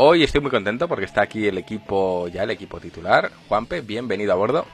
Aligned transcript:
Hoy 0.00 0.22
estoy 0.22 0.40
muy 0.40 0.52
contento 0.52 0.86
porque 0.86 1.06
está 1.06 1.22
aquí 1.22 1.48
el 1.48 1.58
equipo, 1.58 2.28
ya 2.28 2.44
el 2.44 2.50
equipo 2.50 2.78
titular. 2.78 3.32
Juanpe, 3.48 3.80
bienvenido 3.80 4.32
a 4.32 4.36
bordo. 4.36 4.64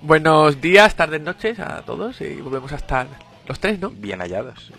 Buenos 0.00 0.58
días, 0.58 0.96
tardes, 0.96 1.20
noches 1.20 1.60
a 1.60 1.82
todos 1.82 2.18
y 2.22 2.40
volvemos 2.40 2.72
a 2.72 2.76
estar 2.76 3.08
los 3.46 3.60
tres, 3.60 3.78
¿no? 3.78 3.90
Bien 3.90 4.20
hallados. 4.20 4.72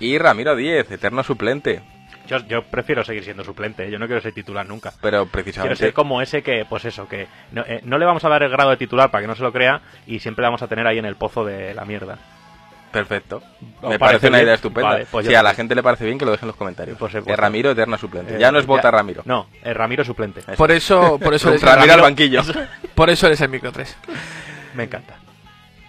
Y 0.00 0.18
Ramiro 0.18 0.56
Díez, 0.56 0.90
eterno 0.90 1.22
suplente. 1.22 1.82
Yo, 2.26 2.38
yo 2.48 2.64
prefiero 2.64 3.04
seguir 3.04 3.22
siendo 3.22 3.44
suplente, 3.44 3.88
yo 3.92 4.00
no 4.00 4.06
quiero 4.06 4.20
ser 4.20 4.32
titular 4.32 4.66
nunca. 4.66 4.92
Pero 5.00 5.18
Quiero 5.18 5.30
precisamente 5.30 5.76
ser 5.76 5.92
como 5.92 6.20
ese 6.20 6.42
que, 6.42 6.66
pues 6.68 6.84
eso, 6.84 7.06
que 7.06 7.28
no, 7.52 7.62
eh, 7.62 7.80
no 7.84 7.98
le 7.98 8.06
vamos 8.06 8.24
a 8.24 8.28
dar 8.28 8.42
el 8.42 8.50
grado 8.50 8.70
de 8.70 8.76
titular 8.76 9.12
para 9.12 9.22
que 9.22 9.28
no 9.28 9.36
se 9.36 9.44
lo 9.44 9.52
crea 9.52 9.82
y 10.04 10.18
siempre 10.18 10.42
le 10.42 10.48
vamos 10.48 10.62
a 10.62 10.66
tener 10.66 10.84
ahí 10.84 10.98
en 10.98 11.04
el 11.04 11.14
pozo 11.14 11.44
de 11.44 11.74
la 11.74 11.84
mierda. 11.84 12.18
Perfecto. 12.92 13.36
¿Os 13.36 13.42
Me 13.90 13.98
parece 13.98 13.98
parece 13.98 14.28
una 14.28 14.36
bien? 14.38 14.44
idea 14.46 14.54
estupenda. 14.54 14.90
Vale, 14.90 15.06
pues 15.10 15.26
si 15.26 15.34
a 15.34 15.42
la 15.42 15.54
gente 15.54 15.74
le 15.74 15.82
parece 15.82 16.04
bien, 16.04 16.18
que 16.18 16.24
lo 16.24 16.30
dejen 16.32 16.44
en 16.44 16.48
los 16.48 16.56
comentarios. 16.56 16.98
Por 16.98 17.10
supuesto. 17.10 17.30
Que 17.30 17.36
Ramiro, 17.36 17.70
eterno 17.70 17.96
suplente. 17.96 18.36
Eh, 18.36 18.38
ya 18.38 18.52
no 18.52 18.58
es 18.58 18.66
vota 18.66 18.90
Ramiro. 18.90 19.22
No, 19.24 19.48
eh, 19.64 19.72
Ramiro 19.72 20.04
suplente. 20.04 20.40
Eso. 20.40 20.52
Por 20.56 20.70
eso, 20.70 21.18
por 21.18 21.32
eso, 21.34 21.48
eres, 21.50 21.62
Ramiro 21.62 21.94
al 21.94 22.00
banquillo. 22.02 22.42
por 22.94 23.08
eso 23.10 23.26
eres 23.26 23.40
el 23.40 23.48
micro 23.48 23.72
3. 23.72 23.96
Me 24.74 24.84
encanta. 24.84 25.16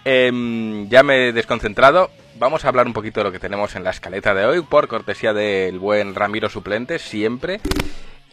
Em, 0.04 0.88
ya 0.88 1.02
me 1.02 1.28
he 1.28 1.32
desconcentrado. 1.32 2.10
Vamos 2.36 2.64
a 2.64 2.68
hablar 2.68 2.86
un 2.86 2.92
poquito 2.92 3.20
de 3.20 3.24
lo 3.24 3.32
que 3.32 3.38
tenemos 3.38 3.76
en 3.76 3.84
la 3.84 3.90
escaleta 3.90 4.34
de 4.34 4.44
hoy, 4.44 4.60
por 4.62 4.88
cortesía 4.88 5.32
del 5.32 5.78
buen 5.78 6.14
Ramiro 6.14 6.48
Suplente, 6.48 6.98
siempre. 6.98 7.60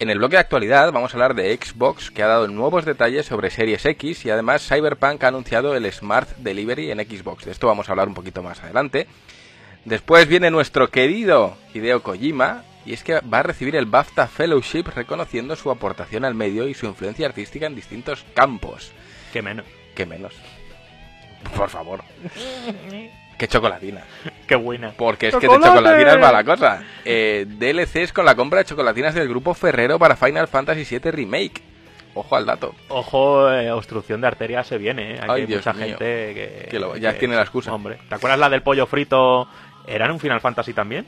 En 0.01 0.09
el 0.09 0.17
bloque 0.17 0.35
de 0.35 0.39
actualidad 0.39 0.91
vamos 0.91 1.13
a 1.13 1.15
hablar 1.15 1.35
de 1.35 1.55
Xbox, 1.55 2.09
que 2.09 2.23
ha 2.23 2.27
dado 2.27 2.47
nuevos 2.47 2.85
detalles 2.85 3.27
sobre 3.27 3.51
Series 3.51 3.85
X 3.85 4.25
y 4.25 4.31
además 4.31 4.67
Cyberpunk 4.67 5.23
ha 5.23 5.27
anunciado 5.27 5.75
el 5.75 5.91
Smart 5.91 6.27
Delivery 6.37 6.89
en 6.89 6.97
Xbox. 7.01 7.45
De 7.45 7.51
esto 7.51 7.67
vamos 7.67 7.87
a 7.87 7.91
hablar 7.91 8.07
un 8.07 8.15
poquito 8.15 8.41
más 8.41 8.63
adelante. 8.63 9.05
Después 9.85 10.27
viene 10.27 10.49
nuestro 10.49 10.89
querido 10.89 11.55
Hideo 11.75 12.01
Kojima, 12.01 12.63
y 12.83 12.93
es 12.93 13.03
que 13.03 13.19
va 13.19 13.41
a 13.41 13.43
recibir 13.43 13.75
el 13.75 13.85
BAFTA 13.85 14.25
Fellowship 14.25 14.85
reconociendo 14.87 15.55
su 15.55 15.69
aportación 15.69 16.25
al 16.25 16.33
medio 16.33 16.67
y 16.67 16.73
su 16.73 16.87
influencia 16.87 17.27
artística 17.27 17.67
en 17.67 17.75
distintos 17.75 18.25
campos. 18.33 18.91
Qué 19.31 19.43
menos. 19.43 19.67
Que 19.93 20.07
menos. 20.07 20.33
Por 21.55 21.69
favor. 21.69 22.03
Qué 23.41 23.47
chocolatina. 23.47 24.01
Qué 24.45 24.55
buena. 24.55 24.91
Porque 24.95 25.29
es 25.29 25.33
que 25.35 25.39
de 25.41 25.47
¡Chocolate! 25.47 25.75
chocolatina 25.79 26.11
es 26.13 26.19
mala 26.19 26.43
cosa. 26.43 26.83
Eh, 27.03 27.47
DLCs 27.47 28.13
con 28.13 28.23
la 28.23 28.35
compra 28.35 28.59
de 28.59 28.65
chocolatinas 28.65 29.15
del 29.15 29.27
grupo 29.27 29.55
Ferrero 29.55 29.97
para 29.97 30.15
Final 30.15 30.47
Fantasy 30.47 30.85
VII 30.99 31.09
Remake. 31.11 31.59
Ojo 32.13 32.35
al 32.35 32.45
dato. 32.45 32.75
Ojo, 32.89 33.51
eh, 33.51 33.71
obstrucción 33.71 34.21
de 34.21 34.27
arteria 34.27 34.63
se 34.63 34.77
viene, 34.77 35.13
¿eh? 35.15 35.19
Aquí 35.21 35.27
Ay, 35.31 35.41
hay 35.41 35.47
Dios 35.47 35.65
mucha 35.65 35.73
mío. 35.73 35.85
gente 35.87 36.05
que... 36.35 36.67
Que 36.69 36.77
lo- 36.79 36.95
ya 36.97 37.17
tiene 37.17 37.35
la 37.35 37.41
excusa. 37.41 37.73
Hombre, 37.73 37.97
¿te 38.07 38.13
acuerdas 38.13 38.37
la 38.39 38.49
del 38.49 38.61
pollo 38.61 38.85
frito? 38.85 39.47
¿Era 39.87 40.05
en 40.05 40.11
un 40.11 40.19
Final 40.19 40.39
Fantasy 40.39 40.73
también? 40.73 41.07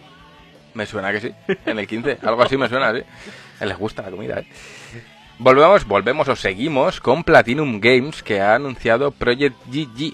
Me 0.73 0.87
suena 0.87 1.11
que 1.11 1.19
sí. 1.21 1.31
En 1.67 1.77
el 1.77 1.85
15. 1.87 2.17
Algo 2.23 2.41
así 2.41 2.57
me 2.57 2.67
suena, 2.67 2.91
sí. 2.95 3.03
Él 3.59 3.69
les 3.69 3.77
gusta 3.77 4.01
la 4.01 4.09
comida, 4.09 4.39
¿eh? 4.39 4.47
Volvemos, 5.39 5.85
volvemos 5.85 6.27
o 6.29 6.35
seguimos 6.35 6.99
con 7.01 7.23
Platinum 7.23 7.79
Games 7.79 8.23
que 8.23 8.39
ha 8.39 8.55
anunciado 8.55 9.11
Project 9.11 9.55
GG, 9.67 10.13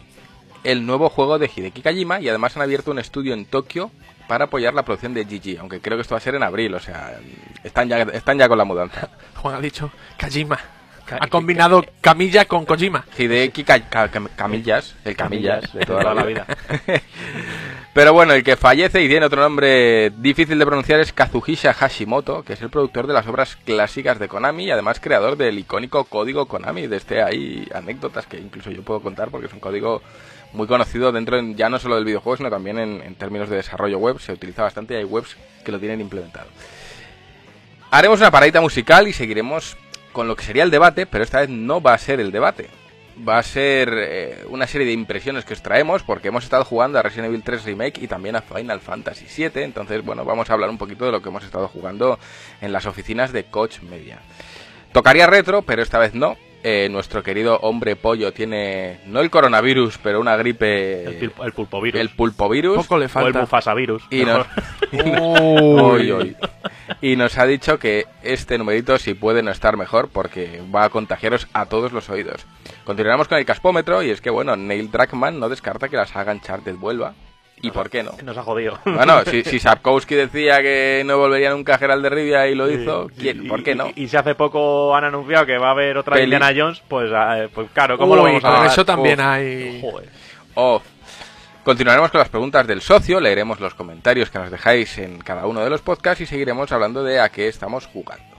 el 0.64 0.86
nuevo 0.86 1.10
juego 1.10 1.40
de 1.40 1.50
Hideki 1.54 1.82
Kajima 1.82 2.20
y 2.22 2.30
además 2.30 2.56
han 2.56 2.64
abierto 2.64 2.92
un 2.92 3.00
estudio 3.00 3.34
en 3.34 3.46
Tokio 3.46 3.92
para 4.28 4.46
apoyar 4.46 4.74
la 4.74 4.84
producción 4.84 5.14
de 5.14 5.24
GG, 5.26 5.60
aunque 5.60 5.82
creo 5.82 5.98
que 5.98 6.02
esto 6.04 6.14
va 6.16 6.20
a 6.20 6.22
ser 6.22 6.36
en 6.36 6.44
abril, 6.44 6.74
o 6.76 6.80
sea, 6.80 7.18
están 7.64 7.90
ya, 7.90 8.02
están 8.02 8.38
ya 8.38 8.48
con 8.48 8.58
la 8.58 8.64
mudanza. 8.66 9.10
Juan 9.38 9.56
ha 9.56 9.62
dicho 9.62 9.92
Kajima. 10.18 10.60
Ka- 11.06 11.18
Ha 11.22 11.28
combinado 11.28 11.84
Camilla 12.02 12.46
con 12.46 12.66
Kojima. 12.66 13.04
Hideki 13.18 13.64
Ka- 13.64 13.90
Ka- 13.90 14.12
Cam- 14.12 14.30
Camillas, 14.36 14.96
el 15.04 15.16
Camillas 15.16 15.74
de 15.74 15.80
toda 15.84 16.14
la 16.14 16.24
vida. 16.24 16.46
vida. 16.46 17.02
Pero 17.94 18.14
bueno, 18.14 18.34
el 18.34 18.44
que 18.44 18.56
fallece 18.56 19.02
y 19.02 19.10
tiene 19.10 19.26
otro 19.26 19.42
nombre 19.42 20.12
difícil 20.12 20.60
de 20.60 20.66
pronunciar 20.66 21.00
es 21.00 21.12
Kazuhisa 21.12 21.74
Hashimoto, 21.74 22.44
que 22.44 22.54
es 22.54 22.62
el 22.62 22.70
productor 22.70 23.08
de 23.08 23.14
las 23.14 23.26
obras 23.28 23.56
clásicas 23.66 24.20
de 24.20 24.28
Konami 24.28 24.66
y 24.66 24.72
además 24.72 25.00
creador 25.00 25.36
del 25.36 25.58
icónico 25.58 26.04
código 26.04 26.46
Konami. 26.46 26.86
De 26.86 26.98
este 26.98 27.24
hay 27.24 27.68
anécdotas 27.74 28.28
que 28.28 28.38
incluso 28.38 28.70
yo 28.70 28.84
puedo 28.84 29.02
contar 29.02 29.30
porque 29.32 29.48
es 29.48 29.54
un 29.54 29.60
código 29.60 30.04
muy 30.54 30.68
conocido 30.68 31.12
dentro 31.12 31.38
en- 31.38 31.56
ya 31.56 31.70
no 31.70 31.80
solo 31.80 31.96
del 31.96 32.06
videojuego, 32.06 32.38
sino 32.38 32.50
también 32.50 32.80
en, 32.80 33.16
términos 33.16 33.50
de 33.50 33.58
desarrollo 33.58 33.98
web. 34.00 34.20
Se 34.20 34.32
utiliza 34.34 34.64
bastante 34.64 34.94
y 34.94 34.98
hay 34.98 35.04
webs 35.04 35.36
que 35.64 35.72
lo 35.72 35.80
tienen 35.80 36.02
implementado. 36.02 36.48
Haremos 37.92 38.20
una 38.20 38.32
paradita 38.32 38.62
musical 38.62 39.08
y 39.08 39.14
seguiremos 39.14 39.78
con 40.12 40.28
lo 40.28 40.36
que 40.36 40.44
sería 40.44 40.64
el 40.64 40.72
debate, 40.72 41.06
pero 41.06 41.24
esta 41.24 41.40
vez 41.42 41.50
no 41.50 41.82
va 41.82 41.94
a 41.94 41.98
ser 41.98 42.20
el 42.20 42.32
debate. 42.32 42.70
Va 43.28 43.38
a 43.38 43.44
ser 43.44 43.90
eh, 43.94 44.46
una 44.48 44.66
serie 44.66 44.88
de 44.88 44.94
impresiones 44.94 45.44
que 45.44 45.54
os 45.54 45.62
traemos 45.62 46.04
porque 46.04 46.30
hemos 46.30 46.44
estado 46.46 46.64
jugando 46.64 47.00
a 47.00 47.02
Resident 47.02 47.28
Evil 47.28 47.44
3 47.44 47.66
Remake 47.66 48.02
y 48.02 48.08
también 48.08 48.36
a 48.36 48.42
Final 48.42 48.80
Fantasy 48.80 49.26
7. 49.28 49.64
Entonces, 49.64 50.06
bueno, 50.06 50.24
vamos 50.24 50.50
a 50.50 50.54
hablar 50.54 50.70
un 50.70 50.78
poquito 50.78 51.06
de 51.06 51.12
lo 51.12 51.22
que 51.22 51.30
hemos 51.30 51.44
estado 51.44 51.68
jugando 51.68 52.18
en 52.62 52.72
las 52.72 52.86
oficinas 52.86 53.34
de 53.34 53.44
Coach 53.44 53.82
Media. 53.82 54.20
Tocaría 54.94 55.28
retro, 55.28 55.64
pero 55.64 55.82
esta 55.84 56.00
vez 56.00 56.14
no. 56.14 56.38
Eh, 56.62 56.90
nuestro 56.92 57.24
querido 57.24 57.58
hombre 57.62 57.96
pollo 57.96 58.34
tiene 58.34 59.00
no 59.06 59.22
el 59.22 59.30
coronavirus, 59.30 59.98
pero 60.04 60.20
una 60.20 60.36
gripe. 60.36 61.06
El, 61.06 61.32
el 61.44 61.54
pulpovirus. 61.54 62.00
el 62.02 62.10
pulpovirus. 62.10 62.76
Poco 62.76 62.98
le 62.98 63.06
o 63.06 63.08
el 63.08 63.10
falta. 63.10 63.40
bufasavirus. 63.42 64.04
Y 64.10 64.26
nos, 64.26 64.46
Uy. 64.92 65.00
Uy, 66.02 66.12
uy. 66.12 66.38
Y 67.02 67.16
nos 67.16 67.38
ha 67.38 67.46
dicho 67.46 67.80
que 67.80 68.06
este 68.24 68.58
numerito 68.58 68.98
si 68.98 69.14
puede 69.14 69.42
no 69.42 69.52
estar 69.52 69.78
mejor 69.78 70.10
porque 70.10 70.62
va 70.74 70.84
a 70.86 70.90
contagiaros 70.90 71.48
a 71.54 71.68
todos 71.68 71.94
los 71.94 72.10
oídos. 72.10 72.46
Continuaremos 72.84 73.28
con 73.28 73.38
el 73.38 73.46
caspómetro 73.46 74.04
y 74.04 74.10
es 74.10 74.20
que 74.20 74.30
bueno, 74.30 74.56
Neil 74.56 74.92
Druckmann 74.92 75.40
no 75.40 75.48
descarta 75.48 75.88
que 75.88 75.96
la 75.96 76.08
saga 76.08 76.34
Uncharted 76.34 76.76
vuelva. 76.76 77.14
¿Y 77.62 77.72
por 77.72 77.90
qué 77.90 78.04
no? 78.04 78.12
Nos 78.24 78.38
ha 78.38 78.44
jodido. 78.44 78.80
Bueno, 78.86 79.22
si, 79.26 79.44
si 79.44 79.60
Sapkowski 79.60 80.16
decía 80.16 80.62
que 80.62 81.04
no 81.06 81.18
volvería 81.18 81.52
nunca 81.52 81.76
a 81.76 81.78
Geralt 81.78 82.02
de 82.04 82.10
Rivia 82.10 82.48
y 82.48 82.56
lo 82.56 82.70
hizo, 82.72 83.10
Sí, 83.10 83.16
¿quién? 83.22 83.48
¿por 83.48 83.64
qué 83.64 83.76
no? 83.76 83.88
Y, 83.96 84.04
y 84.04 84.08
si 84.08 84.18
hace 84.18 84.36
poco 84.36 84.96
han 84.96 85.04
anunciado 85.04 85.46
que 85.46 85.58
va 85.58 85.68
a 85.68 85.72
haber 85.72 85.98
otra 85.98 86.14
Peli. 86.16 86.26
Indiana 86.34 86.52
Jones, 86.56 86.82
pues, 86.88 87.12
eh, 87.14 87.50
pues 87.54 87.70
claro, 87.74 87.98
¿cómo 87.98 88.16
lo 88.16 88.24
Uy, 88.24 88.30
vamos 88.32 88.44
a 88.46 88.56
con 88.58 88.66
eso 88.66 88.86
también 88.86 89.20
Uf. 89.20 89.26
hay. 89.26 89.82
Joder. 89.82 90.10
Off. 90.56 90.84
Continuaremos 91.64 92.10
con 92.10 92.20
las 92.20 92.30
preguntas 92.30 92.66
del 92.66 92.82
socio, 92.82 93.20
leeremos 93.20 93.60
los 93.60 93.74
comentarios 93.76 94.30
que 94.32 94.40
nos 94.40 94.50
dejáis 94.50 94.98
en 94.98 95.20
cada 95.20 95.46
uno 95.46 95.60
de 95.64 95.70
los 95.70 95.82
podcasts 95.82 96.22
y 96.22 96.26
seguiremos 96.26 96.72
hablando 96.72 97.04
de 97.04 97.20
a 97.20 97.30
qué 97.30 97.48
estamos 97.48 97.86
jugando. 97.86 98.39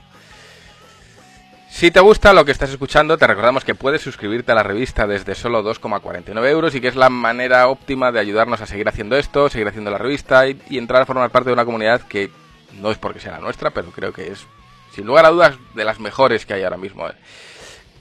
Si 1.71 1.89
te 1.89 2.01
gusta 2.01 2.33
lo 2.33 2.45
que 2.45 2.51
estás 2.51 2.69
escuchando, 2.69 3.17
te 3.17 3.25
recordamos 3.25 3.63
que 3.63 3.73
puedes 3.73 4.01
suscribirte 4.01 4.51
a 4.51 4.55
la 4.55 4.61
revista 4.61 5.07
desde 5.07 5.33
solo 5.33 5.63
2,49 5.63 6.45
euros 6.47 6.75
y 6.75 6.81
que 6.81 6.89
es 6.89 6.97
la 6.97 7.09
manera 7.09 7.69
óptima 7.69 8.11
de 8.11 8.19
ayudarnos 8.19 8.61
a 8.61 8.67
seguir 8.67 8.87
haciendo 8.87 9.15
esto, 9.15 9.49
seguir 9.49 9.69
haciendo 9.69 9.89
la 9.89 9.97
revista 9.97 10.47
y, 10.47 10.59
entrar 10.77 11.01
a 11.01 11.05
formar 11.05 11.31
parte 11.31 11.49
de 11.49 11.53
una 11.53 11.65
comunidad 11.65 12.01
que 12.01 12.29
no 12.73 12.91
es 12.91 12.97
porque 12.97 13.21
sea 13.21 13.31
la 13.31 13.39
nuestra, 13.39 13.71
pero 13.71 13.89
creo 13.89 14.11
que 14.11 14.27
es, 14.27 14.45
sin 14.93 15.07
lugar 15.07 15.25
a 15.25 15.29
dudas, 15.29 15.55
de 15.73 15.85
las 15.85 15.99
mejores 15.99 16.45
que 16.45 16.53
hay 16.53 16.63
ahora 16.63 16.77
mismo 16.77 17.07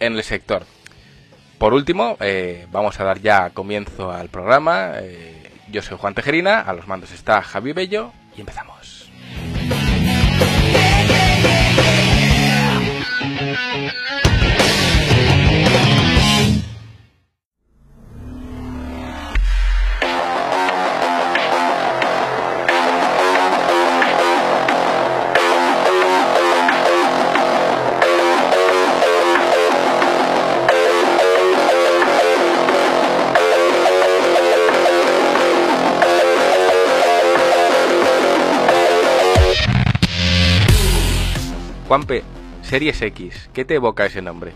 en 0.00 0.14
el 0.14 0.24
sector. 0.24 0.66
Por 1.56 1.72
último, 1.72 2.18
eh, 2.20 2.66
vamos 2.72 2.98
a 3.00 3.04
dar 3.04 3.20
ya 3.20 3.50
comienzo 3.50 4.10
al 4.10 4.28
programa. 4.28 4.94
Eh, 4.96 5.48
yo 5.70 5.80
soy 5.80 5.96
Juan 5.96 6.14
Tejerina, 6.14 6.60
a 6.60 6.74
los 6.74 6.88
mandos 6.88 7.12
está 7.12 7.40
Javi 7.40 7.72
Bello 7.72 8.12
y 8.36 8.40
empezamos. 8.40 9.08
Juanpe, 41.90 42.22
Series 42.70 43.02
X, 43.02 43.50
¿qué 43.52 43.64
te 43.64 43.74
evoca 43.74 44.06
ese 44.06 44.22
nombre? 44.22 44.52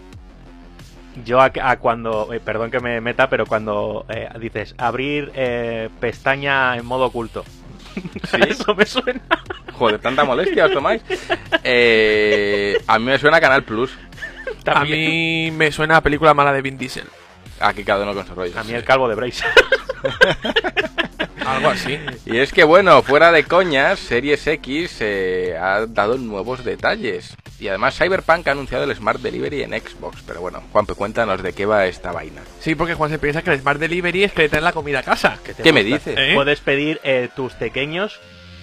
Yo 1.25 1.41
a, 1.41 1.51
a 1.63 1.79
cuando, 1.81 2.33
eh, 2.33 2.39
perdón 2.39 2.71
que 2.71 2.79
me 2.79 3.01
meta, 3.01 3.29
pero 3.29 3.45
cuando 3.45 4.07
eh, 4.09 4.29
dices 4.39 4.77
abrir 4.79 5.33
eh, 5.35 5.89
pestaña 5.99 6.77
en 6.77 6.87
modo 6.87 7.07
oculto. 7.07 7.45
Eso 8.49 8.73
me 8.77 8.87
suena. 8.87 9.21
Joder, 9.73 9.99
tanta 9.99 10.23
molestia 10.25 10.67
os 10.67 10.73
tomáis. 10.73 11.03
Eh, 11.65 12.81
a 12.87 13.01
mí 13.01 13.07
me 13.07 13.19
suena 13.19 13.41
Canal 13.41 13.65
Plus. 13.65 13.91
A 14.65 14.85
mí 14.85 15.51
me 15.51 15.73
suena 15.73 15.97
a 15.97 16.01
película 16.01 16.35
mala 16.35 16.53
de 16.53 16.63
Vin 16.63 16.79
Diesel. 16.79 17.09
Aquí 17.61 17.85
cada 17.85 18.03
uno 18.05 18.15
con 18.15 18.27
su 18.27 18.35
rollo. 18.35 18.59
A 18.59 18.65
mí 18.65 18.73
el 18.73 18.85
calvo 18.85 19.09
de 19.09 19.15
Brace. 19.15 19.45
Algo 21.47 21.69
así. 21.69 21.99
Y 22.25 22.39
es 22.39 22.53
que 22.53 22.65
bueno, 22.65 23.03
fuera 23.03 23.31
de 23.31 23.45
coñas, 23.45 23.99
Series 23.99 24.47
X 24.47 24.97
eh, 25.01 25.57
ha 25.61 25.87
dado 25.87 26.17
nuevos 26.17 26.65
detalles. 26.65 27.37
Y 27.61 27.69
además 27.69 27.97
Cyberpunk 27.97 28.49
ha 28.49 28.53
anunciado 28.53 28.85
el 28.85 28.95
Smart 28.97 29.21
Delivery 29.21 29.63
en 29.63 29.71
Xbox. 29.73 30.23
Pero 30.27 30.41
bueno, 30.41 30.63
Juanpe, 30.73 30.95
cuéntanos 30.95 31.43
de 31.43 31.53
qué 31.53 31.67
va 31.67 31.87
esta 31.87 32.13
vaina. 32.13 32.43
Sí, 32.61 32.75
porque 32.75 32.95
Juan 32.95 33.11
se 33.11 33.19
piensa 33.19 33.43
que 33.43 33.51
el 33.53 33.61
Smart 33.61 33.79
Delivery 33.79 34.25
es 34.25 34.33
que 34.33 34.43
le 34.43 34.49
traen 34.49 34.65
la 34.65 34.73
comida 34.73 35.01
a 35.01 35.03
casa. 35.03 35.39
¿Qué, 35.45 35.55
te 35.55 35.63
¿Qué 35.63 35.73
me 35.73 35.85
dices? 35.85 36.15
¿Eh? 36.17 36.33
Puedes 36.35 36.61
pedir 36.61 37.01
eh, 37.05 37.29
tus 37.35 37.53
pequeños 37.55 38.21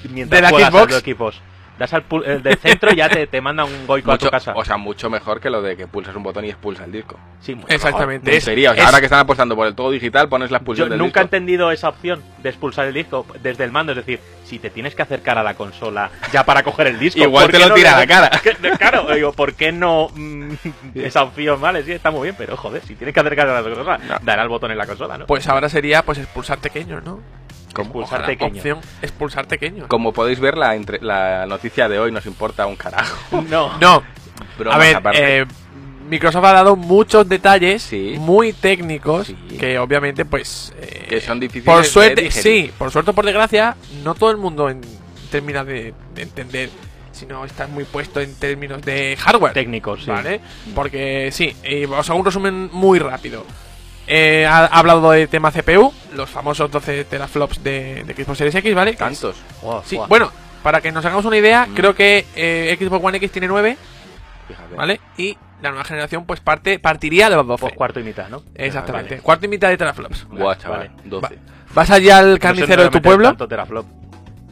mientras 0.09 0.39
¿De 0.39 0.41
la 0.41 0.49
juegas 0.49 0.69
Xbox? 0.71 0.83
a 0.83 0.89
los 0.91 0.99
equipos. 0.99 1.41
Das 1.81 1.93
al 1.95 2.03
el 2.27 2.43
del 2.43 2.57
centro 2.57 2.93
y 2.93 2.95
ya 2.97 3.09
te, 3.09 3.25
te 3.25 3.41
manda 3.41 3.65
un 3.65 3.87
goico 3.87 4.11
a 4.11 4.13
Mucho- 4.13 4.27
tu 4.27 4.31
casa. 4.31 4.53
o 4.55 4.63
sea, 4.63 4.77
mucho 4.77 5.09
mejor 5.09 5.39
que 5.41 5.49
lo 5.49 5.63
de 5.63 5.75
que 5.75 5.87
pulsas 5.87 6.15
un 6.15 6.21
botón 6.21 6.45
y 6.45 6.49
expulsa 6.49 6.83
el 6.85 6.91
disco. 6.91 7.17
Sí, 7.39 7.55
mucho 7.55 7.69
Exactamente. 7.73 8.25
mejor. 8.25 8.37
Es- 8.37 8.43
Sería, 8.43 8.69
o 8.69 8.73
sea, 8.75 8.83
es- 8.83 8.87
ahora 8.87 8.99
que 8.99 9.05
están 9.07 9.19
apostando 9.21 9.55
por 9.55 9.65
el 9.65 9.73
todo 9.73 9.89
digital, 9.89 10.29
pones 10.29 10.51
la 10.51 10.57
Yo 10.57 10.61
expulsión 10.61 10.89
del 10.89 10.99
nunca 10.99 11.21
he 11.21 11.23
entendido 11.23 11.71
esa 11.71 11.89
opción 11.89 12.21
de 12.37 12.49
expulsar 12.49 12.85
el 12.85 12.93
disco 12.93 13.25
desde 13.41 13.63
el 13.63 13.71
mando. 13.71 13.93
Es 13.93 13.95
decir, 13.97 14.19
si 14.45 14.59
te 14.59 14.69
tienes 14.69 14.93
que 14.93 15.01
acercar 15.01 15.39
a 15.39 15.43
la 15.43 15.55
consola 15.55 16.11
ya 16.31 16.43
para 16.45 16.61
coger 16.61 16.85
el 16.85 16.99
disco. 16.99 17.19
Igual 17.19 17.45
¿por 17.45 17.51
te 17.51 17.59
lo 17.59 17.69
no 17.69 17.73
tira 17.73 17.95
a 17.95 17.99
la 17.99 18.05
cara. 18.05 18.29
Claro, 18.77 19.07
digo, 19.15 19.31
¿por 19.33 19.55
qué 19.55 19.71
no 19.71 20.09
mm, 20.15 20.51
esa 20.93 21.23
opción? 21.23 21.59
Vale, 21.59 21.81
sí, 21.83 21.93
está 21.93 22.11
muy 22.11 22.23
bien, 22.27 22.35
pero 22.37 22.55
joder, 22.57 22.83
si 22.83 22.93
tienes 22.95 23.11
que 23.13 23.19
acercar 23.21 23.49
a 23.49 23.53
la 23.59 23.63
consola, 23.63 23.97
No. 23.97 24.17
dará 24.21 24.43
el 24.43 24.49
botón 24.49 24.69
en 24.69 24.77
la 24.77 24.85
consola, 24.85 25.17
¿no? 25.17 25.25
Pues 25.25 25.47
ahora 25.47 25.67
sería 25.67 26.03
pues 26.03 26.19
expulsar 26.19 26.59
pequeños, 26.59 27.03
¿no? 27.03 27.19
Como, 27.73 28.05
pequeño. 28.25 28.55
Opción 28.57 28.79
expulsar 29.01 29.47
pequeños. 29.47 29.87
como 29.87 30.11
podéis 30.13 30.39
ver, 30.39 30.57
la, 30.57 30.75
entre- 30.75 30.99
la 31.01 31.45
noticia 31.47 31.87
de 31.89 31.99
hoy 31.99 32.11
nos 32.11 32.25
importa 32.25 32.65
un 32.65 32.75
carajo. 32.75 33.41
No. 33.49 33.77
No, 33.79 34.03
Bromas 34.57 34.75
a 34.75 34.79
ver, 34.79 34.95
aparte. 34.97 35.39
eh, 35.41 35.45
Microsoft 36.09 36.43
ha 36.45 36.51
dado 36.53 36.75
muchos 36.75 37.27
detalles 37.29 37.81
Sí. 37.83 38.15
muy 38.19 38.51
técnicos 38.53 39.27
Sí. 39.27 39.35
que 39.57 39.79
obviamente 39.79 40.25
pues 40.25 40.73
eh, 40.77 41.05
Que 41.09 41.21
son 41.21 41.39
difíciles 41.39 41.65
por 41.73 41.83
de 41.83 41.87
suerte 41.89 42.21
digerir. 42.23 42.65
sí 42.65 42.71
por 42.77 42.91
suerte 42.91 43.11
o 43.11 43.13
por 43.13 43.23
desgracia 43.25 43.77
no 44.03 44.13
todo 44.15 44.29
el 44.31 44.37
mundo 44.37 44.69
en- 44.69 44.81
termina 45.31 45.63
de, 45.63 45.93
de 46.13 46.21
entender 46.23 46.69
si 47.13 47.25
no 47.25 47.45
estás 47.45 47.69
muy 47.69 47.85
puesto 47.85 48.19
en 48.19 48.35
términos 48.35 48.81
de 48.81 49.15
hardware 49.17 49.53
Técnicos, 49.53 50.03
sí. 50.03 50.09
vale 50.11 50.41
porque 50.75 51.29
sí 51.31 51.55
y 51.63 51.85
os 51.85 52.09
hago 52.09 52.19
un 52.19 52.25
resumen 52.25 52.69
muy 52.73 52.99
rápido 52.99 53.45
Eh, 54.13 54.45
ha, 54.45 54.65
ha 54.65 54.79
hablado 54.79 55.09
de 55.11 55.25
tema 55.27 55.51
CPU 55.51 55.93
los 56.15 56.29
famosos 56.29 56.69
12 56.69 57.05
teraflops 57.05 57.63
de, 57.63 58.03
de 58.03 58.13
Xbox 58.13 58.37
Series 58.39 58.55
X 58.55 58.75
vale 58.75 58.93
Tantos. 58.93 59.37
Buah, 59.61 59.81
sí 59.85 59.97
bueno 60.09 60.29
para 60.63 60.81
que 60.81 60.91
nos 60.91 61.05
hagamos 61.05 61.23
una 61.23 61.37
idea 61.37 61.65
Mm. 61.65 61.73
creo 61.75 61.95
que 61.95 62.25
eh, 62.35 62.75
Xbox 62.77 63.05
One 63.05 63.17
X 63.17 63.31
tiene 63.31 63.47
9 63.47 63.77
Fíjate. 64.49 64.75
¿vale? 64.75 64.99
Y 65.17 65.37
la 65.61 65.69
nueva 65.69 65.85
generación 65.85 66.25
pues 66.25 66.41
parte 66.41 66.77
partiría 66.79 67.29
de 67.29 67.37
los 67.37 67.47
12. 67.47 67.61
Pues 67.61 67.73
cuarto 67.73 67.99
y 67.99 68.03
mitad, 68.03 68.27
¿no? 68.27 68.43
Exactamente. 68.55 69.11
Vale. 69.15 69.21
Cuarto 69.23 69.45
y 69.45 69.49
mitad 69.49 69.69
de 69.69 69.77
teraflops. 69.77 70.27
Buah, 70.27 70.57
chaval. 70.57 70.79
Vale. 70.89 70.91
12. 71.05 71.39
¿Vas 71.73 71.89
allá 71.91 72.17
al 72.17 72.25
No 72.27 72.33
sé 72.33 72.39
carnicero 72.39 72.83
de 72.83 72.89
tu 72.89 73.01
pueblo? 73.01 73.29
tanto 73.29 73.47
teraflop. 73.47 73.85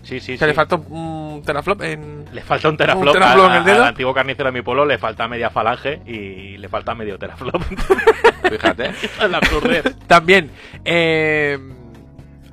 Sí, 0.09 0.19
sí, 0.19 0.33
Se 0.37 0.39
sí. 0.39 0.45
le 0.45 0.53
falta 0.53 0.75
un 0.75 1.41
teraflop 1.45 1.81
en... 1.83 2.25
Le 2.33 2.41
falta 2.41 2.67
un 2.69 2.77
teraflop, 2.77 3.05
¿Un 3.07 3.13
teraflop 3.13 3.45
en 3.45 3.51
a- 3.51 3.57
el 3.57 3.63
dedo? 3.63 3.81
al 3.83 3.89
antiguo 3.89 4.13
carnicero 4.13 4.47
de 4.47 4.53
mi 4.53 4.61
pueblo 4.63 4.85
le 4.85 4.97
falta 4.97 5.27
media 5.27 5.49
falange 5.51 6.01
y 6.07 6.57
le 6.57 6.67
falta 6.67 6.95
medio 6.95 7.17
teraflop. 7.19 7.61
Fíjate. 8.49 8.89
Es 8.89 9.29
la 9.29 9.37
absurdez. 9.37 9.83
También, 10.07 10.49
eh, 10.83 11.57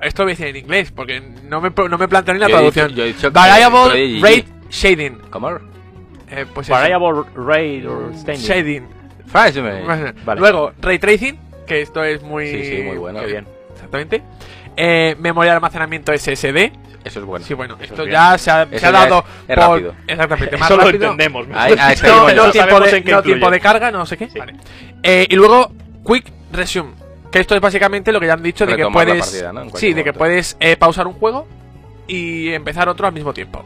esto 0.01 0.21
lo 0.21 0.25
voy 0.27 0.31
a 0.33 0.35
decir 0.35 0.47
en 0.47 0.55
inglés, 0.57 0.91
porque 0.91 1.19
no 1.19 1.59
me, 1.61 1.71
no 1.89 1.97
me 1.97 2.07
planteo 2.07 2.33
ni 2.35 2.39
la 2.39 2.47
Yo 2.47 2.55
he 2.55 2.57
traducción. 2.57 2.87
dicho- 2.89 2.97
yo 2.97 3.03
he 3.03 3.07
dicho 3.07 3.21
que- 3.31 3.33
Variable. 3.33 4.19
Rate 4.21 4.45
Shading. 4.69 5.17
¿Cómo? 5.31 5.49
Eh, 6.29 6.45
pues 6.53 6.67
eso. 6.67 6.73
Variable 6.73 7.23
rate 7.35 7.87
or 7.87 8.13
staining. 8.15 8.43
Shading. 8.45 8.87
Vale. 9.33 10.39
Luego, 10.39 10.71
Ray 10.81 10.99
Tracing, 10.99 11.37
que 11.65 11.81
esto 11.81 12.03
es 12.03 12.21
muy... 12.23 12.47
Sí, 12.47 12.63
sí, 12.63 12.81
muy 12.83 12.97
bueno. 12.97 13.19
Qué 13.19 13.25
bien. 13.25 13.47
Exactamente. 13.73 14.23
Eh, 14.77 15.15
memoria 15.19 15.51
de 15.51 15.55
almacenamiento 15.55 16.13
SSD. 16.13 16.71
Eso 17.03 17.19
es 17.19 17.25
bueno. 17.25 17.45
Sí, 17.45 17.53
bueno, 17.53 17.77
esto 17.81 18.03
es 18.03 18.11
ya 18.11 18.37
se 18.37 18.51
ha, 18.51 18.67
se 18.71 18.85
ha 18.85 18.91
dado 18.91 19.19
es- 19.19 19.49
es 19.49 19.55
por... 19.55 19.69
rápido. 19.75 19.95
Exactamente, 20.07 20.57
más 20.57 20.69
Eso 20.69 20.77
lo 20.77 20.83
rápido. 20.85 21.11
entendemos. 21.11 21.47
Ahí- 21.55 21.75
ahí 21.79 21.95
No, 22.03 22.19
no, 22.33 22.51
tiempo, 22.51 22.79
de, 22.79 22.97
en 22.97 23.05
no 23.05 23.21
tiempo 23.23 23.49
de 23.51 23.59
carga, 23.59 23.91
no 23.91 24.05
sé 24.05 24.17
qué. 24.17 24.29
Sí. 24.29 24.37
Vale. 24.39 24.53
Eh, 25.03 25.25
y 25.29 25.35
luego, 25.35 25.71
Quick 26.05 26.31
Resume. 26.51 26.91
Que 27.31 27.39
esto 27.39 27.55
es 27.55 27.61
básicamente 27.61 28.11
lo 28.11 28.19
que 28.19 28.27
ya 28.27 28.33
han 28.33 28.43
dicho 28.43 28.65
de 28.65 28.71
que 28.73 28.77
Retomar 28.77 29.05
puedes. 29.05 29.25
partida, 29.25 29.51
¿no? 29.53 29.69
Sí, 29.77 29.87
de 29.87 29.95
que 29.95 30.11
momento. 30.11 30.19
puedes 30.19 30.57
eh, 30.59 30.77
pausar 30.77 31.07
un 31.07 31.13
juego 31.13 31.47
y 32.07 32.53
empezar 32.53 32.87
otro 32.87 33.05
al 33.07 33.13
mismo 33.13 33.33
tiempo. 33.33 33.63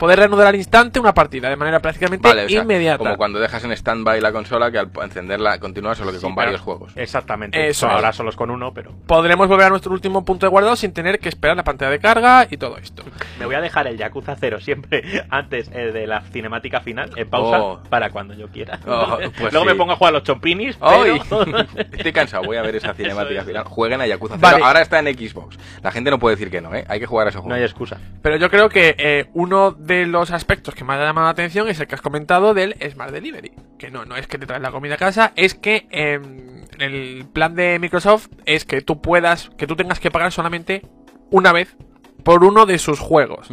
Poder 0.00 0.18
reanudar 0.18 0.48
al 0.48 0.56
instante 0.56 0.98
una 0.98 1.14
partida 1.14 1.48
de 1.48 1.56
manera 1.56 1.78
prácticamente 1.80 2.26
Vale, 2.26 2.46
o 2.46 2.48
sea, 2.48 2.62
inmediata. 2.62 2.98
como 2.98 3.16
cuando 3.16 3.38
dejas 3.38 3.62
en 3.64 3.70
stand-by 3.72 4.20
la 4.20 4.32
consola 4.32 4.70
que 4.72 4.78
al 4.78 4.90
encenderla 5.02 5.60
continúa 5.60 5.94
solo 5.94 6.10
que 6.10 6.16
Sí, 6.18 6.24
con 6.24 6.34
varios 6.34 6.60
juegos. 6.60 6.92
Exactamente. 6.96 7.68
Eso 7.68 7.86
Ahora 7.88 8.12
solo 8.12 8.30
es 8.30 8.36
con 8.36 8.50
uno, 8.50 8.72
pero 8.74 8.92
Podremos 9.06 9.46
volver 9.46 9.66
a 9.66 9.70
nuestro 9.70 9.92
último 9.92 10.24
punto 10.24 10.46
de 10.46 10.50
guardado 10.50 10.74
sin 10.74 10.92
tener 10.92 11.18
que 11.20 11.28
esperar 11.28 11.56
la 11.56 11.64
pantalla 11.64 11.90
de 11.92 11.98
carga 12.00 12.46
y 12.50 12.56
todo 12.56 12.78
esto. 12.78 13.04
me 13.38 13.44
voy 13.46 13.54
a 13.54 13.60
dejar 13.60 13.86
el 13.86 13.96
Yakuza 13.98 14.36
0 14.40 14.58
siempre 14.60 15.02
antes 15.30 15.70
eh, 15.72 15.92
de 15.92 16.06
la 16.06 16.22
cinemática 16.22 16.80
final 16.80 17.10
en 17.16 17.28
pausa 17.28 17.60
Oh. 17.60 17.80
para 17.90 18.08
cuando 18.10 18.32
yo 18.34 18.48
quiera. 18.48 18.78
Oh, 18.86 19.18
pues 19.38 19.52
Luego 19.52 19.60
sí. 19.60 19.66
me 19.66 19.74
pongo 19.74 19.92
a 19.92 19.96
jugar 19.96 20.14
a 20.14 20.18
los 20.18 20.22
chompinis, 20.24 20.78
¡Ay! 20.80 21.20
pero... 21.28 21.44
Estoy 21.92 22.12
cansado, 22.12 22.44
voy 22.44 22.56
a 22.56 22.62
ver 22.62 22.76
esa 22.76 22.94
cinemática 22.94 23.40
es. 23.40 23.46
final. 23.46 23.64
Jueguen 23.64 24.00
a 24.00 24.06
Yakuza 24.06 24.36
0. 24.38 24.50
Vale. 24.50 24.64
Ahora 24.64 24.80
está 24.80 24.98
en 24.98 25.06
Xbox. 25.06 25.58
La 25.82 25.90
gente 25.90 26.10
no 26.10 26.18
puede 26.18 26.36
decir 26.36 26.50
que 26.50 26.62
no, 26.62 26.74
¿eh? 26.74 26.86
Hay 26.88 27.00
que 27.00 27.06
jugar 27.06 27.26
a 27.26 27.30
ese 27.30 27.38
no 27.38 27.42
juego. 27.42 27.56
hay 27.56 27.64
excusa. 27.64 27.98
Pero 28.22 28.36
yo 28.36 28.48
creo 28.50 28.68
que 28.70 28.94
eh, 28.98 29.26
uno 29.34 29.72
de 29.72 29.89
los 29.90 30.30
aspectos 30.30 30.74
que 30.74 30.84
más 30.84 30.98
ha 30.98 31.04
llamado 31.04 31.26
la 31.26 31.32
atención 31.32 31.68
es 31.68 31.80
el 31.80 31.86
que 31.86 31.94
has 31.94 32.00
comentado 32.00 32.54
del 32.54 32.76
Smart 32.90 33.12
Delivery. 33.12 33.52
Que 33.78 33.90
no, 33.90 34.04
no 34.04 34.16
es 34.16 34.26
que 34.26 34.38
te 34.38 34.46
traes 34.46 34.62
la 34.62 34.70
comida 34.70 34.94
a 34.94 34.98
casa, 34.98 35.32
es 35.36 35.54
que 35.54 35.86
em, 35.90 36.64
el 36.78 37.26
plan 37.32 37.54
de 37.54 37.78
Microsoft 37.78 38.28
es 38.46 38.64
que 38.64 38.80
tú 38.80 39.00
puedas, 39.00 39.50
que 39.56 39.66
tú 39.66 39.76
tengas 39.76 40.00
que 40.00 40.10
pagar 40.10 40.32
solamente 40.32 40.82
una 41.30 41.52
vez 41.52 41.76
por 42.24 42.44
uno 42.44 42.66
de 42.66 42.78
sus 42.78 42.98
juegos. 42.98 43.50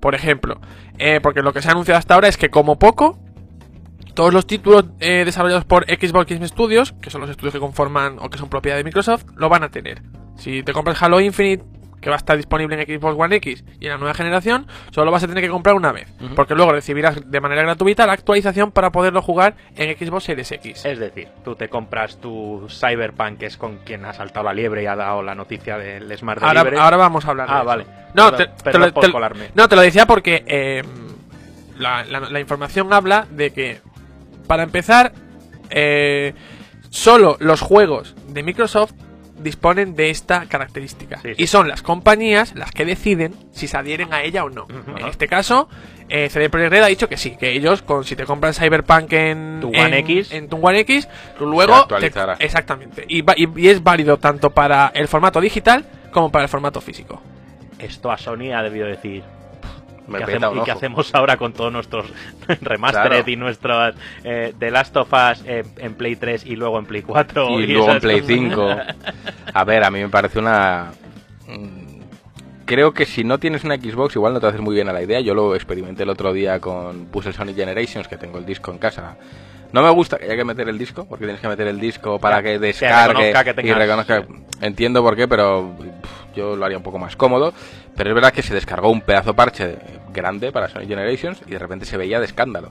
Por 0.00 0.14
ejemplo, 0.14 0.60
eh, 0.98 1.20
porque 1.22 1.42
lo 1.42 1.52
que 1.52 1.62
se 1.62 1.68
ha 1.68 1.72
anunciado 1.72 1.98
hasta 1.98 2.14
ahora 2.14 2.28
es 2.28 2.36
que 2.36 2.50
como 2.50 2.78
poco, 2.78 3.18
todos 4.14 4.32
los 4.32 4.46
títulos 4.46 4.86
eh, 5.00 5.22
desarrollados 5.24 5.64
por 5.64 5.84
Xbox 5.84 6.30
Game 6.30 6.46
Studios, 6.48 6.92
que 7.00 7.10
son 7.10 7.20
los 7.20 7.30
estudios 7.30 7.54
que 7.54 7.60
conforman 7.60 8.16
o 8.20 8.30
que 8.30 8.38
son 8.38 8.48
propiedad 8.48 8.76
de 8.76 8.84
Microsoft, 8.84 9.24
lo 9.36 9.48
van 9.48 9.62
a 9.62 9.70
tener. 9.70 10.02
Si 10.36 10.62
te 10.62 10.72
compras 10.72 11.02
Halo 11.02 11.20
Infinite, 11.20 11.64
que 12.00 12.10
va 12.10 12.16
a 12.16 12.18
estar 12.18 12.36
disponible 12.36 12.80
en 12.80 12.86
Xbox 13.00 13.16
One 13.18 13.36
X 13.36 13.64
y 13.80 13.86
en 13.86 13.90
la 13.92 13.98
nueva 13.98 14.14
generación, 14.14 14.66
solo 14.92 15.10
vas 15.10 15.24
a 15.24 15.26
tener 15.28 15.42
que 15.42 15.50
comprar 15.50 15.74
una 15.74 15.92
vez, 15.92 16.08
porque 16.36 16.54
luego 16.54 16.72
recibirás 16.72 17.28
de 17.30 17.40
manera 17.40 17.62
gratuita 17.62 18.06
la 18.06 18.12
actualización 18.12 18.70
para 18.70 18.92
poderlo 18.92 19.22
jugar 19.22 19.54
en 19.76 19.96
Xbox 19.96 20.24
Series 20.24 20.52
X. 20.52 20.84
Es 20.84 20.98
decir, 20.98 21.28
tú 21.44 21.56
te 21.56 21.68
compras 21.68 22.20
tu 22.20 22.66
Cyberpunk, 22.70 23.38
que 23.38 23.46
es 23.46 23.56
con 23.56 23.78
quien 23.78 24.04
ha 24.04 24.12
saltado 24.12 24.44
la 24.46 24.54
liebre 24.54 24.82
y 24.82 24.86
ha 24.86 24.94
dado 24.96 25.22
la 25.22 25.34
noticia 25.34 25.78
del 25.78 26.16
Smart 26.16 26.42
Ahora, 26.42 26.60
Delivery. 26.64 26.82
ahora 26.82 26.96
vamos 26.96 27.24
a 27.24 27.30
hablar. 27.30 27.48
de 27.48 27.54
Ah, 27.54 27.56
eso. 27.58 27.64
vale. 27.66 27.86
No, 28.14 28.32
te, 28.32 28.46
te 28.46 28.78
lo, 28.78 28.92
por 28.94 29.04
te- 29.04 29.50
no, 29.54 29.68
te 29.68 29.76
lo 29.76 29.82
decía 29.82 30.06
porque 30.06 30.44
eh, 30.46 30.82
la, 31.78 32.04
la- 32.04 32.20
la 32.20 32.40
información 32.40 32.92
habla 32.92 33.26
de 33.30 33.52
que, 33.52 33.80
para 34.46 34.62
empezar, 34.62 35.12
eh, 35.70 36.34
solo 36.90 37.36
los 37.40 37.60
juegos 37.60 38.14
de 38.28 38.42
Microsoft 38.42 38.92
disponen 39.38 39.94
de 39.96 40.10
esta 40.10 40.46
característica. 40.46 41.18
Sí, 41.20 41.34
sí. 41.34 41.42
Y 41.42 41.46
son 41.46 41.68
las 41.68 41.82
compañías 41.82 42.54
las 42.54 42.70
que 42.72 42.84
deciden 42.84 43.34
si 43.52 43.68
se 43.68 43.76
adhieren 43.76 44.12
a 44.12 44.22
ella 44.22 44.44
o 44.44 44.50
no. 44.50 44.66
En 44.96 45.06
este 45.06 45.28
caso, 45.28 45.68
eh, 46.08 46.28
CD 46.30 46.48
Projekt 46.50 46.72
Red 46.72 46.82
ha 46.82 46.86
dicho 46.86 47.08
que 47.08 47.16
sí, 47.16 47.36
que 47.38 47.52
ellos, 47.52 47.82
con 47.82 48.04
si 48.04 48.16
te 48.16 48.24
compran 48.24 48.54
Cyberpunk 48.54 49.12
en 49.12 49.58
Tu 49.60 49.68
One 49.68 49.86
en- 49.86 49.94
X. 49.94 50.32
en 50.32 50.48
tu 50.48 50.56
One 50.56 50.80
X, 50.80 51.08
tú 51.38 51.46
luego 51.46 51.86
te- 51.86 52.10
exactamente. 52.40 53.04
Y, 53.08 53.22
va- 53.22 53.34
y- 53.36 53.48
y 53.60 53.68
es 53.68 53.82
válido 53.82 54.16
tanto 54.18 54.50
para 54.50 54.90
el 54.94 55.08
formato 55.08 55.40
digital 55.40 55.84
como 56.12 56.30
para 56.32 56.44
el 56.44 56.48
formato 56.48 56.80
físico. 56.80 57.20
Esto 57.78 58.10
a 58.10 58.16
Sony 58.16 58.52
ha 58.54 58.62
debido 58.62 58.86
decir. 58.86 59.22
Me 60.08 60.18
¿Qué 60.18 60.24
peta 60.26 60.36
hacemos, 60.46 60.52
un 60.52 60.58
¿Y 60.60 60.64
qué 60.64 60.70
ojo. 60.70 60.78
hacemos 60.78 61.14
ahora 61.14 61.36
con 61.36 61.52
todos 61.52 61.72
nuestros 61.72 62.06
remastered 62.60 63.08
Claro. 63.24 63.30
y 63.30 63.36
nuestros 63.36 63.94
eh, 64.24 64.54
The 64.58 64.70
Last 64.70 64.96
of 64.96 65.12
Us 65.12 65.42
eh, 65.46 65.64
en 65.78 65.94
Play 65.94 66.16
3 66.16 66.46
y 66.46 66.56
luego 66.56 66.78
en 66.78 66.86
Play 66.86 67.02
4? 67.02 67.50
Y 67.60 67.66
luego 67.66 67.92
en 67.92 68.00
Play 68.00 68.20
cosas? 68.20 68.36
5. 68.36 68.76
A 69.54 69.64
ver, 69.64 69.84
a 69.84 69.90
mí 69.90 70.00
me 70.00 70.08
parece 70.08 70.38
una... 70.38 70.92
mm, 71.48 71.86
Creo 72.66 72.92
que 72.92 73.06
si 73.06 73.22
no 73.22 73.38
tienes 73.38 73.62
una 73.62 73.76
Xbox 73.76 74.16
igual 74.16 74.32
no 74.34 74.40
te 74.40 74.46
haces 74.48 74.60
muy 74.60 74.74
bien 74.74 74.88
a 74.88 74.92
la 74.92 75.00
idea. 75.02 75.20
Yo 75.20 75.34
lo 75.34 75.54
experimenté 75.54 76.02
el 76.02 76.08
otro 76.10 76.32
día 76.32 76.58
con 76.60 77.06
el 77.24 77.32
Sonic 77.32 77.54
Generations, 77.54 78.08
que 78.08 78.16
tengo 78.16 78.38
el 78.38 78.44
disco 78.44 78.72
en 78.72 78.78
casa. 78.78 79.16
No 79.76 79.82
me 79.82 79.90
gusta 79.90 80.16
que 80.16 80.24
haya 80.24 80.36
que 80.36 80.44
meter 80.44 80.66
el 80.70 80.78
disco, 80.78 81.04
porque 81.06 81.26
tienes 81.26 81.38
que 81.38 81.48
meter 81.48 81.66
el 81.66 81.78
disco 81.78 82.18
para 82.18 82.36
Ya, 82.38 82.42
que 82.44 82.48
que 82.52 82.58
descargue 82.60 83.26
reconozca 83.26 83.54
que 83.54 83.68
y 83.68 83.72
reconozca. 83.74 84.26
Entiendo 84.62 85.02
por 85.02 85.14
qué, 85.16 85.28
pero 85.28 85.76
pff, 85.78 86.34
yo 86.34 86.56
lo 86.56 86.64
haría 86.64 86.78
un 86.78 86.82
poco 86.82 86.98
más 86.98 87.14
cómodo. 87.14 87.52
Pero 87.94 88.08
es 88.08 88.14
verdad 88.14 88.32
que 88.32 88.40
se 88.40 88.54
descargó 88.54 88.88
un 88.88 89.02
pedazo 89.02 89.34
parche 89.34 89.76
grande 90.14 90.50
para 90.50 90.68
Sonic 90.68 90.88
Generations 90.88 91.42
y 91.46 91.50
de 91.50 91.58
repente 91.58 91.84
se 91.84 91.98
veía 91.98 92.18
de 92.20 92.24
escándalo. 92.24 92.70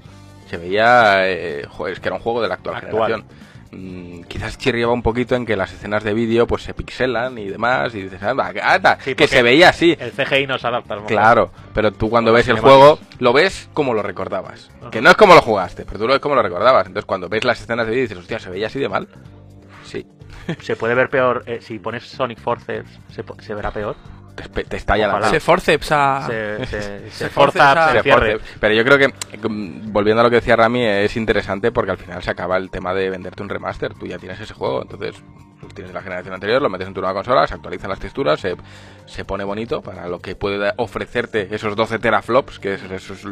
Se 0.49 0.57
veía, 0.57 1.29
eh, 1.29 1.67
joder, 1.69 1.93
es 1.93 1.99
que 1.99 2.09
era 2.09 2.15
un 2.15 2.23
juego 2.23 2.41
de 2.41 2.47
la 2.47 2.55
actual, 2.55 2.77
Actual. 2.77 3.11
generación. 3.11 3.25
Mm, 3.75 4.21
quizás 4.23 4.57
chirriaba 4.57 4.93
un 4.93 5.01
poquito 5.01 5.35
en 5.35 5.45
que 5.45 5.55
las 5.55 5.71
escenas 5.73 6.03
de 6.03 6.13
vídeo 6.13 6.47
pues 6.47 6.63
se 6.63 6.73
pixelan 6.73 7.37
y 7.37 7.49
demás 7.49 7.93
y 7.95 8.03
dices, 8.03 8.21
anda, 8.23 8.53
que- 8.53 9.01
Sí, 9.03 9.27
se 9.27 9.41
veía 9.43 9.69
así. 9.69 9.95
El 9.99 10.11
CGI 10.11 10.47
no 10.47 10.57
se 10.57 10.67
adapta 10.67 10.93
a 10.93 10.97
lo 10.97 11.01
mejor. 11.03 11.15
Claro, 11.17 11.51
pero 11.73 11.91
tú 11.93 12.09
cuando 12.09 12.31
ves 12.33 12.47
el 12.47 12.59
juego 12.59 12.99
lo 13.19 13.33
ves 13.33 13.69
como 13.73 13.93
lo 13.93 14.01
recordabas. 14.01 14.69
Ajá. 14.81 14.91
Que 14.91 15.01
no 15.01 15.09
es 15.09 15.15
como 15.15 15.33
lo 15.35 15.41
jugaste, 15.41 15.85
pero 15.85 15.99
tú 15.99 16.07
lo 16.07 16.13
ves 16.13 16.21
como 16.21 16.35
lo 16.35 16.41
recordabas. 16.41 16.87
Entonces 16.87 17.05
cuando 17.05 17.29
ves 17.29 17.43
las 17.43 17.59
escenas 17.61 17.85
de 17.85 17.91
vídeo 17.91 18.03
dices, 18.03 18.17
hostia, 18.19 18.39
¿se 18.39 18.49
veía 18.49 18.67
así 18.67 18.79
de 18.79 18.89
mal? 18.89 19.07
Sí, 19.83 20.05
Se 20.61 20.75
puede 20.75 20.95
ver 20.95 21.09
peor. 21.09 21.43
eh, 21.45 21.59
si 21.61 21.79
pones 21.79 22.03
Sonic 22.03 22.39
Forces, 22.39 22.85
se 23.39 23.53
verá 23.55 23.71
peor. 23.71 23.95
Te, 24.35 24.63
te 24.65 24.77
estalla 24.77 25.07
Ojalá. 25.07 25.25
la 25.27 25.29
Se 25.31 25.39
forceps 25.39 25.91
a... 25.91 26.27
Se, 26.27 26.65
se, 26.67 27.09
se 27.11 27.29
forza 27.29 27.71
a- 27.71 28.01
se. 28.01 28.39
Pero 28.59 28.73
yo 28.73 28.83
creo 28.85 28.97
que, 28.97 29.07
mm, 29.47 29.91
volviendo 29.91 30.21
a 30.21 30.23
lo 30.23 30.29
que 30.29 30.37
decía 30.37 30.55
Rami, 30.55 30.83
es 30.85 31.15
interesante 31.15 31.71
porque 31.71 31.91
al 31.91 31.97
final 31.97 32.21
se 32.21 32.31
acaba 32.31 32.57
el 32.57 32.69
tema 32.69 32.93
de 32.93 33.09
venderte 33.09 33.41
un 33.41 33.49
remaster. 33.49 33.93
Tú 33.93 34.05
ya 34.07 34.17
tienes 34.17 34.39
ese 34.39 34.53
juego, 34.53 34.81
entonces 34.81 35.15
tienes 35.73 35.93
la 35.93 36.01
generación 36.03 36.33
anterior, 36.33 36.61
lo 36.61 36.69
metes 36.69 36.87
en 36.87 36.93
tu 36.93 37.01
nueva 37.01 37.15
consola, 37.15 37.47
se 37.47 37.55
actualizan 37.55 37.89
las 37.89 37.99
texturas, 37.99 38.39
se, 38.39 38.55
se 39.07 39.25
pone 39.25 39.43
bonito 39.43 39.81
para 39.81 40.07
lo 40.07 40.19
que 40.19 40.35
puede 40.35 40.71
ofrecerte 40.77 41.47
esos 41.51 41.75
12 41.75 41.97
teraflops, 41.99 42.59
que 42.59 42.75
es, 42.75 42.83
eso 42.83 43.13
es 43.13 43.25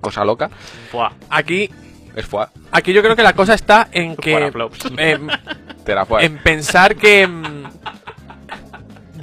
cosa 0.00 0.24
loca. 0.24 0.50
Buah, 0.92 1.10
Aquí, 1.30 1.70
Es 2.14 2.26
FUA, 2.26 2.50
aquí 2.70 2.92
yo 2.92 3.02
creo 3.02 3.16
que 3.16 3.22
la 3.22 3.32
cosa 3.32 3.54
está 3.54 3.88
en 3.92 4.14
que... 4.16 4.34
Teraflops. 4.34 4.78
em, 4.98 5.26
teraflops. 5.84 6.22
en 6.24 6.38
pensar 6.38 6.96
que... 6.96 7.28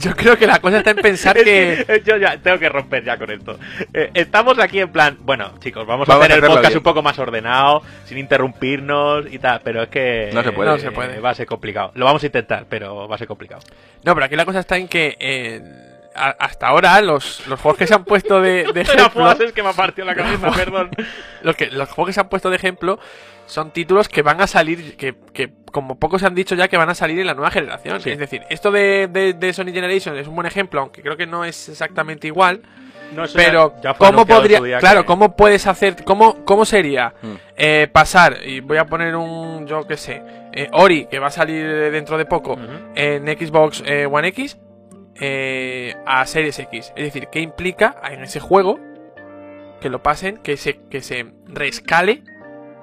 yo 0.04 0.16
creo 0.16 0.38
que 0.38 0.46
la 0.48 0.60
cosa 0.60 0.78
está 0.80 0.92
en 0.92 0.98
pensar 0.98 1.36
que... 1.44 1.86
Eh, 1.88 2.04
Yo 2.06 2.18
ya 2.18 2.38
tengo 2.38 2.60
que 2.60 2.70
romper 2.70 3.04
ya 3.04 3.18
con 3.18 3.32
esto. 3.32 3.58
Eh, 3.94 4.12
estamos 4.14 4.60
aquí 4.60 4.80
en 4.80 4.92
plan, 4.92 5.18
bueno, 5.22 5.54
chicos, 5.60 5.86
vamos, 5.88 6.08
Vamos 6.08 6.24
a 6.24 6.26
hacer 6.26 6.44
a 6.44 6.46
el 6.46 6.52
podcast 6.52 6.68
bien. 6.70 6.78
un 6.78 6.84
poco 6.84 7.02
más 7.02 7.18
ordenado, 7.20 7.82
sin 8.06 8.18
interrumpirnos 8.18 9.26
y 9.32 9.40
tal, 9.40 9.62
pero 9.64 9.84
es 9.84 9.90
que 9.90 10.30
No 10.34 10.44
se 10.44 10.52
puede. 10.52 10.70
No 10.70 10.78
se 10.78 10.92
puede. 10.92 11.20
Va 11.20 11.32
a 11.32 11.36
ser 11.36 11.46
complicado. 11.46 11.92
Lo 11.96 12.06
vamos 12.06 12.22
a 12.24 12.26
intentar, 12.26 12.66
pero 12.70 13.08
va 13.08 13.16
a 13.16 13.18
ser 13.18 13.28
complicado. 13.28 13.62
No, 14.04 14.14
pero 14.14 14.26
aquí 14.26 14.36
la 14.36 14.46
cosa 14.46 14.60
está 14.60 14.78
en 14.78 14.88
que... 14.88 15.16
eh, 15.20 15.62
a- 16.16 16.36
hasta 16.40 16.68
ahora 16.68 17.02
los, 17.02 17.48
los 17.48 17.60
juegos 17.60 17.78
que 17.80 17.88
se 17.88 17.94
han 17.96 18.04
puesto 18.04 18.40
de, 18.40 18.66
de 18.72 18.82
ejemplo... 18.82 19.32
es 19.32 19.52
que 19.52 19.64
me 19.64 19.70
ha 19.70 19.74
partido 19.74 20.06
la 20.06 20.14
cabeza, 20.14 20.52
perdón. 20.56 20.92
los, 21.42 21.56
que, 21.56 21.68
los 21.72 21.90
juegos 21.90 22.10
que 22.10 22.14
se 22.14 22.20
han 22.22 22.30
puesto 22.30 22.52
de 22.52 22.56
ejemplo 22.58 23.00
son 23.46 23.72
títulos 23.72 24.08
que 24.10 24.22
van 24.22 24.42
a 24.42 24.48
salir, 24.48 24.96
que, 24.98 25.16
que 25.34 25.52
como 25.72 26.00
pocos 26.00 26.24
han 26.24 26.36
dicho 26.36 26.56
ya 26.56 26.68
que 26.68 26.78
van 26.78 26.90
a 26.90 26.96
salir 26.96 27.20
en 27.20 27.28
la 27.28 27.34
nueva 27.34 27.52
generación. 27.52 28.00
Sí. 28.02 28.12
Es 28.12 28.18
decir, 28.20 28.44
esto 28.50 28.72
de, 28.72 29.08
de, 29.12 29.34
de 29.34 29.54
Sony 29.54 29.72
Generation 29.74 30.18
es 30.18 30.28
un 30.28 30.36
buen 30.36 30.48
ejemplo, 30.48 30.80
aunque 30.82 31.02
creo 31.02 31.18
que 31.18 31.26
no 31.28 31.44
es 31.46 31.70
exactamente 31.70 32.28
igual. 32.28 32.62
No, 33.14 33.24
Pero, 33.36 33.76
ya- 33.76 33.82
ya 33.82 33.94
fue 33.94 34.08
¿cómo 34.08 34.26
podría, 34.26 34.80
claro, 34.80 35.02
que- 35.02 35.06
cómo 35.08 35.36
puedes 35.36 35.68
hacer, 35.68 36.04
cómo, 36.04 36.44
cómo 36.46 36.66
sería 36.66 37.14
Mm. 37.22 37.34
eh, 37.58 37.88
pasar, 37.92 38.38
y 38.44 38.60
voy 38.62 38.78
a 38.78 38.86
poner 38.86 39.16
un, 39.16 39.68
yo 39.68 39.86
qué 39.86 39.98
sé, 39.98 40.24
eh, 40.52 40.68
Ori, 40.72 41.06
que 41.06 41.20
va 41.20 41.28
a 41.28 41.32
salir 41.32 41.64
dentro 41.92 42.18
de 42.18 42.26
poco, 42.26 42.58
en 42.96 43.26
Xbox 43.28 43.84
eh, 43.86 44.08
One 44.10 44.30
X, 44.30 44.58
eh, 45.20 45.94
a 46.08 46.26
Series 46.26 46.58
X. 46.60 46.92
Es 46.96 47.04
decir, 47.04 47.28
¿qué 47.32 47.40
implica 47.40 47.96
en 48.10 48.24
ese 48.24 48.40
juego 48.40 48.80
que 49.80 49.90
lo 49.90 50.02
pasen, 50.02 50.38
que 50.38 50.58
se, 50.58 50.80
que 50.90 51.02
se 51.02 51.26
rescale 51.48 52.24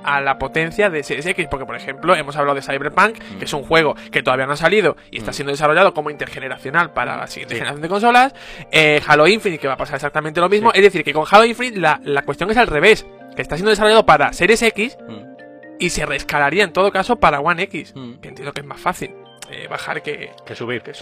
a 0.05 0.21
la 0.21 0.39
potencia 0.39 0.91
de 0.91 1.03
Series 1.03 1.27
X? 1.27 1.47
Porque, 1.51 1.67
por 1.67 1.77
ejemplo, 1.77 2.15
hemos 2.15 2.37
hablado 2.37 2.55
de 2.57 2.63
Cyberpunk, 2.63 3.19
que 3.39 3.45
es 3.45 3.53
un 3.53 3.63
juego 3.63 3.95
que 4.11 4.23
todavía 4.23 4.47
no 4.47 4.53
ha 4.53 4.57
salido 4.57 4.97
y 5.11 5.19
está 5.19 5.31
Mm. 5.31 5.35
siendo 5.35 5.51
desarrollado 5.53 5.95
como 5.95 6.11
intergeneracional 6.11 6.93
para 6.93 7.17
la 7.17 7.27
siguiente 7.27 7.55
Sí. 7.55 7.59
generación 7.59 7.83
de 7.83 7.89
consolas. 7.89 8.35
Eh, 8.71 9.01
Halo 9.07 9.27
Infinite, 9.29 9.61
que 9.61 9.69
va 9.69 9.75
a 9.75 9.79
pasar 9.79 9.97
exactamente 9.97 10.41
lo 10.41 10.49
mismo. 10.49 10.71
Sí. 10.73 10.79
Es 10.79 10.85
decir, 10.85 11.05
que 11.05 11.13
con 11.13 11.25
Halo 11.31 11.45
Infinite 11.45 11.79
la, 11.81 12.01
la 12.05 12.23
cuestión 12.23 12.51
es 12.51 12.57
al 12.57 12.67
revés, 12.67 13.07
que 13.37 13.43
está 13.43 13.57
siendo 13.57 13.71
desarrollado 13.71 14.05
para 14.07 14.33
Series 14.33 14.63
X 14.63 14.97
Mm, 15.09 15.31
y 15.79 15.91
se 15.91 16.05
rescalaría 16.05 16.65
en 16.65 16.73
todo 16.73 16.91
caso 16.93 17.17
para 17.17 17.41
One 17.41 17.63
X, 17.65 17.93
mm. 17.97 18.15
que 18.21 18.29
entiendo 18.29 18.53
que 18.53 18.61
es 18.61 18.67
más 18.67 18.81
fácil 18.81 19.15
eh, 19.53 19.67
bajar 19.69 20.01
que, 20.03 20.31
Que 20.47 20.55
subir, 20.55 20.81
que. 20.81 20.93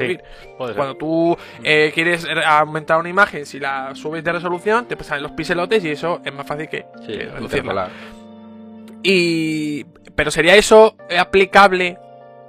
Cuando 0.57 0.97
tú 0.97 1.37
eh, 1.63 1.91
quieres 1.95 2.23
re- 2.27 2.45
aumentar 2.47 2.99
una 2.99 3.11
imagen, 3.11 3.45
si 3.45 3.61
la 3.61 3.95
subes 3.95 4.25
de 4.25 4.33
resolución, 4.33 4.87
te 4.87 4.97
salen 5.05 5.23
los 5.25 5.33
pixelotes 5.33 5.85
y 5.85 5.91
eso 5.91 6.23
es 6.25 6.33
más 6.33 6.47
fácil 6.47 6.67
que, 6.69 6.87
Sí, 7.07 7.13
que 7.13 7.25
reducirla. 7.27 7.89
Y 9.03 9.85
pero 10.15 10.31
sería 10.31 10.57
eso 10.57 10.97
eh, 11.09 11.19
aplicable 11.19 11.99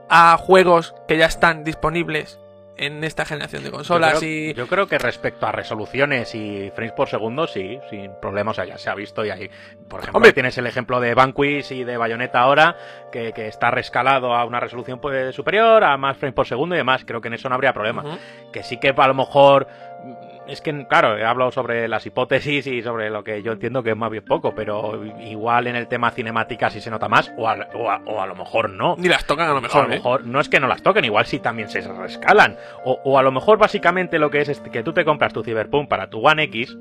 a 0.10 0.38
juegos 0.38 0.96
que 1.08 1.18
ya 1.18 1.28
están 1.28 1.64
disponibles 1.64 2.40
en 2.80 3.04
esta 3.04 3.26
generación 3.26 3.64
de 3.64 3.72
consolas 3.72 4.14
yo 4.14 4.20
creo, 4.20 4.30
y 4.30 4.54
yo 4.54 4.68
creo 4.68 4.88
que 4.88 4.98
respecto 4.98 5.46
a 5.46 5.52
resoluciones 5.52 6.34
y 6.34 6.72
frames 6.74 6.94
por 6.94 7.10
segundo, 7.10 7.46
sí, 7.46 7.78
sin 7.90 8.12
problemas, 8.22 8.54
o 8.54 8.56
sea, 8.56 8.66
ya 8.66 8.78
se 8.78 8.90
ha 8.90 8.96
visto 8.96 9.26
y 9.26 9.30
ahí, 9.30 9.50
por 9.90 10.00
ejemplo, 10.00 10.18
Hombre. 10.18 10.32
tienes 10.32 10.58
el 10.58 10.66
ejemplo 10.66 11.02
de 11.02 11.14
Vanquish 11.14 11.74
y 11.74 11.84
de 11.84 11.98
Bayonetta 11.98 12.40
ahora, 12.40 12.78
que, 13.12 13.34
que 13.34 13.48
está 13.48 13.70
rescalado 13.70 14.34
a 14.34 14.46
una 14.46 14.62
resolución 14.62 15.00
pues, 15.02 15.36
superior, 15.36 15.84
a 15.84 15.98
más 15.98 16.18
frames 16.18 16.34
por 16.34 16.48
segundo 16.48 16.74
y 16.74 16.78
demás, 16.78 17.04
creo 17.06 17.20
que 17.20 17.28
en 17.28 17.34
eso 17.34 17.50
no 17.50 17.56
habría 17.56 17.74
problema. 17.74 18.18
Que 18.54 18.64
sí 18.64 18.78
que 18.78 18.94
a 18.96 19.08
lo 19.08 19.14
mejor, 19.14 19.68
es 20.50 20.62
que, 20.62 20.88
claro, 20.88 21.18
he 21.18 21.24
hablado 21.24 21.52
sobre 21.52 21.88
las 21.88 22.06
hipótesis 22.06 22.66
y 22.68 22.82
sobre 22.82 23.10
lo 23.10 23.24
que 23.24 23.42
yo 23.44 23.52
entiendo 23.52 23.84
que 23.84 23.92
es 23.92 23.98
más 23.98 24.10
bien 24.12 24.26
poco, 24.26 24.54
pero 24.56 25.04
igual 25.22 25.68
en 25.68 25.76
el 25.76 25.88
tema 25.88 26.12
cinemática 26.12 26.70
sí 26.70 26.82
se 26.82 26.90
nota 26.90 27.08
más, 27.08 27.32
o 27.38 27.48
a, 27.48 27.68
o 27.74 27.90
a- 27.90 28.02
o 28.06 28.22
a 28.22 28.28
lo 28.28 28.36
mejor 28.36 28.70
no. 28.70 28.96
ni 28.98 29.08
las 29.08 29.26
tocan 29.26 29.50
a 29.50 29.54
lo 29.54 29.62
mejor, 29.62 29.86
a 29.86 29.88
lo 29.88 29.94
¿eh? 29.94 29.98
mejor 29.98 30.26
no 30.26 30.40
es 30.40 30.50
que 30.50 30.60
no 30.60 30.68
las 30.68 30.82
toquen, 30.82 31.06
igual 31.06 31.26
sí 31.26 31.40
también 31.40 31.70
se 31.70 31.82
rescalan. 31.82 32.58
O, 32.86 33.00
o 33.04 33.18
a 33.18 33.24
lo 33.24 33.32
mejor 33.32 33.58
básicamente 33.58 34.20
lo 34.20 34.30
que 34.32 34.42
es 34.42 34.50
es 34.50 34.60
que 34.60 34.84
tú 34.84 34.94
te 34.94 35.06
compras 35.06 35.34
tu 35.34 35.44
Cyberpunk 35.44 35.88
para 35.90 36.10
tu 36.10 36.20
One 36.28 36.44
X, 36.44 36.78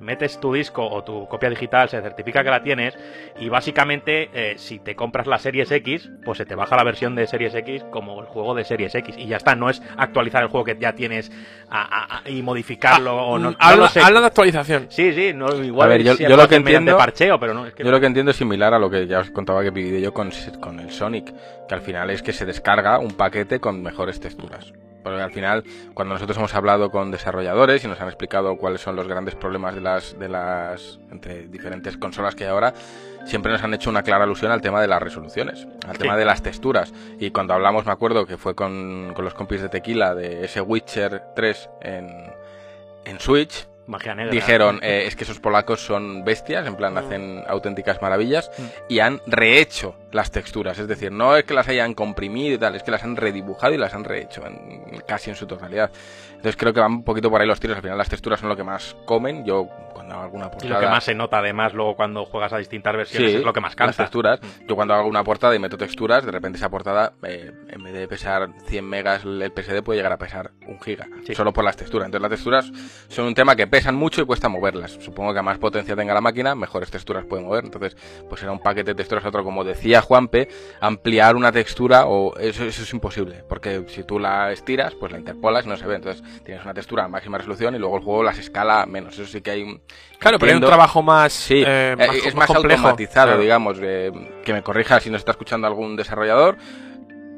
metes 0.00 0.38
tu 0.40 0.52
disco 0.54 0.86
o 0.88 1.02
tu 1.04 1.26
copia 1.28 1.50
digital, 1.50 1.88
se 1.88 2.00
certifica 2.00 2.42
que 2.44 2.50
la 2.50 2.62
tienes, 2.62 2.96
y 3.38 3.48
básicamente 3.48 4.30
eh, 4.32 4.54
si 4.58 4.78
te 4.78 4.94
compras 4.94 5.26
la 5.26 5.38
Series 5.38 5.70
X, 5.70 6.10
pues 6.24 6.38
se 6.38 6.46
te 6.46 6.54
baja 6.54 6.76
la 6.76 6.84
versión 6.84 7.14
de 7.14 7.26
Series 7.26 7.54
X 7.54 7.84
como 7.90 8.20
el 8.20 8.26
juego 8.26 8.54
de 8.54 8.64
Series 8.64 8.94
X. 8.94 9.16
Y 9.18 9.26
ya 9.26 9.36
está, 9.36 9.54
no 9.54 9.70
es 9.70 9.82
actualizar 9.96 10.42
el 10.42 10.48
juego 10.48 10.64
que 10.64 10.76
ya 10.78 10.92
tienes 10.94 11.30
a- 11.68 11.82
a- 11.82 12.18
a- 12.24 12.30
y 12.30 12.42
modificarlo 12.42 13.16
o 13.16 13.38
no. 13.38 13.50
Mm, 13.50 13.52
no 13.52 13.58
habla, 13.60 13.76
lo 13.84 13.88
sé. 13.88 14.00
habla 14.00 14.20
de 14.20 14.26
actualización. 14.26 14.86
Sí, 14.90 15.12
sí, 15.12 15.32
no, 15.34 15.48
igual 15.62 15.86
A 15.88 15.90
ver, 15.90 16.02
yo- 16.02 16.14
si 16.14 16.22
yo 16.24 16.36
lo 16.36 16.48
que 16.48 16.56
entiendo- 16.56 16.96
parcheo, 16.96 17.38
pero 17.40 17.54
no, 17.54 17.66
es 17.66 17.74
que 17.74 17.84
Yo 17.84 17.90
lo 17.90 18.00
que 18.00 18.06
entiendo 18.06 18.30
es 18.30 18.36
similar 18.36 18.72
a 18.74 18.78
lo 18.78 18.88
que 18.90 19.06
ya 19.06 19.20
os 19.20 19.30
contaba 19.30 19.62
que 19.62 19.70
viví 19.70 20.00
yo 20.00 20.12
con, 20.14 20.30
con 20.60 20.80
el 20.80 20.90
Sonic, 20.90 21.32
que 21.68 21.74
al 21.74 21.80
final 21.82 22.10
es 22.10 22.22
que 22.22 22.32
se 22.32 22.46
descarga 22.46 22.98
un 22.98 23.12
paquete 23.12 23.60
con 23.60 23.82
mejores 23.82 24.20
texturas. 24.20 24.72
Porque 25.08 25.22
al 25.22 25.32
final, 25.32 25.64
cuando 25.94 26.14
nosotros 26.14 26.36
hemos 26.36 26.54
hablado 26.54 26.90
con 26.90 27.10
desarrolladores 27.10 27.82
y 27.84 27.88
nos 27.88 28.00
han 28.00 28.08
explicado 28.08 28.56
cuáles 28.56 28.80
son 28.80 28.94
los 28.94 29.08
grandes 29.08 29.34
problemas 29.34 29.74
de 29.74 29.80
las, 29.80 30.18
de 30.18 30.28
las 30.28 30.98
entre 31.10 31.48
diferentes 31.48 31.96
consolas 31.96 32.34
que 32.34 32.44
hay 32.44 32.50
ahora, 32.50 32.74
siempre 33.24 33.50
nos 33.52 33.62
han 33.62 33.72
hecho 33.74 33.88
una 33.90 34.02
clara 34.02 34.24
alusión 34.24 34.52
al 34.52 34.60
tema 34.60 34.80
de 34.80 34.88
las 34.88 35.02
resoluciones, 35.02 35.66
al 35.86 35.96
tema 35.96 36.16
de 36.16 36.24
las 36.24 36.42
texturas. 36.42 36.92
Y 37.18 37.30
cuando 37.30 37.54
hablamos, 37.54 37.86
me 37.86 37.92
acuerdo 37.92 38.26
que 38.26 38.36
fue 38.36 38.54
con, 38.54 39.12
con 39.14 39.24
los 39.24 39.34
compis 39.34 39.62
de 39.62 39.68
Tequila 39.68 40.14
de 40.14 40.44
ese 40.44 40.60
Witcher 40.60 41.22
3 41.34 41.70
en, 41.80 42.32
en 43.04 43.20
Switch, 43.20 43.66
magia 43.88 44.14
negra. 44.14 44.30
dijeron, 44.32 44.78
eh, 44.82 45.04
es 45.06 45.16
que 45.16 45.24
esos 45.24 45.40
polacos 45.40 45.80
son 45.80 46.24
bestias, 46.24 46.66
en 46.66 46.76
plan 46.76 46.96
hacen 46.96 47.42
auténticas 47.48 48.00
maravillas, 48.00 48.50
y 48.88 49.00
han 49.00 49.20
rehecho 49.26 49.96
las 50.12 50.30
texturas, 50.30 50.78
es 50.78 50.86
decir, 50.86 51.10
no 51.10 51.36
es 51.36 51.44
que 51.44 51.54
las 51.54 51.68
hayan 51.68 51.94
comprimido 51.94 52.54
y 52.54 52.58
tal, 52.58 52.74
es 52.76 52.82
que 52.82 52.90
las 52.90 53.02
han 53.02 53.16
redibujado 53.16 53.74
y 53.74 53.78
las 53.78 53.94
han 53.94 54.04
rehecho 54.04 54.46
en- 54.46 55.00
casi 55.06 55.30
en 55.30 55.36
su 55.36 55.46
totalidad. 55.46 55.90
Entonces 56.30 56.56
creo 56.56 56.72
que 56.72 56.80
van 56.80 56.92
un 56.92 57.02
poquito 57.04 57.30
por 57.30 57.40
ahí 57.40 57.46
los 57.48 57.58
tiros, 57.58 57.76
al 57.76 57.82
final 57.82 57.98
las 57.98 58.08
texturas 58.08 58.38
son 58.38 58.48
lo 58.48 58.56
que 58.56 58.62
más 58.64 58.94
comen, 59.04 59.44
yo 59.44 59.68
alguna 60.12 60.46
Y 60.46 60.50
portada... 60.50 60.74
lo 60.74 60.80
que 60.80 60.86
más 60.86 61.04
se 61.04 61.14
nota 61.14 61.38
además 61.38 61.74
luego 61.74 61.96
cuando 61.96 62.24
juegas 62.24 62.52
a 62.52 62.58
distintas 62.58 62.94
versiones 62.96 63.30
Sí, 63.30 63.36
es 63.38 63.44
lo 63.44 63.52
que 63.52 63.60
más 63.60 63.70
las 63.72 63.76
cansa. 63.76 64.02
texturas. 64.04 64.40
Yo 64.66 64.74
cuando 64.76 64.94
hago 64.94 65.08
una 65.08 65.24
portada 65.24 65.54
y 65.54 65.58
meto 65.58 65.76
texturas, 65.76 66.24
de 66.24 66.32
repente 66.32 66.58
esa 66.58 66.68
portada, 66.70 67.12
eh, 67.22 67.52
en 67.68 67.82
vez 67.82 67.92
de 67.94 68.08
pesar 68.08 68.48
100 68.66 68.84
megas, 68.88 69.24
el 69.24 69.50
PSD 69.52 69.82
puede 69.82 69.98
llegar 69.98 70.12
a 70.12 70.18
pesar 70.18 70.52
un 70.66 70.80
giga. 70.80 71.06
Sí. 71.26 71.34
Solo 71.34 71.52
por 71.52 71.64
las 71.64 71.76
texturas. 71.76 72.06
Entonces 72.06 72.22
las 72.22 72.30
texturas 72.30 72.72
son 73.08 73.26
un 73.26 73.34
tema 73.34 73.56
que 73.56 73.66
pesan 73.66 73.94
mucho 73.94 74.22
y 74.22 74.26
cuesta 74.26 74.48
moverlas. 74.48 74.92
Supongo 75.00 75.32
que 75.32 75.38
a 75.40 75.42
más 75.42 75.58
potencia 75.58 75.94
tenga 75.96 76.14
la 76.14 76.20
máquina, 76.20 76.54
mejores 76.54 76.90
texturas 76.90 77.24
puede 77.24 77.42
mover. 77.42 77.64
Entonces, 77.64 77.96
pues 78.28 78.42
era 78.42 78.52
un 78.52 78.60
paquete 78.60 78.92
de 78.92 78.94
texturas 78.94 79.24
otro. 79.24 79.44
Como 79.44 79.64
decía 79.64 80.00
Juanpe, 80.00 80.48
ampliar 80.80 81.36
una 81.36 81.52
textura, 81.52 82.06
o 82.06 82.36
eso, 82.38 82.64
eso 82.64 82.82
es 82.82 82.92
imposible. 82.92 83.44
Porque 83.48 83.84
si 83.88 84.04
tú 84.04 84.18
la 84.18 84.52
estiras, 84.52 84.94
pues 84.94 85.12
la 85.12 85.18
interpolas 85.18 85.66
y 85.66 85.68
no 85.68 85.76
se 85.76 85.86
ve. 85.86 85.96
Entonces 85.96 86.22
tienes 86.44 86.64
una 86.64 86.74
textura 86.74 87.04
a 87.04 87.08
máxima 87.08 87.38
resolución 87.38 87.74
y 87.74 87.78
luego 87.78 87.96
el 87.96 88.02
juego 88.02 88.22
las 88.22 88.38
escala 88.38 88.86
menos. 88.86 89.14
Eso 89.18 89.26
sí 89.26 89.40
que 89.40 89.50
hay 89.50 89.62
un... 89.62 89.80
Claro, 90.18 90.38
pero 90.38 90.50
hay 90.52 90.56
un 90.58 90.64
trabajo 90.64 91.00
más, 91.02 91.32
Sí, 91.32 91.62
eh, 91.64 91.92
eh, 91.92 91.96
más- 91.96 92.16
es 92.16 92.34
más 92.34 92.48
más, 92.48 92.56
automatizado, 92.56 93.26
Claro. 93.28 93.40
digamos. 93.42 93.78
eh, 93.80 94.10
que 94.44 94.52
me 94.52 94.62
corrija 94.62 94.98
si 95.00 95.10
nos 95.10 95.20
está 95.20 95.30
escuchando 95.32 95.66
algún 95.66 95.94
desarrollador, 95.96 96.56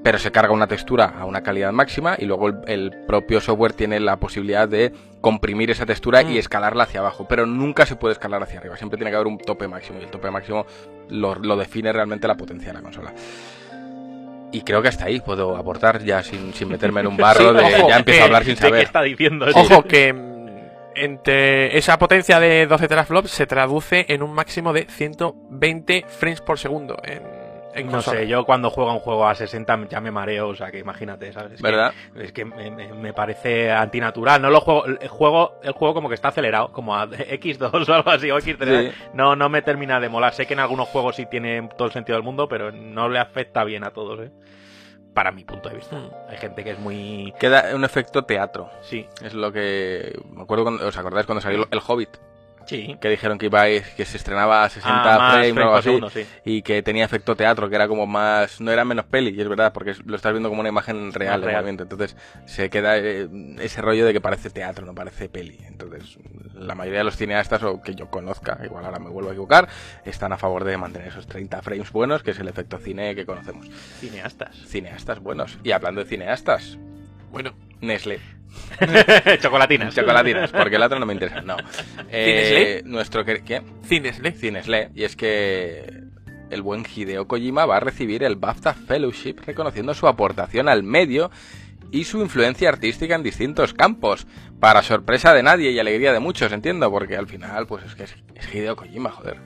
pero 0.03 0.19
se 0.19 0.33
carga 0.33 0.55
una 0.55 0.67
textura 0.67 1.13
a 1.21 1.27
una 1.27 1.43
calidad 1.43 1.73
máxima 1.73 2.17
y 2.19 2.25
luego 2.25 2.49
el, 2.49 2.55
el 2.69 2.91
propio 3.07 3.39
software 3.43 3.75
tiene 3.75 4.01
la 4.01 4.17
posibilidad 4.17 4.67
de 4.67 4.93
comprimir 5.21 5.71
esa 5.71 5.85
textura 5.85 6.23
Mm. 6.23 6.31
y 6.31 6.39
escalarla 6.39 6.85
hacia 6.85 7.01
abajo, 7.01 7.27
pero 7.29 7.45
nunca 7.45 7.85
se 7.85 7.97
puede 7.97 8.13
escalar 8.13 8.43
hacia 8.43 8.61
arriba. 8.61 8.79
Siempre 8.79 8.97
tiene 8.97 9.11
que 9.11 9.17
haber 9.17 9.27
un 9.27 9.37
tope 9.37 9.69
máximo 9.69 9.99
y 10.01 10.05
el 10.05 10.11
tope 10.11 10.31
máximo 10.31 10.65
lo, 11.11 11.35
lo 11.35 11.57
define 11.59 11.93
realmente 11.93 12.27
la 12.27 12.35
potencia 12.37 12.69
de 12.69 12.75
la 12.79 12.81
consola. 12.81 13.13
Y 14.53 14.63
creo 14.63 14.83
que 14.83 14.89
hasta 14.89 15.05
ahí 15.05 15.21
puedo 15.21 15.55
aportar 15.57 16.03
ya 16.03 16.23
sin, 16.23 16.53
sin 16.55 16.69
meterme 16.69 17.01
en 17.03 17.07
un 17.09 17.17
barro 17.19 17.51
Sí, 17.51 17.57
de 17.59 17.75
ojo, 17.77 17.89
ya 17.89 17.99
empiezo 17.99 18.23
a 18.23 18.25
hablar 18.25 18.45
sin 18.45 18.55
¿De 18.55 18.61
qué 18.61 18.67
saber. 18.69 18.83
está 18.85 19.03
diciendo? 19.03 19.47
Ojo 19.55 19.83
que 19.85 20.13
mm, 20.15 20.30
entre 20.95 21.77
esa 21.77 21.99
potencia 21.99 22.41
de 22.41 22.67
12 22.67 22.89
teraflops 22.89 23.31
se 23.31 23.47
traduce 23.47 24.07
en 24.09 24.23
un 24.23 24.33
máximo 24.33 24.73
de 24.73 24.87
120 24.87 26.05
frames 26.09 26.41
por 26.41 26.59
segundo 26.59 26.97
en, 27.05 27.23
en 27.75 27.87
No 27.87 27.93
consola. 27.93 28.21
sé, 28.21 28.27
yo 28.29 28.45
cuando 28.45 28.71
juego 28.71 28.91
a 28.91 28.95
un 28.95 29.01
juego 29.01 29.27
a 29.29 29.35
60 29.35 29.87
ya 29.89 30.01
me 30.01 30.11
mareo, 30.11 30.49
o 30.49 30.55
sea 30.57 30.71
que 30.71 30.79
imagínate, 30.81 31.33
¿sabes? 31.33 31.53
Es 31.53 31.57
que- 31.59 31.63
¿Verdad? 31.63 31.93
es 32.17 32.33
que 32.33 32.45
me, 32.45 32.71
me- 32.71 32.93
me 32.93 33.13
parece 33.13 33.71
antinatural. 33.71 34.43
No 34.43 34.51
lo 34.51 34.61
juego, 34.61 34.87
el 34.87 35.09
juego, 35.09 35.61
el 35.63 35.73
juego 35.73 35.95
como 35.95 36.09
que 36.09 36.15
está 36.17 36.29
acelerado, 36.29 36.73
como 36.73 36.97
a 36.97 37.07
X2 37.09 37.71
o 37.89 37.95
algo 37.95 38.11
así, 38.11 38.31
o 38.31 38.39
X3. 38.39 38.91
Sí. 38.91 38.97
No, 39.15 39.37
no 39.37 39.49
me 39.49 39.63
termina 39.63 40.01
de 40.01 40.09
molar. 40.09 40.35
Sé 40.35 40.47
que 40.47 40.55
en 40.55 40.61
algunos 40.61 40.89
juegos 40.89 41.17
sí 41.17 41.27
tiene 41.27 41.69
todo 41.77 41.87
el 41.87 41.93
sentido 41.93 42.17
del 42.17 42.25
mundo, 42.25 42.49
pero 42.49 42.73
no 42.73 43.09
le 43.09 43.19
afecta 43.21 43.63
bien 43.65 43.85
a 43.85 43.91
todos, 43.91 44.21
¿eh? 44.21 44.31
Para 45.15 45.33
mi 45.33 45.45
punto 45.45 45.69
de 45.69 45.77
vista. 45.77 45.97
Mm. 45.97 46.11
Hay 46.29 46.37
gente 46.37 46.65
que 46.65 46.71
es 46.71 46.79
muy... 46.79 47.35
Queda 47.39 47.75
un 47.75 47.85
efecto 47.85 48.25
teatro. 48.25 48.71
Sí, 48.83 49.07
Es 49.23 49.35
lo 49.35 49.53
que. 49.53 50.19
Me 50.31 50.43
acuerdo 50.43 50.65
cuando. 50.65 50.87
¿Os 50.87 50.97
acordáis 50.97 51.27
cuando 51.27 51.41
salió 51.41 51.67
El 51.71 51.81
Hobbit? 51.87 52.11
Sí. 52.67 52.97
Que 53.01 53.09
dijeron 53.09 53.39
que 53.39 53.47
iba 53.47 53.61
a 53.63 53.69
ir- 53.69 53.85
que 53.97 54.05
se 54.05 54.17
estrenaba 54.17 54.65
a 54.65 54.69
60 54.69 54.93
Ah, 55.15 55.33
frames 55.33 55.57
o 55.57 55.61
algo 55.61 55.75
así. 55.75 55.85
segundo, 55.85 56.11
sí. 56.11 56.27
Y 56.45 56.63
que 56.63 56.83
tenía 56.83 57.05
efecto 57.05 57.35
teatro, 57.37 57.69
que 57.69 57.75
era 57.77 57.89
como 57.89 58.07
más. 58.07 58.61
No 58.61 58.71
era 58.71 58.85
menos 58.85 59.05
peli, 59.07 59.31
y 59.37 59.41
es 59.41 59.49
verdad, 59.49 59.73
porque 59.73 59.95
lo 60.05 60.17
estás 60.17 60.33
viendo 60.33 60.49
como 60.49 60.61
una 60.61 60.69
imagen 60.69 61.13
real, 61.13 61.43
real. 61.43 61.67
Entonces 61.69 62.17
se 62.47 62.71
queda 62.71 62.99
eh, 62.99 63.29
ese 63.59 63.81
rollo 63.83 64.07
de 64.07 64.13
que 64.13 64.21
parece 64.21 64.51
teatro, 64.51 64.87
no 64.87 64.95
parece 64.95 65.29
peli. 65.29 65.59
Entonces, 65.67 66.19
la 66.55 66.75
mayoría 66.75 66.99
de 67.01 67.05
los 67.05 67.17
cineastas, 67.17 67.63
o 67.63 67.81
que 67.83 67.95
yo 67.95 68.11
conozca, 68.11 68.59
igual 68.65 68.85
ahora 68.85 68.99
me 68.99 69.11
vuelvo 69.11 69.31
a 69.31 69.33
equivocar, 69.33 69.69
están 70.05 70.33
a 70.33 70.37
favor 70.39 70.65
de 70.65 70.77
mantener 70.77 71.09
esos 71.09 71.27
30 71.27 71.63
frames 71.63 71.91
buenos, 71.93 72.23
que 72.23 72.33
es 72.33 72.39
el 72.39 72.49
efecto 72.49 72.79
cine 72.79 73.15
que 73.15 73.25
conocemos. 73.27 73.69
Cineastas. 74.01 74.57
Cineastas 74.67 75.21
buenos. 75.21 75.59
Y 75.65 75.73
hablando 75.73 76.03
de 76.03 76.07
cineastas, 76.09 76.79
Bueno, 77.31 77.55
Nestlé. 77.81 78.19
Chocolatinas. 79.41 79.95
Chocolatinas, 79.95 80.51
porque 80.51 80.77
el 80.77 80.83
otro 80.83 80.99
no 80.99 81.07
me 81.07 81.13
interesa. 81.13 81.41
No. 81.43 81.57
Eh, 82.11 82.83
nuestro 82.85 83.25
que- 83.25 83.43
¿qué? 83.45 83.63
Cinesle. 83.85 84.33
Cinesle. 84.33 84.91
Y 84.95 85.05
es 85.05 85.17
que 85.17 86.03
el 86.51 86.63
buen 86.63 86.85
Hideo 86.85 87.27
Kojima 87.29 87.67
va 87.67 87.77
a 87.77 87.81
recibir 87.81 88.25
el 88.25 88.37
BAFTA 88.37 88.75
Fellowship 88.75 89.37
reconociendo 89.47 89.95
su 89.95 90.09
aportación 90.09 90.69
al 90.69 90.83
medio 90.83 91.31
y 91.93 92.05
su 92.05 92.21
influencia 92.21 92.69
artística 92.69 93.15
en 93.15 93.23
distintos 93.23 93.75
campos. 93.75 94.27
Para 94.61 94.83
sorpresa 94.83 95.33
de 95.33 95.43
nadie 95.43 95.71
y 95.71 95.79
alegría 95.79 96.13
de 96.13 96.21
muchos, 96.21 96.53
entiendo, 96.53 96.91
porque 96.91 97.17
al 97.17 97.27
final, 97.27 97.67
pues 97.67 97.85
es 97.85 97.95
que 97.95 98.03
es, 98.05 98.15
Hideo 98.55 98.77
Kojima, 98.77 99.11
joder. 99.11 99.37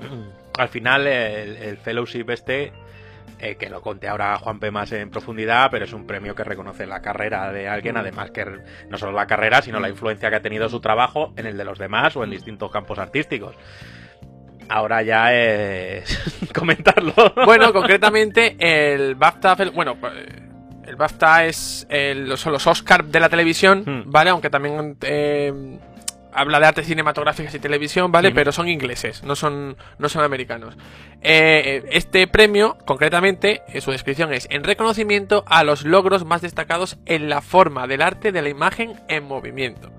Al 0.58 0.68
final, 0.68 1.06
el, 1.06 1.56
el 1.56 1.76
fellowship 1.76 2.30
este, 2.30 2.72
eh, 3.40 3.56
que 3.56 3.68
lo 3.70 3.80
conté 3.80 4.08
ahora 4.08 4.36
Juan 4.38 4.58
P. 4.60 4.70
más 4.70 4.90
en 4.92 5.10
profundidad, 5.10 5.68
pero 5.70 5.84
es 5.84 5.92
un 5.92 6.06
premio 6.06 6.34
que 6.34 6.44
reconoce 6.44 6.86
la 6.86 7.00
carrera 7.00 7.52
de 7.52 7.68
alguien, 7.68 7.96
además 7.96 8.30
que 8.30 8.44
no 8.88 8.98
solo 8.98 9.12
la 9.12 9.26
carrera, 9.26 9.62
sino 9.62 9.78
la 9.80 9.88
influencia 9.88 10.28
que 10.30 10.36
ha 10.36 10.42
tenido 10.42 10.68
su 10.68 10.80
trabajo 10.80 11.32
en 11.36 11.46
el 11.46 11.56
de 11.56 11.64
los 11.64 11.78
demás 11.78 12.16
o 12.16 12.24
en 12.24 12.30
distintos 12.30 12.70
campos 12.70 12.98
artísticos. 12.98 13.54
Ahora 14.68 15.02
ya 15.02 15.32
es 15.34 16.18
comentarlo. 16.54 17.12
Bueno, 17.46 17.72
concretamente, 17.72 18.56
el 18.58 19.14
BAFTA. 19.14 19.56
Bueno, 19.74 19.96
el 20.86 20.96
BAFTA 20.96 21.46
es 21.46 21.86
el- 21.88 22.36
son 22.36 22.52
los 22.52 22.66
Oscars 22.66 23.10
de 23.10 23.20
la 23.20 23.28
televisión, 23.30 23.82
Hmm. 23.86 24.10
¿vale? 24.10 24.30
Aunque 24.30 24.50
también 24.50 24.96
eh, 25.02 25.78
habla 26.32 26.60
de 26.60 26.66
artes 26.66 26.86
cinematográficas 26.86 27.54
y 27.54 27.58
televisión, 27.58 28.12
¿vale? 28.12 28.30
Pero 28.32 28.52
son 28.52 28.68
ingleses, 28.68 29.22
no 29.24 29.34
son, 29.36 29.76
no 29.98 30.08
son 30.08 30.24
americanos. 30.24 30.76
Eh, 31.20 31.84
este 31.90 32.26
premio, 32.26 32.76
concretamente, 32.86 33.62
en 33.68 33.80
su 33.80 33.90
descripción 33.90 34.32
es 34.32 34.46
en 34.50 34.62
reconocimiento 34.64 35.44
a 35.46 35.64
los 35.64 35.84
logros 35.84 36.24
más 36.24 36.42
destacados 36.42 36.98
en 37.06 37.28
la 37.28 37.40
forma 37.40 37.86
del 37.86 38.02
arte 38.02 38.30
de 38.32 38.42
la 38.42 38.48
imagen 38.48 38.92
en 39.08 39.24
movimiento. 39.24 39.90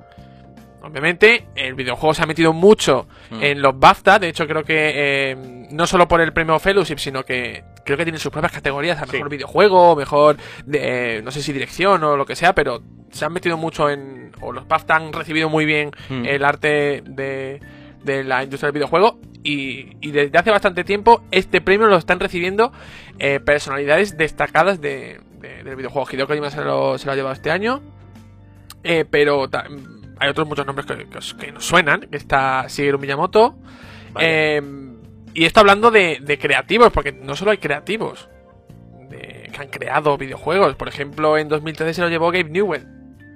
Obviamente, 0.82 1.46
el 1.56 1.74
videojuego 1.74 2.14
se 2.14 2.24
ha 2.24 2.26
metido 2.26 2.54
mucho 2.54 3.06
Mm. 3.32 3.44
en 3.44 3.62
los 3.62 3.78
BAFTA. 3.78 4.18
De 4.18 4.30
hecho, 4.30 4.48
creo 4.48 4.64
que 4.64 4.94
eh, 4.96 5.36
no 5.72 5.86
solo 5.86 6.08
por 6.08 6.22
el 6.22 6.32
premio 6.32 6.58
Fellowship, 6.58 7.00
sino 7.00 7.26
que 7.26 7.64
creo 7.84 7.98
que 7.98 8.06
tiene 8.06 8.18
sus 8.18 8.32
propias 8.32 8.54
categorías 8.54 9.02
a 9.02 9.06
Sí. 9.06 9.14
mejor 9.14 9.30
videojuego, 9.30 9.96
mejor, 9.98 10.38
de, 10.66 11.18
eh, 11.18 11.22
no 11.22 11.32
sé 11.32 11.42
si 11.44 11.52
dirección 11.52 12.02
o 12.06 12.16
lo 12.16 12.26
que 12.26 12.36
sea, 12.38 12.56
pero 12.56 12.82
se 13.12 13.26
han 13.26 13.34
metido 13.34 13.58
mucho 13.58 13.90
en. 13.90 14.19
O 14.42 14.52
los 14.52 14.68
BAFTA 14.68 14.96
han 14.96 15.14
recibido 15.14 15.50
muy 15.50 15.66
bien 15.66 15.92
Mm. 16.10 16.26
el 16.26 16.44
arte 16.46 17.04
de, 17.06 17.60
de 18.04 18.24
la 18.24 18.44
industria 18.44 18.68
del 18.68 18.74
videojuego. 18.76 19.20
Y, 19.44 19.96
y 20.02 20.12
desde 20.12 20.38
hace 20.38 20.52
bastante 20.52 20.84
tiempo, 20.84 21.24
este 21.32 21.62
premio 21.62 21.88
lo 21.88 21.96
están 21.98 22.20
recibiendo 22.20 22.74
eh, 23.20 23.40
personalidades 23.40 24.18
destacadas 24.18 24.82
de, 24.82 25.22
de- 25.40 25.64
del 25.64 25.76
videojuego. 25.78 26.08
Hideo 26.12 26.28
Kojima 26.28 26.50
se 26.50 26.62
lo, 26.64 26.98
se 26.98 27.06
lo 27.06 27.14
ha 27.14 27.16
llevado 27.16 27.34
este 27.34 27.50
año. 27.52 27.82
Eh, 28.84 29.06
pero 29.10 29.50
ta- 29.50 29.66
hay 30.20 30.30
otros 30.30 30.48
muchos 30.48 30.66
nombres 30.66 30.86
que, 30.86 31.06
que 31.08 31.18
os- 31.18 31.34
que 31.36 31.52
nos 31.54 31.66
suenan. 31.66 32.02
Que 32.02 32.18
está 32.18 32.66
Shigeru 32.68 33.00
Miyamoto. 33.00 33.56
Eh, 34.20 34.62
y 35.34 35.46
esto 35.46 35.60
hablando 35.62 35.92
de, 35.92 36.18
de 36.22 36.38
creativos, 36.38 36.92
porque 36.92 37.12
no 37.14 37.36
solo 37.36 37.52
hay 37.52 37.58
creativos 37.60 38.28
de- 39.10 39.50
que 39.54 39.62
han 39.62 39.70
creado 39.70 40.18
videojuegos. 40.18 40.76
Por 40.76 40.88
ejemplo, 40.90 41.38
en 41.38 41.48
2013 41.48 41.94
se 41.94 42.02
lo 42.02 42.10
llevó 42.10 42.28
Gabe 42.32 42.50
Newell. 42.50 42.86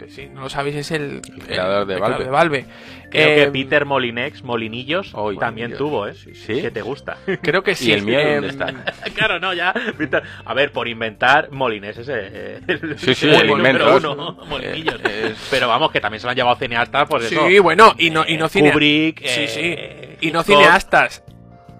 Que 0.03 0.09
si 0.11 0.27
no 0.27 0.41
lo 0.41 0.49
sabéis 0.49 0.75
es 0.75 0.91
el, 0.91 1.21
creador 1.45 1.85
de 1.85 1.97
Valve. 1.99 2.25
Valve. 2.29 2.65
Creo 3.09 3.27
Eh, 3.29 3.35
que 3.45 3.51
Peter 3.51 3.85
Molinex, 3.85 4.43
Molinillos, 4.43 5.11
Hoy, 5.13 5.37
también 5.37 5.75
tuvo, 5.77 6.07
¿eh? 6.07 6.15
Sí. 6.15 6.61
Que 6.61 6.71
te 6.71 6.81
gusta. 6.81 7.17
Creo 7.41 7.63
que 7.63 7.75
sí. 7.75 7.89
¿Y 7.89 7.93
el 7.93 8.01
mío 8.03 8.19
eh, 8.19 8.33
dónde 8.35 8.47
está? 8.49 8.73
claro, 9.15 9.39
no, 9.39 9.53
ya. 9.53 9.73
Peter- 9.97 10.23
A 10.45 10.53
ver, 10.53 10.71
por 10.71 10.87
inventar, 10.87 11.51
Molines 11.51 11.97
ese. 11.97 12.13
eh, 12.15 12.59
el, 12.67 12.97
Sí, 12.99 13.13
sí, 13.13 13.27
el 13.29 13.35
el 13.41 13.47
número 13.47 13.97
uno, 13.97 14.37
Molinillos. 14.47 14.99
Eh, 15.05 15.27
es- 15.31 15.47
Pero 15.51 15.67
vamos, 15.67 15.91
que 15.91 16.01
también 16.01 16.19
se 16.19 16.25
lo 16.27 16.31
han 16.31 16.37
llevado 16.37 16.55
cineastas, 16.57 17.07
pues 17.09 17.31
eso. 17.31 17.47
Sí, 17.47 17.59
bueno, 17.59 17.93
y 17.97 18.09
no, 18.09 18.25
y 18.27 18.37
no 18.37 18.47
Eh, 18.47 18.49
cine- 18.49 18.71
Kubrick, 18.71 19.19
Sí, 19.19 19.41
eh, 19.43 20.17
sí. 20.19 20.27
Y 20.27 20.31
no 20.31 20.41
cineastas. 20.43 21.23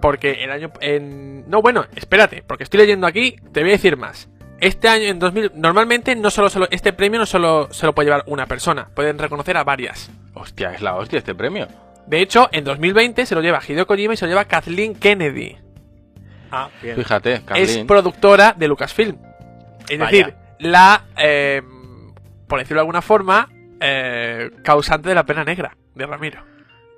Porque 0.00 0.44
el 0.44 0.50
año. 0.50 0.70
En... 0.80 1.48
No, 1.48 1.62
bueno, 1.62 1.86
espérate, 1.96 2.42
porque 2.46 2.64
estoy 2.64 2.78
leyendo 2.80 3.06
aquí, 3.06 3.36
te 3.52 3.60
voy 3.60 3.70
a 3.70 3.72
decir 3.72 3.96
más. 3.96 4.28
Este 4.64 4.88
año, 4.88 5.04
en 5.04 5.18
2000, 5.18 5.52
normalmente 5.56 6.16
no 6.16 6.30
solo, 6.30 6.48
solo 6.48 6.66
este 6.70 6.92
premio 6.94 7.20
no 7.20 7.26
solo 7.26 7.68
se 7.70 7.84
lo 7.84 7.94
puede 7.94 8.06
llevar 8.06 8.24
una 8.26 8.46
persona, 8.46 8.88
pueden 8.94 9.18
reconocer 9.18 9.56
a 9.58 9.64
varias. 9.64 10.10
Hostia, 10.32 10.72
es 10.72 10.80
la 10.80 10.94
hostia 10.96 11.18
este 11.18 11.34
premio. 11.34 11.68
De 12.06 12.20
hecho, 12.22 12.48
en 12.50 12.64
2020 12.64 13.26
se 13.26 13.34
lo 13.34 13.42
lleva 13.42 13.60
Hideo 13.66 13.86
Kojima 13.86 14.14
y 14.14 14.16
se 14.16 14.24
lo 14.24 14.30
lleva 14.30 14.46
Kathleen 14.46 14.94
Kennedy. 14.94 15.58
Ah, 16.50 16.68
bien. 16.82 16.96
Fíjate, 16.96 17.32
Es 17.34 17.40
Kathleen. 17.40 17.86
productora 17.86 18.54
de 18.56 18.68
Lucasfilm. 18.68 19.18
Es 19.88 19.98
Vaya. 19.98 20.10
decir, 20.10 20.34
la, 20.60 21.04
eh, 21.18 21.60
por 22.48 22.58
decirlo 22.58 22.78
de 22.78 22.82
alguna 22.82 23.02
forma, 23.02 23.48
eh, 23.80 24.50
causante 24.62 25.10
de 25.10 25.14
la 25.14 25.24
pena 25.24 25.44
negra 25.44 25.76
de 25.94 26.06
Ramiro. 26.06 26.42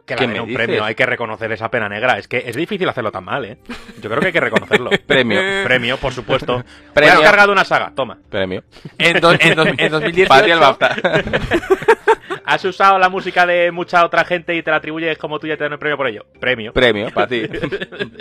Que 0.06 0.14
le 0.14 0.18
¿Qué 0.20 0.26
den 0.26 0.32
me 0.34 0.40
un 0.40 0.46
dices? 0.46 0.64
premio, 0.64 0.84
hay 0.84 0.94
que 0.94 1.04
reconocer 1.04 1.50
esa 1.50 1.68
pena 1.70 1.88
negra. 1.88 2.16
Es 2.16 2.28
que 2.28 2.38
es 2.46 2.54
difícil 2.54 2.88
hacerlo 2.88 3.10
tan 3.10 3.24
mal, 3.24 3.44
¿eh? 3.44 3.58
Yo 4.00 4.08
creo 4.08 4.20
que 4.20 4.26
hay 4.28 4.32
que 4.32 4.40
reconocerlo. 4.40 4.90
Premio. 5.06 5.40
Premio, 5.64 5.96
por 5.96 6.12
supuesto. 6.12 6.56
Premio. 6.62 6.92
Premio. 6.94 7.12
has 7.14 7.20
cargado 7.22 7.50
una 7.52 7.64
saga, 7.64 7.92
toma. 7.94 8.16
Premio. 8.30 8.62
En, 8.98 9.20
do- 9.20 9.32
en, 9.32 9.54
do- 9.56 9.66
en 9.66 9.90
2018. 9.90 10.28
Para 10.28 10.44
ti 10.44 10.50
el 10.52 10.60
BAFTA. 10.60 10.96
Has 12.48 12.64
usado 12.64 12.96
la 13.00 13.08
música 13.08 13.44
de 13.44 13.72
mucha 13.72 14.04
otra 14.04 14.24
gente 14.24 14.54
y 14.54 14.62
te 14.62 14.70
la 14.70 14.76
atribuyes 14.76 15.18
como 15.18 15.40
tuya 15.40 15.54
y 15.54 15.56
te 15.56 15.64
dan 15.64 15.72
el 15.72 15.80
premio 15.80 15.96
por 15.96 16.06
ello. 16.06 16.26
Premio. 16.38 16.72
Premio, 16.72 17.10
para 17.10 17.26
ti. 17.26 17.42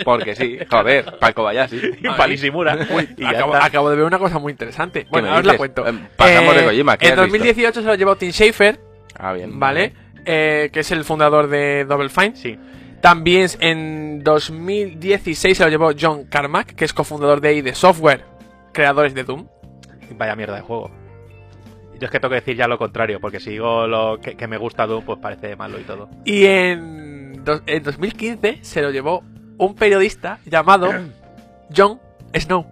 Porque 0.04 0.34
sí, 0.34 0.58
joder, 0.68 1.04
Kobayashi. 1.32 1.80
Palisimura. 2.16 2.76
Y 3.16 3.22
ya 3.22 3.44
acabo, 3.64 3.88
de 3.90 3.96
ver 3.96 4.04
una 4.04 4.18
cosa 4.18 4.40
muy 4.40 4.50
interesante. 4.50 5.06
Bueno, 5.10 5.28
ahora 5.28 5.40
os 5.40 5.46
la 5.46 5.56
cuento. 5.56 5.86
Eh, 5.86 5.92
pasamos 6.16 6.56
de 6.56 6.64
Kojima, 6.64 6.96
¿qué 6.96 7.06
En 7.06 7.12
has 7.12 7.18
visto? 7.26 7.38
2018 7.38 7.80
se 7.82 7.86
lo 7.86 7.94
llevó 7.94 8.16
Tim 8.16 8.32
Schafer, 8.32 8.80
Ah, 9.16 9.32
bien. 9.32 9.60
¿vale? 9.60 9.92
Eh, 10.26 10.70
que 10.72 10.80
es 10.80 10.90
el 10.90 11.04
fundador 11.04 11.48
de 11.48 11.84
Double 11.84 12.08
Fine. 12.08 12.34
Sí. 12.36 12.58
También 13.00 13.48
en 13.60 14.24
2016 14.24 15.56
se 15.56 15.64
lo 15.64 15.70
llevó 15.70 15.90
John 15.98 16.24
Carmack, 16.24 16.74
que 16.74 16.84
es 16.84 16.92
cofundador 16.92 17.40
de 17.40 17.54
ID 17.54 17.72
Software, 17.74 18.24
creadores 18.72 19.14
de 19.14 19.22
Doom. 19.24 19.46
Vaya 20.16 20.34
mierda 20.34 20.56
de 20.56 20.62
juego. 20.62 20.90
Yo 22.00 22.06
es 22.06 22.10
que 22.10 22.18
tengo 22.20 22.30
que 22.30 22.40
decir 22.40 22.56
ya 22.56 22.66
lo 22.68 22.76
contrario, 22.78 23.20
porque 23.20 23.38
si 23.40 23.50
digo 23.50 23.86
lo 23.86 24.18
que, 24.20 24.36
que 24.36 24.46
me 24.48 24.56
gusta 24.58 24.86
Doom, 24.86 25.04
pues 25.04 25.18
parece 25.20 25.54
malo 25.56 25.78
y 25.78 25.82
todo. 25.84 26.08
Y 26.24 26.44
en, 26.46 27.44
do- 27.44 27.62
en 27.66 27.82
2015 27.82 28.58
se 28.62 28.82
lo 28.82 28.90
llevó 28.90 29.22
un 29.58 29.74
periodista 29.74 30.38
llamado 30.44 30.90
John 31.76 32.00
Snow. 32.34 32.66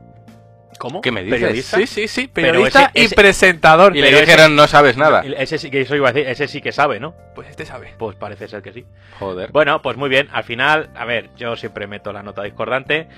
¿Cómo? 0.78 1.00
¿Qué 1.00 1.10
me 1.12 1.22
dices? 1.22 1.40
¿Periodista? 1.40 1.76
Sí, 1.78 1.86
sí, 1.86 2.08
sí, 2.08 2.28
periodista 2.28 2.90
ese- 2.94 3.04
ese- 3.04 3.14
y 3.14 3.16
presentador. 3.16 3.96
Y 3.96 4.00
le 4.02 4.20
dijeron, 4.20 4.54
no 4.56 4.66
sabes 4.66 4.96
nada. 4.96 5.22
Ese 5.22 5.58
sí 5.58 5.70
que 5.70 5.80
eso 5.82 5.94
iba 5.96 6.08
a 6.08 6.12
decir, 6.12 6.28
ese 6.28 6.48
sí 6.48 6.60
que 6.60 6.72
sabe, 6.72 7.00
¿no? 7.00 7.14
Pues 7.34 7.48
este 7.48 7.64
sabe. 7.64 7.94
Pues 7.98 8.16
parece 8.16 8.48
ser 8.48 8.62
que 8.62 8.72
sí. 8.72 8.84
Joder. 9.18 9.50
Bueno, 9.52 9.80
pues 9.82 9.96
muy 9.96 10.08
bien. 10.08 10.28
Al 10.32 10.44
final, 10.44 10.90
a 10.94 11.04
ver, 11.04 11.30
yo 11.36 11.56
siempre 11.56 11.86
meto 11.86 12.12
la 12.12 12.22
nota 12.22 12.42
discordante. 12.42 13.08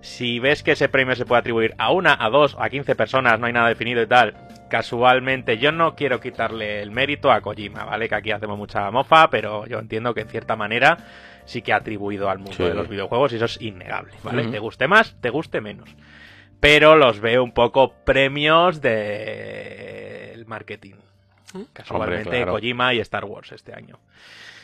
Si 0.00 0.40
ves 0.40 0.62
que 0.64 0.72
ese 0.72 0.88
premio 0.88 1.14
se 1.14 1.24
puede 1.24 1.40
atribuir 1.40 1.74
a 1.78 1.92
una, 1.92 2.16
a 2.18 2.28
dos, 2.28 2.56
a 2.58 2.68
15 2.68 2.96
personas, 2.96 3.38
no 3.38 3.46
hay 3.46 3.52
nada 3.52 3.68
definido 3.68 4.02
y 4.02 4.06
tal, 4.08 4.34
casualmente 4.68 5.58
yo 5.58 5.70
no 5.70 5.94
quiero 5.94 6.18
quitarle 6.18 6.82
el 6.82 6.90
mérito 6.90 7.30
a 7.30 7.40
Kojima, 7.40 7.84
¿vale? 7.84 8.08
Que 8.08 8.16
aquí 8.16 8.32
hacemos 8.32 8.58
mucha 8.58 8.90
mofa, 8.90 9.30
pero 9.30 9.64
yo 9.66 9.78
entiendo 9.78 10.12
que 10.12 10.22
en 10.22 10.28
cierta 10.28 10.56
manera 10.56 10.98
sí 11.44 11.62
que 11.62 11.72
ha 11.72 11.76
atribuido 11.76 12.28
al 12.30 12.38
mundo 12.38 12.54
Sí. 12.56 12.64
de 12.64 12.74
los 12.74 12.88
videojuegos 12.88 13.32
y 13.32 13.36
eso 13.36 13.44
es 13.44 13.60
innegable, 13.60 14.12
¿vale? 14.24 14.44
Te 14.48 14.58
guste 14.58 14.88
más, 14.88 15.14
te 15.20 15.30
guste 15.30 15.60
menos. 15.60 15.88
Pero 16.62 16.96
los 16.96 17.18
veo 17.20 17.42
un 17.44 17.52
poco 17.52 17.92
premios 18.04 18.80
del 18.80 20.46
marketing. 20.46 20.94
Casualmente 21.72 22.22
Hombre, 22.28 22.36
claro. 22.38 22.52
Kojima 22.52 22.94
y 22.94 23.00
Star 23.00 23.24
Wars 23.26 23.52
este 23.52 23.74
año 23.74 23.98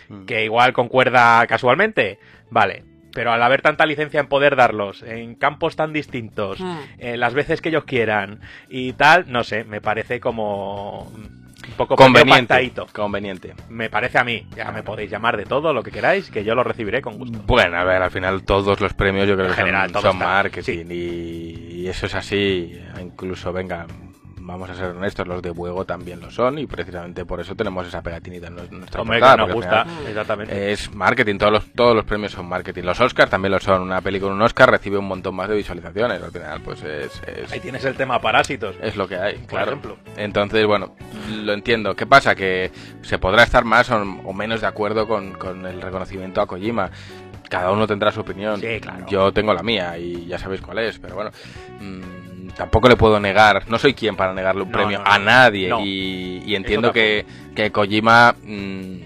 Mm. 0.08 0.24
que 0.24 0.42
igual 0.44 0.72
concuerda 0.72 1.46
casualmente. 1.46 2.18
Vale, 2.50 2.84
Pero 3.12 3.32
al 3.32 3.42
haber 3.42 3.62
tanta 3.62 3.84
licencia 3.86 4.20
en 4.20 4.28
poder 4.28 4.54
darlos 4.54 5.02
en 5.02 5.34
campos 5.34 5.74
tan 5.76 5.92
distintos, 5.94 6.60
Hmm. 6.60 6.78
eh, 6.98 7.16
las 7.16 7.34
veces 7.34 7.60
que 7.60 7.70
ellos 7.70 7.84
quieran 7.84 8.40
y 8.68 8.92
tal, 8.92 9.24
no 9.32 9.42
sé, 9.44 9.64
me 9.64 9.80
parece 9.80 10.20
como 10.20 11.10
un 11.68 11.74
poco 11.74 11.96
Conveniente. 11.96 12.72
Conveniente. 12.92 13.54
Me 13.68 13.90
parece 13.90 14.18
a 14.18 14.24
mí. 14.24 14.46
Ya 14.56 14.70
me 14.72 14.82
podéis 14.82 15.10
llamar 15.10 15.36
de 15.36 15.44
todo 15.44 15.72
lo 15.72 15.82
que 15.82 15.90
queráis, 15.90 16.30
que 16.30 16.44
yo 16.44 16.54
lo 16.54 16.64
recibiré 16.64 17.00
con 17.02 17.18
gusto. 17.18 17.40
Bueno, 17.46 17.76
a 17.76 17.84
ver, 17.84 18.02
al 18.02 18.10
final 18.10 18.42
todos 18.42 18.80
los 18.80 18.94
premios 18.94 19.28
yo 19.28 19.34
creo 19.34 19.46
En 19.46 19.52
que 19.52 19.58
general, 19.58 19.92
son, 19.92 20.18
marketing 20.18 20.86
y, 20.90 21.82
y 21.82 21.88
eso 21.88 22.06
es 22.06 22.14
así. 22.14 22.78
Incluso, 23.00 23.52
venga, 23.52 23.86
vamos 24.48 24.68
a 24.70 24.74
ser 24.74 24.86
honestos, 24.86 25.26
los 25.28 25.40
de 25.42 25.50
Buego 25.50 25.84
también 25.84 26.20
lo 26.20 26.30
son 26.30 26.58
y 26.58 26.66
precisamente 26.66 27.24
por 27.24 27.38
eso 27.40 27.54
tenemos 27.54 27.86
esa 27.86 28.02
pegatinita 28.02 28.48
en 28.48 28.56
nues- 28.56 28.70
nuestra 28.70 29.02
Hombre, 29.02 29.18
portada, 29.20 29.36
que 29.36 29.46
nos 29.46 29.54
gusta, 29.54 29.86
exactamente. 30.08 30.72
Es 30.72 30.92
marketing, 30.94 31.38
todos 31.38 31.52
los, 31.52 31.66
todos 31.72 31.94
los 31.94 32.04
premios 32.04 32.32
son 32.32 32.46
marketing. 32.48 32.82
Los 32.82 33.00
Oscars 33.00 33.30
también 33.30 33.52
lo 33.52 33.60
son. 33.60 33.82
Una 33.82 34.00
peli 34.00 34.18
con 34.18 34.32
un 34.32 34.42
Oscar 34.42 34.70
recibe 34.70 34.98
un 34.98 35.06
montón 35.06 35.34
más 35.36 35.48
de 35.48 35.56
visualizaciones. 35.56 36.22
Al 36.22 36.32
final, 36.32 36.60
pues 36.62 36.82
es, 36.82 37.22
es, 37.26 37.52
Ahí 37.52 37.60
tienes 37.60 37.84
el 37.84 37.94
tema 37.94 38.20
parásitos. 38.20 38.74
es 38.82 38.96
lo 38.96 39.06
que 39.06 39.16
hay, 39.16 39.36
claro. 39.46 39.66
ejemplo. 39.68 39.96
Entonces, 40.16 40.66
bueno, 40.66 40.96
lo 41.30 41.52
entiendo. 41.52 41.94
¿Qué 41.94 42.06
pasa? 42.06 42.34
Que 42.34 42.72
se 43.02 43.18
podrá 43.18 43.42
estar 43.44 43.64
más 43.64 43.90
o, 43.90 43.96
o 44.02 44.32
menos 44.32 44.60
de 44.62 44.66
acuerdo 44.66 45.06
con, 45.06 45.32
con 45.32 45.66
el 45.66 45.80
reconocimiento 45.80 46.40
a 46.40 46.46
Kojima. 46.46 46.90
Cada 47.48 47.70
uno 47.70 47.86
tendrá 47.86 48.12
su 48.12 48.20
opinión. 48.20 48.60
Sí, 48.60 48.78
claro. 48.80 49.06
Yo 49.08 49.32
tengo 49.32 49.54
la 49.54 49.62
mía 49.62 49.96
y 49.98 50.26
ya 50.26 50.38
sabéis 50.38 50.60
cuál 50.60 50.78
es, 50.80 50.98
pero 50.98 51.14
bueno. 51.14 51.30
mm, 51.80 52.27
tampoco 52.58 52.88
le 52.90 52.96
puedo 52.96 53.18
negar, 53.18 53.62
no 53.68 53.78
soy 53.78 53.94
quien 53.94 54.16
para 54.16 54.34
negarle 54.34 54.62
un 54.62 54.68
No, 54.70 54.76
premio 54.76 54.98
no, 54.98 55.04
no. 55.04 55.10
a 55.10 55.18
nadie 55.18 55.70
y, 55.80 56.42
y 56.44 56.54
entiendo 56.56 56.92
que, 56.92 57.24
que 57.54 57.70
Kojima, 57.70 58.34
mm, 58.42 58.98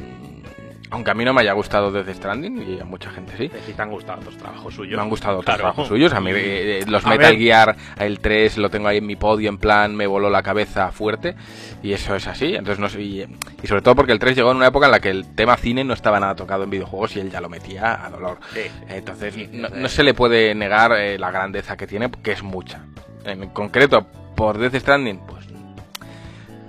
aunque 0.90 1.10
a 1.10 1.14
mí 1.14 1.24
no 1.24 1.32
me 1.32 1.40
haya 1.40 1.52
gustado 1.54 1.90
Death 1.90 2.14
Stranding 2.16 2.76
y 2.76 2.80
a 2.80 2.84
mucha 2.84 3.10
gente 3.10 3.32
sí, 3.38 3.50
Si 3.66 3.72
te 3.72 3.80
han 3.80 3.90
gustado 3.90 4.20
otros 4.20 4.36
trabajos 4.36 4.74
suyos. 4.74 4.96
me 4.96 5.02
han 5.02 5.08
gustado 5.08 5.34
otros 5.38 5.44
Claro. 5.46 5.60
trabajos 5.60 5.88
suyos. 5.88 6.12
A 6.12 6.20
mí 6.20 6.30
eh, 6.32 6.80
eh, 6.80 6.84
los 6.86 7.06
A 7.06 7.08
Metal 7.08 7.30
ver. 7.32 7.38
Gear, 7.40 7.76
el 7.98 8.18
3 8.20 8.58
lo 8.58 8.68
tengo 8.68 8.88
ahí 8.88 8.98
en 8.98 9.06
mi 9.06 9.16
podio, 9.16 9.48
en 9.48 9.56
plan, 9.56 9.96
me 9.96 10.06
voló 10.06 10.28
la 10.28 10.42
cabeza 10.42 10.92
fuerte. 10.92 11.34
Y 11.82 11.92
eso 11.94 12.14
es 12.14 12.26
así. 12.26 12.54
Entonces 12.54 12.78
no 12.78 12.90
sé, 12.90 13.00
y, 13.00 13.22
y 13.62 13.66
sobre 13.66 13.80
todo 13.80 13.94
porque 13.94 14.12
el 14.12 14.18
3 14.18 14.36
llegó 14.36 14.50
en 14.50 14.58
una 14.58 14.66
época 14.66 14.84
en 14.84 14.92
la 14.92 15.00
que 15.00 15.08
el 15.08 15.34
tema 15.34 15.56
cine 15.56 15.82
no 15.82 15.94
estaba 15.94 16.20
nada 16.20 16.34
tocado 16.36 16.64
en 16.64 16.68
videojuegos 16.70 17.16
y 17.16 17.20
él 17.20 17.30
ya 17.30 17.40
lo 17.40 17.48
metía 17.48 18.04
a 18.04 18.10
dolor. 18.10 18.36
Sí. 18.52 18.60
Entonces 18.90 19.32
Sí, 19.32 19.48
no, 19.50 19.68
sí. 19.68 19.74
no 19.78 19.88
se 19.88 20.02
le 20.02 20.12
puede 20.12 20.54
negar 20.54 20.92
eh, 20.92 21.18
la 21.18 21.30
grandeza 21.30 21.74
que 21.74 21.86
tiene, 21.86 22.10
que 22.22 22.32
es 22.32 22.42
mucha. 22.42 22.84
En 23.24 23.48
concreto, 23.50 24.06
por 24.34 24.58
Death 24.58 24.74
Stranding, 24.76 25.20
pues 25.26 25.46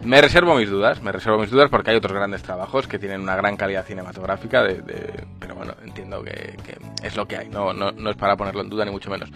me 0.04 0.22
reservo 0.22 0.56
mis 0.56 0.70
dudas, 0.70 1.02
me 1.02 1.12
reservo 1.12 1.39
mis 1.39 1.50
dudas 1.50 1.70
porque 1.70 1.92
hay 1.92 1.98
otros 1.98 2.13
grandes 2.13 2.44
trabajos 2.44 2.88
que 2.88 3.00
tienen 3.00 3.22
una 3.22 3.36
gran 3.36 3.56
calidad 3.56 3.86
cinematográfica, 3.86 4.62
de, 4.63 4.84
pero 5.39 5.56
bueno, 5.56 5.74
entiendo 5.84 6.22
que, 6.24 6.58
que 6.63 6.78
es 7.02 7.16
lo 7.16 7.28
que 7.28 7.38
hay, 7.38 7.50
no, 7.50 7.74
no, 7.74 7.92
no 7.92 8.10
es 8.10 8.18
para 8.18 8.36
ponerlo 8.36 8.62
en 8.62 8.70
duda 8.70 8.86
ni 8.86 8.92
mucho 8.92 9.10
menos. 9.10 9.30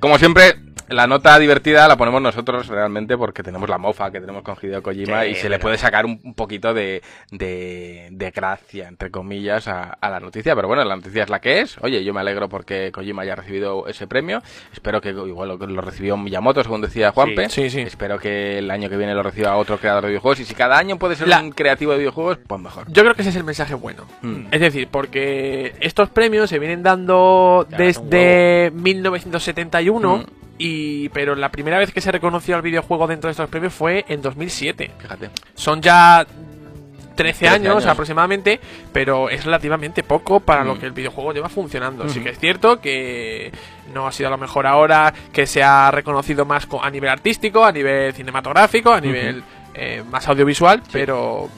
Como 0.00 0.18
siempre, 0.18 0.56
la 0.92 1.06
nota 1.06 1.38
divertida 1.38 1.86
la 1.88 1.96
ponemos 1.96 2.20
nosotros 2.22 2.66
realmente 2.68 3.16
porque 3.16 3.42
tenemos 3.42 3.68
la 3.68 3.78
mofa 3.78 4.10
que 4.10 4.20
tenemos 4.20 4.42
con 4.42 4.56
Hideo 4.60 4.82
Kojima 4.82 5.22
Sí, 5.22 5.28
y 5.30 5.34
se 5.34 5.42
pero- 5.42 5.50
le 5.50 5.58
puede 5.58 5.78
sacar 5.78 6.04
un, 6.06 6.20
un 6.24 6.34
poquito 6.34 6.72
de, 6.74 7.02
de, 7.30 8.08
de 8.10 8.30
gracia, 8.30 8.88
entre 8.88 9.10
comillas, 9.10 9.68
a, 9.68 9.84
a 10.00 10.10
la 10.10 10.20
noticia. 10.20 10.54
Pero 10.54 10.68
bueno, 10.68 10.84
la 10.84 10.96
noticia 10.96 11.22
es 11.24 11.30
la 11.30 11.40
que 11.40 11.60
es. 11.60 11.76
Oye, 11.82 12.02
yo 12.04 12.12
me 12.14 12.20
alegro 12.20 12.48
porque 12.48 12.90
Kojima 12.92 13.22
haya 13.22 13.34
recibido 13.34 13.86
ese 13.88 14.06
premio. 14.06 14.42
Espero 14.72 15.00
que 15.00 15.10
igual 15.10 15.48
lo, 15.48 15.56
lo 15.56 15.80
recibió 15.80 16.16
Miyamoto, 16.16 16.62
según 16.62 16.80
decía 16.80 17.12
Juanpe. 17.12 17.48
Sí, 17.48 17.70
sí. 17.70 17.80
Espero 17.80 18.18
que 18.18 18.58
el 18.58 18.70
año 18.70 18.88
que 18.88 18.96
viene 18.96 19.14
lo 19.14 19.22
reciba 19.22 19.56
otro 19.56 19.78
creador 19.78 20.02
de 20.04 20.08
videojuegos. 20.10 20.40
Y 20.40 20.44
si 20.44 20.54
cada 20.54 20.78
año 20.78 20.98
puede 20.98 21.16
ser 21.16 21.28
La- 21.28 21.40
un 21.40 21.50
creativo 21.52 21.92
de 21.92 21.98
videojuegos, 21.98 22.38
pues 22.46 22.60
mejor. 22.60 22.84
Yo 22.90 23.02
creo 23.02 23.14
que 23.14 23.22
ese 23.22 23.30
es 23.30 23.36
el 23.36 23.44
mensaje 23.44 23.74
bueno. 23.74 24.04
Mm. 24.22 24.46
Es 24.50 24.60
decir, 24.60 24.88
porque 24.90 25.74
estos 25.80 26.08
premios 26.10 26.50
se 26.50 26.58
vienen 26.58 26.82
dando 26.82 27.66
Ya, 27.70 27.76
desde 27.78 28.70
1971 28.74 30.16
Mm. 30.18 30.41
Y 30.64 31.08
pero 31.10 31.34
la 31.34 31.50
primera 31.50 31.78
vez 31.78 31.92
que 31.92 32.00
se 32.00 32.12
reconoció 32.12 32.54
al 32.56 32.62
videojuego 32.62 33.06
dentro 33.06 33.28
de 33.28 33.32
estos 33.32 33.48
premios 33.48 33.72
fue 33.72 34.04
en 34.08 34.22
2007. 34.22 34.90
Fíjate. 34.98 35.30
Son 35.54 35.80
ya 35.82 36.24
13, 36.24 37.40
13 37.40 37.48
años, 37.48 37.76
años. 37.76 37.86
aproximadamente, 37.86 38.58
pero 38.92 39.28
es 39.28 39.44
relativamente 39.44 40.02
poco 40.02 40.40
para 40.40 40.64
lo 40.64 40.74
Mm. 40.74 40.78
que 40.78 40.86
el 40.86 40.92
videojuego 40.92 41.32
lleva 41.32 41.48
funcionando. 41.48 42.08
Sí 42.08 42.18
Ujú. 42.20 42.24
que 42.24 42.30
es 42.30 42.38
cierto 42.38 42.80
que 42.80 43.52
no 43.92 44.06
ha 44.06 44.12
sido 44.12 44.28
a 44.28 44.30
lo 44.30 44.38
mejor 44.38 44.66
ahora 44.66 45.12
que 45.32 45.46
se 45.46 45.62
ha 45.62 45.90
reconocido 45.90 46.44
más 46.46 46.66
a 46.82 46.90
nivel 46.90 47.10
artístico, 47.10 47.64
a 47.64 47.72
nivel 47.72 48.12
cinematográfico, 48.14 48.92
a 48.92 49.00
nivel 49.00 49.42
eh, 49.74 50.02
más 50.10 50.28
audiovisual, 50.28 50.82
pero 50.92 51.48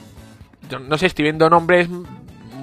yo 0.70 0.78
no 0.78 0.96
sé, 0.98 1.06
estoy 1.06 1.24
viendo 1.24 1.48
nombres 1.50 1.88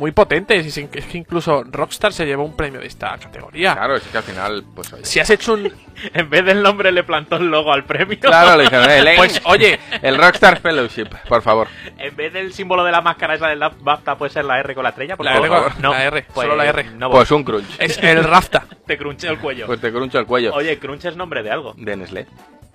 muy 0.01 0.11
potentes. 0.11 0.65
y 0.65 0.71
sin- 0.71 0.89
Es 0.93 1.05
que 1.05 1.19
incluso 1.19 1.63
Rockstar 1.63 2.11
se 2.11 2.25
llevó 2.25 2.43
un 2.43 2.55
premio 2.57 2.79
de 2.81 2.87
esta 2.87 3.15
categoría. 3.19 3.73
Claro, 3.75 3.95
es 3.95 4.01
que 4.03 4.17
al 4.17 4.23
final, 4.23 4.63
pues 4.75 4.91
oye. 4.91 5.05
Si 5.05 5.19
has 5.19 5.29
hecho 5.29 5.53
un. 5.53 5.71
En 6.15 6.27
vez 6.31 6.43
del 6.43 6.63
nombre 6.63 6.91
le 6.91 7.03
plantó 7.03 7.35
el 7.35 7.45
logo 7.51 7.71
al 7.71 7.83
premio. 7.85 8.17
Claro, 8.19 8.57
le 8.57 8.63
dijeron, 8.63 8.89
"Eh, 8.89 9.03
Len, 9.03 9.15
Pues 9.17 9.39
oye, 9.45 9.79
el 10.01 10.17
Rockstar 10.17 10.59
Fellowship, 10.59 11.05
por 11.29 11.43
favor. 11.43 11.67
En 11.99 12.15
vez 12.15 12.33
del 12.33 12.51
símbolo 12.53 12.83
de 12.83 12.91
la 12.91 13.01
máscara 13.01 13.35
esa 13.35 13.47
del 13.49 13.59
BAFTA 13.59 14.17
puede 14.17 14.31
ser 14.31 14.45
la 14.45 14.59
R 14.59 14.73
con 14.73 14.81
la 14.83 14.89
estrella. 14.89 15.15
Por 15.15 15.25
La 15.27 15.37
R 15.37 15.47
favor. 15.47 15.71
con- 15.73 15.81
no, 15.83 15.91
la 15.91 16.03
R, 16.05 16.25
pues, 16.33 16.45
solo 16.47 16.55
la 16.55 16.65
R. 16.65 16.83
No 16.95 17.09
voy. 17.09 17.17
Pues 17.17 17.29
un 17.31 17.43
crunch. 17.43 17.67
es 17.77 17.99
el 17.99 18.23
Rafta. 18.23 18.65
Te 18.87 18.97
crunché 18.97 19.27
el 19.27 19.37
cuello. 19.37 19.67
Pues 19.67 19.79
te 19.79 19.91
cruncho 19.91 20.17
el 20.17 20.25
cuello. 20.25 20.51
Oye, 20.55 20.79
crunch 20.79 21.05
es 21.05 21.15
nombre 21.15 21.43
de 21.43 21.51
algo. 21.51 21.75
De 21.77 21.95
Nestlé. 21.95 22.25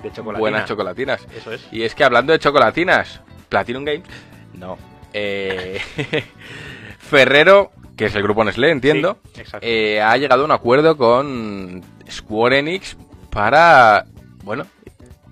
De 0.02 0.12
chocolate. 0.12 0.38
Buenas 0.40 0.64
chocolatinas. 0.68 1.26
Eso 1.36 1.52
es. 1.52 1.66
Y 1.72 1.82
es 1.82 1.94
que 1.96 2.04
hablando 2.04 2.32
de 2.32 2.38
chocolatinas, 2.38 3.20
Platinum 3.48 3.84
Games, 3.84 4.04
no. 4.54 4.78
Eh, 5.12 5.80
Ferrero, 7.06 7.70
que 7.96 8.06
es 8.06 8.14
el 8.14 8.22
grupo 8.22 8.44
Nestlé, 8.44 8.70
entiendo, 8.70 9.18
Sí, 9.34 9.42
eh, 9.62 10.00
ha 10.02 10.16
llegado 10.16 10.42
a 10.42 10.44
un 10.44 10.52
acuerdo 10.52 10.96
con 10.96 11.82
Square 12.10 12.58
Enix 12.58 12.96
para, 13.30 14.04
bueno, 14.44 14.66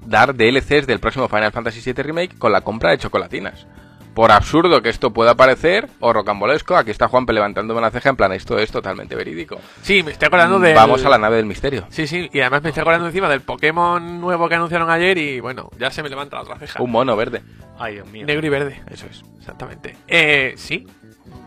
dar 0.06 0.34
DLCs 0.34 0.86
del 0.86 1.00
próximo 1.00 1.28
Final 1.28 1.52
Fantasy 1.52 1.80
VII 1.92 2.02
Remake 2.02 2.38
con 2.38 2.52
la 2.52 2.60
compra 2.62 2.90
de 2.90 2.98
chocolatinas. 2.98 3.66
Por 4.14 4.30
absurdo 4.30 4.80
que 4.80 4.90
esto 4.90 5.12
pueda 5.12 5.34
parecer, 5.34 5.88
o 5.98 6.12
rocambolesco, 6.12 6.76
aquí 6.76 6.92
está 6.92 7.08
Juanpe 7.08 7.32
levantándome 7.32 7.80
una 7.80 7.90
ceja 7.90 8.10
en 8.10 8.16
plan, 8.16 8.30
esto 8.32 8.56
es 8.58 8.70
totalmente 8.70 9.16
verídico. 9.16 9.58
Sí, 9.82 10.04
me 10.04 10.12
estoy 10.12 10.26
acordando 10.26 10.60
de. 10.60 10.72
Vamos 10.72 11.04
a 11.04 11.08
la 11.08 11.18
nave 11.18 11.36
del 11.36 11.46
misterio. 11.46 11.86
Sí, 11.90 12.06
sí, 12.06 12.30
y 12.32 12.38
además 12.38 12.62
me 12.62 12.68
estoy 12.68 12.82
acordando 12.82 13.08
encima 13.08 13.28
del 13.28 13.40
Pokémon 13.40 14.20
nuevo 14.20 14.48
que 14.48 14.54
anunciaron 14.54 14.88
ayer 14.88 15.18
y 15.18 15.40
bueno, 15.40 15.68
ya 15.80 15.90
se 15.90 16.00
me 16.04 16.08
levanta 16.08 16.36
la 16.36 16.42
otra 16.42 16.58
ceja. 16.60 16.80
Un 16.80 16.92
mono 16.92 17.16
verde. 17.16 17.42
Ay, 17.76 17.94
Dios 17.94 18.08
mío. 18.08 18.24
Negro 18.24 18.46
y 18.46 18.50
verde, 18.50 18.82
Eso 18.88 19.06
es. 19.10 19.24
exactamente. 19.40 19.96
Eh, 20.06 20.54
sí. 20.56 20.86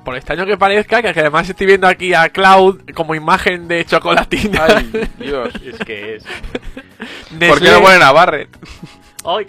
Por 0.03 0.15
extraño 0.15 0.45
que 0.45 0.57
parezca, 0.57 1.01
que 1.01 1.19
además 1.19 1.49
estoy 1.49 1.67
viendo 1.67 1.87
aquí 1.87 2.13
a 2.13 2.29
Cloud 2.29 2.81
como 2.93 3.13
imagen 3.13 3.67
de 3.67 3.85
chocolatina. 3.85 4.65
Ay, 4.67 5.09
Dios. 5.19 5.53
Es 5.65 5.79
que 5.79 6.15
es. 6.15 6.23
¿Por 7.49 7.59
qué 7.59 7.71
no 7.71 7.81
ponen 7.81 8.01
a? 8.01 8.13
Ay, 9.25 9.45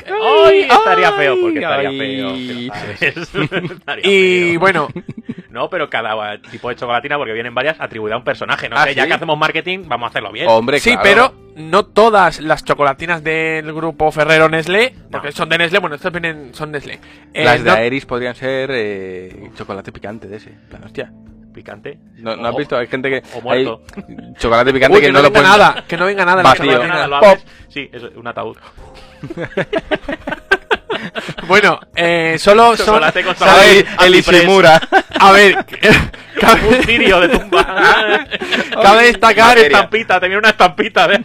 ay, 0.47 0.61
estaría 0.63 1.13
feo, 1.13 1.37
porque 1.41 1.65
ay. 1.65 1.65
estaría 1.65 1.91
feo. 1.91 2.35
Estaría 3.75 4.07
Y 4.11 4.51
feo. 4.53 4.61
bueno, 4.61 4.89
No, 5.51 5.69
pero 5.71 5.89
cada 5.89 6.41
tipo 6.41 6.69
de 6.69 6.77
chocolatina, 6.77 7.17
porque 7.17 7.33
vienen 7.33 7.55
varias, 7.55 7.81
atribuida 7.81 8.15
a 8.15 8.19
un 8.19 8.25
personaje. 8.25 8.69
No 8.69 8.77
¿Ah, 8.77 8.85
sé, 8.85 8.95
ya 8.95 9.03
sí? 9.05 9.09
que 9.09 9.15
hacemos 9.15 9.39
marketing, 9.39 9.85
vamos 9.87 10.07
a 10.07 10.11
hacerlo 10.11 10.33
bien. 10.33 10.47
Hombre, 10.49 10.81
sí, 10.81 10.91
claro. 10.91 11.03
pero 11.03 11.35
no 11.57 11.85
todas 11.87 12.41
las 12.41 12.65
chocolatinas 12.65 13.23
del 13.25 13.73
grupo 13.73 14.11
Ferrero 14.13 14.49
Nestlé, 14.49 14.95
porque 15.11 15.33
son 15.33 15.49
de 15.49 15.59
Nestlé, 15.59 15.79
bueno, 15.81 15.97
estas 15.97 16.13
vienen, 16.13 16.55
son 16.55 16.71
Nestlé. 16.73 16.99
Eh, 17.35 17.45
Las 17.45 17.63
de 17.65 17.71
no- 17.71 17.77
Aeris 17.77 18.07
podrían 18.07 18.35
ser 18.35 18.71
eh, 18.73 19.51
chocolate 19.57 19.91
picante 19.93 20.29
de 20.29 20.37
ese. 20.37 20.51
Plan, 20.69 20.85
hostia. 20.85 21.11
Picante. 21.59 21.99
¿No, 22.19 22.37
no 22.37 22.49
has 22.49 22.57
visto? 22.57 22.77
Hay 22.79 22.87
gente 22.87 23.11
que. 23.11 23.23
o 23.37 23.41
muerto. 23.41 23.83
hay 23.97 24.35
chocolate 24.39 24.73
picante 24.73 24.95
Uy, 24.95 25.01
que, 25.01 25.07
que 25.09 25.13
no, 25.13 25.19
no 25.19 25.23
lo 25.25 25.31
venga 25.33 25.49
pueden. 25.49 25.59
nada, 25.59 25.85
que 25.89 25.97
no 25.97 26.07
venga 26.07 26.25
nada. 26.25 26.43
Vacío. 26.45 26.65
chocolatina. 26.67 26.95
Nada, 26.95 27.07
lo 27.09 27.17
abres. 27.17 27.45
Sí, 27.69 27.91
es 27.93 28.03
un 28.15 28.27
ataúd. 28.29 28.57
Bueno, 31.47 31.79
eh, 31.95 32.37
solo 32.39 32.77
son... 32.77 32.87
Chocolate 32.87 33.23
con 33.25 33.37
¿sabes? 33.37 33.85
sabor. 33.85 33.95
Ay, 33.99 34.07
el. 34.09 34.15
Ishimura. 34.17 34.81
A 35.19 35.33
ver, 35.33 35.57
Un 36.35 36.41
cabe, 36.41 36.83
cirio 36.85 37.21
de 37.21 37.29
tumba. 37.29 37.65
cabe 38.83 39.05
destacar, 39.05 39.45
Una 39.45 39.55
Materia. 39.55 39.67
estampita, 39.79 40.21
te 40.21 40.27
viene 40.27 40.39
una 40.39 40.51
estampita 40.51 41.09
de. 41.09 41.25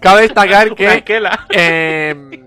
cabe 0.00 0.22
destacar 0.22 0.66
Una 0.72 1.00
que 1.00 1.22
eh. 1.50 2.44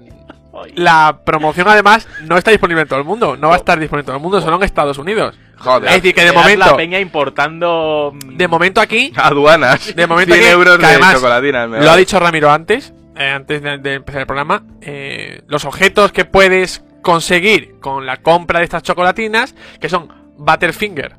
La 0.76 1.20
promoción 1.26 1.68
además 1.68 2.08
no 2.24 2.38
está 2.38 2.52
disponible 2.52 2.82
en 2.84 2.88
todo 2.88 3.00
el 3.00 3.06
mundo, 3.06 3.38
no 3.38 3.48
va 3.50 3.56
a 3.56 3.58
estar 3.58 3.80
disponible 3.80 4.02
en 4.02 4.06
todo 4.08 4.16
el 4.18 4.22
mundo, 4.22 4.42
solo 4.42 4.58
en 4.58 4.64
Estados 4.64 4.98
Unidos. 4.98 5.38
Joder. 5.58 5.90
Es 5.90 5.96
decir, 5.96 6.14
que 6.16 6.26
de 6.26 6.32
momento, 6.32 6.66
La 6.66 6.76
peña 6.76 7.00
importando. 7.00 8.12
mm, 8.14 8.38
de 8.38 8.48
momento 8.48 8.82
aquí, 8.82 9.14
Aduanas. 9.16 9.96
de 9.96 10.08
momento 10.08 10.34
100 10.36 10.44
aquí, 10.46 10.52
euros 10.54 10.78
que 10.78 10.86
de 10.86 10.92
además 10.94 11.22
lo 11.22 11.92
ha 11.92 11.96
dicho 11.98 12.20
Ramiro 12.20 12.52
antes, 12.52 12.94
eh, 13.16 13.30
antes 13.30 13.62
de, 13.62 13.78
de 13.78 13.94
empezar 13.96 14.22
el 14.22 14.28
programa, 14.28 14.64
eh, 14.82 15.42
los 15.48 15.66
objetos 15.66 16.12
que 16.12 16.26
puedes 16.26 16.84
conseguir 17.02 17.80
con 17.80 18.06
la 18.06 18.18
compra 18.18 18.60
de 18.60 18.66
estas 18.66 18.84
chocolatinas, 18.84 19.56
que 19.80 19.90
son 19.90 20.10
Butterfinger, 20.38 21.16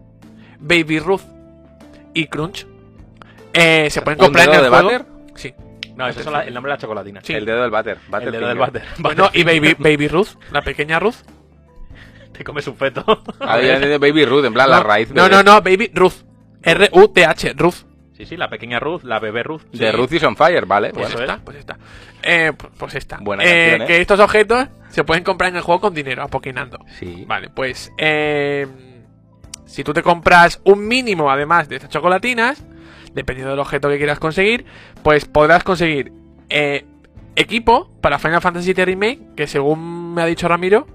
Baby 0.59 0.99
Ruth 0.99 1.23
y 2.15 2.27
Crunch, 2.27 2.67
eh, 3.53 3.89
se 3.91 4.03
pueden 4.03 4.19
¿Un 4.21 4.27
comprar 4.27 4.49
en 4.49 4.55
el 4.55 4.63
de 4.63 4.69
juego. 4.69 4.85
butter? 4.85 5.07
Sí. 5.37 5.55
No, 5.97 6.09
eso 6.09 6.21
es 6.21 6.27
la- 6.27 6.45
el 6.45 6.55
nombre 6.55 6.71
de 6.71 6.77
la 6.77 6.81
chocolatina. 6.81 7.21
Sí. 7.23 7.35
El 7.35 7.45
dedo 7.45 7.61
del 7.63 7.71
butter. 7.71 7.99
butter 8.09 8.27
El 8.29 8.33
dedo 8.33 8.49
del 8.49 8.57
finger. 8.59 8.73
váter. 8.73 8.83
Bueno, 8.99 9.31
y 9.33 9.45
Baby, 9.45 9.75
Baby 9.79 10.09
Ruth, 10.09 10.29
la 10.51 10.63
pequeña 10.63 10.99
Ruth. 10.99 11.17
Te 12.33 12.45
comes 12.45 12.67
un 12.67 12.77
feto. 12.77 13.05
Ah, 13.41 13.61
ya 13.61 13.79
Baby 13.99 14.25
Ruth, 14.25 14.45
en 14.45 14.55
plan 14.55 14.71
la 14.71 14.81
raíz. 14.83 15.09
de- 15.11 15.15
No, 15.15 15.29
no, 15.29 15.43
no, 15.43 15.61
Baby 15.61 15.91
Ruth. 15.95 16.25
R-U-T-H, 16.63 17.53
Ruth. 17.57 17.75
Sí, 18.17 18.27
sí, 18.27 18.37
la 18.37 18.49
pequeña 18.49 18.79
Ruth, 18.79 19.03
la 19.05 19.19
bebé 19.19 19.43
Ruth. 19.43 19.63
De 19.73 19.91
Sí. 19.91 19.97
Ruth 19.97 20.13
is 20.13 20.23
on 20.23 20.37
Fire, 20.37 20.65
¿vale? 20.65 20.91
Pues 20.91 21.13
Bueno, 21.13 21.33
esta, 21.33 21.45
pues 21.45 21.57
esta. 21.59 21.79
Eh, 22.23 22.53
pues- 22.57 22.73
pues 22.79 22.95
esta. 22.95 23.19
Buena 23.21 23.43
Eh, 23.45 23.49
canción, 23.71 23.83
¿eh? 23.83 23.87
Que 23.87 24.01
estos 24.01 24.21
objetos 24.21 24.69
se 24.91 25.03
pueden 25.05 25.25
comprar 25.25 25.51
en 25.51 25.57
el 25.57 25.63
juego 25.63 25.81
con 25.81 25.95
dinero, 25.95 26.23
apoquinando. 26.23 26.79
sí. 26.99 27.25
Vale, 27.27 27.51
pues 27.51 27.93
eh, 27.99 28.67
si 29.67 29.83
tú 29.83 29.93
te 29.93 30.03
compras 30.03 30.61
un 30.65 30.87
mínimo 30.87 31.31
además 31.31 31.69
de 31.69 31.77
estas 31.77 31.91
chocolatinas, 31.91 32.65
dependiendo 33.15 33.51
del 33.51 33.61
objeto 33.61 33.89
que 33.89 33.99
quieras 33.99 34.19
conseguir, 34.19 34.65
pues 35.03 35.25
podrás 35.25 35.65
conseguir 35.65 36.13
eh, 36.49 36.85
equipo 37.37 37.91
para 38.01 38.19
Final 38.19 38.41
Fantasy 38.41 38.73
VII 38.75 38.85
Remake, 38.85 39.21
que 39.37 39.47
según 39.47 40.15
me 40.15 40.23
ha 40.23 40.27
dicho 40.27 40.49
Ramiro, 40.49 40.87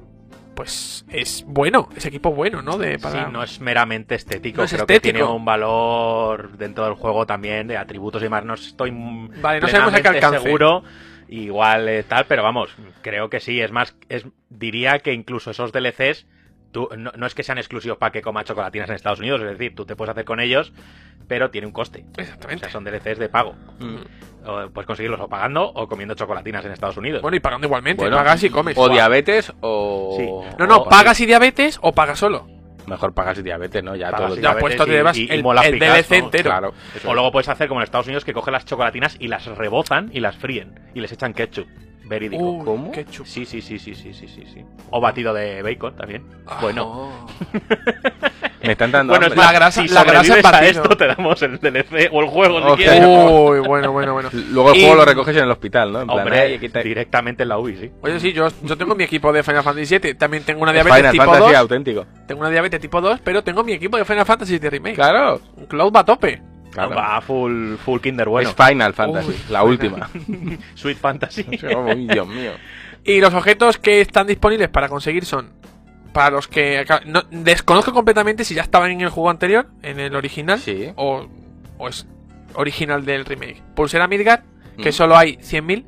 pues 0.55 1.05
es 1.09 1.43
bueno, 1.47 1.87
es 1.95 2.05
equipo 2.05 2.31
bueno, 2.33 2.61
¿no? 2.63 2.77
De, 2.79 2.97
para... 2.97 3.25
Sí, 3.25 3.31
no 3.31 3.43
es 3.43 3.59
meramente 3.61 4.15
estético, 4.15 4.57
No 4.57 4.63
es 4.65 4.71
creo 4.71 4.81
estético. 4.83 5.01
que 5.03 5.13
tiene 5.13 5.23
un 5.23 5.45
valor 5.45 6.57
dentro 6.57 6.85
del 6.85 6.95
juego 6.95 7.25
también 7.27 7.67
de 7.67 7.77
atributos 7.77 8.21
y 8.21 8.25
demás. 8.25 8.43
No 8.43 8.55
estoy 8.55 8.91
Vale, 8.91 9.59
no 9.61 9.67
sabemos 9.67 9.93
a 9.93 10.01
qué 10.01 10.07
alcance. 10.07 10.39
seguro, 10.39 10.83
igual 11.27 11.87
eh, 11.89 12.03
tal, 12.03 12.25
pero 12.25 12.41
vamos, 12.41 12.75
creo 13.03 13.29
que 13.29 13.39
sí. 13.39 13.61
Es 13.61 13.71
más, 13.71 13.95
es, 14.09 14.25
diría 14.49 14.97
que 14.99 15.13
incluso 15.13 15.51
esos 15.51 15.71
DLCs, 15.71 16.25
tú, 16.77 16.89
no, 16.95 17.11
no 17.15 17.25
es 17.25 17.33
que 17.33 17.41
sean 17.41 17.57
exclusivos 17.57 17.97
para 17.97 18.11
que 18.11 18.21
coma 18.21 18.43
chocolatinas 18.43 18.87
en 18.89 18.95
Estados 18.95 19.17
Unidos, 19.19 19.41
es 19.41 19.47
decir, 19.49 19.73
tú 19.73 19.83
te 19.85 19.95
puedes 19.95 20.11
hacer 20.11 20.25
con 20.25 20.39
ellos, 20.39 20.71
pero 21.27 21.49
tiene 21.49 21.65
un 21.65 21.73
coste. 21.73 22.05
O 22.15 22.21
Exactamente. 22.21 22.65
sea, 22.65 22.71
son 22.71 22.83
DLCs 22.83 23.17
de 23.17 23.29
pago. 23.29 23.55
Mm. 23.79 23.95
O 24.47 24.69
puedes 24.69 24.85
conseguirlos 24.85 25.19
o 25.19 25.27
pagando 25.27 25.63
o 25.67 25.87
comiendo 25.87 26.13
chocolatinas 26.13 26.63
en 26.65 26.71
Estados 26.73 26.97
Unidos. 26.97 27.23
Bueno, 27.23 27.35
y 27.35 27.39
pagando 27.39 27.65
igualmente, 27.65 28.03
Bueno, 28.03 28.15
pagas 28.17 28.43
y 28.43 28.51
comes. 28.51 28.77
O 28.77 28.89
diabetes 28.89 29.51
o... 29.61 30.15
Sí. 30.17 30.55
No, 30.59 30.67
no, 30.67 30.77
o- 30.77 30.89
pagas 30.89 31.19
y 31.19 31.25
diabetes 31.25 31.79
o 31.81 31.91
pagas 31.93 32.19
solo. 32.19 32.47
Mejor 32.85 33.13
pagas 33.13 33.37
y 33.39 33.41
diabetes, 33.41 33.83
¿no? 33.83 33.95
Ya 33.95 34.11
Pagas 34.11 34.29
todo 34.29 34.39
Ya, 34.41 34.55
pues 34.57 34.77
tú 34.77 34.85
te 34.85 34.91
y- 34.91 34.93
llevas 34.93 35.17
el, 35.17 35.43
molas 35.43 35.65
el 35.65 35.79
DLC 35.79 36.11
entero. 36.13 36.49
Claro. 36.51 36.69
O 36.69 36.97
es. 36.97 37.03
luego 37.03 37.31
puedes 37.33 37.49
hacer 37.49 37.67
como 37.67 37.81
en 37.81 37.85
Estados 37.85 38.05
Unidos 38.07 38.23
que 38.23 38.33
cogen 38.33 38.53
las 38.53 38.63
chocolatinas 38.65 39.17
y 39.19 39.27
las 39.27 39.45
rebozan 39.47 40.09
y 40.13 40.19
las 40.21 40.37
fríen 40.37 40.79
y 40.93 41.01
les 41.01 41.11
echan 41.11 41.33
ketchup. 41.33 41.67
Verídico. 42.07 42.43
Uy, 42.43 42.65
¿Cómo? 42.65 42.91
Sí, 42.93 43.45
sí, 43.45 43.45
sí, 43.45 43.61
sí, 43.61 43.95
sí, 43.95 44.13
sí, 44.13 44.13
sí, 44.13 44.43
sí. 44.53 44.65
O 44.91 44.99
batido 45.01 45.33
de 45.33 45.61
bacon 45.61 45.95
también. 45.95 46.23
Ah, 46.45 46.59
bueno. 46.61 46.83
oh. 46.85 47.27
Me 48.63 48.71
están 48.73 48.91
dando 48.91 49.11
Bueno, 49.13 49.27
es 49.27 49.31
hambre. 49.31 49.45
la 49.45 49.51
más, 49.51 49.53
grasa- 49.55 49.81
si 49.81 49.87
la 49.87 50.03
grasa 50.03 50.33
a 50.33 50.41
batido. 50.41 50.83
esto 50.83 50.97
te 50.97 51.07
damos 51.07 51.41
el 51.41 51.57
DLC 51.59 52.09
o 52.11 52.21
el 52.21 52.27
juego 52.27 52.59
si 52.59 52.65
Hostia. 52.65 52.91
quieres. 52.91 53.07
Uy, 53.07 53.59
bueno, 53.59 53.91
bueno, 53.91 54.13
bueno. 54.13 54.29
Luego 54.51 54.71
el 54.71 54.77
Y- 54.77 54.81
juego 54.81 54.95
lo 54.95 55.05
recoges 55.05 55.37
en 55.37 55.43
el 55.43 55.51
hospital, 55.51 55.93
¿no? 55.93 56.01
En 56.01 56.07
plan, 56.07 56.19
Hombre, 56.19 56.39
"Ay, 56.41 56.53
aquí 56.55 56.67
te- 56.67 56.83
directamente 56.83 57.43
en 57.43 57.49
la 57.49 57.59
UBI, 57.59 57.77
sí. 57.77 57.91
Oye, 58.01 58.19
sí, 58.19 58.33
yo, 58.33 58.47
yo 58.63 58.77
tengo 58.77 58.95
mi 58.95 59.03
equipo 59.05 59.31
de 59.31 59.43
Final 59.43 59.63
Fantasy 59.63 59.99
VII. 59.99 60.15
También 60.15 60.43
tengo 60.43 60.61
una 60.63 60.71
Es 60.71 60.75
diabetes 60.75 60.97
Final 60.97 61.11
tipo 61.13 61.23
Fantasy 61.25 61.51
2. 61.51 61.55
auténtico. 61.61 62.05
Tengo 62.27 62.41
una 62.41 62.49
diabetes 62.49 62.79
tipo 62.81 62.99
2, 62.99 63.19
pero 63.23 63.43
tengo 63.43 63.63
mi 63.63 63.73
equipo 63.73 63.95
de 63.97 64.03
Final 64.05 64.25
Fantasy 64.25 64.59
de 64.59 64.69
Remake. 64.69 64.95
Claro. 64.95 65.39
Cloud 65.69 65.93
va 65.95 65.99
a 66.01 66.05
tope. 66.05 66.41
Claro. 66.71 66.95
Va 66.95 67.21
full, 67.21 67.75
full 67.75 67.99
Kinder 67.99 68.27
bueno. 68.29 68.49
Es 68.49 68.55
Final 68.55 68.93
Fantasy, 68.93 69.29
Uy, 69.29 69.37
la 69.49 69.63
última. 69.63 70.09
Sweet 70.75 70.97
Fantasy. 70.97 71.43
Uy, 71.75 72.07
Dios 72.07 72.27
mío. 72.27 72.51
Y 73.03 73.19
los 73.21 73.33
objetos 73.33 73.77
que 73.77 74.01
están 74.01 74.27
disponibles 74.27 74.69
para 74.69 74.89
conseguir 74.89 75.25
son. 75.25 75.51
Para 76.13 76.31
los 76.31 76.47
que. 76.47 76.83
no- 77.05 77.23
desconozco 77.29 77.93
completamente 77.93 78.43
si 78.43 78.55
ya 78.55 78.63
estaban 78.63 78.91
en 78.91 79.01
el 79.01 79.09
juego 79.09 79.29
anterior, 79.29 79.67
en 79.83 79.99
el 79.99 80.15
original. 80.15 80.59
Sí. 80.59 80.89
O, 80.95 81.27
o 81.77 81.87
es 81.87 82.07
original 82.55 83.05
del 83.05 83.23
remake. 83.25 83.61
Pulsera 83.75 84.07
Midgard, 84.07 84.41
que 84.81 84.89
Mm. 84.89 84.93
solo 84.93 85.15
hay 85.17 85.37
100.000. 85.37 85.85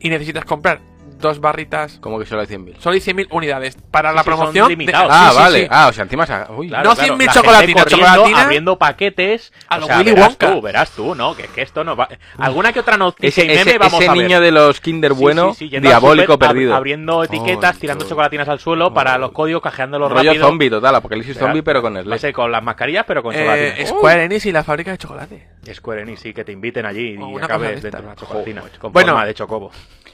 Y 0.00 0.08
necesitas 0.10 0.44
comprar 0.44 0.80
dos 1.22 1.40
barritas. 1.40 1.96
¿Cómo 2.02 2.18
que 2.18 2.26
solo 2.26 2.42
hay 2.42 2.46
100.000? 2.48 2.76
Solo 2.78 2.92
hay 2.94 3.00
100.000 3.00 3.28
unidades. 3.30 3.78
Para 3.90 4.12
la 4.12 4.22
sí, 4.22 4.28
son 4.28 4.36
promoción. 4.38 4.66
de- 4.68 4.72
limitados. 4.76 5.10
Ah, 5.10 5.28
Sí, 5.30 5.36
sí, 5.36 5.42
vale. 5.42 5.60
sí. 5.62 5.68
Ah, 5.70 5.86
o 5.88 5.92
sea, 5.94 6.02
encima... 6.04 6.26
se- 6.26 6.52
Uy, 6.52 6.68
Claro, 6.68 6.90
No 6.90 6.94
claro. 6.94 7.14
100.000 7.14 7.26
La 7.26 7.32
chocolatinas, 7.32 7.66
gente 7.66 7.82
corriendo, 7.82 8.12
chocolatina. 8.12 8.42
abriendo 8.42 8.78
paquetes. 8.78 9.52
A 9.68 9.78
o 9.78 9.82
sea, 9.86 9.98
Willy 9.98 10.10
verás 10.12 10.28
Wonka. 10.28 10.52
tú, 10.52 10.60
verás 10.60 10.90
tú, 10.90 11.14
¿no? 11.14 11.34
Que, 11.34 11.44
que 11.44 11.62
esto 11.62 11.84
no 11.84 11.96
va... 11.96 12.08
Alguna 12.36 12.72
que 12.74 12.80
otra 12.80 12.96
noticia 12.98 13.28
Ese, 13.28 13.44
y 13.44 13.56
meme 13.56 13.70
ese- 13.70 13.78
vamos 13.78 14.00
ese 14.00 14.10
a 14.10 14.12
ver. 14.12 14.22
niño 14.22 14.40
de 14.42 14.50
los 14.52 14.80
Kinder 14.80 15.12
bueno, 15.14 15.54
diabólico 15.58 16.32
súper, 16.34 16.48
ab- 16.48 16.52
perdido. 16.52 16.74
abriendo 16.74 17.24
etiquetas, 17.24 17.74
Ay, 17.76 17.80
tirando 17.80 18.04
chocolatinas 18.06 18.48
al 18.48 18.58
suelo 18.58 18.92
para 18.92 19.16
los 19.18 19.32
códigos, 19.32 19.62
cajeándolos 19.62 20.10
Rollo 20.10 20.30
rápido. 20.30 20.46
zombie 20.46 20.68
total, 20.70 20.94
apocalipsis 20.96 21.38
zombie, 21.38 21.62
pero 21.62 21.80
con 21.80 21.96
a 21.96 22.00
Nestlé. 22.00 22.18
ser 22.18 22.32
con 22.32 22.50
las 22.50 22.62
mascarillas, 22.62 23.04
pero 23.06 23.22
con 23.22 23.34
Eh, 23.34 23.38
chocolatinas. 23.38 23.88
Square 23.88 24.24
Enix 24.24 24.46
y 24.46 24.52
la 24.52 24.64
fábrica 24.64 24.90
de 24.90 24.98
chocolate. 24.98 25.48
Square 25.72 26.02
Enix, 26.02 26.20
sí, 26.20 26.34
que 26.34 26.44
te 26.44 26.52
inviten 26.52 26.84
allí 26.86 27.16
y 27.18 27.36
acabes 27.42 27.76
de 27.76 27.80
dentro 27.82 28.00
de 28.00 28.06
una 28.06 28.16
chocolatina. 28.16 28.62
Con 28.80 28.92
Bueno. 28.92 29.12
forma 29.12 29.26
de 29.26 29.34
chocobo. 29.34 29.70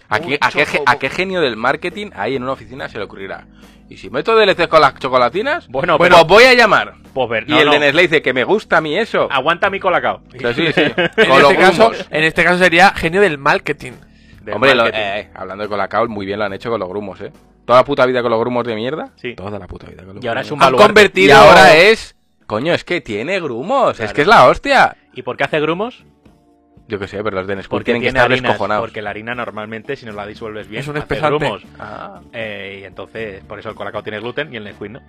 ¿A 0.09 0.21
qué, 0.21 0.27
Un 0.27 0.39
a, 0.41 0.51
qué, 0.51 0.65
ge- 0.67 0.79
chocobo. 0.79 0.85
a 0.91 0.99
qué 0.99 1.11
genio 1.11 1.41
del 1.41 1.57
marketing 1.57 2.11
ahí 2.15 2.37
en 2.37 2.43
una 2.43 2.53
oficina 2.53 2.89
se 2.89 2.99
le 2.99 3.05
ocurrirá? 3.05 3.47
¿Y 3.91 3.97
si 3.97 4.11
meto 4.11 4.37
DLCs 4.37 4.69
con 4.69 4.81
las 4.81 4.95
chocolatinas? 4.99 5.67
Bueno, 5.69 5.97
Bueno, 5.99 6.17
pero- 6.17 6.27
voy 6.27 6.45
a 6.45 6.55
llamar. 6.55 6.95
Pues 7.15 7.29
ver, 7.31 7.45
y 7.49 7.55
el 7.59 7.67
no. 7.67 7.73
de 7.73 7.79
Nestlé 7.81 8.03
dice 8.03 8.23
que 8.23 8.33
me 8.33 8.45
gusta 8.45 8.77
a 8.79 8.81
mí 8.81 8.97
eso. 8.97 9.29
Aguanta 9.31 9.71
mi 9.71 9.81
colacao. 9.81 10.21
Sí, 10.33 10.39
sí. 10.55 10.83
En 11.17 11.33
este, 11.33 11.57
caso, 11.57 11.89
grumos. 11.91 12.07
en 12.11 12.25
este 12.25 12.45
caso 12.45 12.59
sería 12.59 12.91
genio 12.91 13.21
del 13.21 13.39
marketing. 13.39 13.93
Hombre, 14.53 14.75
lo- 14.75 14.87
eh, 14.87 15.31
hablando 15.35 15.65
de 15.65 15.69
Colacao, 15.69 16.09
muy 16.09 16.25
bien 16.25 16.39
lo 16.39 16.47
han 16.47 16.53
hecho 16.55 16.71
con 16.71 16.81
los 16.81 16.89
grumos, 16.89 17.21
¿eh? 17.21 17.31
Toda 17.67 17.81
la 17.81 17.85
puta 17.85 18.07
vida 18.07 18.23
con 18.23 18.31
los 18.31 18.41
grumos 18.41 18.65
de 18.67 18.75
mierda. 18.77 19.11
Sí. 19.17 19.35
Toda 19.35 19.59
la 19.59 19.67
puta 19.67 19.87
vida 19.89 20.05
con 20.05 20.15
los 20.17 20.25
Y 20.25 20.29
ahora 20.29 20.43
grumos. 20.43 20.65
es 20.65 20.69
un 20.71 20.81
Han 20.81 20.87
convertido- 20.87 21.29
Y 21.29 21.31
ahora 21.33 21.77
es... 21.77 22.15
Coño, 22.47 22.73
es 22.73 22.83
que 22.83 23.03
tiene 23.03 23.41
grumos. 23.41 24.01
Es 24.01 24.15
que 24.15 24.23
es 24.23 24.27
la 24.27 24.47
hostia. 24.47 24.97
¿Y 25.13 25.21
por 25.21 25.37
qué 25.37 25.45
hace 25.45 25.61
grumos? 25.61 26.03
Yo 26.89 26.99
qué 26.99 27.07
sé, 27.07 27.23
pero 27.23 27.37
los 27.37 27.47
de 27.47 27.55
Nesquik 27.57 27.71
Porque 27.71 27.85
tienen 27.85 28.03
que 28.03 28.09
estar 28.09 28.25
harinas, 28.25 28.43
descojonados. 28.43 28.83
Porque 28.87 29.03
la 29.03 29.11
harina 29.11 29.35
normalmente, 29.35 29.95
si 29.95 30.07
no 30.07 30.13
la 30.13 30.27
disuelves 30.27 30.69
bien, 30.69 30.81
Es 30.81 30.89
un 30.89 30.97
hace 30.97 31.01
espesante. 31.05 31.37
grumos. 31.45 31.63
Ah, 31.79 32.21
Eh, 32.33 32.79
y 32.81 32.85
entonces, 32.85 33.45
por 33.45 33.59
eso 33.59 33.69
el 33.69 33.75
colacao 33.75 34.03
tiene 34.03 34.19
gluten 34.21 34.53
y 34.53 34.57
el 34.57 34.65
Nesquik 34.65 34.91
no. 34.91 35.01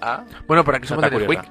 ah. 0.00 0.24
Bueno, 0.46 0.64
por 0.64 0.74
aquí 0.74 0.86
somos 0.86 1.04
de 1.04 1.10
Nesquik. 1.10 1.42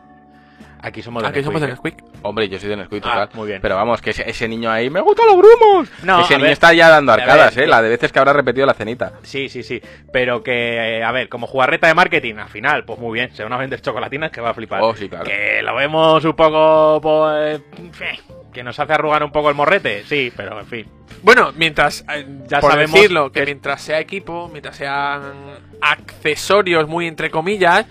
Aquí 0.82 1.02
somos 1.02 1.22
de 1.22 1.28
Aquí 1.30 1.44
somos 1.44 1.60
de 1.60 1.68
Nesquik, 1.68 2.00
¿eh? 2.00 2.04
Hombre, 2.22 2.48
yo 2.48 2.58
soy 2.58 2.70
de 2.70 2.78
Nesquik 2.78 3.04
Ah, 3.06 3.12
total. 3.28 3.30
muy 3.34 3.48
bien. 3.50 3.62
Pero 3.62 3.76
vamos, 3.76 4.02
que 4.02 4.12
ese, 4.12 4.28
ese 4.30 4.48
niño 4.48 4.72
ahí... 4.72 4.90
¡Me 4.90 5.02
gustan 5.02 5.28
los 5.28 5.36
grumos! 5.38 5.90
No, 6.04 6.22
ese 6.22 6.36
niño 6.36 6.44
ver. 6.46 6.54
está 6.54 6.74
ya 6.74 6.88
dando 6.90 7.12
arcadas, 7.12 7.54
ver, 7.54 7.66
¿eh? 7.66 7.68
La 7.68 7.82
de 7.82 7.90
veces 7.90 8.12
que 8.14 8.18
habrá 8.20 8.32
repetido 8.34 8.66
la 8.66 8.74
cenita. 8.74 9.12
Sí, 9.24 9.50
sí, 9.50 9.62
sí. 9.62 9.82
Pero 10.14 10.42
que, 10.42 11.00
eh, 11.00 11.04
a 11.04 11.12
ver, 11.12 11.28
como 11.30 11.48
jugarreta 11.48 11.86
de 11.88 11.94
marketing, 11.96 12.36
al 12.36 12.48
final, 12.48 12.86
pues 12.86 12.98
muy 12.98 13.14
bien. 13.20 13.36
Se 13.36 13.44
van 13.44 13.52
a 13.54 13.58
vender 13.58 13.82
chocolatinas 13.82 14.32
que 14.32 14.40
va 14.42 14.52
a 14.52 14.54
flipar. 14.54 14.82
Oh, 14.82 14.96
sí, 14.96 15.10
claro. 15.10 15.26
Que 15.26 15.62
lo 15.62 15.76
vemos 15.76 16.24
un 16.24 16.34
poco, 16.34 17.00
pues, 17.02 17.60
eh, 17.60 18.20
que 18.54 18.64
nos 18.64 18.80
hace 18.80 18.94
arrugar 18.94 19.24
un 19.24 19.32
poco 19.32 19.50
el 19.50 19.56
morrete. 19.56 20.04
Sí, 20.08 20.32
pero 20.36 20.60
en 20.60 20.66
fin. 20.68 20.88
Bueno, 21.22 21.52
mientras, 21.56 22.04
eh, 22.14 22.26
Ya 22.48 22.60
por 22.60 22.72
sabemos 22.72 22.94
decirlo, 22.96 23.32
que 23.32 23.40
que- 23.42 23.46
mientras 23.46 23.82
sea 23.82 24.00
equipo, 24.00 24.50
mientras 24.52 24.76
sean 24.78 25.22
accesorios 25.82 26.88
muy 26.88 27.08
entre 27.08 27.30
comillas, 27.30 27.86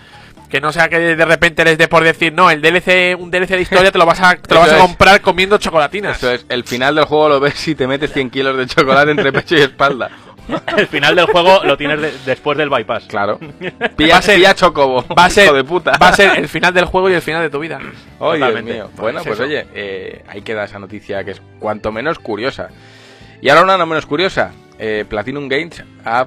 que 0.50 0.60
no 0.62 0.72
sea 0.72 0.88
que 0.88 0.98
de 0.98 1.24
repente 1.26 1.62
les 1.64 1.76
dé 1.76 1.88
por 1.88 2.02
decir, 2.02 2.32
no, 2.32 2.50
el 2.50 2.62
DLC, 2.62 3.14
un 3.18 3.30
DLC 3.30 3.50
de 3.56 3.60
historia 3.62 3.92
te 3.92 3.98
lo 3.98 4.06
vas 4.06 4.20
a, 4.20 4.36
te 4.36 4.54
lo 4.54 4.60
vas 4.60 4.70
a 4.70 4.76
es. 4.76 4.82
comprar 4.82 5.20
comiendo 5.20 5.58
chocolatinas. 5.58 6.16
Eso 6.16 6.32
es, 6.32 6.46
el 6.48 6.64
final 6.64 6.94
del 6.94 7.04
juego 7.04 7.28
lo 7.28 7.40
ves 7.40 7.54
si 7.54 7.74
te 7.74 7.86
metes 7.86 8.12
100 8.12 8.30
kilos 8.30 8.56
de 8.56 8.66
chocolate 8.66 9.10
entre 9.10 9.30
pecho 9.32 9.56
y 9.56 9.60
espalda. 9.60 10.10
El 10.76 10.86
final 10.86 11.14
del 11.16 11.26
juego 11.26 11.62
lo 11.64 11.76
tienes 11.76 12.00
de- 12.00 12.12
después 12.26 12.56
del 12.58 12.68
bypass. 12.70 13.04
Claro. 13.06 13.38
Va 13.82 13.88
Pilla, 13.90 14.18
a 14.18 14.22
ser- 14.22 14.36
pilla 14.36 14.54
chocobo. 14.54 15.04
Va 15.18 15.24
a 15.26 15.30
ser, 15.30 15.46
hijo 15.46 15.54
de 15.54 15.64
puta. 15.64 15.92
va 16.00 16.08
a 16.08 16.12
ser 16.14 16.38
el 16.38 16.48
final 16.48 16.72
del 16.74 16.84
juego 16.86 17.10
y 17.10 17.14
el 17.14 17.22
final 17.22 17.42
de 17.42 17.50
tu 17.50 17.58
vida. 17.58 17.78
Oh, 18.18 18.34
Dios 18.34 18.62
mío. 18.62 18.84
Pues 18.90 19.00
Bueno, 19.00 19.20
pues 19.22 19.34
eso. 19.34 19.42
oye, 19.44 19.66
eh, 19.74 20.24
ahí 20.28 20.42
queda 20.42 20.64
esa 20.64 20.78
noticia 20.78 21.24
que 21.24 21.32
es 21.32 21.42
cuanto 21.58 21.92
menos 21.92 22.18
curiosa. 22.18 22.68
Y 23.40 23.48
ahora 23.50 23.62
una 23.62 23.76
no 23.78 23.86
menos 23.86 24.06
curiosa. 24.06 24.52
Eh, 24.78 25.04
Platinum 25.08 25.48
Games 25.48 25.82
ha 26.04 26.26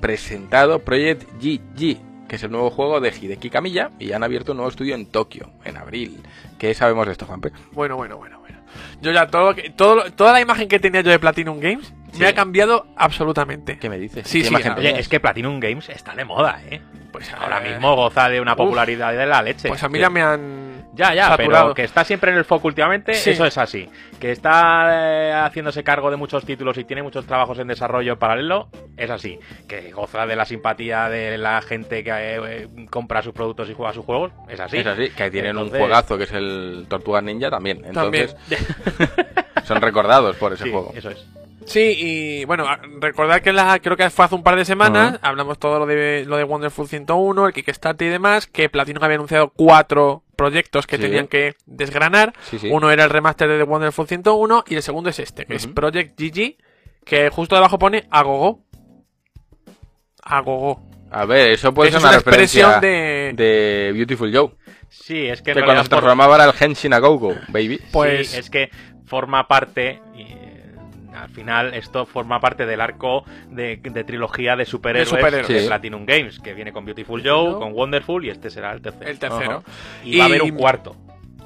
presentado 0.00 0.80
Project 0.80 1.24
GG, 1.40 2.26
que 2.28 2.36
es 2.36 2.42
el 2.42 2.50
nuevo 2.50 2.70
juego 2.70 3.00
de 3.00 3.08
Hideki 3.10 3.50
Kamiya, 3.50 3.90
y 3.98 4.12
han 4.12 4.22
abierto 4.22 4.52
un 4.52 4.58
nuevo 4.58 4.70
estudio 4.70 4.94
en 4.94 5.06
Tokio, 5.06 5.50
en 5.64 5.76
abril. 5.76 6.22
¿Qué 6.58 6.74
sabemos 6.74 7.06
de 7.06 7.12
esto, 7.12 7.26
Juanpe? 7.26 7.52
Bueno, 7.72 7.96
bueno, 7.96 8.16
bueno, 8.16 8.40
bueno. 8.40 8.58
Yo 9.00 9.12
ya 9.12 9.26
todo, 9.28 9.50
lo 9.50 9.54
que- 9.54 9.70
todo 9.70 9.94
lo- 9.96 10.12
toda 10.12 10.32
la 10.32 10.40
imagen 10.40 10.68
que 10.68 10.78
tenía 10.78 11.00
yo 11.00 11.10
de 11.10 11.18
Platinum 11.18 11.60
Games 11.60 11.92
Sí. 12.16 12.22
me 12.22 12.28
ha 12.28 12.34
cambiado 12.34 12.86
absolutamente. 12.96 13.78
¿Qué 13.78 13.88
me 13.88 13.98
dices? 13.98 14.26
Sí, 14.28 14.42
¿Qué 14.42 14.48
sí. 14.48 14.68
Oye, 14.76 14.98
es 14.98 15.08
que 15.08 15.20
Platinum 15.20 15.60
Games 15.60 15.88
está 15.88 16.14
de 16.14 16.24
moda, 16.24 16.60
¿eh? 16.68 16.80
Pues 17.12 17.32
Ahora 17.32 17.64
eh, 17.64 17.70
mismo 17.70 17.94
goza 17.96 18.28
de 18.28 18.40
una 18.40 18.52
uf. 18.52 18.58
popularidad 18.58 19.12
de 19.12 19.24
la 19.26 19.40
leche. 19.42 19.68
Pues 19.68 19.82
a 19.82 19.88
mí 19.88 19.94
Sí. 19.94 20.00
ya 20.02 20.10
me 20.10 20.20
han 20.22 20.84
Ya, 20.94 21.14
ya, 21.14 21.28
saturado. 21.28 21.64
pero 21.64 21.74
que 21.74 21.84
está 21.84 22.04
siempre 22.04 22.30
en 22.30 22.36
el 22.36 22.44
foco 22.44 22.68
últimamente, 22.68 23.14
Sí. 23.14 23.30
eso 23.30 23.46
es 23.46 23.56
así. 23.56 23.88
Que 24.20 24.32
está 24.32 24.88
eh, 24.92 25.32
haciéndose 25.32 25.82
cargo 25.82 26.10
de 26.10 26.16
muchos 26.16 26.44
títulos 26.44 26.76
y 26.76 26.84
tiene 26.84 27.02
muchos 27.02 27.24
trabajos 27.26 27.58
en 27.58 27.68
desarrollo 27.68 28.18
paralelo, 28.18 28.68
es 28.98 29.08
así. 29.08 29.38
Que 29.66 29.92
goza 29.92 30.26
de 30.26 30.36
la 30.36 30.44
simpatía 30.44 31.08
de 31.08 31.38
la 31.38 31.62
gente 31.62 32.04
que 32.04 32.10
eh, 32.12 32.68
compra 32.90 33.22
sus 33.22 33.32
productos 33.32 33.70
y 33.70 33.74
juega 33.74 33.94
sus 33.94 34.04
juegos, 34.04 34.32
es 34.50 34.60
así. 34.60 34.76
Es 34.78 34.86
así, 34.86 35.08
que 35.10 35.30
tienen 35.30 35.52
Entonces- 35.52 35.74
un 35.74 35.78
juegazo 35.80 36.18
que 36.18 36.24
es 36.24 36.32
el 36.32 36.84
Tortugas 36.88 37.22
Ninja 37.22 37.48
también. 37.50 37.80
También. 37.92 38.28
Entonces, 38.28 38.36
son 39.64 39.80
recordados 39.80 40.36
por 40.36 40.52
ese 40.52 40.64
Sí, 40.64 40.70
juego. 40.70 40.92
eso 40.94 41.10
es. 41.10 41.26
Sí, 41.66 41.94
y 41.98 42.44
bueno, 42.44 42.64
recordad 43.00 43.40
que 43.42 43.52
la, 43.52 43.78
creo 43.80 43.96
que 43.96 44.08
fue 44.10 44.24
hace 44.24 44.34
un 44.36 44.42
par 44.44 44.56
de 44.56 44.64
semanas, 44.64 45.18
hablamos 45.20 45.58
todo 45.58 45.80
lo 45.80 45.86
de, 45.86 46.24
lo 46.26 46.36
de 46.36 46.44
Wonderful 46.44 46.86
101, 46.88 47.46
el 47.48 47.52
Kickstarter 47.52 48.06
y 48.06 48.10
demás, 48.10 48.46
que 48.46 48.68
Platinum 48.68 49.02
había 49.02 49.16
anunciado 49.16 49.52
cuatro 49.54 50.22
proyectos 50.36 50.86
que 50.86 50.96
Sí. 50.96 51.02
tenían 51.02 51.26
que 51.26 51.56
desgranar. 51.66 52.32
Sí, 52.42 52.58
sí. 52.60 52.68
Uno 52.70 52.90
era 52.90 53.04
el 53.04 53.10
remaster 53.10 53.48
de 53.48 53.58
The 53.58 53.64
Wonderful 53.64 54.06
101 54.06 54.64
y 54.68 54.76
el 54.76 54.82
segundo 54.82 55.10
es 55.10 55.18
este, 55.18 55.44
que 55.44 55.56
es. 55.56 55.66
Project 55.66 56.18
GG, 56.20 56.56
que 57.04 57.30
justo 57.30 57.56
debajo 57.56 57.78
pone 57.78 58.06
Agogo. 58.10 58.60
Agogo. 60.22 60.82
A 61.10 61.24
ver, 61.24 61.50
eso 61.52 61.72
puede 61.72 61.90
Eso 61.90 61.98
ser 62.00 62.04
una 62.08 62.10
una 62.10 62.18
expresión 62.20 62.80
de... 62.80 63.32
de 63.34 63.92
Beautiful 63.94 64.34
Joe. 64.34 64.50
Sí, 64.88 65.26
es 65.26 65.40
que, 65.42 65.52
Que 65.52 65.62
cuando 65.62 65.82
se 65.82 65.88
por- 65.88 65.98
transformaba 66.00 66.36
era 66.36 66.44
el 66.46 66.52
Henshin 66.58 66.92
a 66.92 66.98
Go 66.98 67.18
Go, 67.18 67.34
baby. 67.48 67.80
Pues 67.92 68.30
Sí, 68.30 68.38
es 68.38 68.50
que 68.50 68.70
forma 69.06 69.46
parte. 69.46 70.00
Eh, 71.16 71.22
al 71.22 71.28
final, 71.30 71.74
esto 71.74 72.06
forma 72.06 72.38
parte 72.40 72.66
del 72.66 72.80
arco 72.80 73.24
de, 73.50 73.76
de 73.82 74.04
trilogía 74.04 74.56
de 74.56 74.64
superhéroes 74.64 75.10
de, 75.10 75.16
superhéroes. 75.16 75.62
Sí. 75.62 75.66
Platinum 75.66 76.04
Games, 76.06 76.38
que 76.40 76.54
viene 76.54 76.72
con 76.72 76.84
Beautiful 76.84 77.22
Joe, 77.24 77.54
con 77.54 77.72
Wonderful 77.72 78.24
y 78.24 78.30
este 78.30 78.50
será 78.50 78.72
el 78.72 78.80
tercero. 78.82 79.10
el 79.10 79.18
tercero. 79.18 79.62
Y, 80.04 80.18
va 80.18 80.24
a 80.24 80.26
haber 80.28 80.42
un 80.42 80.50
cuarto. 80.52 80.96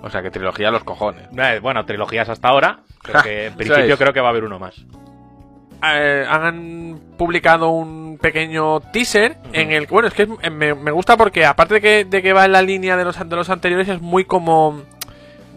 O 0.02 0.09
sea, 0.09 0.22
que 0.22 0.30
trilogía 0.30 0.68
a 0.68 0.70
los 0.70 0.85
cojones. 0.85 1.26
Eh, 1.37 1.59
Bueno, 1.61 1.85
trilogías 1.85 2.28
hasta 2.28 2.48
ahora. 2.48 2.80
Creo 3.02 3.16
Ja, 3.16 3.22
que 3.22 3.46
en 3.46 3.54
principio 3.54 3.96
creo 3.98 4.12
que 4.12 4.20
va 4.20 4.28
a 4.28 4.30
haber 4.30 4.44
uno 4.44 4.59
más. 4.59 4.85
eh, 5.83 6.24
han 6.28 6.98
publicado 7.16 7.70
un 7.70 8.18
pequeño 8.20 8.80
teaser 8.92 9.38
en 9.52 9.70
el 9.72 9.87
bueno 9.87 10.09
es 10.09 10.14
que 10.14 10.26
me, 10.50 10.74
me 10.74 10.90
gusta 10.90 11.16
porque 11.16 11.46
aparte 11.46 11.74
de 11.74 11.80
que, 11.80 12.04
de 12.04 12.22
que 12.22 12.33
va 12.35 12.44
en 12.44 12.52
la 12.52 12.61
línea 12.62 12.96
de 12.98 13.04
los, 13.04 13.18
de 13.18 13.37
los 13.37 13.48
anteriores 13.48 13.88
es 13.88 14.00
muy 14.02 14.24
como 14.26 14.83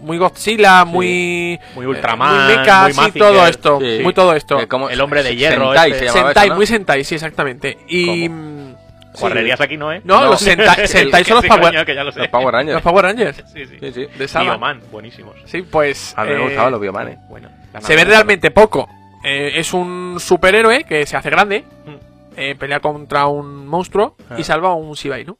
muy 0.04 0.18
Godzilla 0.18 0.86
muy 0.86 1.60
Muy 1.76 1.86
eh, 1.86 1.88
Ultraman, 1.88 2.46
muy 2.48 2.58
mecha, 2.58 2.84
muy 2.84 2.94
sí, 2.94 3.20
todo 3.20 3.48
esto 3.48 3.80
Sí. 3.82 4.00
muy 4.04 4.14
todo 4.14 4.34
esto 4.34 4.60
Eh, 4.60 4.68
como- 4.68 4.90
El 4.90 5.02
hombre 5.02 5.24
de 5.24 5.36
hierro 5.36 5.68
Sentai 5.74 5.92
este. 5.92 6.00
se 6.00 6.06
llamaba 6.14 6.28
Sentai 6.28 6.44
eso, 6.46 6.50
¿no? 6.54 6.56
muy 6.58 6.66
Sentai 6.68 7.04
sí 7.04 7.16
exactamente 7.16 7.78
y 7.88 8.30
mm, 8.30 8.76
Guarrerías 9.20 9.62
aquí 9.62 9.78
no, 9.78 9.92
¿eh? 9.92 10.02
no, 10.04 10.22
No. 10.22 10.30
los 10.32 10.40
Sentai, 10.42 10.88
Sentai 10.88 11.24
son 11.24 11.36
los 11.38 11.46
Power 11.46 11.72
coño, 11.72 11.86
que 11.86 11.94
ya 11.96 12.04
lo 12.04 12.12
sé. 12.12 12.20
Los 12.20 12.28
Power 12.30 12.54
Rangers. 12.54 12.74
los 12.74 12.82
Power 12.82 13.06
Rangers 13.06 13.44
Sí, 13.54 13.66
sí. 13.66 13.78
Sí, 13.80 13.92
sí. 13.92 14.08
de 14.18 14.28
Saba. 14.28 14.46
Bioman, 14.52 14.82
buenísimos. 14.92 15.36
sí 15.46 15.62
pues 15.62 16.14
A 16.18 16.24
mí 16.24 16.32
me 16.32 16.36
eh, 16.38 16.44
gustaban 16.46 16.72
los 16.72 16.82
Bioman, 16.82 17.08
eh. 17.10 17.18
Bueno, 17.30 17.50
se 17.80 17.96
ve 17.96 18.04
realmente 18.06 18.52
poco 18.52 18.90
Eh, 19.26 19.54
es 19.60 19.72
un 19.74 20.18
superhéroe 20.20 20.84
que 20.84 21.06
se 21.06 21.16
hace 21.16 21.30
grande 21.30 21.64
Mm. 21.86 21.96
eh, 22.36 22.56
pelea 22.56 22.80
contra 22.82 23.28
un 23.28 23.66
monstruo 23.68 24.18
Ah. 24.30 24.36
y 24.38 24.44
salva 24.44 24.70
a 24.70 24.74
un 24.74 24.94
Shiba 24.94 25.20
Inu 25.20 25.38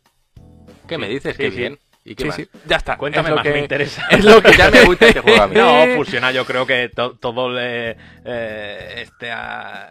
¿Qué 0.88 0.98
me 0.98 1.08
dices? 1.10 1.36
sí, 1.36 1.44
Qué 1.44 1.52
sí. 1.52 1.58
bien. 1.58 1.80
¿Y 2.06 2.16
qué 2.16 2.24
sí, 2.24 2.28
más? 2.28 2.36
sí, 2.36 2.50
ya 2.66 2.76
está. 2.78 2.98
Cuéntame 2.98 3.28
es 3.28 3.30
lo 3.30 3.36
más, 3.38 3.44
que, 3.44 3.52
me 3.54 3.60
interesa. 3.60 4.06
Es 4.12 4.24
lo 4.26 4.42
que 4.42 4.52
Ya 4.58 4.70
me 4.70 4.82
gusta 4.86 5.08
este 5.08 5.20
juego 5.22 5.42
a 5.44 5.48
mí. 5.48 5.56
No, 5.56 5.86
fusiona, 5.96 6.32
yo 6.32 6.46
creo 6.46 6.66
que 6.66 6.90
to- 6.90 7.16
todo 7.18 7.50
le- 7.50 7.96
eh, 8.26 8.96
este, 9.04 9.32
ah, 9.32 9.90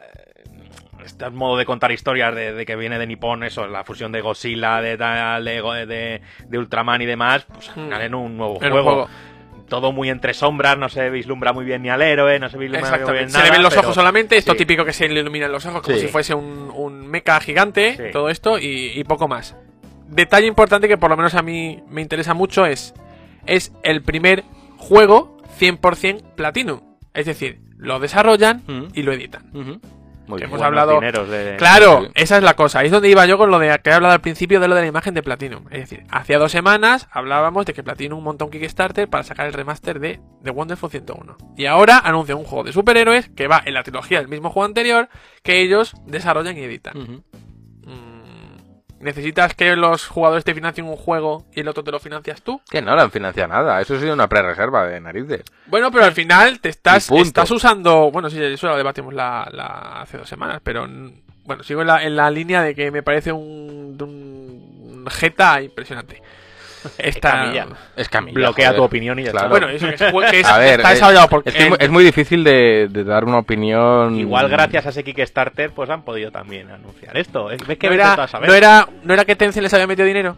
este 1.04 1.30
modo 1.30 1.56
de 1.56 1.64
contar 1.64 1.90
historias 1.90 2.34
de, 2.34 2.52
de 2.52 2.66
que 2.66 2.76
viene 2.76 2.98
de 2.98 3.06
Nippon, 3.06 3.42
eso, 3.44 3.66
la 3.66 3.82
fusión 3.84 4.12
de 4.12 4.20
Godzilla, 4.20 4.80
de, 4.80 4.96
tal, 4.96 5.44
de, 5.44 5.86
de- 5.86 6.20
de 6.46 6.58
Ultraman 6.58 7.00
y 7.02 7.06
demás, 7.06 7.44
pues 7.52 7.68
al 7.70 7.74
final 7.74 8.00
Mm. 8.00 8.04
en 8.04 8.14
un 8.14 8.36
nuevo 8.36 8.58
En 8.62 8.72
un 8.72 8.82
juego. 8.82 9.08
Todo 9.68 9.90
muy 9.90 10.10
entre 10.10 10.34
sombras, 10.34 10.76
no 10.76 10.90
se 10.90 11.08
vislumbra 11.08 11.54
muy 11.54 11.64
bien 11.64 11.80
ni 11.82 11.88
al 11.88 12.02
héroe, 12.02 12.38
no 12.38 12.50
se 12.50 12.58
vislumbra 12.58 12.90
muy 12.90 13.12
bien 13.14 13.26
nada. 13.28 13.38
se 13.38 13.44
le 13.44 13.50
ven 13.52 13.62
los 13.62 13.70
pero- 13.72 13.82
ojos 13.84 13.94
solamente, 13.94 14.36
esto 14.36 14.52
sí. 14.52 14.58
típico 14.58 14.84
que 14.84 14.92
se 14.92 15.08
le 15.08 15.20
iluminan 15.20 15.50
los 15.50 15.64
ojos 15.64 15.80
como 15.80 15.96
Sí. 15.96 16.02
si 16.02 16.08
fuese 16.08 16.34
un, 16.34 16.70
un 16.74 17.06
mecha 17.06 17.40
gigante, 17.40 17.96
Sí. 17.96 18.02
todo 18.12 18.28
esto 18.28 18.58
y, 18.58 18.92
y 18.94 19.02
poco 19.04 19.28
más. 19.28 19.56
Detalle 20.14 20.46
importante 20.46 20.88
que 20.88 20.98
por 20.98 21.10
lo 21.10 21.16
menos 21.16 21.34
a 21.34 21.42
mí 21.42 21.82
me 21.88 22.00
interesa 22.02 22.34
mucho 22.34 22.66
es 22.66 22.94
es 23.46 23.72
el 23.82 24.02
primer 24.02 24.44
juego 24.78 25.36
100% 25.58 26.34
Platinum. 26.36 26.80
Es 27.14 27.26
decir, 27.26 27.60
lo 27.76 27.98
desarrollan 27.98 28.62
y 28.94 29.02
lo 29.02 29.12
editan. 29.12 29.50
Muy 29.52 30.38
Que 30.38 30.44
bien. 30.46 30.50
hemos 30.54 30.62
hablado- 30.62 31.00
de- 31.00 31.56
Claro, 31.58 32.08
esa 32.14 32.36
es 32.36 32.42
la 32.44 32.54
cosa. 32.54 32.78
Ahí 32.78 32.86
es 32.86 32.92
donde 32.92 33.08
iba 33.10 33.26
yo 33.26 33.36
con 33.36 33.50
lo 33.50 33.58
de 33.58 33.76
que 33.82 33.90
he 33.90 33.92
hablado 33.92 34.14
al 34.14 34.20
principio 34.20 34.60
de 34.60 34.68
lo 34.68 34.74
de 34.76 34.82
la 34.82 34.86
imagen 34.86 35.14
de 35.14 35.22
Platinum. 35.22 35.64
Es 35.70 35.80
decir, 35.80 36.04
hacía 36.10 36.38
dos 36.38 36.52
semanas 36.52 37.08
hablábamos 37.10 37.66
de 37.66 37.74
que 37.74 37.82
Platinum 37.82 38.22
montó 38.22 38.44
un 38.44 38.50
Kickstarter 38.52 39.08
para 39.08 39.24
sacar 39.24 39.46
el 39.46 39.52
remaster 39.52 39.98
de 39.98 40.20
The 40.44 40.50
Wonderful 40.50 40.90
101. 40.90 41.36
Y 41.56 41.66
ahora 41.66 41.98
anuncia 41.98 42.36
un 42.36 42.44
juego 42.44 42.62
de 42.64 42.72
superhéroes 42.72 43.30
que 43.30 43.48
va 43.48 43.60
en 43.64 43.74
la 43.74 43.82
trilogía 43.82 44.20
del 44.20 44.28
mismo 44.28 44.50
juego 44.50 44.66
anterior 44.66 45.08
que 45.42 45.60
ellos 45.60 45.94
desarrollan 46.06 46.56
y 46.56 46.60
editan. 46.62 46.96
Ujú. 46.96 47.12
Mm, 47.12 47.22
¿Necesitas 49.02 49.54
que 49.54 49.74
los 49.76 50.06
jugadores 50.06 50.44
te 50.44 50.54
financien 50.54 50.86
un 50.86 50.96
juego 50.96 51.44
y 51.54 51.60
el 51.60 51.68
otro 51.68 51.82
te 51.84 51.90
lo 51.90 51.98
financias 51.98 52.40
tú? 52.40 52.60
Que 52.70 52.80
no 52.80 52.94
le 52.94 53.02
han 53.02 53.10
financiado 53.10 53.48
nada. 53.52 53.80
Eso 53.80 53.94
ha 53.94 53.98
sido 54.00 54.14
una 54.14 54.28
pre-reserva 54.28 54.86
de 54.86 55.00
narices. 55.00 55.42
Bueno, 55.66 55.90
pero 55.90 56.04
al 56.04 56.12
final 56.12 56.60
te 56.60 56.68
estás, 56.68 57.10
estás 57.10 57.50
usando. 57.50 58.10
Bueno, 58.12 58.30
sí, 58.30 58.42
eso 58.42 58.68
lo 58.68 58.76
debatimos 58.76 59.12
la, 59.12 59.48
la- 59.52 60.02
hace 60.02 60.18
dos 60.18 60.28
semanas, 60.28 60.60
pero 60.62 60.86
bueno, 61.44 61.62
sigo 61.64 61.80
en 61.80 61.88
la, 61.88 62.04
en 62.04 62.14
la 62.16 62.30
línea 62.30 62.62
de 62.62 62.74
que 62.74 62.90
me 62.92 63.02
parece 63.02 63.32
un, 63.32 63.96
un 64.00 65.06
jeta 65.10 65.60
impresionante. 65.60 66.22
Esta, 66.98 67.30
Camilla. 67.30 67.66
Es 67.96 68.08
Camilla. 68.08 68.34
Bloquea 68.34 68.66
joder. 68.68 68.76
tu 68.78 68.84
opinión 68.84 69.18
y 69.18 69.24
ya 69.24 69.30
Claro. 69.32 69.46
está. 69.54 69.66
bueno, 69.66 69.68
eso 69.68 69.86
que, 69.88 70.12
jue- 70.12 70.30
que 70.30 70.40
es- 70.40 70.46
A 70.50 70.58
ver, 70.58 70.80
está 70.80 70.90
desarrollado 70.90 71.28
porque 71.28 71.48
Es, 71.50 71.54
que 71.54 71.62
es 71.78 71.90
muy- 71.90 72.02
es 72.04 72.14
difícil 72.14 72.44
de, 72.44 72.88
de 72.90 73.04
dar 73.04 73.24
una 73.24 73.38
opinión. 73.38 74.18
Igual 74.18 74.48
gracias 74.48 74.86
a 74.86 74.88
ese 74.90 75.04
Kickstarter 75.04 75.70
pues 75.70 75.88
han 75.90 76.02
podido 76.02 76.30
también 76.30 76.70
anunciar 76.70 77.16
esto. 77.16 77.46
¿Ves 77.46 77.58
que 77.58 77.86
no 77.88 77.92
vete 77.92 78.02
tú 78.04 78.10
era, 78.12 78.12
a 78.24 78.28
saber? 78.28 78.48
no 78.48 78.54
era 78.54 78.88
no 79.02 79.14
era 79.14 79.24
que 79.24 79.36
Tencent 79.36 79.62
les 79.62 79.72
había 79.74 79.86
metido 79.86 80.06
dinero. 80.06 80.36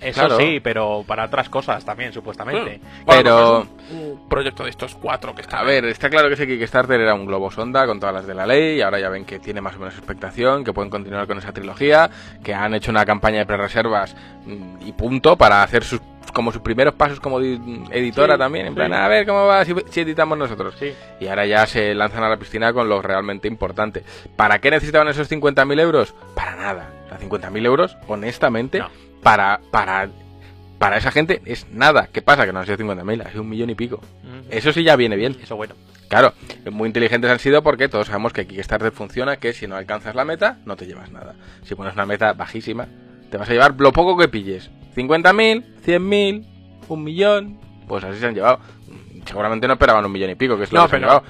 Eso 0.00 0.20
Claro. 0.20 0.36
sí, 0.38 0.60
pero 0.60 1.04
para 1.06 1.24
otras 1.24 1.48
cosas 1.48 1.84
también, 1.84 2.12
supuestamente. 2.12 2.80
Bueno, 3.04 3.22
Pero- 3.22 3.66
un, 3.92 4.28
proyecto 4.28 4.64
de 4.64 4.70
estos 4.70 4.94
cuatro 4.94 5.34
que 5.34 5.40
están 5.42 5.60
A 5.60 5.62
ver, 5.62 5.84
está 5.86 6.10
claro 6.10 6.28
que 6.28 6.34
ese 6.34 6.46
Kickstarter 6.46 7.00
era 7.00 7.14
un 7.14 7.24
globo 7.24 7.50
sonda 7.50 7.86
con 7.86 7.98
todas 8.00 8.14
las 8.14 8.26
de 8.26 8.34
la 8.34 8.46
ley 8.46 8.76
y 8.78 8.82
ahora 8.82 8.98
ya 9.00 9.08
ven 9.08 9.24
que 9.24 9.38
tiene 9.38 9.60
más 9.60 9.74
o 9.76 9.78
menos 9.78 9.94
expectación, 9.96 10.64
que 10.64 10.72
pueden 10.72 10.90
continuar 10.90 11.26
con 11.26 11.38
esa 11.38 11.52
trilogía, 11.52 12.10
que 12.44 12.52
han 12.52 12.74
hecho 12.74 12.90
una 12.90 13.04
campaña 13.06 13.38
de 13.38 13.46
pre-reservas 13.46 14.14
mm, 14.44 14.86
y 14.86 14.92
punto 14.92 15.36
para 15.36 15.62
hacer 15.62 15.82
sus 15.84 16.00
como 16.32 16.52
sus 16.52 16.60
primeros 16.60 16.92
pasos 16.94 17.18
como 17.18 17.40
di- 17.40 17.58
editora 17.92 18.34
Sí, 18.34 18.38
también, 18.38 18.66
en 18.66 18.72
sí. 18.72 18.76
plan, 18.76 18.92
a 18.92 19.08
ver 19.08 19.24
cómo 19.26 19.46
va 19.46 19.64
si, 19.64 19.74
si 19.88 20.00
editamos 20.00 20.36
nosotros. 20.36 20.74
Sí. 20.78 20.92
Y 21.20 21.28
ahora 21.28 21.46
ya 21.46 21.64
se 21.66 21.94
lanzan 21.94 22.24
a 22.24 22.28
la 22.28 22.36
piscina 22.36 22.74
con 22.74 22.88
lo 22.90 23.00
realmente 23.00 23.48
importante. 23.48 24.02
¿Para 24.36 24.58
qué 24.58 24.70
necesitaban 24.70 25.08
esos 25.08 25.30
50.000 25.30 25.80
euros? 25.80 26.14
Para 26.34 26.56
nada. 26.56 26.90
O 27.06 27.08
sea, 27.08 27.18
50.000 27.20 27.64
euros, 27.64 27.96
honestamente, 28.08 28.80
No. 28.80 28.90
Para, 29.26 29.58
para, 29.72 30.08
para 30.78 30.98
esa 30.98 31.10
gente 31.10 31.42
es 31.46 31.66
nada. 31.72 32.08
¿Qué 32.12 32.22
pasa? 32.22 32.46
Que 32.46 32.52
no 32.52 32.60
han 32.60 32.64
sido 32.66 32.78
50.000, 32.78 33.26
ha 33.26 33.30
sido 33.30 33.42
un 33.42 33.48
millón 33.48 33.70
y 33.70 33.74
pico. 33.74 34.00
Mm. 34.22 34.52
Eso 34.52 34.72
sí 34.72 34.84
ya 34.84 34.94
viene 34.94 35.16
bien. 35.16 35.36
Eso 35.42 35.56
bueno. 35.56 35.74
Claro, 36.08 36.32
muy 36.70 36.86
inteligentes 36.86 37.28
han 37.28 37.40
sido 37.40 37.60
porque 37.64 37.88
todos 37.88 38.06
sabemos 38.06 38.32
que 38.32 38.46
Kickstarter 38.46 38.92
funciona, 38.92 39.38
que 39.38 39.52
si 39.52 39.66
no 39.66 39.74
alcanzas 39.74 40.14
la 40.14 40.24
meta, 40.24 40.58
no 40.64 40.76
te 40.76 40.86
llevas 40.86 41.10
nada. 41.10 41.34
Si 41.64 41.74
pones 41.74 41.94
una 41.94 42.06
meta 42.06 42.34
bajísima, 42.34 42.86
te 43.28 43.36
vas 43.36 43.48
a 43.50 43.52
llevar 43.52 43.74
lo 43.76 43.90
poco 43.92 44.16
que 44.16 44.28
pilles. 44.28 44.70
50.000, 44.94 45.64
100.000, 45.84 46.46
un 46.88 47.02
millón, 47.02 47.58
pues 47.88 48.04
así 48.04 48.20
se 48.20 48.26
han 48.26 48.36
llevado. 48.36 48.60
Seguramente 49.24 49.66
no 49.66 49.72
esperaban 49.72 50.04
un 50.04 50.12
millón 50.12 50.30
y 50.30 50.36
pico, 50.36 50.56
que 50.56 50.62
es 50.62 50.72
lo 50.72 50.78
No, 50.78 50.84
que 50.86 50.90
se 50.90 50.96
han 50.96 51.02
pero- 51.02 51.12
llevado. 51.14 51.26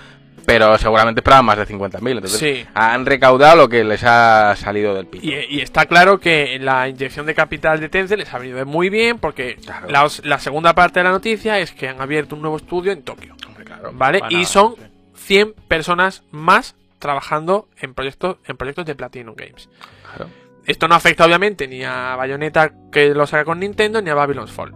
Pero 0.46 0.78
seguramente 0.78 1.20
esperaban 1.20 1.44
más 1.44 1.58
de 1.58 1.66
50.000. 1.66 2.10
Entonces 2.12 2.38
Sí. 2.38 2.64
han 2.72 3.04
recaudado 3.04 3.56
lo 3.56 3.68
que 3.68 3.82
les 3.84 4.02
ha 4.04 4.54
salido 4.56 4.94
del 4.94 5.06
pito. 5.06 5.26
Y, 5.26 5.34
y 5.50 5.60
está 5.60 5.86
claro 5.86 6.20
que 6.20 6.58
la 6.60 6.88
inyección 6.88 7.26
de 7.26 7.34
capital 7.34 7.80
de 7.80 7.88
Tencent 7.88 8.20
les 8.20 8.32
ha 8.32 8.38
venido 8.38 8.64
muy 8.64 8.88
bien 8.88 9.18
porque 9.18 9.56
Claro. 9.56 9.88
la, 9.90 10.08
la 10.22 10.38
segunda 10.38 10.74
parte 10.74 11.00
de 11.00 11.04
la 11.04 11.10
noticia 11.10 11.58
es 11.58 11.72
que 11.72 11.88
han 11.88 12.00
abierto 12.00 12.36
un 12.36 12.42
nuevo 12.42 12.56
estudio 12.56 12.92
en 12.92 13.02
Tokio. 13.02 13.34
Hombre, 13.46 13.64
claro. 13.64 13.90
¿Vale? 13.92 14.20
Bueno, 14.20 14.38
y 14.38 14.44
son 14.44 14.74
sí. 14.76 14.82
100 15.26 15.54
personas 15.68 16.22
más 16.30 16.76
trabajando 17.00 17.68
en 17.80 17.92
proyectos, 17.94 18.36
en 18.46 18.56
proyectos 18.56 18.86
de 18.86 18.94
Platinum 18.94 19.34
Games. 19.36 19.68
claro. 20.14 20.30
Esto 20.64 20.88
no 20.88 20.94
afecta 20.96 21.24
obviamente 21.24 21.68
ni 21.68 21.84
a 21.84 22.16
Bayonetta 22.16 22.72
que 22.90 23.10
lo 23.14 23.26
saca 23.26 23.44
con 23.44 23.60
Nintendo 23.60 24.02
ni 24.02 24.10
a 24.10 24.14
Babylon's 24.14 24.50
Fall. 24.50 24.72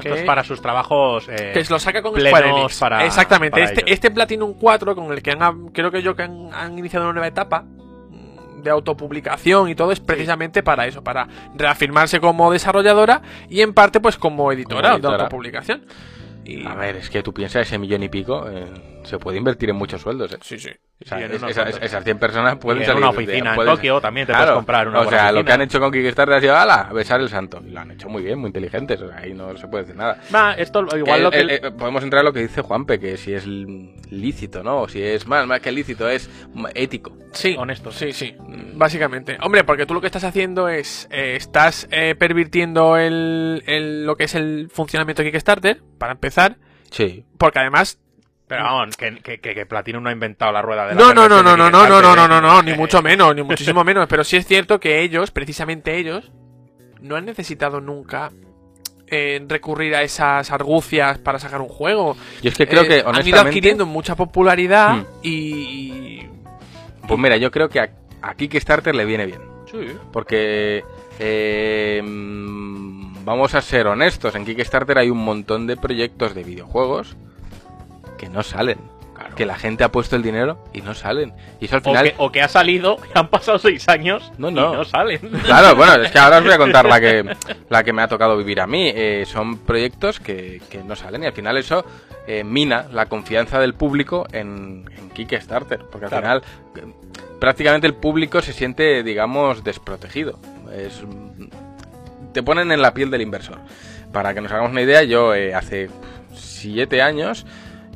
Que- 0.00 0.22
para 0.24 0.42
sus 0.44 0.62
trabajos. 0.62 1.28
eh, 1.28 1.50
Que 1.52 1.64
lo 1.68 1.78
saca 1.78 2.00
con 2.02 2.18
Square 2.18 2.48
Enix. 2.48 2.78
para- 2.78 3.04
Exactamente. 3.04 3.50
para 3.60 3.64
este, 3.64 3.92
este 3.92 4.10
Platinum 4.10 4.54
4 4.54 4.94
con 4.94 5.12
el 5.12 5.22
que 5.22 5.32
han 5.32 5.68
creo 5.68 5.90
que 5.90 6.02
yo 6.02 6.16
que 6.16 6.22
han, 6.22 6.48
han 6.54 6.78
iniciado 6.78 7.04
una 7.06 7.12
nueva 7.12 7.26
etapa 7.28 7.62
mm, 7.62 8.62
de 8.62 8.70
autopublicación 8.70 9.68
y 9.68 9.74
todo 9.74 9.92
es 9.92 10.00
precisamente 10.00 10.62
para 10.62 10.86
eso, 10.86 11.02
para 11.02 11.28
reafirmarse 11.54 12.20
como 12.20 12.50
desarrolladora 12.52 13.22
y 13.50 13.60
en 13.60 13.74
parte 13.74 14.00
pues 14.00 14.16
como 14.16 14.50
editora, 14.52 14.82
Como 14.82 14.94
editora. 14.94 15.16
de 15.18 15.22
autopublicación. 15.24 15.84
Y, 16.44 16.66
A 16.66 16.74
ver, 16.74 16.96
es 16.96 17.08
que 17.08 17.22
tú 17.22 17.32
piensas 17.32 17.62
ese 17.68 17.78
millón 17.78 18.02
y 18.02 18.08
pico, 18.08 18.48
eh, 18.50 18.64
se 19.04 19.18
puede 19.18 19.38
invertir 19.38 19.70
en 19.70 19.76
muchos 19.76 20.00
sueldos. 20.00 20.32
eh. 20.32 20.38
sí, 20.42 20.58
sí. 20.58 20.70
O 21.04 21.08
sea, 21.08 21.18
en 21.24 21.32
es- 21.32 21.42
esas, 21.42 21.82
esas 21.82 22.04
100 22.04 22.18
personas 22.20 22.56
pueden 22.58 22.82
Y 22.82 22.84
en 22.84 22.86
salir 22.86 23.02
una 23.02 23.10
de- 23.10 23.16
oficina 23.16 23.50
en 23.50 23.56
pueden- 23.56 23.74
Tokio 23.74 24.00
también 24.00 24.24
te 24.26 24.32
puedes 24.32 24.50
comprar 24.52 24.86
una 24.86 25.00
O 25.00 25.10
sea, 25.10 25.32
lo 25.32 25.44
que 25.44 25.50
han 25.52 25.62
hecho 25.62 25.80
con 25.80 25.90
Kickstarter 25.90 26.34
ha 26.36 26.40
sido, 26.40 26.56
ala, 26.56 26.90
besar 26.94 27.20
el 27.20 27.28
santo. 27.28 27.60
Y 27.66 27.70
lo 27.70 27.80
han 27.80 27.90
hecho 27.90 28.08
muy 28.08 28.22
bien, 28.22 28.38
muy 28.38 28.46
inteligentes. 28.48 29.00
O 29.00 29.08
sea, 29.08 29.18
ahí 29.18 29.34
no 29.34 29.56
se 29.56 29.66
puede 29.66 29.82
decir 29.84 29.96
nada. 29.96 30.20
Esto 30.56 30.86
igual 30.96 31.16
Que, 31.18 31.22
lo 31.24 31.30
que. 31.32 31.40
eh, 31.40 31.60
eh, 31.64 31.70
podemos 31.72 32.04
entrar 32.04 32.20
a 32.20 32.22
lo 32.22 32.32
que 32.32 32.40
dice 32.40 32.62
Juanpe, 32.62 33.00
que 33.00 33.16
si 33.16 33.34
es 33.34 33.44
lícito, 34.10 34.62
¿no? 34.62 34.82
O 34.82 34.88
si 34.88 35.02
es 35.02 35.26
más, 35.26 35.46
más 35.46 35.60
que 35.60 35.72
lícito, 35.72 36.08
es 36.08 36.30
mm, 36.54 36.66
ético. 36.74 37.16
Sí, 37.32 37.56
Honesto. 37.58 37.90
Sí, 37.90 38.12
sí, 38.12 38.36
básicamente. 38.74 39.38
Hombre, 39.42 39.64
porque 39.64 39.86
tú 39.86 39.94
lo 39.94 40.00
que 40.00 40.06
estás 40.06 40.24
haciendo 40.24 40.68
es, 40.68 41.08
eh, 41.10 41.34
estás 41.36 41.88
eh, 41.90 42.14
pervirtiendo 42.14 42.96
el, 42.96 43.62
el- 43.66 44.06
lo 44.06 44.16
que 44.16 44.24
es 44.24 44.34
el 44.34 44.68
funcionamiento 44.70 45.22
de 45.22 45.30
Kickstarter, 45.32 45.82
para 45.98 46.12
empezar, 46.12 46.56
Sí. 46.90 47.24
porque 47.38 47.58
además... 47.58 47.98
Pero 48.52 48.64
vamos, 48.64 48.96
que, 48.98 49.14
que, 49.16 49.38
que, 49.40 49.54
que 49.54 49.64
Platinum 49.64 50.02
no 50.02 50.10
ha 50.10 50.12
inventado 50.12 50.52
la 50.52 50.60
rueda 50.60 50.86
de 50.86 50.94
la 50.94 51.00
No, 51.00 51.14
no, 51.14 51.26
no, 51.26 51.42
no, 51.42 51.56
no, 51.56 51.70
no, 51.70 51.86
no, 51.88 52.02
no, 52.14 52.28
no, 52.28 52.40
no, 52.42 52.60
¿eh? 52.60 52.62
ni 52.62 52.74
mucho 52.76 53.00
menos, 53.00 53.34
ni 53.34 53.42
muchísimo 53.42 53.82
menos, 53.82 54.06
pero 54.08 54.24
sí 54.24 54.36
es 54.36 54.46
cierto 54.46 54.78
que 54.78 55.00
ellos, 55.00 55.30
precisamente 55.30 55.96
ellos, 55.96 56.30
no 57.00 57.16
han 57.16 57.24
necesitado 57.24 57.80
nunca 57.80 58.30
eh, 59.06 59.42
recurrir 59.48 59.94
a 59.94 60.02
esas 60.02 60.50
argucias 60.50 61.16
para 61.16 61.38
sacar 61.38 61.62
un 61.62 61.68
juego. 61.68 62.14
Yo 62.42 62.50
es 62.50 62.56
que 62.58 62.66
creo 62.66 62.82
Eh, 62.82 62.88
que, 62.88 62.92
han 62.96 63.00
ido 63.00 63.08
honestamente... 63.10 63.40
adquiriendo 63.48 63.86
mucha 63.86 64.16
popularidad 64.16 64.96
Hmm. 64.96 65.04
y... 65.22 66.26
Pues 67.08 67.18
mira, 67.18 67.38
yo 67.38 67.50
creo 67.50 67.70
que 67.70 67.80
a, 67.80 67.88
a 68.20 68.34
Kickstarter 68.34 68.94
le 68.94 69.06
viene 69.06 69.24
bien. 69.24 69.40
Sí. 69.70 69.78
Porque... 70.12 70.84
eh, 71.18 72.02
mm, 72.04 73.24
vamos 73.24 73.54
a 73.54 73.62
ser 73.62 73.86
honestos, 73.86 74.34
en 74.34 74.44
Kickstarter 74.44 74.98
hay 74.98 75.08
un 75.08 75.24
montón 75.24 75.66
de 75.66 75.76
proyectos 75.78 76.34
de 76.34 76.44
videojuegos 76.44 77.16
que 78.22 78.28
no 78.28 78.44
salen. 78.44 78.78
Claro. 79.14 79.34
Que 79.34 79.44
la 79.46 79.56
gente 79.56 79.82
ha 79.84 79.90
puesto 79.92 80.14
el 80.16 80.22
dinero 80.22 80.64
y 80.72 80.80
no 80.80 80.94
salen. 80.94 81.34
Y 81.60 81.64
eso 81.66 81.76
al 81.76 81.82
O 81.82 81.84
final... 81.84 82.04
que, 82.04 82.14
o 82.18 82.32
que 82.32 82.40
ha 82.42 82.48
salido, 82.48 82.96
han 83.14 83.28
pasado 83.28 83.58
seis 83.58 83.88
años 83.88 84.32
No, 84.38 84.50
y 84.50 84.54
no. 84.54 84.74
no 84.74 84.84
salen. 84.84 85.18
Claro, 85.44 85.74
bueno, 85.76 85.94
es 86.02 86.10
que 86.12 86.18
ahora 86.18 86.38
os 86.38 86.44
voy 86.44 86.52
a 86.52 86.58
contar 86.64 86.86
la 86.86 87.00
que, 87.00 87.36
la 87.68 87.82
que 87.84 87.92
me 87.92 88.02
ha 88.02 88.08
tocado 88.08 88.36
vivir 88.36 88.60
a 88.60 88.66
mí. 88.66 88.90
Eh, 88.94 89.24
son 89.26 89.58
proyectos 89.58 90.20
que, 90.20 90.62
que 90.70 90.82
no 90.84 90.94
salen 90.96 91.24
y 91.24 91.26
al 91.26 91.32
final 91.32 91.56
eso 91.58 91.84
eh, 92.26 92.44
mina 92.44 92.86
la 92.92 93.06
confianza 93.06 93.58
del 93.60 93.74
público 93.74 94.26
en, 94.32 94.88
en 94.96 95.10
Kickstarter. 95.10 95.80
Porque 95.90 96.06
al 96.06 96.10
Claro. 96.10 96.22
final 96.22 96.42
eh, 96.76 96.92
prácticamente 97.40 97.86
el 97.88 97.94
público 97.94 98.40
se 98.40 98.52
siente, 98.52 99.02
digamos, 99.02 99.62
desprotegido. 99.64 100.38
Es, 100.72 101.02
te 102.32 102.42
ponen 102.42 102.72
en 102.72 102.80
la 102.80 102.94
piel 102.94 103.10
del 103.10 103.20
inversor. 103.22 103.58
Para 104.12 104.32
que 104.32 104.40
nos 104.40 104.50
hagamos 104.52 104.70
una 104.72 104.80
idea, 104.82 105.02
yo 105.02 105.32
hace 105.54 105.90
siete 106.34 107.02
años, 107.02 107.46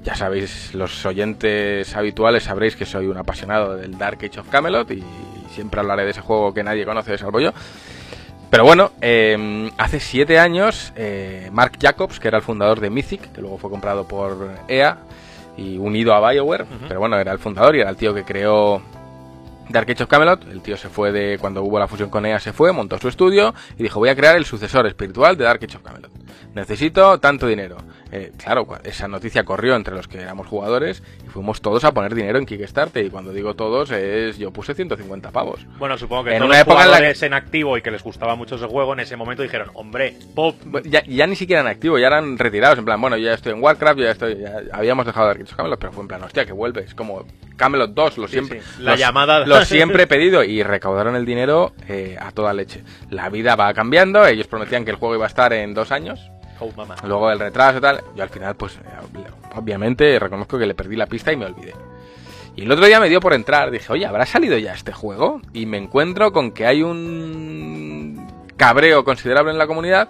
ya 0.06 0.14
sabéis, 0.14 0.72
los 0.72 1.04
oyentes 1.04 1.96
habituales 1.96 2.44
sabréis 2.44 2.76
que 2.76 2.86
soy 2.86 3.08
un 3.08 3.16
apasionado 3.16 3.76
del 3.76 3.98
Dark 3.98 4.18
Age 4.22 4.38
of 4.38 4.48
Camelot 4.48 4.88
y 4.92 5.02
siempre 5.50 5.80
hablaré 5.80 6.04
de 6.04 6.12
ese 6.12 6.20
juego 6.20 6.54
que 6.54 6.62
nadie 6.62 6.86
conoce 6.86 7.18
salvo 7.18 7.40
yo. 7.40 7.50
Pero 8.48 8.62
bueno, 8.62 8.92
eh, 9.00 9.68
hace 9.76 9.98
siete 9.98 10.38
años, 10.38 10.92
eh, 10.94 11.50
Mark 11.52 11.72
Jacobs, 11.80 12.20
que 12.20 12.28
era 12.28 12.36
el 12.36 12.44
fundador 12.44 12.78
de 12.78 12.88
Mythic, 12.88 13.32
que 13.32 13.40
luego 13.40 13.58
fue 13.58 13.68
comprado 13.68 14.06
por 14.06 14.48
EA 14.68 14.98
y 15.56 15.76
unido 15.76 16.14
a 16.14 16.30
BioWare, 16.30 16.66
pero 16.86 17.00
bueno, 17.00 17.18
era 17.18 17.32
el 17.32 17.40
fundador 17.40 17.74
y 17.74 17.80
era 17.80 17.90
el 17.90 17.96
tío 17.96 18.14
que 18.14 18.22
creó 18.22 18.80
Dark 19.68 19.90
Age 19.90 20.04
of 20.04 20.08
Camelot, 20.08 20.46
el 20.48 20.60
tío 20.60 20.76
se 20.76 20.88
fue 20.88 21.10
de 21.10 21.36
cuando 21.40 21.64
hubo 21.64 21.80
la 21.80 21.88
fusión 21.88 22.10
con 22.10 22.24
EA, 22.26 22.38
se 22.38 22.52
fue, 22.52 22.72
montó 22.72 22.96
su 22.98 23.08
estudio 23.08 23.54
y 23.76 23.82
dijo, 23.82 23.98
voy 23.98 24.10
a 24.10 24.14
crear 24.14 24.36
el 24.36 24.44
sucesor 24.44 24.86
espiritual 24.86 25.36
de 25.36 25.42
Dark 25.42 25.58
Age 25.64 25.78
of 25.78 25.82
Camelot. 25.82 26.12
Necesito 26.54 27.18
tanto 27.18 27.48
dinero. 27.48 27.76
Eh, 28.12 28.30
claro, 28.36 28.66
esa 28.84 29.08
noticia 29.08 29.44
corrió 29.44 29.74
entre 29.74 29.94
los 29.94 30.06
que 30.06 30.20
éramos 30.20 30.46
jugadores 30.46 31.02
y 31.26 31.28
fuimos 31.28 31.60
todos 31.60 31.84
a 31.84 31.92
poner 31.92 32.14
dinero 32.14 32.38
en 32.38 32.46
Kickstarter 32.46 33.04
y 33.04 33.10
cuando 33.10 33.32
digo 33.32 33.54
todos 33.54 33.90
es, 33.90 34.38
yo 34.38 34.52
puse 34.52 34.74
150 34.74 35.30
pavos. 35.32 35.66
Bueno, 35.78 35.98
supongo 35.98 36.24
que 36.24 36.30
En 36.30 36.38
todos 36.38 36.48
una 36.50 36.58
los 36.58 36.66
época 36.68 36.84
en 36.84 36.90
la 36.90 37.26
en 37.26 37.34
activo 37.34 37.76
y 37.76 37.82
que 37.82 37.90
les 37.90 38.02
gustaba 38.04 38.36
mucho 38.36 38.54
ese 38.56 38.66
juego, 38.66 38.92
en 38.92 39.00
ese 39.00 39.16
momento 39.16 39.42
dijeron, 39.42 39.70
hombre, 39.74 40.14
Bueno, 40.34 40.56
Ya, 40.88 41.02
ya 41.04 41.26
ni 41.26 41.34
siquiera 41.36 41.62
en 41.62 41.66
activo, 41.68 41.98
ya 41.98 42.06
eran 42.06 42.38
retirados, 42.38 42.78
en 42.78 42.84
plan, 42.84 43.00
bueno, 43.00 43.16
yo 43.16 43.24
ya 43.24 43.34
estoy 43.34 43.52
en 43.52 43.62
Warcraft, 43.62 43.98
yo 43.98 44.04
ya 44.04 44.10
estoy, 44.12 44.38
ya 44.38 44.60
habíamos 44.72 45.04
dejado 45.06 45.30
Age 45.30 45.42
of 45.42 45.54
Camelot, 45.54 45.78
pero 45.80 45.92
fue 45.92 46.02
en 46.02 46.08
plan, 46.08 46.22
hostia, 46.22 46.46
que 46.46 46.52
vuelve, 46.52 46.82
es 46.82 46.94
como 46.94 47.24
Camelot 47.56 47.92
2, 47.92 48.18
lo 48.18 48.26
Sí, 48.28 48.34
siempre, 48.34 48.60
sí, 48.60 48.82
la 48.82 48.92
los- 48.92 49.00
llamada- 49.00 49.46
lo 49.46 49.60
siempre 49.64 50.04
he 50.04 50.06
pedido 50.06 50.44
y 50.44 50.62
recaudaron 50.62 51.16
el 51.16 51.26
dinero 51.26 51.72
eh, 51.88 52.16
a 52.20 52.30
toda 52.30 52.52
leche. 52.52 52.84
La 53.10 53.28
vida 53.30 53.56
va 53.56 53.74
cambiando, 53.74 54.24
ellos 54.26 54.46
prometían 54.46 54.84
que 54.84 54.90
el 54.92 54.96
juego 54.96 55.16
iba 55.16 55.24
a 55.24 55.28
estar 55.28 55.52
en 55.52 55.74
dos 55.74 55.90
años, 55.90 56.20
oh 56.60 56.72
luego 57.06 57.30
el 57.30 57.38
retraso 57.38 57.78
y 57.78 57.80
tal, 57.80 58.02
yo 58.14 58.22
al 58.22 58.28
final, 58.28 58.54
pues, 58.56 58.78
obviamente 59.54 60.18
reconozco 60.18 60.58
que 60.58 60.66
le 60.66 60.74
perdí 60.74 60.96
la 60.96 61.06
pista 61.06 61.32
y 61.32 61.36
me 61.36 61.46
olvidé. 61.46 61.74
Y 62.56 62.62
el 62.62 62.72
otro 62.72 62.86
día 62.86 63.00
me 63.00 63.08
dio 63.10 63.20
por 63.20 63.34
entrar, 63.34 63.70
dije, 63.70 63.92
oye, 63.92 64.06
¿habrá 64.06 64.24
salido 64.24 64.56
ya 64.56 64.72
este 64.72 64.92
juego? 64.92 65.42
Y 65.52 65.66
me 65.66 65.76
encuentro 65.76 66.32
con 66.32 66.52
que 66.52 66.66
hay 66.66 66.82
un 66.82 68.26
cabreo 68.56 69.04
considerable 69.04 69.52
en 69.52 69.58
la 69.58 69.66
comunidad 69.66 70.08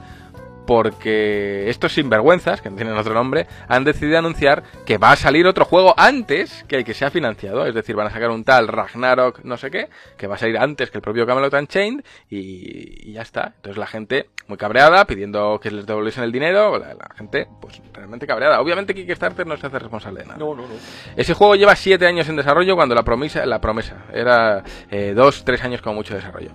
porque 0.66 1.68
estos 1.70 1.92
sinvergüenzas, 1.92 2.60
que 2.60 2.70
no 2.70 2.76
tienen 2.76 2.96
otro 2.96 3.14
nombre, 3.14 3.46
han 3.68 3.84
decidido 3.84 4.18
anunciar 4.18 4.62
que 4.84 4.98
va 4.98 5.12
a 5.12 5.16
salir 5.16 5.46
otro 5.46 5.64
juego 5.64 5.94
antes 5.96 6.64
que 6.68 6.76
el 6.76 6.84
que 6.84 6.94
se 6.94 7.04
ha 7.04 7.10
financiado. 7.10 7.66
Es 7.66 7.74
decir, 7.74 7.96
van 7.96 8.08
a 8.08 8.10
sacar 8.10 8.30
un 8.30 8.44
tal 8.44 8.68
Ragnarok 8.68 9.40
no 9.44 9.56
sé 9.56 9.70
qué, 9.70 9.88
que 10.16 10.26
va 10.26 10.34
a 10.34 10.38
salir 10.38 10.58
antes 10.58 10.90
que 10.90 10.98
el 10.98 11.02
propio 11.02 11.26
Camelot 11.26 11.54
Unchained 11.54 12.04
y, 12.28 13.10
y 13.10 13.12
ya 13.12 13.22
está. 13.22 13.52
Entonces 13.56 13.78
la 13.78 13.86
gente 13.86 14.30
muy 14.48 14.58
cabreada, 14.58 15.04
pidiendo 15.06 15.58
que 15.60 15.70
les 15.70 15.86
devolviesen 15.86 16.24
el 16.24 16.32
dinero, 16.32 16.78
la, 16.78 16.94
la 16.94 17.14
gente 17.16 17.46
pues 17.60 17.80
realmente 17.92 18.26
cabreada. 18.26 18.60
Obviamente 18.60 18.94
Kickstarter 18.94 19.46
no 19.46 19.56
se 19.56 19.66
hace 19.66 19.78
responsable 19.78 20.20
de 20.20 20.26
nada. 20.26 20.38
No, 20.38 20.54
no, 20.54 20.62
no. 20.62 20.74
Ese 21.16 21.34
juego 21.34 21.54
lleva 21.54 21.76
siete 21.76 22.06
años 22.06 22.28
en 22.28 22.36
desarrollo 22.36 22.76
cuando 22.76 22.94
la 22.94 23.02
promesa, 23.02 23.46
la 23.46 23.60
promesa 23.60 24.04
era 24.12 24.62
eh, 24.90 25.12
dos, 25.14 25.44
tres 25.44 25.62
años 25.64 25.82
como 25.82 25.96
mucho 25.96 26.14
de 26.14 26.20
desarrollo. 26.20 26.50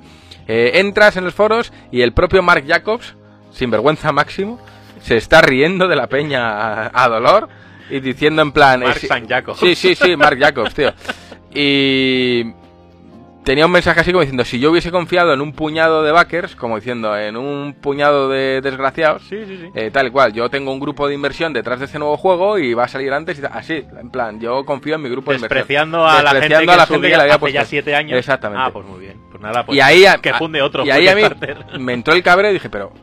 Eh, 0.47 0.79
entras 0.79 1.17
en 1.17 1.23
los 1.23 1.33
foros 1.33 1.71
y 1.91 2.01
el 2.01 2.13
propio 2.13 2.41
Mark 2.41 2.63
Jacobs, 2.67 3.15
sin 3.51 3.69
vergüenza 3.71 4.11
máximo, 4.11 4.59
se 5.01 5.17
está 5.17 5.41
riendo 5.41 5.87
de 5.87 5.95
la 5.95 6.07
peña 6.07 6.85
a, 6.85 7.03
a 7.03 7.07
dolor 7.09 7.49
y 7.89 7.99
diciendo 7.99 8.41
en 8.41 8.51
plan... 8.51 8.79
Mark 8.81 8.99
eh, 9.03 9.07
San 9.07 9.27
Jacob. 9.27 9.55
Sí, 9.57 9.75
sí, 9.75 9.95
sí, 9.95 10.15
Mark 10.15 10.37
Jacobs, 10.39 10.73
tío. 10.73 10.93
Y 11.53 12.53
tenía 13.43 13.65
un 13.65 13.71
mensaje 13.71 13.99
así 13.99 14.11
como 14.11 14.21
diciendo, 14.21 14.45
si 14.45 14.59
yo 14.59 14.71
hubiese 14.71 14.91
confiado 14.91 15.33
en 15.33 15.41
un 15.41 15.51
puñado 15.53 16.03
de 16.03 16.11
backers, 16.11 16.55
como 16.55 16.75
diciendo, 16.77 17.17
en 17.17 17.35
un 17.35 17.73
puñado 17.73 18.29
de 18.29 18.61
desgraciados, 18.61 19.23
Sí, 19.27 19.43
sí, 19.45 19.57
sí. 19.57 19.69
eh, 19.75 19.89
tal 19.91 20.07
y 20.07 20.11
cual, 20.11 20.31
yo 20.31 20.49
tengo 20.49 20.71
un 20.71 20.79
grupo 20.79 21.07
de 21.07 21.15
inversión 21.15 21.51
detrás 21.51 21.79
de 21.79 21.85
este 21.85 21.99
nuevo 21.99 22.15
juego 22.17 22.57
y 22.59 22.73
va 22.73 22.85
a 22.85 22.87
salir 22.87 23.11
antes 23.11 23.39
y 23.39 23.41
así, 23.51 23.83
en 23.99 24.09
plan, 24.11 24.39
yo 24.39 24.63
confío 24.63 24.95
en 24.95 25.01
mi 25.01 25.09
grupo 25.09 25.31
de 25.31 25.37
inversión. 25.37 25.57
Despreciando 25.57 26.05
a 26.07 26.21
la 26.21 26.31
gente 26.35 26.47
que, 26.47 26.71
a 26.71 26.77
la 26.77 26.85
gente 26.85 27.09
que 27.09 27.15
le 27.15 27.21
había 27.21 27.33
hace 27.33 27.39
puesto. 27.39 27.53
ya 27.59 27.65
siete 27.65 27.95
años. 27.95 28.17
Exactamente. 28.17 28.63
Ah, 28.65 28.69
pues 28.71 28.85
muy 28.85 28.99
bien. 28.99 29.19
Pues 29.29 29.41
nada, 29.41 29.65
pues 29.65 29.77
y 29.77 29.81
ahí, 29.81 30.05
que 30.21 30.33
funde 30.35 30.61
otro. 30.61 30.85
y 30.85 30.91
ahí 30.91 31.07
a 31.07 31.15
mí 31.15 31.23
me 31.79 31.93
entró 31.93 32.13
el 32.13 32.23
cabreo 32.23 32.51
y 32.51 32.53
dije, 32.53 32.69
pero 32.69 32.93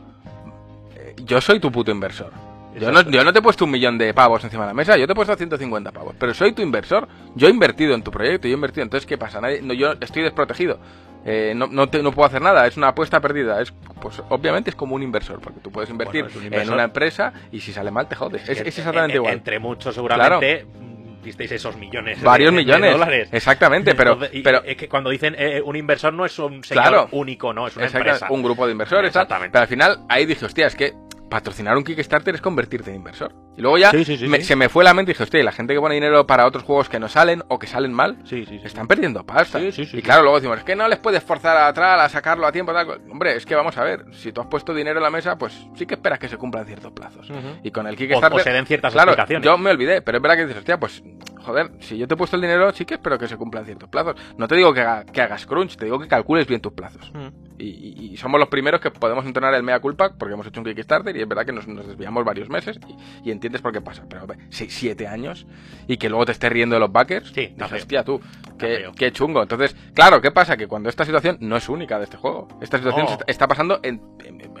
yo 1.29 1.39
soy 1.39 1.59
tu 1.61 1.71
puto 1.71 1.91
inversor. 1.91 2.31
Yo 2.79 2.91
no, 2.91 3.01
yo 3.01 3.23
no 3.23 3.33
te 3.33 3.39
he 3.39 3.41
puesto 3.41 3.65
un 3.65 3.71
millón 3.71 3.97
de 3.97 4.13
pavos 4.13 4.43
encima 4.43 4.63
de 4.63 4.69
la 4.69 4.73
mesa, 4.73 4.95
yo 4.95 5.05
te 5.05 5.11
he 5.11 5.15
puesto 5.15 5.35
150 5.35 5.91
pavos, 5.91 6.15
pero 6.19 6.33
soy 6.33 6.53
tu 6.53 6.61
inversor. 6.61 7.07
Yo 7.35 7.47
he 7.47 7.51
invertido 7.51 7.93
en 7.95 8.03
tu 8.03 8.11
proyecto, 8.11 8.47
yo 8.47 8.53
he 8.53 8.55
invertido. 8.55 8.83
Entonces, 8.83 9.05
¿qué 9.07 9.17
pasa? 9.17 9.41
Nadie- 9.41 9.61
no, 9.61 9.73
yo 9.73 9.93
estoy 9.99 10.23
desprotegido. 10.23 10.79
Eh, 11.25 11.51
no, 11.55 11.67
no, 11.67 11.89
te- 11.89 12.01
no 12.01 12.11
puedo 12.13 12.27
hacer 12.27 12.41
nada, 12.41 12.65
es 12.67 12.77
una 12.77 12.89
apuesta 12.89 13.19
perdida. 13.19 13.59
Es, 13.61 13.73
pues 14.01 14.21
obviamente 14.29 14.69
es 14.69 14.75
como 14.75 14.95
un 14.95 15.03
inversor, 15.03 15.41
porque 15.41 15.59
tú 15.59 15.71
puedes 15.71 15.89
invertir 15.89 16.25
Bueno, 16.33 16.57
en 16.61 16.69
una 16.71 16.83
empresa 16.83 17.33
y 17.51 17.59
si 17.59 17.73
sale 17.73 17.91
mal 17.91 18.07
te 18.07 18.15
jodes. 18.15 18.47
Es, 18.47 18.61
que 18.61 18.69
es 18.69 18.77
exactamente 18.77 19.13
en- 19.17 19.21
igual. 19.23 19.33
Entre 19.33 19.59
muchos, 19.59 19.93
seguramente, 19.93 20.65
mm, 20.65 21.21
visteis 21.23 21.51
esos 21.51 21.75
millones. 21.75 22.21
Varios 22.23 22.51
de- 22.51 22.57
de 22.59 22.63
millones. 22.63 22.91
dólares. 22.93 23.29
Exactamente, 23.33 23.93
pero, 23.95 24.13
Entonces, 24.13 24.41
pero 24.41 24.63
es 24.63 24.77
que 24.77 24.87
cuando 24.87 25.09
dicen 25.09 25.35
eh, 25.37 25.61
un 25.65 25.75
inversor 25.75 26.13
no 26.13 26.23
es 26.25 26.39
un 26.39 26.63
señor 26.63 26.83
Claro. 26.83 27.09
único, 27.11 27.51
no, 27.51 27.67
es 27.67 27.75
una 27.75 27.87
empresa. 27.87 28.27
un 28.29 28.41
grupo 28.41 28.65
de 28.65 28.71
inversores, 28.71 29.11
tal. 29.11 29.23
Exactamente. 29.23 29.51
Pero 29.51 29.61
al 29.63 29.67
final 29.67 29.99
ahí 30.07 30.25
dije, 30.25 30.45
hostia, 30.45 30.67
es 30.67 30.75
que 30.75 30.93
patrocinar 31.29 31.77
un 31.77 31.83
Kickstarter 31.83 32.35
es 32.35 32.41
convertirte 32.41 32.89
en 32.89 32.97
inversor. 32.97 33.48
Y 33.57 33.61
luego 33.61 33.77
ya 33.77 33.91
Sí, 33.91 34.05
sí, 34.05 34.17
sí, 34.17 34.27
me- 34.27 34.41
se 34.41 34.55
me 34.55 34.69
fue 34.69 34.85
la 34.85 34.93
mente 34.93 35.11
y 35.11 35.13
dije, 35.13 35.23
hostia, 35.23 35.43
la 35.43 35.51
gente 35.51 35.73
que 35.73 35.81
pone 35.81 35.95
dinero 35.95 36.25
para 36.25 36.45
otros 36.45 36.63
juegos 36.63 36.87
que 36.87 36.97
no 36.97 37.09
salen 37.09 37.43
o 37.49 37.59
que 37.59 37.67
salen 37.67 37.91
mal, 37.93 38.17
están 38.65 38.87
perdiendo 38.87 39.25
pasta. 39.25 39.59
Y 39.59 40.01
claro, 40.01 40.21
luego 40.23 40.37
decimos, 40.37 40.59
es 40.59 40.63
que 40.63 40.75
no 40.77 40.87
les 40.87 40.97
puedes 40.99 41.21
forzar 41.23 41.57
atrás 41.57 41.99
a 41.99 42.07
sacarlo 42.09 42.47
a 42.47 42.51
tiempo. 42.53 42.71
Tal. 42.71 43.01
Hombre, 43.11 43.35
es 43.35 43.45
que 43.45 43.55
vamos 43.55 43.77
a 43.77 43.83
ver, 43.83 44.05
si 44.13 44.31
tú 44.31 44.39
has 44.39 44.47
puesto 44.47 44.73
dinero 44.73 44.99
en 44.99 45.03
la 45.03 45.09
mesa, 45.11 45.37
pues 45.37 45.53
sí 45.75 45.85
que 45.85 45.95
esperas 45.95 46.19
que 46.19 46.29
se 46.29 46.37
cumplan 46.37 46.65
ciertos 46.65 46.91
plazos. 46.93 47.29
Y 47.63 47.71
con 47.71 47.85
el 47.87 47.95
O, 47.95 47.97
Kickstarter... 47.97 48.39
o 48.39 48.43
se 48.43 48.51
den 48.53 48.65
ciertas 48.65 48.93
Claro, 48.93 49.11
explicaciones. 49.11 49.45
yo 49.45 49.57
me 49.57 49.71
olvidé, 49.71 50.01
pero 50.01 50.17
es 50.19 50.21
verdad 50.21 50.37
que 50.37 50.43
dices, 50.43 50.59
hostia, 50.59 50.79
pues, 50.79 51.03
joder, 51.43 51.71
si 51.81 51.97
yo 51.97 52.07
te 52.07 52.13
he 52.13 52.17
puesto 52.17 52.37
el 52.37 52.41
dinero, 52.41 52.71
sí 52.71 52.85
que 52.85 52.93
espero 52.93 53.17
que 53.19 53.27
se 53.27 53.35
cumplan 53.35 53.65
ciertos 53.65 53.89
plazos. 53.89 54.15
No 54.37 54.47
te 54.47 54.55
digo 54.55 54.73
que, 54.73 54.81
haga- 54.81 55.03
que 55.03 55.21
hagas 55.21 55.45
crunch, 55.45 55.75
te 55.75 55.83
digo 55.85 55.99
que 55.99 56.07
calcules 56.07 56.47
bien 56.47 56.61
tus 56.61 56.71
plazos. 56.71 57.11
Mm. 57.13 57.27
Y, 57.61 57.65
y- 57.65 58.13
y 58.13 58.17
somos 58.17 58.39
los 58.39 58.47
primeros 58.47 58.79
que 58.79 58.89
podemos 58.89 59.25
entonar 59.25 59.53
el 59.53 59.63
mea 59.63 59.81
culpa 59.81 60.13
porque 60.17 60.33
hemos 60.33 60.47
hecho 60.47 60.61
un 60.61 60.65
Kickstarter 60.65 61.13
y 61.17 61.21
es 61.21 61.27
verdad 61.27 61.45
que 61.45 61.51
nos, 61.51 61.67
nos 61.67 61.85
desviamos 61.85 62.23
varios 62.23 62.47
meses 62.49 62.79
y, 62.87 63.27
y 63.27 63.31
entiendes 63.39 63.61
por 63.61 63.71
qué 63.71 63.81
pasa. 63.81 64.03
Pero 64.07 64.21
hombre, 64.21 64.37
seis, 64.49 64.73
siete 64.73 65.07
años 65.07 65.47
y 65.87 65.97
que 65.97 66.09
luego 66.09 66.25
te 66.25 66.33
estés 66.33 66.51
riendo 66.51 66.75
de 66.75 66.81
los 66.81 66.91
backers, 66.91 67.29
Sí, 67.29 67.53
dices, 67.55 67.71
hostia, 67.71 68.03
tú, 68.03 68.21
qué, 68.57 68.91
qué 68.95 69.11
chungo. 69.11 69.41
Entonces, 69.41 69.75
claro, 69.93 70.21
¿qué 70.21 70.31
pasa? 70.31 70.57
Que 70.57 70.67
cuando 70.67 70.89
esta 70.89 71.05
situación 71.05 71.37
no 71.39 71.55
es 71.57 71.69
única 71.69 71.97
de 71.97 72.03
este 72.03 72.17
juego, 72.17 72.47
esta 72.61 72.77
situación 72.77 73.07
está, 73.27 73.47
pasando 73.47 73.79
en 73.83 74.01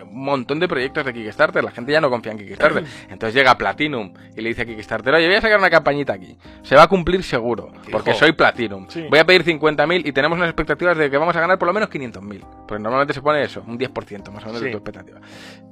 un 0.09 0.23
montón 0.23 0.59
de 0.59 0.67
proyectos 0.67 1.05
de 1.05 1.13
Kickstarter, 1.13 1.63
la 1.63 1.71
gente 1.71 1.91
ya 1.91 2.01
no 2.01 2.09
confía 2.09 2.31
en 2.31 2.37
Kickstarter. 2.39 2.83
Entonces 3.09 3.33
llega 3.33 3.57
Platinum 3.57 4.13
y 4.35 4.41
le 4.41 4.49
dice 4.49 4.63
a 4.63 4.65
Kickstarter, 4.65 5.13
oye, 5.13 5.27
voy 5.27 5.35
a 5.35 5.41
sacar 5.41 5.59
una 5.59 5.69
campañita 5.69 6.13
aquí, 6.13 6.37
se 6.63 6.75
va 6.75 6.83
a 6.83 6.87
cumplir 6.87 7.23
seguro, 7.23 7.71
porque 7.91 8.13
soy 8.13 8.31
Platinum. 8.33 8.87
Sí. 8.89 9.05
Voy 9.09 9.19
a 9.19 9.25
pedir 9.25 9.43
50.000 9.45 10.01
y 10.05 10.11
tenemos 10.11 10.37
unas 10.37 10.49
expectativas 10.49 10.97
de 10.97 11.09
que 11.09 11.17
vamos 11.17 11.35
a 11.35 11.41
ganar 11.41 11.57
por 11.57 11.67
lo 11.67 11.73
menos 11.73 11.89
500.000. 11.89 12.41
Porque 12.67 12.81
normalmente 12.83 13.13
se 13.13 13.21
pone 13.21 13.41
eso, 13.43 13.63
un 13.67 13.77
10% 13.79 14.31
más 14.31 14.43
o 14.43 14.47
menos 14.47 14.61
de 14.61 14.71
tu 14.71 14.77
expectativa. 14.77 15.19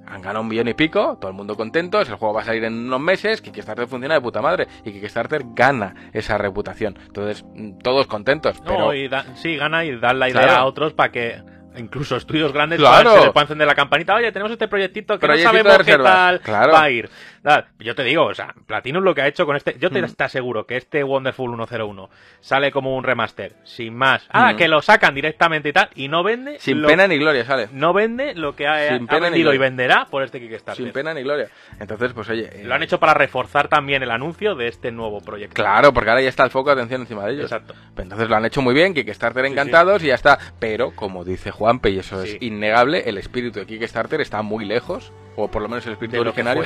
Han 0.09 0.21
ganado 0.21 0.41
un 0.41 0.47
millón 0.47 0.67
y 0.69 0.73
pico, 0.73 1.17
todo 1.19 1.29
el 1.31 1.35
mundo 1.35 1.55
contento, 1.57 1.99
el 1.99 2.07
juego 2.07 2.33
va 2.33 2.41
a 2.41 2.45
salir 2.45 2.63
en 2.63 2.73
unos 2.73 3.01
meses, 3.01 3.41
Kickstarter 3.41 3.87
funciona 3.87 4.15
de 4.15 4.21
puta 4.21 4.41
madre 4.41 4.67
y 4.85 4.91
Kickstarter 4.91 5.43
gana 5.53 5.93
esa 6.13 6.37
reputación. 6.37 6.97
Entonces, 7.07 7.43
mm, 7.53 7.79
todos 7.79 8.07
contentos. 8.07 8.61
No, 8.61 8.67
Pero, 8.69 8.93
y 8.93 9.07
da- 9.09 9.25
sí, 9.35 9.57
gana 9.57 9.83
y 9.83 9.97
dan 9.99 10.19
la 10.19 10.29
idea 10.29 10.41
Claro. 10.43 10.57
a 10.59 10.65
otros 10.65 10.93
para 10.93 11.11
que 11.11 11.41
incluso 11.77 12.15
estudios 12.15 12.51
grandes 12.53 12.79
Claro. 12.79 13.11
se 13.11 13.25
les 13.25 13.33
encender 13.43 13.67
la 13.67 13.75
campanita. 13.75 14.15
Oye, 14.15 14.31
tenemos 14.31 14.51
este 14.51 14.67
proyectito 14.67 15.17
que 15.19 15.25
Proyectito 15.27 15.51
no 15.53 15.63
sabemos 15.63 15.85
qué 15.85 15.97
tal 15.97 16.39
Claro. 16.41 16.73
va 16.73 16.81
a 16.83 16.89
ir. 16.89 17.09
Tal. 17.47 17.65
Yo 17.79 17.95
te 17.95 18.03
digo, 18.03 18.25
o 18.25 18.33
sea, 18.33 18.53
Platinum 18.65 19.03
lo 19.03 19.15
que 19.15 19.21
ha 19.21 19.27
hecho 19.27 19.45
con 19.45 19.55
este. 19.55 19.77
Yo 19.79 19.89
te, 19.89 20.01
Mm. 20.01 20.05
aseguro 20.19 20.65
que 20.65 20.77
este 20.77 21.03
Wonderful 21.03 21.55
101 21.55 22.09
sale 22.39 22.71
como 22.71 22.95
un 22.97 23.03
remaster, 23.03 23.53
sin 23.63 23.95
más. 23.95 24.27
Ah, 24.31 24.53
Mm. 24.53 24.57
que 24.57 24.67
lo 24.67 24.81
sacan 24.81 25.15
directamente 25.15 25.69
y 25.69 25.73
tal, 25.73 25.89
y 25.95 26.07
no 26.07 26.23
vende. 26.23 26.59
Sin 26.59 26.81
lo- 26.81 26.87
pena 26.87 27.07
ni 27.07 27.17
gloria 27.17 27.45
sale. 27.45 27.69
No 27.71 27.93
vende 27.93 28.35
lo 28.35 28.55
que 28.55 28.67
ha, 28.67 28.89
Sin 28.89 29.07
pena 29.07 29.29
vendido 29.29 29.53
y 29.53 29.57
venderá 29.57 30.05
por 30.09 30.23
este 30.23 30.39
Kickstarter. 30.39 30.83
Sin 30.83 30.93
pena 30.93 31.13
ni 31.13 31.23
gloria. 31.23 31.49
Entonces, 31.79 32.13
pues 32.13 32.29
oye. 32.29 32.49
eh, 32.51 32.63
Lo 32.63 32.75
han 32.75 32.83
hecho 32.83 32.99
para 32.99 33.13
reforzar 33.13 33.67
también 33.67 34.03
el 34.03 34.11
anuncio 34.11 34.55
de 34.55 34.67
este 34.67 34.91
nuevo 34.91 35.21
proyecto. 35.21 35.55
Claro, 35.55 35.93
porque 35.93 36.09
ahora 36.09 36.21
ya 36.21 36.29
está 36.29 36.43
el 36.43 36.49
foco 36.51 36.69
de 36.69 36.73
atención 36.81 37.01
encima 37.01 37.25
de 37.25 37.33
ellos. 37.33 37.45
Exacto. 37.45 37.73
Entonces 37.97 38.29
lo 38.29 38.35
han 38.35 38.45
hecho 38.45 38.61
muy 38.61 38.73
bien, 38.73 38.93
Kickstarter 38.93 39.45
Sí, 39.45 39.51
encantados 39.51 40.03
y 40.03 40.07
ya 40.07 40.15
está. 40.15 40.37
Pero, 40.59 40.91
como 40.95 41.23
dice 41.23 41.51
Juanpe, 41.51 41.89
y 41.91 41.99
eso 41.99 42.21
Sí. 42.23 42.35
es 42.35 42.41
innegable, 42.41 43.03
el 43.07 43.17
espíritu 43.17 43.59
de 43.59 43.65
Kickstarter 43.65 44.21
está 44.21 44.41
muy 44.41 44.65
lejos, 44.65 45.11
o 45.39 45.47
por 45.47 45.61
lo 45.61 45.69
menos 45.69 45.85
el 45.85 45.93
espíritu 45.93 46.15
De 46.15 46.19
originario, 46.21 46.65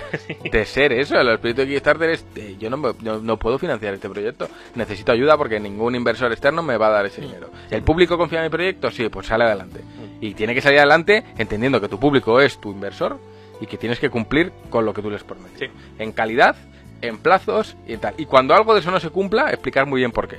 de 0.51 0.65
ser 0.65 0.93
eso. 0.93 1.15
El 1.19 1.29
espíritu 1.29 1.61
de 1.61 1.67
Kickstarter 1.67 2.09
es, 2.09 2.25
eh, 2.35 2.55
yo 2.57 2.69
no, 2.69 2.77
me- 2.77 2.93
no, 3.01 3.19
no 3.19 3.37
puedo 3.37 3.59
financiar 3.59 3.93
este 3.93 4.09
proyecto, 4.09 4.47
necesito 4.75 5.11
ayuda 5.11 5.37
porque 5.37 5.59
ningún 5.59 5.93
inversor 5.93 6.31
externo 6.31 6.63
me 6.63 6.77
va 6.77 6.87
a 6.87 6.91
dar 6.91 7.05
ese 7.05 7.21
dinero. 7.21 7.49
¿El 7.69 7.83
público 7.83 8.17
confía 8.17 8.39
en 8.39 8.45
mi 8.45 8.49
proyecto? 8.49 8.89
Sí, 8.89 9.07
pues 9.09 9.27
sale 9.27 9.43
adelante. 9.43 9.79
Mm. 9.81 10.23
Y 10.25 10.33
tiene 10.33 10.55
que 10.55 10.61
salir 10.61 10.79
adelante 10.79 11.23
entendiendo 11.37 11.79
que 11.81 11.87
tu 11.89 11.99
público 11.99 12.39
es 12.41 12.59
tu 12.59 12.71
inversor 12.71 13.19
y 13.59 13.65
que 13.67 13.77
tienes 13.77 13.99
que 13.99 14.09
cumplir 14.09 14.51
con 14.69 14.85
lo 14.85 14.93
que 14.93 15.01
tú 15.01 15.09
les 15.11 15.23
prometes. 15.23 15.59
Sí. 15.59 15.65
En 15.99 16.13
calidad, 16.13 16.55
en 17.01 17.17
plazos 17.17 17.75
y 17.87 17.97
tal. 17.97 18.13
Y 18.17 18.25
cuando 18.25 18.55
algo 18.55 18.73
de 18.73 18.79
eso 18.79 18.89
no 18.91 18.99
se 18.99 19.09
cumpla, 19.09 19.49
explicar 19.49 19.85
muy 19.85 19.99
bien 19.99 20.11
por 20.11 20.27
qué. 20.27 20.37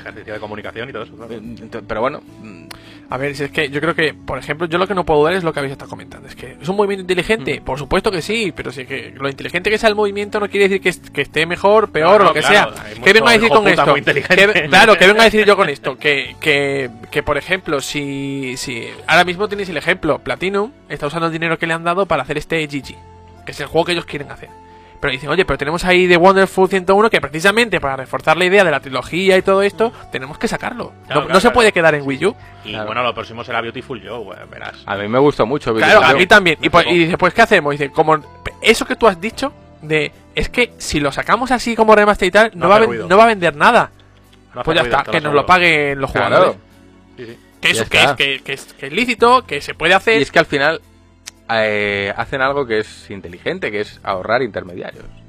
Ejercicio 0.00 0.34
de 0.34 0.40
comunicación 0.40 0.88
y 0.88 0.92
todo 0.92 1.02
eso. 1.04 1.14
claro. 1.16 1.32
Eh, 1.34 1.82
Pero 1.86 2.00
bueno, 2.00 2.20
mm, 2.42 2.64
A 3.12 3.16
ver, 3.16 3.34
si 3.34 3.42
es 3.42 3.50
que 3.50 3.68
yo 3.70 3.80
creo 3.80 3.92
que, 3.96 4.14
por 4.14 4.38
ejemplo, 4.38 4.68
yo 4.68 4.78
lo 4.78 4.86
que 4.86 4.94
no 4.94 5.04
puedo 5.04 5.24
dar 5.24 5.32
es 5.34 5.42
lo 5.42 5.52
que 5.52 5.58
habéis 5.58 5.72
estado 5.72 5.90
comentando. 5.90 6.28
Es 6.28 6.36
que 6.36 6.56
es 6.62 6.68
un 6.68 6.76
movimiento 6.76 7.00
inteligente, 7.02 7.58
Mm. 7.60 7.64
por 7.64 7.76
supuesto 7.76 8.08
que 8.12 8.22
sí, 8.22 8.52
pero 8.54 8.70
si 8.70 8.82
es 8.82 8.86
que 8.86 9.12
lo 9.16 9.28
inteligente 9.28 9.68
que 9.68 9.78
sea 9.78 9.88
el 9.88 9.96
movimiento 9.96 10.38
no 10.38 10.48
quiere 10.48 10.68
decir 10.68 10.80
que, 10.80 10.90
est- 10.90 11.08
que 11.08 11.22
esté 11.22 11.44
mejor, 11.44 11.90
peor 11.90 12.20
o 12.20 12.24
lo 12.26 12.32
que 12.32 12.38
claro, 12.38 12.72
sea. 12.72 12.84
¿Qué 13.02 13.12
vengo 13.12 13.26
a 13.26 13.32
decir 13.32 13.48
con 13.48 13.66
esto? 13.66 13.84
muy 13.86 13.98
inteligente. 13.98 14.52
¿Qué- 14.52 14.68
claro, 14.68 14.96
¿qué 14.96 15.06
vengo 15.08 15.22
a 15.22 15.24
decir 15.24 15.44
yo 15.44 15.56
con 15.56 15.68
esto? 15.76 15.96
Que, 15.98 16.36
que, 16.40 16.88
que 17.10 17.22
por 17.24 17.36
ejemplo, 17.36 17.80
si, 17.80 18.54
si 18.56 18.86
ahora 19.08 19.24
mismo 19.24 19.48
tenéis 19.48 19.68
el 19.70 19.76
ejemplo, 19.76 20.20
Platinum 20.20 20.70
está 20.88 21.08
usando 21.08 21.26
el 21.26 21.32
dinero 21.32 21.58
que 21.58 21.66
le 21.66 21.74
han 21.74 21.82
dado 21.82 22.06
para 22.06 22.22
hacer 22.22 22.38
este 22.38 22.64
GG, 22.64 22.94
que 23.44 23.50
es 23.50 23.58
el 23.58 23.66
juego 23.66 23.86
que 23.86 23.92
ellos 23.92 24.04
quieren 24.06 24.30
hacer. 24.30 24.50
Pero 25.00 25.12
dicen, 25.12 25.30
oye, 25.30 25.46
pero 25.46 25.56
tenemos 25.56 25.82
ahí 25.84 26.06
The 26.06 26.18
Wonderful 26.18 26.68
101 26.68 27.08
que 27.08 27.20
precisamente 27.22 27.80
para 27.80 27.96
reforzar 27.96 28.36
la 28.36 28.44
idea 28.44 28.64
de 28.64 28.70
la 28.70 28.80
trilogía 28.80 29.38
y 29.38 29.42
todo 29.42 29.62
esto, 29.62 29.92
tenemos 30.12 30.36
que 30.38 30.46
sacarlo. 30.46 30.88
Claro, 30.90 30.98
no 31.00 31.06
claro, 31.06 31.28
no 31.28 31.34
se 31.36 31.40
claro. 31.40 31.54
puede 31.54 31.72
quedar 31.72 31.94
en 31.94 32.06
Wii 32.06 32.26
U. 32.26 32.36
Y 32.64 32.70
Claro. 32.72 32.86
bueno, 32.86 33.02
lo 33.02 33.14
próximo 33.14 33.42
será 33.42 33.62
Beautiful 33.62 34.02
Joe, 34.06 34.36
verás. 34.50 34.82
a 34.84 34.96
mí 34.96 35.08
me 35.08 35.18
gustó 35.18 35.46
mucho. 35.46 35.74
Claro, 35.74 35.86
Videojuego. 36.00 36.14
a 36.16 36.18
mí 36.18 36.26
también. 36.26 36.58
Y, 36.60 36.68
pues, 36.68 36.86
y 36.86 36.98
dice, 36.98 37.16
pues, 37.16 37.32
¿qué 37.32 37.40
hacemos? 37.42 37.72
Dice, 37.72 37.90
como 37.90 38.18
eso 38.60 38.84
que 38.84 38.94
tú 38.96 39.06
has 39.06 39.18
dicho, 39.18 39.52
de 39.80 40.12
es 40.34 40.50
que 40.50 40.72
si 40.76 41.00
lo 41.00 41.10
sacamos 41.12 41.50
así 41.50 41.74
como 41.74 41.94
remaster 41.96 42.28
y 42.28 42.30
tal, 42.30 42.50
no, 42.54 42.64
No 42.66 42.68
va, 42.68 42.78
ruido. 42.80 43.08
no 43.08 43.16
va 43.16 43.24
a 43.24 43.28
vender 43.28 43.56
nada. 43.56 43.90
No 44.54 44.62
Pues 44.64 44.76
ya 44.76 44.82
ruido, 44.82 44.98
está, 44.98 45.10
que 45.10 45.20
nos 45.22 45.32
lo 45.32 45.46
paguen 45.46 45.98
los 45.98 46.12
Claro. 46.12 46.26
jugadores. 46.36 46.56
Sí, 47.16 47.24
sí. 47.26 47.38
Que 47.62 47.70
eso 47.70 47.84
que 47.88 48.02
es, 48.02 48.12
que, 48.12 48.40
que 48.44 48.52
es, 48.52 48.64
que 48.74 48.86
es 48.88 48.92
lícito, 48.92 49.46
que 49.46 49.60
se 49.62 49.72
puede 49.74 49.92
Y 49.92 49.94
hacer. 49.94 50.20
es 50.20 50.30
que 50.30 50.38
al 50.38 50.46
final 50.46 50.80
eh, 51.52 52.12
hacen 52.16 52.42
algo 52.42 52.66
que 52.66 52.78
es 52.78 53.10
inteligente, 53.10 53.70
que 53.70 53.80
es 53.80 54.00
ahorrar 54.02 54.42
intermediarios. 54.42 55.19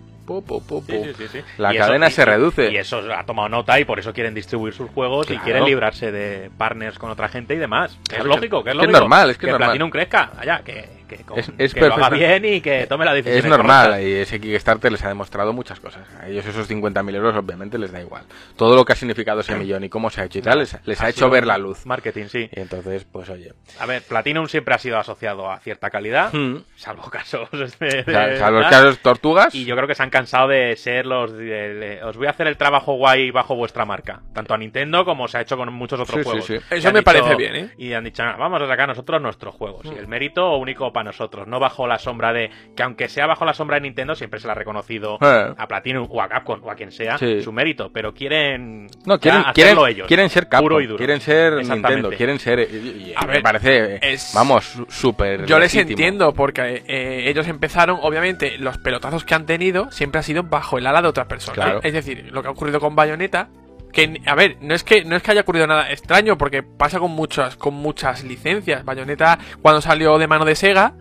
Sí, 0.88 1.14
sí, 1.18 1.28
sí. 1.28 1.40
La 1.58 1.74
Y 1.74 1.78
cadena 1.78 2.10
se 2.10 2.22
y- 2.22 2.26
reduce. 2.26 2.72
Y 2.72 2.78
eso 2.78 3.02
ha 3.16 3.26
tomado 3.26 3.50
nota 3.50 3.80
y 3.80 3.86
por 3.86 4.00
eso 4.00 4.14
quieren 4.14 4.34
distribuir 4.34 4.74
sus 4.74 4.90
juegos 4.92 5.28
Claro. 5.28 5.42
y 5.42 5.44
quieren 5.44 5.66
librarse 5.66 6.12
de 6.12 6.50
partners 6.58 6.98
con 6.98 7.10
otra 7.12 7.28
gente 7.28 7.54
y 7.56 7.58
demás. 7.58 7.98
Que 8.08 8.16
Claro, 8.16 8.24
es 8.24 8.36
lógico, 8.36 8.64
que 8.64 8.70
es 8.72 8.76
que 8.76 8.82
es 8.82 8.88
lógico. 8.88 9.00
normal, 9.00 9.30
es 9.32 9.38
que 9.38 9.46
es 9.48 9.52
normal. 9.52 9.70
Platinum 9.70 9.90
crezca, 9.90 10.32
allá, 10.38 10.62
que, 10.64 11.02
que, 11.08 11.18
con- 11.24 11.38
Es- 11.40 11.52
es 11.58 11.74
que 11.74 11.82
lo 11.82 11.94
haga 11.96 12.10
bien 12.10 12.46
y 12.46 12.62
que 12.62 12.88
tome 12.88 13.04
la 13.06 13.14
decisión. 13.14 13.38
Es 13.40 13.46
normal, 13.46 14.02
y 14.02 14.14
ese 14.14 14.40
Kickstarter 14.40 14.92
les 14.92 15.04
ha 15.04 15.10
demostrado 15.10 15.52
muchas 15.54 15.80
cosas. 15.80 16.08
A 16.20 16.28
ellos 16.28 16.46
esos 16.46 16.68
50.000 16.70 17.16
euros 17.16 17.36
obviamente 17.36 17.78
les 17.78 17.92
da 17.92 18.00
igual. 18.02 18.24
Todo 18.56 18.76
lo 18.76 18.86
que 18.86 18.94
ha 18.94 18.96
significado 18.96 19.42
ese 19.42 19.56
millón 19.56 19.84
y 19.84 19.90
cómo 19.90 20.10
se 20.10 20.22
ha 20.22 20.26
hecho 20.26 20.40
y 20.40 20.42
tal, 20.42 20.60
les, 20.60 20.78
les 20.86 21.02
ha, 21.02 21.10
hecho 21.10 21.30
ver 21.30 21.46
la 21.46 21.58
luz. 21.58 21.86
Marketing, 21.86 22.26
sí. 22.28 22.50
Y 22.52 22.60
entonces, 22.60 23.06
pues 23.12 23.30
oye. 23.30 23.54
A 23.80 23.86
ver, 23.86 24.02
Platinum 24.04 24.48
siempre 24.48 24.74
ha 24.76 24.78
sido 24.78 24.98
asociado 24.98 25.52
a 25.52 25.60
cierta 25.60 25.90
calidad, 25.90 26.32
Hmm. 26.34 26.58
salvo 26.76 27.04
casos 27.12 27.50
de, 27.80 28.04
salvo 28.38 28.62
casos 28.62 29.00
tortugas. 29.00 29.54
Y 29.54 29.66
yo 29.66 29.76
creo 29.76 29.88
que 29.88 29.96
se 29.96 30.04
han 30.04 30.10
cansado 30.22 30.48
de 30.50 30.76
ser 30.76 31.06
los. 31.06 31.32
de- 31.36 31.74
de- 31.74 32.04
os 32.04 32.16
voy 32.16 32.28
a 32.28 32.30
hacer 32.30 32.48
el 32.48 32.58
trabajo 32.58 32.94
guay 32.94 33.32
bajo 33.32 33.56
vuestra 33.56 33.86
marca. 33.86 34.22
Tanto 34.34 34.54
a 34.54 34.58
Nintendo 34.58 35.04
como 35.04 35.28
se 35.28 35.38
ha 35.38 35.42
hecho 35.42 35.58
con 35.58 35.72
muchos 35.74 36.00
otros 36.00 36.20
Sí, 36.20 36.24
juegos. 36.24 36.46
sí. 36.46 36.56
Eso 36.70 36.92
me 36.92 37.00
dicho- 37.00 37.04
parece 37.04 37.36
bien, 37.36 37.56
¿eh? 37.56 37.70
Y 37.78 37.94
han 37.94 38.04
dicho, 38.04 38.22
"Ah, 38.24 38.36
vamos 38.38 38.62
a 38.62 38.68
sacar 38.68 38.88
nosotros 38.88 39.22
nuestros 39.22 39.56
juegos. 39.56 39.86
Y 39.86 39.98
el 39.98 40.08
mérito 40.08 40.56
único 40.58 40.94
para 40.94 41.06
nosotros. 41.06 41.48
No 41.48 41.60
bajo 41.60 41.88
la 41.88 41.98
sombra 41.98 42.32
de. 42.34 42.50
Que 42.76 42.84
aunque 42.84 43.10
sea 43.10 43.26
bajo 43.26 43.46
la 43.46 43.54
sombra 43.54 43.76
de 43.78 43.82
Nintendo, 43.82 44.14
siempre 44.16 44.40
se 44.40 44.48
le 44.48 44.52
ha 44.52 44.56
reconocido 44.56 45.18
Eh. 45.22 45.54
a 45.58 45.68
Platinum 45.68 46.08
o 46.10 46.22
a 46.22 46.28
Capcom 46.30 46.60
o 46.64 46.70
a 46.72 46.76
quien 46.76 46.92
sea 46.92 47.18
Sí. 47.18 47.42
su 47.42 47.52
mérito. 47.52 47.92
Pero 47.92 48.14
quieren. 48.14 48.88
No, 49.06 49.16
ya 49.16 49.20
quieren, 49.20 49.42
hacerlo 49.42 49.54
quieren, 49.54 49.88
ellos. 49.96 50.08
quieren 50.08 50.30
ser 50.30 50.44
Capcom, 50.50 50.66
Puro 50.66 50.82
y 50.82 50.86
duro. 50.86 50.98
quieren 50.98 51.22
ser. 51.22 51.54
Nintendo, 51.66 52.10
quieren 52.12 52.38
ser... 52.40 52.60
y- 52.60 53.10
y- 53.10 53.14
A 53.16 53.22
me 53.26 53.34
ver, 53.34 53.42
parece, 53.44 54.00
es- 54.02 54.34
vamos, 54.36 54.78
súper 54.90 55.46
Yo 55.46 55.58
les 55.58 55.74
entiendo, 55.76 56.34
porque 56.34 56.84
eh, 56.86 57.30
ellos 57.30 57.48
empezaron, 57.48 57.98
obviamente, 58.02 58.58
los 58.58 58.78
pelotazos 58.78 59.24
que 59.24 59.34
han 59.34 59.46
tenido 59.46 59.90
siempre 59.92 60.11
ha 60.20 60.24
sido 60.24 60.44
bajo 60.44 60.78
el 60.78 60.88
ala 60.88 61.02
de 61.02 61.08
otra 61.08 61.28
persona. 61.28 61.56
Claro. 61.56 61.80
Es 61.84 61.94
decir, 61.94 62.30
lo 62.32 62.42
que 62.42 62.48
ha 62.48 62.52
ocurrido 62.52 62.80
con 62.80 62.96
Bayonetta, 62.96 63.50
que, 63.92 64.22
a 64.26 64.36
ver, 64.36 64.58
no 64.62 64.74
es 64.74 64.84
que 64.84 65.04
no 65.04 65.16
es 65.16 65.24
que 65.24 65.32
haya 65.32 65.42
ocurrido 65.42 65.68
nada 65.68 65.92
extraño, 65.92 66.38
porque 66.38 66.64
pasa 66.64 67.00
con 67.00 67.12
muchas, 67.12 67.56
con 67.58 67.74
muchas 67.74 68.24
licencias. 68.24 68.86
Bayonetta, 68.86 69.38
cuando 69.62 69.82
salió 69.82 70.18
de 70.18 70.28
mano 70.28 70.46
de 70.46 70.56
Sega, 70.56 70.94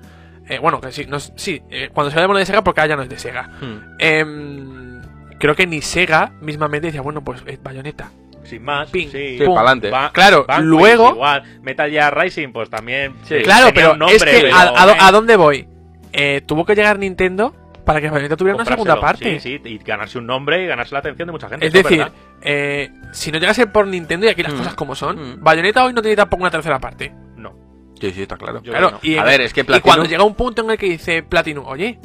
eh, 0.49 0.59
bueno, 0.59 0.81
que 0.81 0.91
sí, 0.91 1.07
no, 1.07 1.21
sí 1.21 1.63
eh, 1.71 1.91
cuando 1.95 2.11
salió 2.11 2.23
de 2.23 2.29
mano 2.29 2.39
de 2.41 2.47
Sega, 2.47 2.65
porque 2.65 2.81
ahora 2.81 2.89
ya 2.91 2.97
no 2.97 3.03
es 3.03 3.09
de 3.09 3.19
Sega. 3.19 3.49
Hmm. 3.61 3.79
Em, 3.99 5.03
creo 5.39 5.55
que 5.55 5.67
ni 5.67 5.81
Sega 5.83 6.33
mismamente 6.41 6.89
decía, 6.89 7.01
bueno, 7.03 7.23
pues 7.23 7.43
es 7.47 7.63
Bayonetta. 7.63 8.11
Sin 8.45 8.65
más. 8.65 8.91
Ping, 8.91 9.09
sí. 9.11 9.39
Pa'lante. 9.55 9.91
Va- 9.91 10.11
Claro, 10.13 10.45
Vanquish 10.49 10.67
luego- 10.67 11.11
Igual. 11.11 11.43
Metal 11.63 11.89
Gear 11.91 12.19
Rising, 12.19 12.49
pues 12.53 12.69
también. 12.71 13.15
Sí. 13.25 13.37
Claro, 13.45 13.67
tenía 13.67 13.75
pero 13.75 13.93
un 13.93 13.99
nombre, 14.01 14.17
es 14.17 14.25
que 14.25 14.31
pero, 14.47 14.57
a, 14.57 14.63
a 14.83 14.87
do- 14.87 14.93
eh, 14.95 14.99
a 14.99 15.13
dónde 15.13 15.37
voy? 15.37 15.69
Eh, 16.13 16.43
tuvo 16.45 16.65
que 16.65 16.75
llegar 16.75 16.99
Nintendo 16.99 17.55
para 17.85 18.01
que 18.01 18.09
Bayonetta 18.11 18.37
tuviera 18.37 18.57
una 18.57 18.65
segunda 18.65 19.01
parte. 19.01 19.39
Sí, 19.41 19.59
sí, 19.59 19.69
y 19.69 19.79
ganarse 19.79 20.19
un 20.19 20.27
nombre 20.27 20.63
y 20.63 20.67
ganarse 20.67 20.95
la 20.95 20.99
atención 21.01 21.27
de 21.27 21.33
mucha 21.33 21.49
gente. 21.49 21.67
Es 21.67 21.73
decir, 21.73 22.05
eh, 22.43 22.91
si 23.13 23.31
no 23.33 23.39
llegase 23.39 23.67
por 23.67 23.87
Nintendo 23.87 24.27
y 24.27 24.29
aquí 24.31 24.43
las 24.43 24.55
Mm. 24.55 24.59
cosas 24.59 24.75
como 24.75 24.95
son, 24.95 25.17
Mm. 25.17 25.43
Bayonetta 25.43 25.85
hoy 25.85 25.93
no 25.93 26.03
tiene 26.03 26.17
tampoco 26.17 26.43
una 26.43 26.51
tercera 26.51 26.79
parte. 26.79 27.13
no. 27.37 27.55
Sí, 28.01 28.11
sí, 28.13 28.23
está 28.23 28.37
claro. 28.39 28.63
Yo 28.63 28.73
claro, 28.73 28.99
y, 29.03 29.17
A 29.19 29.25
ver, 29.25 29.43
es 29.43 29.53
que 29.53 29.61
y 29.61 29.65
Platinum- 29.65 29.83
cuando 29.83 30.05
llega 30.07 30.25
un 30.25 30.35
punto 30.35 30.63
en 30.63 30.71
el 30.71 30.79
que 30.79 30.87
dice 30.87 31.23
Platinum, 31.23 31.67
oye, 31.67 31.99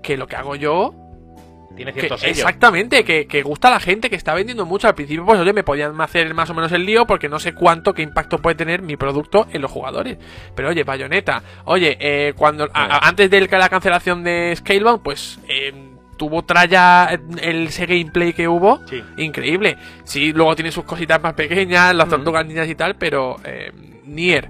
que 0.00 0.16
lo 0.16 0.28
que 0.28 0.36
hago 0.36 0.54
yo, 0.54 0.94
Tiene 1.76 1.92
que- 1.92 2.00
cierto 2.00 2.18
sello. 2.18 2.30
exactamente, 2.32 3.04
que, 3.04 3.26
que 3.26 3.42
gusta 3.42 3.68
a 3.68 3.72
la 3.72 3.80
gente, 3.80 4.08
que 4.10 4.16
está 4.16 4.34
vendiendo 4.34 4.64
mucho. 4.66 4.86
Al 4.88 4.94
principio, 4.94 5.24
pues 5.24 5.40
oye, 5.40 5.52
me 5.52 5.62
podían 5.64 6.00
hacer 6.00 6.32
más 6.34 6.48
o 6.50 6.54
menos 6.54 6.70
el 6.72 6.84
lío 6.86 7.06
porque 7.06 7.28
no 7.28 7.38
sé 7.40 7.52
cuánto, 7.54 7.92
qué 7.94 8.02
impacto 8.02 8.38
puede 8.38 8.56
tener 8.56 8.82
mi 8.82 8.96
producto 8.96 9.46
en 9.52 9.62
los 9.62 9.70
jugadores. 9.70 10.18
Pero 10.54 10.68
oye, 10.68 10.84
Bayonetta, 10.84 11.42
oye, 11.64 11.96
eh, 12.00 12.32
cuando 12.36 12.68
a- 12.72 13.06
antes 13.08 13.28
de 13.30 13.40
la 13.48 13.68
cancelación 13.68 14.22
de 14.24 14.54
Scalebound, 14.56 15.02
pues 15.02 15.38
eh, 15.48 15.72
tuvo 16.16 16.44
tralla 16.44 17.08
el, 17.42 17.66
ese 17.66 17.86
gameplay 17.86 18.32
que 18.32 18.46
hubo. 18.46 18.80
Sí. 18.86 19.02
Increíble. 19.16 19.76
Sí, 20.04 20.32
luego 20.32 20.54
tiene 20.54 20.70
sus 20.70 20.84
cositas 20.84 21.20
más 21.20 21.34
pequeñas, 21.34 21.94
las 21.94 22.06
Mm. 22.06 22.10
tortugas 22.10 22.46
niñas 22.46 22.68
y 22.68 22.74
tal, 22.76 22.94
pero 22.96 23.36
eh, 23.44 23.72
Nier, 24.04 24.48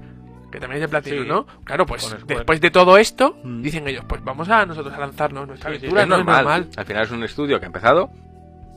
que 0.54 0.60
también 0.60 0.76
es 0.76 0.82
de 0.82 0.88
Platinum, 0.88 1.22
Sí. 1.24 1.28
¿no? 1.28 1.46
Claro, 1.64 1.84
pues 1.84 2.16
después 2.26 2.60
de 2.60 2.70
todo 2.70 2.96
esto, 2.96 3.36
Mm. 3.42 3.62
dicen 3.62 3.88
ellos, 3.88 4.04
pues 4.08 4.22
vamos 4.24 4.48
a 4.48 4.64
nosotros 4.64 4.94
a 4.94 4.98
lanzarnos 5.00 5.48
nuestra 5.48 5.70
Sí, 5.70 5.76
sí, 5.76 5.86
aventura, 5.86 6.02
es 6.02 6.08
no 6.08 6.16
normal. 6.18 6.68
Al 6.76 6.84
final 6.86 7.02
es 7.04 7.10
un 7.10 7.24
estudio 7.24 7.58
que 7.58 7.66
ha 7.66 7.68
empezado, 7.68 8.10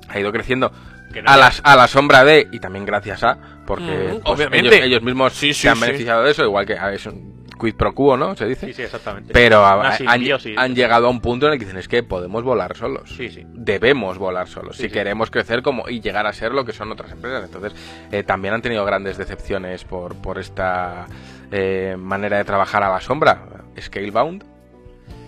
ha 0.09 0.19
ido 0.19 0.31
creciendo 0.31 0.71
Que 1.13 1.21
no 1.21 1.29
a, 1.31 1.37
las, 1.37 1.61
a 1.63 1.75
la 1.75 1.87
sombra 1.87 2.23
de, 2.23 2.47
y 2.51 2.59
también 2.59 2.83
gracias 2.85 3.23
a, 3.23 3.37
porque 3.65 3.83
Mm, 4.15 4.21
pues, 4.23 4.35
obviamente. 4.39 4.67
ellos, 4.75 4.85
ellos 4.87 5.01
mismos 5.03 5.33
Sí, 5.33 5.53
sí, 5.53 5.61
se 5.61 5.69
han 5.69 5.75
sí. 5.77 5.81
beneficiado 5.81 6.23
de 6.23 6.31
eso, 6.31 6.43
igual 6.43 6.65
que 6.65 6.73
ah, 6.77 6.91
es 6.91 7.05
un 7.05 7.37
quid 7.59 7.73
pro 7.75 7.95
quo, 7.95 8.15
¿no? 8.17 8.35
Se 8.35 8.45
dice. 8.45 8.67
Sí, 8.67 8.73
sí, 8.73 8.81
exactamente. 8.83 9.33
Pero 9.33 9.65
a- 9.65 9.89
han, 9.89 10.21
han 10.57 10.75
llegado 10.75 11.07
a 11.07 11.09
un 11.09 11.21
punto 11.21 11.47
en 11.47 11.53
el 11.53 11.57
que 11.59 11.65
dicen 11.65 11.79
es 11.79 11.87
que 11.87 12.03
podemos 12.03 12.43
volar 12.43 12.75
solos. 12.77 13.09
Sí, 13.17 13.29
sí. 13.29 13.43
Debemos 13.47 14.19
volar 14.19 14.47
solos 14.47 14.75
Sí, 14.75 14.83
si 14.83 14.89
sí. 14.89 14.93
queremos 14.93 15.31
crecer 15.31 15.63
como 15.63 15.89
y 15.89 15.99
llegar 15.99 16.27
a 16.27 16.33
ser 16.33 16.51
lo 16.51 16.65
que 16.65 16.71
son 16.73 16.91
otras 16.91 17.11
empresas. 17.11 17.45
Entonces, 17.45 17.73
eh, 18.11 18.21
también 18.21 18.53
han 18.53 18.61
tenido 18.61 18.85
grandes 18.85 19.17
decepciones 19.17 19.85
por, 19.85 20.13
por 20.21 20.37
esta 20.37 21.07
eh, 21.51 21.95
manera 21.97 22.37
de 22.37 22.43
trabajar 22.43 22.83
a 22.83 22.89
la 22.89 23.01
sombra. 23.01 23.63
Scalebound. 23.79 24.43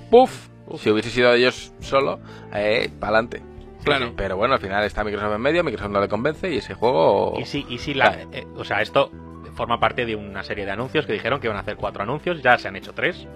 Puff. 0.09 0.49
Si 0.77 0.91
hubiese 0.91 1.09
sido 1.09 1.33
ellos 1.33 1.73
solo, 1.79 2.19
eh, 2.53 2.89
para 2.99 3.17
adelante. 3.17 3.41
Claro. 3.83 4.13
Pero 4.15 4.37
bueno, 4.37 4.53
al 4.53 4.59
final 4.59 4.83
está 4.83 5.03
Microsoft 5.03 5.33
en 5.33 5.41
medio, 5.41 5.63
Microsoft 5.63 5.91
no 5.91 5.99
le 5.99 6.07
convence 6.07 6.49
y 6.51 6.57
ese 6.57 6.75
juego. 6.75 7.33
Y 7.39 7.45
si, 7.45 7.65
y 7.69 7.79
si 7.79 7.93
la, 7.93 8.27
eh, 8.31 8.45
o 8.55 8.63
sea, 8.63 8.81
esto 8.81 9.09
forma 9.55 9.79
parte 9.79 10.05
de 10.05 10.15
una 10.15 10.43
serie 10.43 10.65
de 10.65 10.71
anuncios 10.71 11.05
que 11.05 11.13
dijeron 11.13 11.39
que 11.39 11.47
iban 11.47 11.57
a 11.57 11.61
hacer 11.61 11.75
cuatro 11.75 12.03
anuncios, 12.03 12.41
ya 12.41 12.57
se 12.57 12.67
han 12.67 12.75
hecho 12.75 12.93
tres, 12.93 13.27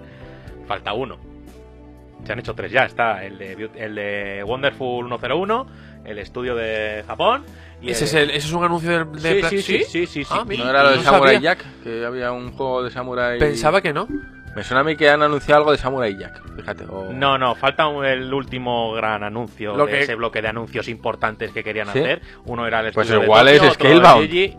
falta 0.66 0.92
uno. 0.92 1.18
Se 2.24 2.32
han 2.32 2.38
hecho 2.38 2.54
tres 2.54 2.72
ya, 2.72 2.84
está 2.84 3.24
el 3.24 3.36
de, 3.38 3.70
el 3.76 3.94
de 3.94 4.42
Wonderful 4.46 5.06
101, 5.08 5.66
el 6.04 6.18
estudio 6.18 6.54
de 6.54 7.04
Japón 7.06 7.44
y 7.82 7.90
Ese, 7.90 8.04
el- 8.04 8.08
es 8.08 8.14
el, 8.14 8.30
ese 8.30 8.48
es 8.48 8.52
un 8.52 8.64
anuncio 8.64 8.90
de, 9.04 9.20
de 9.20 9.48
Sí, 9.50 9.62
sí, 9.62 9.84
sí, 9.84 10.06
sí. 10.06 10.24
Ah. 10.30 10.44
¿No 10.46 10.70
era 10.70 10.82
lo 10.84 10.90
de 10.92 10.96
no 10.96 11.02
Samurai 11.02 11.34
sabía. 11.34 11.54
Jack? 11.54 11.64
Que 11.82 12.04
había 12.04 12.32
un 12.32 12.52
juego 12.52 12.82
de 12.82 12.90
Samurai. 12.90 13.38
Pensaba 13.38 13.80
que 13.82 13.92
no. 13.92 14.08
Me 14.56 14.62
suena 14.62 14.82
a 14.82 14.84
mí 14.84 14.94
que 14.96 15.10
han 15.10 15.20
anunciado 15.20 15.58
algo 15.58 15.72
de 15.72 15.78
Samurai 15.78 16.16
Jack, 16.16 16.40
fíjate. 16.56 16.84
o- 16.88 17.12
No, 17.12 17.36
no, 17.36 17.56
falta 17.56 17.88
un- 17.88 18.04
el 18.04 18.32
último 18.32 18.92
gran 18.92 19.22
anuncio 19.24 19.76
Lo 19.76 19.84
de 19.86 19.92
que- 19.92 20.00
ese 20.04 20.14
bloque 20.14 20.40
de 20.40 20.48
anuncios 20.48 20.86
importantes 20.88 21.50
que 21.50 21.64
querían 21.64 21.88
¿Sí? 21.92 21.98
hacer. 21.98 22.22
Uno 22.46 22.64
era 22.66 22.80
el 22.80 22.92
Pues 22.92 23.06
estudio 23.08 23.20
de 23.20 23.26
igual 23.26 23.48
es 23.48 23.58
Tokio, 23.58 23.74
Scalebound. 23.74 24.32
y, 24.32 24.54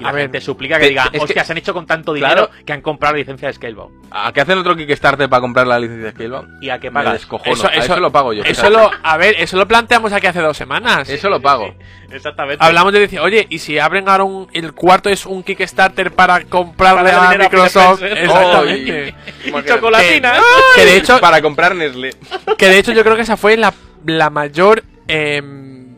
y 0.00 0.04
A 0.04 0.06
la 0.08 0.12
ver, 0.12 0.22
gente 0.22 0.40
suplica 0.40 0.76
que 0.78 0.84
te- 0.84 0.88
diga, 0.90 1.04
es 1.04 1.10
que- 1.10 1.18
hostia, 1.18 1.44
se 1.44 1.52
han 1.52 1.58
hecho 1.58 1.72
con 1.74 1.86
tanto 1.86 2.12
dinero 2.14 2.48
Claro. 2.48 2.64
que 2.64 2.72
han 2.72 2.80
comprado 2.80 3.14
la 3.14 3.18
licencia 3.20 3.48
de 3.48 3.54
Scalebound. 3.54 4.06
¿A 4.10 4.32
qué 4.32 4.40
hacen 4.40 4.58
otro 4.58 4.74
Kickstarter 4.76 5.28
para 5.28 5.40
comprar 5.40 5.66
la 5.66 5.78
licencia 5.78 6.06
de 6.06 6.12
Scalebound? 6.12 6.62
¿Y 6.62 6.70
a 6.70 6.78
qué 6.80 6.90
Me 6.90 6.94
pagas? 6.94 7.26
A 7.30 7.68
eso 7.74 8.00
lo 8.00 8.10
pago 8.10 8.32
yo. 8.32 8.42
Eso 8.44 8.70
lo, 8.70 8.90
a 9.02 9.16
ver, 9.16 9.36
eso 9.38 9.56
lo 9.56 9.68
planteamos 9.68 10.12
aquí 10.12 10.26
hace 10.26 10.40
dos 10.40 10.56
semanas. 10.56 11.08
Eso 11.08 11.28
lo 11.28 11.40
pago. 11.40 11.74
Exactamente. 12.10 12.64
Hablamos 12.64 12.92
de 12.92 13.00
decir, 13.00 13.20
oye, 13.20 13.46
y 13.50 13.58
si 13.60 13.78
abren 13.78 14.08
ahora 14.08 14.24
un, 14.24 14.48
el 14.52 14.72
cuarto 14.72 15.08
es 15.10 15.26
un 15.26 15.42
Kickstarter 15.44 16.10
para 16.12 16.42
comprarle 16.44 17.10
Para 17.12 17.30
a 17.30 17.38
Microsoft. 17.38 18.02
Exactamente. 18.02 19.14
Y 19.44 19.52
chocolatina. 19.64 20.34
Que 20.74 20.84
de 20.86 20.96
hecho, 20.96 21.20
para 21.20 21.40
comprar 21.40 21.74
Nestlé. 21.76 22.14
que 22.58 22.68
de 22.68 22.78
hecho 22.78 22.92
yo 22.92 23.02
creo 23.04 23.14
que 23.16 23.22
esa 23.22 23.36
fue 23.36 23.56
la, 23.56 23.72
la 24.06 24.28
mayor 24.30 24.82
em, 25.06 25.94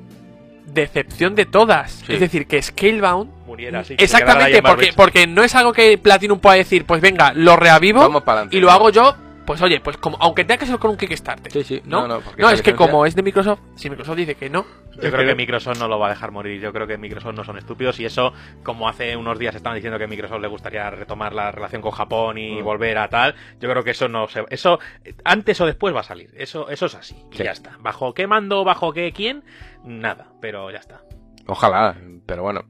decepción 0.66 1.34
de 1.34 1.46
todas. 1.46 2.02
Sí. 2.06 2.14
Es 2.14 2.20
decir, 2.20 2.46
que 2.46 2.60
Scalebound 2.62 3.30
Muriera, 3.52 3.82
Exactamente, 3.98 4.62
porque, 4.62 4.92
porque 4.96 5.26
no 5.26 5.42
es 5.44 5.54
algo 5.54 5.74
que 5.74 5.98
Platinum 5.98 6.38
pueda 6.38 6.56
decir, 6.56 6.86
pues 6.86 7.02
venga, 7.02 7.32
lo 7.34 7.54
reavivo 7.56 8.22
y 8.50 8.60
lo 8.60 8.70
hago 8.70 8.88
yo, 8.88 9.14
pues 9.44 9.60
oye, 9.60 9.78
pues 9.80 9.98
como 9.98 10.16
aunque 10.20 10.44
tenga 10.44 10.56
que 10.58 10.66
ser 10.66 10.78
con 10.78 10.92
un 10.92 10.96
Kickstarter. 10.96 11.52
Sí, 11.52 11.62
sí. 11.64 11.82
¿No? 11.84 12.08
No, 12.08 12.50
es 12.50 12.62
que 12.62 12.74
como 12.74 13.04
es 13.04 13.14
de 13.14 13.22
Microsoft, 13.22 13.60
si 13.74 13.90
Microsoft 13.90 14.16
dice 14.16 14.36
que 14.36 14.48
no, 14.48 14.64
Yo 15.02 15.10
creo 15.10 15.26
que 15.26 15.34
Microsoft 15.34 15.78
no 15.78 15.86
lo 15.88 15.98
va 15.98 16.06
a 16.06 16.10
dejar 16.10 16.30
morir. 16.30 16.60
Yo 16.62 16.72
creo 16.72 16.86
que 16.86 16.96
Microsoft 16.96 17.34
no 17.34 17.44
son 17.44 17.58
estúpidos 17.58 18.00
y 18.00 18.06
eso, 18.06 18.32
como 18.62 18.88
hace 18.88 19.16
unos 19.16 19.38
días 19.38 19.54
estaban 19.54 19.76
diciendo 19.76 19.98
que 19.98 20.06
Microsoft 20.06 20.40
le 20.40 20.48
gustaría 20.48 20.88
retomar 20.90 21.34
la 21.34 21.50
relación 21.50 21.82
con 21.82 21.90
Japón 21.90 22.38
y 22.38 22.62
Mm. 22.62 22.64
volver 22.64 22.96
a 22.96 23.08
tal, 23.08 23.34
yo 23.60 23.68
creo 23.68 23.84
que 23.84 23.90
eso 23.90 24.08
no 24.08 24.28
se, 24.28 24.44
eso 24.48 24.78
antes 25.24 25.60
o 25.60 25.66
después 25.66 25.94
va 25.94 26.00
a 26.00 26.04
salir. 26.04 26.30
Eso, 26.36 26.70
eso 26.70 26.86
es 26.86 26.94
así 26.94 27.16
y 27.32 27.38
ya 27.38 27.50
está. 27.50 27.76
Bajo 27.80 28.14
qué 28.14 28.26
mando, 28.26 28.64
bajo 28.64 28.92
qué 28.92 29.12
quién, 29.12 29.42
nada. 29.84 30.28
Pero 30.40 30.70
ya 30.70 30.78
está. 30.78 31.02
Ojalá, 31.46 31.96
pero 32.24 32.42
bueno. 32.44 32.64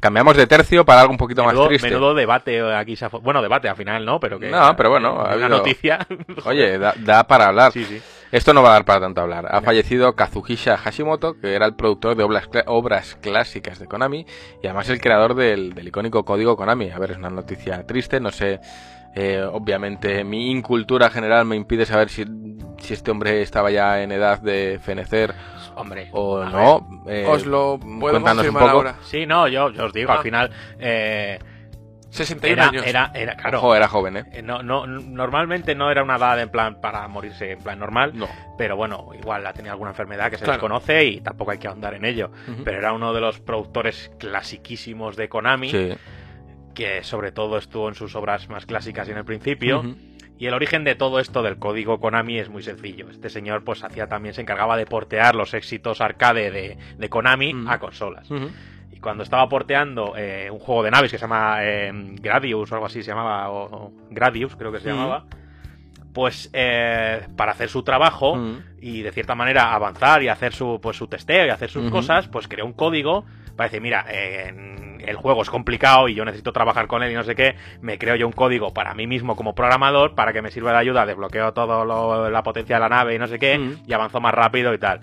Cambiamos 0.00 0.36
de 0.36 0.46
tercio 0.46 0.84
para 0.84 1.02
algo 1.02 1.12
un 1.12 1.18
poquito 1.18 1.44
más 1.44 1.54
triste. 1.68 1.88
menudo 1.90 2.14
debate 2.14 2.56
eh, 2.56 2.74
aquí 2.74 2.96
bueno 3.22 3.42
debate 3.42 3.68
al 3.68 3.76
final 3.76 4.04
no, 4.04 4.18
pero 4.18 4.38
que 4.40 4.48
No, 4.48 4.74
pero 4.76 4.90
bueno, 4.90 5.20
ha 5.20 5.36
una 5.36 5.48
noticia. 5.48 6.06
Oye, 6.46 6.78
da, 6.78 6.94
da 6.98 7.24
para 7.26 7.48
hablar. 7.48 7.72
sí, 7.72 7.84
sí. 7.84 8.00
Esto 8.32 8.54
no 8.54 8.62
va 8.62 8.70
a 8.70 8.72
dar 8.74 8.84
para 8.84 9.00
tanto 9.00 9.20
hablar. 9.20 9.48
Ha 9.50 9.60
fallecido 9.60 10.14
Kazuhisa 10.14 10.76
Hashimoto, 10.78 11.34
que 11.40 11.52
era 11.52 11.66
el 11.66 11.74
productor 11.74 12.16
de 12.16 12.22
obras, 12.22 12.48
cla- 12.48 12.62
obras 12.66 13.16
clásicas 13.20 13.80
de 13.80 13.86
Konami 13.88 14.24
y 14.62 14.66
además 14.68 14.88
el 14.88 15.00
creador 15.00 15.34
del, 15.34 15.74
del 15.74 15.88
icónico 15.88 16.24
código 16.24 16.56
Konami. 16.56 16.90
A 16.92 16.98
ver, 17.00 17.10
es 17.10 17.16
una 17.16 17.28
noticia 17.30 17.84
triste, 17.86 18.20
no 18.20 18.30
sé. 18.30 18.60
eh, 19.16 19.42
obviamente 19.52 20.22
mi 20.22 20.52
incultura 20.52 21.10
general 21.10 21.44
me 21.44 21.56
impide 21.56 21.84
saber 21.84 22.08
si, 22.08 22.24
si 22.78 22.94
este 22.94 23.10
hombre 23.10 23.42
estaba 23.42 23.72
ya 23.72 24.00
en 24.00 24.12
edad 24.12 24.38
de 24.40 24.78
fenecer 24.80 25.34
Hombre, 25.76 26.08
o 26.12 26.38
a 26.40 26.50
no. 26.50 27.02
Eh, 27.06 27.26
os 27.28 27.46
lo 27.46 27.78
puedo 27.78 27.98
cuéntanos 28.14 28.44
un 28.46 28.52
confirmar 28.52 28.62
poco. 28.62 28.76
ahora. 28.76 28.94
Sí, 29.02 29.26
no, 29.26 29.48
yo, 29.48 29.70
yo 29.70 29.84
os 29.86 29.92
digo, 29.92 30.10
Ah. 30.12 30.16
al 30.16 30.22
final 30.22 30.50
eh, 30.78 31.38
61 32.10 32.52
era, 32.52 32.68
años. 32.68 32.86
era, 32.86 33.12
era, 33.14 33.36
claro, 33.36 33.58
Ojo, 33.58 33.74
era 33.76 33.86
joven, 33.86 34.16
¿eh? 34.16 34.24
Eh, 34.32 34.42
No, 34.42 34.62
no, 34.64 34.84
normalmente 34.86 35.74
no 35.76 35.90
era 35.92 36.02
una 36.02 36.16
edad 36.16 36.40
en 36.40 36.48
plan 36.48 36.80
para 36.80 37.06
morirse 37.06 37.52
en 37.52 37.60
plan 37.60 37.78
normal, 37.78 38.12
No. 38.14 38.28
pero 38.58 38.74
bueno, 38.76 39.08
igual 39.16 39.46
ha 39.46 39.52
tenido 39.52 39.72
alguna 39.72 39.90
enfermedad 39.90 40.28
que 40.28 40.36
se 40.36 40.44
Claro. 40.44 40.54
desconoce 40.58 41.04
y 41.04 41.20
tampoco 41.20 41.52
hay 41.52 41.58
que 41.58 41.68
ahondar 41.68 41.94
en 41.94 42.04
ello. 42.04 42.32
Pero 42.64 42.78
era 42.78 42.92
uno 42.92 43.12
de 43.12 43.20
los 43.20 43.38
productores 43.38 44.10
clasiquísimos 44.18 45.16
de 45.16 45.28
Konami, 45.28 45.70
Sí. 45.70 45.92
que 46.74 47.04
sobre 47.04 47.30
todo 47.30 47.58
estuvo 47.58 47.88
en 47.88 47.94
sus 47.94 48.14
obras 48.16 48.48
más 48.48 48.66
clásicas 48.66 49.06
y 49.06 49.12
en 49.12 49.18
el 49.18 49.24
principio. 49.24 49.82
Y 50.40 50.46
el 50.46 50.54
origen 50.54 50.82
de 50.84 50.94
todo 50.94 51.20
esto 51.20 51.42
del 51.42 51.58
código 51.58 52.00
Konami 52.00 52.38
es 52.38 52.48
muy 52.48 52.62
sencillo. 52.62 53.08
Este 53.10 53.28
señor 53.28 53.62
pues 53.62 53.84
hacía 53.84 54.06
también, 54.08 54.34
se 54.34 54.40
encargaba 54.40 54.76
de 54.78 54.86
portear 54.86 55.34
los 55.34 55.52
éxitos 55.54 56.00
arcade 56.00 56.50
de, 56.50 56.78
de 56.98 57.08
Konami 57.10 57.52
Mm. 57.52 57.68
a 57.68 57.78
consolas. 57.78 58.26
Y 58.90 58.98
cuando 59.00 59.22
estaba 59.22 59.46
porteando 59.50 60.14
eh, 60.16 60.48
un 60.50 60.58
juego 60.58 60.82
de 60.82 60.90
naves 60.90 61.10
que 61.12 61.18
se 61.18 61.22
llama 61.24 61.58
eh, 61.60 61.92
Gradius 62.20 62.72
o 62.72 62.74
algo 62.74 62.86
así 62.86 63.02
se 63.02 63.10
llamaba, 63.10 63.50
o, 63.50 63.64
o 63.64 63.92
Gradius 64.10 64.56
creo 64.56 64.72
que 64.72 64.80
se 64.80 64.90
Mm. 64.90 64.96
llamaba, 64.96 65.24
pues 66.14 66.48
eh, 66.54 67.20
para 67.36 67.52
hacer 67.52 67.68
su 67.68 67.82
trabajo 67.82 68.34
Mm. 68.36 68.56
y 68.80 69.02
de 69.02 69.12
cierta 69.12 69.34
manera 69.34 69.74
avanzar 69.74 70.22
y 70.22 70.28
hacer 70.28 70.54
su, 70.54 70.80
pues, 70.82 70.96
su 70.96 71.06
testeo 71.06 71.46
y 71.46 71.50
hacer 71.50 71.68
sus 71.70 71.90
cosas, 71.90 72.28
pues 72.28 72.48
creó 72.48 72.64
un 72.64 72.72
código 72.72 73.26
para 73.56 73.68
decir, 73.68 73.82
mira, 73.82 74.06
eh, 74.08 74.89
el 75.10 75.16
juego 75.16 75.42
es 75.42 75.50
complicado 75.50 76.08
y 76.08 76.14
yo 76.14 76.24
necesito 76.24 76.52
trabajar 76.52 76.86
con 76.86 77.02
él 77.02 77.12
y 77.12 77.14
no 77.14 77.24
sé 77.24 77.34
qué, 77.34 77.56
me 77.80 77.98
creo 77.98 78.14
yo 78.16 78.26
un 78.26 78.32
código 78.32 78.72
para 78.72 78.94
mí 78.94 79.06
mismo 79.06 79.36
como 79.36 79.54
programador 79.54 80.14
para 80.14 80.32
que 80.32 80.40
me 80.42 80.50
sirva 80.50 80.72
de 80.72 80.78
ayuda, 80.78 81.04
desbloqueo 81.06 81.52
todo 81.52 82.30
la 82.30 82.42
potencia 82.42 82.76
de 82.76 82.80
la 82.80 82.88
nave 82.88 83.14
y 83.14 83.18
no 83.18 83.26
sé 83.26 83.38
qué, 83.38 83.58
Mm. 83.58 83.82
y 83.86 83.92
avanzo 83.92 84.20
más 84.20 84.32
rápido 84.34 84.72
y 84.72 84.78
tal. 84.78 85.00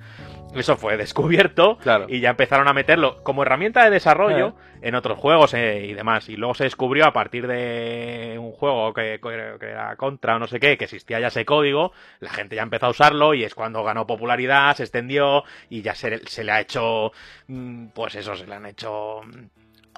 Eso 0.56 0.78
fue 0.78 0.96
descubierto 0.98 1.78
Claro. 1.78 2.06
y 2.08 2.20
ya 2.22 2.30
empezaron 2.32 2.68
a 2.68 2.74
meterlo 2.74 3.22
como 3.22 3.44
herramienta 3.44 3.84
de 3.84 3.90
desarrollo 3.92 4.56
en 4.82 4.96
otros 4.96 5.20
juegos 5.20 5.54
eh, 5.54 5.86
y 5.86 5.94
demás. 5.94 6.30
Y 6.30 6.38
luego 6.38 6.56
se 6.56 6.64
descubrió 6.64 7.06
a 7.06 7.12
partir 7.14 7.46
de 7.48 8.38
un 8.40 8.54
juego 8.54 8.94
que, 8.94 9.20
que 9.22 9.66
era 9.70 9.96
Contra 9.98 10.38
o 10.38 10.40
no 10.40 10.48
sé 10.48 10.60
qué, 10.60 10.78
que 10.78 10.86
existía 10.86 11.20
ya 11.20 11.28
ese 11.28 11.46
código, 11.46 11.92
la 12.22 12.30
gente 12.32 12.56
ya 12.56 12.64
empezó 12.64 12.86
a 12.88 12.90
usarlo 12.90 13.34
y 13.34 13.44
es 13.44 13.54
cuando 13.54 13.84
ganó 13.84 14.08
popularidad, 14.08 14.76
se 14.76 14.84
extendió 14.84 15.44
y 15.70 15.82
ya 15.82 15.94
se, 15.96 16.26
se 16.28 16.44
le 16.46 16.52
ha 16.54 16.62
hecho, 16.62 17.12
mm, 17.48 17.88
pues 17.88 18.16
eso, 18.16 18.36
se 18.36 18.48
le 18.48 18.56
han 18.56 18.66
hecho 18.68 19.22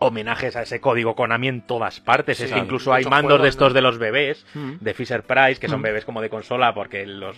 homenajes 0.02 0.56
a 0.56 0.62
ese 0.64 0.80
código 0.82 1.16
Konami 1.16 1.48
en 1.48 1.62
todas 1.62 2.00
partes. 2.00 2.38
Sí, 2.38 2.44
es 2.46 2.52
que 2.52 2.60
incluso 2.60 2.94
hay 2.94 3.06
mandos 3.06 3.32
juegos, 3.32 3.44
de 3.44 3.50
estos 3.50 3.70
¿no? 3.70 3.74
de 3.76 3.82
los 3.82 3.98
bebés 3.98 4.46
Mm. 4.54 4.74
de 4.80 4.94
Fisher 4.94 5.24
Price, 5.24 5.60
que 5.60 5.68
son 5.68 5.80
Mm. 5.80 5.84
bebés 5.84 6.06
como 6.06 6.22
de 6.22 6.30
consola, 6.30 6.74
porque 6.74 7.06
los 7.06 7.36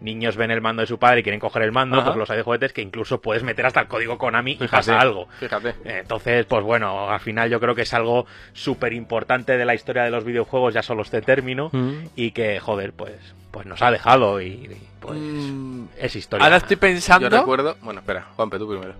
niños 0.00 0.36
ven 0.36 0.50
el 0.50 0.60
mando 0.60 0.80
de 0.80 0.86
su 0.86 0.98
padre 0.98 1.20
y 1.20 1.22
quieren 1.22 1.40
coger 1.40 1.62
el 1.62 1.72
mando, 1.72 1.96
Ajá. 1.96 2.06
pues 2.06 2.16
los 2.16 2.30
hay 2.30 2.36
de 2.38 2.42
juguetes 2.42 2.72
que 2.72 2.82
incluso 2.82 3.20
puedes 3.20 3.42
meter 3.42 3.66
hasta 3.66 3.80
el 3.80 3.86
código 3.88 4.18
Konami 4.18 4.52
y 4.52 4.54
Fíjate, 4.56 4.70
pasa 4.70 5.00
algo. 5.00 5.28
Fíjate. 5.40 5.74
Entonces, 5.84 6.46
pues 6.46 6.62
bueno, 6.64 7.08
al 7.10 7.20
final 7.20 7.50
yo 7.50 7.60
creo 7.60 7.74
que 7.74 7.82
es 7.82 7.94
algo 7.94 8.26
súper 8.52 8.92
importante 8.92 9.56
de 9.56 9.64
la 9.64 9.74
historia 9.74 10.02
de 10.04 10.10
los 10.10 10.24
videojuegos, 10.24 10.74
ya 10.74 10.82
solo 10.82 11.02
este 11.02 11.22
término, 11.22 11.70
Mm. 11.72 11.92
y 12.16 12.30
que, 12.32 12.60
joder, 12.60 12.92
pues, 12.92 13.14
pues 13.50 13.66
nos 13.66 13.80
ha 13.82 13.90
dejado 13.90 14.40
y, 14.40 14.46
y, 14.46 14.88
pues 15.00 15.18
Mm, 15.18 15.84
es 15.98 16.16
historia. 16.16 16.44
ahora 16.44 16.56
estoy 16.56 16.76
pensando. 16.76 17.28
Yo 17.30 17.36
recuerdo. 17.38 17.76
Bueno, 17.82 18.00
espera, 18.00 18.26
Juanpe, 18.36 18.58
tú 18.58 18.68
primero. 18.68 18.94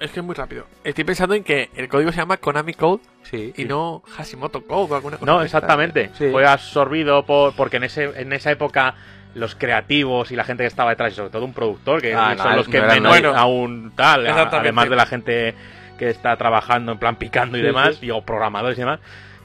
Es 0.00 0.10
que 0.10 0.20
es 0.20 0.26
muy 0.26 0.34
rápido. 0.34 0.66
Estoy 0.82 1.04
pensando 1.04 1.34
en 1.34 1.44
que 1.44 1.70
el 1.76 1.88
código 1.88 2.10
se 2.12 2.18
llama 2.18 2.36
Konami 2.36 2.74
Code 2.74 3.02
Sí. 3.22 3.52
y 3.56 3.64
no 3.64 4.02
Hashimoto 4.16 4.62
Code 4.66 4.92
o 4.92 4.94
alguna 4.96 5.16
cosa. 5.18 5.30
No, 5.32 5.42
exactamente. 5.42 6.10
Sí. 6.14 6.30
Fue 6.30 6.46
absorbido 6.46 7.24
por 7.24 7.54
porque 7.54 7.76
en 7.78 7.84
ese 7.84 8.04
en 8.20 8.32
esa 8.32 8.50
época 8.50 8.94
los 9.34 9.54
creativos 9.54 10.30
y 10.30 10.36
la 10.36 10.44
gente 10.44 10.62
que 10.62 10.68
estaba 10.68 10.90
detrás, 10.90 11.12
y 11.12 11.16
sobre 11.16 11.30
todo 11.30 11.44
un 11.44 11.52
productor, 11.54 12.00
que 12.00 12.14
Ah, 12.14 12.34
son 12.36 12.50
no, 12.50 12.56
los 12.58 12.68
que 12.68 12.80
no 12.80 12.86
menos 12.88 13.02
nadie. 13.34 13.36
aún 13.36 13.92
tal, 13.96 14.26
además 14.26 14.88
de 14.90 14.96
la 14.96 15.06
gente 15.06 15.54
que 15.98 16.10
está 16.10 16.36
trabajando 16.36 16.92
en 16.92 16.98
plan 16.98 17.16
picando 17.16 17.56
y 17.58 17.62
demás, 17.62 18.00
y, 18.02 18.10
o 18.10 18.20
programadores 18.22 18.76
y 18.78 18.82
demás. 18.82 19.00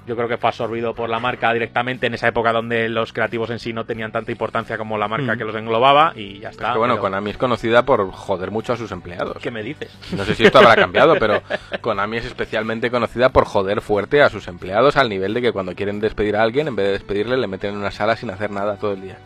Yo 0.10 0.16
creo 0.16 0.28
que 0.28 0.38
fue 0.38 0.49
absorbido 0.49 0.95
por 0.95 1.07
la 1.07 1.20
marca 1.20 1.53
directamente 1.53 2.07
en 2.07 2.16
esa 2.16 2.28
época 2.30 2.51
donde 2.51 2.89
los 2.89 3.14
creativos 3.14 3.51
en 3.51 3.60
sí 3.60 3.74
no 3.74 3.86
tenían 3.86 4.12
tanta 4.12 4.32
importancia 4.32 4.76
como 4.76 4.97
la 4.97 5.07
marca 5.07 5.36
Mm. 5.36 5.38
que 5.38 5.43
los 5.45 5.55
englobaba 5.55 6.14
y 6.16 6.39
ya 6.39 6.49
Es 6.49 6.55
está. 6.55 6.72
que 6.74 6.80
bueno, 6.80 6.95
pero- 6.95 7.01
Konami 7.03 7.30
es 7.30 7.38
conocida 7.38 7.86
por 7.86 8.12
joder 8.12 8.49
mucho 8.49 8.74
a 8.74 8.76
sus 8.76 8.91
empleados. 8.91 9.38
¿Qué 9.39 9.51
me 9.51 9.62
dices? 9.62 9.95
No 10.18 10.26
sé 10.26 10.34
si 10.34 10.45
esto 10.45 10.57
habrá 10.57 10.76
cambiado, 10.76 11.16
pero 11.20 11.43
Konami 11.82 12.18
es 12.18 12.26
especialmente 12.26 12.89
conocida 12.89 13.30
por 13.30 13.45
joder 13.45 13.82
fuerte 13.82 14.24
a 14.24 14.30
sus 14.30 14.47
empleados 14.47 14.97
al 14.97 15.10
nivel 15.10 15.36
de 15.36 15.43
que 15.43 15.51
cuando 15.51 15.76
quieren 15.76 15.99
despedir 15.99 16.36
a 16.36 16.41
alguien, 16.41 16.68
en 16.68 16.76
vez 16.76 16.88
de 16.88 16.91
despedirle, 16.93 17.38
le 17.38 17.45
meten 17.45 17.72
en 17.76 17.78
una 17.78 17.91
sala 17.91 18.16
sin 18.16 18.32
hacer 18.32 18.49
nada 18.49 18.78
todo 18.78 18.93
el 18.93 19.01
día. 19.03 19.18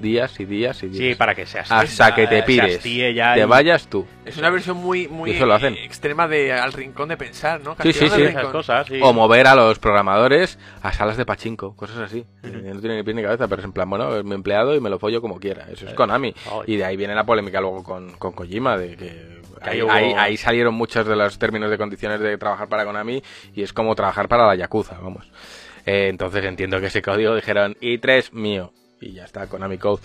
Días 0.00 0.40
y 0.40 0.46
días 0.46 0.82
y 0.82 0.86
días. 0.88 0.98
Sí, 0.98 1.14
para 1.14 1.34
que 1.34 1.44
se 1.46 1.58
hastíe, 1.58 1.76
Hasta 1.76 2.14
que 2.14 2.26
te 2.26 2.36
se 2.38 2.42
pires. 2.44 2.82
ya 3.14 3.34
Te 3.34 3.40
y- 3.40 3.44
vayas 3.44 3.86
tú. 3.88 4.06
Es 4.24 4.36
una 4.38 4.48
versión 4.48 4.78
muy, 4.78 5.06
muy 5.08 5.30
Y 5.30 5.34
eso 5.34 5.44
lo 5.44 5.52
hacen. 5.54 5.74
extrema 5.74 6.26
de 6.26 6.52
al 6.54 6.72
rincón 6.72 7.10
de 7.10 7.16
pensar, 7.18 7.60
¿no? 7.62 7.76
Sí, 7.82 7.92
sí, 7.92 7.98
sí. 8.08 8.14
al 8.14 8.20
esas 8.22 8.34
rincón. 8.36 8.52
cosas, 8.52 8.86
sí. 8.86 8.98
O 9.02 9.12
mover 9.12 9.46
a 9.46 9.54
los 9.54 9.78
programadores 9.78 10.58
a 10.82 10.92
salas 10.92 11.16
de 11.18 11.26
pachinko, 11.26 11.76
cosas 11.76 11.98
así. 11.98 12.24
Eh, 12.42 12.70
No 12.74 12.80
tiene 12.80 12.96
ni 12.96 13.02
pie 13.02 13.12
ni 13.14 13.22
cabeza, 13.22 13.46
pero 13.46 13.60
es 13.60 13.64
en 13.66 13.72
plan, 13.72 13.90
bueno, 13.90 14.16
es 14.16 14.24
mi 14.24 14.34
empleado 14.34 14.74
y 14.74 14.80
me 14.80 14.88
lo 14.88 14.98
follo 14.98 15.20
como 15.20 15.38
quiera. 15.38 15.66
Eso 15.70 15.84
es 15.86 15.92
Eh, 15.92 15.94
Konami. 15.94 16.34
Y 16.66 16.76
de 16.76 16.84
ahí 16.86 16.96
viene 16.96 17.14
la 17.14 17.24
polémica 17.24 17.60
luego 17.60 17.84
con, 17.84 18.12
con 18.12 18.32
Kojima, 18.32 18.78
de 18.78 18.96
que 18.96 19.40
ahí, 19.60 19.72
ahí 19.72 19.82
hubo- 19.82 19.92
ahí- 19.92 20.14
ahí 20.16 20.36
salieron 20.38 20.72
muchos 20.74 21.06
de 21.06 21.14
los 21.14 21.38
términos 21.38 21.70
de 21.70 21.76
condiciones 21.76 22.20
de 22.20 22.38
trabajar 22.38 22.68
para 22.68 22.86
Konami 22.86 23.22
y 23.54 23.62
es 23.62 23.74
como 23.74 23.94
trabajar 23.94 24.28
para 24.28 24.46
la 24.46 24.54
Yakuza, 24.54 24.96
vamos. 25.02 25.30
Eh, 25.84 26.08
entonces 26.08 26.42
entiendo 26.44 26.80
que 26.80 26.86
ese 26.86 27.02
código 27.02 27.34
dijeron 27.34 27.74
i3 27.82 28.32
mío 28.32 28.72
y 29.00 29.12
ya 29.12 29.24
está, 29.24 29.46
Konami 29.46 29.78
Code. 29.78 30.02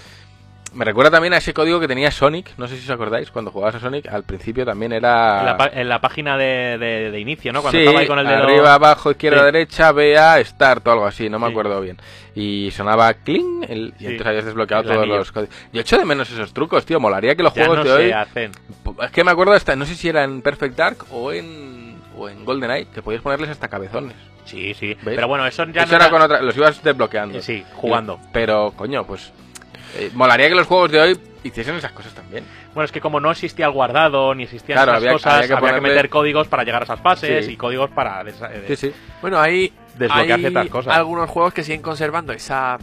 Me 0.73 0.83
recuerda 0.83 1.09
también 1.11 1.33
a 1.33 1.37
ese 1.37 1.53
código 1.53 1.79
que 1.79 1.87
tenía 1.87 2.11
Sonic, 2.11 2.49
no 2.57 2.67
sé 2.67 2.75
si 2.75 2.83
os 2.83 2.89
acordáis, 2.89 3.31
cuando 3.31 3.49
jugabas 3.49 3.75
a 3.75 3.79
Sonic, 3.79 4.07
al 4.07 4.23
principio 4.23 4.65
también 4.65 4.91
era... 4.91 5.39
En 5.39 5.45
la, 5.45 5.57
pa- 5.57 5.69
en 5.73 5.87
la 5.87 6.01
página 6.01 6.37
de, 6.37 6.77
de- 6.77 7.11
de 7.11 7.19
inicio, 7.21 7.53
¿no? 7.53 7.61
Cuando 7.61 7.77
sí, 7.79 7.85
estaba 7.85 8.01
ahí 8.01 8.07
con 8.07 8.19
el 8.19 8.27
dedo... 8.27 8.43
arriba, 8.43 8.73
abajo, 8.73 9.11
izquierda, 9.11 9.39
Sí. 9.39 9.45
derecha, 9.45 9.93
BA, 9.93 10.43
Start 10.43 10.85
o 10.85 10.91
algo 10.91 11.05
así, 11.05 11.29
no 11.29 11.39
me 11.39 11.45
Sí. 11.47 11.51
acuerdo 11.51 11.79
bien. 11.79 11.95
Y 12.35 12.71
sonaba 12.71 13.13
cling 13.13 13.63
el- 13.69 13.93
y 13.99 14.05
entonces 14.07 14.27
habías 14.27 14.45
desbloqueado 14.45 14.81
El 14.83 14.87
todos 14.89 14.99
anillo. 15.03 15.17
los 15.19 15.31
códigos. 15.31 15.55
Yo 15.71 15.79
echo 15.79 15.97
de 15.97 16.03
menos 16.05 16.29
esos 16.29 16.53
trucos, 16.53 16.85
tío. 16.85 16.99
Molaría 16.99 17.35
que 17.35 17.43
los 17.43 17.53
Ya 17.53 17.65
juegos 17.67 17.85
no 17.85 17.93
de 17.95 18.03
hoy... 18.07 18.11
hacen. 18.11 18.51
Es 19.01 19.11
que 19.11 19.23
me 19.23 19.31
acuerdo 19.31 19.53
hasta, 19.53 19.77
no 19.77 19.85
sé 19.85 19.95
si 19.95 20.09
era 20.09 20.25
en 20.25 20.41
Perfect 20.41 20.75
Dark 20.75 20.97
o 21.11 21.31
en, 21.31 22.01
o 22.17 22.27
en 22.27 22.43
GoldenEye, 22.43 22.87
que 22.93 23.01
podías 23.01 23.21
ponerles 23.21 23.49
hasta 23.49 23.69
cabezones. 23.69 24.15
Sí, 24.45 24.73
sí. 24.73 24.93
¿Ves? 24.93 25.15
Pero 25.15 25.27
bueno, 25.27 25.45
eso 25.45 25.65
ya 25.65 25.83
Eso 25.83 25.91
no 25.91 25.95
era 25.97 26.05
era- 26.05 26.11
con 26.11 26.21
otra, 26.21 26.41
los 26.41 26.55
ibas 26.55 26.81
desbloqueando. 26.83 27.41
Sí, 27.41 27.63
jugando. 27.73 28.19
Pero, 28.31 28.71
coño, 28.75 29.05
pues. 29.05 29.31
eh, 29.97 30.11
molaría 30.13 30.49
que 30.49 30.55
los 30.55 30.67
juegos 30.67 30.91
de 30.91 30.99
hoy 31.01 31.19
hiciesen 31.43 31.75
esas 31.75 31.91
cosas 31.93 32.13
también. 32.13 32.43
Bueno, 32.73 32.85
es 32.85 32.91
que 32.91 32.99
como 33.01 33.19
no 33.19 33.31
existía 33.31 33.65
el 33.67 33.71
guardado, 33.71 34.35
ni 34.35 34.43
existían 34.43 34.75
Claro, 34.77 34.91
esas 34.93 35.01
había- 35.03 35.13
cosas, 35.13 35.33
había 35.33 35.47
que 35.47 35.53
había 35.53 35.69
que, 35.69 35.75
ponerle- 35.77 35.89
meter 35.95 36.09
códigos 36.09 36.47
para 36.47 36.63
llegar 36.63 36.81
a 36.81 36.85
esas 36.85 36.99
fases 36.99 37.45
Sí. 37.45 37.53
y 37.53 37.57
códigos 37.57 37.89
para... 37.91 38.21
eh, 38.21 38.65
Sí, 38.67 38.75
sí. 38.75 38.91
Bueno, 39.21 39.39
hay, 39.39 39.71
Desbloquear 39.97 40.31
hay 40.35 40.39
ciertas 40.41 40.67
cosas. 40.69 40.95
algunos 40.95 41.29
juegos 41.29 41.53
que 41.53 41.63
siguen 41.63 41.81
conservando 41.81 42.33
esa... 42.33 42.77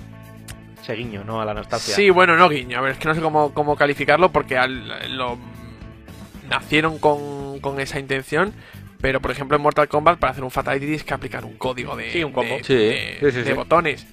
Ese 0.80 0.94
guiño, 0.94 1.22
¿no? 1.24 1.40
A 1.40 1.44
la 1.44 1.54
nostalgia. 1.54 1.94
Sí, 1.94 2.10
bueno, 2.10 2.36
no 2.36 2.48
guiño. 2.48 2.78
A 2.78 2.80
ver, 2.80 2.92
es 2.92 2.98
que 2.98 3.06
no 3.06 3.14
sé 3.14 3.20
cómo, 3.20 3.52
cómo 3.54 3.76
calificarlo 3.76 4.32
porque 4.32 4.56
al- 4.58 5.16
lo 5.16 5.38
nacieron 6.48 6.98
con, 6.98 7.60
con 7.60 7.78
esa 7.80 7.98
intención. 7.98 8.52
Pero, 9.02 9.20
por 9.20 9.32
ejemplo, 9.32 9.56
en 9.56 9.62
Mortal 9.62 9.88
Kombat, 9.88 10.18
para 10.18 10.30
hacer 10.30 10.44
un 10.44 10.50
Fatality 10.50 10.86
tienes 10.86 11.04
que 11.04 11.12
aplicar 11.12 11.44
un 11.44 11.58
código 11.58 11.96
de, 11.96 12.10
Sí, 12.12 12.22
un 12.24 12.32
combo. 12.32 12.56
de, 12.56 12.64
Sí, 12.64 12.74
de- 12.74 13.16
sí, 13.20 13.30
sí, 13.32 13.38
de 13.38 13.44
sí. 13.46 13.52
botones. 13.52 14.06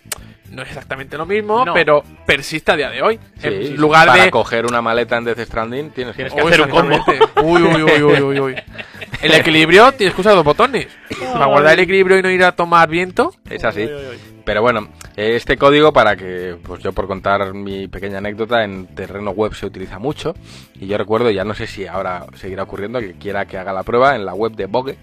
No 0.51 0.61
es 0.63 0.69
exactamente 0.69 1.17
lo 1.17 1.25
mismo, 1.25 1.63
No. 1.65 1.73
pero 1.73 2.03
persiste 2.25 2.71
a 2.71 2.75
día 2.75 2.89
de 2.89 3.01
hoy. 3.01 3.19
Sí, 3.37 3.47
en 3.47 3.75
lugar 3.77 4.07
para 4.07 4.25
de... 4.25 4.31
coger 4.31 4.65
una 4.65 4.81
maleta 4.81 5.17
en 5.17 5.25
Death 5.25 5.39
Stranding 5.39 5.91
tienes, 5.91 6.15
Tienes 6.15 6.33
que... 6.33 6.41
que 6.41 6.47
hacer 6.47 6.61
un 6.61 6.69
combo. 6.69 6.95
Uy, 7.43 7.61
uy, 7.61 7.83
uy, 7.83 8.03
uy, 8.03 8.21
uy, 8.21 8.39
uy. 8.39 8.55
El 9.21 9.33
equilibrio 9.33 9.91
tienes 9.91 10.15
que 10.15 10.21
usar 10.21 10.33
dos 10.33 10.45
botones. 10.45 10.87
Para 11.33 11.45
guardar 11.47 11.73
el 11.73 11.79
equilibrio 11.81 12.17
y 12.17 12.21
no 12.21 12.29
ir 12.29 12.43
a 12.43 12.53
tomar 12.53 12.87
viento. 12.87 13.33
Es 13.49 13.65
así. 13.65 13.81
Uy, 13.81 13.91
uy, 13.93 14.05
uy. 14.11 14.17
Pero 14.45 14.61
bueno, 14.61 14.87
este 15.17 15.57
código 15.57 15.91
para 15.91 16.15
que, 16.15 16.55
pues 16.63 16.81
yo 16.81 16.93
por 16.93 17.05
contar 17.05 17.53
mi 17.53 17.87
pequeña 17.87 18.19
anécdota, 18.19 18.63
en 18.63 18.87
terreno 18.87 19.31
web 19.31 19.53
se 19.53 19.65
utiliza 19.65 19.99
mucho. 19.99 20.33
Y 20.79 20.87
yo 20.87 20.97
recuerdo, 20.97 21.29
ya 21.29 21.43
no 21.43 21.53
sé 21.53 21.67
si 21.67 21.85
ahora 21.85 22.25
seguirá 22.35 22.63
ocurriendo, 22.63 22.99
que 22.99 23.13
quiera 23.13 23.45
que 23.45 23.57
haga 23.57 23.73
la 23.73 23.83
prueba, 23.83 24.15
en 24.15 24.25
la 24.25 24.33
web 24.33 24.53
de 24.53 24.65
Vogue, 24.65 24.97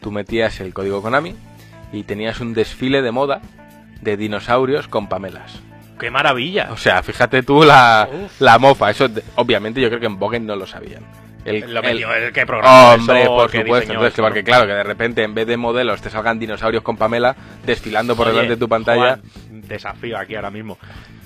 tú 0.00 0.10
metías 0.10 0.58
el 0.60 0.72
código 0.72 1.02
Konami 1.02 1.36
y 1.92 2.02
tenías 2.04 2.40
un 2.40 2.54
desfile 2.54 3.02
de 3.02 3.12
moda 3.12 3.42
de 4.00 4.16
dinosaurios 4.16 4.88
con 4.88 5.08
pamelas. 5.08 5.60
¡Qué 5.98 6.10
maravilla! 6.10 6.68
O 6.70 6.76
sea, 6.76 7.02
fíjate 7.02 7.42
tú 7.42 7.64
la, 7.64 8.08
la 8.38 8.58
mofa. 8.58 8.90
Eso, 8.90 9.08
obviamente, 9.34 9.80
yo 9.80 9.88
creo 9.88 10.00
que 10.00 10.06
en 10.06 10.18
Vogue 10.18 10.38
no 10.38 10.54
lo 10.54 10.66
sabían. 10.66 11.02
El- 11.44 11.72
Lo 11.72 11.80
el- 11.80 12.02
el 12.02 12.32
que 12.32 12.44
programó 12.44 12.92
Hombre, 12.94 13.22
eso, 13.22 13.34
por 13.36 13.50
que 13.50 13.60
supuesto. 13.62 13.92
Entonces, 13.92 14.12
eso, 14.14 14.22
porque 14.22 14.44
claro, 14.44 14.66
que 14.66 14.72
de 14.74 14.82
repente 14.82 15.22
en 15.22 15.34
vez 15.34 15.46
de 15.46 15.56
modelos 15.56 16.00
te 16.02 16.10
salgan 16.10 16.38
dinosaurios 16.38 16.82
con 16.82 16.96
Pamela 16.96 17.34
desfilando 17.64 18.14
por 18.14 18.26
Oye, 18.26 18.34
delante 18.36 18.54
de 18.54 18.60
tu 18.60 18.68
pantalla. 18.68 19.18
Juan, 19.18 19.22
desafío 19.66 20.18
aquí 20.18 20.34
ahora 20.36 20.50
mismo. 20.50 20.76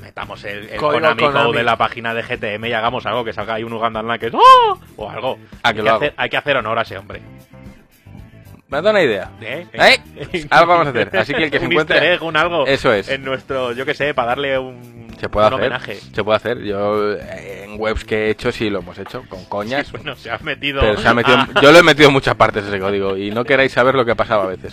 Metamos 0.01 0.45
el, 0.45 0.69
el 0.69 0.77
Konami, 0.79 1.23
Konami. 1.23 1.53
De 1.55 1.63
la 1.65 1.77
página 1.77 2.15
de 2.15 2.23
GTM 2.23 2.67
y 2.67 2.73
hagamos 2.73 3.05
algo 3.07 3.25
que 3.25 3.33
salga 3.33 3.55
ahí 3.55 3.65
un 3.65 3.73
Ugandan 3.73 4.19
que 4.19 4.31
¡Oh! 4.33 4.79
o 4.97 5.11
algo. 5.11 5.39
Ah, 5.63 5.71
hay, 5.71 5.75
que 5.75 5.89
hacer, 5.89 6.15
hay 6.17 6.29
que 6.31 6.37
hacer 6.37 6.57
honor 6.57 6.79
a 6.79 6.83
ese 6.83 6.99
hombre. 6.99 7.21
Me 8.73 8.79
ha 8.79 8.81
dado 8.81 8.91
una 8.97 9.03
idea. 9.03 9.31
¿Eh? 9.43 9.67
¿Eh? 9.75 10.47
Algo 10.51 10.73
vamos 10.73 10.87
a 10.87 10.91
hacer. 10.91 11.15
Así 11.17 11.35
que 11.35 11.45
el 11.45 11.51
que 11.51 11.59
se 11.61 11.67
encuentre- 11.67 12.19
un 12.23 12.37
algo. 12.39 12.67
Eso 12.67 12.91
es. 12.93 13.07
En 13.11 13.23
nuestro, 13.23 13.73
yo 13.73 13.85
qué 13.85 13.93
sé, 13.93 14.15
para 14.15 14.29
darle 14.29 14.59
un, 14.59 15.15
Se 15.21 15.29
puede 15.29 15.47
un 15.49 15.53
hacer. 15.53 15.61
homenaje. 15.67 15.95
Se 15.97 16.25
puede 16.25 16.37
hacer. 16.37 16.59
Yo 16.63 17.13
eh, 17.13 17.65
en 17.65 17.79
webs 17.79 18.03
que 18.05 18.27
he 18.27 18.31
hecho 18.31 18.51
sí 18.51 18.71
lo 18.71 18.79
hemos 18.79 18.99
hecho 18.99 19.25
con 19.29 19.45
coñas. 19.45 19.93
Bueno, 19.93 20.17
se 20.17 20.31
ha 20.31 20.39
metido. 20.39 20.81
Pero 20.81 20.97
se 20.99 21.07
ha 21.07 21.13
metido, 21.13 21.37
Ah, 21.37 21.49
yo 21.63 21.71
lo 21.71 21.79
he 21.79 21.83
metido 21.83 22.09
en 22.09 22.15
muchas 22.15 22.35
partes 22.35 22.65
ese 22.65 22.81
código 22.81 23.15
y 23.17 23.31
no 23.31 23.45
queráis 23.45 23.73
saber 23.73 23.95
lo 23.95 24.07
que 24.07 24.13
ha 24.13 24.17
pasado 24.17 24.41
a 24.43 24.47
veces. 24.47 24.73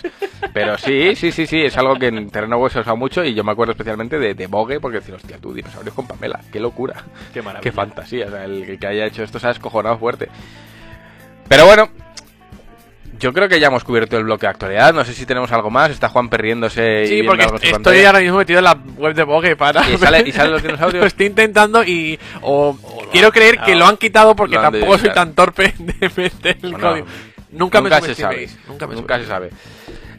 Pero 0.54 0.78
sí, 0.78 1.14
sí, 1.14 1.30
sí, 1.30 1.46
sí, 1.46 1.60
es 1.62 1.76
algo 1.76 1.96
que 1.96 2.06
en 2.06 2.30
terreno 2.30 2.56
web 2.56 2.72
se 2.72 2.78
ha 2.78 2.80
usado 2.80 2.96
mucho 2.96 3.22
y 3.22 3.34
yo 3.34 3.44
me 3.44 3.52
acuerdo 3.52 3.72
especialmente 3.72 4.18
de, 4.18 4.32
de 4.32 4.46
Vogue 4.46 4.80
porque 4.80 5.00
decir, 5.00 5.14
hostia, 5.14 5.36
tú 5.38 5.52
dinosaurios 5.52 5.94
con 5.94 6.06
Pamela, 6.08 6.40
qué 6.50 6.58
locura, 6.58 6.94
qué 7.34 7.42
maravilla. 7.42 7.60
qué 7.62 7.72
fantasía, 7.72 8.26
o 8.28 8.30
sea, 8.30 8.44
el, 8.46 8.62
el 8.64 8.78
que 8.78 8.86
haya 8.86 9.04
hecho 9.04 9.22
esto 9.22 9.38
se 9.38 9.46
ha 9.46 9.50
escojonado 9.50 9.98
fuerte. 9.98 10.28
Pero 11.48 11.66
bueno, 11.66 11.90
yo 13.20 13.32
creo 13.32 13.48
que 13.48 13.60
ya 13.60 13.68
hemos 13.68 13.84
cubierto 13.84 14.16
el 14.16 14.24
bloque 14.24 14.46
de 14.46 14.50
actualidad, 14.50 14.92
no 14.92 15.04
sé 15.04 15.12
si 15.14 15.26
tenemos 15.26 15.52
algo 15.52 15.70
más, 15.70 15.90
está 15.90 16.08
Juan 16.08 16.28
perriéndose 16.28 17.02
y 17.04 17.06
Sí, 17.06 17.12
viendo 17.16 17.30
porque 17.32 17.48
su 17.48 17.54
estoy 17.56 17.72
pantalla. 17.72 18.06
ahora 18.08 18.20
mismo 18.20 18.38
metido 18.38 18.58
en 18.58 18.64
la 18.64 18.72
web 18.96 19.14
de 19.14 19.22
Vogue 19.22 19.56
para... 19.56 19.88
¿Y 19.88 19.96
sale- 19.98 20.24
y 20.26 20.32
salen 20.32 20.52
los 20.52 20.62
dinosaurios? 20.64 21.00
Lo 21.02 21.06
estoy 21.06 21.26
intentando 21.26 21.84
y... 21.84 22.18
O 22.42 22.76
quiero 23.12 23.26
han 23.28 23.32
creer 23.32 23.58
que 23.60 23.76
lo 23.76 23.86
han 23.86 23.96
quitado 23.96 24.34
porque 24.34 24.56
han 24.56 24.62
tampoco 24.72 24.98
soy 24.98 25.12
tan 25.12 25.34
torpe 25.34 25.74
de 25.78 26.10
meter 26.16 26.56
el 26.62 26.72
Bueno, 26.72 26.88
código. 26.90 27.06
Nunca, 27.52 27.80
me 27.80 27.90
se 28.00 28.14
sabe. 28.14 28.48
Nunca 28.68 28.86
me 28.86 28.94
Nunca 28.94 29.18
se 29.18 29.26
sabe. 29.26 29.50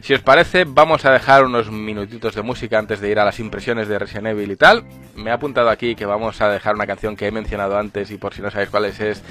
Si 0.02 0.12
os 0.14 0.20
parece, 0.20 0.64
vamos 0.66 1.04
a 1.04 1.12
dejar 1.12 1.44
unos 1.44 1.70
minutitos 1.70 2.34
de 2.34 2.42
música 2.42 2.78
antes 2.78 3.00
de 3.00 3.08
ir 3.08 3.18
a 3.20 3.24
las 3.24 3.38
impresiones 3.38 3.86
de 3.88 3.98
Resident 4.00 4.26
Evil 4.26 4.50
y 4.50 4.56
tal. 4.56 4.84
Me 5.14 5.30
he 5.30 5.32
apuntado 5.32 5.70
aquí 5.70 5.94
que 5.94 6.04
vamos 6.06 6.40
a 6.40 6.48
dejar 6.48 6.74
una 6.74 6.86
canción 6.86 7.16
que 7.16 7.28
he 7.28 7.30
mencionado 7.30 7.78
antes 7.78 8.10
y 8.10 8.18
por 8.18 8.34
si 8.34 8.42
no 8.42 8.50
sabéis 8.50 8.68
cuál 8.70 8.84
es, 8.86 8.98
es 9.00 9.22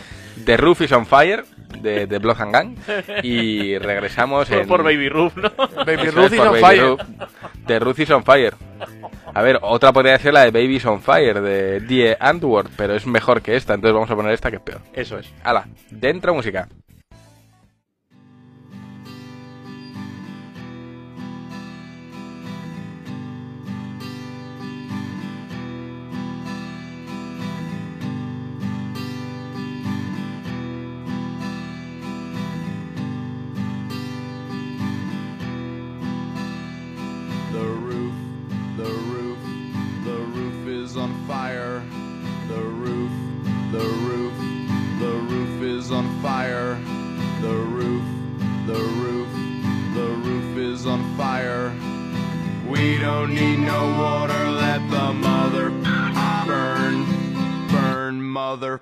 The 0.46 0.56
Roof 0.58 0.82
is 0.82 0.92
on 0.94 1.06
Fire 1.06 1.44
de, 1.72 2.08
de 2.08 2.20
Blood 2.20 2.42
and 2.42 2.54
Gang. 2.54 2.76
Y 3.24 3.78
regresamos 3.78 4.50
Por, 4.50 4.58
en... 4.58 4.68
por 4.68 4.84
Baby 4.84 5.10
Roof, 5.10 5.36
¿no? 5.38 5.52
Baby 5.86 6.10
Ruth 6.10 6.34
is 6.34 6.40
on 6.40 6.48
Baby 6.48 6.60
fire. 6.62 6.96
The 7.68 7.80
Roof 7.80 8.00
is 8.00 8.10
on 8.10 8.24
Fire. 8.24 8.54
A 9.34 9.42
ver, 9.42 9.60
otra 9.62 9.94
podría 9.94 10.18
ser 10.18 10.34
la 10.34 10.42
de 10.44 10.52
Baby's 10.52 10.86
on 10.86 11.02
Fire 11.02 11.42
de 11.42 11.80
Die 11.82 12.18
Antwoord, 12.20 12.70
pero 12.76 12.96
es 12.96 13.06
mejor 13.06 13.42
que 13.42 13.56
esta, 13.56 13.74
entonces 13.74 13.94
vamos 13.94 14.12
a 14.12 14.16
poner 14.16 14.34
esta 14.34 14.50
que 14.50 14.58
es 14.58 14.62
peor. 14.62 14.82
Eso 14.94 15.18
es. 15.18 15.32
Hala, 15.44 15.68
dentro 15.90 16.34
música. 16.34 16.68
On 41.02 41.26
fire. 41.26 41.84
The 42.48 42.62
roof, 42.62 43.12
the 43.72 43.88
roof, 44.06 44.34
the 45.00 45.14
roof 45.34 45.64
is 45.64 45.92
on 45.92 46.22
fire. 46.22 46.76
The 47.42 47.56
roof, 47.56 48.04
the 48.68 48.84
roof, 49.02 49.30
the 49.96 50.08
roof 50.26 50.58
is 50.58 50.86
on 50.86 51.02
fire. 51.18 51.74
We 52.70 53.00
don't 53.00 53.34
need 53.34 53.58
no 53.58 53.82
water, 53.98 54.52
let 54.52 54.88
the 54.92 55.12
mother 55.12 55.72
burn, 56.46 57.06
burn, 57.72 58.22
mother 58.22 58.80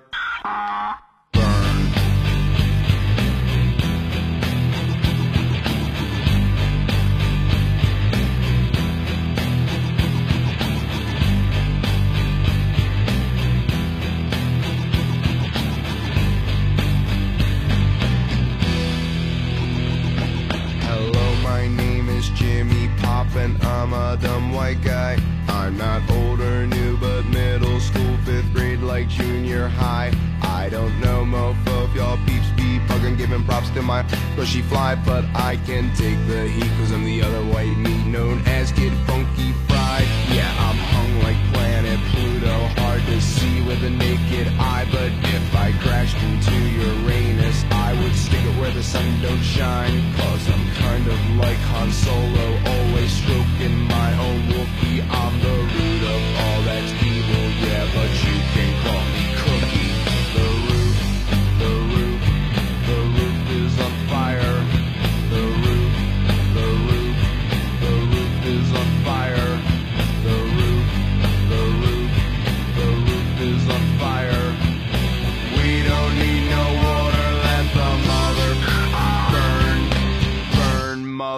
I'm 25.70 25.78
not 25.78 26.10
old 26.10 26.40
or 26.40 26.66
new, 26.66 26.96
but 26.96 27.22
middle 27.26 27.78
school, 27.78 28.16
fifth 28.24 28.52
grade, 28.52 28.80
like 28.80 29.08
junior 29.08 29.68
high. 29.68 30.12
I 30.42 30.68
don't 30.68 30.98
know 30.98 31.22
mofo 31.24 31.88
if 31.88 31.94
y'all 31.94 32.18
peeps 32.26 32.50
be 32.56 32.80
bugging, 32.88 33.16
giving 33.16 33.44
props 33.44 33.70
to 33.70 33.82
my 33.82 34.02
bushy 34.34 34.62
fly, 34.62 34.96
but 34.96 35.24
I 35.32 35.60
can 35.66 35.94
take 35.94 36.18
the 36.26 36.48
heat 36.48 36.72
cause 36.78 36.90
I'm 36.90 37.04
the 37.04 37.22
other 37.22 37.44
white 37.54 37.76
meat 37.76 38.04
known 38.04 38.42
as 38.46 38.72
Kid 38.72 38.92
Funky 39.06 39.52
Fried. 39.68 40.08
Yeah, 40.34 40.50
I'm 40.58 40.76
hung 40.90 41.22
like 41.22 41.38
planet 41.52 41.99
Pluto, 42.40 42.58
hard 42.80 43.02
to 43.02 43.20
see 43.20 43.60
with 43.62 43.82
a 43.84 43.90
naked 43.90 44.48
eye, 44.58 44.86
but 44.90 45.12
if 45.28 45.54
I 45.54 45.72
crashed 45.72 46.16
into 46.22 46.56
Uranus, 46.56 47.64
I 47.70 47.92
would 48.00 48.14
stick 48.14 48.42
it 48.42 48.56
where 48.58 48.70
the 48.70 48.82
sun 48.82 49.20
don't 49.20 49.42
shine, 49.42 50.14
cause 50.14 50.48
I'm 50.48 50.70
kind 50.76 51.06
of 51.06 51.20
like 51.36 51.58
Han 51.72 51.92
Solo, 51.92 52.46
always 52.64 53.12
stroking 53.12 53.76
my 53.88 54.10
own 54.26 54.40
Wookiee. 54.52 55.04
I'm 55.10 55.40
the 55.40 55.56
root 55.74 56.02
of 56.16 56.22
all 56.40 56.62
that's 56.62 56.92
evil, 57.04 57.46
yeah, 57.60 57.84
but 57.92 58.10
you 58.24 58.36
can 58.54 58.70
call 58.84 59.04
me 59.12 59.29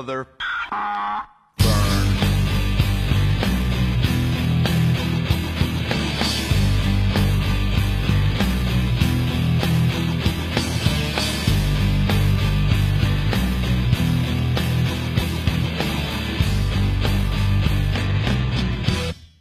mother 0.02 0.26
burn. 1.58 2.08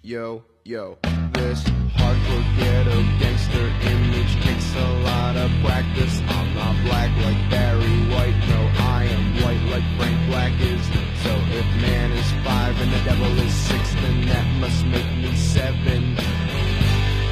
Yo, 0.03 0.43
yo, 0.63 0.97
this 1.33 1.63
hardcore 1.95 2.57
ghetto 2.57 3.01
gangster 3.17 3.67
image 3.89 4.43
takes 4.43 4.75
a 4.75 4.89
lot 5.05 5.35
of 5.37 5.49
practice. 5.63 6.21
I'm 6.27 6.53
not 6.53 6.75
black 6.85 7.09
like 7.23 7.49
Barry 7.49 7.97
White, 8.11 8.37
no 8.47 8.80
like 9.69 9.83
Frank 9.97 10.17
Black 10.29 10.53
is. 10.59 10.85
So 11.23 11.31
if 11.59 11.65
man 11.81 12.11
is 12.11 12.31
five 12.43 12.79
and 12.81 12.91
the 12.91 13.01
devil 13.03 13.39
is 13.39 13.53
six, 13.53 13.93
then 13.95 14.25
that 14.27 14.47
must 14.59 14.85
make 14.85 15.11
me 15.17 15.35
seven. 15.35 16.15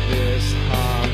This 0.10 0.54
hockey's 0.70 1.09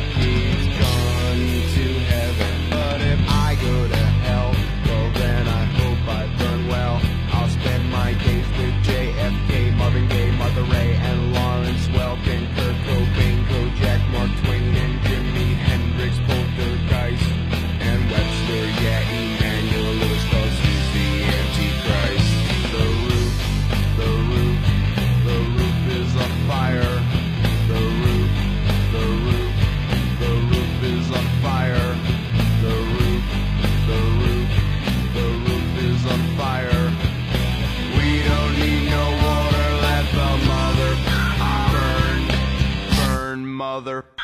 other 43.75 44.14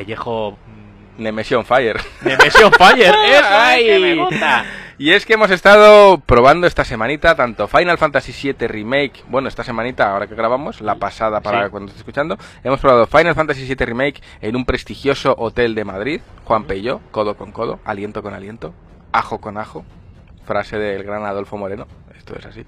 Pellejo. 0.00 0.52
mm, 0.52 1.22
Nemesion 1.22 1.64
Fire. 1.64 2.00
Nemesion 2.22 2.72
Fire. 2.72 3.14
Es 3.28 3.42
Ay. 3.44 3.84
que 3.86 3.98
me 3.98 4.14
gusta. 4.14 4.64
Y 5.00 5.12
es 5.12 5.24
que 5.26 5.34
hemos 5.34 5.50
estado 5.52 6.18
probando 6.18 6.66
esta 6.66 6.84
semanita 6.84 7.36
tanto 7.36 7.68
Final 7.68 7.98
Fantasy 7.98 8.32
VII 8.52 8.66
Remake, 8.66 9.22
bueno, 9.28 9.46
esta 9.48 9.62
semanita, 9.62 10.10
ahora 10.10 10.26
que 10.26 10.34
grabamos, 10.34 10.80
la 10.80 10.96
pasada 10.96 11.40
para 11.40 11.64
Sí. 11.66 11.70
cuando 11.70 11.86
estés 11.88 12.00
escuchando, 12.00 12.36
hemos 12.64 12.80
probado 12.80 13.06
Final 13.06 13.34
Fantasy 13.36 13.64
VII 13.64 13.86
Remake 13.86 14.20
en 14.40 14.56
un 14.56 14.64
prestigioso 14.64 15.36
hotel 15.38 15.76
de 15.76 15.84
Madrid, 15.84 16.20
Juan 16.44 16.64
Peyo, 16.64 17.00
codo 17.12 17.36
con 17.36 17.52
codo, 17.52 17.78
aliento 17.84 18.24
con 18.24 18.34
aliento, 18.34 18.74
ajo 19.12 19.40
con 19.40 19.56
ajo, 19.56 19.84
frase 20.44 20.78
del 20.78 21.04
gran 21.04 21.24
Adolfo 21.26 21.56
Moreno, 21.56 21.86
esto 22.16 22.34
es 22.36 22.44
así. 22.46 22.64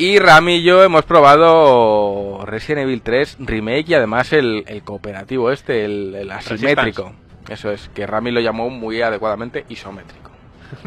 Y 0.00 0.18
Rami 0.20 0.56
y 0.56 0.62
yo 0.62 0.84
hemos 0.84 1.04
probado 1.04 2.44
Resident 2.46 2.84
Evil 2.84 3.02
3 3.02 3.36
Remake 3.40 3.84
y 3.88 3.94
además 3.94 4.32
el, 4.32 4.62
el 4.68 4.82
cooperativo 4.82 5.50
este, 5.50 5.84
el, 5.84 6.14
el 6.14 6.30
asimétrico. 6.30 7.12
Eso 7.48 7.70
es, 7.72 7.90
que 7.94 8.06
Rami 8.06 8.30
lo 8.30 8.40
llamó 8.40 8.70
muy 8.70 9.02
adecuadamente 9.02 9.64
isométrico. 9.68 10.30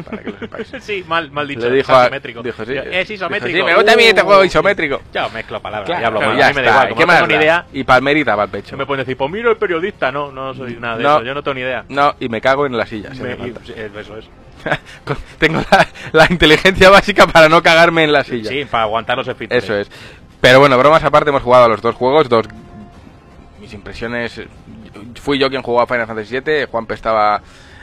Para 0.08 0.22
que 0.22 0.30
lo 0.30 0.38
sepáis. 0.38 0.72
Sí, 0.80 1.04
mal, 1.06 1.30
mal 1.30 1.46
dicho. 1.46 1.68
Le 1.68 1.76
dijo 1.76 1.92
asimétrico. 1.94 2.42
dijo, 2.42 2.64
sí, 2.64 2.72
es 2.74 3.10
isométrico. 3.10 3.54
dijo, 3.54 3.66
sí, 3.68 3.70
me 3.72 3.74
gusta 3.76 3.92
a 3.92 3.96
mí 3.96 4.04
este 4.04 4.22
Uh. 4.22 4.24
juego 4.24 4.44
isométrico. 4.44 5.02
Yo 5.12 5.28
mezclo 5.30 5.60
palabras 5.60 5.86
Claro, 5.88 6.02
y 6.02 6.04
hablo 6.06 6.20
mal. 6.22 6.38
ya 6.38 6.46
a 6.46 6.48
mí 6.50 6.54
me 6.54 6.62
da 6.62 6.68
está, 6.70 6.76
igual. 6.84 6.88
¿qué 6.88 6.94
Como 6.94 7.06
no 7.12 7.18
tengo 7.18 7.26
ni 7.26 7.34
idea, 7.34 7.66
Y 7.74 7.84
palmerita 7.84 8.32
para 8.32 8.44
el 8.44 8.50
pecho. 8.50 8.76
me 8.78 8.86
pueden 8.86 9.04
decir, 9.04 9.16
pues 9.18 9.30
mira 9.30 9.50
el 9.50 9.56
periodista. 9.58 10.10
No, 10.10 10.32
no 10.32 10.54
soy 10.54 10.76
nada 10.80 10.96
de 10.96 11.02
No. 11.02 11.16
eso. 11.16 11.24
Yo 11.24 11.34
no 11.34 11.42
tengo 11.42 11.54
ni 11.56 11.60
idea. 11.62 11.84
No, 11.90 12.14
y 12.18 12.28
me 12.30 12.40
cago 12.40 12.64
en 12.64 12.76
la 12.78 12.86
silla. 12.86 13.12
si 13.12 13.20
Me- 13.22 13.32
y- 13.34 13.54
eso 13.98 14.16
es. 14.16 14.24
Tengo 15.38 15.60
la, 15.70 15.86
la 16.12 16.26
inteligencia 16.30 16.90
básica 16.90 17.26
para 17.26 17.48
no 17.48 17.62
cagarme 17.62 18.04
en 18.04 18.12
la 18.12 18.24
silla. 18.24 18.50
Sí, 18.50 18.64
para 18.64 18.84
aguantar 18.84 19.16
los 19.16 19.28
esfínteres. 19.28 19.64
Eso 19.64 19.76
es. 19.76 19.90
Pero 20.40 20.58
bueno, 20.58 20.76
bromas 20.76 21.04
aparte, 21.04 21.30
hemos 21.30 21.42
jugado 21.42 21.64
a 21.66 21.68
los 21.68 21.80
dos 21.80 21.94
juegos. 21.94 22.28
Dos. 22.28 22.46
Mis 23.60 23.72
impresiones. 23.72 24.40
Fui 25.20 25.38
yo 25.38 25.48
quien 25.48 25.62
jugó 25.62 25.80
a 25.80 25.86
Final 25.86 26.06
Fantasy 26.06 26.40
VII. 26.40 26.66
Juanpe 26.66 26.94
estaba 26.94 27.40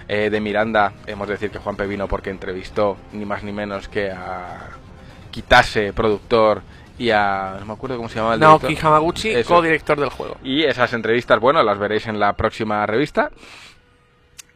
eh, 0.08 0.30
de 0.30 0.42
Miranda. 0.42 0.94
Hemos 1.08 1.28
de 1.28 1.36
decir 1.36 1.52
que 1.52 1.60
Juanpe 1.60 1.88
vino 1.88 2.08
porque 2.08 2.30
entrevistó 2.30 2.98
ni 3.14 3.26
más 3.26 3.44
ni 3.44 3.52
menos 3.54 3.88
que 3.88 4.12
a 4.12 4.72
Kitase, 5.32 5.94
productor, 5.94 6.62
y 6.98 7.12
a. 7.12 7.56
No 7.60 7.66
me 7.66 7.74
acuerdo 7.74 7.96
cómo 7.96 8.10
se 8.10 8.16
llamaba 8.16 8.34
el 8.34 8.42
Naoki 8.42 8.68
director. 8.68 8.88
Hamaguchi, 8.88 9.44
co-director 9.44 10.00
del 10.00 10.10
juego. 10.10 10.38
Y 10.44 10.64
esas 10.64 10.92
entrevistas, 10.94 11.40
bueno, 11.40 11.64
las 11.64 11.80
veréis 11.80 12.08
en 12.08 12.20
la 12.20 12.34
próxima 12.34 12.86
revista. 12.86 13.32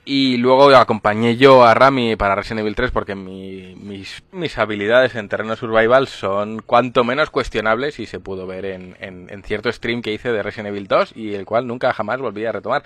Y 0.06 0.36
luego 0.36 0.76
acompañé 0.76 1.38
yo 1.38 1.64
a 1.64 1.74
Rami 1.74 2.18
para 2.18 2.36
Resident 2.36 2.60
Evil 2.60 2.76
3 2.76 2.92
porque 2.92 3.16
mi- 3.16 3.74
mis, 3.76 4.22
mis 4.34 4.58
habilidades 4.58 5.16
en 5.16 5.30
terreno 5.30 5.56
survival 5.56 6.08
son 6.10 6.62
cuanto 6.62 7.06
menos 7.06 7.30
cuestionables 7.30 8.00
y 8.00 8.06
se 8.06 8.20
pudo 8.20 8.46
ver 8.46 8.66
en, 8.66 8.98
en- 9.00 9.28
en 9.30 9.44
cierto 9.44 9.72
stream 9.72 10.02
que 10.02 10.12
hice 10.12 10.34
de 10.34 10.44
Resident 10.44 10.68
Evil 10.70 10.88
2 10.90 11.14
y 11.16 11.36
el 11.36 11.46
cual 11.46 11.68
nunca 11.68 11.94
jamás 11.94 12.20
volví 12.20 12.46
a 12.46 12.52
retomar. 12.52 12.84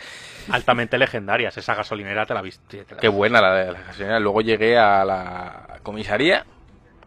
Altamente 0.52 1.00
legendarias. 1.00 1.58
Esa 1.58 1.74
gasolinera 1.74 2.28
te 2.28 2.36
la 2.36 2.44
viste. 2.44 2.84
te 2.86 2.94
la 2.96 3.02
Qué 3.02 3.08
buena 3.08 3.42
la 3.42 3.54
de 3.56 3.72
la 3.72 3.82
gasolinera. 3.82 4.20
Luego 4.20 4.42
llegué 4.42 4.78
a 4.78 5.04
la 5.04 5.80
comisaría, 5.82 6.46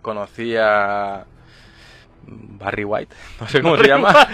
conocí 0.03 0.57
a 0.57 1.25
Barry 2.27 2.85
White, 2.85 3.15
no 3.41 3.47
sé 3.49 3.63
cómo 3.63 3.77
se 3.77 3.87
llama. 3.87 4.13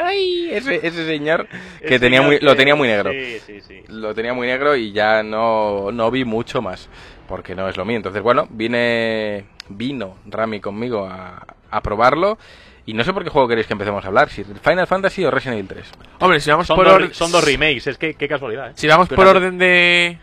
Ay, 0.00 0.48
ese, 0.50 0.76
ese 0.86 1.06
señor 1.06 1.46
que 1.80 1.94
El 1.94 2.00
tenía 2.00 2.18
señor 2.20 2.24
muy, 2.26 2.38
lo 2.40 2.50
que- 2.52 2.56
tenía 2.56 2.74
muy 2.74 2.88
negro. 2.88 3.10
Sí, 3.12 3.38
sí, 3.46 3.60
sí. 3.60 3.82
Lo 3.88 4.14
tenía 4.14 4.32
muy 4.34 4.46
negro 4.46 4.76
y 4.76 4.92
ya 4.92 5.22
no, 5.22 5.90
no 5.92 6.10
vi 6.10 6.24
mucho 6.24 6.62
más, 6.62 6.88
porque 7.28 7.54
no 7.54 7.68
es 7.68 7.76
lo 7.76 7.84
mío. 7.84 7.96
Entonces, 7.96 8.22
bueno, 8.22 8.46
vine, 8.50 9.44
vino 9.68 10.18
Rami 10.26 10.60
conmigo 10.60 11.06
a, 11.06 11.46
a 11.70 11.80
probarlo. 11.82 12.38
Y 12.84 12.94
no 12.94 13.04
sé 13.04 13.12
por 13.12 13.22
qué 13.22 13.30
juego 13.30 13.46
queréis 13.46 13.68
que 13.68 13.74
empecemos 13.74 14.04
a 14.04 14.08
hablar, 14.08 14.28
si 14.28 14.42
Final 14.42 14.88
Fantasy 14.88 15.24
o 15.24 15.30
Resident 15.30 15.58
Evil 15.58 15.68
3. 15.68 15.86
Hombre, 16.18 16.40
si 16.40 16.50
vamos 16.50 16.66
Son, 16.66 16.74
por 16.76 16.84
dos, 16.86 16.94
orden. 16.96 17.14
son 17.14 17.30
dos 17.30 17.44
remakes. 17.44 17.86
Es 17.86 17.96
que 17.96 18.14
qué 18.14 18.26
casualidad. 18.26 18.70
¿eh? 18.70 18.72
Si 18.74 18.88
vamos 18.88 19.08
por 19.08 19.18
Fíjate. 19.18 19.36
orden 19.38 19.56
de. 19.58 20.18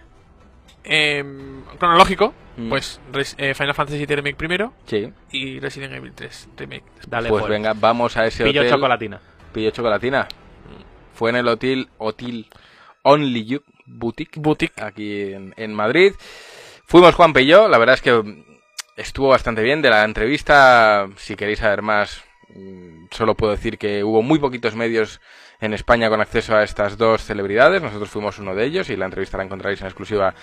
em, 0.84 1.61
cronológico, 1.78 2.34
Mm. 2.57 2.70
pues 2.70 2.99
Res- 3.13 3.36
eh, 3.38 3.53
Final 3.53 3.74
Fantasy 3.74 3.99
VII 4.05 4.15
Remake 4.17 4.36
primero 4.36 4.74
Sí. 4.86 5.09
y 5.32 5.59
Resident 5.59 5.93
Evil 5.93 6.11
3 6.13 6.49
Remake. 6.57 6.84
Dale, 7.07 7.30
pues 7.30 7.41
pues. 7.43 7.49
venga, 7.51 7.74
vamos 7.74 8.17
a 8.17 8.26
ese 8.26 8.43
Pillo 8.43 8.61
hotel. 8.61 8.74
chocolatina. 8.74 9.20
Pilló 9.51 9.71
chocolatina. 9.71 10.27
Fue 11.13 11.29
en 11.29 11.37
el 11.37 11.47
hotel, 11.47 11.89
hotel 11.97 12.47
Only 13.03 13.45
You 13.45 13.63
Boutique, 13.85 14.39
Boutique. 14.39 14.81
aquí 14.81 15.33
en, 15.33 15.53
en 15.57 15.73
Madrid. 15.73 16.13
Fuimos 16.85 17.15
Juan 17.15 17.33
y 17.35 17.45
yo, 17.45 17.67
la 17.67 17.77
verdad 17.77 17.95
es 17.95 18.01
que 18.01 18.43
estuvo 18.95 19.29
bastante 19.29 19.61
bien. 19.61 19.81
De 19.81 19.89
la 19.89 20.03
entrevista, 20.03 21.07
si 21.17 21.35
queréis 21.35 21.59
saber 21.59 21.81
más, 21.81 22.23
mm, 22.49 23.07
solo 23.11 23.35
puedo 23.35 23.51
decir 23.51 23.77
que 23.77 24.03
hubo 24.03 24.21
muy 24.21 24.39
poquitos 24.39 24.75
medios 24.75 25.21
en 25.61 25.73
España 25.73 26.09
con 26.09 26.21
acceso 26.21 26.55
a 26.55 26.63
estas 26.63 26.97
dos 26.97 27.23
celebridades. 27.23 27.81
Nosotros 27.81 28.09
fuimos 28.09 28.39
uno 28.39 28.55
de 28.55 28.65
ellos 28.65 28.89
y 28.89 28.95
la 28.95 29.05
entrevista 29.05 29.37
la 29.37 29.43
encontraréis 29.43 29.81
en 29.81 29.87
exclusiva 29.87 30.33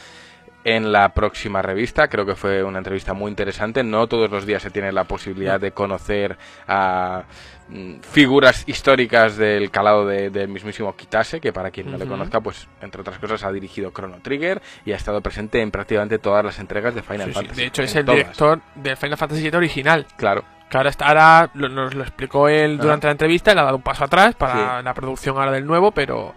en 0.69 0.91
la 0.91 1.15
próxima 1.15 1.63
revista. 1.63 2.09
Creo 2.09 2.27
que 2.27 2.35
fue 2.35 2.65
una 2.65 2.79
entrevista 2.79 3.13
muy 3.15 3.31
interesante. 3.31 3.85
No 3.85 4.09
todos 4.09 4.29
los 4.29 4.45
días 4.45 4.61
se 4.63 4.71
tiene 4.71 4.91
la 4.91 5.05
posibilidad 5.05 5.61
de 5.61 5.71
conocer 5.71 6.37
a 6.67 7.23
mm, 7.69 8.01
figuras 8.01 8.65
históricas 8.67 9.37
del 9.37 9.71
calado 9.71 10.05
de- 10.07 10.31
del 10.31 10.49
mismísimo 10.49 10.97
Kitase, 10.97 11.41
que 11.41 11.53
para 11.53 11.71
quien 11.71 11.91
no 11.93 11.97
le 11.99 12.07
conozca, 12.07 12.41
pues 12.41 12.67
entre 12.81 13.01
otras 13.01 13.19
cosas 13.21 13.45
ha 13.45 13.53
dirigido 13.53 13.93
Chrono 13.93 14.19
Trigger 14.23 14.61
y 14.85 14.91
ha 14.93 14.97
estado 14.97 15.21
presente 15.21 15.61
en 15.63 15.71
prácticamente 15.71 16.19
todas 16.19 16.45
las 16.45 16.59
entregas 16.59 16.95
de 16.97 17.03
Final 17.03 17.27
Sí, 17.27 17.33
sí. 17.33 17.35
Fantasy. 17.35 17.61
De 17.61 17.67
hecho, 17.69 17.83
es 17.83 17.95
el 17.95 18.05
todas. 18.05 18.19
director 18.19 18.61
del 18.75 18.97
Final 18.97 19.17
Fantasy 19.19 19.43
VII 19.43 19.57
original. 19.57 20.07
Claro. 20.17 20.45
Que 20.69 20.77
ahora, 20.79 20.91
está, 20.91 21.07
ahora 21.07 21.51
lo- 21.55 21.69
nos 21.69 21.95
lo 21.95 22.03
explicó 22.03 22.49
él 22.49 22.77
durante 22.79 23.07
la 23.07 23.13
entrevista, 23.13 23.53
él 23.53 23.59
ha 23.61 23.65
dado 23.65 23.77
un 23.77 23.83
paso 23.83 24.03
atrás 24.03 24.35
para 24.35 24.79
Sí. 24.81 24.85
la 24.85 24.95
producción 24.95 25.37
ahora 25.39 25.53
del 25.53 25.65
nuevo, 25.65 25.93
pero 25.93 26.35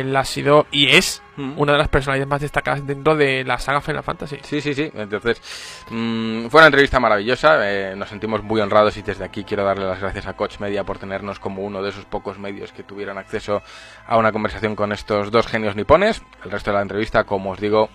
él 0.00 0.14
ha 0.16 0.24
sido 0.24 0.66
y 0.70 0.88
es 0.88 1.22
Mm. 1.34 1.54
una 1.58 1.72
de 1.72 1.78
las 1.78 1.88
personalidades 1.88 2.28
más 2.28 2.42
destacadas 2.42 2.86
dentro 2.86 3.16
de 3.16 3.42
la 3.42 3.58
saga 3.58 3.80
Final 3.80 4.02
Fantasy. 4.02 4.38
Sí, 4.42 4.60
sí, 4.60 4.74
sí. 4.74 4.90
Entonces, 4.94 5.40
mm, 5.88 6.48
fue 6.48 6.60
una 6.60 6.66
entrevista 6.66 7.00
maravillosa. 7.00 7.58
eh, 7.70 7.94
nos 7.96 8.10
sentimos 8.10 8.42
muy 8.42 8.60
honrados 8.60 8.98
y 8.98 9.02
desde 9.02 9.24
aquí 9.24 9.42
quiero 9.42 9.64
darle 9.64 9.86
las 9.86 9.98
gracias 9.98 10.26
a 10.26 10.34
Coach 10.34 10.58
Media 10.58 10.84
por 10.84 10.98
tenernos 10.98 11.38
como 11.38 11.62
uno 11.62 11.82
de 11.82 11.88
esos 11.88 12.04
pocos 12.04 12.38
medios 12.38 12.72
que 12.72 12.82
tuvieron 12.82 13.16
acceso 13.16 13.62
a 14.06 14.18
una 14.18 14.30
conversación 14.30 14.76
con 14.76 14.92
estos 14.92 15.30
dos 15.30 15.46
genios 15.46 15.74
nipones. 15.74 16.20
El 16.44 16.50
resto 16.50 16.70
de 16.70 16.76
la 16.76 16.82
entrevista, 16.82 17.24
como 17.24 17.52
os 17.52 17.60
digo, 17.60 17.88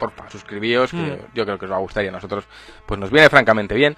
porfa, 0.00 0.28
suscribíos, 0.28 0.90
que 0.90 0.96
Mm. 0.96 1.18
yo 1.34 1.44
creo 1.44 1.58
que 1.58 1.66
os 1.66 1.70
va 1.70 1.76
a 1.76 1.80
gustar 1.80 2.04
y 2.04 2.08
a 2.08 2.12
nosotros 2.12 2.44
pues 2.84 2.98
nos 2.98 3.10
viene 3.12 3.28
francamente 3.28 3.76
bien. 3.76 3.96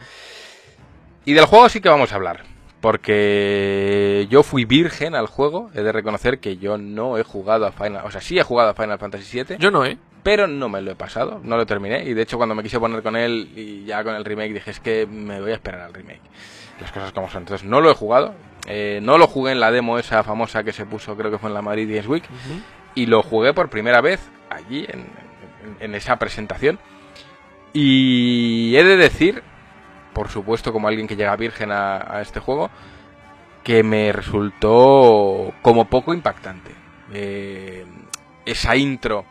Y 1.24 1.32
del 1.32 1.46
juego 1.46 1.68
sí 1.70 1.80
que 1.80 1.88
vamos 1.88 2.12
a 2.12 2.16
hablar. 2.16 2.42
Porque 2.80 4.26
yo 4.30 4.42
fui 4.42 4.64
virgen 4.64 5.14
al 5.14 5.26
juego, 5.26 5.70
he 5.74 5.82
de 5.82 5.92
reconocer 5.92 6.38
que 6.38 6.56
yo 6.58 6.78
no 6.78 7.18
he 7.18 7.22
jugado 7.24 7.66
a 7.66 7.72
Final, 7.72 8.04
o 8.04 8.10
sea, 8.10 8.20
sí 8.20 8.38
he 8.38 8.42
jugado 8.42 8.70
a 8.70 8.74
Final 8.74 8.98
Fantasy 8.98 9.42
VII, 9.42 9.56
Yo 9.58 9.70
no, 9.70 9.84
¿eh? 9.84 9.98
pero 10.22 10.46
no 10.46 10.68
me 10.68 10.80
lo 10.80 10.90
he 10.92 10.94
pasado, 10.94 11.40
no 11.42 11.56
lo 11.56 11.66
terminé. 11.66 12.04
Y 12.04 12.14
de 12.14 12.22
hecho, 12.22 12.36
cuando 12.36 12.54
me 12.54 12.62
quise 12.62 12.78
poner 12.78 13.02
con 13.02 13.16
él 13.16 13.50
y 13.56 13.84
ya 13.84 14.02
con 14.04 14.14
el 14.14 14.24
remake, 14.24 14.52
dije: 14.54 14.70
Es 14.70 14.80
que 14.80 15.06
me 15.06 15.40
voy 15.40 15.52
a 15.52 15.54
esperar 15.54 15.80
al 15.80 15.94
remake. 15.94 16.20
Las 16.80 16.92
cosas 16.92 17.12
como 17.12 17.28
son. 17.30 17.42
Entonces, 17.42 17.66
no 17.68 17.80
lo 17.80 17.90
he 17.90 17.94
jugado. 17.94 18.34
eh, 18.66 19.00
no 19.02 19.16
lo 19.18 19.26
jugué 19.26 19.52
en 19.52 19.60
la 19.60 19.70
demo 19.70 19.98
esa 19.98 20.22
famosa 20.22 20.62
que 20.64 20.72
se 20.72 20.84
puso, 20.84 21.16
creo 21.16 21.30
que 21.30 21.38
fue 21.38 21.48
en 21.48 21.54
la 21.54 21.62
Madrid 21.62 21.88
Games 21.88 22.06
Week. 22.06 22.24
Y 22.94 23.06
lo 23.06 23.22
jugué 23.22 23.54
por 23.54 23.70
primera 23.70 24.00
vez 24.02 24.20
allí, 24.50 24.84
en, 24.88 25.00
en- 25.00 25.76
en 25.80 25.94
esa 25.94 26.16
presentación. 26.16 26.78
Y 27.72 28.74
he 28.76 28.84
de 28.84 28.96
decir, 28.96 29.42
por 30.18 30.30
supuesto, 30.30 30.72
como 30.72 30.88
alguien 30.88 31.06
que 31.06 31.14
llega 31.14 31.36
virgen 31.36 31.70
a, 31.70 32.20
este 32.20 32.40
juego, 32.40 32.70
que 33.62 33.84
me 33.84 34.10
resultó 34.10 35.54
como 35.62 35.84
poco 35.84 36.12
impactante. 36.12 36.72
Eh, 37.12 37.86
esa 38.44 38.74
intro, 38.74 39.24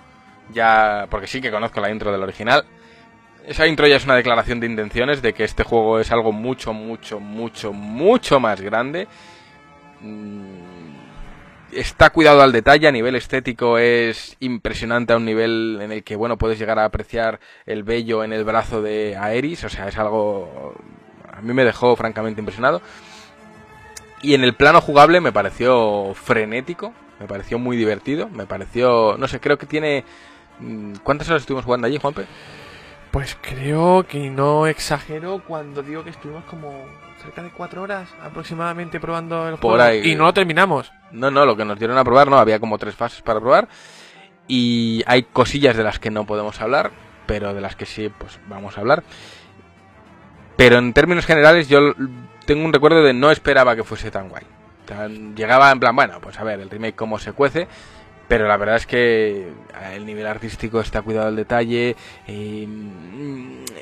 ya, 0.50 1.06
porque 1.10 1.28
sí 1.28 1.42
que 1.42 1.52
conozco 1.52 1.82
la 1.82 1.92
intro 1.92 2.10
del 2.10 2.24
original, 2.24 2.64
esa 3.46 3.68
intro 3.68 3.86
ya 3.86 3.98
es 3.98 4.06
una 4.06 4.16
declaración 4.16 4.62
de 4.62 4.68
intenciones 4.68 5.22
de 5.22 5.34
que 5.34 5.44
este 5.44 5.64
juego 5.64 6.00
es 6.00 6.10
algo 6.14 6.32
mucho, 6.32 6.72
mucho, 6.72 7.20
mucho, 7.20 7.74
mucho 7.74 8.40
más 8.40 8.62
grande. 8.62 9.10
Mm, 10.00 10.77
Está 11.78 12.10
cuidado 12.10 12.42
al 12.42 12.52
detalle, 12.52 12.88
a 12.88 12.92
nivel 12.92 13.16
estético 13.16 13.78
es 13.78 14.36
impresionante 14.40 15.14
a 15.14 15.18
un 15.18 15.26
nivel 15.26 15.78
en 15.80 15.92
el 15.92 16.04
que, 16.04 16.16
bueno, 16.16 16.36
puedes 16.36 16.58
llegar 16.58 16.80
a 16.80 16.86
apreciar 16.86 17.40
el 17.68 17.84
vello 17.84 18.24
en 18.24 18.34
el 18.34 18.44
brazo 18.44 18.82
de 18.82 19.16
Aeris, 19.16 19.64
o 19.64 19.70
sea, 19.70 19.88
es 19.88 19.96
algo... 19.96 20.74
A 21.32 21.40
mí 21.42 21.54
me 21.54 21.64
dejó 21.64 21.96
francamente 21.96 22.42
impresionado. 22.42 22.82
Y 24.24 24.34
en 24.34 24.44
el 24.44 24.56
plano 24.56 24.82
jugable 24.82 25.22
me 25.22 25.32
pareció 25.32 26.16
frenético, 26.16 26.94
me 27.20 27.28
pareció 27.28 27.60
muy 27.60 27.78
divertido, 27.78 28.28
me 28.28 28.48
pareció... 28.48 29.16
No 29.20 29.28
sé, 29.28 29.40
creo 29.40 29.60
que 29.60 29.68
tiene... 29.68 30.04
mm, 30.60 30.94
¿Cuántas 31.04 31.30
horas 31.30 31.44
estuvimos 31.44 31.66
jugando 31.66 31.86
allí, 31.86 32.00
Juanpe? 32.00 32.26
Pues 33.12 33.38
creo 33.40 34.08
que 34.08 34.32
no 34.32 34.66
exagero 34.66 35.44
cuando 35.48 35.84
digo 35.84 36.04
que 36.04 36.10
estuvimos 36.10 36.44
como 36.46 36.88
cerca 37.28 37.44
de 37.44 37.50
cuatro 37.50 37.82
horas 37.82 38.08
aproximadamente 38.24 39.02
probando 39.02 39.50
el 39.50 39.56
Por 39.58 39.76
juego. 39.76 39.84
ahí. 39.84 40.12
Y 40.12 40.16
no 40.16 40.24
lo 40.24 40.34
terminamos. 40.34 40.94
No, 41.12 41.30
no, 41.30 41.46
lo 41.46 41.58
que 41.58 41.66
nos 41.66 41.78
dieron 41.78 41.98
a 41.98 42.04
probar, 42.06 42.30
no, 42.30 42.38
había 42.38 42.60
como 42.60 42.78
tres 42.78 42.96
fases 42.96 43.22
para 43.22 43.42
probar. 43.42 43.68
Y 44.48 45.04
hay 45.08 45.24
cosillas 45.24 45.76
de 45.76 45.84
las 45.84 46.00
que 46.00 46.10
no 46.10 46.26
podemos 46.26 46.62
hablar, 46.62 46.92
pero 47.26 47.54
de 47.54 47.60
las 47.60 47.76
que 47.76 47.86
sí, 47.86 48.10
pues 48.18 48.40
vamos 48.48 48.78
a 48.78 48.82
hablar. 48.82 49.04
Pero 50.56 50.78
en 50.78 50.94
términos 50.94 51.26
generales, 51.26 51.68
yo 51.68 51.94
tengo 52.46 52.64
un 52.64 52.72
recuerdo 52.72 53.04
de 53.04 53.14
no 53.14 53.30
esperaba 53.30 53.76
que 53.76 53.84
fuese 53.84 54.10
tan 54.10 54.30
guay. 54.30 54.46
Llegaba 55.36 55.70
en 55.70 55.82
plan, 55.82 55.94
bueno, 55.94 56.22
pues 56.22 56.40
a 56.40 56.46
ver, 56.46 56.62
el 56.62 56.70
remake 56.70 56.96
cómo 56.96 57.20
se 57.20 57.34
cuece. 57.34 57.68
Pero 58.28 58.48
la 58.48 58.58
verdad 58.58 58.76
es 58.76 58.86
que 58.86 59.52
el 59.94 60.06
nivel 60.06 60.28
artístico 60.28 60.82
está 60.82 61.02
cuidado 61.02 61.28
al 61.28 61.36
detalle. 61.36 61.96
eh, 62.28 62.68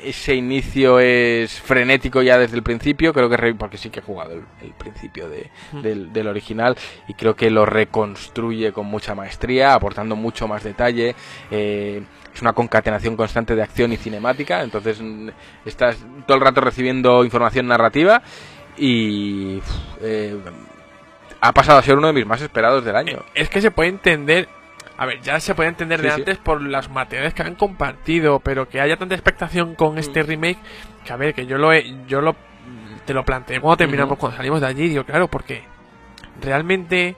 ese 0.02 0.34
inicio 0.34 1.00
es 1.00 1.60
frenético 1.60 2.22
ya 2.22 2.38
desde 2.38 2.56
el 2.56 2.62
principio. 2.62 3.12
Creo 3.12 3.28
que 3.28 3.54
porque 3.54 3.76
sí 3.76 3.90
que 3.90 4.00
he 4.00 4.02
jugado 4.02 4.34
el, 4.34 4.42
el 4.62 4.72
principio 4.72 5.28
de, 5.28 5.50
del, 5.82 6.12
del 6.12 6.28
original 6.28 6.76
y 7.08 7.14
creo 7.14 7.34
que 7.34 7.50
lo 7.50 7.66
reconstruye 7.66 8.72
con 8.72 8.86
mucha 8.86 9.14
maestría, 9.14 9.74
aportando 9.74 10.14
mucho 10.16 10.46
más 10.46 10.62
detalle. 10.62 11.14
eh, 11.50 12.02
es 12.34 12.42
una 12.42 12.52
concatenación 12.52 13.16
constante 13.16 13.56
de 13.56 13.62
acción 13.62 13.92
y 13.92 13.96
cinemática. 13.96 14.62
Entonces 14.62 15.00
mm, 15.00 15.28
estás 15.64 15.96
todo 16.26 16.36
el 16.36 16.42
rato 16.42 16.60
recibiendo 16.60 17.24
información 17.24 17.66
narrativa 17.66 18.22
y 18.76 19.60
eh, 20.02 20.36
ha 21.48 21.52
pasado 21.52 21.78
a 21.78 21.82
ser 21.82 21.96
uno 21.96 22.08
de 22.08 22.12
mis 22.12 22.26
más 22.26 22.40
esperados 22.42 22.84
del 22.84 22.96
año. 22.96 23.18
Eh, 23.34 23.42
Es 23.42 23.48
que 23.50 23.60
se 23.60 23.70
puede 23.70 23.88
entender. 23.90 24.48
A 24.98 25.04
ver, 25.04 25.20
ya 25.20 25.38
se 25.40 25.54
puede 25.54 25.68
entender 25.68 26.00
de 26.00 26.08
Sí, 26.08 26.14
sí. 26.14 26.20
antes 26.22 26.38
por 26.38 26.62
los 26.62 26.88
materiales 26.90 27.34
que 27.34 27.42
han 27.42 27.54
compartido, 27.54 28.40
pero 28.40 28.68
que 28.68 28.80
haya 28.80 28.96
tanta 28.96 29.14
expectación 29.14 29.74
con 29.74 29.98
este 29.98 30.22
Mm. 30.22 30.26
remake, 30.26 30.58
que 31.04 31.12
a 31.12 31.16
ver, 31.16 31.34
que 31.34 31.46
yo 31.46 31.58
lo 31.58 31.72
he, 31.72 31.94
yo 32.06 32.20
lo 32.20 32.34
te 33.04 33.14
lo 33.14 33.24
planteé 33.24 33.60
cuando 33.60 33.76
terminamos, 33.76 34.18
cuando 34.18 34.36
salimos 34.36 34.60
de 34.60 34.66
allí, 34.66 34.88
digo, 34.88 35.04
claro, 35.04 35.28
porque 35.28 35.62
realmente 36.42 37.16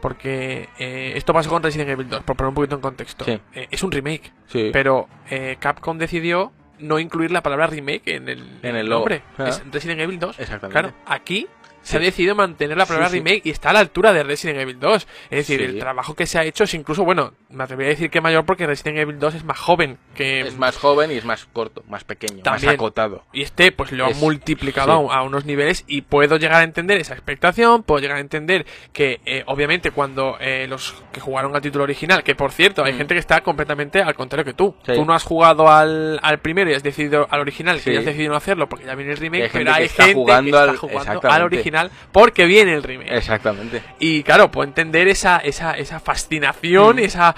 porque 0.00 0.68
eh, 0.78 1.12
esto 1.14 1.32
pasó 1.32 1.48
con 1.48 1.62
Resident 1.62 1.90
Evil 1.90 2.08
2, 2.08 2.22
por 2.24 2.36
poner 2.36 2.48
un 2.48 2.54
poquito 2.56 2.74
en 2.74 2.80
contexto. 2.80 3.24
Sí. 3.24 3.40
Eh, 3.54 3.68
es 3.70 3.82
un 3.84 3.92
remake, 3.92 4.32
Sí. 4.46 4.70
pero 4.72 5.08
eh, 5.30 5.56
Capcom 5.60 5.96
decidió 5.96 6.52
no 6.80 6.98
incluir 6.98 7.30
la 7.30 7.40
palabra 7.40 7.68
remake 7.68 8.02
en 8.16 8.28
el, 8.28 8.58
En 8.62 8.74
el 8.74 8.88
nombre. 8.88 9.22
Ah. 9.38 9.48
Es 9.48 9.62
Resident 9.70 10.00
Evil 10.00 10.18
2. 10.18 10.40
Exactamente. 10.40 10.80
Claro, 10.80 10.94
aquí 11.06 11.46
se 11.82 11.96
ha 11.96 12.00
decidido 12.00 12.34
mantener 12.34 12.76
la 12.76 12.86
palabra 12.86 13.08
Sí, 13.08 13.18
sí. 13.18 13.24
remake 13.24 13.42
y 13.46 13.50
está 13.50 13.70
a 13.70 13.72
la 13.74 13.80
altura 13.80 14.12
de 14.12 14.22
Resident 14.22 14.60
Evil 14.60 14.78
2. 14.80 15.06
Es 15.30 15.30
decir, 15.30 15.58
Sí. 15.60 15.64
el 15.66 15.78
trabajo 15.78 16.14
que 16.14 16.26
se 16.26 16.38
ha 16.38 16.44
hecho 16.44 16.64
es 16.64 16.74
incluso, 16.74 17.04
bueno, 17.04 17.32
me 17.50 17.64
atrevería 17.64 17.90
a 17.90 17.94
decir 17.94 18.10
que 18.10 18.20
mayor 18.20 18.44
porque 18.44 18.66
Resident 18.66 18.98
Evil 18.98 19.18
2 19.18 19.34
es 19.34 19.44
más 19.44 19.58
joven 19.58 19.98
que... 20.14 20.40
Es 20.40 20.56
más 20.58 20.76
joven 20.76 21.10
y 21.10 21.14
es 21.16 21.24
más 21.24 21.44
corto, 21.52 21.82
más 21.88 22.04
pequeño, 22.04 22.42
También. 22.42 22.66
más 22.66 22.74
acotado. 22.74 23.24
Y 23.32 23.42
este, 23.42 23.72
pues 23.72 23.92
lo 23.92 24.06
ha 24.06 24.10
Es- 24.10 24.18
multiplicado 24.18 25.10
a, 25.12 25.22
unos 25.22 25.44
niveles 25.44 25.84
y 25.86 26.02
puedo 26.02 26.36
llegar 26.36 26.60
a 26.60 26.64
entender 26.64 26.98
esa 27.00 27.14
expectación, 27.14 27.82
puedo 27.82 28.00
llegar 28.00 28.16
a 28.18 28.20
entender 28.20 28.66
que, 28.92 29.20
eh, 29.26 29.42
obviamente, 29.46 29.90
cuando 29.90 30.36
eh, 30.40 30.66
los 30.68 30.94
que 31.12 31.20
jugaron 31.20 31.54
al 31.54 31.62
título 31.62 31.84
original, 31.84 32.22
que 32.22 32.34
por 32.34 32.52
cierto, 32.52 32.84
hay 32.84 32.92
Mm. 32.92 32.96
gente 32.98 33.14
que 33.14 33.20
está 33.20 33.40
completamente 33.40 34.00
al 34.02 34.14
contrario 34.14 34.44
que 34.44 34.54
tú. 34.54 34.74
Tú 34.84 35.04
no 35.04 35.14
has 35.14 35.24
jugado 35.24 35.68
al, 35.70 36.18
al 36.22 36.38
primero 36.40 36.70
y 36.70 36.74
has 36.74 36.82
decidido 36.82 37.26
al 37.30 37.40
original, 37.40 37.78
Sí. 37.78 37.84
que 37.86 37.92
ya 37.94 37.98
has 38.00 38.04
decidido 38.06 38.30
no 38.30 38.36
hacerlo 38.36 38.68
porque 38.68 38.84
ya 38.86 38.94
viene 38.94 39.12
el 39.12 39.18
remake, 39.18 39.44
hay 39.44 39.50
pero 39.52 39.72
hay 39.72 39.74
gente 39.74 39.82
que 39.82 39.90
está 39.90 40.04
al- 40.04 40.14
jugando 40.14 40.58
al 40.58 40.70
exactamente. 40.74 41.42
original 41.42 41.71
porque 42.12 42.46
viene 42.46 42.74
el 42.74 42.82
remake. 42.82 43.10
Exactamente. 43.16 43.82
Y 43.98 44.22
claro, 44.22 44.50
puedo 44.50 44.66
entender 44.68 45.08
esa, 45.08 45.38
esa, 45.38 45.72
esa 45.72 46.00
fascinación, 46.00 46.96
Mm. 46.96 47.00
esa. 47.00 47.34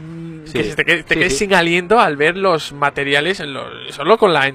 mm, 0.00 0.28
Sí. 0.46 0.52
Que 0.52 0.62
te, 0.74 0.84
te 0.84 0.96
Sí, 1.02 1.04
quedes 1.20 1.32
sí. 1.32 1.38
sin 1.40 1.54
aliento 1.54 2.00
al 2.00 2.16
ver 2.16 2.36
los 2.36 2.72
materiales, 2.72 3.40
en 3.40 3.52
lo- 3.52 3.68
solo 3.92 4.16
con 4.16 4.32
la, 4.32 4.50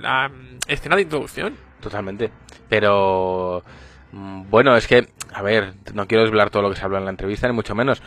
la, 0.00 0.28
mm, 0.28 0.58
escena 0.68 0.96
de 0.96 1.02
introducción. 1.02 1.56
Totalmente. 1.80 2.30
Pero 2.68 3.62
mm, 4.12 4.50
bueno, 4.50 4.76
es 4.76 4.86
que, 4.86 5.08
a 5.32 5.42
ver, 5.42 5.74
no 5.94 6.06
quiero 6.06 6.22
desvelar 6.24 6.50
todo 6.50 6.62
lo 6.62 6.70
que 6.70 6.76
se 6.76 6.84
habló 6.84 6.98
en 6.98 7.04
la 7.04 7.10
entrevista, 7.10 7.46
ni 7.48 7.54
mucho 7.54 7.74
menos. 7.74 8.02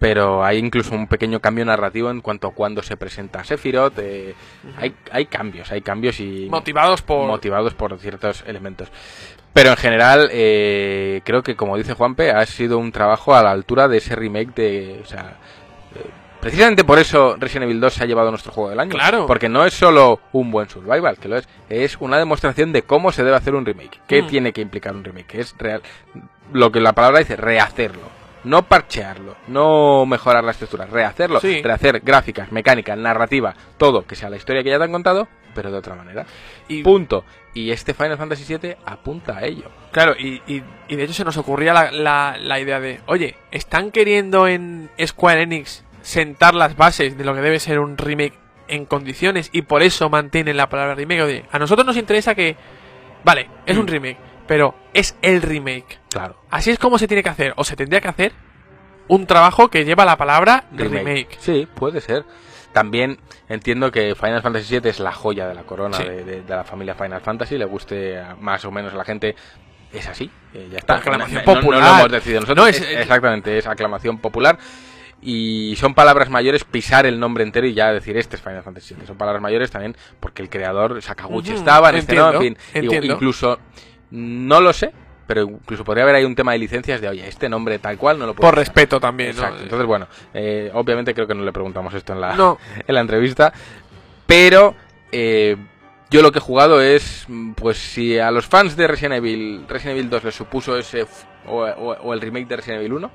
Pero 0.00 0.42
hay 0.42 0.56
incluso 0.56 0.94
un 0.94 1.06
pequeño 1.08 1.40
cambio 1.40 1.64
narrativo 1.66 2.10
en 2.10 2.22
cuanto 2.22 2.48
a 2.48 2.52
cuando 2.54 2.82
se 2.82 2.96
presenta 2.96 3.44
Sephiroth. 3.44 3.98
eh, 3.98 4.34
hay, 4.78 4.94
hay 5.12 5.26
cambios, 5.26 5.70
hay 5.70 5.82
cambios 5.82 6.18
y 6.20 6.48
Motivados 6.50 7.02
por. 7.02 7.26
motivados 7.28 7.74
por 7.74 7.98
ciertos 7.98 8.42
elementos. 8.46 8.88
Pero 9.52 9.70
en 9.70 9.76
general, 9.76 10.28
eh, 10.32 11.22
creo 11.24 11.42
que 11.42 11.56
como 11.56 11.76
dice 11.76 11.94
Juanpe, 11.94 12.30
ha 12.30 12.44
sido 12.46 12.78
un 12.78 12.92
trabajo 12.92 13.34
a 13.34 13.42
la 13.42 13.50
altura 13.50 13.88
de 13.88 13.98
ese 13.98 14.14
remake 14.16 14.54
de. 14.54 15.00
O 15.02 15.06
sea, 15.06 15.36
Eh, 15.96 16.06
Precisamente 16.40 16.84
por 16.84 16.98
eso 16.98 17.36
Resident 17.38 17.64
Evil 17.64 17.80
2 17.80 17.92
se 17.92 18.02
ha 18.04 18.06
llevado 18.06 18.28
a 18.28 18.30
nuestro 18.30 18.50
juego 18.52 18.70
del 18.70 18.80
año. 18.80 18.92
Claro. 18.92 19.26
Porque 19.26 19.48
no 19.50 19.66
es 19.66 19.74
solo 19.74 20.20
un 20.32 20.50
buen 20.50 20.70
survival, 20.70 21.18
que 21.18 21.28
lo 21.28 21.36
es, 21.36 21.46
es 21.68 21.96
una 22.00 22.16
demostración 22.16 22.72
de 22.72 22.80
cómo 22.82 23.12
se 23.12 23.24
debe 23.24 23.36
hacer 23.36 23.54
un 23.54 23.66
remake. 23.66 24.00
¿Qué 24.06 24.22
Mm. 24.22 24.26
tiene 24.28 24.52
que 24.54 24.62
implicar 24.62 24.94
un 24.94 25.04
remake? 25.04 25.34
Es 25.34 25.54
real, 25.58 25.82
lo 26.52 26.72
que 26.72 26.80
la 26.80 26.94
palabra 26.94 27.18
dice, 27.18 27.36
rehacerlo. 27.36 28.08
No 28.44 28.62
parchearlo, 28.62 29.36
no 29.48 30.06
mejorar 30.06 30.42
las 30.42 30.56
texturas, 30.56 30.88
rehacerlo, 30.88 31.40
Sí. 31.40 31.60
rehacer 31.60 32.00
gráficas, 32.00 32.50
mecánica, 32.52 32.96
narrativa, 32.96 33.54
todo 33.76 34.06
que 34.06 34.16
sea 34.16 34.30
la 34.30 34.36
historia 34.36 34.62
que 34.62 34.70
ya 34.70 34.78
te 34.78 34.84
han 34.84 34.92
contado, 34.92 35.28
pero 35.54 35.70
de 35.70 35.78
otra 35.78 35.94
manera. 35.94 36.26
Y, 36.68 36.82
Punto. 36.82 37.24
Y 37.54 37.70
este 37.70 37.94
Final 37.94 38.16
Fantasy 38.16 38.56
VII 38.56 38.76
apunta 38.86 39.38
a 39.38 39.44
ello. 39.44 39.64
Claro, 39.92 40.14
y, 40.18 40.40
y- 40.46 40.62
y 40.88 40.96
de 40.96 41.02
hecho 41.04 41.12
se 41.14 41.24
nos 41.24 41.36
ocurría 41.36 41.72
la, 41.72 41.90
la- 41.90 42.36
la 42.38 42.60
idea 42.60 42.78
de, 42.80 43.00
oye, 43.06 43.36
¿están 43.50 43.90
queriendo 43.90 44.46
en 44.46 44.88
Square 45.04 45.42
Enix 45.42 45.84
sentar 46.02 46.54
las 46.54 46.76
bases 46.76 47.18
de 47.18 47.24
lo 47.24 47.34
que 47.34 47.40
debe 47.40 47.58
ser 47.58 47.78
un 47.80 47.98
remake 47.98 48.34
en 48.68 48.86
condiciones 48.86 49.50
y 49.52 49.62
por 49.62 49.82
eso 49.82 50.08
mantienen 50.08 50.56
la 50.56 50.68
palabra 50.68 50.94
remake? 50.94 51.22
Oye, 51.22 51.44
a 51.50 51.58
nosotros 51.58 51.84
nos 51.86 51.96
interesa 51.96 52.34
que, 52.36 52.56
vale, 53.24 53.48
es 53.66 53.76
un 53.76 53.88
remake, 53.88 54.18
pero 54.46 54.74
es 54.94 55.16
el 55.20 55.42
remake. 55.42 55.98
Claro. 56.08 56.36
Así 56.50 56.70
es 56.70 56.78
como 56.78 56.98
se 56.98 57.08
tiene 57.08 57.22
que 57.24 57.28
hacer, 57.30 57.52
o 57.56 57.64
se 57.64 57.74
tendría 57.74 58.00
que 58.00 58.08
hacer 58.08 58.32
un 59.08 59.26
trabajo 59.26 59.68
que 59.68 59.84
lleva 59.84 60.04
la 60.04 60.16
palabra 60.16 60.66
remake. 60.72 61.36
Sí, 61.40 61.66
puede 61.74 62.00
ser. 62.00 62.24
También 62.72 63.18
entiendo 63.48 63.90
que 63.90 64.14
Final 64.14 64.42
Fantasy 64.42 64.78
VII 64.78 64.90
es 64.90 65.00
la 65.00 65.12
joya 65.12 65.48
de 65.48 65.54
la 65.54 65.62
corona 65.62 65.96
Sí. 65.96 66.04
de, 66.04 66.24
de- 66.24 66.42
de 66.42 66.54
la 66.56 66.64
familia 66.64 66.94
Final 66.94 67.20
Fantasy, 67.20 67.58
le 67.58 67.64
guste 67.64 68.22
más 68.40 68.64
o 68.64 68.70
menos 68.70 68.92
a 68.94 68.96
la 68.96 69.04
gente. 69.04 69.34
Es 69.92 70.06
así, 70.06 70.30
eh, 70.54 70.68
ya 70.70 70.78
está. 70.78 70.96
Aclamación 70.96 71.42
No- 71.44 71.54
popular. 71.54 71.80
No, 71.82 71.88
lo 71.88 71.98
hemos 71.98 72.12
decidido 72.12 72.40
nosotros. 72.42 72.64
No, 72.64 72.68
es- 72.68 72.80
es- 72.80 73.00
exactamente, 73.00 73.58
es 73.58 73.66
aclamación 73.66 74.18
popular. 74.18 74.56
Y 75.22 75.74
son 75.76 75.94
palabras 75.94 76.30
mayores 76.30 76.64
pisar 76.64 77.04
el 77.06 77.18
nombre 77.20 77.42
entero 77.44 77.66
y 77.66 77.74
ya 77.74 77.92
decir 77.92 78.16
este 78.16 78.36
es 78.36 78.42
Final 78.42 78.62
Fantasy 78.62 78.94
VII. 78.94 79.06
Son 79.06 79.18
palabras 79.18 79.42
mayores 79.42 79.70
también 79.70 79.96
porque 80.20 80.40
el 80.42 80.48
creador 80.48 81.02
Sakaguchi 81.02 81.50
Ujú, 81.50 81.58
estaba 81.58 81.90
en 81.90 81.96
este 81.96 82.14
no, 82.16 82.32
en 82.34 82.40
fin. 82.40 82.58
Entiendo. 82.72 83.14
incluso, 83.14 83.58
no 84.12 84.60
lo 84.60 84.72
sé, 84.72 84.92
pero 85.30 85.42
incluso 85.42 85.84
podría 85.84 86.02
haber 86.02 86.16
ahí 86.16 86.24
un 86.24 86.34
tema 86.34 86.50
de 86.50 86.58
licencias 86.58 87.00
de, 87.00 87.06
oye, 87.08 87.28
este 87.28 87.48
nombre 87.48 87.78
tal 87.78 87.96
cual 87.96 88.18
no 88.18 88.26
lo 88.26 88.34
puedo 88.34 88.50
Por 88.50 88.54
usar". 88.58 88.66
respeto 88.66 88.98
también, 88.98 89.36
¿no? 89.36 89.42
Exacto. 89.42 89.62
Entonces, 89.62 89.86
bueno, 89.86 90.08
eh, 90.34 90.72
obviamente 90.74 91.14
creo 91.14 91.28
que 91.28 91.36
no 91.36 91.44
le 91.44 91.52
preguntamos 91.52 91.94
esto 91.94 92.14
en 92.14 92.20
la, 92.20 92.34
No. 92.34 92.58
en 92.88 92.92
la 92.92 93.00
entrevista, 93.00 93.52
pero 94.26 94.74
eh, 95.12 95.56
yo 96.10 96.20
lo 96.20 96.32
que 96.32 96.38
he 96.38 96.42
jugado 96.42 96.80
es, 96.82 97.28
pues 97.54 97.78
si 97.78 98.18
a 98.18 98.32
los 98.32 98.46
fans 98.48 98.76
de 98.76 98.88
Resident 98.88 99.14
Evil, 99.18 99.64
Resident 99.68 99.98
Evil 99.98 100.10
2 100.10 100.24
les 100.24 100.34
supuso 100.34 100.76
ese, 100.76 101.06
o, 101.46 101.60
o- 101.62 101.96
o 102.02 102.12
el 102.12 102.20
remake 102.20 102.48
de 102.48 102.56
Resident 102.56 102.80
Evil 102.80 102.94
1, 102.94 103.10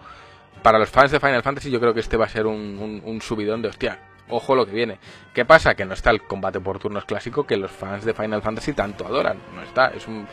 para 0.63 0.79
los 0.79 0.89
fans 0.89 1.11
de 1.11 1.19
Final 1.19 1.43
Fantasy 1.43 1.69
yo 1.69 1.81
creo 1.81 1.93
que 1.93 1.99
este 1.99 2.15
va 2.15 2.23
a 2.25 2.29
ser 2.29 2.45
un, 2.45 2.55
un- 2.79 3.01
un 3.03 3.21
subidón 3.21 3.61
de 3.61 3.67
hostia. 3.67 3.99
Ojo 4.29 4.55
lo 4.55 4.65
que 4.65 4.71
viene. 4.71 4.97
¿Qué 5.33 5.43
pasa? 5.45 5.75
Que 5.75 5.83
no 5.85 5.93
está 5.93 6.09
el 6.11 6.21
combate 6.23 6.61
por 6.61 6.79
turnos 6.79 7.03
clásico 7.05 7.45
que 7.45 7.57
los 7.57 7.69
fans 7.69 8.05
de 8.05 8.13
Final 8.13 8.41
Fantasy 8.41 8.71
tanto 8.73 9.05
adoran. 9.05 9.37
No 9.53 9.61
está. 9.61 9.87
Es 9.89 10.07
un, 10.07 10.25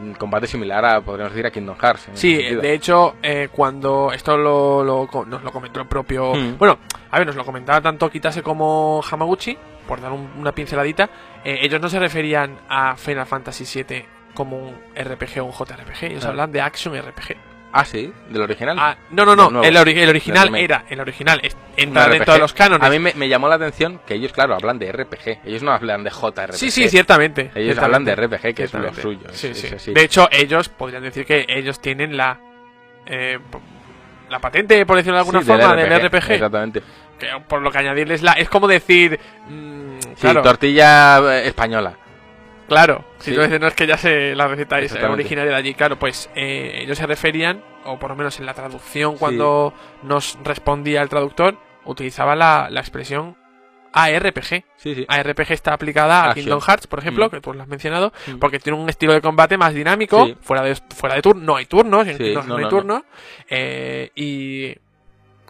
un 0.00 0.14
combate 0.14 0.46
similar 0.46 0.84
a, 0.84 1.00
podríamos 1.00 1.32
decir, 1.32 1.46
a 1.46 1.50
Kingdom 1.50 1.76
Hearts. 1.80 2.08
Sí, 2.14 2.36
de 2.36 2.72
hecho, 2.74 3.16
eh, 3.22 3.48
cuando 3.52 4.12
esto 4.12 4.36
lo, 4.36 4.82
lo 4.84 5.08
nos 5.26 5.42
lo 5.42 5.50
comentó 5.52 5.80
el 5.80 5.86
propio... 5.86 6.34
Mm. 6.34 6.58
Bueno, 6.58 6.78
a 7.10 7.18
ver, 7.18 7.26
nos 7.26 7.36
lo 7.36 7.44
comentaba 7.44 7.80
tanto 7.80 8.08
Kitase 8.10 8.42
como 8.42 9.02
Hamaguchi, 9.10 9.56
por 9.86 10.00
dar 10.00 10.12
un- 10.12 10.30
una 10.38 10.52
pinceladita, 10.52 11.08
eh, 11.44 11.58
ellos 11.62 11.80
no 11.80 11.88
se 11.88 11.98
referían 11.98 12.58
a 12.68 12.96
Final 12.96 13.26
Fantasy 13.26 13.82
VII 13.82 14.04
como 14.34 14.56
un 14.58 14.74
RPG 14.94 15.40
o 15.40 15.44
un 15.46 15.52
JRPG, 15.52 16.04
ellos 16.04 16.18
Claro. 16.20 16.30
hablan 16.30 16.52
de 16.52 16.60
Action 16.60 16.94
RPG. 16.94 17.36
Ah, 17.72 17.84
sí, 17.84 18.10
del 18.30 18.42
original. 18.42 18.76
Ah, 18.80 18.96
no, 19.10 19.26
no, 19.26 19.36
no, 19.36 19.62
el, 19.62 19.76
ori- 19.76 19.96
el 19.98 20.08
original 20.08 20.54
era, 20.56 20.84
el 20.88 21.00
original 21.00 21.40
entra 21.76 22.08
dentro 22.08 22.32
de 22.32 22.40
los 22.40 22.54
cánones. 22.54 22.86
A 22.86 22.90
mí 22.90 22.98
me, 22.98 23.12
me 23.14 23.28
llamó 23.28 23.46
la 23.48 23.56
atención 23.56 24.00
que 24.06 24.14
ellos, 24.14 24.32
claro, 24.32 24.54
hablan 24.54 24.78
de 24.78 24.90
RPG. 24.90 25.40
Ellos 25.44 25.62
no 25.62 25.72
hablan 25.72 26.02
de 26.02 26.10
JRPG. 26.10 26.54
Sí, 26.54 26.70
sí, 26.70 26.88
ciertamente. 26.88 27.50
Ellos 27.54 27.74
ciertamente. 27.76 28.12
hablan 28.12 28.30
de 28.30 28.36
RPG, 28.38 28.54
que 28.54 28.62
es 28.64 28.72
lo 28.72 28.94
suyo. 28.94 29.20
Sí, 29.32 29.48
es 29.48 29.58
sí. 29.60 29.74
así. 29.74 29.92
De 29.92 30.02
hecho, 30.02 30.28
ellos 30.32 30.70
podrían 30.70 31.02
decir 31.02 31.26
que 31.26 31.44
ellos 31.48 31.78
tienen 31.80 32.16
la... 32.16 32.40
eh, 33.06 33.38
la 34.30 34.38
patente, 34.40 34.84
por 34.86 34.96
decirlo 34.96 35.14
de 35.16 35.20
alguna 35.20 35.40
Sí, 35.42 35.46
del 35.46 35.60
forma, 35.60 35.74
del 35.76 36.06
RPG. 36.08 36.30
Exactamente. 36.32 36.82
Que, 37.18 37.28
por 37.48 37.60
lo 37.62 37.70
que 37.70 37.78
añadirles 37.78 38.22
la. 38.22 38.32
Es 38.32 38.48
como 38.48 38.66
decir. 38.68 39.18
mm, 39.48 39.88
Sí, 40.00 40.22
claro, 40.22 40.42
tortilla 40.42 41.18
eh, 41.38 41.48
española. 41.48 41.94
Claro. 42.68 43.04
Si 43.18 43.30
Sí. 43.30 43.36
tú 43.36 43.42
dices, 43.42 43.60
no 43.60 43.66
es 43.66 43.74
que 43.74 43.86
ya 43.86 43.96
sé 43.96 44.34
la 44.36 44.46
receta 44.48 44.78
es 44.78 44.92
originaria 44.94 45.50
de 45.52 45.56
allí, 45.56 45.74
claro, 45.74 45.98
pues 45.98 46.30
eh, 46.36 46.80
ellos 46.82 46.96
se 46.98 47.06
referían, 47.06 47.62
o 47.84 47.98
por 47.98 48.10
lo 48.10 48.16
menos 48.16 48.38
en 48.38 48.46
la 48.46 48.54
traducción, 48.54 49.16
cuando 49.18 49.72
nos 50.02 50.38
respondía 50.44 51.02
el 51.02 51.08
traductor, 51.08 51.56
utilizaba 51.84 52.36
la, 52.36 52.68
la 52.70 52.80
expresión 52.80 53.36
ARPG. 53.92 54.64
Sí, 54.76 54.94
sí. 54.94 55.06
ARPG 55.08 55.52
está 55.52 55.72
aplicada 55.72 56.20
a 56.20 56.30
Action. 56.30 56.44
Kingdom 56.44 56.60
Hearts, 56.60 56.86
por 56.86 56.98
ejemplo, 56.98 57.26
Mm. 57.26 57.30
que 57.30 57.40
tú 57.40 57.54
lo 57.54 57.62
has 57.62 57.68
mencionado, 57.68 58.12
Mm. 58.26 58.38
porque 58.38 58.58
tiene 58.58 58.78
un 58.78 58.88
estilo 58.88 59.14
de 59.14 59.22
combate 59.22 59.56
más 59.56 59.72
dinámico, 59.72 60.26
Sí. 60.26 60.36
fuera 60.42 60.62
de 60.62 60.74
fuera 60.94 61.14
de 61.16 61.22
turno, 61.22 61.42
no 61.42 61.56
hay 61.56 61.64
turnos, 61.66 62.06
en 62.06 62.18
Kingdom 62.18 62.46
no, 62.46 62.48
no, 62.48 62.56
hay 62.56 62.64
no, 62.64 62.70
no. 62.70 62.76
turnos, 62.76 63.02
eh, 63.48 64.10
y 64.14 64.76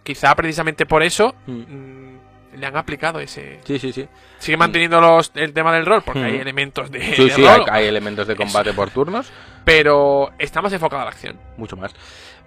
quizá 0.04 0.34
precisamente 0.36 0.86
por 0.86 1.02
eso 1.02 1.34
Mm. 1.46 2.17
Le 2.59 2.66
han 2.66 2.76
aplicado 2.76 3.20
ese... 3.20 3.61
Sí, 3.64 3.78
sí, 3.78 3.92
sí. 3.92 4.09
Sigue 4.38 4.56
manteniendo 4.56 5.00
los, 5.00 5.32
el 5.34 5.52
tema 5.52 5.72
del 5.72 5.86
rol, 5.86 6.02
porque 6.02 6.20
Mm. 6.20 6.24
hay 6.24 6.36
elementos 6.36 6.90
de, 6.90 7.00
Sí, 7.14 7.24
de 7.24 7.30
sí, 7.30 7.46
hay, 7.46 7.59
rol, 7.59 7.66
hay 7.70 7.86
elementos 7.86 8.26
de 8.26 8.36
combate 8.36 8.72
por 8.72 8.90
turnos. 8.90 9.30
pero 9.64 10.30
está 10.38 10.61
más 10.62 10.72
enfocado 10.72 11.02
a 11.02 11.04
la 11.04 11.11
acción. 11.11 11.38
mucho 11.56 11.76
más. 11.76 11.94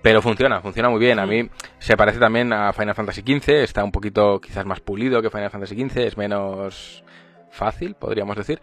Pero 0.01 0.21
funciona, 0.21 0.61
funciona 0.61 0.89
muy 0.89 0.99
bien. 0.99 1.19
A 1.19 1.25
mí 1.27 1.47
se 1.77 1.95
parece 1.95 2.17
también 2.17 2.51
a 2.53 2.73
Final 2.73 2.95
Fantasy 2.95 3.21
XV, 3.21 3.49
está 3.63 3.83
un 3.83 3.91
poquito 3.91 4.41
quizás 4.41 4.65
más 4.65 4.79
pulido 4.79 5.21
que 5.21 5.29
Final 5.29 5.51
Fantasy 5.51 5.75
XV, 5.79 5.97
es 6.07 6.17
menos 6.17 7.03
fácil, 7.51 7.93
podríamos 7.95 8.35
decir. 8.35 8.59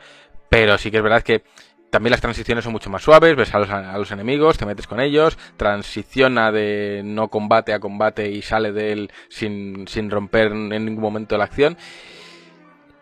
Pero 0.48 0.78
sí 0.78 0.90
que 0.90 0.96
es 0.96 1.02
verdad 1.02 1.22
que 1.22 1.44
también 1.90 2.10
las 2.10 2.20
transiciones 2.20 2.64
son 2.64 2.72
mucho 2.72 2.90
más 2.90 3.02
suaves, 3.02 3.36
ves 3.36 3.54
a 3.54 3.58
los, 3.58 3.70
a 3.70 3.96
los 3.96 4.10
enemigos, 4.10 4.58
te 4.58 4.66
metes 4.66 4.86
con 4.86 5.00
ellos, 5.00 5.38
transiciona 5.56 6.52
de 6.52 7.02
no 7.04 7.28
combate 7.28 7.72
a 7.72 7.80
combate 7.80 8.30
y 8.30 8.42
sale 8.42 8.72
de 8.72 8.92
él 8.92 9.10
sin, 9.28 9.86
sin 9.88 10.10
romper 10.10 10.52
en 10.52 10.68
ningún 10.68 11.02
momento 11.02 11.36
la 11.38 11.44
acción. 11.44 11.76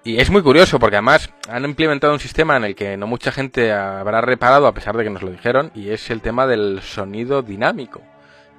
Y 0.07 0.21
es 0.21 0.31
muy 0.31 0.41
curioso 0.41 0.79
porque 0.79 0.95
además 0.95 1.31
han 1.49 1.65
implementado 1.65 2.13
un 2.13 2.21
sistema 2.21 2.57
en 2.57 2.63
el 2.63 2.77
que 2.77 2.97
no 2.97 3.09
mucha 3.09 3.33
gente 3.33 3.73
habrá 3.73 4.21
reparado 4.21 4.69
a 4.69 4.73
pesar 4.73 4.97
de 4.97 5.03
que 5.03 5.11
nos 5.11 5.23
lo 5.23 5.33
dijeron 5.33 5.73
y 5.75 5.91
es 5.91 6.11
el 6.11 6.21
tema 6.21 6.47
del 6.47 6.81
sonido 6.81 7.43
dinámico. 7.43 8.03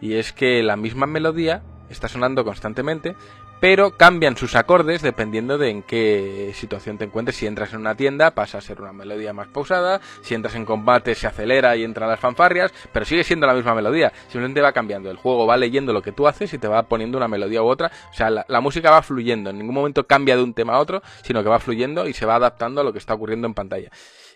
Y 0.02 0.16
es 0.16 0.34
que 0.34 0.62
la 0.62 0.76
misma 0.76 1.08
melodía 1.08 1.64
está 1.90 2.10
sonando 2.10 2.44
constantemente, 2.44 3.16
pero 3.60 3.98
cambian 3.98 4.38
sus 4.38 4.56
acordes 4.56 5.02
dependiendo 5.02 5.58
de 5.58 5.70
en 5.70 5.84
qué 5.84 6.52
situación 6.54 6.98
te 6.98 7.06
encuentres. 7.06 7.38
Si 7.38 7.48
entras 7.48 7.74
en 7.74 7.80
una 7.80 7.96
tienda 7.96 8.32
pasa 8.32 8.60
a 8.60 8.62
ser 8.62 8.82
una 8.82 8.94
melodía 8.94 9.34
más 9.34 9.48
pausada, 9.48 10.02
si 10.22 10.36
entras 10.36 10.56
en 10.56 10.66
combate 10.66 11.16
se 11.16 11.28
acelera 11.28 11.76
y 11.76 11.84
entran 11.84 12.10
las 12.10 12.20
fanfarrias, 12.20 12.72
pero 12.92 13.06
sigue 13.06 13.24
siendo 13.24 13.48
la 13.48 13.54
misma 13.54 13.74
melodía. 13.74 14.12
Simplemente 14.28 14.62
va 14.62 14.72
cambiando. 14.72 15.10
El 15.10 15.18
juego 15.18 15.48
va 15.48 15.58
leyendo 15.58 15.94
lo 15.94 16.02
que 16.02 16.12
tú 16.12 16.28
haces 16.28 16.54
y 16.54 16.58
te 16.58 16.68
va 16.68 16.84
poniendo 16.84 17.18
una 17.18 17.28
melodía 17.28 17.64
u 17.64 17.68
otra. 17.68 17.92
O 18.12 18.14
sea, 18.14 18.30
la, 18.30 18.62
música 18.62 18.92
va 18.92 19.02
fluyendo. 19.02 19.50
En 19.50 19.58
ningún 19.58 19.76
momento 19.76 20.06
cambia 20.06 20.36
de 20.36 20.44
un 20.44 20.54
tema 20.54 20.74
a 20.74 20.80
otro, 20.80 21.02
sino 21.24 21.42
que 21.44 21.50
va 21.50 21.60
fluyendo 21.60 22.08
y 22.08 22.14
se 22.14 22.26
va 22.26 22.36
adaptando 22.36 22.82
a 22.82 22.84
lo 22.84 22.92
que 22.92 23.00
está 23.00 23.14
ocurriendo 23.14 23.48
en 23.48 23.54
pantalla. 23.54 23.90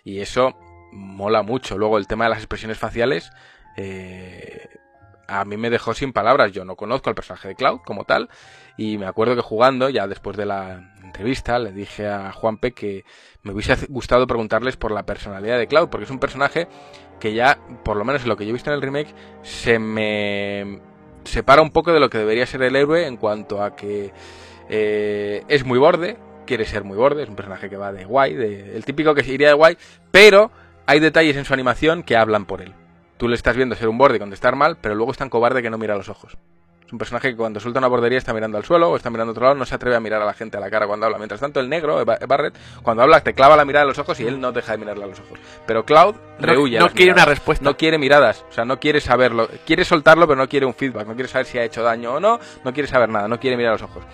Y 0.04 0.20
eso 0.20 0.56
mola 0.92 1.42
mucho. 1.42 1.78
Luego 1.78 1.98
el 1.98 2.06
tema 2.06 2.24
de 2.24 2.30
las 2.30 2.38
expresiones 2.38 2.78
faciales. 2.78 3.30
eh, 3.76 4.68
a 5.28 5.44
mí 5.44 5.56
me 5.56 5.70
dejó 5.70 5.94
sin 5.94 6.12
palabras. 6.12 6.52
Yo 6.52 6.64
no 6.64 6.76
conozco 6.76 7.08
al 7.08 7.14
personaje 7.14 7.48
de 7.48 7.54
Cloud 7.54 7.80
como 7.84 8.04
tal. 8.04 8.28
Y 8.76 8.98
me 8.98 9.06
acuerdo 9.06 9.36
que 9.36 9.42
jugando, 9.42 9.88
ya 9.88 10.06
después 10.06 10.36
de 10.36 10.46
la 10.46 10.94
entrevista, 11.02 11.58
le 11.58 11.72
dije 11.72 12.08
a 12.08 12.32
Juanpe 12.32 12.72
que 12.72 13.04
me 13.42 13.52
hubiese 13.52 13.86
gustado 13.88 14.26
preguntarles 14.26 14.76
por 14.76 14.92
la 14.92 15.04
personalidad 15.04 15.58
de 15.58 15.66
Cloud, 15.66 15.88
porque 15.88 16.04
es 16.04 16.10
un 16.10 16.18
personaje 16.18 16.68
que 17.20 17.34
ya, 17.34 17.58
por 17.84 17.96
lo 17.96 18.04
menos 18.04 18.22
en 18.22 18.28
lo 18.28 18.36
que 18.36 18.44
yo 18.44 18.50
he 18.50 18.54
visto 18.54 18.70
en 18.70 18.74
el 18.74 18.82
remake, 18.82 19.14
se 19.42 19.78
me 19.78 20.80
separa 21.24 21.62
un 21.62 21.70
poco 21.70 21.92
de 21.92 22.00
lo 22.00 22.10
que 22.10 22.18
debería 22.18 22.46
ser 22.46 22.62
el 22.62 22.76
héroe 22.76 23.06
en 23.06 23.16
cuanto 23.16 23.62
a 23.62 23.76
que 23.76 24.12
eh, 24.68 25.44
es 25.48 25.64
muy 25.64 25.78
borde, 25.78 26.16
quiere 26.46 26.64
ser 26.64 26.84
muy 26.84 26.96
borde, 26.96 27.22
es 27.22 27.28
un 27.28 27.36
personaje 27.36 27.70
que 27.70 27.76
va 27.76 27.92
de 27.92 28.04
guay, 28.04 28.34
de, 28.34 28.76
el 28.76 28.84
típico 28.84 29.14
que 29.14 29.30
iría 29.32 29.48
de 29.48 29.54
guay, 29.54 29.76
pero 30.10 30.50
hay 30.86 30.98
detalles 31.00 31.36
en 31.36 31.44
su 31.44 31.54
animación 31.54 32.02
que 32.02 32.16
hablan 32.16 32.46
por 32.46 32.62
él. 32.62 32.74
Tú 33.18 33.28
le 33.28 33.36
estás 33.36 33.56
viendo 33.56 33.76
ser 33.76 33.88
un 33.88 33.98
borde 33.98 34.16
y 34.16 34.18
contestar 34.18 34.56
mal, 34.56 34.78
pero 34.80 34.94
luego 34.94 35.12
es 35.12 35.18
tan 35.18 35.30
cobarde 35.30 35.62
que 35.62 35.70
no 35.70 35.78
mira 35.78 35.94
a 35.94 35.98
los 35.98 36.08
ojos. 36.08 36.36
Es 36.92 36.94
un 36.94 36.98
personaje 36.98 37.30
que 37.30 37.36
cuando 37.38 37.58
suelta 37.58 37.78
una 37.78 37.88
bordería 37.88 38.18
está 38.18 38.34
mirando 38.34 38.58
al 38.58 38.66
suelo 38.66 38.90
o 38.90 38.96
está 38.96 39.08
mirando 39.08 39.30
a 39.30 39.32
otro 39.32 39.44
lado, 39.44 39.54
no 39.54 39.64
se 39.64 39.74
atreve 39.74 39.96
a 39.96 40.00
mirar 40.00 40.20
a 40.20 40.26
la 40.26 40.34
gente 40.34 40.58
a 40.58 40.60
la 40.60 40.68
cara 40.68 40.86
cuando 40.86 41.06
habla. 41.06 41.16
Mientras 41.16 41.40
tanto, 41.40 41.58
el 41.58 41.70
negro, 41.70 42.04
Barrett, 42.04 42.54
cuando 42.82 43.02
habla 43.02 43.20
te 43.22 43.32
clava 43.32 43.56
la 43.56 43.64
mirada 43.64 43.84
a 43.84 43.88
los 43.88 43.98
ojos 43.98 44.20
y 44.20 44.26
él 44.26 44.38
no 44.38 44.52
deja 44.52 44.72
de 44.72 44.78
mirarle 44.78 45.04
a 45.04 45.06
los 45.06 45.18
ojos. 45.20 45.38
Pero 45.66 45.86
Cloud 45.86 46.16
No, 46.38 46.46
rehuye. 46.46 46.76
a 46.76 46.80
no 46.80 46.86
las 46.88 46.94
quiere 46.94 47.12
una 47.12 47.24
respuesta. 47.24 47.64
No 47.64 47.78
quiere 47.78 47.96
miradas, 47.96 48.44
o 48.46 48.52
sea, 48.52 48.66
no 48.66 48.78
quiere 48.78 49.00
saberlo. 49.00 49.48
Quiere 49.64 49.86
soltarlo, 49.86 50.26
pero 50.28 50.38
no 50.38 50.46
quiere 50.50 50.66
un 50.66 50.74
feedback. 50.74 51.06
No 51.06 51.14
quiere 51.14 51.30
saber 51.30 51.46
si 51.46 51.56
ha 51.56 51.64
hecho 51.64 51.82
daño 51.82 52.12
o 52.12 52.20
no. 52.20 52.38
No 52.62 52.74
quiere 52.74 52.86
saber 52.86 53.08
nada, 53.08 53.26
no 53.26 53.40
quiere 53.40 53.56
mirar 53.56 53.70
a 53.70 53.74
los 53.76 53.82
ojos. 53.84 54.04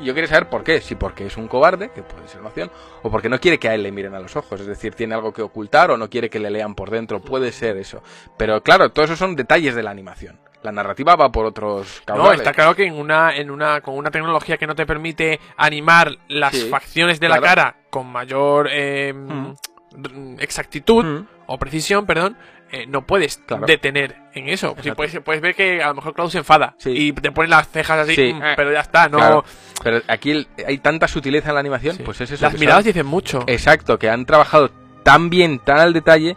Yo 0.00 0.14
quiero 0.14 0.28
saber 0.28 0.48
por 0.48 0.64
qué. 0.64 0.80
Si 0.80 0.94
porque 0.94 1.26
es 1.26 1.36
un 1.36 1.46
cobarde, 1.46 1.90
que 1.90 2.02
puede 2.02 2.26
ser 2.26 2.40
una 2.40 2.48
opción, 2.48 2.70
o 3.02 3.10
porque 3.10 3.28
no 3.28 3.38
quiere 3.38 3.58
que 3.58 3.68
a 3.68 3.74
él 3.74 3.82
le 3.82 3.92
miren 3.92 4.14
a 4.14 4.20
los 4.20 4.34
ojos. 4.34 4.58
Es 4.62 4.66
decir, 4.66 4.94
tiene 4.94 5.14
algo 5.14 5.34
que 5.34 5.42
ocultar 5.42 5.90
o 5.90 5.98
no 5.98 6.08
quiere 6.08 6.30
que 6.30 6.38
le 6.38 6.48
lean 6.48 6.74
por 6.74 6.88
dentro. 6.88 7.20
Puede 7.20 7.52
ser 7.52 7.76
eso. 7.76 8.02
Pero 8.38 8.62
claro, 8.62 8.92
todo 8.92 9.04
eso 9.04 9.14
son 9.14 9.36
detalles 9.36 9.74
de 9.74 9.82
la 9.82 9.90
animación. 9.90 10.38
La 10.62 10.72
narrativa 10.72 11.14
va 11.14 11.30
por 11.30 11.46
otros 11.46 12.00
No, 12.00 12.14
caudales. 12.14 12.40
está 12.40 12.52
claro 12.52 12.74
que 12.74 12.84
en 12.84 12.94
una, 12.98 13.36
en 13.36 13.50
una, 13.50 13.80
con 13.80 13.96
una 13.96 14.10
tecnología 14.10 14.56
que 14.56 14.66
no 14.66 14.74
te 14.74 14.86
permite 14.86 15.38
animar 15.56 16.16
las 16.28 16.52
Sí, 16.54 16.68
facciones 16.68 17.20
de 17.20 17.26
claro. 17.28 17.42
la 17.42 17.46
cara 17.48 17.76
con 17.90 18.06
mayor 18.08 18.68
eh, 18.70 19.12
Mm. 19.14 20.36
exactitud 20.40 21.04
Mm. 21.04 21.26
o 21.46 21.58
precisión, 21.58 22.06
perdón, 22.06 22.36
eh, 22.70 22.86
no 22.86 23.06
puedes 23.06 23.38
Claro. 23.38 23.64
detener 23.66 24.16
en 24.34 24.48
eso. 24.48 24.76
Sí, 24.82 24.90
puedes, 24.92 25.18
puedes 25.20 25.40
ver 25.40 25.54
que 25.54 25.82
a 25.82 25.88
lo 25.88 25.94
mejor 25.94 26.12
Cloud 26.14 26.28
se 26.30 26.38
enfada 26.38 26.74
Sí. 26.78 26.90
y 26.90 27.12
te 27.12 27.32
ponen 27.32 27.50
las 27.50 27.68
cejas 27.70 28.00
así, 28.00 28.14
Sí. 28.14 28.32
mm, 28.34 28.40
pero 28.56 28.70
ya 28.72 28.80
está, 28.80 29.08
no. 29.08 29.16
Claro. 29.18 29.44
Pero 29.82 30.02
aquí 30.08 30.46
hay 30.66 30.78
tanta 30.78 31.08
sutileza 31.08 31.48
en 31.48 31.54
la 31.54 31.60
animación, 31.60 31.96
pues 32.04 32.20
es 32.20 32.32
eso. 32.32 32.44
las 32.44 32.58
miradas 32.58 32.82
son- 32.84 32.92
dicen 32.92 33.06
mucho. 33.06 33.44
Exacto, 33.46 33.98
que 33.98 34.10
han 34.10 34.26
trabajado 34.26 34.70
tan 35.02 35.30
bien, 35.30 35.60
tan 35.60 35.78
al 35.78 35.92
detalle, 35.94 36.36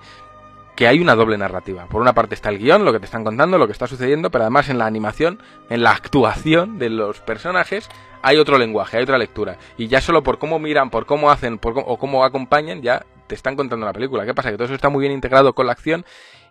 que 0.76 0.88
hay 0.88 1.00
una 1.00 1.16
doble 1.16 1.38
narrativa. 1.38 1.86
Por 1.88 2.02
una 2.02 2.14
parte 2.14 2.36
está 2.36 2.50
el 2.50 2.60
guion, 2.60 2.86
lo 2.86 2.94
que 2.94 3.00
te 3.00 3.06
están 3.06 3.24
contando, 3.24 3.58
lo 3.58 3.68
que 3.68 3.74
está 3.74 3.88
sucediendo, 3.88 4.32
pero 4.32 4.44
además 4.44 4.70
en 4.70 4.78
la 4.78 4.86
animación, 4.86 5.42
en 5.70 5.84
la 5.84 5.92
actuación 5.92 6.80
de 6.80 6.90
los 6.90 7.20
personajes, 7.20 7.90
hay 8.22 8.38
otro 8.38 8.58
lenguaje, 8.58 8.98
hay 8.98 9.04
otra 9.04 9.18
lectura. 9.18 9.58
Y 9.78 9.88
ya 9.88 10.02
solo 10.02 10.24
por 10.24 10.40
cómo 10.40 10.60
miran, 10.60 10.90
por 10.90 11.06
cómo 11.06 11.32
hacen, 11.32 11.58
por 11.58 11.74
cómo, 11.74 11.88
o 11.88 11.98
cómo 11.98 12.24
acompañan, 12.24 12.82
ya 12.82 13.06
te 13.28 13.36
están 13.36 13.56
contando 13.56 13.86
la 13.86 13.94
película. 13.94 14.26
¿Qué 14.26 14.34
pasa? 14.34 14.50
Que 14.52 14.58
todo 14.58 14.66
eso 14.66 14.76
está 14.76 14.90
muy 14.90 15.02
bien 15.02 15.14
integrado 15.14 15.54
con 15.54 15.66
la 15.66 15.74
acción. 15.74 16.06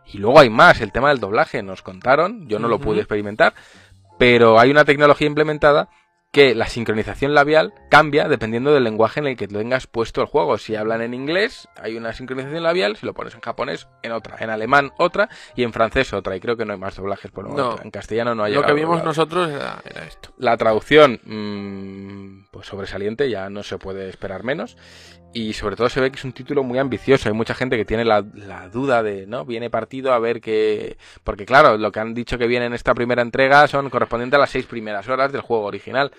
Y 0.06 0.18
luego 0.18 0.40
hay 0.40 0.50
más, 0.50 0.80
el 0.80 0.92
tema 0.92 1.10
del 1.10 1.20
doblaje, 1.20 1.62
nos 1.62 1.82
contaron, 1.82 2.48
yo 2.48 2.58
no 2.58 2.68
lo 2.68 2.80
pude 2.80 2.98
experimentar, 2.98 3.54
pero 4.18 4.58
hay 4.58 4.70
una 4.70 4.84
tecnología 4.84 5.26
implementada 5.26 5.88
que 6.32 6.54
la 6.54 6.66
sincronización 6.68 7.34
labial 7.34 7.74
cambia 7.90 8.28
dependiendo 8.28 8.72
del 8.72 8.84
lenguaje 8.84 9.18
en 9.20 9.26
el 9.26 9.36
que 9.36 9.48
tengas 9.48 9.86
puesto 9.86 10.20
el 10.20 10.28
juego. 10.28 10.58
Si 10.58 10.76
hablan 10.76 11.02
en 11.02 11.12
inglés, 11.12 11.68
hay 11.76 11.96
una 11.96 12.12
sincronización 12.12 12.62
labial, 12.62 12.96
si 12.96 13.04
lo 13.04 13.14
pones 13.14 13.34
en 13.34 13.40
japonés, 13.40 13.88
en 14.02 14.12
otra, 14.12 14.36
en 14.38 14.50
alemán 14.50 14.92
otra 14.98 15.28
y 15.56 15.64
en 15.64 15.72
francés 15.72 16.12
otra. 16.12 16.36
Y 16.36 16.40
creo 16.40 16.56
que 16.56 16.64
no 16.64 16.72
hay 16.72 16.78
más 16.78 16.96
doblajes 16.96 17.30
por. 17.30 17.48
No. 17.48 17.76
En 17.82 17.90
castellano 17.90 18.34
no 18.34 18.44
hay 18.44 18.54
Lo 18.54 18.62
que 18.62 18.74
vimos 18.74 19.02
nosotros 19.02 19.50
era, 19.50 19.82
era 19.84 20.04
esto. 20.04 20.32
La 20.38 20.56
traducción, 20.56 21.20
mm, 21.24 22.46
pues 22.52 22.66
sobresaliente, 22.66 23.28
ya 23.28 23.50
no 23.50 23.62
se 23.62 23.78
puede 23.78 24.08
esperar 24.08 24.44
menos. 24.44 24.76
Y 25.32 25.52
sobre 25.52 25.76
todo 25.76 25.88
se 25.88 26.00
ve 26.00 26.10
que 26.10 26.16
es 26.16 26.24
un 26.24 26.32
título 26.32 26.62
muy 26.64 26.78
ambicioso. 26.78 27.28
Hay 27.28 27.34
mucha 27.34 27.54
gente 27.54 27.76
que 27.76 27.84
tiene 27.84 28.04
la, 28.04 28.24
la 28.34 28.68
duda 28.68 29.02
de, 29.02 29.26
¿no? 29.26 29.44
Viene 29.44 29.70
partido 29.70 30.12
a 30.12 30.18
ver 30.18 30.40
qué. 30.40 30.96
Porque 31.22 31.46
claro, 31.46 31.76
lo 31.78 31.92
que 31.92 32.00
han 32.00 32.14
dicho 32.14 32.36
que 32.36 32.48
viene 32.48 32.66
en 32.66 32.72
esta 32.74 32.94
primera 32.94 33.22
entrega 33.22 33.68
son 33.68 33.90
correspondientes 33.90 34.36
a 34.36 34.40
las 34.40 34.50
seis 34.50 34.66
primeras 34.66 35.08
horas 35.08 35.30
del 35.32 35.42
juego 35.42 35.64
original. 35.66 36.10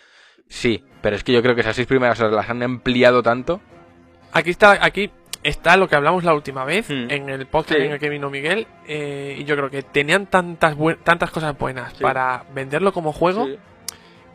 Sí, 0.48 0.84
pero 1.02 1.16
es 1.18 1.24
que 1.24 1.34
yo 1.34 1.42
creo 1.42 1.56
que 1.56 1.62
esas 1.62 1.76
seis 1.76 1.88
primeras 1.88 2.20
horas 2.22 2.34
las 2.34 2.50
han 2.50 2.64
ampliado 2.64 3.22
tanto. 3.22 3.62
Aquí 4.32 4.50
está, 4.50 4.78
aquí 4.84 5.12
está 5.44 5.76
lo 5.76 5.90
que 5.90 5.96
hablamos 5.96 6.24
la 6.24 6.34
última 6.34 6.64
vez 6.64 6.90
Hmm. 6.90 7.10
en 7.10 7.30
el 7.30 7.48
podcast 7.48 7.80
Sí. 7.80 7.86
en 7.86 7.92
el 7.92 8.00
que 8.00 8.10
vino 8.10 8.30
Miguel. 8.30 8.66
eh, 8.88 9.36
y 9.40 9.44
yo 9.44 9.56
creo 9.58 9.70
que 9.70 9.82
tenían 9.84 10.28
tantas, 10.28 10.76
buen- 10.76 10.98
tantas 11.04 11.32
cosas 11.32 11.58
buenas 11.58 11.94
Sí. 11.94 12.02
para 12.02 12.46
venderlo 12.54 12.94
como 12.94 13.12
juego 13.12 13.46
Sí. 13.46 13.58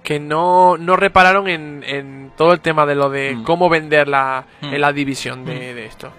Que 0.07 0.21
no, 0.21 0.77
no 0.79 0.95
repararon 0.95 1.49
en, 1.49 1.83
en 1.85 2.31
todo 2.37 2.53
el 2.53 2.61
tema 2.61 2.87
de 2.87 2.95
lo 2.95 3.11
de 3.11 3.35
Mm. 3.35 3.43
cómo 3.43 3.69
vender 3.69 4.07
la, 4.07 4.45
Mm. 4.61 4.73
en 4.75 4.81
la 4.81 4.93
división 4.93 5.45
de, 5.45 5.75
de 5.75 5.85
esto. 5.87 6.13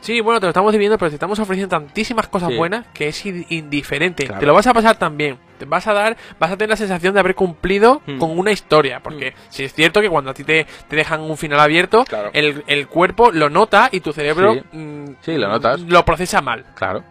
Sí, 0.00 0.20
bueno, 0.20 0.38
te 0.38 0.46
lo 0.46 0.50
estamos 0.50 0.70
dividiendo, 0.70 0.98
pero 0.98 1.08
te 1.10 1.16
estamos 1.16 1.38
ofreciendo 1.40 1.74
tantísimas 1.76 2.28
cosas 2.28 2.50
Sí. 2.50 2.56
buenas 2.56 2.86
que 2.94 3.08
es 3.08 3.26
in- 3.26 3.44
indiferente. 3.48 4.24
Claro. 4.26 4.38
Te 4.38 4.46
lo 4.46 4.54
vas 4.54 4.66
a 4.68 4.74
pasar 4.74 4.96
también. 4.98 5.38
Te 5.58 5.64
vas 5.64 5.86
a 5.88 5.94
dar, 5.94 6.16
vas 6.38 6.52
a 6.52 6.56
tener 6.56 6.68
la 6.70 6.76
sensación 6.76 7.12
de 7.14 7.20
haber 7.20 7.34
cumplido 7.34 8.02
Mm. 8.06 8.18
con 8.18 8.38
una 8.38 8.52
historia. 8.52 9.00
Porque 9.00 9.34
si 9.48 9.64
es 9.64 9.72
cierto 9.74 10.00
que 10.00 10.08
cuando 10.10 10.30
a 10.30 10.34
ti 10.34 10.44
te, 10.44 10.66
te 10.88 10.94
dejan 10.94 11.22
un 11.22 11.36
final 11.36 11.58
abierto, 11.58 12.04
Claro. 12.04 12.30
el, 12.34 12.62
el 12.68 12.86
cuerpo 12.86 13.32
lo 13.32 13.48
nota 13.50 13.88
y 13.90 13.98
tu 14.00 14.12
cerebro 14.12 14.54
Sí. 14.54 14.60
mm, 14.78 15.04
Sí, 15.22 15.38
lo 15.38 15.48
notas. 15.48 15.80
lo 15.80 16.04
procesa 16.04 16.40
mal. 16.40 16.66
Claro. 16.76 17.02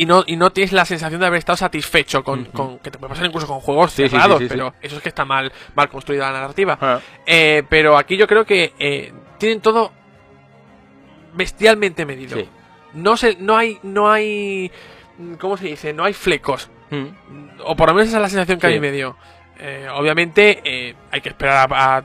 Y 0.00 0.06
no, 0.06 0.22
y 0.26 0.36
no 0.36 0.50
tienes 0.52 0.72
la 0.72 0.84
sensación 0.84 1.20
de 1.20 1.26
haber 1.26 1.38
estado 1.40 1.56
satisfecho 1.56 2.22
con, 2.22 2.44
que 2.82 2.90
te 2.90 2.98
puede 2.98 3.10
pasar 3.10 3.26
incluso 3.26 3.48
con 3.48 3.58
juegos 3.60 3.90
Sí, 3.92 4.08
cerrados, 4.08 4.38
sí, 4.38 4.44
sí. 4.44 4.48
pero 4.50 4.72
eso 4.80 4.96
es 4.96 5.02
que 5.02 5.08
está 5.08 5.24
mal, 5.24 5.50
mal 5.74 5.88
construida 5.88 6.30
la 6.30 6.40
narrativa. 6.40 6.78
Ah, 6.80 7.00
Eh, 7.26 7.64
pero 7.68 7.96
aquí 7.98 8.16
yo 8.16 8.26
creo 8.28 8.44
que 8.44 8.72
eh, 8.78 9.12
tienen 9.38 9.60
todo 9.60 9.92
bestialmente 11.34 12.06
medido. 12.06 12.38
No 12.94 13.16
se, 13.16 13.36
no 13.40 13.56
hay, 13.56 13.78
no 13.82 14.10
hay, 14.10 14.70
¿cómo 15.38 15.56
se 15.56 15.66
dice? 15.66 15.92
No 15.92 16.04
hay 16.04 16.12
flecos. 16.14 16.70
Mm. 16.90 17.06
O 17.64 17.76
por 17.76 17.88
lo 17.88 17.94
menos 17.94 18.08
esa 18.08 18.18
es 18.18 18.22
la 18.22 18.28
sensación 18.28 18.58
que 18.58 18.66
a 18.66 18.70
mí 18.70 18.80
me 18.80 18.90
dio. 18.92 19.16
Eh, 19.58 19.88
obviamente 19.92 20.60
eh, 20.64 20.94
hay 21.10 21.20
que 21.20 21.28
esperar 21.30 21.68
a, 21.72 21.96
a- 21.96 22.04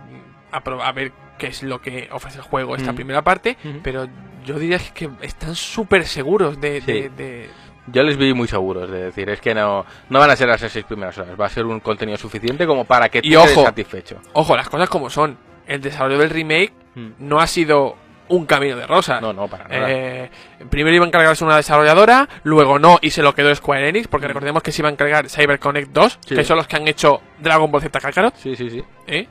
a 0.52 0.58
a 0.88 0.92
ver 0.92 1.12
qué 1.38 1.48
es 1.48 1.64
lo 1.64 1.82
que 1.82 2.10
ofrece 2.12 2.38
el 2.40 2.44
juego 2.44 2.76
esta 2.76 2.92
Mm. 2.92 2.96
primera 2.96 3.22
parte, 3.24 3.58
pero 3.84 4.08
yo 4.46 4.60
diría 4.60 4.80
que 4.94 5.10
están 5.22 5.56
súper 5.56 6.06
seguros 6.06 6.60
de, 6.60 6.82
Sí. 6.82 6.92
de- 6.92 7.10
de- 7.10 7.50
Yo 7.88 8.02
les 8.04 8.16
vi 8.18 8.34
muy 8.34 8.48
seguros 8.48 8.90
de 8.90 9.06
decir, 9.06 9.30
es 9.30 9.42
que 9.42 9.54
no, 9.54 9.86
no 10.10 10.20
van 10.20 10.30
a 10.30 10.36
ser 10.36 10.48
las 10.48 10.62
seis 10.62 10.86
primeras 10.86 11.18
horas, 11.18 11.40
va 11.40 11.48
a 11.48 11.50
ser 11.50 11.66
un 11.66 11.80
contenido 11.82 12.18
suficiente 12.18 12.66
como 12.66 12.86
para 12.86 13.10
que 13.10 13.20
Y 13.20 13.32
quedes 13.32 13.52
ojo. 13.58 13.64
satisfecho. 13.66 14.22
Ojo, 14.34 14.56
las 14.56 14.70
cosas 14.70 14.88
como 14.90 15.10
son. 15.10 15.38
El 15.68 15.82
desarrollo 15.82 16.18
del 16.20 16.30
remake 16.30 16.74
Mm. 16.96 17.10
no 17.20 17.40
ha 17.40 17.48
sido 17.48 17.96
un 18.30 18.46
camino 18.46 18.76
de 18.78 18.86
rosas. 18.88 19.22
No, 19.22 19.34
no, 19.34 19.48
para 19.48 19.68
nada. 19.68 19.86
Eh, 19.92 20.30
primero 20.70 20.96
iba 20.96 21.04
a 21.06 21.08
encargarse 21.08 21.44
una 21.44 21.58
desarrolladora, 21.58 22.30
luego 22.44 22.80
no, 22.80 23.00
y 23.02 23.10
se 23.10 23.22
lo 23.22 23.34
quedó 23.36 23.54
Square 23.54 23.90
Enix, 23.90 24.08
porque 24.08 24.28
Mm. 24.28 24.30
recordemos 24.30 24.64
que 24.64 24.72
se 24.72 24.82
iba 24.82 24.90
a 24.90 24.92
encargar 24.92 25.28
CyberConnect 25.30 25.92
2, 25.92 26.20
Sí. 26.26 26.36
que 26.36 26.44
son 26.44 26.58
los 26.58 26.68
que 26.68 26.76
han 26.78 26.88
hecho 26.88 27.20
Dragon 27.40 27.70
Ball 27.70 27.82
Z 27.82 28.00
Kakarot. 28.00 28.36
Sí, 28.38 28.56
sí, 28.56 28.70
sí. 28.70 28.84
¿eh? 29.08 29.28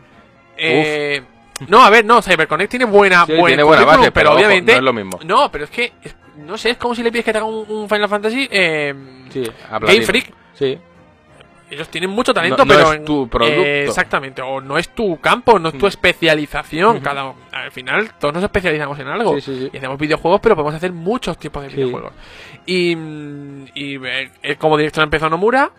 Eh, 0.57 1.23
no, 1.69 1.83
a 1.85 1.91
ver, 1.91 2.05
no, 2.05 2.21
CyberConnect 2.21 2.71
tiene 2.71 2.85
buena, 2.85 3.25
Sí, 3.27 3.33
buen 3.33 3.47
tiene 3.47 3.63
buena 3.63 3.85
base, 3.85 4.13
pero, 4.13 4.35
obviamente. 4.35 4.73
no 4.73 4.79
es 4.79 4.85
lo 4.85 4.93
mismo. 4.93 5.19
No, 5.25 5.51
pero 5.51 5.65
es 5.65 5.71
que, 5.71 5.93
no 6.39 6.57
sé, 6.59 6.71
es 6.71 6.77
como 6.77 6.95
si 6.95 7.03
le 7.03 7.11
pides 7.13 7.25
que 7.25 7.33
te 7.33 7.39
haga 7.39 7.47
un, 7.47 7.65
un 7.69 7.89
Final 7.89 8.09
Fantasy. 8.09 8.49
eh, 8.51 8.95
Sí, 9.31 9.43
Game. 9.81 10.03
Freak. 10.03 10.33
Sí. 10.55 10.79
Ellos 11.71 11.89
tienen 11.89 12.11
mucho 12.11 12.35
talento, 12.35 12.67
No- 12.67 12.75
no 12.75 12.79
pero. 12.81 12.93
es 12.93 13.05
tu 13.05 13.29
producto. 13.29 13.63
eh, 13.63 13.85
exactamente, 13.85 14.43
o 14.43 14.61
no 14.61 14.77
es 14.77 14.91
tu 14.91 15.19
campo, 15.21 15.59
no 15.59 15.71
es 15.71 15.79
tu 15.79 15.87
Mm. 15.87 15.89
especialización. 15.89 17.01
Cada, 17.01 17.33
al 17.51 17.71
final, 17.73 18.13
todos 18.19 18.35
nos 18.35 18.45
especializamos 18.45 18.99
en 18.99 19.09
algo. 19.09 19.41
Sí. 19.41 19.71
Y 19.73 19.77
hacemos 19.79 19.97
videojuegos, 19.99 20.41
pero 20.43 20.55
podemos 20.55 20.75
hacer 20.75 20.93
muchos 20.93 21.39
tipos 21.39 21.63
de 21.63 21.69
videojuegos. 21.71 22.13
Y, 22.67 22.95
mm, 22.95 23.65
y 23.75 23.97
eh, 24.07 24.31
eh, 24.43 24.57
como 24.57 24.77
director 24.77 25.03
empezó 25.03 25.31
Nomura. 25.31 25.71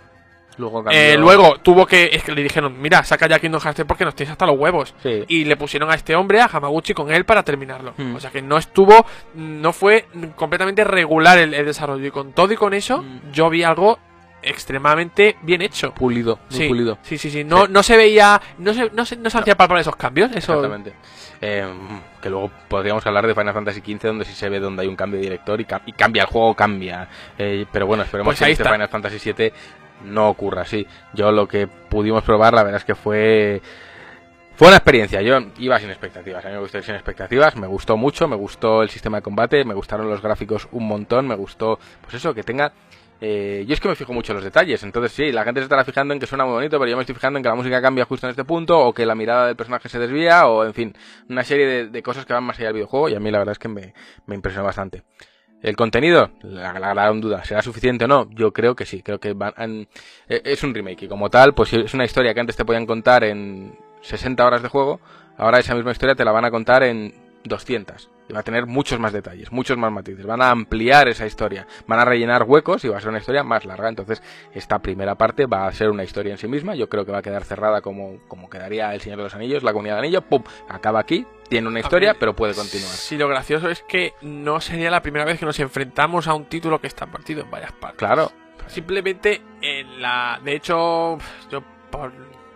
Luego 0.58 0.84
eh, 0.92 1.16
luego 1.18 1.58
tuvo 1.62 1.86
que. 1.86 2.10
Es 2.14 2.24
que 2.24 2.32
le 2.32 2.44
dijeron: 2.44 2.80
Mira, 2.82 3.04
saca 3.04 3.28
ya 3.28 3.40
Kingdom 3.40 3.62
Hearts 3.62 3.76
3 3.78 3.88
porque 3.88 4.06
nos 4.06 4.16
tienes 4.16 4.32
hasta 4.32 4.46
los 4.46 4.58
huevos. 4.58 4.94
Sí. 5.04 5.24
Y 5.28 5.46
le 5.46 5.56
pusieron 5.58 5.90
a 5.92 5.96
este 5.96 6.16
hombre, 6.16 6.42
a 6.42 6.50
Hamaguchi, 6.52 6.94
con 6.94 7.12
él 7.12 7.26
para 7.26 7.44
terminarlo. 7.44 7.94
Mm. 7.98 8.16
O 8.16 8.20
sea 8.20 8.30
que 8.32 8.42
no 8.42 8.58
estuvo. 8.58 9.06
No 9.36 9.74
fue 9.74 10.06
completamente 10.36 10.84
regular 10.84 11.38
el, 11.38 11.54
el 11.54 11.66
desarrollo. 11.66 12.06
Y 12.06 12.12
con 12.12 12.34
todo 12.34 12.52
y 12.54 12.56
con 12.58 12.74
eso, 12.74 13.02
Mm. 13.02 13.32
yo 13.32 13.50
vi 13.50 13.64
algo 13.64 14.00
extremadamente 14.46 15.38
bien 15.42 15.62
hecho. 15.62 15.94
Pulido, 15.94 16.38
muy 16.50 16.60
Sí, 16.60 16.68
pulido. 16.68 16.98
sí, 17.02 17.18
sí, 17.18 17.30
sí. 17.32 17.44
No, 17.44 17.66
Sí. 17.66 17.72
no 17.72 17.82
se 17.84 17.98
veía. 17.98 18.42
No 18.58 18.74
se, 18.74 18.90
no 18.92 19.06
se, 19.06 19.16
no 19.18 19.30
se 19.30 19.38
hacía 19.38 19.56
esos 19.80 19.96
cambios. 19.96 20.30
Eso. 20.32 20.38
Exactamente. 20.54 20.94
Eh, 21.42 21.66
que 22.22 22.30
luego 22.30 22.50
podríamos 22.70 23.06
hablar 23.06 23.28
de 23.28 23.36
Final 23.36 23.54
Fantasy 23.54 23.82
XV, 23.82 24.08
donde 24.08 24.26
sí 24.26 24.34
se 24.34 24.48
ve 24.50 24.60
donde 24.60 24.84
hay 24.84 24.88
un 24.88 24.96
cambio 24.96 25.20
de 25.20 25.26
director 25.26 25.60
y, 25.60 25.68
y 25.88 25.92
cambia, 25.94 26.24
el 26.24 26.28
juego 26.30 26.54
cambia. 26.56 27.08
Eh, 27.38 27.66
pero 27.72 27.86
bueno, 27.86 28.04
esperemos 28.04 28.32
Pues 28.36 28.40
que 28.40 28.52
este. 28.52 28.64
Final 28.64 28.88
Fantasy 28.88 29.34
VII 29.34 29.52
no 30.04 30.30
ocurra 30.30 30.62
así. 30.64 30.86
Yo 31.14 31.32
lo 31.32 31.48
que 31.48 31.68
pudimos 31.68 32.24
probar, 32.24 32.54
la 32.54 32.64
verdad 32.64 32.80
es 32.80 32.86
que 32.86 32.96
fue. 32.96 33.62
Fue 34.56 34.68
una 34.68 34.78
experiencia, 34.78 35.20
yo 35.24 35.40
iba 35.58 35.80
sin 35.80 35.90
expectativas, 35.90 36.46
a 36.46 36.50
mí 36.50 36.54
me 36.54 36.60
gustó 36.60 36.78
ir 36.78 36.84
sin 36.84 36.94
expectativas, 36.94 37.56
me 37.56 37.66
gustó 37.66 37.98
mucho, 37.98 38.28
me 38.28 38.36
gustó 38.36 38.84
el 38.84 38.90
sistema 38.90 39.18
de 39.18 39.24
combate, 39.24 39.66
me 39.66 39.74
gustaron 39.74 40.08
los 40.08 40.22
gráficos 40.22 40.68
un 40.72 40.88
montón, 40.88 41.28
me 41.28 41.34
gustó, 41.34 41.80
pues 42.02 42.14
eso, 42.14 42.36
que 42.36 42.44
tenga... 42.44 42.72
eh, 43.20 43.66
yo 43.68 43.74
es 43.74 43.80
que 43.80 43.88
me 43.88 43.96
fijo 43.96 44.14
mucho 44.14 44.32
en 44.32 44.36
los 44.36 44.44
detalles, 44.44 44.84
entonces 44.84 45.12
sí, 45.12 45.32
la 45.32 45.44
gente 45.44 45.60
se 45.60 45.64
estará 45.64 45.84
fijando 45.84 46.14
en 46.14 46.20
que 46.20 46.28
suena 46.28 46.46
muy 46.46 46.54
bonito, 46.54 46.78
pero 46.78 46.88
yo 46.88 46.96
me 46.96 47.02
estoy 47.02 47.16
fijando 47.16 47.40
en 47.40 47.44
que 47.44 47.50
la 47.50 47.56
música 47.56 47.82
cambia 47.82 48.06
justo 48.06 48.28
en 48.28 48.30
este 48.30 48.46
punto, 48.46 48.80
o 48.80 48.94
que 48.94 49.08
la 49.08 49.16
mirada 49.16 49.48
del 49.48 49.56
personaje 49.56 49.90
se 49.90 49.98
desvía, 49.98 50.46
o 50.46 50.64
en 50.64 50.76
fin, 50.76 50.96
una 51.30 51.44
serie 51.44 51.88
de, 51.88 52.04
cosas 52.04 52.24
que 52.24 52.34
van 52.34 52.44
más 52.44 52.58
allá 52.60 52.68
del 52.68 52.76
videojuego, 52.76 53.10
y 53.10 53.16
a 53.16 53.20
mí 53.20 53.32
la 53.32 53.40
verdad 53.40 53.54
es 53.54 53.60
que 53.60 53.70
me, 53.70 53.96
me 54.28 54.36
impresionó 54.36 54.66
bastante. 54.66 55.02
El 55.64 55.78
contenido, 55.78 56.30
la, 56.42 56.74
gran 56.74 57.22
duda, 57.22 57.44
¿será 57.46 57.62
suficiente 57.62 58.06
o 58.06 58.08
no? 58.08 58.30
Yo 58.32 58.52
creo 58.52 58.76
que 58.76 58.86
sí, 58.86 59.02
creo 59.02 59.20
que 59.20 59.32
van, 59.32 59.88
eh, 60.28 60.42
es 60.44 60.62
un 60.62 60.76
remake 60.76 61.04
y 61.04 61.08
como 61.08 61.30
tal, 61.30 61.54
pues 61.54 61.72
es 61.74 61.94
una 61.94 62.04
historia 62.04 62.34
que 62.34 62.42
antes 62.42 62.58
te 62.58 62.66
podían 62.66 62.86
contar 62.86 63.24
en 63.24 63.74
60 64.02 64.46
horas 64.46 64.62
de 64.62 64.68
juego, 64.68 65.00
ahora 65.38 65.60
esa 65.60 65.74
misma 65.74 65.94
historia 65.94 66.16
te 66.16 66.26
la 66.26 66.34
van 66.34 66.44
a 66.44 66.52
contar 66.52 66.84
en 66.84 67.14
200 67.46 68.13
y 68.28 68.34
va 68.34 68.40
a 68.40 68.44
tener 68.44 68.66
muchos 68.66 69.00
más 69.00 69.14
detalles, 69.14 69.52
muchos 69.52 69.78
más 69.78 69.92
matices, 69.92 70.26
van 70.26 70.42
a 70.42 70.50
ampliar 70.50 71.08
esa 71.08 71.26
historia, 71.26 71.68
van 71.88 72.00
a 72.00 72.06
rellenar 72.06 72.44
huecos 72.44 72.84
y 72.86 72.90
va 72.90 72.98
a 72.98 73.02
ser 73.02 73.10
una 73.10 73.20
historia 73.20 73.44
más 73.44 73.66
larga, 73.66 73.90
entonces 73.90 74.22
esta 74.54 74.80
primera 74.80 75.16
parte 75.16 75.46
va 75.46 75.68
a 75.68 75.72
ser 75.72 75.90
una 75.90 76.04
historia 76.04 76.32
en 76.32 76.38
sí 76.38 76.48
misma, 76.48 76.76
yo 76.76 76.90
creo 76.90 77.06
que 77.06 77.12
va 77.12 77.20
a 77.20 77.24
quedar 77.24 77.44
cerrada 77.44 77.82
como, 77.82 78.20
como 78.28 78.50
quedaría 78.50 78.94
El 78.94 79.02
Señor 79.02 79.18
de 79.18 79.24
los 79.24 79.36
Anillos, 79.36 79.64
la 79.64 79.74
Comunidad 79.74 79.96
de 79.96 80.00
Anillo, 80.00 80.22
pum, 80.22 80.44
acaba 80.70 81.00
aquí, 81.00 81.26
tiene 81.50 81.68
una 81.68 81.80
historia, 81.80 82.16
pero 82.20 82.36
puede 82.36 82.54
continuar. 82.54 82.90
Sí, 82.90 83.18
lo 83.18 83.28
gracioso 83.28 83.70
es 83.70 83.84
que 83.84 84.14
no 84.22 84.60
sería 84.62 84.90
la 84.90 85.02
primera 85.02 85.26
vez 85.26 85.40
que 85.40 85.46
nos 85.46 85.60
enfrentamos 85.60 86.28
a 86.28 86.34
un 86.34 86.46
título 86.46 86.80
que 86.80 86.88
está 86.88 87.06
partido 87.06 87.42
en 87.42 87.52
varias 87.52 87.74
partes. 87.74 88.00
Claro, 88.00 88.32
Simplemente 88.68 89.42
en 89.62 90.02
la. 90.02 90.40
De 90.44 90.56
hecho, 90.56 91.18
yo 91.50 91.64
por. 91.92 92.12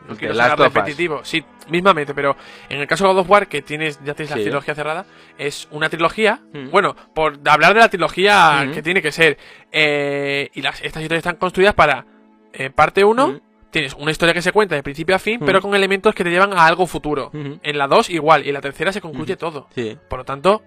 No 0.07 0.15
quiero 0.15 0.33
ser 0.35 0.57
repetitivo, 0.57 1.23
sí, 1.23 1.43
mismamente, 1.69 2.13
pero 2.13 2.35
en 2.69 2.79
el 2.79 2.87
caso 2.87 3.05
de 3.07 3.13
God 3.13 3.19
of 3.21 3.29
War, 3.29 3.47
que 3.47 3.61
tienes, 3.61 3.99
ya 4.03 4.13
tienes 4.13 4.29
la 4.35 4.41
trilogía 4.41 4.73
cerrada, 4.75 5.05
es 5.37 5.67
una 5.71 5.89
trilogía. 5.89 6.39
Mm. 6.53 6.69
Bueno, 6.71 6.95
por 7.13 7.39
hablar 7.47 7.73
de 7.73 7.79
la 7.81 7.89
trilogía 7.89 8.65
Mm. 8.65 8.71
que 8.71 8.81
tiene 8.81 9.01
que 9.01 9.11
ser. 9.11 9.37
eh, 9.71 10.49
y 10.53 10.61
las, 10.61 10.81
estas 10.81 11.03
historias 11.03 11.19
están 11.19 11.35
construidas 11.35 11.73
para 11.75 12.05
eh, 12.53 12.69
parte 12.69 13.03
1, 13.03 13.27
Mm. 13.27 13.39
tienes 13.69 13.93
una 13.93 14.11
historia 14.11 14.33
que 14.33 14.41
se 14.41 14.51
cuenta 14.51 14.73
de 14.75 14.81
principio 14.81 15.15
a 15.15 15.19
fin, 15.19 15.39
pero 15.45 15.61
con 15.61 15.75
elementos 15.75 16.15
que 16.15 16.23
te 16.23 16.29
llevan 16.31 16.53
a 16.53 16.65
algo 16.65 16.87
futuro. 16.87 17.27
Ujú. 17.33 17.59
En 17.61 17.77
la 17.77 17.87
2 17.87 18.09
igual, 18.09 18.45
y 18.45 18.47
en 18.49 18.53
la 18.55 18.61
tercera 18.61 18.91
se 18.93 19.01
concluye 19.01 19.33
Ujú. 19.33 19.39
todo. 19.39 19.67
Sí. 19.75 19.97
Por 20.09 20.19
lo 20.19 20.25
tanto, 20.25 20.63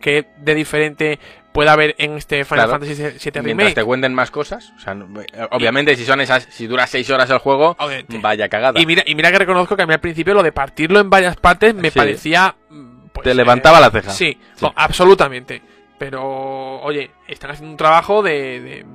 ¿qué 0.00 0.26
de 0.38 0.54
diferente 0.54 1.18
puede 1.52 1.70
haber 1.70 1.94
en 1.98 2.14
este 2.16 2.44
Final 2.44 2.66
Claro. 2.66 2.84
Fantasy 2.84 2.94
VII 3.02 3.10
Mientras 3.12 3.44
Remake? 3.44 3.74
te 3.74 3.84
cuenten 3.84 4.12
más 4.14 4.30
cosas, 4.30 4.72
o 4.76 4.80
sea, 4.80 4.94
no- 4.94 5.20
eh, 5.20 5.26
obviamente 5.52 5.94
si 5.96 6.04
son 6.04 6.20
esas, 6.20 6.48
si 6.50 6.66
dura 6.66 6.86
seis 6.86 7.08
horas 7.10 7.30
el 7.30 7.38
juego, 7.38 7.76
Obviamente. 7.78 8.18
vaya 8.18 8.48
cagada. 8.48 8.80
Y 8.80 8.86
mira, 8.86 9.02
y 9.06 9.14
mira 9.14 9.30
que 9.30 9.38
reconozco 9.38 9.76
que 9.76 9.82
a 9.82 9.86
mí 9.86 9.92
al 9.92 10.00
principio 10.00 10.34
lo 10.34 10.42
de 10.42 10.50
partirlo 10.52 10.98
en 11.00 11.08
varias 11.10 11.36
partes 11.36 11.74
me 11.74 11.90
Sí. 11.90 11.98
parecía... 11.98 12.56
mm, 12.70 13.06
pues, 13.12 13.24
Te 13.24 13.34
levantaba 13.34 13.78
la 13.80 13.90
ceja. 13.90 14.10
Sí, 14.10 14.38
Sí. 14.56 14.64
no, 14.64 14.72
absolutamente. 14.74 15.62
Pero, 15.96 16.80
oye, 16.80 17.12
están 17.28 17.52
haciendo 17.52 17.70
un 17.70 17.76
trabajo 17.76 18.20
de... 18.22 18.60
de, 18.60 18.86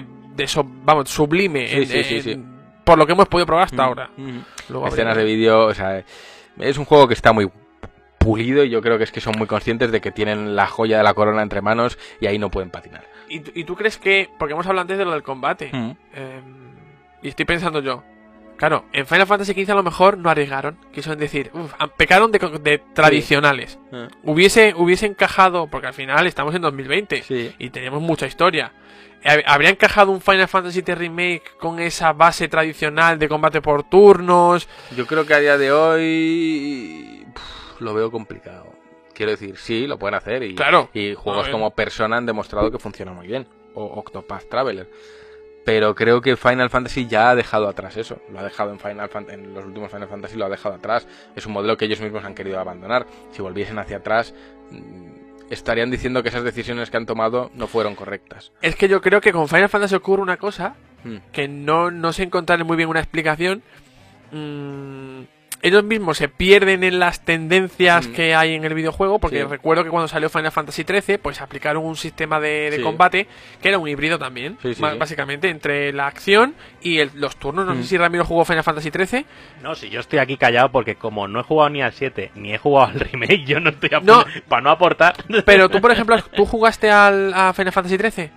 de- 0.00 0.06
de 0.34 0.46
so- 0.48 0.66
vamos, 0.66 1.08
sublime. 1.08 1.68
Sí, 1.86 1.92
en- 1.94 2.28
en-. 2.30 2.60
Por 2.84 2.98
lo 2.98 3.06
que 3.06 3.12
hemos 3.12 3.28
podido 3.28 3.46
probar 3.46 3.66
hasta 3.66 3.76
Mm, 3.76 3.86
ahora. 3.86 4.10
mm. 4.16 4.38
Luego 4.70 4.88
Escenas 4.88 5.16
de 5.16 5.24
vídeo, 5.24 5.66
o 5.66 5.74
sea, 5.74 6.02
es 6.58 6.78
un 6.78 6.84
juego 6.84 7.06
que 7.06 7.14
está 7.14 7.32
muy 7.32 7.48
pulido 8.20 8.62
y 8.64 8.68
yo 8.70 8.82
creo 8.82 8.98
que 8.98 9.04
es 9.04 9.10
que 9.12 9.20
son 9.22 9.34
muy 9.38 9.46
conscientes 9.46 9.90
de 9.90 10.00
que 10.02 10.12
tienen 10.12 10.54
la 10.54 10.66
joya 10.66 10.98
de 10.98 11.02
la 11.02 11.14
corona 11.14 11.42
entre 11.42 11.62
manos 11.62 11.98
y 12.20 12.26
ahí 12.26 12.38
no 12.38 12.50
pueden 12.50 12.70
patinar. 12.70 13.04
¿Y, 13.28 13.58
y 13.58 13.64
tú 13.64 13.74
crees 13.76 13.96
que.? 13.96 14.28
Porque 14.38 14.52
hemos 14.52 14.66
hablado 14.66 14.82
antes 14.82 14.98
de 14.98 15.04
lo 15.06 15.12
del 15.12 15.22
combate. 15.22 15.70
Mm. 15.72 15.90
eh, 16.14 16.40
y 17.22 17.28
estoy 17.28 17.44
pensando 17.46 17.80
yo. 17.80 18.02
Claro, 18.56 18.84
en 18.92 19.06
Final 19.06 19.26
Fantasy 19.26 19.54
XV 19.54 19.70
a 19.70 19.74
lo 19.74 19.82
mejor 19.82 20.18
no 20.18 20.28
arriesgaron. 20.28 20.76
Quisieron 20.92 21.18
decir, 21.18 21.50
uff, 21.54 21.72
pecaron 21.96 22.30
de, 22.30 22.38
de 22.62 22.78
tradicionales. 22.94 23.78
Eh, 23.90 24.08
Hubiese, 24.22 24.74
hubiese 24.76 25.06
encajado, 25.06 25.66
porque 25.68 25.86
al 25.86 25.94
final 25.94 26.26
estamos 26.26 26.54
en 26.54 26.60
2020 26.60 27.22
Sí. 27.22 27.54
y 27.58 27.70
teníamos 27.70 28.02
mucha 28.02 28.26
historia. 28.26 28.72
Hab- 29.24 29.44
¿Habría 29.46 29.70
encajado 29.70 30.12
un 30.12 30.20
Final 30.20 30.46
Fantasy 30.48 30.80
X 30.80 30.96
Remake 30.98 31.42
con 31.58 31.78
esa 31.78 32.12
base 32.12 32.48
tradicional 32.48 33.18
de 33.18 33.28
combate 33.28 33.62
por 33.62 33.82
turnos? 33.82 34.68
Yo 34.94 35.06
creo 35.06 35.24
que 35.24 35.32
a 35.34 35.38
día 35.40 35.56
de 35.56 35.72
hoy 35.72 37.19
lo 37.80 37.94
veo 37.94 38.10
complicado. 38.10 38.66
Quiero 39.14 39.32
decir, 39.32 39.56
sí, 39.58 39.86
lo 39.86 39.98
pueden 39.98 40.14
hacer 40.14 40.42
y, 40.42 40.54
Claro. 40.54 40.88
y 40.94 41.14
juegos 41.14 41.48
como 41.48 41.70
Persona 41.72 42.16
han 42.16 42.26
demostrado 42.26 42.70
que 42.70 42.78
funciona 42.78 43.12
muy 43.12 43.26
bien. 43.26 43.46
O 43.74 43.84
Octopath 43.84 44.48
Traveler. 44.48 44.88
Pero 45.64 45.94
creo 45.94 46.22
que 46.22 46.36
Final 46.36 46.70
Fantasy 46.70 47.06
ya 47.06 47.28
ha 47.30 47.34
dejado 47.34 47.68
atrás 47.68 47.96
eso. 47.98 48.18
Lo 48.32 48.38
ha 48.40 48.42
dejado 48.44 48.70
en 48.72 48.78
Final 48.80 49.08
Fan- 49.10 49.28
en 49.28 49.52
los 49.52 49.64
últimos 49.64 49.90
Final 49.90 50.08
Fantasy 50.08 50.36
lo 50.38 50.46
ha 50.46 50.48
dejado 50.48 50.76
atrás. 50.76 51.06
Es 51.36 51.44
un 51.44 51.52
modelo 51.52 51.76
que 51.76 51.84
ellos 51.84 52.00
mismos 52.00 52.24
han 52.24 52.34
querido 52.34 52.58
abandonar. 52.58 53.06
Si 53.32 53.42
volviesen 53.42 53.78
hacia 53.78 53.98
atrás, 53.98 54.34
mm, 54.70 55.50
estarían 55.50 55.90
diciendo 55.90 56.22
que 56.22 56.30
esas 56.30 56.44
decisiones 56.44 56.90
que 56.90 56.96
han 56.96 57.04
tomado 57.06 57.50
no 57.54 57.66
fueron 57.66 57.94
correctas. 57.94 58.52
Es 58.62 58.74
que 58.74 58.88
yo 58.88 59.02
creo 59.02 59.20
que 59.20 59.32
con 59.32 59.48
Final 59.48 59.68
Fantasy 59.68 59.94
ocurre 59.96 60.22
una 60.22 60.38
cosa 60.38 60.76
Mm. 61.04 61.16
que 61.32 61.46
no, 61.46 61.90
no 61.90 62.12
sé 62.14 62.22
encontrarle 62.22 62.64
muy 62.64 62.76
bien 62.78 62.88
una 62.88 63.00
explicación. 63.00 63.62
Mm, 64.32 65.22
ellos 65.62 65.84
mismos 65.84 66.16
se 66.18 66.28
pierden 66.28 66.84
en 66.84 66.98
las 66.98 67.24
tendencias 67.24 68.08
Mm. 68.08 68.12
que 68.12 68.34
hay 68.34 68.54
en 68.54 68.64
el 68.64 68.74
videojuego, 68.74 69.18
porque 69.18 69.38
Sí. 69.42 69.44
recuerdo 69.44 69.84
que 69.84 69.90
cuando 69.90 70.08
salió 70.08 70.28
Final 70.30 70.52
Fantasy 70.52 70.84
XIII, 70.84 71.18
pues 71.18 71.40
aplicaron 71.40 71.84
un 71.84 71.96
sistema 71.96 72.40
de, 72.40 72.70
de 72.70 72.76
Sí. 72.78 72.82
combate 72.82 73.26
que 73.60 73.68
era 73.68 73.78
un 73.78 73.86
híbrido 73.88 74.18
también, 74.18 74.56
Sí, 74.62 74.74
sí, 74.74 74.80
ba- 74.80 74.92
sí. 74.92 74.98
básicamente 74.98 75.48
entre 75.50 75.92
la 75.92 76.06
acción 76.06 76.54
y 76.80 76.98
el- 76.98 77.10
los 77.14 77.36
turnos. 77.36 77.66
No 77.66 77.74
Mm. 77.74 77.82
sé 77.82 77.88
si 77.88 77.98
Ramiro 77.98 78.24
jugó 78.24 78.44
Final 78.44 78.64
Fantasy 78.64 78.90
XIII. 78.90 79.26
No, 79.62 79.74
si 79.74 79.90
yo 79.90 80.00
estoy 80.00 80.18
aquí 80.18 80.36
callado 80.36 80.70
porque 80.72 80.94
como 80.96 81.28
no 81.28 81.40
he 81.40 81.42
jugado 81.42 81.70
ni 81.70 81.82
al 81.82 81.92
7 81.92 82.30
ni 82.34 82.54
he 82.54 82.58
jugado 82.58 82.92
al 82.92 83.00
remake, 83.00 83.44
yo 83.44 83.60
no 83.60 83.70
estoy 83.70 83.90
a 83.92 84.00
No. 84.00 84.24
para 84.48 84.62
no 84.62 84.70
aportar. 84.70 85.14
Pero 85.44 85.68
tú, 85.68 85.80
por 85.80 85.90
ejemplo, 85.92 86.16
¿tú 86.34 86.46
jugaste 86.46 86.90
al, 86.90 87.32
a 87.34 87.52
Final 87.52 87.72
Fantasy 87.72 87.96
XIII? 87.98 88.30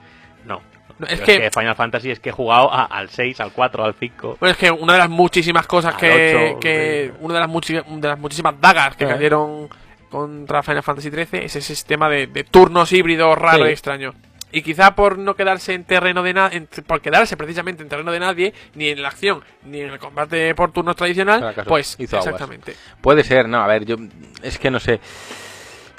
No. 0.46 0.62
No, 1.00 1.08
es 1.08 1.22
que- 1.22 1.50
Final 1.52 1.76
Fantasy 1.76 2.12
es 2.12 2.20
que 2.20 2.30
he 2.30 2.32
jugado 2.32 2.72
a- 2.72 2.86
al 2.86 3.10
6, 3.10 3.40
al 3.40 3.52
4, 3.52 3.84
al 3.84 3.96
5. 4.00 4.38
Bueno, 4.40 4.52
es 4.52 4.58
que 4.58 4.70
una 4.72 4.94
de 4.94 5.00
las 5.00 5.10
muchísimas 5.10 5.66
cosas 5.68 5.96
que, 5.96 6.52
ocho, 6.52 6.60
que 6.60 7.12
sí. 7.12 7.18
una 7.22 7.34
de 7.36 7.40
las, 7.40 7.50
muchi- 7.50 7.84
de 7.84 8.08
las 8.08 8.20
muchísimas 8.20 8.60
dagas 8.62 8.96
que 8.96 9.06
Eh. 9.06 9.08
cayeron 9.08 9.68
contra 10.10 10.62
Final 10.62 10.84
Fantasy 10.84 11.10
XIII 11.10 11.40
es 11.46 11.56
ese 11.56 11.62
sistema 11.62 12.08
de, 12.10 12.28
de 12.28 12.44
turnos 12.44 12.92
híbridos 12.94 13.38
raro 13.38 13.64
Sí. 13.64 13.70
y 13.70 13.74
extraño. 13.74 14.14
Y 14.56 14.62
quizá 14.62 14.94
por 14.94 15.18
no 15.18 15.36
quedarse 15.36 15.74
en 15.74 15.84
terreno 15.84 16.22
de 16.22 16.32
nadie, 16.36 16.68
por 16.86 17.02
quedarse 17.02 17.36
precisamente 17.36 17.82
en 17.82 17.90
terreno 17.90 18.12
de 18.12 18.20
nadie, 18.20 18.54
ni 18.76 18.90
en 18.90 19.02
la 19.02 19.08
acción, 19.08 19.44
ni 19.66 19.82
en 19.82 19.90
el 19.90 19.98
combate 19.98 20.54
por 20.54 20.72
turnos 20.72 20.96
tradicional, 20.96 21.56
pues 21.66 21.96
exactamente. 22.00 22.76
Puede 23.02 23.24
ser, 23.24 23.50
no, 23.50 23.64
a 23.64 23.66
ver, 23.68 23.84
yo 23.86 23.96
es 24.44 24.60
que 24.60 24.70
no 24.70 24.80
sé. 24.80 25.00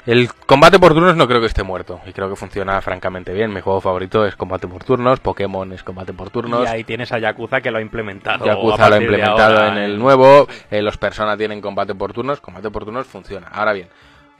El 0.05 0.31
combate 0.45 0.77
por 0.77 0.93
turnos 0.93 1.15
no 1.15 1.27
creo 1.27 1.39
que 1.39 1.47
esté 1.47 1.63
muerto 1.63 1.99
y 2.05 2.13
creo 2.13 2.29
que 2.29 2.35
funciona 2.35 2.79
francamente 2.79 3.33
bien. 3.33 3.51
Mi 3.51 3.61
juego 3.61 3.81
favorito 3.81 4.23
es 4.25 4.35
combate 4.35 4.67
por 4.67 4.83
turnos, 4.83 5.19
Pokémon 5.19 5.73
es 5.73 5.81
combate 5.81 6.13
por 6.13 6.29
turnos. 6.29 6.63
Y 6.65 6.67
ahí 6.67 6.83
tienes 6.83 7.11
a 7.11 7.17
Yakuza 7.17 7.59
que 7.59 7.71
lo 7.71 7.79
ha 7.79 7.81
implementado. 7.81 8.45
Yakuza 8.45 8.87
lo 8.87 8.95
ha 8.95 9.01
implementado 9.01 9.41
ahora, 9.41 9.67
en 9.69 9.77
el 9.79 9.93
eh. 9.95 9.97
nuevo, 9.97 10.47
eh, 10.69 10.83
los 10.83 10.97
Persona 10.97 11.35
tienen 11.35 11.59
combate 11.59 11.95
por 11.95 12.13
turnos, 12.13 12.39
combate 12.39 12.69
por 12.69 12.85
turnos 12.85 13.07
funciona. 13.07 13.47
Ahora 13.47 13.73
bien, 13.73 13.87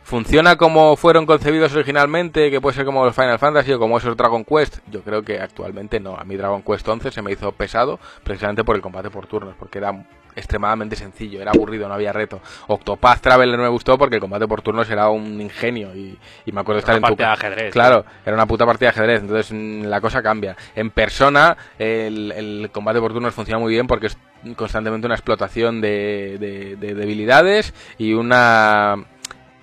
¿funciona 0.03 0.55
como 0.55 0.95
fueron 0.97 1.25
concebidos 1.25 1.73
originalmente, 1.73 2.51
que 2.51 2.61
puede 2.61 2.75
ser 2.75 2.85
como 2.85 3.03
los 3.03 3.15
Final 3.15 3.39
Fantasy 3.39 3.73
o 3.73 3.79
como 3.79 3.97
esos 3.97 4.15
Dragon 4.15 4.45
Quest? 4.45 4.77
Yo 4.91 5.01
creo 5.01 5.23
que 5.23 5.39
actualmente 5.39 5.99
no. 5.99 6.15
A 6.15 6.23
mí 6.25 6.35
Dragon 6.35 6.61
Quest 6.61 6.87
11 6.87 7.09
se 7.09 7.23
me 7.23 7.31
hizo 7.31 7.51
pesado 7.53 7.99
precisamente 8.23 8.63
por 8.63 8.75
el 8.75 8.83
combate 8.83 9.09
por 9.09 9.25
turnos, 9.25 9.55
porque 9.57 9.79
era 9.79 9.93
extremadamente 10.35 10.95
sencillo, 10.95 11.41
era 11.41 11.51
aburrido, 11.51 11.87
no 11.87 11.93
había 11.93 12.11
reto. 12.13 12.41
Octopath 12.67 13.21
Traveler 13.21 13.57
no 13.57 13.63
me 13.63 13.69
gustó 13.69 13.97
porque 13.97 14.15
el 14.15 14.21
combate 14.21 14.47
por 14.47 14.61
turnos 14.61 14.89
era 14.89 15.09
un 15.09 15.39
ingenio 15.41 15.95
y, 15.95 16.17
y 16.45 16.51
me 16.51 16.61
acuerdo 16.61 16.79
estar 16.79 16.97
una 16.97 17.07
en 17.07 17.13
tu 17.13 17.17
partida 17.17 17.29
de 17.31 17.37
ca- 17.37 17.47
ajedrez, 17.47 17.73
Claro, 17.73 18.05
era 18.25 18.35
una 18.35 18.45
puta 18.45 18.65
partida 18.65 18.87
de 18.91 18.99
ajedrez, 18.99 19.21
entonces 19.21 19.51
mm, 19.51 19.83
la 19.85 20.01
cosa 20.01 20.21
cambia. 20.21 20.55
En 20.75 20.89
persona, 20.91 21.55
el, 21.79 22.31
el 22.31 22.69
combate 22.71 22.99
por 22.99 23.13
turnos 23.13 23.33
funciona 23.33 23.59
muy 23.59 23.71
bien 23.73 23.87
porque 23.87 24.07
es 24.07 24.17
constantemente 24.55 25.07
una 25.07 25.15
explotación 25.15 25.81
de, 25.81 26.37
de- 26.39 26.75
de 26.75 26.93
debilidades 26.93 27.73
y 27.97 28.13
una 28.13 28.95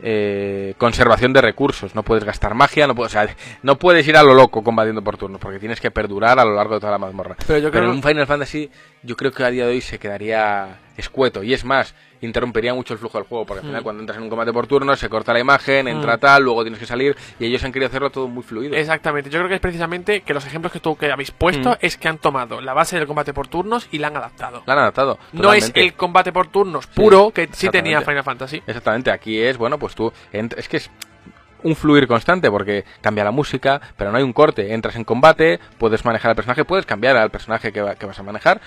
eh, 0.02 0.74
conservación 0.78 1.32
de 1.32 1.40
recursos. 1.40 1.94
No 1.94 2.02
puedes 2.02 2.24
gastar 2.24 2.54
magia, 2.54 2.86
no 2.86 2.94
puedes, 2.94 3.12
o 3.12 3.18
sea, 3.22 3.34
no 3.62 3.78
puedes 3.78 4.06
ir 4.06 4.16
a 4.16 4.22
lo 4.22 4.34
loco 4.34 4.62
combatiendo 4.62 5.02
por 5.02 5.16
turnos 5.16 5.40
porque 5.40 5.58
tienes 5.58 5.80
que 5.80 5.90
perdurar 5.90 6.38
a 6.38 6.44
lo 6.44 6.54
largo 6.54 6.74
de 6.74 6.80
toda 6.80 6.92
la 6.92 6.98
mazmorra. 6.98 7.36
Pero 7.46 7.58
yo 7.58 7.70
Pero 7.70 7.84
creo 7.84 7.84
en 7.84 7.90
un 7.90 8.02
Final 8.02 8.26
Fantasy 8.26 8.70
yo 9.02 9.16
creo 9.16 9.32
que 9.32 9.44
a 9.44 9.50
día 9.50 9.66
de 9.66 9.72
hoy 9.72 9.80
se 9.80 9.98
quedaría 9.98 10.78
escueto 10.96 11.42
y 11.42 11.54
es 11.54 11.64
más, 11.64 11.94
interrumpiría 12.22 12.72
mucho 12.72 12.94
el 12.94 12.98
flujo 12.98 13.18
del 13.18 13.26
juego 13.26 13.44
porque 13.44 13.60
al 13.60 13.66
final 13.66 13.80
Mm. 13.80 13.84
cuando 13.84 14.00
entras 14.02 14.16
en 14.16 14.24
un 14.24 14.30
combate 14.30 14.52
por 14.52 14.66
turnos 14.66 14.98
se 14.98 15.08
corta 15.08 15.32
la 15.32 15.40
imagen, 15.40 15.86
entra 15.88 16.16
Mm. 16.16 16.20
tal, 16.20 16.42
luego 16.44 16.62
tienes 16.62 16.80
que 16.80 16.86
salir 16.86 17.16
y 17.38 17.44
ellos 17.46 17.62
han 17.64 17.72
querido 17.72 17.88
hacerlo 17.88 18.10
todo 18.10 18.28
muy 18.28 18.42
fluido. 18.42 18.74
Exactamente, 18.74 19.28
yo 19.28 19.38
creo 19.40 19.48
que 19.48 19.56
es 19.56 19.60
precisamente 19.60 20.22
que 20.22 20.32
los 20.32 20.46
ejemplos 20.46 20.72
que 20.72 20.80
tú 20.80 20.96
que 20.96 21.10
habéis 21.12 21.30
puesto 21.32 21.70
Mm. 21.72 21.76
es 21.80 21.96
que 21.98 22.08
han 22.08 22.18
tomado 22.18 22.60
la 22.60 22.72
base 22.74 22.96
del 22.96 23.06
combate 23.06 23.34
por 23.34 23.48
turnos 23.48 23.88
y 23.90 23.98
la 23.98 24.06
han 24.08 24.16
adaptado. 24.16 24.62
La 24.66 24.72
han 24.72 24.78
adaptado. 24.80 25.18
No 25.32 25.52
es 25.52 25.70
el 25.74 25.94
combate 25.94 26.32
por 26.32 26.48
turnos 26.48 26.86
puro 26.86 27.30
que 27.32 27.48
sí 27.52 27.68
tenía 27.68 28.00
Final 28.02 28.24
Fantasy. 28.24 28.62
Exactamente, 28.66 29.10
aquí 29.10 29.40
es, 29.40 29.58
bueno, 29.58 29.78
pues 29.78 29.94
tú, 29.94 30.12
es 30.32 30.68
que 30.68 30.76
es 30.78 30.90
un 31.64 31.76
fluir 31.76 32.08
constante 32.08 32.50
porque 32.50 32.84
cambia 33.00 33.22
la 33.22 33.30
música, 33.30 33.80
pero 33.96 34.10
no 34.10 34.16
hay 34.18 34.24
un 34.24 34.32
corte. 34.32 34.74
Entras 34.74 34.96
en 34.96 35.04
combate, 35.04 35.60
puedes 35.78 36.04
manejar 36.04 36.30
al 36.30 36.34
personaje, 36.36 36.64
puedes 36.64 36.86
cambiar 36.86 37.16
al 37.16 37.30
personaje 37.30 37.72
que, 37.72 37.80
va- 37.82 37.94
que 37.94 38.06
vas 38.06 38.18
a 38.18 38.22
manejar, 38.24 38.60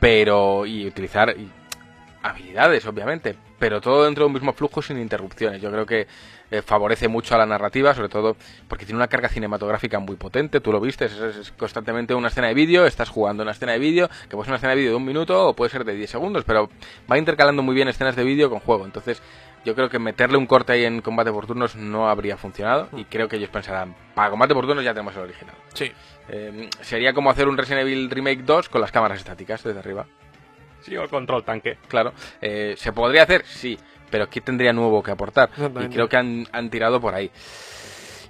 pero 0.00 0.64
y 0.66 0.86
utilizar 0.86 1.34
y- 1.36 1.50
habilidades, 2.22 2.86
obviamente, 2.86 3.36
pero 3.58 3.80
todo 3.80 4.04
dentro 4.04 4.24
de 4.24 4.26
un 4.26 4.32
mismo 4.32 4.52
flujo 4.52 4.82
sin 4.82 4.98
interrupciones. 4.98 5.60
Yo 5.60 5.70
creo 5.70 5.86
que 5.86 6.06
eh, 6.50 6.62
favorece 6.62 7.08
mucho 7.08 7.34
a 7.34 7.38
la 7.38 7.46
narrativa, 7.46 7.94
sobre 7.94 8.08
todo 8.08 8.36
porque 8.68 8.86
tiene 8.86 8.96
una 8.96 9.08
carga 9.08 9.28
cinematográfica 9.28 9.98
muy 9.98 10.16
potente, 10.16 10.60
tú 10.60 10.72
lo 10.72 10.80
viste, 10.80 11.06
es, 11.06 11.52
constantemente 11.58 12.14
una 12.14 12.28
escena 12.28 12.48
de 12.48 12.54
vídeo, 12.54 12.86
estás 12.86 13.08
jugando 13.08 13.42
una 13.42 13.52
escena 13.52 13.72
de 13.72 13.78
vídeo, 13.78 14.08
que 14.28 14.36
puede 14.36 14.44
ser 14.44 14.52
una 14.52 14.56
escena 14.56 14.70
de 14.70 14.76
vídeo 14.76 14.90
de 14.90 14.96
un 14.96 15.04
minuto 15.04 15.48
o 15.48 15.54
puede 15.54 15.70
ser 15.70 15.84
de 15.84 15.94
10 15.94 16.10
segundos, 16.10 16.44
pero 16.44 16.70
va 17.10 17.18
intercalando 17.18 17.62
muy 17.62 17.74
bien 17.74 17.88
escenas 17.88 18.16
de 18.16 18.24
vídeo 18.24 18.48
con 18.48 18.60
juego, 18.60 18.84
entonces 18.84 19.22
yo 19.64 19.74
creo 19.74 19.90
que 19.90 19.98
meterle 19.98 20.38
un 20.38 20.46
corte 20.46 20.72
ahí 20.72 20.84
en 20.84 21.02
combate 21.02 21.30
por 21.32 21.46
turnos 21.46 21.76
no 21.76 22.08
habría 22.08 22.36
funcionado 22.36 22.88
y 22.96 23.04
creo 23.04 23.28
que 23.28 23.36
ellos 23.36 23.50
pensarán, 23.50 23.94
para 24.14 24.30
combate 24.30 24.54
por 24.54 24.66
turnos 24.66 24.84
ya 24.84 24.94
tenemos 24.94 25.14
el 25.16 25.22
original. 25.22 25.54
Sí. 25.74 25.92
Eh, 26.30 26.68
sería 26.80 27.12
como 27.12 27.30
hacer 27.30 27.48
un 27.48 27.56
Resident 27.56 27.82
Evil 27.82 28.10
Remake 28.10 28.42
2 28.42 28.68
con 28.68 28.80
las 28.80 28.92
cámaras 28.92 29.18
estáticas 29.18 29.62
desde 29.62 29.78
arriba. 29.78 30.06
Sí, 30.88 30.96
o 30.96 31.02
el 31.02 31.08
control 31.08 31.44
tanque. 31.44 31.78
Claro, 31.88 32.12
eh, 32.40 32.74
¿se 32.76 32.92
podría 32.92 33.22
hacer? 33.22 33.44
Sí, 33.44 33.78
pero 34.10 34.28
¿qué 34.28 34.40
tendría 34.40 34.72
nuevo 34.72 35.02
que 35.02 35.10
aportar? 35.10 35.50
Y 35.56 35.88
creo 35.88 36.08
que 36.08 36.16
han, 36.16 36.46
han 36.52 36.70
tirado 36.70 37.00
por 37.00 37.14
ahí. 37.14 37.30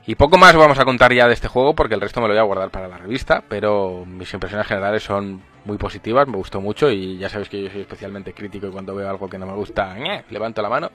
Y 0.06 0.14
poco 0.14 0.38
más 0.38 0.56
vamos 0.56 0.78
a 0.78 0.86
contar 0.86 1.12
ya 1.12 1.26
de 1.26 1.34
este 1.34 1.48
juego 1.48 1.74
porque 1.74 1.94
el 1.94 2.00
resto 2.00 2.22
me 2.22 2.28
lo 2.28 2.32
voy 2.32 2.40
a 2.40 2.44
guardar 2.44 2.70
para 2.70 2.88
la 2.88 2.96
revista, 2.96 3.44
pero 3.46 4.06
mis 4.06 4.32
impresiones 4.32 4.66
generales 4.66 5.02
son 5.02 5.42
muy 5.66 5.76
positivas, 5.76 6.26
me 6.26 6.38
gustó 6.38 6.62
mucho 6.62 6.90
y 6.90 7.18
ya 7.18 7.28
sabéis 7.28 7.50
que 7.50 7.62
yo 7.62 7.70
soy 7.70 7.82
especialmente 7.82 8.32
crítico 8.32 8.68
y 8.68 8.70
cuando 8.70 8.94
veo 8.94 9.06
algo 9.06 9.28
que 9.28 9.36
no 9.36 9.44
me 9.44 9.52
gusta, 9.52 9.94
¡ñe! 9.98 10.24
levanto 10.30 10.62
la 10.62 10.70
mano. 10.70 10.90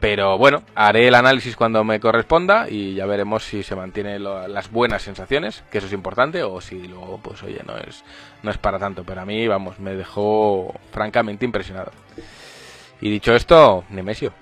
Pero 0.00 0.38
bueno, 0.38 0.62
haré 0.76 1.08
el 1.08 1.14
análisis 1.14 1.56
cuando 1.56 1.82
me 1.82 1.98
corresponda 1.98 2.68
y 2.70 2.94
ya 2.94 3.06
veremos 3.06 3.42
si 3.44 3.62
se 3.62 3.74
mantienen 3.74 4.22
las 4.22 4.70
buenas 4.70 5.02
sensaciones, 5.02 5.64
que 5.70 5.78
eso 5.78 5.88
es 5.88 5.92
importante, 5.92 6.42
o 6.44 6.60
si 6.60 6.86
luego, 6.86 7.18
pues 7.22 7.42
oye, 7.42 7.60
no 7.66 7.76
es, 7.76 8.04
no 8.42 8.50
es 8.50 8.58
para 8.58 8.78
tanto. 8.78 9.02
Pero 9.04 9.22
a 9.22 9.24
mí, 9.24 9.48
vamos, 9.48 9.80
me 9.80 9.94
dejó 9.94 10.72
francamente 10.92 11.44
impresionado. 11.44 11.90
Y 13.00 13.10
dicho 13.10 13.34
esto, 13.34 13.84
Nemesio. 13.90 14.32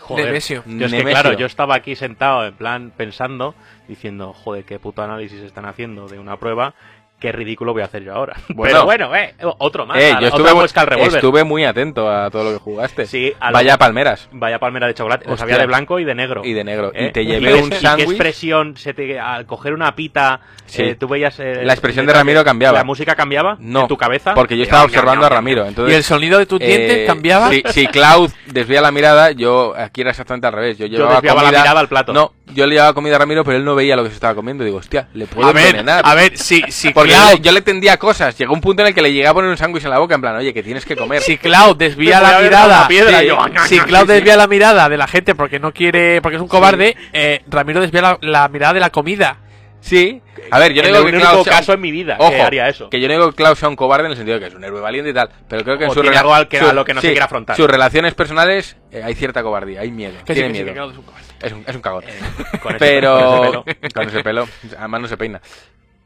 Joder. 0.00 0.26
Nemesio. 0.26 0.62
Yo 0.66 0.86
es 0.86 0.92
que 0.92 0.98
Nemesio. 0.98 1.20
claro, 1.20 1.38
yo 1.38 1.46
estaba 1.46 1.74
aquí 1.74 1.96
sentado 1.96 2.46
en 2.46 2.54
plan 2.54 2.92
pensando, 2.96 3.54
diciendo, 3.88 4.32
joder, 4.32 4.64
qué 4.64 4.78
puto 4.78 5.02
análisis 5.02 5.40
están 5.42 5.66
haciendo 5.66 6.06
de 6.08 6.18
una 6.18 6.36
prueba. 6.36 6.74
Qué 7.20 7.30
ridículo 7.32 7.72
voy 7.72 7.82
a 7.82 7.84
hacer 7.84 8.02
yo 8.02 8.14
ahora. 8.14 8.34
Bueno. 8.48 8.72
Pero 8.74 8.84
bueno, 9.08 9.16
eh, 9.16 9.34
otro 9.58 9.86
más. 9.86 9.98
Eh, 9.98 10.16
yo 10.20 10.26
estuve, 10.28 10.50
muy- 10.50 10.54
muesca 10.60 10.80
al 10.80 10.86
revólver. 10.88 11.14
estuve 11.16 11.44
muy 11.44 11.64
atento 11.64 12.10
a 12.10 12.30
todo 12.30 12.44
lo 12.44 12.52
que 12.52 12.58
jugaste. 12.58 13.06
Sí, 13.06 13.32
a 13.38 13.50
lo- 13.50 13.54
Vaya 13.54 13.78
palmeras. 13.78 14.28
Vaya 14.32 14.58
palmera 14.58 14.86
de 14.86 14.94
chocolate. 14.94 15.24
Los 15.26 15.34
Hostia. 15.34 15.44
había 15.44 15.58
de 15.58 15.66
blanco 15.66 15.98
y 16.00 16.04
de 16.04 16.14
negro. 16.14 16.42
Y 16.44 16.52
de 16.52 16.64
negro. 16.64 16.90
¿Eh? 16.94 17.06
Y 17.06 17.12
te 17.12 17.22
¿Y 17.22 17.26
llevé 17.26 17.52
qué- 17.54 17.62
un 17.62 17.66
y 17.66 17.70
qué 17.70 17.76
sándwich. 17.80 18.08
expresión 18.10 18.76
se 18.76 18.94
te, 18.94 19.18
al 19.20 19.46
coger 19.46 19.72
una 19.74 19.94
pita 19.94 20.40
Sí. 20.66 20.82
eh, 20.82 20.94
tú 20.94 21.08
veías 21.08 21.38
eh, 21.40 21.62
La 21.64 21.72
expresión 21.72 22.06
de 22.06 22.12
Ramiro 22.12 22.44
cambiaba. 22.44 22.78
¿La 22.78 22.84
música 22.84 23.14
cambiaba 23.16 23.56
No, 23.58 23.82
en 23.82 23.88
tu 23.88 23.96
cabeza? 23.96 24.34
porque 24.34 24.56
yo 24.56 24.60
Y- 24.60 24.64
estaba 24.64 24.84
observando 24.84 25.26
a 25.26 25.28
Ramiro. 25.28 25.66
Entonces, 25.66 25.92
¿Y 25.92 25.96
el 25.96 26.04
sonido 26.04 26.38
de 26.38 26.46
tu 26.46 26.58
diente 26.58 27.04
eh, 27.04 27.06
cambiaba? 27.06 27.50
Si, 27.50 27.62
si 27.70 27.86
Cloud 27.88 28.30
desvía 28.46 28.80
la 28.80 28.90
mirada, 28.92 29.32
yo 29.32 29.74
aquí 29.76 30.00
era 30.02 30.10
exactamente 30.10 30.46
al 30.46 30.52
revés. 30.52 30.78
Yo 30.78 30.86
llevaba 30.86 31.14
desviaba 31.16 31.42
la 31.42 31.50
mirada 31.50 31.80
al 31.80 31.88
plato. 31.88 32.12
No, 32.12 32.32
yo 32.54 32.66
le 32.66 32.74
llevaba 32.74 32.92
comida 32.94 33.16
a 33.16 33.18
Ramiro, 33.18 33.44
pero 33.44 33.56
él 33.56 33.64
no 33.64 33.74
veía 33.74 33.96
lo 33.96 34.02
que 34.02 34.08
se 34.10 34.14
estaba 34.14 34.34
comiendo. 34.34 34.64
Digo, 34.64 34.78
hostia, 34.78 35.08
le 35.14 35.26
puedo 35.26 35.48
A 35.48 35.52
ver, 35.52 35.66
envenenar. 35.66 36.02
a 36.04 36.14
ver, 36.14 36.36
si, 36.36 36.62
si 36.68 36.90
Porque 36.90 37.10
Cloud, 37.12 37.30
yo, 37.32 37.42
yo 37.42 37.52
le 37.52 37.60
tendía 37.62 37.96
cosas. 37.96 38.36
Llegó 38.38 38.52
un 38.54 38.60
punto 38.60 38.82
en 38.82 38.88
el 38.88 38.94
que 38.94 39.02
le 39.02 39.12
llegué 39.12 39.26
a 39.26 39.34
poner 39.34 39.50
un 39.50 39.56
sándwich 39.56 39.84
en 39.84 39.90
la 39.90 39.98
boca, 39.98 40.14
en 40.14 40.20
plan, 40.20 40.36
oye, 40.36 40.52
que 40.54 40.62
tienes 40.62 40.84
que 40.84 40.96
comer. 40.96 41.22
si 41.22 41.38
Cloud 41.38 41.76
desvía 41.76 42.20
la 42.20 42.40
mirada, 42.40 42.88
piedra, 42.88 43.20
sí, 43.20 43.26
yo, 43.26 43.38
si 43.66 43.76
ñam, 43.76 43.86
Cloud 43.86 44.00
sí, 44.02 44.06
sí. 44.08 44.12
desvía 44.14 44.36
la 44.36 44.46
mirada 44.46 44.88
de 44.88 44.96
la 44.96 45.06
gente 45.06 45.34
porque 45.34 45.58
no 45.58 45.72
quiere, 45.72 46.20
porque 46.22 46.36
es 46.36 46.42
un 46.42 46.48
cobarde, 46.48 46.96
eh, 47.12 47.42
Ramiro 47.48 47.80
desvía 47.80 48.02
la, 48.02 48.18
la 48.22 48.48
mirada 48.48 48.74
de 48.74 48.80
la 48.80 48.90
comida. 48.90 49.38
Sí. 49.82 50.20
A 50.50 50.58
ver, 50.58 50.74
yo 50.74 50.82
no 50.82 50.88
digo 50.88 51.04
que 51.06 51.08
único 51.12 51.26
sea 51.26 51.38
un- 51.38 51.44
caso 51.44 51.72
en 51.72 51.80
mi 51.80 51.90
vida 51.90 52.16
Ojo, 52.18 52.30
que 52.30 52.42
haría 52.42 52.68
eso. 52.68 52.90
Que 52.90 53.00
yo 53.00 53.08
no 53.08 53.14
digo 53.14 53.30
que 53.30 53.36
Klaus 53.36 53.58
sea 53.58 53.68
un 53.68 53.76
cobarde 53.76 54.04
en 54.06 54.10
el 54.10 54.16
sentido 54.18 54.34
de 54.38 54.40
que 54.44 54.48
es 54.48 54.54
un 54.54 54.62
héroe 54.62 54.78
valiente 54.80 55.08
y 55.10 55.14
tal, 55.14 55.30
pero 55.48 55.64
creo 55.64 55.78
que 55.78 55.84
en 55.84 55.90
O 55.90 55.94
sus 55.94 56.02
tiene 56.02 56.16
rela- 56.16 56.20
algo 56.20 56.34
al 56.34 56.48
que- 56.48 56.58
su- 56.58 56.66
a 56.66 56.72
lo 56.74 56.84
que 56.84 56.92
no 56.92 57.00
se 57.00 57.06
quiere 57.08 57.22
afrontar. 57.24 57.56
Sus 57.56 57.66
relaciones 57.66 58.12
personales 58.12 58.76
eh, 58.92 59.00
hay 59.02 59.14
cierta 59.14 59.42
cobardía, 59.42 59.80
hay 59.80 59.90
miedo, 59.90 60.12
Que 60.26 60.34
sí, 60.34 60.40
tiene 60.40 60.52
que 60.52 60.58
sí, 60.58 60.64
miedo. 60.64 60.86
que 60.86 60.92
es 60.92 60.98
un 60.98 61.04
cobarde. 61.04 61.26
Es 61.42 61.52
un, 61.52 61.64
es 61.66 61.74
un 61.74 61.82
cagón. 61.82 62.04
Eh, 62.06 62.18
con 62.62 62.76
ese- 62.76 62.78
pero 62.78 63.14
con 63.14 63.22
ese 63.24 63.40
pelo. 63.42 63.64
con 63.94 64.08
ese 64.08 64.22
pelo, 64.22 64.48
además 64.78 65.00
no 65.00 65.08
se 65.08 65.16
peina. 65.16 65.40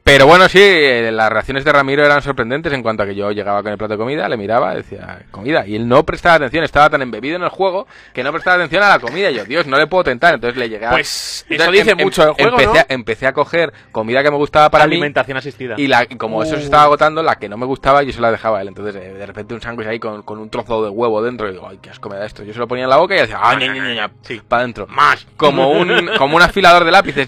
Pero 0.06 0.26
bueno, 0.26 0.50
sí, 0.50 0.58
eh, 0.60 1.10
las 1.10 1.32
reacciones 1.32 1.64
de 1.64 1.72
Ramiro 1.72 2.04
eran 2.04 2.20
sorprendentes 2.20 2.70
en 2.74 2.82
cuanto 2.82 3.02
a 3.02 3.06
que 3.06 3.14
yo 3.14 3.30
llegaba 3.32 3.62
con 3.62 3.72
el 3.72 3.78
plato 3.78 3.94
de 3.94 3.98
comida, 3.98 4.28
le 4.28 4.36
miraba, 4.36 4.74
decía, 4.74 5.20
comida, 5.30 5.66
y 5.66 5.76
él 5.76 5.88
no 5.88 6.04
prestaba 6.04 6.34
atención, 6.34 6.62
estaba 6.62 6.90
tan 6.90 7.00
embebido 7.00 7.36
en 7.36 7.42
el 7.42 7.48
juego 7.48 7.86
que 8.12 8.22
no 8.22 8.30
prestaba 8.30 8.56
atención 8.56 8.82
a 8.82 8.90
la 8.90 8.98
comida. 8.98 9.30
Y 9.30 9.36
yo, 9.36 9.46
Dios, 9.46 9.66
no 9.66 9.78
le 9.78 9.86
puedo 9.86 10.04
tentar, 10.04 10.34
entonces 10.34 10.58
le 10.58 10.68
llegué 10.68 10.84
a... 10.84 10.90
Pues 10.90 11.46
eso 11.46 11.46
Entonces, 11.48 11.72
dice 11.72 11.90
em- 11.92 12.00
em- 12.00 12.04
mucho 12.04 12.22
del 12.22 12.34
juego, 12.34 12.50
empecé, 12.50 12.74
¿no? 12.74 12.80
a, 12.80 12.86
empecé 12.90 13.26
a 13.26 13.32
coger 13.32 13.72
comida 13.92 14.22
que 14.22 14.30
me 14.30 14.36
gustaba 14.36 14.68
para 14.70 14.86
mí 14.86 14.92
alimentación 14.96 15.38
asistida. 15.38 15.74
y, 15.78 15.86
la, 15.86 16.04
como 16.04 16.42
eso 16.42 16.56
Uh. 16.56 16.58
se 16.58 16.64
estaba 16.64 16.82
agotando, 16.82 17.22
la 17.22 17.36
que 17.36 17.48
no 17.48 17.56
me 17.56 17.64
gustaba 17.64 18.02
yo 18.02 18.12
se 18.12 18.20
la 18.20 18.30
dejaba 18.30 18.58
a 18.58 18.60
él. 18.60 18.68
Entonces, 18.68 18.94
eh, 18.96 19.14
de 19.14 19.24
repente 19.24 19.54
un 19.54 19.62
sándwich 19.62 19.86
ahí 19.88 19.98
con, 19.98 20.20
con 20.22 20.38
un 20.38 20.50
trozo 20.50 20.84
de 20.84 20.90
huevo 20.90 21.22
dentro. 21.22 21.48
Y 21.48 21.52
digo, 21.52 21.66
ay, 21.66 21.78
qué 21.80 21.88
asco 21.88 22.10
me 22.10 22.16
da 22.16 22.26
esto. 22.26 22.42
Yo 22.44 22.52
se 22.52 22.58
lo 22.58 22.68
ponía 22.68 22.84
en 22.84 22.90
la 22.90 22.98
boca 22.98 23.16
y 23.16 23.20
decía, 23.20 23.38
ah, 23.42 23.56
ña, 23.56 23.72
ña, 23.72 23.94
ña, 23.94 24.10
Sí. 24.20 24.38
para 24.46 24.60
adentro. 24.64 24.86
Más. 24.90 25.26
Como 25.38 25.70
un, 25.70 26.10
como 26.18 26.36
un 26.36 26.42
afilador 26.42 26.84
de 26.84 26.90
lápices, 26.92 27.26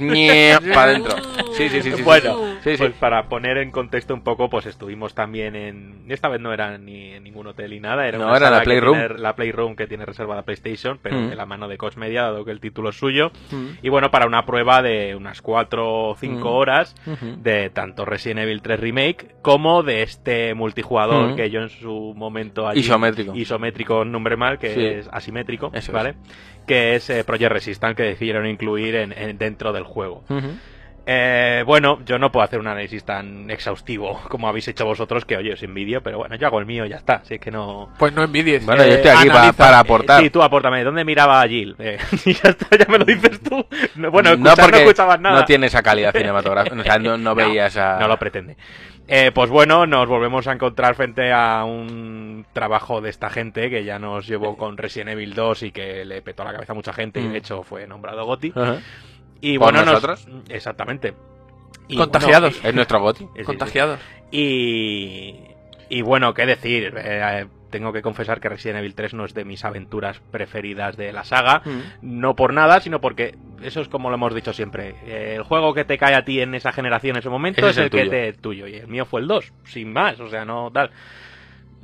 para 0.74 0.90
adentro. 0.90 1.16
Sí, 1.56 1.70
sí, 1.70 1.80
sí, 1.80 1.90
sí. 1.90 1.92
sí. 1.96 2.02
Bueno, 2.02 2.36
sí, 2.62 2.65
sí. 2.72 2.78
pues 2.78 2.92
para 2.94 3.28
poner 3.28 3.58
en 3.58 3.70
contexto 3.70 4.14
un 4.14 4.22
poco, 4.22 4.50
pues 4.50 4.66
estuvimos 4.66 5.14
también 5.14 5.54
en... 5.54 6.04
Esta 6.08 6.28
vez 6.28 6.40
no 6.40 6.52
era 6.52 6.76
ni 6.78 7.12
en 7.12 7.22
ningún 7.24 7.46
hotel 7.46 7.70
ni 7.70 7.78
nada, 7.80 8.08
era 8.08 8.18
No, 8.18 8.26
una 8.26 8.36
era 8.36 8.50
la 8.50 8.62
Playroom. 8.62 8.98
tiene- 8.98 9.18
la 9.18 9.36
Playroom 9.36 9.76
que 9.76 9.86
tiene 9.86 10.04
reservada 10.06 10.42
PlayStation, 10.42 10.98
pero 11.02 11.16
Mm. 11.16 11.28
de 11.30 11.36
la 11.36 11.46
mano 11.46 11.68
de 11.68 11.78
Coach 11.78 11.96
Media, 11.96 12.22
dado 12.22 12.44
que 12.44 12.50
el 12.50 12.60
título 12.60 12.88
es 12.88 12.96
suyo. 12.98 13.30
Mm. 13.52 13.66
Y 13.82 13.88
bueno, 13.90 14.10
para 14.10 14.26
una 14.26 14.44
prueba 14.46 14.82
de 14.82 15.14
unas 15.14 15.42
4 15.42 16.08
o 16.10 16.16
5 16.16 16.48
Mm. 16.50 16.56
horas 16.56 16.94
de 17.42 17.70
tanto 17.70 18.04
Resident 18.04 18.40
Evil 18.40 18.62
3 18.62 18.80
Remake 18.80 19.36
como 19.42 19.82
de 19.82 20.02
este 20.02 20.54
multijugador 20.54 21.32
Mm. 21.32 21.36
que 21.36 21.50
yo 21.50 21.60
en 21.60 21.68
su 21.70 22.14
momento 22.16 22.66
allí- 22.66 22.80
Isométrico. 22.80 23.34
isométrico 23.36 24.04
número 24.04 24.36
mal 24.36 24.58
que 24.58 24.74
Sí. 24.74 24.84
es 24.84 25.08
asimétrico 25.12 25.70
Eso 25.74 25.92
vale 25.92 26.14
que 26.66 26.96
es 26.96 27.08
eh, 27.10 27.22
Project 27.22 27.52
Resistance 27.52 27.94
que 27.94 28.02
decidieron 28.02 28.44
incluir 28.46 28.96
en, 28.96 29.12
en- 29.12 29.38
dentro 29.38 29.72
del 29.72 29.84
juego. 29.84 30.24
Eh, 31.08 31.62
bueno 31.64 32.00
yo 32.04 32.18
no 32.18 32.32
puedo 32.32 32.42
hacer 32.44 32.58
un 32.58 32.66
análisis 32.66 33.04
tan 33.04 33.48
exhaustivo 33.48 34.20
como 34.28 34.48
habéis 34.48 34.66
hecho 34.66 34.84
vosotros 34.84 35.24
que 35.24 35.36
oye 35.36 35.52
os 35.52 35.62
envidio 35.62 36.02
pero 36.02 36.18
bueno 36.18 36.34
yo 36.34 36.48
hago 36.48 36.58
el 36.58 36.66
mío 36.66 36.84
y 36.84 36.88
ya 36.88 36.96
está 36.96 37.14
así 37.22 37.38
que 37.38 37.52
no 37.52 37.90
Pues 37.96 38.12
no 38.12 38.24
envidies. 38.24 38.66
Bueno, 38.66 38.82
Eh, 38.82 38.88
yo 38.88 38.94
estoy 38.96 39.10
aquí 39.12 39.52
para 39.56 39.78
aportar. 39.78 40.20
Eh, 40.20 40.24
sí, 40.24 40.30
tú 40.30 40.42
apórtame. 40.42 40.82
¿Dónde 40.82 41.04
miraba 41.04 41.40
a 41.40 41.46
Jill? 41.48 41.76
Eh, 41.78 41.98
y 42.24 42.32
ya 42.32 42.48
está, 42.50 42.76
ya 42.76 42.86
me 42.88 42.98
lo 42.98 43.04
dices 43.04 43.40
tú. 43.40 43.64
No, 43.94 44.10
bueno, 44.10 44.30
escuchar 44.30 44.56
no, 44.58 44.62
porque 44.64 44.78
escuchabas 44.82 45.20
nada. 45.20 45.38
no 45.40 45.44
tiene 45.44 45.66
esa 45.68 45.80
calidad 45.82 46.12
cinematográfica. 46.12 46.76
O 46.80 46.82
sea, 46.82 46.98
no, 46.98 47.16
no 47.18 47.34
veía 47.36 47.66
esa. 47.66 47.98
No 48.00 48.08
lo 48.08 48.18
pretende. 48.18 48.56
Eh, 49.08 49.30
pues 49.32 49.48
bueno, 49.50 49.86
nos 49.86 50.08
volvemos 50.08 50.48
a 50.48 50.52
encontrar 50.52 50.96
frente 50.96 51.32
a 51.32 51.62
un 51.64 52.44
trabajo 52.52 53.00
de 53.00 53.10
esta 53.10 53.30
gente 53.30 53.70
que 53.70 53.84
ya 53.84 54.00
nos 54.00 54.26
llevó 54.26 54.56
con 54.56 54.76
Resident 54.76 55.10
Evil 55.10 55.34
2 55.34 55.62
y 55.62 55.70
que 55.70 56.04
le 56.04 56.20
petó 56.22 56.42
la 56.42 56.52
cabeza 56.52 56.72
a 56.72 56.74
mucha 56.74 56.92
gente 56.92 57.20
y 57.20 57.24
Mm. 57.28 57.32
de 57.32 57.38
hecho 57.38 57.62
fue 57.62 57.86
nombrado 57.86 58.24
GOTY. 58.26 58.52
Ajá. 58.56 58.78
Y 59.40 59.58
¿Por 59.58 59.72
bueno, 59.72 59.84
nos- 59.84 59.94
nosotros? 60.02 60.28
Exactamente. 60.48 61.14
Y 61.88 61.96
Contagiados. 61.96 62.54
bueno, 62.54 62.68
Es 62.68 62.74
nuestro 62.74 63.14
sí, 63.14 63.28
sí. 63.36 63.44
Contagiados. 63.44 64.00
Y, 64.32 65.34
y 65.88 66.02
bueno, 66.02 66.34
qué 66.34 66.46
decir. 66.46 66.94
Eh, 66.96 67.46
tengo 67.70 67.92
que 67.92 68.00
confesar 68.00 68.40
que 68.40 68.48
Resident 68.48 68.78
Evil 68.78 68.94
3 68.94 69.14
no 69.14 69.24
es 69.24 69.34
de 69.34 69.44
mis 69.44 69.64
aventuras 69.64 70.20
preferidas 70.30 70.96
de 70.96 71.12
la 71.12 71.24
saga. 71.24 71.62
No 72.00 72.34
por 72.34 72.54
nada, 72.54 72.80
sino 72.80 73.00
porque 73.00 73.34
eso 73.62 73.80
es 73.80 73.88
como 73.88 74.08
lo 74.08 74.14
hemos 74.16 74.34
dicho 74.34 74.52
siempre. 74.52 74.94
Eh, 75.04 75.34
el 75.36 75.42
juego 75.42 75.74
que 75.74 75.84
te 75.84 75.98
cae 75.98 76.14
a 76.14 76.24
ti 76.24 76.40
en 76.40 76.54
esa 76.54 76.72
generación 76.72 77.16
en 77.16 77.20
ese 77.20 77.28
momento 77.28 77.60
Ese 77.60 77.68
es 77.70 77.72
es 77.72 77.78
el 77.78 77.84
el, 77.84 77.90
que 77.90 77.98
tuyo. 77.98 78.10
te 78.10 78.32
tuyo. 78.34 78.66
Y 78.68 78.74
el 78.76 78.88
mío 78.88 79.04
fue 79.04 79.20
el 79.20 79.26
2, 79.28 79.52
sin 79.64 79.92
más. 79.92 80.18
O 80.20 80.28
sea, 80.28 80.44
no 80.44 80.70
tal. 80.72 80.90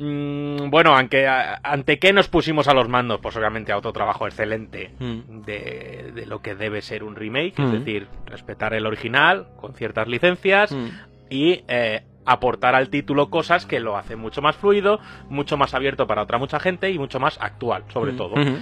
Mm, 0.05 0.69
bueno, 0.71 0.97
aunque, 0.97 1.29
¿ante 1.29 1.99
qué 2.01 2.13
nos 2.13 2.27
pusimos 2.27 2.67
a 2.67 2.75
los 2.75 2.89
mandos? 2.89 3.21
Pues 3.21 3.37
obviamente 3.37 3.71
a 3.71 3.79
otro 3.79 3.93
trabajo 3.93 4.27
excelente 4.27 4.91
Mm. 4.99 5.43
de, 5.47 6.11
de 6.15 6.27
lo 6.27 6.43
que 6.43 6.57
debe 6.57 6.83
ser 6.83 7.05
un 7.05 7.15
remake. 7.15 7.55
Mm. 7.59 7.63
Es 7.67 7.73
decir, 7.73 8.09
respetar 8.27 8.75
el 8.75 8.87
original 8.87 9.47
con 9.61 9.75
ciertas 9.75 10.09
licencias 10.09 10.73
Mm. 10.73 10.87
y 11.31 11.63
eh, 11.69 12.03
aportar 12.27 12.75
al 12.75 12.89
título 12.89 13.31
cosas 13.31 13.65
que 13.65 13.79
lo 13.81 13.97
hacen 13.97 14.19
mucho 14.19 14.43
más 14.43 14.57
fluido, 14.57 14.99
mucho 15.29 15.57
más 15.57 15.73
abierto 15.75 16.07
para 16.09 16.23
otra 16.23 16.39
mucha 16.39 16.59
gente 16.59 16.91
y 16.91 16.99
mucho 16.99 17.21
más 17.21 17.39
actual, 17.41 17.85
sobre 17.93 18.13
todo. 18.13 18.35
Ujú. 18.35 18.57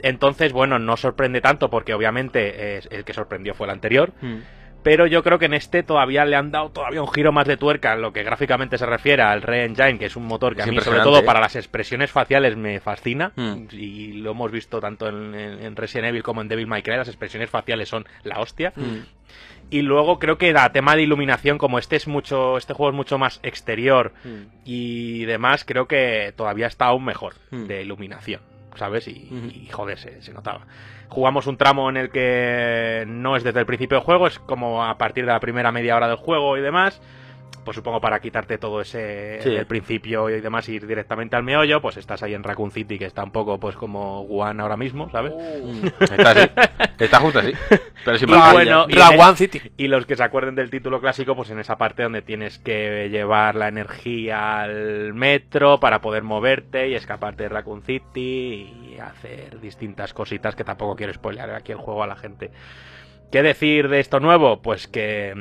Entonces, 0.00 0.52
bueno, 0.52 0.78
no 0.78 0.96
sorprende 0.96 1.40
tanto 1.40 1.70
porque 1.70 1.94
obviamente 1.94 2.76
eh, 2.76 2.80
el 2.90 3.04
que 3.04 3.12
sorprendió 3.14 3.54
fue 3.54 3.66
el 3.66 3.72
anterior, 3.72 4.12
Mm. 4.20 4.36
Pero 4.84 5.08
yo 5.08 5.24
creo 5.24 5.40
que 5.40 5.46
en 5.46 5.54
este 5.54 5.82
todavía 5.82 6.24
le 6.24 6.36
han 6.36 6.52
dado 6.52 6.70
todavía 6.70 7.02
un 7.02 7.10
giro 7.12 7.32
más 7.32 7.46
de 7.48 7.56
tuerca 7.56 7.94
en 7.94 8.02
lo 8.02 8.12
que 8.12 8.22
gráficamente 8.22 8.78
se 8.78 8.86
refiere 8.86 9.22
al 9.22 9.42
Re-Engine, 9.42 9.98
que 9.98 10.06
es 10.06 10.14
un 10.14 10.26
motor 10.26 10.54
que 10.54 10.60
Es 10.62 10.68
a 10.68 10.70
mí, 10.70 10.78
sobre 10.80 11.00
todo 11.00 11.18
¿eh? 11.18 11.22
para 11.24 11.40
las 11.40 11.56
expresiones 11.56 12.12
faciales, 12.12 12.56
me 12.56 12.78
fascina. 12.78 13.32
Mm. 13.34 13.64
Y 13.72 14.12
lo 14.12 14.30
hemos 14.30 14.52
visto 14.52 14.78
tanto 14.80 15.08
en, 15.08 15.34
en- 15.34 15.64
en 15.64 15.74
Resident 15.74 16.10
Evil 16.10 16.22
como 16.22 16.40
en 16.42 16.48
Devil 16.48 16.66
May 16.68 16.82
Cry, 16.82 16.96
las 16.96 17.08
expresiones 17.08 17.50
faciales 17.50 17.88
son 17.88 18.06
la 18.22 18.38
hostia. 18.38 18.72
Mm. 18.76 18.98
Y 19.70 19.80
luego 19.82 20.18
creo 20.18 20.36
que 20.36 20.52
a 20.56 20.70
tema 20.72 20.94
de 20.94 21.02
iluminación, 21.02 21.56
como 21.56 21.78
este 21.78 21.96
es 21.96 22.06
mucho, 22.06 22.58
este 22.58 22.74
juego 22.74 22.90
es 22.90 22.96
mucho 22.96 23.18
más 23.18 23.40
exterior 23.42 24.12
Mm. 24.22 24.42
y 24.64 25.24
demás, 25.24 25.64
creo 25.64 25.88
que 25.88 26.32
todavía 26.36 26.66
está 26.66 26.84
aún 26.86 27.04
mejor 27.04 27.34
de 27.50 27.82
iluminación, 27.82 28.42
¿sabes? 28.76 29.08
Y, 29.08 29.68
joder, 29.72 29.98
se, 29.98 30.22
se 30.22 30.32
notaba. 30.32 30.66
Jugamos 31.08 31.46
un 31.46 31.56
tramo 31.56 31.88
en 31.90 31.96
el 31.96 32.10
que 32.10 33.04
no 33.06 33.36
es 33.36 33.44
desde 33.44 33.60
el 33.60 33.66
principio 33.66 33.98
del 33.98 34.04
juego, 34.04 34.26
es 34.26 34.38
como 34.38 34.84
a 34.84 34.98
partir 34.98 35.24
de 35.26 35.32
la 35.32 35.40
primera 35.40 35.72
media 35.72 35.96
hora 35.96 36.08
del 36.08 36.16
juego 36.16 36.56
y 36.56 36.60
demás. 36.60 37.00
Pues 37.64 37.76
supongo 37.76 38.00
para 38.00 38.20
quitarte 38.20 38.58
todo 38.58 38.80
ese 38.80 39.38
Sí. 39.42 39.50
del 39.50 39.66
principio 39.66 40.28
y 40.30 40.40
demás, 40.40 40.68
ir 40.68 40.86
directamente 40.86 41.34
al 41.36 41.42
meollo, 41.42 41.80
pues 41.80 41.96
estás 41.96 42.22
ahí 42.22 42.34
en 42.34 42.42
Raccoon 42.44 42.70
City, 42.70 42.98
que 42.98 43.06
está 43.06 43.24
un 43.24 43.30
poco 43.32 43.58
pues 43.58 43.74
como 43.76 44.22
Wuhan 44.22 44.60
ahora 44.60 44.76
mismo, 44.76 45.10
¿sabes? 45.10 45.32
Mm. 45.32 45.86
Está 46.02 46.30
así. 46.30 46.50
Está 46.98 47.20
justo 47.20 47.38
así. 47.40 47.52
Pero 48.04 48.18
sin 48.18 48.28
Y 48.28 48.32
bueno, 48.52 48.86
y- 48.88 49.34
City. 49.36 49.60
Y 49.76 49.88
los 49.88 50.06
que 50.06 50.16
se 50.16 50.22
acuerden 50.22 50.54
del 50.54 50.70
título 50.70 51.00
clásico, 51.00 51.34
pues 51.34 51.50
en 51.50 51.58
esa 51.58 51.76
parte 51.78 52.02
donde 52.02 52.22
tienes 52.22 52.58
que 52.58 53.08
llevar 53.10 53.54
la 53.54 53.68
energía 53.68 54.60
al 54.60 55.14
metro 55.14 55.80
para 55.80 56.00
poder 56.00 56.22
moverte 56.22 56.88
y 56.88 56.94
escaparte 56.94 57.44
de 57.44 57.48
Raccoon 57.48 57.82
City 57.82 58.72
y 58.94 58.98
hacer 59.00 59.60
distintas 59.60 60.12
cositas 60.14 60.54
que 60.54 60.64
tampoco 60.64 60.96
quiero 60.96 61.12
spoilear 61.14 61.50
aquí 61.50 61.72
el 61.72 61.78
juego 61.78 62.02
a 62.02 62.06
la 62.06 62.16
gente. 62.16 62.50
¿Qué 63.32 63.42
decir 63.42 63.88
de 63.88 64.00
esto 64.00 64.20
nuevo? 64.20 64.62
Pues 64.62 64.86
que 64.86 65.34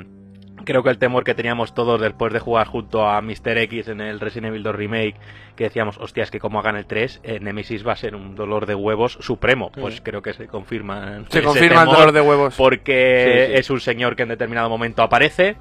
creo 0.64 0.84
que 0.84 0.90
el 0.90 0.98
temor 0.98 1.24
que 1.24 1.34
teníamos 1.34 1.74
todos 1.74 2.00
después 2.00 2.34
de 2.34 2.40
jugar 2.40 2.68
junto 2.68 3.08
a 3.08 3.22
Mr. 3.22 3.58
X 3.58 3.88
en 3.88 4.02
el 4.02 4.20
Resident 4.20 4.48
Evil 4.48 4.64
2 4.64 4.76
Remake, 4.76 5.16
que 5.56 5.66
decíamos, 5.66 5.98
hostias, 5.98 6.32
que 6.32 6.40
como 6.40 6.60
hagan 6.60 6.76
el 6.76 6.86
3, 6.86 7.22
eh, 7.24 7.40
Nemesis 7.40 7.86
va 7.86 7.94
a 7.94 7.98
ser 7.98 8.16
un 8.16 8.36
dolor 8.36 8.66
de 8.66 8.76
huevos 8.76 9.18
supremo. 9.22 9.72
Pues 9.72 10.02
creo 10.02 10.22
que 10.22 10.34
se 10.34 10.48
confirma. 10.48 11.24
Se 11.30 11.42
confirma 11.42 11.84
el 11.84 11.90
dolor 11.90 12.12
de 12.12 12.22
huevos. 12.22 12.56
porque 12.56 13.48
Sí, 13.48 13.54
sí. 13.54 13.60
es 13.60 13.70
un 13.70 13.80
señor 13.80 14.16
que 14.16 14.24
en 14.24 14.30
determinado 14.30 14.70
momento 14.70 15.02
aparece 15.04 15.58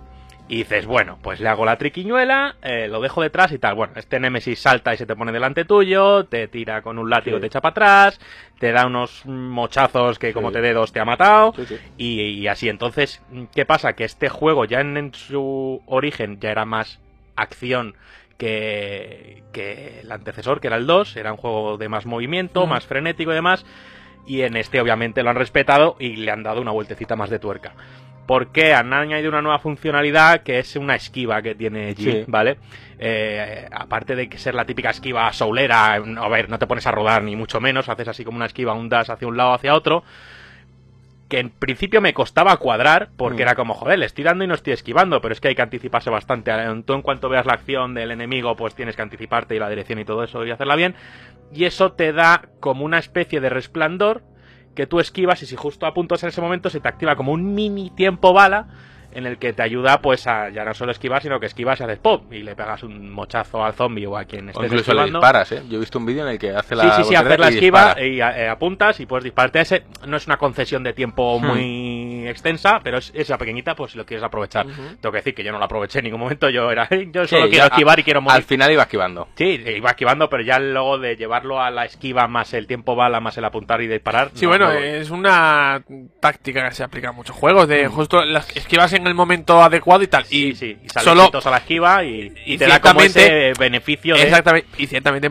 y 0.49 0.57
dices, 0.57 0.85
bueno, 0.87 1.19
pues 1.23 1.41
le 1.41 1.49
hago 1.49 1.65
la 1.65 1.79
triquiñuela, 1.79 2.57
eh, 2.63 2.87
lo 2.89 3.01
dejo 3.01 3.23
detrás 3.23 3.53
y 3.53 3.59
tal. 3.59 3.75
Bueno, 3.75 3.95
este 3.97 4.21
Nemesis 4.21 4.59
salta 4.61 4.93
y 4.93 4.97
se 4.99 5.07
te 5.07 5.17
pone 5.17 5.33
delante 5.33 5.65
tuyo, 5.65 6.25
te 6.25 6.47
tira 6.49 6.83
con 6.83 6.99
un 6.99 7.09
látigo, 7.09 7.37
Sí. 7.39 7.41
te 7.43 7.47
echa 7.47 7.61
para 7.63 7.71
atrás, 7.71 8.21
te 8.59 8.71
da 8.73 8.87
unos 8.87 9.25
mochazos 9.25 10.19
que 10.19 10.33
como 10.35 10.49
Sí. 10.49 10.55
te 10.55 10.61
dé 10.61 10.73
dos 10.75 10.93
te 10.93 11.01
ha 11.01 11.05
matado. 11.07 11.55
Sí. 11.57 11.79
Y, 11.97 12.21
y 12.41 12.49
así, 12.49 12.69
entonces, 12.69 13.23
¿qué 13.55 13.65
pasa? 13.65 13.95
Que 13.95 14.05
este 14.05 14.29
juego 14.29 14.65
ya 14.67 14.81
en, 14.81 14.97
en 14.97 15.15
su 15.15 15.81
origen 15.87 16.39
ya 16.41 16.51
era 16.51 16.65
más 16.67 17.01
acción 17.37 17.95
que, 18.37 19.43
que 19.53 20.01
el 20.01 20.11
antecesor, 20.13 20.61
que 20.61 20.67
era 20.67 20.77
el 20.77 20.87
2, 20.87 21.17
era 21.17 21.31
un 21.33 21.39
juego 21.39 21.79
de 21.79 21.89
más 21.89 22.05
movimiento, 22.07 22.67
Mm. 22.67 22.71
más 22.71 22.85
frenético 22.87 23.31
y 23.31 23.35
demás. 23.35 23.65
Y 24.27 24.43
en 24.43 24.57
este 24.57 24.81
obviamente 24.81 25.23
lo 25.23 25.31
han 25.31 25.37
respetado 25.37 25.97
y 25.99 26.17
le 26.17 26.31
han 26.31 26.43
dado 26.43 26.61
una 26.61 26.71
vueltecita 26.71 27.17
más 27.17 27.31
de 27.31 27.39
tuerca. 27.39 27.73
Porque 28.27 28.73
han 28.73 28.93
añadido 28.93 29.31
una 29.31 29.43
nueva 29.43 29.59
funcionalidad 29.59 30.43
que 30.43 30.61
es 30.61 30.77
una 30.77 30.95
esquiva 30.95 31.43
que 31.43 31.55
tiene 31.57 31.93
G, 31.95 31.97
Sí. 31.97 32.25
¿vale? 32.29 32.57
Eh, 32.99 33.67
aparte 33.73 34.15
de 34.15 34.29
que 34.29 34.39
ser 34.39 34.55
la 34.55 34.65
típica 34.65 34.91
esquiva 34.91 35.33
soulera, 35.33 35.95
a 35.95 36.29
ver, 36.29 36.49
no 36.49 36.59
te 36.59 36.69
pones 36.69 36.87
a 36.87 36.93
rodar 36.93 37.25
ni 37.25 37.35
mucho 37.35 37.61
menos, 37.61 37.89
haces 37.89 38.07
así 38.07 38.25
como 38.25 38.37
una 38.37 38.47
esquiva, 38.47 38.75
un 38.75 38.89
dash 38.89 39.11
hacia 39.11 39.27
un 39.27 39.37
lado, 39.37 39.55
hacia 39.55 39.75
otro, 39.75 40.05
que 41.33 41.39
en 41.39 41.49
principio 41.49 42.03
me 42.03 42.13
costaba 42.13 42.55
cuadrar, 42.59 43.09
porque 43.17 43.39
Mm. 43.39 43.47
era 43.47 43.55
como, 43.55 43.73
joder, 43.73 43.99
le 43.99 44.05
estoy 44.05 44.23
dando 44.23 44.45
y 44.45 44.47
no 44.47 44.53
estoy 44.53 44.75
esquivando, 44.75 45.23
pero 45.23 45.33
es 45.33 45.41
que 45.41 45.49
hay 45.49 45.55
que 45.55 45.63
anticiparse 45.63 46.11
bastante. 46.11 46.53
Tú 46.85 46.93
en 46.93 47.01
cuanto 47.01 47.31
veas 47.31 47.47
la 47.47 47.55
acción 47.55 47.95
del 47.95 48.11
enemigo, 48.11 48.55
pues 48.55 48.75
tienes 48.75 48.97
que 48.97 49.01
anticiparte 49.01 49.57
y 49.57 49.59
la 49.59 49.71
dirección 49.71 49.99
y 49.99 50.05
todo 50.05 50.25
eso 50.25 50.45
y 50.45 50.51
hacerla 50.51 50.77
bien. 50.77 50.95
Y 51.51 51.65
eso 51.65 51.93
te 51.93 52.13
da 52.13 52.51
como 52.61 52.85
una 52.85 52.99
especie 52.99 53.41
de 53.41 53.49
resplandor 53.49 54.23
que 54.77 54.87
tú 54.87 55.01
esquivas 55.01 55.43
y 55.43 55.47
si 55.47 55.57
justo 55.57 55.87
apuntas 55.87 56.23
en 56.23 56.29
ese 56.29 56.43
momento 56.43 56.69
se 56.69 56.81
te 56.81 56.89
activa 56.89 57.17
como 57.17 57.33
un 57.33 57.55
mini 57.55 57.89
tiempo 57.89 58.35
bala 58.35 58.67
en 59.15 59.27
el 59.27 59.39
que 59.39 59.53
te 59.53 59.63
ayuda 59.63 60.01
pues 60.01 60.27
a 60.27 60.49
ya 60.51 60.65
no 60.65 60.75
solo 60.75 60.93
esquivar, 60.93 61.23
sino 61.23 61.39
que 61.41 61.47
esquivas 61.47 61.81
y 61.81 61.85
haces 61.85 61.99
pop 61.99 62.33
y 62.33 62.43
le 62.43 62.55
pegas 62.57 62.83
un 62.83 63.11
mochazo 63.11 63.65
al 63.65 63.75
zombie 63.75 64.07
o 64.07 64.17
a 64.17 64.25
quien 64.25 64.49
O 64.49 64.51
estés 64.51 64.65
incluso 64.67 64.95
le 64.95 65.05
disparas, 65.05 65.53
¿eh? 65.53 65.63
Yo 65.69 65.77
he 65.77 65.81
visto 65.81 65.99
un 65.99 66.07
vídeo 66.07 66.25
en 66.25 66.33
el 66.33 66.39
que 66.39 66.51
hace 66.51 66.75
la 66.75 66.85
Sí, 66.85 67.03
sí, 67.03 67.09
sí, 67.11 67.15
hacer 67.15 67.41
la 67.41 67.51
y 67.51 67.55
esquiva 67.55 67.95
dispara. 67.95 68.07
y 68.07 68.21
eh, 68.21 68.49
apuntas 68.49 68.99
y 69.01 69.07
puedes 69.07 69.25
dispararte 69.25 69.59
a 69.59 69.63
ese. 69.63 69.85
No 70.07 70.17
es 70.17 70.27
una 70.27 70.37
concesión 70.37 70.83
de 70.83 70.93
tiempo 70.93 71.39
Hmm. 71.41 71.47
muy 71.47 72.29
extensa, 72.29 72.81
pero 72.83 72.99
es 72.99 73.11
esa 73.15 73.37
pequeñita, 73.39 73.75
pues 73.75 73.93
si 73.93 73.99
lo 73.99 74.05
quieres 74.07 74.25
aprovechar. 74.25 74.67
Tengo 74.67 75.11
que 75.13 75.19
decir 75.19 75.35
que 75.35 75.45
yo 75.45 75.53
no 75.53 75.59
lo 75.59 75.65
aproveché 75.65 75.99
en 75.99 76.05
ningún 76.05 76.21
momento, 76.21 76.49
yo 76.51 76.71
era, 76.71 76.89
yo 77.13 77.25
Sí, 77.25 77.37
solo 77.37 77.49
quiero 77.49 77.65
ya 77.65 77.67
esquivar 77.67 77.99
y 77.99 78.03
quiero 78.03 78.19
Al 78.21 78.25
morir. 78.25 78.43
final 78.45 78.71
iba 78.73 78.83
esquivando. 78.83 79.29
Sí, 79.37 79.63
iba 79.77 79.91
esquivando, 79.91 80.29
pero 80.29 80.43
ya 80.43 80.59
luego 80.59 80.99
de 80.99 81.17
llevarlo 81.17 81.61
a 81.61 81.71
la 81.71 81.85
esquiva 81.85 82.27
más 82.29 82.53
el 82.55 82.67
tiempo 82.67 82.95
bala, 82.97 83.21
más 83.21 83.37
el 83.39 83.45
apuntar 83.45 83.81
y 83.83 83.87
disparar. 83.89 84.31
Sí, 84.35 84.45
no, 84.45 84.51
bueno, 84.51 84.67
no 84.73 84.79
es 84.79 85.11
una 85.11 85.83
táctica 86.21 86.69
que 86.69 86.75
se 86.75 86.85
aplica 86.85 87.11
en 87.11 87.17
muchos 87.17 87.35
juegos, 87.37 87.69
de 87.69 87.89
Mm. 87.89 87.93
justo 87.93 88.25
las 88.25 88.55
esquivas 88.57 88.93
en 88.93 89.02
el 89.07 89.15
momento 89.15 89.63
adecuado 89.63 90.03
y 90.03 90.09
tal. 90.09 90.25
Y 90.31 90.55
sí, 90.55 90.77
y 90.83 90.89
solo 91.01 91.31
a 91.33 91.51
la 91.51 91.59
esquiva 91.59 92.05
y, 92.05 92.33
y 92.47 92.55
y 92.55 92.59
te 92.59 92.67
da 92.67 92.81
como 92.81 93.01
ese 93.01 93.53
beneficio 93.59 94.17
de... 94.17 94.23
Exactamente, 94.23 94.69
y 94.79 94.87
ciertamente, 94.87 95.31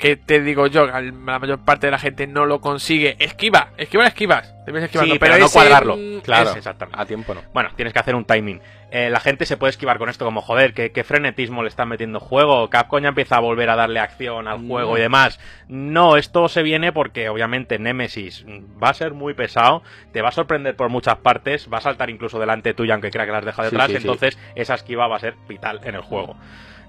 ¿qué 0.00 0.16
te 0.16 0.40
digo 0.40 0.66
yo? 0.66 0.92
Al- 0.92 1.24
La 1.24 1.38
mayor 1.38 1.60
parte 1.64 1.86
de 1.86 1.90
la 1.92 1.98
gente 1.98 2.26
no 2.26 2.46
lo 2.46 2.60
consigue. 2.60 3.14
Esquiva, 3.20 3.68
esquiva, 3.76 4.06
esquivas. 4.06 4.52
Te 4.64 4.72
ves 4.72 4.84
esquivando, 4.84 5.14
Sí, 5.14 5.18
pero 5.20 5.38
no 5.38 5.46
ese, 5.46 5.52
cuadrarlo. 5.54 5.96
mm, 5.96 6.20
Claro, 6.20 6.50
exactamente. 6.52 7.00
a 7.00 7.04
tiempo 7.06 7.34
no. 7.34 7.42
Bueno, 7.54 7.70
tienes 7.76 7.92
que 7.92 7.98
hacer 7.98 8.14
un 8.14 8.24
timing. 8.24 8.60
Eh, 8.92 9.08
la 9.08 9.20
gente 9.20 9.46
se 9.46 9.56
puede 9.56 9.70
esquivar 9.70 9.98
con 9.98 10.08
esto 10.08 10.24
como, 10.24 10.40
joder, 10.42 10.74
¿qué, 10.74 10.90
qué 10.90 11.04
frenetismo 11.04 11.62
le 11.62 11.68
están 11.68 11.88
metiendo 11.88 12.18
juego. 12.18 12.68
Capcom 12.70 13.00
ya 13.00 13.08
empieza 13.10 13.36
a 13.36 13.40
volver 13.40 13.70
a 13.70 13.76
darle 13.76 14.00
acción 14.00 14.48
al 14.48 14.66
juego 14.66 14.98
y 14.98 15.00
demás. 15.00 15.38
No, 15.68 16.16
esto 16.16 16.48
se 16.48 16.62
viene 16.62 16.92
porque 16.92 17.28
obviamente 17.28 17.78
Nemesis 17.78 18.44
va 18.82 18.88
a 18.90 18.94
ser 18.94 19.12
muy 19.14 19.34
pesado, 19.34 19.82
te 20.12 20.22
va 20.22 20.30
a 20.30 20.32
sorprender 20.32 20.74
por 20.76 20.88
muchas 20.88 21.16
partes, 21.18 21.68
va 21.72 21.78
a 21.78 21.82
saltar 21.82 22.10
incluso 22.10 22.38
delante 22.40 22.74
tuya 22.74 22.94
aunque 22.94 23.10
crea 23.10 23.26
que 23.26 23.32
la 23.32 23.38
has 23.38 23.44
dejado 23.44 23.68
Sí, 23.70 23.76
detrás, 23.76 23.86
sí, 23.90 23.96
sí. 23.96 24.02
entonces 24.02 24.38
esa 24.56 24.74
esquiva 24.74 25.06
va 25.06 25.16
a 25.16 25.20
ser 25.20 25.34
vital 25.48 25.80
en 25.84 25.94
el 25.94 26.00
juego. 26.02 26.36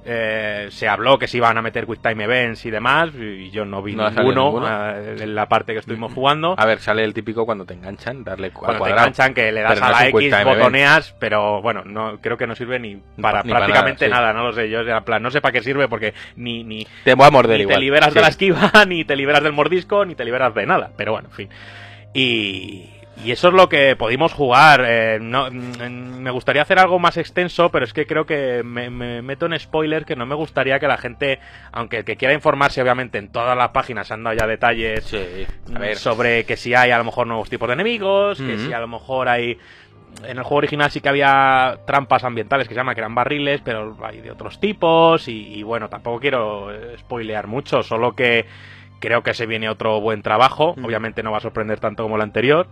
Eh, 0.04 0.68
se 0.72 0.88
habló 0.88 1.20
que 1.20 1.28
se 1.28 1.38
iban 1.38 1.58
a 1.58 1.62
meter 1.62 1.86
Quick 1.86 2.02
Time 2.02 2.24
Events 2.24 2.66
y 2.66 2.72
demás, 2.72 3.10
y 3.14 3.52
yo 3.52 3.66
no 3.66 3.84
vi 3.84 3.94
No 3.96 4.10
ninguno, 4.10 4.46
ninguno. 4.46 4.90
eh, 4.98 5.16
en 5.20 5.36
la 5.36 5.48
parte 5.48 5.74
que 5.74 5.80
estuvimos 5.80 6.12
jugando. 6.14 6.56
A 6.58 6.66
ver, 6.66 6.80
sale 6.80 7.04
el 7.04 7.14
típico 7.14 7.46
cuando 7.46 7.66
te 7.66 7.76
enganchan, 7.76 8.24
darle 8.24 8.50
Cuando 8.52 8.84
te 8.84 8.90
enganchan, 8.90 9.34
que 9.36 9.52
le 9.52 9.62
das 9.62 9.80
a 9.82 9.92
la 9.92 10.08
X, 10.08 10.34
event. 10.34 10.44
botoneas, 10.50 11.16
pero 11.20 11.62
bueno, 11.62 11.84
no 11.86 12.18
creo 12.20 12.36
que 12.36 12.48
no 12.48 12.56
sirve 12.56 12.80
ni 12.80 12.96
para 13.22 13.44
ni 13.44 13.52
para 13.52 13.66
prácticamente 13.66 14.10
nada, 14.10 14.22
sí. 14.22 14.26
nada, 14.28 14.34
no 14.34 14.48
lo 14.48 14.54
sé. 14.54 14.70
Yo, 14.72 14.80
en 14.82 15.04
plan, 15.04 15.22
no 15.22 15.30
sé 15.30 15.40
para 15.40 15.52
qué 15.52 15.62
sirve 15.62 15.88
porque 15.88 16.16
ni, 16.36 16.64
ni, 16.64 16.88
Te 17.04 17.14
voy 17.14 17.28
a 17.28 17.32
morder 17.32 17.58
ni 17.58 17.62
igual. 17.64 17.76
te 17.76 17.82
liberas 17.82 18.10
Sí. 18.10 18.16
de 18.16 18.22
la 18.22 18.28
esquiva, 18.30 18.72
ni 18.88 19.06
te 19.06 19.16
liberas 19.16 19.44
del 19.44 19.54
mordisco, 19.54 20.04
ni 20.06 20.16
te 20.16 20.26
liberas 20.26 20.56
de 20.56 20.66
nada. 20.66 20.90
Pero 20.98 21.12
bueno, 21.12 21.28
en 21.30 21.36
fin. 21.36 21.50
Y, 22.14 22.90
y 23.24 23.32
eso 23.32 23.50
es 23.50 23.54
lo 23.54 23.70
que 23.70 23.96
pudimos 23.96 24.34
jugar. 24.34 24.84
eh, 24.88 25.20
no, 25.22 25.50
mm, 25.52 26.20
me 26.22 26.32
gustaría 26.32 26.62
hacer 26.62 26.80
algo 26.80 26.98
más 26.98 27.18
extenso, 27.18 27.70
pero 27.70 27.86
es 27.86 27.94
que 27.94 28.08
creo 28.08 28.26
que 28.26 28.64
me, 28.64 28.90
me 28.90 29.22
meto 29.22 29.46
en 29.46 29.60
spoiler 29.60 30.06
que 30.06 30.16
no 30.16 30.26
me 30.26 30.36
gustaría 30.36 30.80
que 30.80 30.88
la 30.88 30.98
gente, 30.98 31.40
aunque 31.72 31.98
el 31.98 32.06
que 32.06 32.16
quiera 32.16 32.34
informarse, 32.34 32.82
obviamente 32.82 33.18
en 33.18 33.30
todas 33.32 33.56
las 33.58 33.70
páginas 33.70 34.08
se 34.08 34.14
han 34.14 34.24
dado 34.24 34.36
ya 34.38 34.48
detalles 34.48 35.04
Sí, 35.04 35.46
a 35.76 35.80
ver. 35.80 35.98
sobre 35.98 36.46
que 36.46 36.58
si 36.58 36.74
hay 36.74 36.92
a 36.92 36.98
lo 36.98 37.04
mejor 37.04 37.28
nuevos 37.28 37.50
tipos 37.50 37.68
de 37.68 37.74
enemigos, 37.74 38.40
que 38.40 38.58
si 38.58 38.74
a 38.74 38.80
lo 38.80 38.88
mejor 38.88 39.28
hay... 39.30 39.58
En 40.26 40.38
el 40.38 40.44
juego 40.44 40.58
original 40.58 40.92
sí 40.92 41.00
que 41.00 41.08
había 41.08 41.80
trampas 41.88 42.26
ambientales 42.26 42.68
que 42.68 42.74
se 42.74 42.80
llama 42.80 42.94
que 42.94 43.00
eran 43.00 43.16
barriles, 43.16 43.62
pero 43.64 43.98
hay 44.04 44.20
de 44.20 44.30
otros 44.32 44.60
tipos 44.60 45.28
y, 45.30 45.54
y 45.54 45.64
bueno, 45.64 45.88
tampoco 45.88 46.20
quiero 46.20 46.70
eh, 46.74 46.98
spoilear 47.00 47.48
mucho, 47.48 47.82
solo 47.82 48.14
que 48.14 48.46
creo 49.00 49.24
que 49.24 49.34
se 49.34 49.46
viene 49.46 49.70
otro 49.70 50.02
buen 50.02 50.22
trabajo, 50.22 50.76
obviamente 50.84 51.24
no 51.24 51.32
va 51.32 51.38
a 51.38 51.42
sorprender 51.42 51.80
tanto 51.80 52.04
como 52.04 52.18
el 52.18 52.22
anterior, 52.22 52.68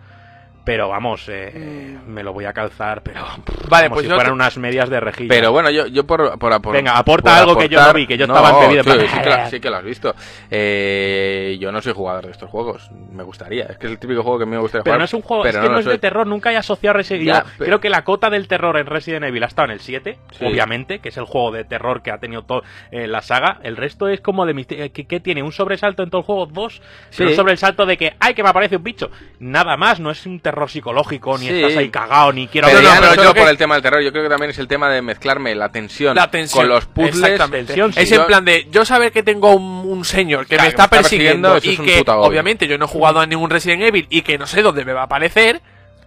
pero 0.63 0.89
vamos, 0.89 1.25
eh, 1.29 1.97
me 2.05 2.23
lo 2.23 2.33
voy 2.33 2.45
a 2.45 2.53
calzar, 2.53 3.01
pero 3.03 3.21
Vale, 3.69 3.85
como 3.87 3.95
pues 3.95 4.05
si 4.05 4.09
fueran 4.09 4.27
te- 4.27 4.31
unas 4.33 4.57
medias 4.57 4.89
de 4.89 4.99
rejilla. 4.99 5.29
Pero 5.29 5.51
bueno, 5.51 5.69
yo, 5.71 5.87
yo 5.87 6.05
por, 6.05 6.37
por, 6.37 6.61
por- 6.61 6.73
Venga, 6.73 6.97
aporta 6.97 7.31
por 7.31 7.39
algo 7.39 7.57
que 7.57 7.69
yo 7.69 7.81
no 7.81 7.93
vi, 7.93 8.05
que 8.07 8.17
yo 8.17 8.25
estaba 8.25 8.49
embebido 8.51 8.83
sí, 8.83 8.89
plan, 8.89 8.99
sí, 9.07 9.19
que, 9.21 9.29
lo- 9.29 9.49
sí 9.49 9.59
que 9.59 9.69
lo 9.69 9.75
has 9.77 9.83
visto. 9.83 10.15
Eh, 10.51 11.57
yo 11.59 11.71
no 11.71 11.81
soy 11.81 11.93
jugador 11.93 12.25
de 12.25 12.31
estos 12.31 12.49
juegos. 12.49 12.89
Me 13.11 13.23
gustaría. 13.23 13.63
Es 13.65 13.77
que 13.77 13.87
es 13.87 13.91
el 13.93 13.99
típico 13.99 14.21
juego 14.23 14.37
que 14.39 14.43
a 14.43 14.45
mí 14.45 14.51
me 14.51 14.57
gustaría 14.59 14.83
Pero 14.83 14.93
jugar. 14.93 14.99
no 14.99 15.05
es 15.05 15.13
un 15.13 15.21
juego, 15.21 15.43
pero 15.43 15.59
es 15.59 15.63
que 15.65 15.71
no, 15.71 15.79
es 15.79 15.85
de 15.85 15.97
terror, 15.97 16.27
nunca 16.27 16.51
he 16.51 16.57
asociado 16.57 16.93
Resident 16.97 17.25
Ya, 17.25 17.37
Evil. 17.39 17.51
pero- 17.57 17.65
Creo 17.69 17.79
que 17.79 17.89
la 17.89 18.03
cota 18.03 18.29
del 18.29 18.47
terror 18.47 18.77
en 18.77 18.85
Resident 18.85 19.25
Evil 19.25 19.43
ha 19.43 19.47
estado 19.47 19.67
en 19.67 19.71
el 19.71 19.79
7, 19.79 20.17
Sí. 20.31 20.45
obviamente, 20.45 20.99
que 20.99 21.09
es 21.09 21.17
el 21.17 21.25
juego 21.25 21.51
de 21.51 21.63
terror 21.63 22.01
que 22.01 22.11
ha 22.11 22.17
tenido 22.19 22.43
toda 22.43 22.61
la 22.91 23.21
saga. 23.21 23.59
El 23.63 23.77
resto 23.77 24.07
es 24.07 24.21
como 24.21 24.45
de 24.45 24.53
misterio. 24.53 24.91
¿Qué, 24.91 25.05
qué 25.05 25.19
tiene? 25.19 25.41
¿Un 25.43 25.51
sobresalto 25.51 26.03
en 26.03 26.09
todo 26.09 26.19
el 26.21 26.25
juego? 26.25 26.45
¿Dos? 26.47 26.81
Pero 27.17 27.29
Sí. 27.29 27.33
un 27.33 27.35
sobresalto 27.35 27.85
de 27.85 27.97
que, 27.97 28.13
¡ay, 28.19 28.33
que 28.33 28.43
me 28.43 28.49
aparece 28.49 28.75
un 28.77 28.83
bicho! 28.83 29.09
Nada 29.39 29.77
más, 29.77 29.99
no 29.99 30.11
es 30.11 30.25
un 30.25 30.39
terror 30.39 30.48
psicológico, 30.67 31.37
ni 31.37 31.47
Sí. 31.47 31.61
estás 31.61 31.77
ahí 31.77 31.89
cagado, 31.89 32.31
ni 32.33 32.47
quiero 32.47 32.67
Pero 32.67 32.81
No, 32.81 32.95
no, 32.95 33.01
pero 33.11 33.23
yo 33.23 33.33
que- 33.33 33.39
por 33.41 33.49
el 33.49 33.57
tema 33.57 33.75
del 33.75 33.81
terror, 33.83 34.01
yo 34.01 34.11
creo 34.11 34.23
que 34.23 34.29
también 34.29 34.51
es 34.51 34.57
el 34.59 34.67
tema 34.67 34.89
de 34.89 35.01
mezclarme 35.01 35.55
la 35.55 35.69
tensión, 35.71 36.15
La 36.15 36.29
tensión. 36.31 36.63
con 36.63 36.69
los 36.69 36.85
puzzles. 36.85 37.39
Tensión, 37.49 37.93
sí. 37.93 37.99
es 38.01 38.11
en 38.11 38.25
plan 38.25 38.45
de 38.45 38.67
yo 38.71 38.85
saber 38.85 39.11
que 39.11 39.23
tengo 39.23 39.53
un, 39.55 39.63
un 39.89 40.05
señor 40.05 40.45
que 40.45 40.55
Claro, 40.55 40.63
me 40.63 40.67
que 40.67 40.69
está 40.69 40.83
me 40.83 40.85
está 40.85 40.97
persiguiendo, 40.97 41.57
y 41.61 41.69
es 41.73 41.79
que 42.03 42.11
obviamente 42.11 42.67
yo 42.67 42.77
no 42.77 42.85
he 42.85 42.87
jugado 42.87 43.19
a 43.19 43.25
ningún 43.25 43.49
Resident 43.49 43.83
Evil 43.83 44.07
y 44.09 44.21
que 44.21 44.37
no 44.37 44.47
sé 44.47 44.61
dónde 44.61 44.85
me 44.85 44.93
va 44.93 45.01
a 45.01 45.05
aparecer. 45.05 45.61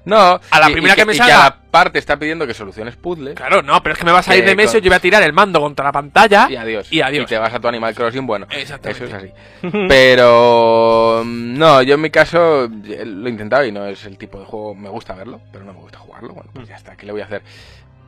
No, 0.04 0.40
A 0.50 0.60
la 0.60 0.68
y- 0.68 0.72
primera 0.72 0.94
y 0.94 0.96
que 0.96 1.04
me 1.04 1.14
salga- 1.14 1.26
cada 1.36 1.56
parte 1.70 1.98
está 1.98 2.18
pidiendo 2.18 2.46
que 2.46 2.54
soluciones 2.54 2.96
puzzles. 2.96 3.34
Claro, 3.34 3.62
no, 3.62 3.80
pero 3.82 3.92
es 3.92 3.98
que 3.98 4.04
me 4.04 4.10
va 4.12 4.18
a 4.18 4.22
Que 4.22 4.42
de 4.42 4.56
meso, 4.56 4.72
con- 4.74 4.80
yo 4.82 4.90
voy 4.90 4.96
a 4.96 5.00
tirar 5.00 5.22
el 5.22 5.32
mando 5.32 5.60
contra 5.60 5.84
la 5.84 5.92
pantalla 5.92 6.48
Y 6.50 6.56
adiós. 6.56 6.92
Y 6.92 7.00
adiós. 7.00 7.24
Y 7.24 7.26
te 7.28 7.38
vas 7.38 7.54
a 7.54 7.60
tu 7.60 7.68
Animal 7.68 7.94
Crossing, 7.94 8.26
bueno. 8.26 8.46
Exactamente. 8.50 9.04
Eso 9.04 9.16
es 9.16 9.22
así. 9.22 9.32
Pero 9.88 11.22
mm, 11.24 11.56
no, 11.58 11.82
yo 11.82 11.94
en 11.94 12.00
mi 12.00 12.10
caso 12.10 12.64
eh, 12.64 13.04
lo 13.06 13.26
he 13.28 13.30
intentado 13.30 13.64
y 13.64 13.70
no 13.72 13.86
es 13.86 14.04
el 14.04 14.18
tipo 14.18 14.38
de 14.40 14.44
juego. 14.44 14.74
Me 14.74 14.88
gusta 14.88 15.14
verlo, 15.14 15.40
pero 15.52 15.64
no 15.64 15.72
me 15.72 15.80
gusta 15.80 15.98
jugarlo. 15.98 16.34
Bueno, 16.34 16.50
pues 16.52 16.68
ya 16.68 16.74
está, 16.76 16.96
¿qué 16.96 17.06
le 17.06 17.12
voy 17.12 17.20
a 17.20 17.24
hacer? 17.26 17.42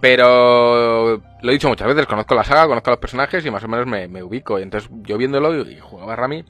Pero 0.00 1.16
lo 1.40 1.50
he 1.50 1.52
dicho 1.52 1.68
muchas 1.68 1.88
veces, 1.88 2.06
conozco 2.06 2.34
la 2.34 2.44
saga, 2.44 2.66
conozco 2.66 2.90
a 2.90 2.92
los 2.92 3.00
personajes 3.00 3.44
y 3.46 3.50
más 3.50 3.64
o 3.64 3.68
menos 3.68 3.86
me, 3.86 4.06
me 4.08 4.22
ubico. 4.22 4.58
Y 4.58 4.62
entonces 4.62 4.90
yo 5.02 5.16
viéndolo 5.16 5.62
y, 5.68 5.78
jugaba 5.80 6.12
a 6.12 6.16
Rami. 6.16 6.44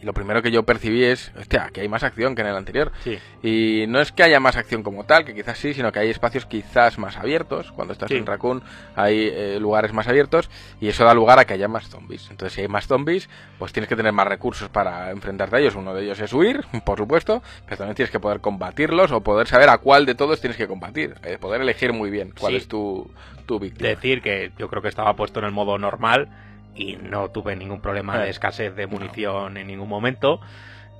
Y 0.00 0.06
lo 0.06 0.12
primero 0.14 0.42
que 0.42 0.50
yo 0.50 0.62
percibí 0.64 1.04
es, 1.04 1.32
hostia, 1.38 1.70
que 1.72 1.80
hay 1.80 1.88
más 1.88 2.02
acción 2.02 2.34
que 2.34 2.42
en 2.42 2.48
el 2.48 2.56
anterior. 2.56 2.92
Sí. 3.02 3.18
Y 3.42 3.86
no 3.88 4.00
es 4.00 4.12
que 4.12 4.22
haya 4.22 4.38
más 4.40 4.56
acción 4.56 4.82
como 4.82 5.04
tal, 5.04 5.24
que 5.24 5.34
quizás 5.34 5.58
sí, 5.58 5.74
sino 5.74 5.90
que 5.92 5.98
hay 5.98 6.10
espacios 6.10 6.46
quizás 6.46 6.98
más 6.98 7.16
abiertos. 7.16 7.72
Cuando 7.72 7.92
estás 7.92 8.08
Sí. 8.08 8.16
en 8.16 8.26
Raccoon 8.26 8.62
hay 8.96 9.28
eh, 9.32 9.58
lugares 9.60 9.92
más 9.92 10.06
abiertos 10.08 10.50
y 10.80 10.88
eso 10.88 11.04
da 11.04 11.14
lugar 11.14 11.38
a 11.38 11.44
que 11.44 11.54
haya 11.54 11.68
más 11.68 11.88
zombies. 11.88 12.28
Entonces 12.30 12.52
si 12.54 12.60
hay 12.60 12.68
más 12.68 12.86
zombies, 12.86 13.28
pues 13.58 13.72
tienes 13.72 13.88
que 13.88 13.96
tener 13.96 14.12
más 14.12 14.28
recursos 14.28 14.68
para 14.68 15.10
enfrentarte 15.10 15.56
a 15.56 15.58
ellos. 15.58 15.74
Uno 15.74 15.94
de 15.94 16.04
ellos 16.04 16.20
es 16.20 16.32
huir, 16.32 16.64
por 16.84 16.98
supuesto, 16.98 17.42
pero 17.64 17.78
también 17.78 17.96
tienes 17.96 18.10
que 18.10 18.20
poder 18.20 18.40
combatirlos 18.40 19.10
o 19.12 19.20
poder 19.22 19.46
saber 19.48 19.68
a 19.68 19.78
cuál 19.78 20.06
de 20.06 20.14
todos 20.14 20.40
tienes 20.40 20.56
que 20.56 20.66
combatir. 20.68 21.14
eh, 21.24 21.38
poder 21.38 21.60
elegir 21.60 21.92
muy 21.92 22.10
bien 22.10 22.32
cuál 22.38 22.52
Sí. 22.52 22.56
es 22.58 22.68
tu, 22.68 23.10
tu 23.46 23.58
víctima. 23.58 23.88
Decir 23.88 24.22
que 24.22 24.52
yo 24.58 24.68
creo 24.68 24.82
que 24.82 24.88
estaba 24.88 25.14
puesto 25.16 25.40
en 25.40 25.46
el 25.46 25.52
modo 25.52 25.78
normal 25.78 26.28
y 26.78 26.96
no 26.96 27.30
tuve 27.30 27.56
ningún 27.56 27.80
problema 27.80 28.18
de 28.18 28.26
Eh. 28.28 28.30
escasez 28.30 28.74
de 28.76 28.86
munición 28.86 29.56
en 29.56 29.66
ningún 29.66 29.88
momento. 29.88 30.40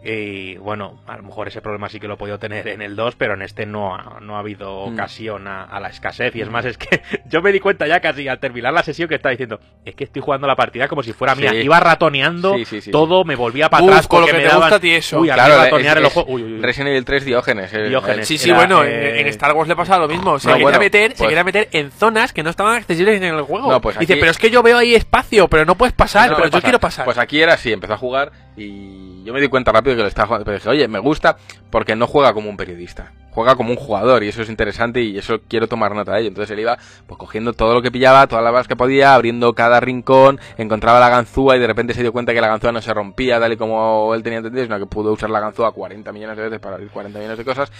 Y 0.04 0.56
bueno, 0.58 1.00
a 1.08 1.16
lo 1.16 1.24
mejor 1.24 1.48
ese 1.48 1.60
problema 1.60 1.88
sí 1.88 1.98
que 1.98 2.06
lo 2.06 2.14
he 2.14 2.16
podido 2.16 2.38
tener 2.38 2.68
en 2.68 2.82
el 2.82 2.94
2, 2.94 3.16
pero 3.16 3.34
en 3.34 3.42
este 3.42 3.66
no 3.66 3.96
ha, 3.96 4.20
no 4.20 4.36
ha 4.36 4.38
habido 4.38 4.86
Mm. 4.86 4.92
ocasión 4.94 5.48
a, 5.48 5.64
a 5.64 5.80
la 5.80 5.88
escasez. 5.88 6.34
Y 6.36 6.40
es 6.40 6.48
más, 6.48 6.64
es 6.64 6.78
que 6.78 7.02
yo 7.28 7.42
me 7.42 7.50
di 7.50 7.58
cuenta 7.58 7.86
ya 7.88 7.98
casi 8.00 8.28
al 8.28 8.38
terminar 8.38 8.72
la 8.72 8.84
sesión 8.84 9.08
que 9.08 9.16
estaba 9.16 9.32
diciendo, 9.32 9.58
es 9.84 9.96
que 9.96 10.04
estoy 10.04 10.22
jugando 10.22 10.46
la 10.46 10.54
partida 10.54 10.86
como 10.86 11.02
si 11.02 11.12
fuera 11.12 11.34
mía. 11.34 11.50
Sí. 11.50 11.56
Iba 11.56 11.80
ratoneando 11.80 12.54
Sí, 12.54 12.64
sí, 12.64 12.80
sí, 12.80 12.90
todo, 12.92 13.24
me 13.24 13.34
volvía 13.34 13.68
para 13.68 13.82
Uf, 13.82 13.90
atrás 13.90 14.06
con 14.06 14.20
lo 14.20 14.26
que 14.28 14.34
me 14.34 14.38
te 14.38 14.44
daban- 14.46 14.60
gusta 14.60 14.76
a 14.76 14.80
ti 14.80 14.92
eso. 14.92 15.18
Uy, 15.20 15.30
a 15.30 15.34
Claro, 15.34 15.56
ratonear 15.56 15.98
es- 15.98 16.04
es 16.06 16.12
juegos- 16.12 16.32
uy, 16.32 16.42
uy, 16.44 16.52
uy. 16.54 16.60
Resident 16.62 16.88
Evil 16.90 17.04
3 17.04 17.24
Diógenes. 17.24 17.74
eh, 17.74 17.88
Diógenes. 17.88 18.28
Sí, 18.28 18.38
sí, 18.38 18.50
Era, 18.50 18.58
bueno, 18.58 18.84
eh, 18.84 19.20
en, 19.20 19.26
Star 19.26 19.52
Wars 19.52 19.68
le 19.68 19.74
pasa 19.76 19.98
lo 19.98 20.06
mismo. 20.06 20.38
Se, 20.38 20.46
No, 20.46 20.54
quería, 20.54 20.64
bueno, 20.64 20.78
meter, 20.78 21.10
se 21.10 21.16
pues- 21.18 21.28
quería 21.28 21.44
meter 21.44 21.68
en 21.72 21.90
zonas 21.90 22.32
que 22.32 22.44
no 22.44 22.50
estaban 22.50 22.76
accesibles 22.76 23.16
en 23.16 23.24
el 23.24 23.42
juego. 23.42 23.70
No, 23.70 23.80
pues 23.80 23.98
Dice, 23.98 24.16
pero 24.16 24.30
es 24.30 24.38
que 24.38 24.48
yo 24.50 24.62
veo 24.62 24.78
ahí 24.78 24.94
espacio, 24.94 25.48
pero 25.48 25.64
no 25.64 25.74
puedes 25.74 25.92
pasar, 25.92 26.30
No, 26.30 26.36
pero 26.36 26.48
yo 26.50 26.62
quiero 26.62 26.78
pasar. 26.78 27.04
Pues 27.04 27.18
aquí 27.18 27.40
era 27.40 27.54
así, 27.54 27.72
empezó 27.72 27.94
a 27.94 27.98
jugar 27.98 28.30
Y 28.58 29.24
yo 29.24 29.32
me 29.32 29.40
di 29.40 29.48
cuenta 29.48 29.72
rápido 29.72 29.96
que 29.96 30.02
lo 30.02 30.08
estaba 30.08 30.26
jugando, 30.26 30.44
pero 30.44 30.56
dije, 30.58 30.68
oye, 30.68 30.88
me 30.88 30.98
gusta 30.98 31.36
porque 31.70 31.94
no 31.96 32.06
juega 32.06 32.32
como 32.32 32.48
un 32.48 32.56
periodista, 32.56 33.12
juega 33.30 33.54
como 33.56 33.70
un 33.70 33.76
jugador 33.76 34.24
y 34.24 34.28
eso 34.28 34.40
es 34.42 34.48
interesante 34.48 35.02
y 35.02 35.18
eso 35.18 35.40
quiero 35.48 35.68
tomar 35.68 35.94
nota 35.94 36.12
de 36.14 36.20
ello. 36.20 36.28
Entonces 36.28 36.50
él 36.52 36.60
iba 36.60 36.78
pues 37.06 37.18
cogiendo 37.18 37.52
todo 37.52 37.74
lo 37.74 37.82
que 37.82 37.90
pillaba, 37.90 38.26
todas 38.26 38.42
las 38.42 38.52
balas 38.52 38.68
que 38.68 38.74
podía, 38.76 39.14
abriendo 39.14 39.52
cada 39.54 39.80
rincón, 39.80 40.40
encontraba 40.56 40.98
la 40.98 41.10
ganzúa 41.10 41.56
y 41.56 41.60
de 41.60 41.66
repente 41.66 41.92
se 41.94 42.00
dio 42.02 42.12
cuenta 42.12 42.32
que 42.32 42.40
la 42.40 42.48
ganzúa 42.48 42.72
no 42.72 42.80
se 42.80 42.92
rompía 42.94 43.38
tal 43.38 43.52
y 43.52 43.56
como 43.56 44.14
él 44.14 44.22
tenía 44.22 44.38
entendido, 44.38 44.64
sino 44.64 44.78
que 44.78 44.86
pudo 44.86 45.12
usar 45.12 45.28
la 45.30 45.40
ganzúa 45.40 45.72
40 45.72 46.10
millones 46.12 46.36
de 46.36 46.42
veces 46.44 46.58
para 46.58 46.76
abrir 46.76 46.88
40 46.90 47.18
millones 47.18 47.38
de 47.38 47.44
cosas. 47.44 47.70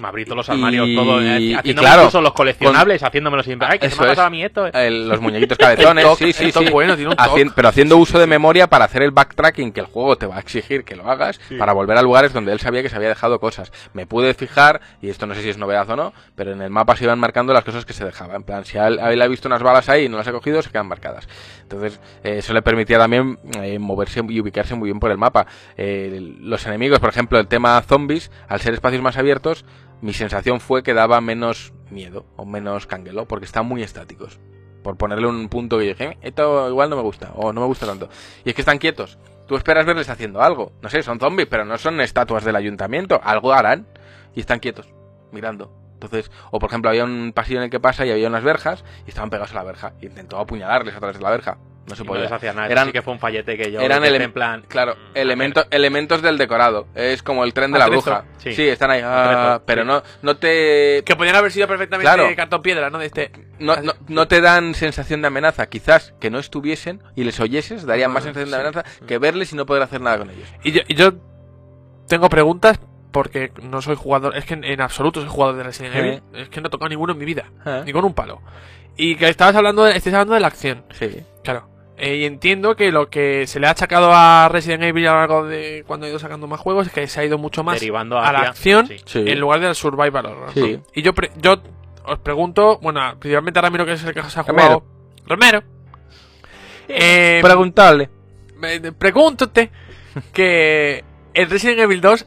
Me 0.00 0.06
abrí 0.08 0.24
todos 0.24 0.36
los 0.36 0.50
armarios, 0.50 0.86
Y- 0.88 0.94
todo. 0.96 1.20
eh, 1.20 1.40
y 1.64 1.74
claro, 1.74 2.02
incluso 2.02 2.20
los 2.20 2.32
coleccionables, 2.32 3.02
haciéndomelo 3.02 3.42
siempre. 3.42 3.66
Ay, 3.70 3.78
que 3.80 3.88
se 3.88 3.94
Eso 3.94 4.02
me 4.02 4.08
ha 4.08 4.12
es. 4.12 4.16
pasado 4.16 4.26
a 4.28 4.30
mí 4.30 4.44
esto. 4.44 4.66
eh. 4.66 4.70
El- 4.74 5.08
los 5.08 5.20
muñequitos 5.20 5.58
cabezones, 5.58 6.04
El 6.04 6.10
toque, 6.10 6.24
sí, 6.26 6.32
sí, 6.32 6.44
el 6.58 6.66
sí. 6.66 6.72
bueno, 6.72 6.94
tiene 6.96 7.10
un 7.10 7.16
toque. 7.16 7.46
pero 7.54 7.68
haciendo 7.68 7.96
uso 7.96 8.18
de 8.18 8.26
memoria 8.28 8.66
para 8.68 8.84
hacer 8.84 9.02
el 9.02 9.10
backtracking 9.10 9.72
que 9.72 9.80
el 9.80 9.86
juego 9.86 10.16
te 10.18 10.26
va 10.26 10.36
a 10.36 10.40
exigir 10.40 10.84
que 10.84 10.96
lo 10.96 11.08
hagas 11.10 11.40
para 11.58 11.72
volver 11.72 11.96
a 11.96 12.02
lugares 12.02 12.32
donde 12.32 12.52
él 12.52 12.60
sabía 12.60 12.82
que 12.82 12.88
se 12.88 12.96
había 12.96 13.08
dejado 13.08 13.40
cosas. 13.40 13.72
Me 13.94 14.06
pude 14.06 14.34
fijar, 14.34 14.80
y 15.00 15.08
esto 15.08 15.26
no 15.26 15.34
sé 15.34 15.42
si 15.42 15.48
es 15.48 15.58
novedad 15.58 15.88
o 15.88 15.96
no, 15.96 16.12
pero 16.34 16.52
en 16.52 16.60
el 16.60 16.70
mapa 16.70 16.96
se 16.96 17.04
iban 17.04 17.18
marcando 17.18 17.52
las 17.52 17.64
cosas 17.64 17.86
que 17.86 17.92
se 17.92 18.04
dejaban. 18.04 18.36
En 18.36 18.42
plan, 18.42 18.64
si 18.64 18.76
él, 18.76 18.98
él 18.98 19.22
ha 19.22 19.26
visto 19.28 19.48
unas 19.48 19.62
balas 19.62 19.88
ahí 19.88 20.04
y 20.04 20.08
no 20.08 20.18
las 20.18 20.28
ha 20.28 20.32
cogido, 20.32 20.60
se 20.60 20.70
quedan 20.70 20.88
marcadas. 20.88 21.28
Entonces, 21.62 22.00
eh, 22.24 22.38
eso 22.38 22.52
le 22.52 22.62
permitía 22.62 22.98
también 22.98 23.38
eh, 23.62 23.78
moverse 23.78 24.22
y 24.28 24.40
ubicarse 24.40 24.74
muy 24.74 24.88
bien 24.88 25.00
por 25.00 25.10
el 25.10 25.18
mapa. 25.18 25.46
Eh, 25.76 26.18
los 26.40 26.66
enemigos, 26.66 26.98
por 26.98 27.08
ejemplo, 27.10 27.38
el 27.38 27.46
tema 27.48 27.80
zombies, 27.82 28.30
al 28.48 28.60
ser 28.60 28.74
espacios 28.74 29.02
más 29.02 29.16
abiertos, 29.16 29.64
mi 30.00 30.12
sensación 30.12 30.60
fue 30.60 30.82
que 30.82 30.94
daba 30.94 31.20
menos 31.20 31.72
miedo 31.90 32.26
o 32.36 32.44
menos 32.44 32.86
canguelo, 32.86 33.26
porque 33.26 33.46
están 33.46 33.66
muy 33.66 33.82
estáticos. 33.82 34.38
Por 34.82 34.96
ponerle 34.96 35.26
un 35.26 35.48
punto 35.48 35.78
que 35.78 35.84
dije, 35.84 36.04
"Eh, 36.04 36.18
esto 36.22 36.68
igual 36.68 36.88
no 36.88 36.96
me 36.96 37.02
gusta, 37.02 37.32
o 37.34 37.52
no 37.52 37.60
me 37.60 37.66
gusta 37.66 37.86
tanto. 37.86 38.08
Y 38.44 38.50
es 38.50 38.54
que 38.54 38.62
están 38.62 38.78
quietos. 38.78 39.18
Tú 39.48 39.56
esperas 39.56 39.86
verles 39.86 40.10
haciendo 40.10 40.42
algo. 40.42 40.72
No 40.82 40.90
sé, 40.90 41.02
son 41.02 41.18
zombies, 41.18 41.48
pero 41.48 41.64
no 41.64 41.78
son 41.78 42.02
estatuas 42.02 42.44
del 42.44 42.54
ayuntamiento. 42.54 43.18
Algo 43.24 43.54
harán. 43.54 43.86
Y 44.34 44.40
están 44.40 44.60
quietos, 44.60 44.92
mirando. 45.32 45.72
Entonces, 45.94 46.30
o 46.50 46.58
por 46.58 46.68
ejemplo, 46.68 46.90
había 46.90 47.04
un 47.04 47.32
pasillo 47.34 47.60
en 47.60 47.64
el 47.64 47.70
que 47.70 47.80
pasa 47.80 48.04
y 48.04 48.10
había 48.10 48.28
unas 48.28 48.44
verjas 48.44 48.84
y 49.06 49.08
estaban 49.08 49.30
pegados 49.30 49.52
a 49.52 49.54
la 49.54 49.64
verja. 49.64 49.94
Y 50.02 50.06
intentó 50.06 50.38
apuñalarles 50.38 50.94
a 50.94 50.98
través 50.98 51.16
de 51.16 51.22
la 51.22 51.30
verja. 51.30 51.56
No 51.88 51.96
se 51.96 52.04
no 52.04 52.08
podía. 52.12 52.26
hacía 52.34 52.52
nada. 52.52 52.68
Eran- 52.68 52.84
Así 52.84 52.92
que 52.92 53.02
fue 53.02 53.12
un 53.14 53.18
fallete 53.18 53.56
que 53.56 53.70
yo. 53.72 53.80
eran 53.80 54.04
ele- 54.04 54.22
en 54.22 54.32
plan. 54.32 54.64
Claro, 54.68 54.94
mm, 54.94 55.16
elementos, 55.18 55.66
elementos 55.70 56.22
del 56.22 56.38
decorado. 56.38 56.86
Es 56.94 57.22
como 57.22 57.44
el 57.44 57.52
tren 57.54 57.72
de 57.72 57.78
la 57.78 57.86
Atrezo. 57.86 58.02
bruja. 58.10 58.24
Sí. 58.38 58.52
Sí, 58.54 58.68
están 58.68 58.90
ahí. 58.90 59.00
ah, 59.04 59.60
pero 59.66 59.82
sí. 59.82 59.88
no, 59.88 60.02
no 60.22 60.36
te 60.36 61.02
Que 61.04 61.16
podían 61.16 61.36
haber 61.36 61.50
sido 61.52 61.66
perfectamente 61.66 62.04
Claro. 62.12 62.28
cartón 62.36 62.62
piedra, 62.62 62.90
¿no? 62.90 62.98
De 62.98 63.06
este. 63.06 63.30
no, 63.58 63.76
no, 63.76 63.92
no 64.08 64.28
te 64.28 64.40
dan 64.40 64.74
sensación 64.74 65.20
de 65.22 65.28
amenaza. 65.28 65.66
Quizás 65.68 66.14
que 66.20 66.30
no 66.30 66.38
estuviesen 66.38 67.02
y 67.16 67.24
les 67.24 67.40
oyeses 67.40 67.86
darían 67.86 68.10
más 68.12 68.22
Ah, 68.22 68.26
sensación 68.26 68.50
de 68.50 68.56
sí. 68.56 68.60
amenaza 68.62 68.84
que 69.06 69.18
verles 69.18 69.52
y 69.52 69.56
no 69.56 69.66
poder 69.66 69.82
hacer 69.82 70.00
nada 70.00 70.18
con 70.18 70.30
ellos. 70.30 70.48
Y 70.62 70.72
yo, 70.72 70.82
y 70.86 70.94
yo 70.94 71.12
tengo 72.08 72.28
preguntas 72.28 72.80
porque 73.12 73.52
no 73.62 73.80
soy 73.82 73.96
jugador, 73.96 74.36
es 74.36 74.44
que 74.44 74.54
en, 74.54 74.80
absoluto 74.80 75.20
soy 75.20 75.28
jugador 75.30 75.56
de 75.56 75.62
Resident 75.62 75.94
Eh. 75.96 75.98
Evil, 75.98 76.22
es 76.34 76.48
que 76.50 76.60
no 76.60 76.68
he 76.68 76.70
tocado 76.70 76.88
ninguno 76.88 77.12
en 77.14 77.18
mi 77.18 77.24
vida, 77.24 77.46
Eh. 77.64 77.82
ni 77.86 77.92
con 77.92 78.04
un 78.04 78.12
palo. 78.14 78.40
Y 78.96 79.16
que 79.16 79.28
estabas 79.28 79.54
hablando 79.56 79.84
de, 79.84 79.96
estés 79.96 80.12
hablando 80.12 80.34
de 80.34 80.40
la 80.40 80.48
acción, 80.48 80.84
Sí. 80.90 81.22
Eh, 82.00 82.16
y 82.16 82.24
entiendo 82.26 82.76
que 82.76 82.92
lo 82.92 83.10
que 83.10 83.46
se 83.48 83.58
le 83.58 83.66
ha 83.66 83.70
achacado 83.70 84.12
a 84.14 84.48
Resident 84.48 84.84
Evil 84.84 85.08
a 85.08 85.12
lo 85.14 85.18
largo 85.18 85.46
de 85.46 85.82
cuando 85.86 86.06
ha 86.06 86.08
ido 86.08 86.18
sacando 86.20 86.46
más 86.46 86.60
juegos 86.60 86.86
es 86.86 86.92
que 86.92 87.06
se 87.08 87.20
ha 87.20 87.24
ido 87.24 87.38
mucho 87.38 87.64
más 87.64 87.80
derivando 87.80 88.18
a 88.18 88.32
la 88.32 88.38
acción 88.40 88.86
sí. 89.04 89.24
En 89.26 89.40
lugar 89.40 89.58
del 89.60 89.74
survival 89.74 90.26
horror. 90.26 90.50
Sí. 90.54 90.76
¿no? 90.76 90.82
Y 90.94 91.02
yo, 91.02 91.12
pre- 91.12 91.32
yo 91.42 91.60
os 92.04 92.18
pregunto, 92.20 92.78
bueno, 92.80 93.00
principalmente 93.18 93.58
a 93.58 93.62
Ramiro 93.62 93.84
que 93.84 93.92
es 93.94 94.04
el 94.04 94.14
que 94.14 94.22
se 94.22 94.38
ha 94.40 94.44
jugado. 94.44 94.84
Romero. 95.26 95.62
Eh, 96.88 97.40
Preguntarle. 97.42 98.08
pregúntate 98.98 99.70
que 100.32 101.04
en 101.34 101.50
Resident 101.50 101.80
Evil 101.80 102.00
2 102.00 102.26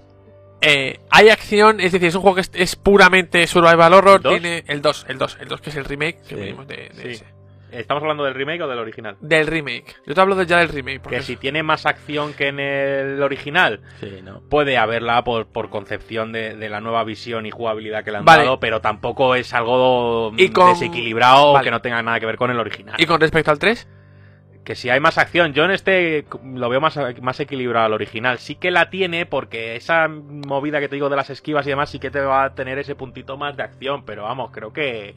eh, 0.64 1.00
hay 1.10 1.30
acción, 1.30 1.80
es 1.80 1.92
decir, 1.92 2.10
es 2.10 2.16
un 2.16 2.22
juego 2.22 2.36
que 2.36 2.42
es, 2.42 2.52
es 2.54 2.76
puramente 2.76 3.48
survival 3.48 3.94
horror. 3.94 4.22
¿El? 4.26 4.42
Tiene 4.42 4.64
el 4.68 4.82
2, 4.82 5.06
el 5.10 5.18
2, 5.18 5.38
el 5.42 5.48
2 5.48 5.62
que 5.62 5.70
es 5.72 5.76
el 5.78 5.86
remake 5.86 6.22
que 6.22 6.36
Sí, 6.36 6.36
venimos 6.36 6.68
de, 6.68 6.76
de 6.94 7.02
sí. 7.02 7.08
ese. 7.10 7.26
¿Estamos 7.72 8.04
hablando 8.04 8.24
del 8.24 8.34
remake 8.34 8.62
o 8.62 8.68
del 8.68 8.80
original? 8.80 9.16
Del 9.22 9.48
remake. 9.48 9.96
Yo 10.06 10.14
te 10.14 10.22
hablo 10.22 10.36
de 10.36 10.46
ya 10.46 10.58
del 10.60 10.70
remake. 10.70 11.00
Porque 11.02 11.18
Que 11.18 11.22
si 11.24 11.38
tiene 11.38 11.64
más 11.64 11.86
acción 11.86 12.34
que 12.34 12.50
en 12.50 12.60
el 12.60 13.22
original, 13.24 13.82
Sí, 14.00 14.20
no. 14.24 14.42
puede 14.50 14.78
haberla 14.78 15.24
por, 15.24 15.48
por 15.48 15.70
concepción 15.70 16.32
de, 16.32 16.56
de 16.56 16.70
la 16.70 16.82
nueva 16.82 17.04
visión 17.04 17.46
y 17.46 17.52
jugabilidad 17.52 18.04
que 18.04 18.12
le 18.12 18.18
han 18.18 18.26
Vale. 18.26 18.44
dado, 18.44 18.60
pero 18.60 18.82
tampoco 18.82 19.36
es 19.36 19.54
algo 19.54 20.32
Y 20.38 20.50
con- 20.50 20.70
desequilibrado 20.70 21.54
Vale. 21.54 21.64
que 21.66 21.72
no 21.72 21.82
tenga 21.82 22.02
nada 22.04 22.20
que 22.20 22.26
ver 22.26 22.36
con 22.38 22.52
el 22.52 22.60
original. 22.60 22.96
¿Y 23.00 23.06
con 23.06 23.20
respecto 23.22 23.52
al 23.52 23.60
3? 23.60 23.88
Que 24.64 24.76
si 24.76 24.92
hay 24.92 25.00
más 25.00 25.18
acción, 25.18 25.54
yo 25.54 25.66
en 25.66 25.72
este 25.72 26.26
lo 26.44 26.70
veo 26.70 26.80
más, 26.80 27.00
más 27.22 27.40
equilibrado 27.40 27.88
al 27.88 27.94
original. 27.94 28.38
Sí 28.38 28.54
que 28.56 28.70
la 28.70 28.92
tiene 28.92 29.26
porque 29.26 29.76
esa 29.76 30.08
movida 30.08 30.80
que 30.80 30.88
te 30.88 30.96
digo 30.98 31.10
de 31.10 31.16
las 31.16 31.32
esquivas 31.32 31.66
y 31.66 31.72
demás 31.72 31.90
sí 31.90 31.98
que 31.98 32.12
te 32.12 32.20
va 32.20 32.44
a 32.44 32.54
tener 32.54 32.78
ese 32.78 32.94
puntito 32.94 33.38
más 33.38 33.58
de 33.58 33.64
acción, 33.64 34.06
pero 34.06 34.24
vamos, 34.24 34.52
creo 34.52 34.72
que 34.72 35.16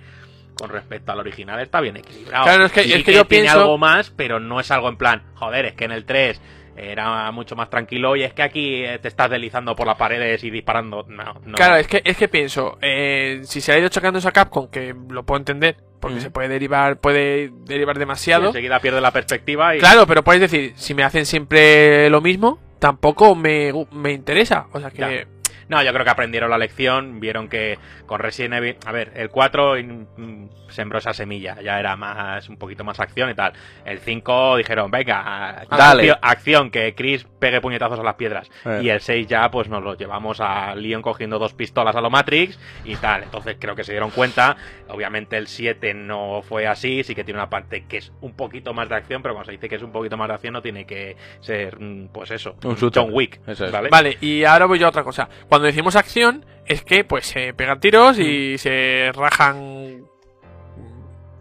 con 0.54 0.70
respecto 0.70 1.12
al 1.12 1.18
original 1.20 1.60
está 1.60 1.80
bien 1.80 1.96
equilibrado. 1.96 2.44
Claro, 2.44 2.64
es 2.66 2.72
que- 2.72 2.84
Sí 2.84 2.92
es 2.92 3.04
que 3.04 3.12
yo 3.12 3.24
tiene 3.24 3.44
pienso- 3.44 3.60
algo 3.60 3.78
más, 3.78 4.10
pero 4.10 4.38
no 4.40 4.60
es 4.60 4.70
algo 4.70 4.88
en 4.88 4.96
plan, 4.96 5.22
joder, 5.34 5.66
es 5.66 5.74
que 5.74 5.84
en 5.84 5.92
el 5.92 6.04
3 6.04 6.40
era 6.76 7.30
mucho 7.30 7.54
más 7.54 7.70
tranquilo 7.70 8.16
y 8.16 8.24
es 8.24 8.32
que 8.32 8.42
aquí 8.42 8.84
eh, 8.84 8.98
te 9.00 9.06
estás 9.08 9.30
deslizando 9.30 9.76
por 9.76 9.86
las 9.86 9.96
paredes 9.96 10.42
y 10.42 10.50
disparando. 10.50 11.04
No, 11.08 11.34
no. 11.44 11.54
Claro, 11.54 11.76
es 11.76 11.86
que, 11.86 12.02
es 12.04 12.16
que 12.16 12.26
pienso, 12.28 12.78
eh, 12.82 13.40
si 13.44 13.60
se 13.60 13.72
ha 13.72 13.78
ido 13.78 13.88
chocando 13.88 14.18
esa 14.18 14.32
Capcom, 14.32 14.68
que 14.68 14.94
lo 15.08 15.22
puedo 15.24 15.38
entender, 15.38 15.76
porque 16.00 16.16
Mm. 16.16 16.20
se 16.20 16.30
puede 16.30 16.48
derivar, 16.48 16.98
puede 16.98 17.50
derivar 17.64 17.94
Sí, 17.94 18.00
demasiado. 18.00 18.46
enseguida 18.48 18.80
pierde 18.80 19.00
la 19.00 19.12
perspectiva 19.12 19.76
y 19.76 19.78
Claro, 19.78 20.06
pero 20.06 20.24
puedes 20.24 20.40
decir, 20.40 20.72
si 20.76 20.94
me 20.94 21.04
hacen 21.04 21.26
siempre 21.26 22.10
lo 22.10 22.20
mismo, 22.20 22.58
tampoco 22.80 23.34
me, 23.36 23.72
me 23.92 24.12
interesa. 24.12 24.66
O 24.72 24.80
sea 24.80 24.90
que. 24.90 24.98
Ya. 24.98 25.26
No, 25.68 25.82
yo 25.82 25.92
creo 25.92 26.04
que 26.04 26.10
aprendieron 26.10 26.50
la 26.50 26.58
lección, 26.58 27.20
vieron 27.20 27.48
que 27.48 27.78
con 28.06 28.20
Resident 28.20 28.54
Evil, 28.54 28.76
a 28.86 28.92
ver, 28.92 29.12
el 29.14 29.30
4 29.30 29.76
mm, 29.82 30.44
sembró 30.68 30.98
esa 30.98 31.14
semilla, 31.14 31.60
ya 31.62 31.78
era 31.78 31.96
más 31.96 32.48
un 32.48 32.56
poquito 32.56 32.84
más 32.84 33.00
acción 33.00 33.30
y 33.30 33.34
tal. 33.34 33.52
El 33.84 33.98
5 33.98 34.56
dijeron, 34.56 34.90
venga, 34.90 35.64
Dale. 35.70 36.10
acción, 36.10 36.18
acción, 36.22 36.70
que 36.70 36.94
Chris 36.94 37.26
pegue 37.38 37.60
puñetazos 37.60 37.98
a 37.98 38.02
las 38.02 38.14
piedras. 38.14 38.50
Eh. 38.64 38.80
Y 38.84 38.88
el 38.88 39.00
6 39.00 39.26
ya 39.26 39.50
pues 39.50 39.68
nos 39.68 39.82
lo 39.82 39.96
llevamos 39.96 40.40
a 40.40 40.74
Leon 40.74 41.02
cogiendo 41.02 41.38
dos 41.38 41.54
pistolas 41.54 41.94
a 41.96 42.00
lo 42.00 42.10
Matrix 42.10 42.58
y 42.84 42.96
tal. 42.96 43.22
Entonces 43.22 43.56
creo 43.58 43.74
que 43.74 43.84
se 43.84 43.92
dieron 43.92 44.10
cuenta. 44.10 44.56
Obviamente 44.88 45.36
el 45.36 45.46
7 45.46 45.94
no 45.94 46.42
fue 46.42 46.66
así, 46.66 47.02
sí 47.04 47.14
que 47.14 47.24
tiene 47.24 47.40
una 47.40 47.50
parte 47.50 47.84
que 47.86 47.98
es 47.98 48.12
un 48.20 48.34
poquito 48.34 48.74
más 48.74 48.88
de 48.88 48.96
acción, 48.96 49.22
pero 49.22 49.34
cuando 49.34 49.46
se 49.46 49.52
dice 49.52 49.68
que 49.68 49.76
es 49.76 49.82
un 49.82 49.92
poquito 49.92 50.16
más 50.16 50.28
de 50.28 50.34
acción 50.34 50.52
no 50.54 50.62
tiene 50.62 50.86
que 50.86 51.16
ser, 51.40 51.78
mm, 51.80 52.08
pues 52.08 52.30
eso, 52.30 52.56
Un. 52.64 52.76
John 52.76 53.10
Wick. 53.12 53.40
Eso 53.46 53.66
es. 53.66 53.72
¿vale? 53.72 53.88
Vale, 53.90 54.18
y 54.20 54.44
ahora 54.44 54.66
voy 54.66 54.78
yo 54.78 54.86
a 54.86 54.90
otra 54.90 55.04
cosa. 55.04 55.28
Cuando 55.54 55.66
decimos 55.66 55.94
acción, 55.94 56.44
es 56.66 56.82
que 56.82 57.04
pues 57.04 57.26
se 57.26 57.54
pegan 57.54 57.78
tiros 57.78 58.18
y 58.18 58.58
se 58.58 59.12
rajan 59.14 60.02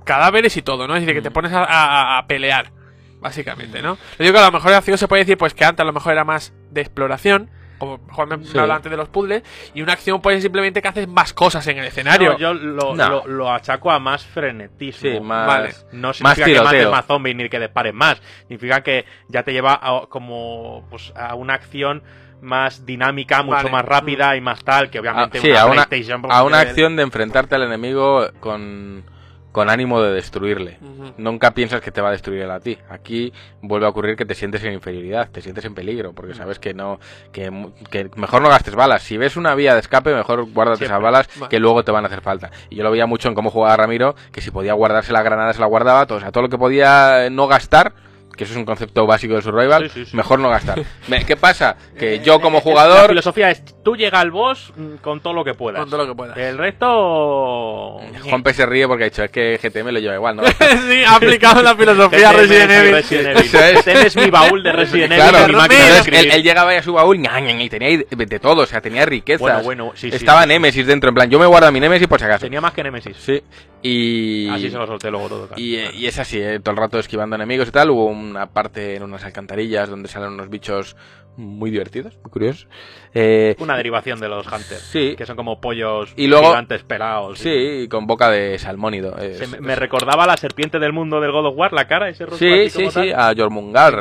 cadáveres 0.03 0.56
y 0.56 0.61
todo, 0.61 0.88
¿no? 0.88 0.95
Es 0.95 1.02
decir, 1.02 1.15
que 1.15 1.22
te 1.23 1.31
Mm. 1.31 1.34
pones 1.34 1.52
a, 1.52 1.64
a- 1.64 2.18
a 2.19 2.27
pelear, 2.27 2.72
básicamente, 3.19 3.81
¿no? 3.81 3.95
Yo 3.95 4.23
digo 4.26 4.34
que 4.34 4.40
a 4.40 4.45
lo 4.45 4.52
mejor 4.52 4.72
acción 4.73 4.99
se 4.99 5.07
puede 5.07 5.23
decir 5.23 5.35
pues 5.38 5.56
que 5.56 5.65
antes 5.65 5.81
a 5.81 5.85
lo 5.85 5.94
mejor 5.94 6.14
era 6.14 6.23
más 6.26 6.53
de 6.69 6.81
exploración, 6.81 7.49
como 7.80 7.98
Juan 8.11 8.30
me 8.30 8.44
Sí. 8.45 8.52
hablaba 8.56 8.76
antes 8.76 8.91
de 8.91 8.98
los 8.98 9.10
puzzles, 9.10 9.41
y 9.73 9.81
una 9.81 9.94
acción 9.94 10.22
puede 10.22 10.35
ser 10.38 10.44
simplemente 10.44 10.80
que 10.81 10.88
haces 10.90 11.07
más 11.07 11.34
cosas 11.34 11.65
en 11.68 11.80
el 11.80 11.85
escenario. 11.85 12.34
No, 12.34 12.38
yo 12.38 12.53
lo, 12.53 12.94
No. 12.95 13.10
lo- 13.10 13.27
lo 13.27 13.52
achaco 13.52 13.90
a 13.90 13.98
más 13.98 14.23
frenetismo. 14.26 15.10
Sí, 15.11 15.19
más. 15.19 15.48
Vale. 15.48 15.73
No 15.91 16.10
Más 16.10 16.18
significa 16.38 16.45
que 16.60 16.61
mates 16.61 16.90
más 16.91 17.06
zombies 17.07 17.35
ni 17.35 17.49
que 17.49 17.60
dispares 17.60 17.94
más. 17.95 18.22
Significa 18.41 18.81
que 18.84 19.06
ya 19.27 19.41
te 19.41 19.53
lleva 19.53 19.73
a, 19.81 20.06
como 20.07 20.85
pues, 20.91 21.11
a 21.15 21.34
una 21.34 21.56
acción 21.56 22.03
más 22.43 22.85
dinámica, 22.85 23.41
mucho 23.41 23.55
Vale. 23.57 23.71
más 23.71 23.85
rápida 23.85 24.35
y 24.35 24.41
más 24.41 24.63
tal, 24.63 24.89
que 24.89 24.99
Ah, 24.99 25.01
obviamente 25.01 25.39
sí, 25.39 25.49
una 25.49 25.61
a 25.61 25.65
una, 25.65 25.85
PlayStation... 25.85 26.21
a 26.31 26.43
una 26.43 26.57
tiene- 26.57 26.69
acción 26.69 26.95
de 26.95 27.03
enfrentarte 27.03 27.55
al 27.55 27.63
enemigo 27.63 28.27
con, 28.39 29.03
con 29.51 29.69
ánimo 29.69 30.01
de 30.01 30.11
destruirle. 30.13 30.79
Nunca 31.17 31.51
piensas 31.51 31.79
que 31.81 31.91
te 31.91 32.01
va 32.01 32.09
a 32.09 32.11
destruir 32.11 32.41
él 32.41 32.51
a 32.51 32.59
ti. 32.59 32.77
Aquí 32.89 33.31
vuelve 33.61 33.85
a 33.85 33.89
ocurrir 33.89 34.15
que 34.15 34.25
te 34.25 34.33
sientes 34.35 34.63
en 34.63 34.73
inferioridad, 34.73 35.29
te 35.29 35.41
sientes 35.41 35.63
en 35.65 35.75
peligro, 35.75 36.13
porque 36.13 36.33
sabes 36.33 36.57
que 36.59 36.73
no, 36.73 36.99
que, 37.31 37.51
mu- 37.51 37.71
que 37.91 38.09
mejor 38.15 38.41
no 38.41 38.49
gastes 38.49 38.73
balas. 38.75 39.03
Si 39.03 39.15
ves 39.17 39.37
una 39.37 39.53
vía 39.55 39.73
de 39.75 39.79
escape, 39.81 40.13
mejor 40.13 40.45
guárdate 40.51 40.79
Siempre. 40.79 40.95
esas 40.95 41.03
balas 41.03 41.29
Vale. 41.39 41.49
que 41.49 41.59
luego 41.59 41.83
te 41.83 41.91
van 41.91 42.03
a 42.03 42.07
hacer 42.07 42.21
falta. 42.21 42.49
Y 42.69 42.75
yo 42.77 42.83
lo 42.83 42.91
veía 42.91 43.05
mucho 43.05 43.29
en 43.29 43.35
cómo 43.35 43.51
jugaba 43.51 43.77
Ramiro, 43.77 44.15
que 44.31 44.41
si 44.41 44.49
podía 44.51 44.73
guardarse 44.73 45.13
la 45.13 45.21
granada 45.21 45.53
se 45.53 45.59
la 45.61 45.67
guardaba, 45.67 46.05
todo, 46.07 46.17
o 46.17 46.21
sea, 46.21 46.31
todo 46.31 46.43
lo 46.43 46.49
que 46.49 46.57
podía 46.57 47.29
no 47.29 47.47
gastar. 47.47 47.93
Que 48.35 48.45
eso 48.45 48.53
es 48.53 48.57
un 48.57 48.65
concepto 48.65 49.05
básico 49.05 49.35
de 49.35 49.41
survival, 49.41 49.89
Sí, 49.89 50.05
sí, 50.05 50.11
sí. 50.11 50.18
mejor 50.18 50.39
no 50.39 50.49
gastar. 50.49 50.81
¿Qué 51.27 51.35
pasa? 51.38 51.77
Que 51.97 52.19
yo 52.19 52.39
como 52.41 52.57
Eh, 52.57 52.61
La 52.65 52.72
jugador 52.72 53.10
filosofía 53.10 53.51
es, 53.51 53.64
tú 53.84 53.95
llega 53.95 54.19
al 54.19 54.31
boss 54.31 54.73
mm, 54.76 54.95
con 55.01 55.19
todo 55.22 55.34
lo 55.34 55.43
que 55.43 55.53
puedas. 55.53 55.80
Con 55.81 55.89
todo 55.89 56.03
lo 56.03 56.07
que 56.07 56.15
puedas. 56.15 56.38
El 56.38 56.57
resto... 56.57 57.99
Juanpe 58.23 58.53
se 58.53 58.65
ríe 58.65 58.88
porque 58.88 59.03
ha 59.03 59.10
dicho, 59.10 59.23
es 59.23 59.31
que 59.31 59.60
GTM 59.61 59.89
lo 59.89 59.99
lleva 59.99 60.15
igual, 60.15 60.35
¿no? 60.38 60.43
sí, 60.47 61.03
ha 61.07 61.15
aplicado 61.15 61.61
la 61.61 61.76
filosofía 61.76 62.31
Resident 62.31 62.72
Evil. 62.72 62.91
Resident 62.91 63.27
Evil. 63.27 63.45
Eso 63.45 63.60
es. 63.60 63.88
Este 63.88 64.07
es 64.07 64.15
mi 64.15 64.30
baúl 64.30 64.64
de 64.64 64.72
Resident 64.72 65.11
Evil. 65.14 65.23
Claro, 65.30 65.45
y 65.45 65.47
mi 65.51 65.55
máquina 65.55 65.84
de 65.84 65.97
entonces 65.97 66.35
él, 66.35 66.43
llegaba 66.43 66.72
ahí 66.72 66.77
a 66.77 66.84
su 66.84 66.93
baúl 66.93 67.18
y 67.18 67.69
tenía 67.69 67.97
de, 68.10 68.39
todo, 68.39 68.61
o 68.61 68.65
sea, 68.65 68.81
tenía 68.81 69.05
riquezas. 69.05 69.39
Bueno, 69.39 69.64
bueno, 69.64 69.91
sí, 69.95 70.10
Estaba 70.11 70.43
sí. 70.43 70.49
Nemesis 70.49 70.85
dentro, 70.85 71.10
en 71.10 71.15
plan, 71.15 71.30
yo 71.30 71.39
me 71.39 71.45
guardo 71.45 71.72
mi 71.72 71.80
Nemesis 71.80 72.07
por 72.07 72.19
si 72.19 72.26
acaso. 72.26 72.45
Tenía 72.45 72.61
más 72.61 72.73
que 72.73 72.84
Nemesis. 72.84 73.15
Sí, 73.18 73.41
y... 73.81 74.49
Así 74.49 74.69
se 74.69 74.77
lo 74.77 74.88
solté 74.88 75.11
luego 75.11 75.27
todo. 75.27 75.47
claro. 75.47 75.61
Y, 75.61 75.76
eh, 75.76 75.91
y 75.93 76.07
es 76.07 76.18
así, 76.19 76.39
eh, 76.39 76.60
todo 76.60 76.72
el 76.72 76.77
rato 76.77 76.99
esquivando 76.99 77.35
enemigos 77.35 77.68
y 77.68 77.72
tal. 77.72 77.89
Hubo 77.89 78.05
una 78.31 78.47
parte 78.51 78.95
en 78.95 79.03
unas 79.03 79.23
alcantarillas 79.25 79.89
donde 79.89 80.07
salen 80.09 80.29
unos 80.31 80.49
bichos 80.49 80.95
muy 81.35 81.71
divertidos, 81.71 82.15
muy 82.21 82.29
curiosos. 82.31 82.67
Eh, 83.13 83.55
Una 83.57 83.75
derivación 83.75 84.19
de 84.19 84.29
los 84.29 84.45
Hunters. 84.45 84.81
Sí. 84.91 85.15
Que 85.17 85.25
son 85.25 85.35
como 85.35 85.59
pollos 85.59 86.13
Y 86.15 86.27
luego- 86.27 86.49
gigantes 86.49 86.83
pelados. 86.83 87.39
sí, 87.39 87.87
con 87.89 88.05
boca 88.05 88.29
de 88.29 88.59
salmónido. 88.59 89.17
es- 89.17 89.37
Se 89.39 89.47
me, 89.47 89.59
me 89.59 89.75
recordaba 89.75 90.25
a 90.25 90.27
la 90.27 90.37
serpiente 90.37 90.77
del 90.77 90.93
mundo 90.93 91.19
del 91.19 91.31
God 91.31 91.47
of 91.47 91.57
War, 91.57 91.73
la 91.73 91.87
cara, 91.87 92.07
ese 92.07 92.25
rostro 92.27 92.47
sí, 92.47 92.53
así 92.53 92.69
sí, 92.69 92.77
como 92.79 92.91
sí, 92.91 93.09
tal. 93.11 93.19
a 93.19 93.33
Jormungar. 93.35 93.93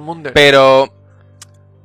Munder. 0.00 0.32
Pero 0.34 0.92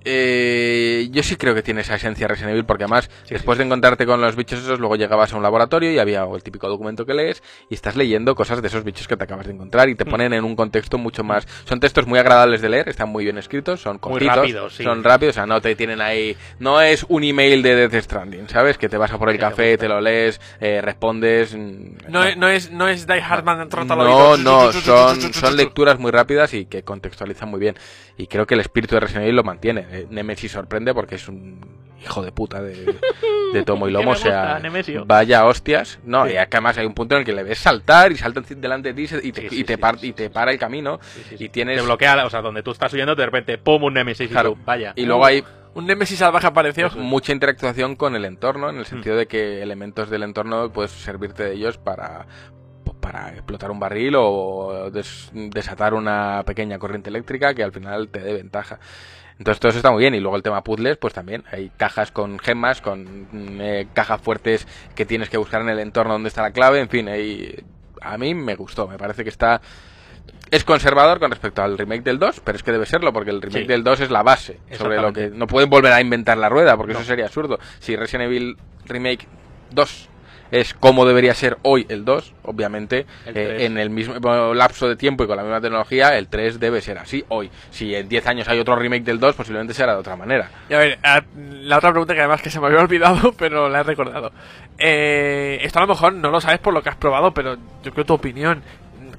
eh, 0.06 1.08
yo 1.12 1.24
sí 1.24 1.36
creo 1.36 1.54
que 1.56 1.62
tiene 1.64 1.82
esa 1.82 1.96
esencia 1.96 2.28
Resident 2.28 2.52
Evil 2.52 2.66
porque 2.66 2.84
además 2.86 3.10
después 3.30 3.58
de 3.58 3.66
encontrarte 3.66 4.06
con 4.06 4.22
los 4.22 4.36
bichos 4.36 4.60
esos 4.60 4.80
luego 4.80 4.96
llegabas 4.96 5.34
a 5.34 5.38
un 5.38 5.44
laboratorio 5.44 5.92
y 5.92 6.00
había 6.00 6.24
el 6.34 6.44
típico 6.44 6.68
documento 6.70 7.06
que 7.06 7.14
lees 7.14 7.44
y 7.70 7.74
estás 7.74 7.96
leyendo 7.96 8.36
cosas 8.36 8.62
de 8.62 8.68
esos 8.68 8.84
bichos 8.84 9.08
que 9.08 9.18
te 9.18 9.24
acabas 9.24 9.48
de 9.48 9.54
encontrar 9.54 9.88
Mm. 9.88 9.92
y 9.92 9.96
te 9.96 10.06
ponen 10.06 10.34
en 10.34 10.44
un 10.46 10.56
contexto 10.56 10.98
mucho 10.98 11.24
más 11.24 11.48
son 11.66 11.80
textos 11.80 12.08
muy 12.08 12.18
agradables 12.20 12.62
de 12.62 12.70
leer 12.70 12.88
están 12.90 13.10
muy 13.10 13.24
bien 13.26 13.38
escritos 13.38 13.82
son 13.82 13.98
cortitos 13.98 14.36
rápidos, 14.38 14.76
sí. 14.76 14.84
son 14.84 15.04
rápidos 15.04 15.34
o 15.36 15.38
sea 15.40 15.46
no 15.46 15.60
te 15.60 15.76
tienen 15.76 16.02
ahí 16.02 16.36
no 16.60 16.80
es 16.82 17.06
un 17.10 17.24
email 17.24 17.62
de 17.62 17.88
Death 17.88 18.04
Stranding 18.04 18.48
sabes 18.48 18.78
que 18.78 18.88
te 18.90 18.98
vas 18.98 19.12
a 19.12 19.18
por 19.18 19.30
el 19.30 19.36
te 19.36 19.42
café 19.42 19.78
te 19.78 19.88
lo 19.88 20.00
lees 20.00 20.40
eh, 20.62 20.82
respondes 20.82 21.54
mm, 21.56 22.10
no, 22.10 22.24
es- 22.24 22.38
no 22.38 22.48
es, 22.48 22.72
no 22.72 22.88
es 22.88 23.06
Die 23.08 23.22
Hardman 23.22 23.68
no, 23.70 24.38
no, 24.38 24.72
son, 24.72 25.34
son 25.34 25.58
lecturas 25.58 26.00
muy 26.00 26.12
rápidas 26.12 26.54
y 26.54 26.66
que 26.66 26.84
contextualizan 26.84 27.50
muy 27.50 27.60
bien. 27.60 27.76
Y 28.18 28.28
creo 28.28 28.46
que 28.46 28.54
el 28.54 28.62
espíritu 28.62 28.96
de 28.96 29.02
Resident 29.02 29.24
Evil 29.24 29.36
lo 29.36 29.44
mantiene. 29.44 29.86
Eh, 30.02 30.08
Nemesis 30.10 30.52
sorprende 30.52 30.94
porque 30.94 31.16
es 31.16 31.28
un 31.28 31.60
hijo 32.04 32.22
de 32.22 32.32
puta 32.32 32.62
de, 32.62 32.96
de 33.54 33.64
tomo 33.66 33.88
y 33.88 33.92
lomo. 33.92 34.12
O 34.12 34.16
sea, 34.16 34.60
gusta, 34.62 35.04
vaya 35.06 35.46
hostias. 35.46 36.00
No, 36.04 36.26
Sí. 36.28 36.34
y 36.34 36.38
además 36.38 36.78
hay 36.78 36.86
un 36.86 36.94
punto 36.94 37.16
en 37.16 37.20
el 37.22 37.26
que 37.26 37.34
le 37.34 37.44
ves 37.44 37.60
saltar 37.60 38.12
y 38.12 38.18
salta 38.18 38.42
delante 38.42 38.94
de 38.94 39.06
ti 39.08 39.16
y 39.24 39.28
y 39.28 39.32
te, 39.32 39.50
Sí, 39.50 39.60
y 39.62 39.64
te 39.64 39.78
par- 39.78 39.98
y 40.02 40.14
te 40.14 40.30
para 40.30 40.52
el 40.52 40.60
camino. 40.60 41.00
Y 41.40 41.50
tienes. 41.50 41.78
Te 41.80 41.84
bloquea, 41.86 42.26
o 42.26 42.30
sea, 42.30 42.42
donde 42.42 42.62
tú 42.64 42.72
estás 42.72 42.94
huyendo, 42.94 43.16
de 43.16 43.26
repente, 43.26 43.58
¡pum! 43.58 43.84
un 43.84 43.94
Nemesis. 43.94 44.28
y 44.28 44.32
Claro. 44.32 44.54
tú, 44.54 44.60
vaya. 44.66 44.94
Y 44.96 45.06
luego 45.06 45.26
hay 45.26 45.44
Un 45.74 45.86
Nemesis 45.88 46.20
salvaje 46.20 46.48
apareció. 46.48 46.90
mucha 46.92 47.32
interactuación 47.34 47.96
con 47.96 48.16
el 48.16 48.24
entorno, 48.26 48.70
en 48.70 48.76
el 48.78 48.84
Mm. 48.84 48.86
sentido 48.86 49.16
de 49.18 49.28
que 49.28 49.62
elementos 49.62 50.10
del 50.10 50.24
entorno 50.24 50.70
puedes 50.72 50.92
servirte 50.92 51.44
de 51.44 51.54
ellos 51.54 51.78
para 51.78 52.26
para 53.02 53.30
explotar 53.34 53.70
un 53.70 53.80
barril 53.80 54.16
o 54.18 54.90
des- 54.92 55.30
desatar 55.34 55.94
una 55.94 56.42
pequeña 56.44 56.80
corriente 56.80 57.10
eléctrica 57.12 57.54
que 57.54 57.64
al 57.64 57.72
final 57.72 58.08
te 58.10 58.20
dé 58.20 58.34
ventaja. 58.34 58.80
Entonces 59.38 59.60
todo 59.60 59.70
eso 59.70 59.80
está 59.80 59.92
muy 59.92 60.02
bien 60.02 60.16
y 60.16 60.20
luego 60.20 60.38
el 60.38 60.44
tema 60.44 60.64
puzzles 60.64 60.98
pues 60.98 61.14
también 61.14 61.44
hay 61.52 61.70
cajas 61.76 62.12
con 62.12 62.40
gemas, 62.40 62.80
con 62.82 63.28
mm, 63.32 63.62
eh, 63.62 63.88
cajas 63.94 64.22
fuertes 64.22 64.68
que 64.96 65.06
tienes 65.06 65.30
que 65.30 65.38
buscar 65.38 65.62
en 65.62 65.70
el 65.70 65.80
entorno 65.80 66.14
donde 66.14 66.30
está 66.30 66.42
la 66.42 66.52
clave, 66.52 66.80
en 66.80 66.90
fin, 66.90 67.10
ahí- 67.10 67.56
a 68.02 68.18
mí 68.18 68.34
me 68.34 68.56
gustó, 68.56 68.88
me 68.88 68.98
parece 68.98 69.24
que 69.24 69.30
está 69.30 69.62
es 70.52 70.64
conservador 70.64 71.20
con 71.20 71.32
respecto 71.32 71.64
al 71.64 71.78
remake 71.78 72.04
del 72.04 72.20
2, 72.20 72.40
pero 72.44 72.56
es 72.56 72.64
que 72.64 72.72
debe 72.72 72.86
serlo 72.86 73.12
porque 73.12 73.32
el 73.32 73.42
remake 73.42 73.64
Sí. 73.64 73.68
del 73.68 73.84
2 73.84 74.00
es 74.02 74.12
la 74.12 74.24
base 74.24 74.60
sobre 74.78 75.02
lo 75.02 75.12
que 75.12 75.30
no 75.30 75.48
pueden 75.48 75.70
volver 75.70 75.92
a 75.92 76.00
inventar 76.02 76.38
la 76.38 76.50
rueda 76.50 76.78
porque 76.78 76.94
No. 76.94 77.00
eso 77.00 77.08
sería 77.08 77.26
absurdo. 77.26 77.60
Si 77.80 77.96
Resident 77.96 78.28
Evil 78.30 78.58
Remake 78.86 79.28
2 79.72 80.08
es 80.52 80.74
como 80.74 81.06
debería 81.06 81.34
ser 81.34 81.58
hoy 81.64 81.86
el 81.90 82.06
2, 82.06 82.34
obviamente 82.44 83.06
El 83.26 83.38
eh, 83.38 83.46
3. 83.58 83.62
en 83.64 83.78
el 83.78 83.90
mismo 83.90 84.14
lapso 84.54 84.88
de 84.88 84.96
tiempo 84.96 85.24
y 85.24 85.28
con 85.28 85.38
la 85.38 85.44
misma 85.44 85.62
tecnología, 85.62 86.18
el 86.18 86.28
3 86.28 86.60
debe 86.60 86.82
ser 86.82 86.98
así 86.98 87.24
hoy. 87.30 87.50
Si 87.72 87.94
en 87.96 88.08
10 88.10 88.28
años 88.28 88.48
hay 88.48 88.60
otro 88.60 88.76
remake 88.76 89.04
del 89.04 89.20
2, 89.20 89.36
posiblemente 89.36 89.74
será 89.74 89.94
de 89.94 90.00
otra 90.00 90.16
manera. 90.16 90.50
Y 90.70 90.74
a 90.74 90.80
ver, 90.80 91.00
a- 91.04 91.24
la 91.36 91.78
otra 91.78 91.92
pregunta 91.92 92.14
que 92.14 92.20
además 92.20 92.42
que 92.42 92.50
se 92.50 92.60
me 92.60 92.68
había 92.68 92.80
olvidado, 92.80 93.34
pero 93.38 93.70
la 93.70 93.80
he 93.80 93.84
recordado. 93.84 94.32
Eh, 94.78 95.60
esto 95.64 95.80
a 95.80 95.84
lo 95.84 95.88
mejor 95.88 96.14
no 96.14 96.30
lo 96.30 96.42
sabes 96.42 96.60
por 96.60 96.74
lo 96.74 96.82
que 96.84 96.90
has 96.90 96.96
probado, 96.96 97.34
pero 97.34 97.58
yo 97.84 97.92
creo 97.92 98.06
tu 98.06 98.14
opinión. 98.14 98.62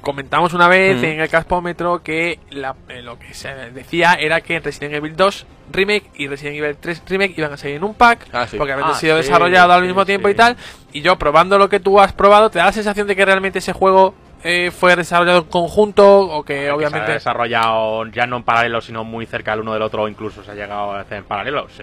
Comentamos 0.06 0.54
una 0.54 0.68
vez 0.68 1.02
Mm. 1.02 1.04
en 1.04 1.20
el 1.20 1.28
Caspómetro 1.28 2.00
que 2.00 2.38
la- 2.50 2.76
eh, 2.88 3.02
lo 3.02 3.18
que 3.18 3.34
se 3.34 3.48
decía 3.72 4.14
era 4.14 4.40
que 4.40 4.60
Resident 4.60 4.94
Evil 4.94 5.16
2 5.16 5.46
Remake 5.72 6.04
y 6.14 6.28
Resident 6.28 6.58
Evil 6.58 6.76
3 6.78 7.02
Remake 7.08 7.34
iban 7.36 7.52
a 7.52 7.56
salir 7.56 7.74
en 7.74 7.82
un 7.82 7.92
pack, 7.94 8.28
Ah, 8.32 8.46
sí. 8.46 8.56
porque 8.56 8.72
habían 8.72 8.90
Ah, 8.90 8.94
sido 8.94 9.16
sí, 9.16 9.22
desarrollados 9.24 9.74
al 9.74 9.80
sí, 9.80 9.86
mismo 9.88 10.06
tiempo 10.06 10.28
sí. 10.28 10.34
y 10.34 10.36
tal. 10.36 10.56
Y 10.92 11.00
yo 11.02 11.16
probando 11.18 11.58
lo 11.58 11.68
que 11.68 11.80
tú 11.80 11.98
has 12.00 12.12
probado, 12.12 12.50
¿te 12.50 12.60
da 12.60 12.66
la 12.66 12.72
sensación 12.72 13.08
de 13.08 13.16
que 13.16 13.24
realmente 13.24 13.58
ese 13.58 13.72
juego 13.72 14.14
eh, 14.44 14.70
fue 14.70 14.94
desarrollado 14.94 15.38
en 15.38 15.44
conjunto 15.46 16.20
o 16.20 16.44
que 16.44 16.54
Que 16.54 16.60
se 16.60 16.68
ha 16.68 16.74
obviamente... 16.76 17.10
desarrollado 17.12 18.06
ya 18.06 18.28
no 18.28 18.36
en 18.36 18.42
paralelo, 18.44 18.80
sino 18.80 19.02
muy 19.02 19.26
cerca 19.26 19.54
el 19.54 19.60
uno 19.62 19.72
del 19.72 19.82
otro, 19.82 20.02
o 20.04 20.08
incluso 20.08 20.44
se 20.44 20.52
ha 20.52 20.54
llegado 20.54 20.92
a 20.92 21.00
hacer 21.00 21.18
en 21.18 21.24
paralelo, 21.24 21.66
sí. 21.76 21.82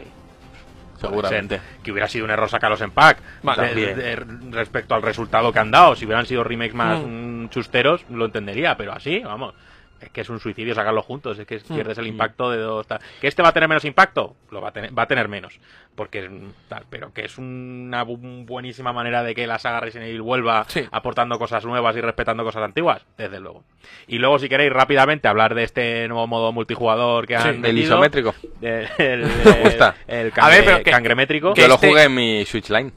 Seguramente. 1.10 1.62
que 1.84 1.92
hubiera 1.92 2.08
sido 2.08 2.26
un 2.26 2.32
error 2.32 2.50
sacarlos 2.50 2.82
en 2.82 2.92
pack 2.92 3.18
Vale. 3.42 3.74
de- 3.76 3.96
de- 3.96 4.16
de- 4.16 4.52
respecto 4.52 4.96
al 4.96 5.02
resultado 5.02 5.52
que 5.52 5.60
han 5.60 5.72
dado. 5.72 5.96
Si 5.96 6.06
hubieran 6.06 6.26
sido 6.26 6.44
remakes 6.44 6.74
más 6.74 7.00
Mm. 7.02 7.44
mm, 7.46 7.50
chusteros, 7.50 8.06
lo 8.10 8.26
entendería, 8.26 8.76
pero 8.78 8.94
así, 8.94 9.20
vamos. 9.20 9.54
Es 10.00 10.10
que 10.10 10.20
es 10.20 10.30
un 10.30 10.40
suicidio 10.42 10.76
sacarlos 10.76 11.06
juntos, 11.06 11.40
es 11.40 11.48
que 11.48 11.60
Mm. 11.60 11.76
pierdes 11.76 11.98
el 11.98 12.08
impacto 12.08 12.52
de 12.52 12.58
dos. 12.58 12.86
¿Que 13.22 13.28
este 13.28 13.42
va 13.42 13.50
a 13.50 13.54
tener 13.54 13.70
menos 13.70 13.86
impacto? 13.86 14.36
Lo 14.52 14.60
va 14.60 14.70
a 14.70 14.72
tener, 14.74 14.98
va 14.98 15.04
a 15.04 15.08
tener 15.08 15.30
menos. 15.30 15.58
Porque 15.96 16.26
es 16.26 16.30
tal, 16.70 16.86
pero 16.90 17.14
que 17.14 17.24
es 17.26 17.38
una 17.38 18.04
bu- 18.04 18.46
buenísima 18.48 18.92
manera 18.94 19.22
de 19.22 19.36
que 19.36 19.46
la 19.46 19.60
saga 19.60 19.80
Resident 19.80 20.08
Evil 20.10 20.24
vuelva 20.24 20.66
Sí. 20.68 20.84
aportando 20.92 21.38
cosas 21.38 21.64
nuevas 21.66 21.96
y 21.96 22.02
respetando 22.02 22.44
cosas 22.44 22.64
antiguas, 22.64 23.06
desde 23.16 23.40
luego. 23.40 23.64
Y 24.08 24.18
luego, 24.18 24.40
si 24.40 24.50
queréis 24.50 24.74
rápidamente 24.74 25.28
hablar 25.28 25.54
de 25.54 25.64
este 25.64 26.08
nuevo 26.08 26.26
modo 26.26 26.52
multijugador 26.52 27.28
que 27.28 27.36
han 27.36 27.48
El 27.48 27.60
metido, 27.60 27.84
isométrico. 27.84 28.34
de- 28.60 28.88
el, 28.98 29.20
Me 29.46 29.52
gusta. 29.64 29.96
el, 30.08 30.28
el 30.28 30.34
A 30.36 30.48
ver, 30.50 30.60
cangre- 30.60 30.64
pero 30.66 30.78
que- 30.84 30.92
cangremétrico. 30.92 31.54
que 31.54 31.62
Yo 31.62 31.68
lo 31.68 31.76
este- 31.76 31.90
jugué 31.90 32.04
en 32.06 32.16
mi 32.16 32.44
Switch 32.46 32.70
Line. 32.72 32.92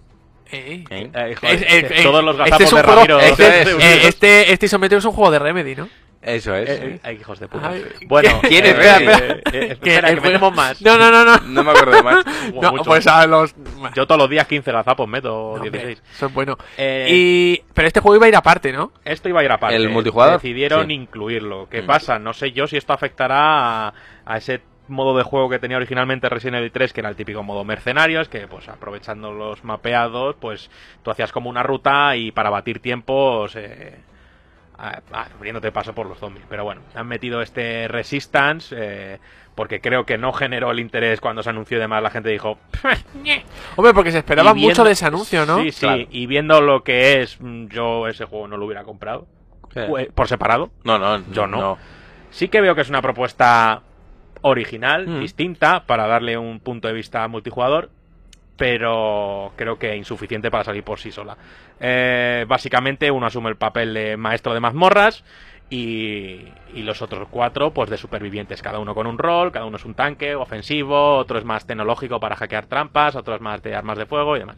Eh. 0.51 0.85
¿eh? 0.89 1.11
Eh, 1.13 1.35
joder, 1.39 1.65
Es- 1.69 1.93
que 1.93 2.03
todos 2.03 2.25
los 2.25 2.37
este 2.39 2.51
gazapos 2.51 2.67
es 2.67 2.71
de 2.75 2.83
juego- 2.83 2.95
Ramiro. 2.97 3.21
este 3.21 3.61
es- 3.63 3.69
Eh, 3.69 4.09
este, 4.09 4.53
este 4.53 4.67
isométrico 4.67 4.99
es 5.01 5.05
un 5.05 5.13
juego 5.13 5.31
de 5.33 5.39
Remedy, 5.41 5.75
¿no? 5.77 5.89
Eso 6.27 6.55
es. 6.55 6.69
Eh, 6.69 6.79
eh, 6.83 7.01
ay, 7.03 7.17
hijos 7.21 7.39
de 7.41 7.49
puta. 7.49 7.69
Ay, 7.71 7.85
bueno, 8.07 8.41
¿quién 8.43 8.65
eh, 8.67 8.71
es? 8.71 8.75
Espera, 8.79 8.97
espera. 8.99 9.27
eh, 9.29 9.43
eh, 9.47 9.51
Que 9.53 9.73
espera, 9.73 10.09
el 10.11 10.15
que 10.17 10.21
metemos 10.21 10.55
más. 10.55 10.83
No, 10.83 10.99
no, 10.99 11.11
no, 11.11 11.25
no. 11.25 11.39
No 11.39 11.65
me 11.65 11.71
acuerdo 11.71 11.93
de 11.97 12.03
más. 12.03 12.25
No, 12.61 12.73
Mucho. 12.73 12.85
pues 12.85 13.07
a 13.07 13.27
los. 13.27 13.55
Yo 13.95 14.07
todos 14.07 14.19
los 14.21 14.29
días 14.31 14.47
15 14.47 14.73
gazapos 14.73 15.09
meto, 15.09 15.29
No, 15.29 15.63
hombre, 15.63 15.71
16. 15.71 16.03
Eso 16.15 16.27
es 16.27 16.35
bueno. 16.35 16.57
Eh, 16.77 17.07
Y, 17.11 17.63
pero 17.75 17.89
este 17.89 18.01
juego 18.01 18.17
iba 18.17 18.27
a 18.27 18.29
ir 18.29 18.37
aparte, 18.37 18.73
¿no? 18.73 18.93
Esto 19.05 19.29
iba 19.29 19.41
a 19.41 19.45
ir 19.45 19.51
aparte. 19.53 19.77
¿El 19.77 19.89
multijugador? 19.89 20.35
Decidieron 20.41 20.87
Sí. 20.89 20.93
incluirlo. 20.95 21.69
¿Qué 21.71 21.83
Mm. 21.83 21.87
pasa? 21.87 22.19
No 22.19 22.33
sé 22.33 22.53
yo 22.53 22.67
si 22.67 22.77
esto 22.77 22.93
afectará 22.93 23.87
a, 23.89 23.95
a 24.25 24.37
ese 24.37 24.61
modo 24.89 25.17
de 25.19 25.25
juego 25.25 25.49
que 25.51 25.59
tenía 25.59 25.77
originalmente 25.77 26.29
Resident 26.29 26.59
Evil 26.59 26.71
3, 26.71 26.93
que 26.93 27.01
era 27.01 27.09
el 27.09 27.17
típico 27.17 27.43
modo 27.43 27.65
mercenarios, 27.65 28.29
que 28.29 28.47
pues 28.47 28.69
aprovechando 28.69 29.33
los 29.33 29.65
mapeados, 29.65 30.37
pues 30.41 30.71
tú 31.03 31.11
hacías 31.11 31.33
como 31.33 31.51
una 31.51 31.63
ruta 31.63 32.15
y 32.17 32.31
para 32.33 32.51
batir 32.51 32.81
tiempos... 32.81 33.57
Eh, 33.57 33.97
abriéndote 34.79 35.73
paso 35.73 35.95
por 35.95 36.07
los 36.07 36.19
zombies. 36.19 36.45
Pero 36.49 36.65
bueno, 36.65 36.83
han 36.95 37.07
metido 37.07 37.43
este 37.43 37.89
Resistance 37.89 38.75
eh, 38.79 39.19
porque 39.55 39.81
creo 39.81 40.05
que 40.05 40.19
no 40.19 40.33
generó 40.33 40.71
el 40.71 40.81
interés 40.81 41.21
cuando 41.21 41.43
se 41.43 41.51
anunció 41.51 41.79
y 41.79 41.81
demás. 41.81 42.03
La 42.03 42.11
gente 42.11 42.29
dijo, 42.29 42.59
Hombre, 43.77 43.95
porque 43.95 44.13
se 44.13 44.19
esperaba 44.19 44.53
viendo- 44.53 44.71
mucho 44.71 44.85
de 44.85 44.93
ese 44.93 45.07
anuncio, 45.07 45.47
¿no? 45.47 45.59
Sí, 45.63 45.73
sí, 45.73 45.81
Claro. 45.81 46.03
y 46.11 46.27
viendo 46.27 46.61
lo 46.61 46.83
que 46.85 47.23
es, 47.23 47.41
mm, 47.41 47.67
yo 47.69 48.07
ese 48.09 48.25
juego 48.27 48.49
no 48.49 48.57
lo 48.57 48.67
hubiera 48.67 48.85
comprado. 48.85 49.27
Sí. 49.73 49.81
Pues, 49.89 50.09
Por 50.13 50.29
separado. 50.29 50.71
No, 50.85 50.99
no, 50.99 51.23
Yo 51.33 51.47
no. 51.47 51.79
Sí 52.31 52.49
que 52.49 52.61
veo 52.61 52.75
que 52.75 52.81
es 52.83 52.89
una 52.91 53.01
propuesta 53.03 53.83
original, 54.43 55.07
Mm. 55.09 55.21
distinta, 55.21 55.87
para 55.87 56.07
darle 56.07 56.37
un 56.37 56.61
punto 56.61 56.87
de 56.89 56.95
vista 56.95 57.27
multijugador, 57.29 57.91
pero 58.57 59.53
creo 59.57 59.79
que 59.79 59.95
insuficiente 59.97 60.51
para 60.51 60.65
salir 60.65 60.83
por 60.83 60.99
sí 60.99 61.13
sola. 61.13 61.37
Eh, 61.81 62.45
básicamente 62.49 63.11
uno 63.11 63.27
asume 63.27 63.51
el 63.51 63.57
papel 63.57 63.93
de 63.95 64.17
maestro 64.17 64.55
de 64.55 64.61
mazmorras 64.61 65.25
y, 65.69 66.47
y 66.75 66.83
los 66.83 67.03
otros 67.03 67.29
cuatro 67.31 67.73
pues 67.73 67.91
de 67.91 67.97
supervivientes, 67.99 68.63
cada 68.63 68.79
uno 68.79 68.95
con 68.95 69.07
un 69.07 69.19
rol, 69.19 69.53
cada 69.53 69.67
uno 69.67 69.77
es 69.77 69.85
un 69.85 69.95
tanque 69.95 70.35
ofensivo, 70.35 71.17
otro 71.17 71.39
es 71.39 71.45
más 71.45 71.67
tecnológico 71.67 72.19
para 72.21 72.37
hackear 72.37 72.67
trampas, 72.67 73.15
otro 73.17 73.35
es 73.35 73.41
más 73.41 73.63
de 73.63 73.75
armas 73.75 73.99
de 73.99 74.07
fuego 74.07 74.37
y 74.37 74.41
demás. 74.41 74.57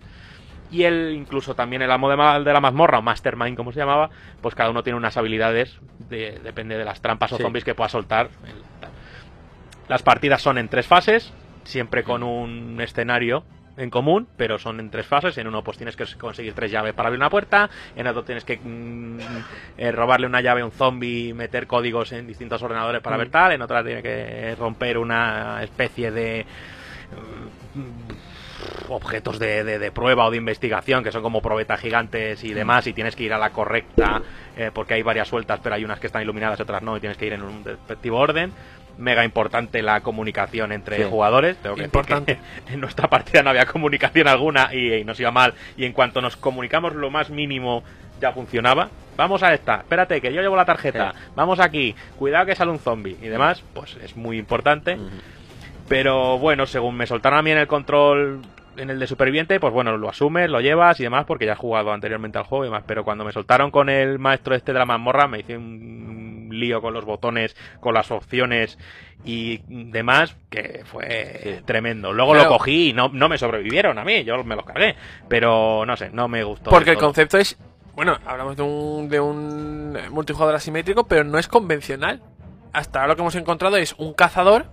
Y 0.71 0.83
él, 0.85 1.15
incluso 1.17 1.55
también 1.55 1.81
el 1.81 1.91
amo 1.91 2.11
de, 2.11 2.17
ma- 2.17 2.39
de 2.41 2.53
la 2.53 2.61
mazmorra, 2.61 2.99
o 2.99 3.03
Mastermind 3.03 3.57
como 3.57 3.73
se 3.73 3.79
llamaba, 3.81 4.11
pues 4.43 4.55
cada 4.55 4.69
uno 4.69 4.83
tiene 4.83 4.99
unas 4.99 5.17
habilidades, 5.17 5.79
de- 6.11 6.39
depende 6.45 6.77
de 6.77 6.85
las 6.85 7.01
trampas 7.01 7.33
o 7.33 7.39
Sí. 7.39 7.43
zombies 7.43 7.65
que 7.65 7.75
pueda 7.75 7.89
soltar. 7.89 8.29
Las 9.89 10.03
partidas 10.03 10.43
son 10.43 10.59
en 10.59 10.69
tres 10.69 10.87
fases, 10.87 11.33
siempre 11.65 12.05
con 12.05 12.23
un 12.23 12.79
escenario 12.83 13.45
en 13.79 13.91
común, 13.91 14.29
pero 14.37 14.59
son 14.59 14.81
en 14.81 14.91
tres 14.91 15.07
fases. 15.07 15.39
En 15.39 15.47
uno 15.47 15.63
pues 15.63 15.77
tienes 15.79 15.97
que 15.97 16.05
conseguir 16.19 16.53
tres 16.55 16.71
llaves 16.71 16.93
para 16.95 17.09
abrir 17.09 17.21
una 17.21 17.31
puerta, 17.31 17.71
en 17.97 18.07
otro 18.07 18.25
tienes 18.25 18.45
que 18.45 18.59
mm, 18.63 19.19
eh, 19.79 19.93
robarle 19.93 20.27
una 20.27 20.41
llave 20.41 20.61
a 20.63 20.65
un 20.65 20.73
zombie 20.73 21.33
meter 21.35 21.67
códigos 21.67 22.13
en 22.13 22.27
distintos 22.27 22.63
ordenadores 22.63 23.01
para 23.03 23.17
ver 23.17 23.31
tal, 23.31 23.53
en 23.53 23.63
otra 23.63 23.83
tiene 23.85 24.03
que 24.03 24.55
romper 24.59 24.99
una 24.99 25.63
especie 25.63 26.11
de 26.11 26.45
mm, 27.75 28.91
objetos 28.91 29.39
de, 29.39 29.65
de- 29.65 29.79
de 29.79 29.93
prueba 29.93 30.27
o 30.27 30.31
de 30.31 30.37
investigación 30.39 31.05
que 31.05 31.13
son 31.13 31.23
como 31.23 31.41
probetas 31.43 31.81
gigantes 31.81 32.43
y 32.45 32.53
demás 32.55 32.87
y 32.87 32.93
tienes 32.93 33.15
que 33.17 33.23
ir 33.25 33.33
a 33.33 33.39
la 33.39 33.51
correcta 33.51 34.23
eh, 34.57 34.71
porque 34.73 34.95
hay 34.95 35.03
varias 35.03 35.29
sueltas 35.29 35.61
pero 35.63 35.75
hay 35.75 35.85
unas 35.85 36.01
que 36.01 36.07
están 36.07 36.23
iluminadas 36.23 36.59
y 36.59 36.63
otras 36.63 36.83
no 36.83 36.97
y 36.97 37.01
tienes 37.01 37.19
que 37.19 37.27
ir 37.27 37.33
en 37.35 37.43
un 37.43 37.65
respectivo 37.65 38.19
orden 38.19 38.53
mega 38.99 39.25
importante 39.25 39.81
la 39.83 40.01
comunicación 40.01 40.73
entre 40.73 40.97
Sí. 40.99 41.05
jugadores. 41.09 41.57
Tengo 41.59 41.77
que 41.77 41.83
decir 41.83 41.87
Importante. 41.97 42.39
que 42.67 42.73
en 42.75 42.81
nuestra 42.81 43.09
partida 43.09 43.43
no 43.43 43.51
había 43.51 43.65
comunicación 43.67 44.29
alguna 44.29 44.71
y, 44.75 44.93
y 44.95 45.05
nos 45.05 45.19
iba 45.21 45.31
mal. 45.31 45.55
Y 45.77 45.85
en 45.85 45.93
cuanto 45.93 46.21
nos 46.21 46.37
comunicamos 46.37 46.95
lo 46.95 47.11
más 47.11 47.31
mínimo 47.31 47.83
ya 48.21 48.33
funcionaba. 48.33 48.89
Vamos 49.17 49.43
a 49.43 49.55
esta, 49.55 49.77
espérate, 49.77 50.21
que 50.21 50.33
yo 50.33 50.41
llevo 50.43 50.55
la 50.57 50.65
tarjeta, 50.65 51.13
vamos 51.35 51.59
aquí, 51.61 51.95
cuidado 52.17 52.47
que 52.47 52.55
sale 52.55 52.71
un 52.71 52.79
zombie 52.79 53.17
y 53.23 53.27
demás, 53.29 53.63
pues 53.75 53.97
es 54.03 54.17
muy 54.17 54.39
importante. 54.39 54.97
Pero 55.89 56.39
bueno, 56.39 56.67
según 56.67 56.97
me 56.97 57.07
soltaron 57.07 57.39
a 57.39 57.43
mí 57.43 57.51
en 57.51 57.59
el 57.59 57.67
control 57.67 58.43
en 58.81 58.91
el 58.91 58.99
de 58.99 59.07
superviviente, 59.07 59.59
pues 59.61 59.73
bueno, 59.73 59.97
lo 59.97 60.09
asumes, 60.09 60.49
lo 60.51 60.61
llevas 60.61 60.99
y 61.01 61.03
demás, 61.05 61.25
porque 61.27 61.47
ya 61.47 61.53
has 61.53 61.59
jugado 61.59 61.93
anteriormente 61.93 62.39
al 62.39 62.45
juego 62.45 62.65
y 62.65 62.69
demás. 62.69 62.85
Pero 62.87 63.05
cuando 63.05 63.25
me 63.25 63.33
soltaron 63.33 63.71
con 63.71 63.89
el 63.89 64.19
maestro 64.19 64.55
este 64.55 64.73
de 64.73 64.79
la 64.79 64.87
mazmorra, 64.87 65.27
me 65.29 65.41
hice 65.41 65.57
un 65.57 66.49
lío 66.51 66.81
con 66.81 66.95
los 66.95 67.05
botones, 67.05 67.57
con 67.81 67.95
las 67.95 68.11
opciones 68.11 68.79
y 69.25 69.61
demás, 69.69 70.37
que 70.51 70.83
fue 70.85 71.41
Sí. 71.43 71.63
tremendo. 71.65 72.13
Luego 72.13 72.33
Claro. 72.33 72.49
lo 72.51 72.57
cogí 72.57 72.89
y 72.91 72.93
no, 72.93 73.09
no 73.13 73.29
me 73.29 73.37
sobrevivieron 73.39 73.99
a 73.99 74.05
mí, 74.05 74.25
yo 74.25 74.43
me 74.45 74.57
los 74.57 74.65
cargué. 74.65 74.97
Pero 75.29 75.85
no 75.87 75.97
sé, 75.97 76.11
no 76.11 76.29
me 76.29 76.43
gustó. 76.45 76.71
Porque 76.71 76.91
el 76.93 76.99
concepto 76.99 77.37
es. 77.39 77.59
Bueno, 77.95 78.17
hablamos 78.27 78.57
de 78.57 78.63
un, 78.63 79.09
de 79.09 79.19
un 79.21 79.99
multijugador 80.11 80.55
asimétrico, 80.55 81.07
pero 81.07 81.25
no 81.25 81.39
es 81.39 81.49
convencional. 81.49 82.23
Hasta 82.73 83.01
ahora 83.01 83.09
lo 83.09 83.17
que 83.17 83.23
hemos 83.23 83.35
encontrado 83.35 83.77
es 83.77 83.95
un 83.99 84.13
cazador, 84.15 84.67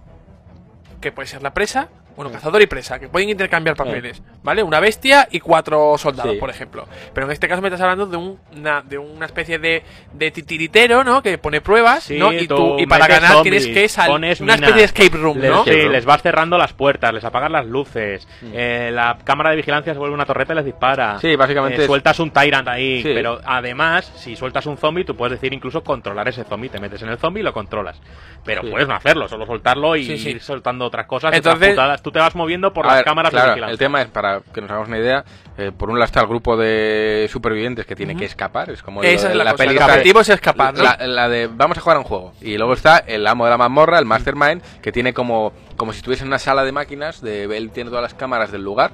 que 1.02 1.12
puede 1.12 1.28
ser 1.28 1.42
la 1.42 1.54
presa, 1.54 1.90
bueno, 2.16 2.32
cazador 2.32 2.62
y 2.62 2.68
presa, 2.68 3.00
que 3.00 3.08
pueden 3.10 3.30
intercambiar 3.30 3.76
papeles, 3.76 4.22
¿vale? 4.44 4.64
Una 4.64 4.80
bestia 4.80 5.28
y 5.32 5.40
cuatro 5.40 5.98
soldados, 5.98 6.34
Sí. 6.34 6.40
por 6.40 6.50
ejemplo. 6.50 6.88
Pero 7.14 7.26
en 7.28 7.32
este 7.34 7.48
caso 7.48 7.62
me 7.62 7.68
estás 7.68 7.82
hablando 7.82 8.06
de, 8.06 8.18
un- 8.18 8.40
una, 8.56 8.82
de 8.82 8.98
una 8.98 9.26
especie 9.26 9.60
de, 9.60 9.84
de 10.14 10.32
titiritero, 10.32 11.04
¿no? 11.04 11.22
Que 11.22 11.38
pone 11.38 11.62
pruebas, 11.62 12.04
Sí, 12.06 12.18
¿no? 12.18 12.32
Y, 12.32 12.48
tú 12.48 12.80
y 12.80 12.86
para 12.88 13.08
ganar 13.08 13.32
zombies, 13.34 13.64
tienes 13.66 13.68
que 13.82 13.90
salir. 13.90 14.16
Una 14.16 14.54
especie 14.56 14.74
de 14.76 14.84
escape 14.84 15.18
room, 15.18 15.40
¿no? 15.42 15.64
sí, 15.64 15.72
les 15.72 16.06
vas 16.06 16.22
cerrando 16.22 16.58
las 16.58 16.74
puertas, 16.74 17.14
les 17.14 17.24
apagas 17.24 17.52
las 17.52 17.66
luces, 17.66 18.28
eh, 18.54 18.90
la 18.94 19.18
cámara 19.24 19.50
de 19.52 19.58
vigilancia 19.58 19.94
se 19.94 20.00
vuelve 20.00 20.14
una 20.16 20.26
torreta 20.26 20.54
y 20.54 20.56
les 20.58 20.66
dispara. 20.66 21.20
Sí, 21.20 21.36
básicamente 21.36 21.80
Eh, 21.80 21.82
es- 21.82 21.88
sueltas 21.88 22.20
un 22.20 22.32
Tyrant 22.32 22.68
ahí, 22.68 23.02
Sí. 23.04 23.12
pero 23.14 23.40
además, 23.46 24.12
si 24.16 24.36
sueltas 24.36 24.66
un 24.66 24.78
zombie, 24.78 25.04
tú 25.04 25.16
puedes 25.16 25.40
decir 25.40 25.54
incluso 25.54 25.84
controlar 25.84 26.28
ese 26.28 26.44
zombie, 26.44 26.70
te 26.70 26.80
metes 26.80 27.02
en 27.02 27.10
el 27.10 27.18
zombie 27.18 27.42
y 27.42 27.44
lo 27.44 27.54
controlas. 27.54 28.00
Pero 28.44 28.62
puedes 28.62 28.88
no 28.88 28.96
hacerlo, 28.96 29.28
solo 29.28 29.46
soltarlo 29.46 29.96
y 29.96 30.04
ir 30.12 30.42
soltando 30.42 30.86
otras 30.86 31.08
cosas, 31.08 31.34
Entonces- 31.34 31.60
otras 31.62 31.70
putadas. 31.72 32.02
Tú 32.06 32.12
te 32.12 32.20
vas 32.20 32.36
moviendo 32.36 32.72
por 32.72 32.86
A 32.86 32.90
las 32.90 32.98
ver, 32.98 33.06
cámaras 33.06 33.32
claro, 33.32 33.48
de 33.48 33.54
vigilancia. 33.54 33.72
El 33.72 33.80
tema 33.80 34.00
es, 34.04 34.10
para 34.10 34.42
que 34.54 34.62
nos 34.62 34.70
hagamos 34.70 34.90
una 34.90 35.00
idea, 35.00 35.26
eh, 35.58 35.72
por 35.76 35.90
un 35.90 35.98
lado 35.98 36.06
está 36.06 36.22
el 36.22 36.28
grupo 36.28 36.56
de 36.56 37.28
supervivientes 37.32 37.88
que 37.88 37.96
tiene 37.96 38.16
que 38.16 38.26
escapar, 38.26 38.70
es 38.70 38.84
como 38.84 39.02
Esa 39.02 39.10
lo 39.10 39.16
es 39.16 39.38
de 39.40 39.44
la, 39.44 39.52
cosa. 39.54 39.64
peli 39.64 39.76
El 39.76 39.82
objetivo 39.82 40.22
es 40.22 40.30
escapar, 40.30 40.76
¿no? 40.76 40.84
la, 40.84 40.98
la 41.08 41.30
de 41.30 41.48
vamos 41.48 41.80
a 41.80 41.82
jugar 41.82 41.98
a 41.98 42.02
un 42.02 42.06
juego. 42.06 42.34
Y 42.42 42.60
luego 42.60 42.74
está 42.74 43.00
el 43.00 43.26
amo 43.26 43.46
de 43.46 43.50
la 43.50 43.58
mazmorra, 43.58 43.98
el 43.98 44.06
mastermind, 44.06 44.62
que 44.84 44.92
tiene 44.92 45.16
como, 45.16 45.52
como 45.78 45.94
si 45.94 45.98
estuviese 45.98 46.22
en 46.22 46.28
una 46.28 46.38
sala 46.38 46.64
de 46.64 46.72
máquinas, 46.72 47.22
de, 47.22 47.46
él 47.46 47.72
tiene 47.72 47.90
todas 47.90 48.04
las 48.04 48.14
cámaras 48.14 48.52
del 48.52 48.62
lugar. 48.62 48.92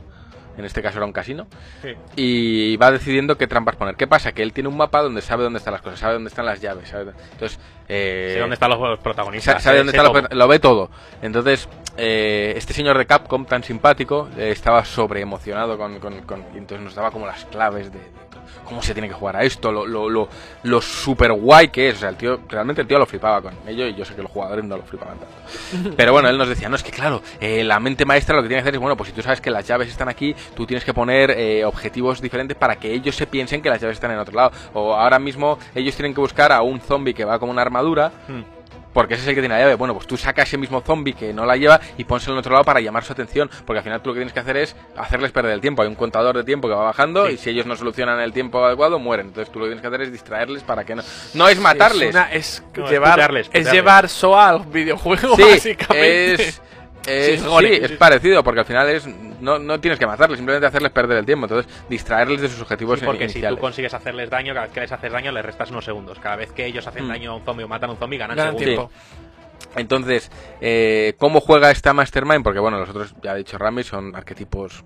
En 0.62 0.66
este 0.66 0.82
caso 0.82 0.98
era 1.00 1.06
un 1.06 1.12
casino. 1.12 1.48
Sí. 1.82 1.90
Y 2.16 2.78
va 2.78 2.92
decidiendo 2.92 3.38
qué 3.38 3.48
trampas 3.48 3.76
poner. 3.76 3.96
¿Qué 3.96 4.08
pasa? 4.08 4.32
Que 4.32 4.44
él 4.44 4.54
tiene 4.54 4.70
un 4.70 4.78
mapa 4.78 5.02
donde 5.02 5.22
sabe 5.22 5.44
dónde 5.44 5.58
están 5.60 5.74
las 5.74 5.82
cosas, 5.82 6.00
sabe 6.00 6.14
dónde 6.14 6.30
están 6.30 6.46
las 6.46 6.62
llaves. 6.62 6.88
sabe- 6.90 7.12
Entonces, 7.34 7.60
eh, 7.90 8.32
Sé 8.36 8.40
dónde 8.40 8.54
están 8.54 8.70
los 8.70 9.00
protagonistas. 9.00 9.56
Sa- 9.56 9.60
sabe 9.60 9.74
sé- 9.76 9.78
dónde 9.80 9.92
sé 9.92 9.98
está 9.98 10.12
todo. 10.12 10.36
lo, 10.38 10.48
ve 10.48 10.60
todo. 10.60 10.90
Entonces, 11.22 11.68
eh, 11.98 12.54
este 12.56 12.74
señor 12.74 12.98
de 12.98 13.06
Capcom 13.06 13.46
tan 13.46 13.64
simpático 13.64 14.30
eh, 14.38 14.52
estaba 14.52 14.86
sobre 14.86 15.20
emocionado 15.22 15.78
con, 15.78 16.00
con- 16.00 16.22
con- 16.22 16.46
y 16.54 16.58
entonces 16.60 16.84
nos 16.86 16.96
daba 16.96 17.12
como 17.12 17.26
las 17.26 17.44
claves 17.46 17.92
de, 17.92 18.00
de 18.00 18.31
cómo 18.66 18.82
se 18.82 18.94
tiene 18.94 19.08
que 19.08 19.14
jugar 19.14 19.36
a 19.38 19.44
esto, 19.44 19.72
lo, 19.72 19.86
lo, 19.86 20.10
lo, 20.10 20.30
lo 20.64 20.82
super 20.82 21.32
guay 21.34 21.70
que 21.70 21.90
es. 21.90 21.96
O 21.96 22.00
sea, 22.00 22.10
el 22.10 22.16
tío, 22.16 22.40
realmente 22.48 22.82
el 22.82 22.88
tío 22.88 22.98
lo 23.00 23.06
flipaba 23.06 23.42
con 23.42 23.54
ello 23.68 23.88
y 23.88 23.96
yo 23.96 24.06
sé 24.06 24.16
que 24.16 24.22
los 24.22 24.32
jugadores 24.32 24.64
no 24.66 24.78
lo 24.78 24.84
flipaban 24.84 25.18
tanto. 25.20 25.94
Pero 25.98 26.14
bueno, 26.14 26.30
él 26.30 26.38
nos 26.38 26.48
decía, 26.48 26.70
no, 26.70 26.76
es 26.76 26.84
que 26.84 26.92
claro, 26.92 27.22
eh, 27.40 27.64
la 27.64 27.80
mente 27.80 28.06
maestra 28.06 28.36
lo 28.36 28.42
que 28.42 28.48
tiene 28.48 28.62
que 28.62 28.68
hacer 28.70 28.76
es, 28.76 28.82
bueno, 28.82 28.96
pues 28.96 29.10
si 29.10 29.16
tú 29.16 29.22
sabes 29.22 29.42
que 29.42 29.52
las 29.52 29.68
llaves 29.68 29.90
están 29.90 30.10
aquí, 30.10 30.36
tú 30.56 30.66
tienes 30.66 30.84
que 30.84 30.94
poner 30.94 31.32
eh, 31.32 31.66
objetivos 31.66 32.22
diferentes 32.22 32.58
para 32.58 32.76
que 32.78 32.94
ellos 32.94 33.16
se 33.16 33.28
piensen 33.28 33.62
que 33.62 33.70
las 33.70 33.82
llaves 33.82 33.98
están 33.98 34.12
en 34.12 34.20
otro 34.20 34.36
lado. 34.36 34.52
O 34.74 34.94
ahora 34.94 35.20
mismo 35.20 35.58
ellos 35.76 35.96
tienen 35.96 36.14
que 36.14 36.22
buscar 36.22 36.52
a 36.52 36.62
un 36.62 36.80
zombie 36.80 37.14
que 37.14 37.26
va 37.26 37.40
como 37.40 37.52
una 37.52 37.62
armadura 37.62 38.12
Hmm. 38.28 38.61
Porque 38.94 39.14
ese 39.16 39.24
es 39.24 39.30
el 39.30 39.36
que 39.36 39.42
tiene 39.42 39.56
la 39.56 39.62
llave. 39.62 39.76
Bueno, 39.76 39.94
pues 39.94 40.08
tú 40.08 40.18
sacas 40.18 40.48
ese 40.48 40.58
mismo 40.58 40.82
zombie 40.82 41.14
que 41.14 41.34
no 41.34 41.46
la 41.46 41.56
lleva 41.56 41.80
y 41.98 42.04
pónselo 42.04 42.34
en 42.34 42.40
otro 42.40 42.52
lado 42.54 42.64
para 42.66 42.80
llamar 42.82 43.04
su 43.04 43.14
atención. 43.14 43.50
Porque 43.66 43.80
al 43.80 43.84
final 43.84 44.02
tú 44.02 44.10
lo 44.10 44.14
que 44.16 44.20
tienes 44.20 44.34
que 44.34 44.40
hacer 44.40 44.58
es 44.58 44.76
hacerles 44.98 45.32
perder 45.32 45.54
el 45.54 45.62
tiempo. 45.62 45.82
Hay 45.82 45.88
un 45.88 45.96
contador 45.96 46.36
de 46.38 46.44
tiempo 46.44 46.68
que 46.68 46.74
va 46.76 46.84
bajando 46.84 47.28
Sí. 47.28 47.34
y 47.34 47.38
si 47.38 47.50
ellos 47.52 47.66
no 47.66 47.76
solucionan 47.76 48.20
el 48.20 48.34
tiempo 48.34 48.64
adecuado, 48.66 49.00
mueren. 49.00 49.28
Entonces 49.28 49.52
tú 49.52 49.60
lo 49.60 49.66
que 49.66 49.70
tienes 49.70 49.82
que 49.82 49.88
hacer 49.88 50.02
es 50.02 50.12
distraerles 50.12 50.64
para 50.64 50.84
que 50.84 50.96
no. 50.96 51.04
No 51.34 51.48
es 51.48 51.60
matarles. 51.60 52.10
Es, 52.10 52.16
una- 52.16 52.32
es 52.32 52.64
No, 52.76 52.86
es 52.86 52.92
llevar, 52.92 53.10
es 53.10 53.48
putearles. 53.48 53.72
llevar 53.72 54.10
SOA 54.10 54.50
al 54.50 54.60
videojuego, 54.66 55.36
Sí, 55.36 55.42
básicamente. 55.52 56.34
es. 56.34 56.62
Es- 57.06 57.42
Sí, 57.42 57.80
es 57.82 57.92
parecido, 57.94 58.44
porque 58.44 58.60
al 58.62 58.66
final 58.66 58.90
es 58.90 59.08
no, 59.42 59.58
no 59.58 59.80
tienes 59.80 59.98
que 60.00 60.06
matarles, 60.06 60.38
simplemente 60.38 60.68
hacerles 60.68 60.92
perder 60.92 61.18
el 61.18 61.26
tiempo. 61.26 61.46
Entonces, 61.48 61.72
distraerles 61.90 62.42
de 62.42 62.50
sus 62.50 62.62
objetivos 62.62 63.00
Sí, 63.00 63.06
porque 63.06 63.28
si 63.30 63.42
tú 63.42 63.58
consigues 63.58 63.94
hacerles 63.94 64.30
daño, 64.30 64.54
cada 64.54 64.66
vez 64.68 64.74
que 64.74 64.82
les 64.82 64.92
haces 64.92 65.12
daño, 65.12 65.32
les 65.32 65.44
restas 65.44 65.72
unos 65.72 65.84
segundos. 65.84 66.20
Cada 66.20 66.36
vez 66.36 66.52
que 66.52 66.66
ellos 66.66 66.86
hacen 66.86 67.06
Hmm. 67.06 67.10
daño 67.10 67.32
a 67.32 67.36
un 67.38 67.44
zombie 67.44 67.64
o 67.64 67.68
matan 67.68 67.90
a 67.90 67.94
un 67.94 68.00
zombie, 68.00 68.18
ganan, 68.20 68.38
Ganan 68.38 68.58
segundos. 68.58 68.90
tiempo. 68.90 69.80
Entonces, 69.80 70.30
eh, 70.60 71.14
¿cómo 71.18 71.40
juega 71.40 71.72
esta 71.72 71.94
Mastermind? 71.94 72.44
Porque 72.44 72.60
bueno, 72.60 72.78
los 72.80 72.90
otros, 72.90 73.16
ya 73.24 73.32
ha 73.32 73.36
dicho 73.36 73.58
Rami, 73.58 73.84
son 73.84 74.16
arquetipos 74.16 74.84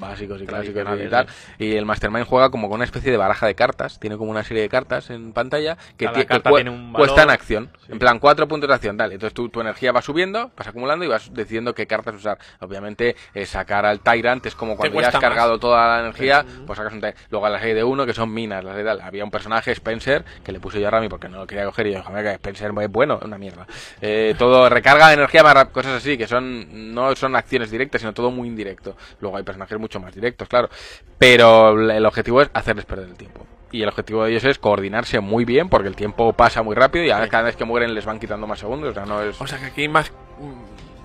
básicos 0.00 0.40
y 0.42 0.46
clásicos 0.46 0.84
y 0.98 1.08
tal. 1.08 1.26
Y 1.58 1.76
el 1.76 1.84
Mastermind 1.86 2.26
juega 2.26 2.50
como 2.50 2.68
con 2.68 2.76
una 2.76 2.84
especie 2.84 3.10
de 3.12 3.16
baraja 3.16 3.46
de 3.46 3.54
cartas. 3.54 4.00
Tiene 4.00 4.16
como 4.16 4.30
una 4.30 4.42
serie 4.42 4.62
de 4.62 4.68
cartas 4.68 5.10
en 5.10 5.32
pantalla 5.32 5.76
que, 5.96 6.10
que 6.10 6.40
tiene 6.40 6.70
un 6.70 6.92
valor. 6.92 7.30
acción. 7.30 7.70
Sí. 7.86 7.92
En 7.92 7.98
plan, 7.98 8.18
cuatro 8.18 8.48
puntos 8.48 8.68
de 8.68 8.74
acción, 8.74 8.96
tal. 8.96 9.12
Entonces 9.12 9.34
tu, 9.34 9.48
tu 9.48 9.60
energía 9.60 9.92
va 9.92 10.02
subiendo, 10.02 10.50
vas 10.56 10.66
acumulando 10.66 11.04
y 11.04 11.08
vas 11.08 11.32
decidiendo 11.32 11.74
qué 11.74 11.86
cartas 11.86 12.14
usar. 12.14 12.38
Obviamente, 12.60 13.14
eh, 13.34 13.46
sacar 13.46 13.84
al 13.86 14.00
Tyrant 14.00 14.44
es 14.46 14.54
como 14.54 14.76
cuando 14.76 15.00
ya 15.00 15.08
has 15.08 15.12
cuesta 15.12 15.18
más. 15.18 15.28
cargado 15.36 15.58
toda 15.58 15.86
la 15.96 16.00
energía, 16.00 16.44
pues 16.66 16.76
sacas 16.76 16.92
un 16.92 17.00
Tyrant. 17.00 17.18
Luego 17.30 17.46
a 17.46 17.50
la 17.50 17.58
serie 17.58 17.74
de 17.74 17.84
uno, 17.84 18.06
que 18.06 18.14
son 18.14 18.32
minas. 18.32 18.64
La 18.64 18.72
serie 18.72 18.86
tal. 18.86 19.00
Había 19.02 19.24
un 19.24 19.30
personaje, 19.30 19.72
Spencer, 19.72 20.24
que 20.42 20.52
le 20.52 20.60
puse 20.60 20.80
yo 20.80 20.88
a 20.88 20.90
Rami 20.90 21.08
porque 21.08 21.28
no 21.28 21.38
lo 21.38 21.46
quería 21.46 21.64
coger 21.66 21.86
y 21.88 21.92
yo, 21.92 22.02
joder, 22.02 22.24
que 22.24 22.32
Spencer 22.32 22.72
es 22.80 22.90
bueno, 22.90 23.20
una 23.22 23.38
mierda. 23.38 23.66
Eh, 24.00 24.34
todo 24.38 24.68
recarga 24.68 25.08
de 25.08 25.14
energía 25.14 25.42
cosas 25.72 25.96
así, 25.96 26.16
que 26.16 26.26
son 26.26 26.94
no 26.94 27.14
son 27.16 27.36
acciones 27.36 27.70
directas, 27.70 28.00
sino 28.00 28.12
todo 28.12 28.30
muy 28.30 28.48
indirecto. 28.48 28.96
Luego 29.20 29.36
hay 29.36 29.42
personajes 29.42 29.78
mucho 29.90 30.00
más 30.00 30.14
directos, 30.14 30.48
claro. 30.48 30.70
Pero 31.18 31.90
el 31.90 32.06
objetivo 32.06 32.40
es 32.40 32.50
hacerles 32.54 32.84
perder 32.84 33.08
el 33.08 33.16
tiempo. 33.16 33.46
Y 33.72 33.82
el 33.82 33.88
objetivo 33.88 34.24
de 34.24 34.30
ellos 34.30 34.44
es 34.44 34.58
coordinarse 34.58 35.20
muy 35.20 35.44
bien, 35.44 35.68
porque 35.68 35.88
el 35.88 35.96
tiempo 35.96 36.32
pasa 36.32 36.62
muy 36.62 36.74
rápido 36.74 37.04
y 37.04 37.10
ahora 37.10 37.28
cada 37.28 37.44
vez 37.44 37.56
que 37.56 37.64
mueren 37.64 37.94
les 37.94 38.04
van 38.04 38.18
quitando 38.18 38.46
más 38.46 38.58
segundos. 38.58 38.90
O 38.90 38.94
sea, 38.94 39.04
no 39.04 39.22
es. 39.22 39.40
O 39.40 39.46
sea 39.46 39.58
que 39.58 39.66
aquí 39.66 39.88
más, 39.88 40.12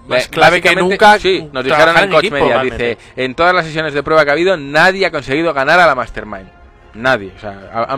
más 0.07 0.27
clave 0.27 0.61
que 0.61 0.75
nunca. 0.75 1.19
Sí, 1.19 1.47
nos 1.51 1.63
dijeron 1.63 1.97
en 1.97 2.09
Coach 2.09 2.25
equipo. 2.25 2.35
Media, 2.35 2.61
dice, 2.61 2.97
en 3.15 3.35
todas 3.35 3.53
las 3.53 3.65
sesiones 3.65 3.93
de 3.93 4.03
prueba 4.03 4.23
que 4.23 4.31
ha 4.31 4.33
habido, 4.33 4.57
nadie 4.57 5.05
ha 5.05 5.11
conseguido 5.11 5.53
ganar 5.53 5.79
a 5.79 5.85
la 5.85 5.95
Mastermind. 5.95 6.49
Nadie. 6.95 7.31
O 7.35 7.39
sea, 7.39 7.51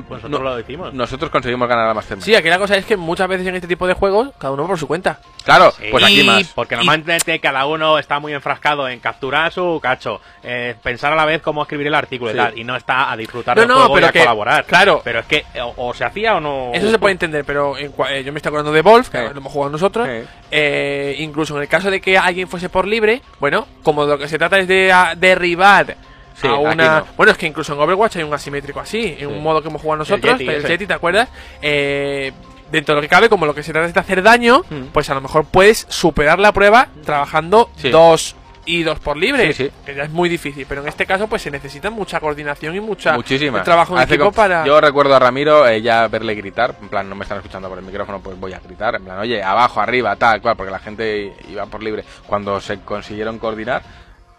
Pues 0.08 0.24
no- 0.24 0.30
nosotros 0.30 0.42
lo 0.42 0.56
decimos. 0.58 0.94
nosotros 0.94 1.30
conseguimos 1.32 1.68
ganar 1.70 1.86
a 1.86 1.88
la 1.90 1.94
Mastermind. 1.94 2.26
Sí, 2.26 2.34
aquí 2.36 2.50
la 2.50 2.58
cosa 2.58 2.76
es 2.76 2.86
que 2.86 2.98
muchas 2.98 3.28
veces 3.28 3.46
en 3.48 3.56
este 3.56 3.68
tipo 3.68 3.86
de 3.88 3.94
juegos, 3.94 4.32
cada 4.40 4.54
uno 4.54 4.66
por 4.68 4.78
su 4.80 4.88
cuenta. 4.88 5.20
Claro, 5.46 5.72
Sí, 5.72 5.86
pues 5.92 6.04
aquí 6.04 6.22
y- 6.22 6.24
más. 6.26 6.48
Porque 6.56 6.76
Y- 6.76 6.78
normalmente 6.80 7.40
cada 7.40 7.66
uno 7.68 8.00
está 8.00 8.20
muy 8.20 8.34
enfrascado 8.34 8.90
en 8.90 9.00
capturar 9.00 9.52
su 9.54 9.80
cacho, 9.82 10.20
eh, 10.44 10.76
pensar 10.84 11.14
a 11.14 11.16
la 11.16 11.26
vez 11.26 11.42
cómo 11.42 11.62
escribir 11.62 11.88
el 11.88 11.96
artículo 11.96 12.32
Sí. 12.32 12.38
y 12.38 12.40
tal, 12.40 12.58
y 12.58 12.64
no 12.64 12.76
está 12.76 13.12
a 13.12 13.16
disfrutar 13.16 13.56
No, 13.56 13.62
del 13.62 13.68
no, 13.70 13.76
juego 13.76 13.94
pero 13.94 14.06
y 14.08 14.10
a 14.10 14.12
que- 14.12 14.20
colaborar. 14.20 14.66
claro. 14.66 15.02
Pero 15.04 15.20
es 15.20 15.26
que 15.28 15.46
o, 15.62 15.74
o 15.90 15.94
se 15.94 16.04
hacía 16.04 16.36
o 16.36 16.40
no. 16.40 16.72
Eso 16.74 16.90
se 16.92 17.00
puede 17.00 17.12
entender, 17.14 17.46
pero 17.46 17.78
en 17.78 17.94
cua- 17.94 18.12
eh, 18.12 18.24
yo 18.24 18.34
me 18.34 18.40
estoy 18.40 18.50
acordando 18.50 18.72
de 18.72 18.82
Wolf, 18.82 19.10
que 19.10 19.20
Sí. 19.20 19.24
lo 19.34 19.38
hemos 19.40 19.54
jugado 19.54 19.72
nosotros. 19.72 20.08
Sí. 20.08 20.28
Eh, 20.52 21.16
incluso 21.20 21.56
en 21.56 21.62
el 21.62 21.68
caso 21.70 21.92
de 21.92 22.02
que 22.02 22.18
alguien 22.18 22.48
fuese 22.48 22.68
por 22.70 22.88
libre, 22.88 23.22
bueno, 23.40 23.68
como 23.84 24.06
lo 24.06 24.18
que 24.18 24.28
se 24.28 24.38
trata 24.38 24.58
es 24.60 24.68
de 24.68 24.92
a- 24.92 25.14
derribar 25.16 25.96
Sí, 26.42 26.48
a 26.48 26.56
una. 26.56 27.00
no. 27.00 27.06
Bueno, 27.18 27.32
es 27.32 27.38
que 27.38 27.48
incluso 27.48 27.74
en 27.74 27.80
Overwatch 27.80 28.18
hay 28.18 28.24
un 28.24 28.34
asimétrico 28.34 28.80
así, 28.80 29.06
en 29.14 29.18
Sí. 29.20 29.26
un 29.26 29.42
modo 29.44 29.62
que 29.62 29.70
hemos 29.70 29.82
jugado 29.82 30.00
nosotros, 30.00 30.38
Yeti 30.38 30.50
el. 30.52 30.66
Yeti, 30.68 30.86
¿te 30.88 30.94
acuerdas? 30.94 31.30
Eh, 31.62 32.32
dentro 32.72 32.94
de 32.94 32.98
lo 32.98 33.02
que 33.02 33.10
cabe, 33.10 33.30
como 33.30 33.46
lo 33.46 33.56
que 33.56 33.64
se 33.64 33.72
trata 33.72 33.88
es 33.88 33.94
de 33.94 34.00
hacer 34.00 34.22
daño, 34.22 34.64
Mm. 34.70 34.88
pues 34.94 35.10
a 35.10 35.16
lo 35.16 35.22
mejor 35.22 35.46
puedes 35.46 35.86
superar 35.90 36.38
la 36.40 36.52
prueba 36.52 36.88
trabajando 37.06 37.70
Sí. 37.78 37.90
dos 37.90 38.36
y 38.66 38.84
dos 38.84 39.00
por 39.00 39.16
libre, 39.16 39.54
Sí, 39.54 39.64
sí. 39.68 39.72
que 39.86 39.96
ya 39.96 40.04
es 40.04 40.10
muy 40.10 40.28
difícil, 40.28 40.66
pero 40.68 40.82
en 40.82 40.90
este 40.90 41.06
caso 41.06 41.28
pues 41.28 41.42
se 41.42 41.50
necesita 41.50 41.90
mucha 41.90 42.20
coordinación 42.20 42.76
y 42.76 42.82
mucha 42.82 43.14
Muchísima. 43.14 43.64
trabajo 43.64 43.94
en 43.96 44.02
Hace 44.04 44.16
equipo 44.16 44.34
para 44.34 44.66
Yo 44.66 44.82
recuerdo 44.82 45.16
a 45.16 45.20
Ramiro 45.20 45.66
eh, 45.66 45.82
ya 45.82 46.10
verle 46.10 46.36
gritar, 46.36 46.76
en 46.82 46.90
plan, 46.90 47.08
no 47.10 47.16
me 47.16 47.24
están 47.24 47.38
escuchando 47.38 47.70
por 47.70 47.78
el 47.78 47.86
micrófono, 47.86 48.20
pues 48.20 48.38
voy 48.38 48.52
a 48.52 48.60
gritar, 48.60 48.96
en 48.96 49.06
plan, 49.06 49.20
oye, 49.20 49.42
abajo, 49.42 49.80
arriba, 49.80 50.18
tal, 50.18 50.42
cual, 50.42 50.58
porque 50.58 50.72
la 50.74 50.80
gente 50.80 51.34
iba 51.50 51.66
por 51.68 51.82
libre. 51.82 52.04
Cuando 52.28 52.60
se 52.60 52.80
consiguieron 52.82 53.40
coordinar, 53.40 53.82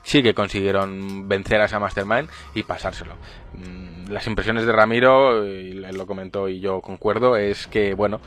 sí 0.02 0.22
que 0.22 0.34
consiguieron 0.34 1.28
vencer 1.28 1.60
a 1.60 1.66
esa 1.66 1.78
Mastermind 1.78 2.28
y 2.54 2.62
pasárselo. 2.62 3.14
Mm, 3.54 4.10
Las 4.10 4.26
impresiones 4.26 4.64
de 4.64 4.72
Ramiro, 4.72 5.42
lo 5.42 6.06
comentó 6.06 6.48
y 6.48 6.60
yo 6.60 6.80
concuerdo, 6.80 7.36
es 7.36 7.66
que, 7.66 7.94
bueno, 7.94 8.20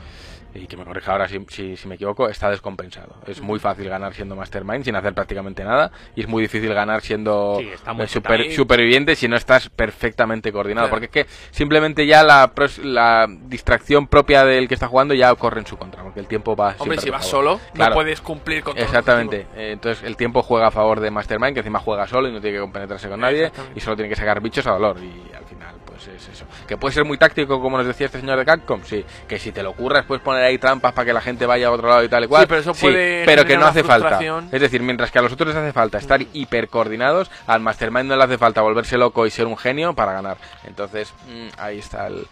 y 0.54 0.66
que 0.66 0.76
me 0.76 0.84
corrija 0.84 1.12
ahora 1.12 1.28
si, 1.28 1.38
si, 1.48 1.76
si 1.76 1.88
me 1.88 1.94
equivoco, 1.94 2.28
está 2.28 2.50
descompensado. 2.50 3.16
Es 3.26 3.40
muy 3.40 3.58
fácil 3.58 3.88
ganar 3.88 4.12
siendo 4.14 4.36
Mastermind 4.36 4.84
sin 4.84 4.94
hacer 4.96 5.14
prácticamente 5.14 5.64
nada 5.64 5.90
y 6.14 6.20
es 6.22 6.28
muy 6.28 6.42
difícil 6.42 6.72
ganar 6.74 7.00
siendo 7.00 7.56
Sí, 7.58 7.68
eh, 7.68 8.06
super- 8.06 8.52
superviviente 8.52 9.14
si 9.16 9.28
no 9.28 9.36
estás 9.36 9.68
perfectamente 9.70 10.52
coordinado. 10.52 10.88
Claro. 10.88 11.00
Porque 11.00 11.20
es 11.20 11.26
que 11.26 11.32
simplemente 11.50 12.06
ya 12.06 12.22
la, 12.22 12.52
la 12.82 13.26
distracción 13.46 14.06
propia 14.06 14.44
del 14.44 14.68
que 14.68 14.74
está 14.74 14.88
jugando 14.88 15.14
ya 15.14 15.34
corre 15.34 15.60
en 15.60 15.66
su 15.66 15.76
contra, 15.76 16.02
porque 16.02 16.20
el 16.20 16.26
tiempo 16.26 16.54
va 16.56 16.74
Hombre, 16.78 16.98
si 16.98 17.10
vas 17.10 17.26
solo, 17.26 17.60
Claro. 17.74 17.90
no 17.90 17.94
puedes 17.96 18.20
cumplir 18.20 18.62
con 18.62 18.74
todo 18.74 18.84
Exactamente. 18.84 19.46
Eh, 19.56 19.72
Entonces 19.72 20.04
el 20.04 20.16
tiempo 20.16 20.42
juega 20.42 20.66
a 20.68 20.70
favor 20.70 21.00
de 21.00 21.10
Mastermind, 21.10 21.54
que 21.54 21.60
encima 21.60 21.78
juega 21.78 22.06
solo 22.06 22.28
y 22.28 22.32
no 22.32 22.40
tiene 22.40 22.56
que 22.56 22.60
compenetrarse 22.60 23.08
con 23.08 23.20
nadie 23.20 23.50
y 23.74 23.80
solo 23.80 23.96
tiene 23.96 24.08
que 24.08 24.16
sacar 24.16 24.40
bichos 24.40 24.66
a 24.66 24.72
dolor 24.72 24.96
y 25.02 25.34
al 25.34 25.44
final 25.44 25.74
pues 26.04 26.22
es 26.22 26.36
eso. 26.36 26.44
Que 26.66 26.76
puede 26.76 26.94
ser 26.94 27.04
muy 27.04 27.18
táctico, 27.18 27.60
como 27.60 27.76
nos 27.78 27.86
decía 27.86 28.06
este 28.06 28.20
señor 28.20 28.38
de 28.38 28.44
Capcom, 28.44 28.82
sí. 28.84 29.04
Que 29.28 29.38
si 29.38 29.52
te 29.52 29.62
lo 29.62 29.70
ocurras, 29.70 30.04
puedes 30.06 30.22
poner 30.22 30.44
ahí 30.44 30.58
trampas 30.58 30.92
para 30.92 31.06
que 31.06 31.12
la 31.12 31.20
gente 31.20 31.46
vaya 31.46 31.68
a 31.68 31.70
otro 31.70 31.88
lado 31.88 32.04
y 32.04 32.08
tal 32.08 32.24
y 32.24 32.28
cual. 32.28 32.42
Sí, 32.42 32.46
pero 32.48 32.60
eso 32.60 32.74
puede 32.74 33.24
pero 33.24 33.44
que 33.44 33.56
no 33.56 33.66
hace 33.66 33.84
falta. 33.84 34.20
Es 34.50 34.60
decir, 34.60 34.82
mientras 34.82 35.10
que 35.10 35.18
a 35.18 35.22
los 35.22 35.32
otros 35.32 35.48
les 35.48 35.56
hace 35.56 35.72
falta 35.72 35.98
estar 35.98 36.20
hiper 36.32 36.68
coordinados, 36.68 37.30
al 37.46 37.60
Mastermind 37.60 38.08
no 38.08 38.16
le 38.16 38.24
hace 38.24 38.38
falta 38.38 38.62
volverse 38.62 38.96
loco 38.96 39.26
y 39.26 39.30
ser 39.30 39.46
un 39.46 39.56
genio 39.56 39.94
para 39.94 40.12
ganar. 40.12 40.36
Entonces, 40.64 41.12
mm, 41.26 41.48
ahí 41.58 41.78
está 41.78 42.06
el, 42.06 42.26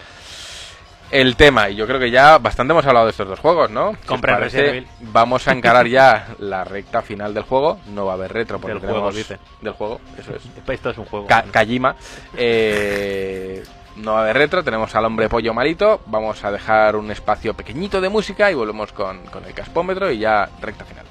el 1.11 1.37
tema. 1.37 1.69
Y 1.71 1.77
yo 1.77 1.87
creo 1.87 1.99
que 1.99 2.11
ya 2.11 2.39
bastante 2.39 2.73
hemos 2.73 2.87
hablado 2.87 3.07
de 3.07 3.11
estos 3.13 3.29
dos 3.29 3.39
juegos, 3.39 3.71
¿no? 3.71 3.97
Parece, 4.37 4.69
Evil. 4.71 4.87
Vamos 5.01 5.47
a 5.49 5.53
encarar 5.53 5.87
ya 5.87 6.29
la 6.39 6.65
recta 6.65 7.03
final 7.03 7.35
del 7.35 7.43
juego. 7.45 7.79
No 7.89 8.07
va 8.07 8.13
a 8.13 8.15
haber 8.15 8.33
retro 8.33 8.59
porque 8.61 8.75
Del 8.79 8.89
juego, 8.91 9.11
dice. 9.13 9.39
Del 9.61 9.73
juego, 9.73 10.01
eso 10.19 10.35
es. 10.35 10.43
Esto 10.69 10.91
es 10.91 10.99
un 10.99 11.05
juego. 11.07 11.27
Ka- 11.27 11.45
Kajima. 11.51 11.97
Eh, 12.37 13.63
no 13.97 14.13
va 14.13 14.21
a 14.21 14.23
haber 14.23 14.37
retro, 14.39 14.63
tenemos 14.65 14.95
al 14.95 15.05
hombre 15.05 15.29
pollo 15.29 15.53
malito. 15.53 16.01
Vamos 16.07 16.43
a 16.45 16.51
dejar 16.53 16.97
un 16.97 17.11
espacio 17.11 17.55
pequeñito 17.55 18.01
de 18.01 18.09
música 18.09 18.51
y 18.51 18.55
volvemos 18.55 18.93
con, 18.93 19.25
con 19.27 19.45
el 19.45 19.53
caspómetro 19.53 20.11
y 20.11 20.19
ya 20.19 20.49
recta 20.63 20.85
final. 20.85 21.05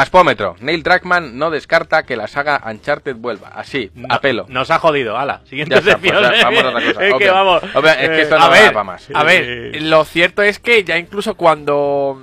Caspómetro. 0.00 0.56
Neil 0.60 0.82
Druckmann 0.82 1.38
no 1.38 1.50
descarta 1.50 2.02
que 2.04 2.16
la 2.16 2.26
saga 2.26 2.62
Uncharted 2.66 3.16
vuelva. 3.16 3.48
Así, 3.48 3.90
No- 3.94 4.08
a 4.10 4.20
pelo. 4.20 4.44
Nos 4.48 4.70
ha 4.70 4.78
jodido, 4.78 5.16
ala. 5.16 5.40
Siguiente 5.48 5.74
Ya 5.74 5.78
está, 5.80 5.98
pues 5.98 6.12
vamos 6.12 6.62
a 6.62 6.68
otra 6.68 6.72
cosa. 6.92 7.06
es 7.06 7.14
que 7.14 7.30
vamos. 7.30 7.62
Es 7.62 8.08
que 8.10 8.20
esto 8.22 8.34
Eh, 8.36 8.38
no 8.38 8.44
a 8.44 8.48
da 8.48 8.52
ver, 8.54 8.72
para 8.72 8.84
más. 8.84 9.08
a 9.14 9.24
ver, 9.24 9.44
Eh, 9.74 9.80
lo 9.80 10.04
cierto 10.04 10.42
es 10.42 10.58
que 10.58 10.84
ya 10.84 10.98
incluso 10.98 11.34
cuando... 11.34 12.20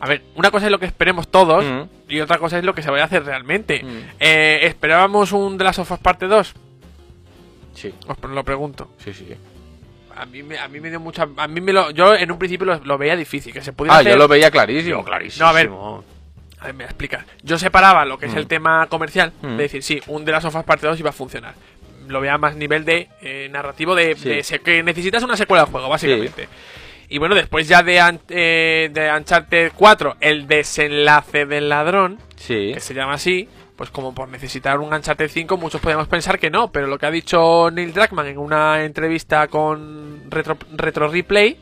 A 0.00 0.06
ver, 0.06 0.22
una 0.36 0.50
cosa 0.50 0.66
es 0.66 0.72
lo 0.72 0.78
que 0.78 0.86
esperemos 0.86 1.28
todos 1.28 1.64
Mm. 1.64 1.82
y 2.08 2.20
otra 2.20 2.38
cosa 2.38 2.58
es 2.58 2.64
lo 2.64 2.74
que 2.74 2.82
se 2.82 2.90
vaya 2.90 3.02
a 3.04 3.06
hacer 3.06 3.24
realmente. 3.24 3.82
Mm. 3.82 3.98
Eh, 4.20 4.60
¿Esperábamos 4.62 5.32
un 5.32 5.58
The 5.58 5.64
Last 5.64 5.78
of 5.80 5.90
Us 5.90 5.98
parte 5.98 6.26
2? 6.26 6.54
Sí, 7.74 7.92
Os 8.06 8.16
lo 8.30 8.44
pregunto. 8.44 8.90
sí, 8.98 9.12
sí. 9.12 9.26
A 10.14 10.26
mí 10.26 10.42
me, 10.42 10.58
a 10.58 10.68
mí 10.68 10.78
me 10.78 10.90
dio 10.90 11.00
mucha... 11.00 11.26
A 11.36 11.48
mí 11.48 11.60
me 11.62 11.72
lo, 11.72 11.90
yo 11.90 12.14
en 12.14 12.30
un 12.30 12.38
principio 12.38 12.66
lo, 12.66 12.76
lo 12.84 12.98
veía 12.98 13.16
difícil, 13.16 13.50
que 13.52 13.62
se 13.62 13.72
pudiera 13.72 13.96
Ah, 13.96 14.00
hacer... 14.00 14.12
yo 14.12 14.18
lo 14.18 14.28
veía 14.28 14.50
clarísimo. 14.50 14.98
Yo, 14.98 15.04
clarísimo. 15.04 15.44
No, 15.46 15.50
a 15.50 15.52
ver. 15.54 15.70
A 16.62 16.66
ver, 16.66 16.74
me 16.74 16.84
explica. 16.84 17.26
Yo 17.42 17.58
separaba 17.58 18.04
lo 18.04 18.18
que 18.18 18.26
es 18.26 18.34
Mm. 18.34 18.38
el 18.38 18.46
tema 18.46 18.86
comercial, 18.88 19.32
Mm. 19.42 19.56
de 19.56 19.62
decir, 19.64 19.82
sí, 19.82 20.00
un 20.06 20.24
The 20.24 20.30
Last 20.30 20.46
of 20.46 20.54
Us 20.54 20.64
parte 20.64 20.86
2 20.86 20.98
iba 21.00 21.10
a 21.10 21.12
funcionar. 21.12 21.54
Lo 22.08 22.20
veía 22.20 22.38
más 22.38 22.54
nivel 22.56 22.84
de 22.84 23.08
eh, 23.20 23.48
narrativo 23.50 23.94
de, 23.94 24.14
Sí. 24.16 24.28
de 24.28 24.60
que 24.60 24.82
necesitas 24.82 25.22
una 25.24 25.36
secuela 25.36 25.64
del 25.64 25.72
juego, 25.72 25.88
básicamente. 25.88 26.48
Y 27.08 27.18
bueno, 27.18 27.34
después 27.34 27.66
ya 27.68 27.82
de, 27.82 28.00
eh, 28.28 28.90
de 28.92 29.12
Uncharted 29.12 29.72
4, 29.76 30.16
el 30.20 30.46
desenlace 30.46 31.46
del 31.46 31.68
ladrón, 31.68 32.18
Sí. 32.36 32.70
que 32.74 32.80
se 32.80 32.94
llama 32.94 33.14
así, 33.14 33.48
pues 33.76 33.90
como 33.90 34.14
por 34.14 34.28
necesitar 34.28 34.78
un 34.78 34.92
Uncharted 34.94 35.28
5, 35.28 35.56
muchos 35.56 35.80
podemos 35.80 36.06
pensar 36.08 36.38
que 36.38 36.48
no, 36.50 36.70
pero 36.70 36.86
lo 36.86 36.98
que 36.98 37.06
ha 37.06 37.10
dicho 37.10 37.70
Neil 37.72 37.92
Druckmann 37.92 38.26
en 38.28 38.38
una 38.38 38.84
entrevista 38.84 39.48
con 39.48 40.30
Retro, 40.30 40.56
Retro 40.76 41.08
Replay, 41.08 41.56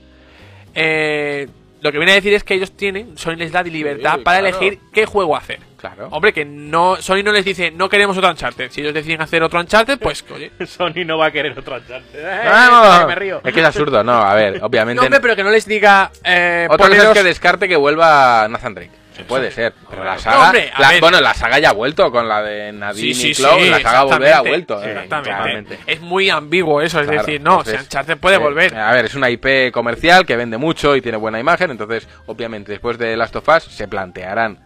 eh, 0.75 1.49
lo 1.83 1.93
que 1.93 1.99
viene 1.99 2.13
a 2.13 2.15
decir 2.17 2.33
es 2.35 2.45
que 2.45 2.55
ellos 2.55 2.73
tienen, 2.77 3.17
Sony 3.17 3.37
les 3.37 3.53
da 3.53 3.63
libertad 3.63 4.17
Sí, 4.19 4.23
para 4.25 4.41
claro. 4.41 4.57
elegir 4.59 4.81
qué 4.93 5.07
juego 5.07 5.37
hacer. 5.37 5.61
Claro. 5.77 6.09
Hombre, 6.11 6.33
que 6.35 6.45
no 6.45 6.97
Sony 6.97 7.23
no 7.25 7.33
les 7.33 7.43
dice, 7.45 7.71
no 7.71 7.89
queremos 7.89 8.15
otro 8.19 8.29
Uncharted. 8.29 8.71
Si 8.71 8.83
ellos 8.83 8.93
deciden 8.93 9.23
hacer 9.23 9.43
otro 9.43 9.59
Uncharted, 9.61 9.99
pues, 9.99 10.23
oye. 10.35 10.51
Sony 10.67 11.05
no 11.07 11.17
va 11.17 11.27
a 11.27 11.31
querer 11.31 11.59
otro 11.59 11.77
Uncharted. 11.77 12.19
Eh, 12.23 13.07
me 13.07 13.15
río. 13.15 13.41
Es 13.45 13.55
que 13.55 13.61
es 13.61 13.67
absurdo, 13.67 14.05
no, 14.05 14.13
a 14.13 14.35
ver, 14.35 14.63
obviamente. 14.63 14.97
No, 15.01 15.05
hombre, 15.07 15.21
pero 15.21 15.35
que 15.37 15.43
no 15.45 15.51
les 15.51 15.65
diga, 15.67 16.11
eh, 16.23 16.67
Otra 16.71 16.87
cosa 16.87 16.97
es 16.99 17.03
poneros- 17.05 17.15
que 17.15 17.23
descarte 17.23 17.67
que 17.69 17.77
vuelva 17.77 18.47
Nathan 18.51 18.75
Drake. 18.75 19.00
Puede 19.25 19.51
ser, 19.51 19.73
pero 19.89 20.05
la 20.05 20.15
No, 20.15 20.21
saga. 20.21 20.45
hombre, 20.47 20.71
la- 20.79 21.01
bueno, 21.01 21.21
la 21.21 21.35
saga 21.35 21.59
ya 21.59 21.71
ha 21.71 21.73
vuelto 21.73 22.11
con 22.11 22.29
la 22.29 22.43
de 22.43 22.73
Nadine 22.73 23.15
Sí, 23.15 23.31
y 23.31 23.35
Cloud. 23.35 23.59
sí, 23.61 23.69
la 23.71 23.81
saga 23.81 24.03
volver 24.05 24.33
ha 24.33 24.41
vuelto. 24.41 24.83
Eh, 24.83 24.93
exactamente. 25.05 25.79
Es 25.87 26.01
muy 26.01 26.31
ambiguo 26.31 26.81
eso, 26.81 27.01
es 27.01 27.07
Claro, 27.07 27.23
decir, 27.25 27.41
no, 27.41 27.59
entonces, 27.59 27.83
Uncharted 27.83 28.19
puede 28.19 28.37
eh, 28.37 28.39
volver. 28.39 28.75
A 28.77 28.93
ver, 28.93 29.05
es 29.07 29.15
una 29.15 29.31
IP 29.31 29.71
comercial 29.73 30.27
que 30.27 30.37
vende 30.37 30.59
mucho 30.59 30.95
y 30.97 31.01
tiene 31.01 31.19
buena 31.19 31.39
imagen, 31.41 31.71
entonces, 31.71 32.09
obviamente, 32.27 32.73
después 32.73 32.99
de 32.99 33.17
Last 33.17 33.37
of 33.37 33.49
Us 33.49 33.65
se 33.65 33.89
plantearán 33.89 34.59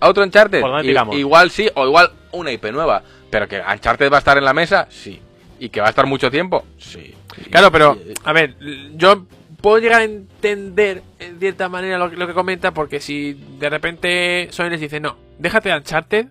a 0.00 0.08
otro 0.08 0.22
Uncharted. 0.24 0.60
¿Por 0.60 0.70
dónde 0.70 0.84
I- 0.84 0.88
tiramos? 0.88 1.16
igual 1.16 1.50
sí, 1.50 1.68
o 1.74 1.86
igual 1.86 2.10
una 2.32 2.50
IP 2.52 2.72
nueva. 2.72 3.02
Pero 3.30 3.48
que 3.48 3.60
Uncharted 3.60 4.10
va 4.12 4.16
a 4.16 4.18
estar 4.18 4.36
en 4.36 4.44
la 4.44 4.52
mesa, 4.52 4.86
sí. 4.90 5.20
Y 5.58 5.68
que 5.70 5.80
va 5.80 5.86
a 5.86 5.90
estar 5.90 6.06
mucho 6.06 6.30
tiempo, 6.30 6.66
sí. 6.78 7.14
Claro, 7.50 7.70
pero, 7.72 7.96
Y- 8.06 8.12
a 8.24 8.32
ver, 8.32 8.54
yo 8.94 9.24
puedo 9.62 9.78
llegar 9.78 10.00
a 10.02 10.04
entender 10.04 11.02
en 11.18 11.38
cierta 11.38 11.68
manera 11.70 11.96
lo, 11.96 12.10
que- 12.10 12.16
lo 12.16 12.26
que 12.26 12.34
comenta, 12.34 12.72
porque 12.72 13.00
si 13.00 13.32
de 13.58 13.70
repente 13.70 14.48
Sony 14.50 14.68
les 14.70 14.80
dice, 14.80 15.00
no, 15.00 15.16
déjate 15.38 15.70
de 15.70 15.76
Uncharted, 15.76 16.26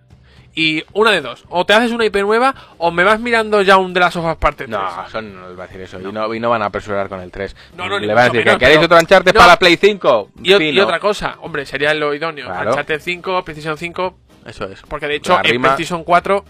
y 0.54 0.84
una 0.92 1.12
de 1.12 1.22
dos, 1.22 1.46
o 1.48 1.66
te 1.66 1.72
haces 1.74 1.92
una 1.92 2.04
IP 2.06 2.18
nueva, 2.18 2.54
o 2.78 2.92
me 2.92 3.06
vas 3.06 3.22
mirando 3.22 3.62
ya 3.62 3.78
un 3.78 3.94
de 3.94 4.02
las 4.02 4.14
sofas 4.14 4.36
parte 4.36 4.66
3. 4.66 4.70
No, 4.70 5.10
son, 5.10 5.34
no 5.34 5.48
les 5.48 5.58
va 5.58 5.64
a 5.64 5.68
decir 5.68 5.80
eso. 5.80 5.98
Y, 6.02 6.12
no, 6.12 6.34
y 6.34 6.42
no 6.42 6.50
van 6.50 6.62
a 6.62 6.66
apresurar 6.66 7.08
con 7.08 7.22
el 7.22 7.32
3. 7.32 7.56
No, 7.78 7.88
no, 7.88 7.98
Le 7.98 8.08
van 8.14 8.18
a 8.18 8.24
decir 8.26 8.40
menos, 8.44 8.56
que 8.60 8.66
queréis 8.66 8.84
otro 8.84 8.98
Uncharted 8.98 9.34
No. 9.34 9.38
para 9.40 9.54
la 9.54 9.58
Play 9.60 9.78
5. 9.78 10.32
Y, 10.44 10.54
y 10.54 10.80
otra 10.82 11.00
cosa, 11.00 11.38
hombre, 11.40 11.66
sería 11.66 11.94
lo 11.94 12.14
idóneo. 12.14 12.48
Claro. 12.48 12.72
Uncharted 12.72 13.00
5, 13.00 13.46
Precision 13.46 13.78
5, 13.78 14.18
Eso 14.46 14.66
es. 14.66 14.82
porque 14.82 15.08
de 15.08 15.16
hecho 15.16 15.36
La 15.36 15.40
en 15.40 15.52
rima- 15.52 15.70
Precision 15.76 16.04
4 16.04 16.44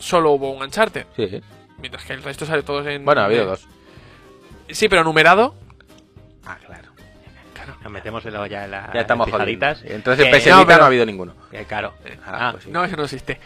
solo 0.00 0.32
hubo 0.32 0.50
un 0.50 0.60
Uncharted, 0.60 1.06
Sí. 1.14 1.40
mientras 1.78 2.04
que 2.04 2.14
el 2.14 2.24
resto 2.24 2.44
sale 2.44 2.64
todos 2.64 2.88
en... 2.88 3.04
Bueno, 3.04 3.20
ha 3.20 3.26
habido 3.26 3.46
dos. 3.46 3.68
Sí, 4.68 4.88
pero 4.88 5.04
numerado. 5.04 5.54
Ah, 6.48 6.56
claro. 6.66 6.88
Nos 7.82 7.92
metemos 7.92 8.24
en 8.24 8.32
la, 8.32 8.46
ya 8.46 8.64
en 8.64 8.70
la, 8.70 8.90
Ya 8.94 9.00
estamos 9.02 9.26
fijaditas. 9.26 9.82
Entonces 9.84 10.26
PSVita 10.28 10.56
no, 10.56 10.64
no, 10.78 10.82
ha 10.84 10.86
habido 10.86 11.04
ninguno. 11.04 11.34
claro. 11.68 11.92
Ah, 12.26 12.48
Ah, 12.48 12.52
pues 12.52 12.64
sí. 12.64 12.70
No, 12.70 12.84
eso 12.84 12.96
no 12.96 13.04
existe. 13.04 13.38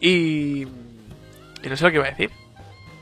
Y... 0.00 0.62
Y 1.62 1.68
no 1.68 1.76
sé 1.76 1.84
lo 1.84 1.90
que 1.90 1.96
iba 1.96 2.06
a 2.06 2.10
decir. 2.10 2.30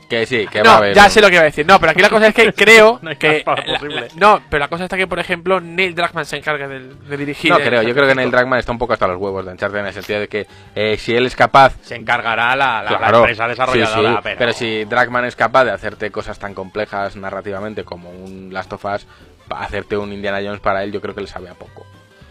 Que 0.09 0.25
sí, 0.25 0.47
que 0.47 0.61
va 0.63 0.69
a 0.69 0.73
no, 0.73 0.77
haber. 0.79 0.95
ya 0.95 1.07
sé 1.09 1.21
lo 1.21 1.27
que 1.27 1.33
iba 1.35 1.41
a 1.43 1.45
decir. 1.45 1.65
No, 1.67 1.79
pero 1.79 1.91
aquí 1.91 2.01
la 2.01 2.09
cosa 2.09 2.27
es 2.27 2.33
que 2.33 2.51
creo 2.55 2.97
No 3.01 3.11
que. 3.19 3.43
la- 3.45 3.55
la- 3.89 4.07
no, 4.15 4.41
pero 4.49 4.59
la 4.59 4.67
cosa 4.67 4.85
está 4.85 4.97
que, 4.97 5.05
por 5.05 5.19
ejemplo, 5.19 5.59
Neil 5.61 5.93
Druckmann 5.93 6.25
se 6.25 6.37
encarga 6.37 6.67
de, 6.67 6.89
dirigir. 7.17 7.51
No 7.51 7.57
creo, 7.59 7.83
yo 7.83 7.93
creo 7.93 8.07
que 8.07 8.15
Neil 8.15 8.31
Druckmann 8.31 8.59
está 8.59 8.71
un 8.71 8.79
poco 8.79 8.93
hasta 8.93 9.07
los 9.07 9.17
huevos 9.17 9.45
de 9.45 9.51
Uncharted 9.51 9.79
en 9.79 9.85
el 9.85 9.93
sentido 9.93 10.19
de 10.21 10.27
que 10.27 10.47
eh, 10.75 10.97
si 10.97 11.13
él 11.15 11.25
es 11.27 11.35
capaz 11.35 11.75
se 11.83 11.95
encargará 11.95 12.55
la, 12.55 12.81
la- 12.83 12.97
Claro, 12.97 13.19
empresa 13.19 13.47
desarrolladora. 13.47 14.09
sí, 14.11 14.15
sí, 14.15 14.19
pero... 14.23 14.37
pero... 14.39 14.53
si 14.53 14.85
Dragman 14.85 15.25
es 15.25 15.35
capaz 15.35 15.65
de 15.65 15.71
hacerte 15.71 16.09
cosas 16.09 16.39
tan 16.39 16.53
complejas 16.55 17.15
narrativamente 17.15 17.83
como 17.83 18.09
un 18.09 18.49
Last 18.51 18.73
of 18.73 18.83
Us, 18.85 19.05
hacerte 19.49 19.97
un 19.97 20.11
Indiana 20.13 20.39
Jones 20.43 20.59
para 20.59 20.83
él, 20.83 20.91
yo 20.91 21.01
creo 21.01 21.13
que 21.15 21.21
le 21.21 21.27
sabe 21.27 21.49
a 21.49 21.53
poco. 21.53 21.85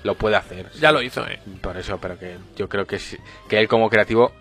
Lo 0.04 0.14
puede 0.14 0.36
hacer. 0.36 0.70
Ya 0.80 0.92
lo 0.92 1.02
hizo, 1.02 1.26
eh. 1.26 1.40
Por 1.60 1.76
eso, 1.76 1.98
pero 1.98 2.18
que 2.18 2.36
yo 2.56 2.68
creo 2.68 2.86
que, 2.86 2.98
sí- 2.98 3.18
que 3.48 3.58
él 3.58 3.66
como 3.68 3.90
creativo 3.90 4.32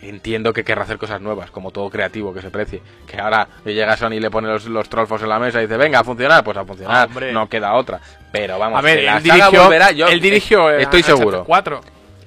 entiendo 0.00 0.52
que 0.52 0.64
querrá 0.64 0.82
hacer 0.82 0.98
cosas 0.98 1.20
nuevas, 1.20 1.50
como 1.50 1.70
todo 1.70 1.88
creativo 1.88 2.34
que 2.34 2.42
se 2.42 2.50
precie. 2.50 2.82
Que 3.06 3.18
ahora 3.18 3.48
llega 3.64 3.96
Sony 3.96 4.12
y 4.14 4.20
le 4.20 4.30
pone 4.30 4.48
los, 4.48 4.66
los 4.66 4.88
trolfos 4.88 5.22
en 5.22 5.28
la 5.30 5.38
mesa 5.38 5.58
y 5.60 5.62
dice, 5.62 5.76
venga, 5.78 6.00
a 6.00 6.04
funcionar, 6.04 6.44
pues 6.44 6.56
a 6.58 6.64
funcionar, 6.64 7.08
Hombre. 7.08 7.32
no 7.32 7.48
queda 7.48 7.72
otra. 7.74 8.00
Pero 8.32 8.58
vamos, 8.58 8.78
A 8.78 8.82
ver, 8.82 8.98
que 8.98 9.04
la 9.06 9.16
él 9.18 9.24
saga 9.26 9.48
volverá, 9.50 9.92
yo 9.92 10.06
él 10.08 10.20
dirigió. 10.20 10.70
eh, 10.70 10.82
estoy 10.82 11.02
seguro. 11.02 11.44
4. 11.44 11.80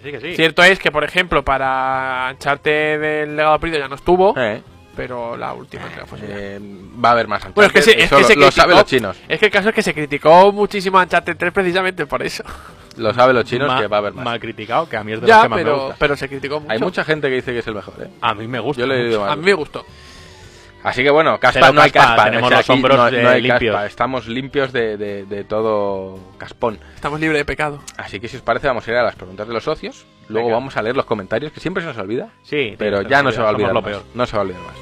Sí, 0.04 0.12
que 0.12 0.22
sí. 0.22 0.36
Cierto 0.36 0.64
es 0.64 0.80
que, 0.80 0.92
por 0.92 1.04
ejemplo, 1.04 1.44
para 1.44 2.30
Uncharted 2.32 3.00
del 3.02 3.36
legado 3.36 3.60
perdido 3.60 3.80
ya 3.80 3.88
no 3.88 3.96
estuvo, 3.96 4.34
Eh, 4.38 4.62
pero 4.98 5.38
la 5.38 5.54
última 5.54 5.84
fue 6.06 6.20
suya. 6.20 6.34
eh, 6.38 6.60
va 7.04 7.10
a 7.10 7.12
haber 7.14 7.28
más 7.30 7.42
Bueno, 7.54 7.68
es 7.68 7.74
que, 7.74 7.82
se, 7.82 7.92
es 8.04 8.10
que 8.10 8.24
se 8.26 8.36
lo, 8.36 8.42
lo 8.48 8.52
saben 8.52 8.76
criticó- 8.76 8.80
los 8.82 8.86
chinos. 8.86 9.18
Es 9.30 9.40
que 9.40 9.46
el 9.46 9.52
caso 9.52 9.70
es 9.70 9.76
que 9.76 9.84
se 9.84 9.94
criticó 9.94 10.52
muchísimo 10.52 11.00
a 11.00 11.04
Uncharted 11.04 11.38
3 11.38 11.54
precisamente 11.54 12.06
por 12.06 12.22
eso. 12.24 12.44
Lo 12.98 13.14
saben 13.14 13.36
los 13.36 13.46
chinos 13.46 13.68
Ma- 13.68 13.80
que 13.80 13.88
va 13.88 13.98
a 13.98 14.00
haber 14.00 14.14
más. 14.14 14.26
Mal 14.26 14.40
criticado, 14.40 14.90
que 14.90 14.98
a 14.98 15.04
mí 15.04 15.14
es 15.14 15.22
de 15.22 15.28
los 15.28 15.36
Ya, 15.36 15.44
que 15.44 15.50
más 15.50 15.58
me 15.58 15.64
pero, 15.64 15.80
gusta. 15.80 15.96
pero 16.00 16.18
se 16.18 16.28
criticó 16.28 16.60
mucho. 16.60 16.72
Hay 16.74 16.80
mucha 16.80 17.04
gente 17.06 17.30
que 17.30 17.36
dice 17.36 17.54
que 17.54 17.60
es 17.60 17.68
el 17.68 17.76
mejor, 17.76 17.94
¿eh? 18.02 18.08
A 18.22 18.34
mí 18.34 18.48
me 18.48 18.60
gusta. 18.60 18.82
Yo 18.82 18.88
le 18.88 18.96
he 18.96 19.06
mucho. 19.06 19.22
oído 19.22 19.32
A 19.32 19.36
mí 19.36 19.46
me 19.46 19.54
gustó. 19.54 19.86
Así 20.84 21.04
que 21.04 21.10
bueno, 21.10 21.40
caspa 21.40 21.60
Cero 21.62 21.74
no 21.74 21.82
hay 21.82 21.92
caspa, 21.92 22.10
caspa. 22.16 22.24
tenemos 22.26 22.46
o 22.46 22.50
sea, 22.50 22.58
los 22.58 22.66
aquí 22.70 22.72
hombros, 22.74 22.98
no, 22.98 23.08
eh, 23.10 23.24
no 23.24 23.30
hay 23.30 23.42
limpios. 23.42 23.74
caspa, 23.74 23.86
Estamos 23.88 24.28
limpios 24.28 24.72
de, 24.72 24.98
de- 24.98 25.26
de 25.26 25.44
todo 25.44 26.20
caspón. 26.38 26.80
Estamos 26.96 27.20
libres 27.20 27.40
de 27.40 27.46
pecado. 27.46 27.82
Así 27.98 28.20
que 28.20 28.28
si 28.28 28.38
os 28.38 28.44
parece 28.44 28.68
vamos 28.68 28.88
a 28.88 28.92
ir 28.92 28.98
a 28.98 29.04
las 29.04 29.16
preguntas 29.16 29.48
de 29.48 29.54
los 29.54 29.64
socios. 29.64 30.06
Luego 30.30 30.48
Venga. 30.48 30.58
vamos 30.60 30.78
a 30.78 30.82
leer 30.82 30.96
los 30.96 31.06
comentarios, 31.06 31.52
que 31.52 31.60
siempre 31.60 31.82
se 31.82 31.88
nos 31.88 31.98
olvida. 31.98 32.30
Sí, 32.44 32.76
Pero 32.78 33.02
ya 33.02 33.24
no 33.24 33.32
se 33.32 33.38
va 33.42 33.46
a 33.50 33.52
somos 33.52 33.56
olvidar 33.56 33.74
lo 33.74 33.82
más. 33.82 33.90
peor. 33.92 34.04
No 34.14 34.26
se 34.26 34.34
va 34.36 34.40
a 34.40 34.46
olvidar 34.46 34.62
más. 34.64 34.76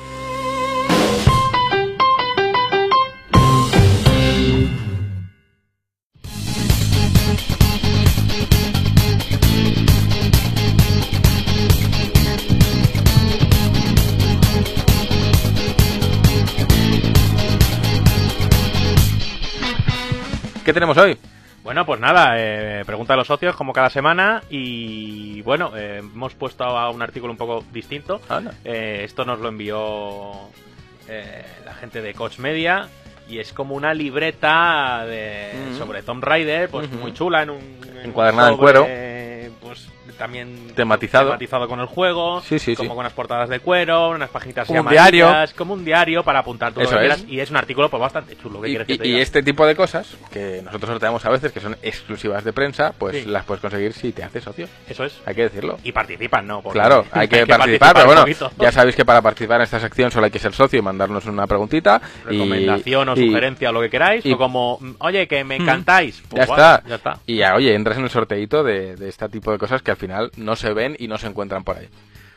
¿Qué 20.65 20.73
tenemos 20.73 20.97
hoy? 20.97 21.15
Bueno, 21.63 21.85
pues 21.85 21.99
nada, 21.99 22.33
eh, 22.37 22.83
pregunta 22.85 23.13
a 23.13 23.17
los 23.17 23.27
socios 23.27 23.55
como 23.55 23.71
cada 23.71 23.89
semana 23.89 24.41
y 24.49 25.41
bueno, 25.43 25.71
eh, 25.75 25.99
hemos 25.99 26.33
puesto 26.33 26.63
a 26.63 26.89
un 26.89 27.01
artículo 27.01 27.31
un 27.31 27.37
poco 27.37 27.63
distinto. 27.71 28.19
Eh, 28.63 29.01
esto 29.03 29.25
nos 29.25 29.39
lo 29.39 29.49
envió 29.49 30.31
eh, 31.07 31.43
la 31.65 31.73
gente 31.75 32.01
de 32.01 32.13
Coach 32.13 32.39
Media 32.39 32.87
y 33.27 33.39
es 33.39 33.53
como 33.53 33.75
una 33.75 33.93
libreta 33.93 35.05
de, 35.07 35.51
Mm. 35.71 35.77
sobre 35.77 36.03
Tomb 36.03 36.23
Raider, 36.23 36.69
pues 36.69 36.91
muy 36.91 37.13
chula, 37.13 37.41
en 37.43 37.49
un 37.51 37.59
en 37.99 38.05
Encuadernada 38.09 38.49
en 38.51 38.57
cuero. 38.57 38.85
También 40.17 40.67
Tematizado. 40.75 41.25
tematizado 41.29 41.67
con 41.67 41.79
el 41.79 41.85
juego, 41.87 42.41
Sí, 42.41 42.57
sí, 42.59 42.75
como 42.75 42.85
sí. 42.85 42.89
con 42.89 42.97
unas 42.99 43.13
portadas 43.13 43.49
de 43.49 43.59
cuero, 43.59 44.09
unas 44.11 44.29
pajitas 44.29 44.67
Como 44.67 44.81
un 44.81 44.87
diario. 44.89 45.29
como 45.57 45.73
un 45.73 45.83
diario 45.85 46.23
para 46.23 46.39
apuntar 46.39 46.71
todo 46.73 46.83
Eso 46.83 46.93
lo 46.93 46.99
que 47.01 47.07
es. 47.07 47.13
quieras 47.15 47.31
y 47.31 47.39
es 47.39 47.49
un 47.51 47.57
artículo 47.57 47.89
pues 47.89 47.99
bastante 48.01 48.35
chulo. 48.37 48.61
¿qué 48.61 48.67
Y, 48.69 48.71
quieres 48.71 48.87
que 48.87 48.93
y- 48.93 48.97
te 48.97 49.07
y 49.07 49.19
este 49.19 49.43
tipo 49.43 49.65
de 49.65 49.75
cosas 49.75 50.15
que 50.31 50.61
nosotros 50.63 50.89
sorteamos 50.91 51.25
a 51.25 51.29
veces, 51.29 51.51
que 51.51 51.59
son 51.59 51.75
exclusivas 51.81 52.43
de 52.43 52.53
prensa, 52.53 52.93
pues 52.97 53.25
las 53.27 53.43
puedes 53.45 53.61
conseguir 53.61 53.93
si 53.93 54.11
te 54.11 54.23
haces 54.23 54.43
socio. 54.43 54.67
Eso 54.87 55.03
es. 55.03 55.19
Hay 55.25 55.35
que 55.35 55.43
decirlo. 55.43 55.77
Y 55.83 55.91
participan, 55.91 56.47
¿no? 56.47 56.61
Porque 56.61 56.79
Claro, 56.79 57.05
hay 57.11 57.27
que, 57.27 57.45
participar, 57.45 57.93
pero 57.93 58.05
bueno, 58.05 58.21
poquito. 58.21 58.51
ya 58.57 58.71
sabéis 58.71 58.95
que 58.95 59.03
para 59.05 59.21
participar 59.21 59.57
en 59.57 59.63
esta 59.63 59.79
sección 59.79 60.11
solo 60.11 60.25
hay 60.25 60.31
que 60.31 60.39
ser 60.39 60.53
socio 60.53 60.79
y 60.79 60.81
mandarnos 60.81 61.25
una 61.25 61.45
preguntita. 61.47 62.01
y- 62.29 62.37
recomendación 62.37 63.09
o 63.09 63.15
sugerencia 63.15 63.69
o 63.69 63.73
lo 63.73 63.81
que 63.81 63.89
queráis, 63.89 64.25
o 64.25 64.37
como, 64.37 64.79
oye, 64.99 65.27
que 65.27 65.43
me 65.43 65.57
Mm. 65.59 65.61
encantáis. 65.63 66.21
Ya 66.21 66.27
Pues 66.29 66.47
vale, 66.47 66.61
está. 66.61 66.83
Ya 66.89 66.95
está. 66.95 67.19
Y 67.25 67.35
ya, 67.37 67.55
oye, 67.55 67.73
entras 67.73 67.97
en 67.97 68.03
el 68.03 68.09
sorteito 68.09 68.63
de, 68.63 68.95
de 68.95 69.09
este 69.09 69.27
tipo 69.29 69.51
de 69.51 69.57
cosas 69.57 69.81
que 69.81 69.91
al 69.91 69.97
final 69.97 70.04
no 70.07 70.55
se 70.55 70.73
ven 70.73 70.95
y 70.99 71.07
no 71.07 71.17
se 71.17 71.27
encuentran 71.27 71.63
por 71.63 71.77
ahí. 71.77 71.87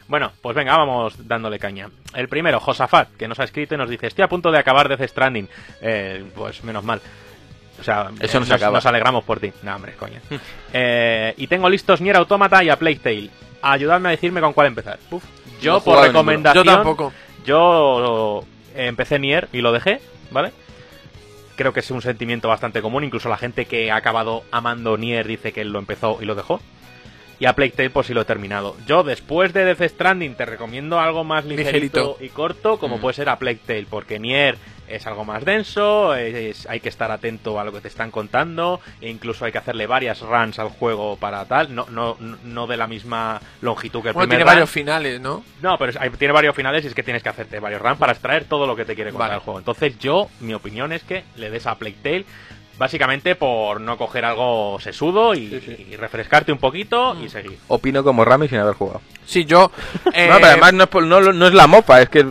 Bueno, 0.09 0.33
pues 0.41 0.57
venga, 0.57 0.77
vamos 0.77 1.29
dándole 1.29 1.59
caña. 1.59 1.91
El 2.15 2.29
primero, 2.29 2.61
Josafat, 2.61 3.11
que 3.17 3.29
nos 3.29 3.39
ha 3.41 3.45
escrito 3.45 3.75
y 3.75 3.79
nos 3.79 3.91
dice, 3.91 4.07
estoy 4.07 4.25
a 4.25 4.29
punto 4.29 4.51
de 4.51 4.59
acabar 4.59 4.89
Death 4.89 5.07
Stranding. 5.11 5.49
Eh, 5.83 6.25
pues 6.35 6.65
menos 6.65 6.83
mal. 6.83 7.01
O 7.79 7.85
sea, 7.85 8.11
Eso 8.19 8.39
eh, 8.39 8.41
nos, 8.41 8.51
acaba. 8.51 8.73
nos 8.73 8.87
alegramos 8.87 9.23
por 9.25 9.39
ti. 9.39 9.53
No, 9.63 9.77
hombre, 9.77 9.93
coño. 9.95 10.19
Eh, 10.73 11.35
y 11.37 11.47
tengo 11.47 11.69
listos 11.69 12.01
Nier 12.01 12.17
Automata 12.17 12.65
y 12.65 12.71
a 12.71 12.79
Plague 12.79 13.01
Tale. 13.01 13.31
Ayudadme 13.61 14.09
a 14.09 14.11
decirme 14.13 14.41
con 14.41 14.55
cuál 14.55 14.69
empezar. 14.69 14.99
Uf, 15.11 15.23
yo, 15.61 15.75
No 15.75 15.81
por 15.85 16.03
recomendación... 16.03 16.65
Yo 16.65 16.73
tampoco. 16.73 17.13
Yo 17.45 18.45
empecé 18.75 19.19
Nier 19.19 19.49
y 19.53 19.61
lo 19.61 19.73
dejé, 19.73 20.01
¿vale? 20.31 20.53
Creo 21.57 21.73
que 21.73 21.81
es 21.81 21.91
un 21.91 22.01
sentimiento 22.01 22.49
bastante 22.49 22.81
común, 22.81 23.05
incluso 23.05 23.29
la 23.29 23.37
gente 23.37 23.67
que 23.67 23.91
ha 23.91 23.97
acabado 23.97 24.45
amando 24.53 24.97
Nier 24.97 25.27
dice 25.27 25.53
que 25.53 25.61
él 25.63 25.71
lo 25.71 25.79
empezó 25.79 26.19
y 26.21 26.25
lo 26.25 26.35
dejó. 26.35 26.61
Y 27.41 27.47
a 27.47 27.53
Plague 27.53 27.71
Tale 27.71 27.91
pues 27.91 28.07
sí 28.09 28.15
lo 28.15 28.23
he 28.23 28.25
terminado. 28.25 28.77
Yo 28.87 29.05
después 29.05 29.53
de 29.53 29.65
Death 29.65 29.91
Stranding 29.93 30.35
te 30.35 30.45
recomiendo 30.45 30.99
algo 30.99 31.23
más 31.23 31.45
ligerito, 31.45 31.73
Ligerito. 31.73 32.17
y 32.21 32.29
corto, 32.31 32.79
como 32.79 32.99
Mm. 32.99 33.01
puede 33.01 33.15
ser 33.15 33.29
a 33.29 33.39
Plague 33.39 33.61
Tale, 33.65 33.87
porque 33.89 34.19
Nier 34.19 34.59
es 34.89 35.07
algo 35.07 35.25
más 35.25 35.45
denso, 35.45 36.15
es- 36.17 36.67
hay 36.67 36.81
que 36.81 36.89
estar 36.89 37.11
atento 37.13 37.61
a 37.61 37.65
lo 37.65 37.73
que 37.73 37.81
te 37.81 37.89
están 37.89 38.11
contando, 38.11 38.81
e 39.01 39.09
incluso 39.11 39.45
hay 39.45 39.53
que 39.53 39.59
hacerle 39.59 39.87
varias 39.87 40.21
runs 40.23 40.59
al 40.59 40.71
juego 40.71 41.17
para 41.17 41.45
tal, 41.45 41.73
no, 41.75 41.87
no, 41.91 42.17
no 42.19 42.67
de 42.67 42.77
la 42.79 42.87
misma 42.89 43.41
longitud 43.61 44.03
que 44.03 44.09
el 44.09 44.15
Bueno, 44.15 44.29
primer 44.29 44.39
tiene 44.39 44.45
run. 44.45 44.55
varios 44.57 44.71
finales, 44.71 45.21
¿no? 45.21 45.45
No, 45.63 45.77
pero 45.79 45.93
es- 45.93 46.19
tiene 46.19 46.33
varios 46.33 46.57
finales 46.57 46.85
y 46.85 46.89
es 46.89 46.95
que 46.95 47.03
tienes 47.05 47.23
que 47.23 47.29
hacerte 47.29 47.61
varios 47.61 47.83
runs 47.83 47.99
para 47.99 48.13
extraer 48.13 48.47
todo 48.47 48.67
lo 48.67 48.75
que 48.75 48.85
te 48.87 48.95
quiere 48.97 49.11
contar 49.13 49.29
Vale. 49.29 49.39
el 49.41 49.45
juego. 49.45 49.59
Entonces 49.61 49.97
yo, 49.99 50.29
mi 50.41 50.55
opinión 50.55 50.91
es 50.93 51.05
que 51.05 51.23
le 51.37 51.51
des 51.51 51.67
a 51.67 51.75
Plague 51.77 51.97
Tale 52.03 52.25
básicamente 52.79 53.35
por 53.35 53.81
no 53.81 53.97
coger 53.99 54.25
algo 54.25 54.79
sesudo 54.81 55.35
y, 55.35 55.87
y 55.91 55.97
refrescarte 55.97 56.53
un 56.53 56.59
poquito 56.59 57.15
Mm. 57.15 57.25
y 57.25 57.29
seguir. 57.29 57.59
Opino 57.69 58.05
como 58.05 58.25
Rami 58.25 58.49
sin 58.49 58.59
haber 58.59 58.75
jugado. 58.75 59.01
Sí, 59.27 59.45
yo. 59.45 59.71
eh, 60.15 60.27
No, 60.31 60.35
pero 60.37 60.47
además 60.47 60.73
no 60.75 60.85
es, 60.85 60.89
por- 60.89 61.05
no, 61.05 61.21
no 61.21 61.47
es 61.47 61.55
la 61.55 61.67
mofa, 61.67 62.01
es 62.01 62.09
que 62.09 62.27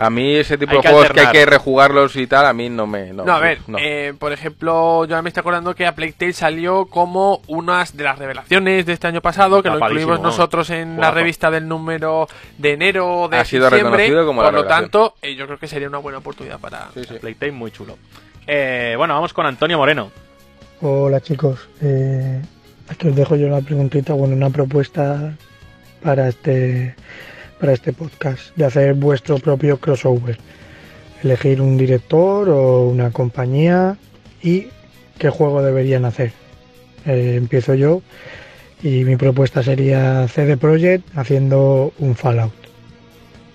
a 0.00 0.10
mí 0.10 0.36
ese 0.36 0.56
tipo 0.56 0.70
Hay 0.70 0.76
de 0.78 0.82
juegos 0.88 1.06
alternar. 1.06 1.32
que 1.32 1.38
hay 1.38 1.44
que 1.44 1.50
rejugarlos 1.50 2.14
y 2.14 2.28
tal, 2.28 2.46
a 2.46 2.52
mí 2.52 2.68
no 2.70 2.86
me... 2.86 3.12
No, 3.12 3.24
No, 3.24 3.32
a 3.34 3.40
ver, 3.40 3.58
no. 3.66 3.78
eh, 3.80 4.14
por 4.16 4.32
ejemplo, 4.32 5.04
yo 5.06 5.20
me 5.24 5.28
estoy 5.30 5.40
acordando 5.40 5.74
que 5.74 5.86
a 5.86 5.94
Plague 5.96 6.12
Tale 6.12 6.32
salió 6.34 6.86
como 6.86 7.42
una 7.48 7.84
de 7.92 8.04
las 8.04 8.16
revelaciones 8.16 8.86
de 8.86 8.92
este 8.92 9.08
año 9.08 9.20
pasado, 9.20 9.60
que 9.60 9.70
lo 9.70 9.78
incluimos 9.80 10.20
nosotros 10.20 10.70
en 10.70 11.00
la 11.00 11.10
revista 11.10 11.50
del 11.50 11.66
número 11.66 12.28
de 12.58 12.74
enero 12.74 13.26
de 13.28 13.38
Ha 13.38 13.44
sido 13.44 13.68
diciembre. 13.68 13.96
reconocido 14.04 14.24
como 14.26 14.42
por 14.42 14.52
la 14.54 14.60
lo 14.60 14.66
tanto, 14.68 15.14
eh, 15.20 15.34
yo 15.34 15.46
creo 15.46 15.58
que 15.58 15.66
sería 15.66 15.88
una 15.88 15.98
buena 15.98 16.18
oportunidad 16.18 16.60
para. 16.60 16.90
Sí, 16.94 17.02
sí. 17.02 17.14
Plague 17.20 17.34
Tale 17.34 17.52
muy 17.52 17.72
chulo. 17.72 17.98
Eh, 18.50 18.94
bueno, 18.96 19.12
vamos 19.12 19.34
con 19.34 19.44
Antonio 19.44 19.76
Moreno. 19.76 20.10
Hola 20.80 21.20
chicos, 21.20 21.68
eh, 21.82 22.40
aquí 22.88 23.08
os 23.08 23.14
dejo 23.14 23.36
yo 23.36 23.48
la 23.48 23.60
preguntita, 23.60 24.14
bueno, 24.14 24.34
una 24.34 24.48
propuesta 24.48 25.34
para 26.02 26.28
este, 26.28 26.94
para 27.60 27.74
este 27.74 27.92
podcast, 27.92 28.56
de 28.56 28.64
hacer 28.64 28.94
vuestro 28.94 29.36
propio 29.36 29.78
crossover. 29.78 30.38
Elegir 31.22 31.60
un 31.60 31.76
director 31.76 32.48
o 32.48 32.84
una 32.84 33.10
compañía 33.10 33.98
y 34.42 34.68
qué 35.18 35.28
juego 35.28 35.62
deberían 35.62 36.06
hacer. 36.06 36.32
Eh, 37.04 37.34
empiezo 37.36 37.74
yo 37.74 38.00
y 38.82 39.04
mi 39.04 39.16
propuesta 39.16 39.62
sería 39.62 40.26
CD 40.26 40.56
Projekt 40.56 41.06
haciendo 41.18 41.92
un 41.98 42.16
Fallout. 42.16 42.54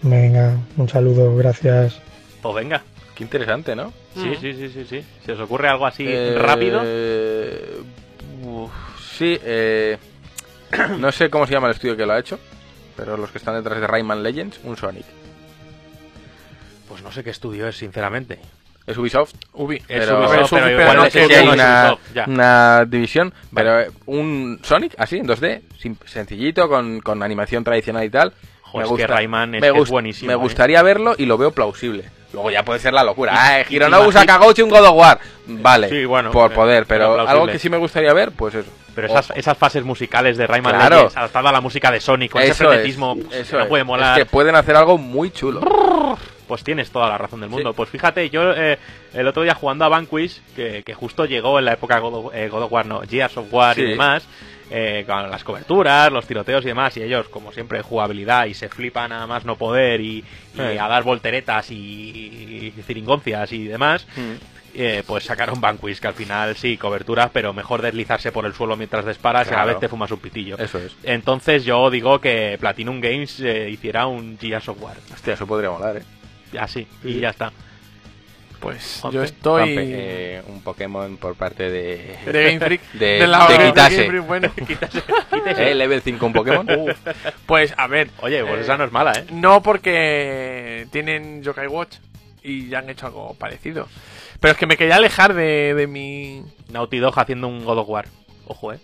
Venga, 0.03 0.55
un 0.77 0.87
saludo, 0.87 1.35
gracias. 1.35 1.99
Pues 2.43 2.53
venga. 2.53 2.83
Qué 3.15 3.23
interesante, 3.23 3.75
¿no? 3.75 4.02
Sí, 4.13 4.19
Mm. 4.29 4.35
sí, 4.41 4.53
sí, 4.53 4.69
sí, 4.69 4.85
sí. 4.89 5.05
¿Se 5.25 5.31
os 5.31 5.39
ocurre 5.39 5.67
algo 5.69 5.85
así 5.85 6.05
Eh, 6.07 6.35
rápido? 6.37 6.81
uf, 8.43 8.71
sí, 9.17 9.39
eh, 9.43 9.97
no 10.99 11.11
sé 11.11 11.29
cómo 11.29 11.47
se 11.47 11.53
llama 11.53 11.67
el 11.67 11.73
estudio 11.73 11.95
que 11.97 12.05
lo 12.05 12.13
ha 12.13 12.19
hecho, 12.19 12.39
pero 12.95 13.17
los 13.17 13.31
que 13.31 13.37
están 13.39 13.55
detrás 13.55 13.79
de 13.79 13.87
Rayman 13.87 14.21
Legends, 14.21 14.59
un 14.63 14.77
Sonic. 14.77 15.05
Pues 16.87 17.01
no 17.01 17.11
sé 17.11 17.23
qué 17.23 17.31
estudio 17.31 17.67
es, 17.67 17.75
sinceramente. 17.77 18.39
Es 18.85 18.97
Ubisoft. 18.97 19.33
Ubi. 19.53 19.77
Es 19.77 19.83
Pero- 19.87 20.19
Ubisoft, 20.19 20.49
Pero 20.51 20.65
es 20.67 20.75
pero 20.75 20.77
pero 20.77 20.93
no 21.03 21.09
sé 21.09 21.25
si 21.27 21.33
hay 21.33 21.47
una, 21.47 21.93
Ubisoft, 21.93 22.27
una 22.27 22.85
división, 22.85 23.33
Vale. 23.51 23.69
pero 23.69 23.79
eh, 23.79 23.91
un 24.07 24.59
Sonic 24.61 24.93
así, 24.97 25.17
en 25.17 25.25
2D, 25.27 25.61
sim- 25.79 25.95
sencillito, 26.05 26.67
con, 26.67 26.99
con 26.99 27.23
animación 27.23 27.63
tradicional 27.63 28.03
y 28.03 28.09
tal. 28.09 28.33
Joder, 28.63 28.87
es 28.87 28.93
que 28.93 29.07
Rayman 29.07 29.55
es- 29.55 29.61
me 29.61 29.69
es 29.81 29.89
buenísimo, 29.89 30.27
Me 30.27 30.33
eh. 30.33 30.37
gustaría 30.37 30.81
verlo 30.83 31.15
y 31.17 31.25
lo 31.25 31.37
veo 31.37 31.51
plausible. 31.51 32.09
Luego 32.33 32.49
ya 32.51 32.63
puede 32.65 32.79
ser 32.79 32.93
la 32.93 33.03
locura. 33.03 33.31
Ah, 33.35 33.61
Hironobu 33.69 34.09
y- 34.09 34.13
Sakaguchi 34.13 34.63
un 34.63 34.69
God 34.69 34.85
of 34.85 34.95
War. 34.97 35.19
Vale, 35.45 35.89
Sí, 35.89 36.05
bueno, 36.05 36.31
por 36.31 36.51
eh, 36.51 36.55
poder, 36.55 36.85
pero 36.87 37.19
algo 37.27 37.47
que 37.47 37.59
sí 37.59 37.69
me 37.69 37.77
gustaría 37.77 38.11
ver, 38.13 38.31
pues 38.31 38.55
eso. 38.55 38.69
Pero 38.95 39.07
esas, 39.07 39.31
esas 39.35 39.57
fases 39.57 39.83
musicales 39.83 40.37
de 40.37 40.45
Rayman 40.47 40.75
Claro. 40.75 40.95
Legends, 40.97 41.17
adaptada 41.17 41.49
a 41.49 41.53
la 41.53 41.61
música 41.61 41.91
de 41.91 41.99
Sonic, 41.99 42.31
con 42.31 42.41
ese 42.41 42.51
Eso 42.51 42.63
es, 42.65 42.69
frenetismo, 42.69 43.15
pues, 43.17 43.49
que 43.49 43.57
no 43.57 43.67
puede 43.67 43.83
molar. 43.83 44.19
Es 44.19 44.25
que 44.25 44.29
pueden 44.31 44.55
hacer 44.55 44.75
algo 44.75 44.97
muy 44.97 45.31
chulo. 45.31 45.61
Pues 46.47 46.63
tienes 46.63 46.91
toda 46.91 47.07
la 47.09 47.17
razón 47.17 47.39
del 47.41 47.49
mundo. 47.49 47.71
Sí. 47.71 47.75
Pues 47.75 47.89
fíjate, 47.89 48.29
yo 48.29 48.51
eh, 48.53 48.77
el 49.13 49.27
otro 49.27 49.43
día 49.43 49.55
jugando 49.55 49.85
a 49.85 49.89
Vanquish, 49.89 50.41
que, 50.55 50.83
que 50.83 50.93
justo 50.93 51.25
llegó 51.25 51.57
en 51.57 51.65
la 51.65 51.73
época 51.73 51.97
God 51.99 52.13
of, 52.25 52.35
eh, 52.35 52.49
God 52.49 52.63
of 52.63 52.71
War, 52.71 52.85
no, 52.85 53.01
Gears 53.01 53.37
of 53.37 53.45
War 53.51 53.77
y 53.79 53.83
demás, 53.91 54.23
eh, 54.71 55.03
con 55.07 55.29
las 55.29 55.43
coberturas, 55.43 56.11
los 56.11 56.25
tiroteos 56.25 56.63
y 56.63 56.67
demás, 56.67 56.95
y 56.97 57.03
ellos, 57.03 57.27
como 57.29 57.51
siempre, 57.51 57.81
jugabilidad 57.81 58.45
y 58.45 58.53
se 58.53 58.69
flipan 58.69 59.11
a 59.11 59.27
más 59.27 59.45
no 59.45 59.55
poder 59.55 60.01
y, 60.01 60.23
y 60.55 60.59
Eh. 60.59 60.79
a 60.79 60.87
dar 60.87 61.03
volteretas 61.03 61.69
y, 61.71 61.75
y 62.77 62.81
ciringoncias 62.83 63.51
y 63.53 63.65
demás. 63.65 64.05
eh, 64.75 65.03
pues 65.05 65.23
sacaron 65.25 65.61
Vanquish, 65.61 65.99
que 65.99 66.07
al 66.07 66.15
final 66.15 66.55
sí, 66.55 66.77
coberturas, 66.77 67.29
pero 67.31 67.53
mejor 67.53 67.83
deslizarse 67.83 68.31
por 68.31 68.43
el 68.47 68.53
suelo 68.55 68.75
mientras 68.75 69.05
disparas 69.05 69.45
y 69.45 69.49
a 69.49 69.51
la 69.51 69.57
Claro. 69.57 69.67
vez 69.69 69.79
te 69.81 69.87
fumas 69.87 70.09
un 70.09 70.17
pitillo. 70.19 70.57
Eso 70.57 70.79
es. 70.79 70.95
Entonces 71.03 71.63
yo 71.63 71.91
digo 71.91 72.19
que 72.19 72.57
Platinum 72.59 72.99
Games 72.99 73.39
eh, 73.41 73.69
hiciera 73.69 74.07
un 74.07 74.35
Gears 74.41 74.67
of 74.69 74.81
War. 74.81 74.97
Hostia, 75.13 75.35
eso 75.35 75.45
podría 75.45 75.69
molar, 75.69 75.97
eh. 75.97 76.03
Así, 76.59 76.87
y 77.03 77.19
ya 77.19 77.29
está. 77.29 77.51
Pues 78.63 79.01
yo 79.11 79.21
estoy. 79.21 79.75
Eh, 79.77 80.41
un 80.47 80.61
Pokémon 80.61 81.17
por 81.17 81.35
parte 81.35 81.69
de... 81.69 82.17
de 82.25 82.43
Game 82.45 82.59
Freak. 82.61 82.81
de- 82.93 83.19
del 83.19 83.29
lado 83.29 83.49
de 83.49 83.57
Game 83.57 83.69
Kitase. 83.71 84.07
Freak, 84.07 84.25
bueno. 84.25 84.51
Eh, 85.57 85.75
level 85.75 86.01
5 86.01 86.25
un 86.25 86.31
Pokémon. 86.31 86.67
Pues 87.45 87.73
a 87.77 87.87
ver. 87.87 88.09
Oye, 88.21 88.41
pues 88.43 88.59
eh, 88.59 88.61
esa 88.61 88.77
no 88.77 88.85
es 88.85 88.91
mala, 88.93 89.11
¿eh? 89.11 89.25
No 89.31 89.61
porque 89.61 90.87
tienen 90.91 91.43
Yokai 91.43 91.67
Watch 91.67 91.97
y 92.41 92.69
ya 92.69 92.79
han 92.79 92.89
hecho 92.89 93.07
algo 93.07 93.33
parecido. 93.33 93.89
Pero 94.39 94.53
es 94.53 94.57
que 94.57 94.65
me 94.65 94.77
quería 94.77 94.95
alejar 94.95 95.33
de, 95.33 95.73
de 95.73 95.87
mi... 95.87 96.43
Naughty 96.71 96.99
Dog 96.99 97.19
haciendo 97.19 97.49
un 97.49 97.65
God 97.65 97.79
of 97.79 97.89
War. 97.89 98.05
Ojo, 98.47 98.71
¿eh? 98.71 98.79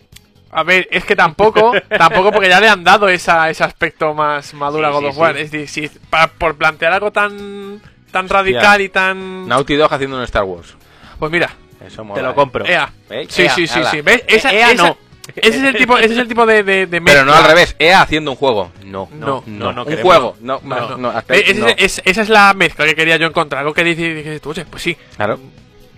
A 0.51 0.63
ver, 0.63 0.87
es 0.91 1.05
que 1.05 1.15
tampoco, 1.15 1.71
tampoco 1.87 2.31
porque 2.31 2.49
ya 2.49 2.59
le 2.59 2.67
han 2.67 2.83
dado 2.83 3.07
esa, 3.07 3.49
ese 3.49 3.63
aspecto 3.63 4.13
más 4.13 4.53
maduro 4.53 4.87
a 4.87 4.91
God 4.91 5.01
sí, 5.01 5.05
of 5.07 5.17
War. 5.17 5.35
sí. 5.35 5.41
Es 5.41 5.51
decir, 5.51 5.89
si, 5.89 5.99
por 6.37 6.57
plantear 6.57 6.91
algo 6.91 7.11
tan 7.11 7.81
tan 8.11 8.27
radical 8.29 8.81
y 8.81 8.89
tan... 8.89 9.47
Naughty 9.47 9.75
Dog 9.75 9.93
haciendo 9.93 10.17
un 10.17 10.23
Star 10.23 10.43
Wars. 10.43 10.75
Pues 11.17 11.31
mira, 11.31 11.49
Eso 11.85 12.03
mola. 12.03 12.15
Te 12.19 12.23
lo 12.23 12.31
¿eh? 12.31 12.35
compro. 12.35 12.65
Sí, 12.65 12.71
EA, 12.71 12.89
sí, 13.29 13.67
sí, 13.67 13.79
ala. 13.79 13.91
sí. 13.91 14.01
¿Ves? 14.01 14.23
Esa, 14.27 14.53
EA 14.53 14.71
esa- 14.71 14.83
no. 14.87 14.97
Ese 15.35 15.57
es 15.59 15.63
el 15.63 15.75
tipo, 15.75 15.95
ese 15.97 16.13
es 16.13 16.19
el 16.19 16.27
tipo 16.27 16.43
de, 16.45 16.63
de, 16.63 16.87
de 16.87 17.01
Pero 17.01 17.19
no 17.23 17.31
mezcla. 17.31 17.37
al 17.37 17.51
revés, 17.51 17.75
EA 17.77 18.01
haciendo 18.01 18.31
un 18.31 18.37
juego. 18.37 18.71
No, 18.83 19.07
No, 19.13 19.43
no, 19.45 19.71
no 19.71 19.81
un 19.83 19.87
queremos. 19.87 20.01
juego. 20.03 20.37
No, 20.41 20.59
No, 20.63 20.75
no, 20.75 20.89
no. 20.89 20.97
no, 20.97 21.09
hasta 21.09 21.35
Eh, 21.35 21.37
ahí, 21.45 21.51
ese- 21.51 21.59
no. 21.59 21.67
es- 21.67 22.01
esa 22.03 22.21
es 22.23 22.29
la 22.29 22.53
mezcla 22.55 22.85
que 22.85 22.95
quería 22.95 23.17
yo 23.17 23.27
encontrar. 23.27 23.59
Algo 23.59 23.73
que 23.73 23.83
dices, 23.83 24.15
dices 24.15 24.41
tú, 24.41 24.49
oye, 24.49 24.65
pues 24.65 24.81
sí. 24.81 24.97
Claro. 25.15 25.39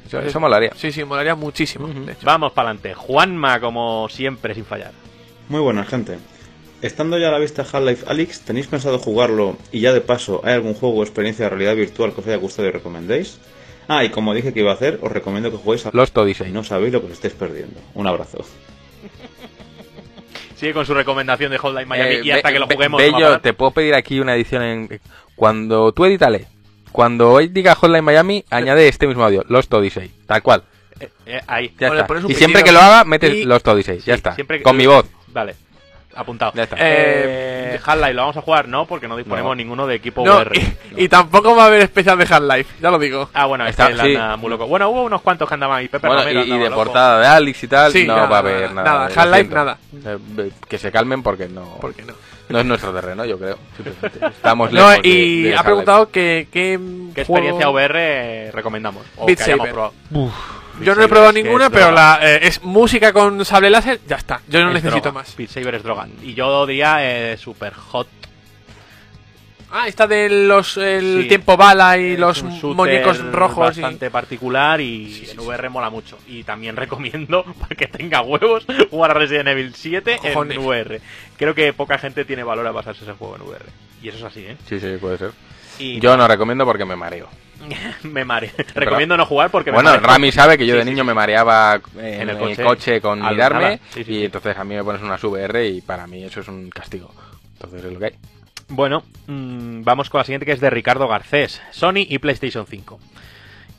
Eso, 0.06 0.20
eso 0.20 0.40
molaría. 0.42 0.72
Sí, 0.76 0.92
sí, 0.92 1.06
molaría 1.06 1.36
muchísimo. 1.36 1.88
de 1.88 2.12
hecho. 2.12 2.22
Vamos 2.26 2.52
para 2.52 2.70
adelante. 2.72 2.94
Juanma, 2.94 3.62
como 3.62 4.10
siempre, 4.10 4.54
sin 4.54 4.66
fallar. 4.66 4.92
Muy 5.48 5.62
buena 5.62 5.86
gente. 5.86 6.18
Estando 6.82 7.18
ya 7.20 7.28
a 7.28 7.32
la 7.32 7.38
vista 7.40 7.62
Half-Life 7.62 8.06
Alyx, 8.08 8.42
¿tenéis 8.42 8.68
pensado 8.68 8.98
jugarlo 8.98 9.56
y 9.72 9.82
ya 9.82 9.94
de 9.94 10.02
paso 10.02 10.42
hay 10.44 10.54
algún 10.54 10.74
juego 10.74 10.98
o 11.00 11.04
experiencia 11.04 11.46
de 11.46 11.50
realidad 11.50 11.76
virtual 11.76 12.14
que 12.14 12.22
os 12.22 12.28
haya 12.28 12.38
gustado 12.38 12.68
y 12.68 12.72
recomendéis? 12.72 13.40
Ah, 13.88 14.04
y 14.04 14.10
como 14.10 14.34
dije 14.34 14.54
que 14.54 14.62
iba 14.62 14.72
a 14.72 14.76
hacer, 14.76 14.98
os 15.02 15.12
recomiendo 15.12 15.52
que 15.52 15.58
juguéis 15.58 15.86
a 15.86 15.92
Lost 15.94 16.16
y 16.18 16.20
Odyssey. 16.20 16.52
no 16.52 16.64
sabéis 16.64 16.94
lo 16.94 17.02
que 17.02 17.08
os 17.08 17.14
estáis 17.14 17.34
perdiendo. 17.34 17.80
Un 17.94 18.08
abrazo. 18.08 18.44
Sigue 20.56 20.74
con 20.74 20.86
su 20.86 20.94
recomendación 20.94 21.52
de 21.52 21.58
Hotline 21.58 21.88
Miami 21.88 22.16
Eh, 22.16 22.22
y 22.24 22.32
hasta 22.32 22.50
Be- 22.50 22.54
que 22.54 22.60
lo 22.60 22.68
juguemos. 22.68 23.02
Bello, 23.02 23.40
te 23.42 23.54
puedo 23.54 23.72
pedir 23.72 23.94
aquí 23.96 24.20
una 24.20 24.36
edición 24.36 24.62
en... 24.64 25.02
Cuando 25.36 25.92
tú 25.92 26.06
edítale, 26.06 26.46
cuando 26.92 27.32
hoy 27.32 27.48
diga 27.48 27.74
Hotline 27.76 28.04
Miami, 28.04 28.46
añade 28.50 28.88
este 28.88 29.08
mismo 29.08 29.24
audio, 29.24 29.44
Lost 29.50 29.74
Odyssey, 29.74 30.12
tal 30.28 30.44
cual. 30.44 30.64
Eh, 31.00 31.10
eh, 31.26 31.42
ahí. 31.48 31.74
Ya 31.80 31.88
está. 31.88 32.08
Y 32.28 32.34
siempre 32.36 32.64
que 32.64 32.72
lo 32.72 32.80
haga, 32.80 33.04
metes 33.06 33.34
Y- 33.34 33.46
Lost 33.46 33.68
Odyssey, 33.68 34.00
ya 34.00 34.14
está. 34.14 34.36
siempre 34.36 34.58
que- 34.60 34.64
Con 34.64 34.78
mi 34.78 34.86
voz. 34.86 35.06
Vale. 35.28 35.56
Apuntado. 36.16 36.52
Ya 36.56 36.64
está. 36.64 36.76
Eh, 36.80 37.80
Half-Life, 37.84 38.14
¿lo 38.14 38.22
vamos 38.22 38.38
a 38.38 38.42
jugar? 38.42 38.68
No, 38.68 38.86
porque 38.86 39.08
no 39.08 39.16
disponemos 39.18 39.52
No. 39.52 39.56
ninguno 39.56 39.88
de 39.88 39.96
equipo 39.96 40.26
No, 40.26 40.38
VR. 40.38 40.60
y, 40.98 41.04
y 41.06 41.10
tampoco 41.10 41.56
va 41.56 41.64
a 41.64 41.68
haber 41.68 41.82
especial 41.82 42.18
de 42.18 42.26
Half-Life, 42.30 42.76
ya 42.82 42.92
lo 42.92 43.00
digo. 43.00 43.30
Ah, 43.34 43.46
bueno, 43.46 43.66
Está- 43.66 43.90
está 43.90 44.04
sí. 44.04 44.16
anda 44.16 44.36
muy 44.38 44.50
loco. 44.50 44.68
Bueno, 44.68 44.90
hubo 44.90 45.04
unos 45.04 45.22
cuantos 45.22 45.48
que 45.48 45.54
andaban 45.54 45.78
ahí. 45.80 45.88
Pepe 45.88 46.08
Bueno, 46.08 46.22
Romero 46.24 46.44
y, 46.44 46.52
y 46.54 46.58
de 46.58 46.70
loco. 46.70 46.84
portada 46.84 47.20
de 47.20 47.28
Alex 47.28 47.64
y 47.64 47.68
tal, 47.68 47.92
Sí, 47.92 48.06
no 48.06 48.16
nada, 48.16 48.28
va 48.28 48.36
a 48.36 48.40
haber 48.40 48.72
nada. 48.74 48.90
nada, 48.92 49.08
de- 49.08 49.14
Half-Life, 49.20 49.54
nada. 49.56 49.78
Eh, 50.06 50.52
Que 50.68 50.78
se 50.78 50.92
calmen 50.92 51.24
porque 51.24 51.48
no, 51.48 51.78
¿Por 51.80 51.94
qué 51.94 52.04
no? 52.04 52.14
no 52.50 52.60
es 52.60 52.66
nuestro 52.66 52.94
terreno, 52.94 53.24
yo 53.26 53.38
creo. 53.40 53.58
Estamos 54.30 54.72
No, 54.74 54.90
lejos 54.90 55.04
de- 55.04 55.08
y 55.10 55.42
de 55.44 55.50
ha 55.50 55.60
Half-Life. 55.60 55.64
preguntado 55.64 56.12
que, 56.12 56.48
qué, 56.52 56.78
¿Qué 57.16 57.24
juego- 57.26 57.48
experiencia 57.48 57.70
VR 57.70 58.52
recomendamos? 58.52 59.06
O 59.18 59.26
Beat 59.26 59.38
que 59.38 59.44
hayamos 59.46 59.68
Saber. 59.70 59.74
probado. 59.74 60.32
Yo 60.86 60.96
no 60.96 61.04
he 61.04 61.08
probado 61.08 61.32
ninguna, 61.34 61.66
es 61.66 61.72
pero 61.72 61.92
la, 61.92 62.20
eh, 62.22 62.40
es 62.44 62.64
música 62.64 63.12
con 63.14 63.44
sable 63.46 63.70
láser, 63.70 64.00
ya 64.08 64.16
está. 64.18 64.42
Yo 64.48 64.62
no 64.62 64.70
Es 64.70 64.76
necesito 64.76 65.02
droga. 65.10 65.20
más. 65.20 65.36
Beat 65.36 65.50
Saber 65.50 65.76
es 65.76 65.84
droga. 65.84 66.08
Y 66.24 66.34
yo 66.34 66.66
diría 66.66 66.98
eh, 67.32 67.38
super 67.38 67.74
hot. 67.74 68.08
Ah, 69.74 69.88
esta 69.88 70.06
de 70.06 70.28
los 70.30 70.76
el 70.76 71.22
Sí. 71.24 71.28
tiempo 71.30 71.56
bala 71.56 71.98
y 71.98 72.14
Es 72.14 72.20
los 72.20 72.44
muñecos 72.44 73.20
rojos. 73.32 73.78
y- 73.78 73.82
bastante 73.82 74.12
particular 74.12 74.82
y 74.82 75.30
en 75.32 75.40
VR 75.40 75.70
mola 75.70 75.90
mucho. 75.90 76.18
Y 76.28 76.44
también 76.44 76.76
recomiendo, 76.78 77.46
para 77.58 77.76
que 77.76 77.88
tenga 77.88 78.22
huevos, 78.22 78.66
jugar 78.90 79.12
a 79.12 79.14
Resident 79.14 79.48
Evil 79.48 79.74
7 79.74 80.18
Cojones. 80.22 80.58
en 80.58 80.64
VR. 80.66 81.02
Creo 81.38 81.56
que 81.56 81.72
poca 81.72 81.98
gente 81.98 82.26
tiene 82.26 82.44
valor 82.44 82.68
a 82.68 82.74
pasarse 82.74 83.04
ese 83.06 83.14
juego 83.14 83.38
en 83.38 83.44
VR. 83.44 83.66
Y 84.04 84.10
eso 84.10 84.18
es 84.18 84.24
así, 84.26 84.42
¿eh? 84.42 84.58
Sí, 84.68 84.78
sí, 84.80 84.88
puede 85.00 85.18
ser. 85.18 85.32
Y 85.80 86.02
Yo 86.02 86.18
no 86.18 86.28
recomiendo 86.28 86.66
porque 86.66 86.84
me 86.84 86.98
mareo. 86.98 87.30
me 88.04 88.26
mare. 88.26 88.52
Recomiendo 88.76 89.18
no 89.18 89.26
jugar 89.26 89.50
porque 89.52 89.72
me 89.72 89.76
Bueno. 89.82 89.98
Rami 90.00 90.32
sabe 90.32 90.58
que 90.58 90.66
yo 90.66 90.76
de 90.76 90.84
sí, 90.84 90.90
niño 90.90 91.04
sí. 91.04 91.08
me 91.08 91.14
mareaba 91.14 91.80
en, 91.98 92.22
En 92.22 92.30
el 92.30 92.38
el 92.38 92.64
coche. 92.64 93.02
con 93.02 93.22
mirarme. 93.22 93.80
Sí, 93.90 94.04
y 94.08 94.26
entonces 94.26 94.58
a 94.58 94.64
mí 94.64 94.76
me 94.76 94.84
pones 94.84 95.02
una 95.02 95.16
VR 95.22 95.68
y 95.68 95.82
para 95.82 96.08
mí 96.08 96.24
eso 96.24 96.42
es 96.42 96.48
un 96.48 96.70
castigo. 96.70 97.14
Entonces 97.54 97.84
es 97.86 97.94
lo 97.94 98.00
que 98.00 98.06
hay. 98.06 98.16
Bueno, 98.70 99.04
mm, 99.28 99.84
vamos 99.84 100.10
con 100.10 100.20
la 100.20 100.24
siguiente 100.26 100.46
que 100.46 100.54
es 100.54 100.62
de 100.62 100.70
Ricardo 100.70 101.08
Garcés, 101.08 101.62
Sony 101.72 102.06
y 102.08 102.20
PlayStation 102.20 102.66
5. 102.66 103.00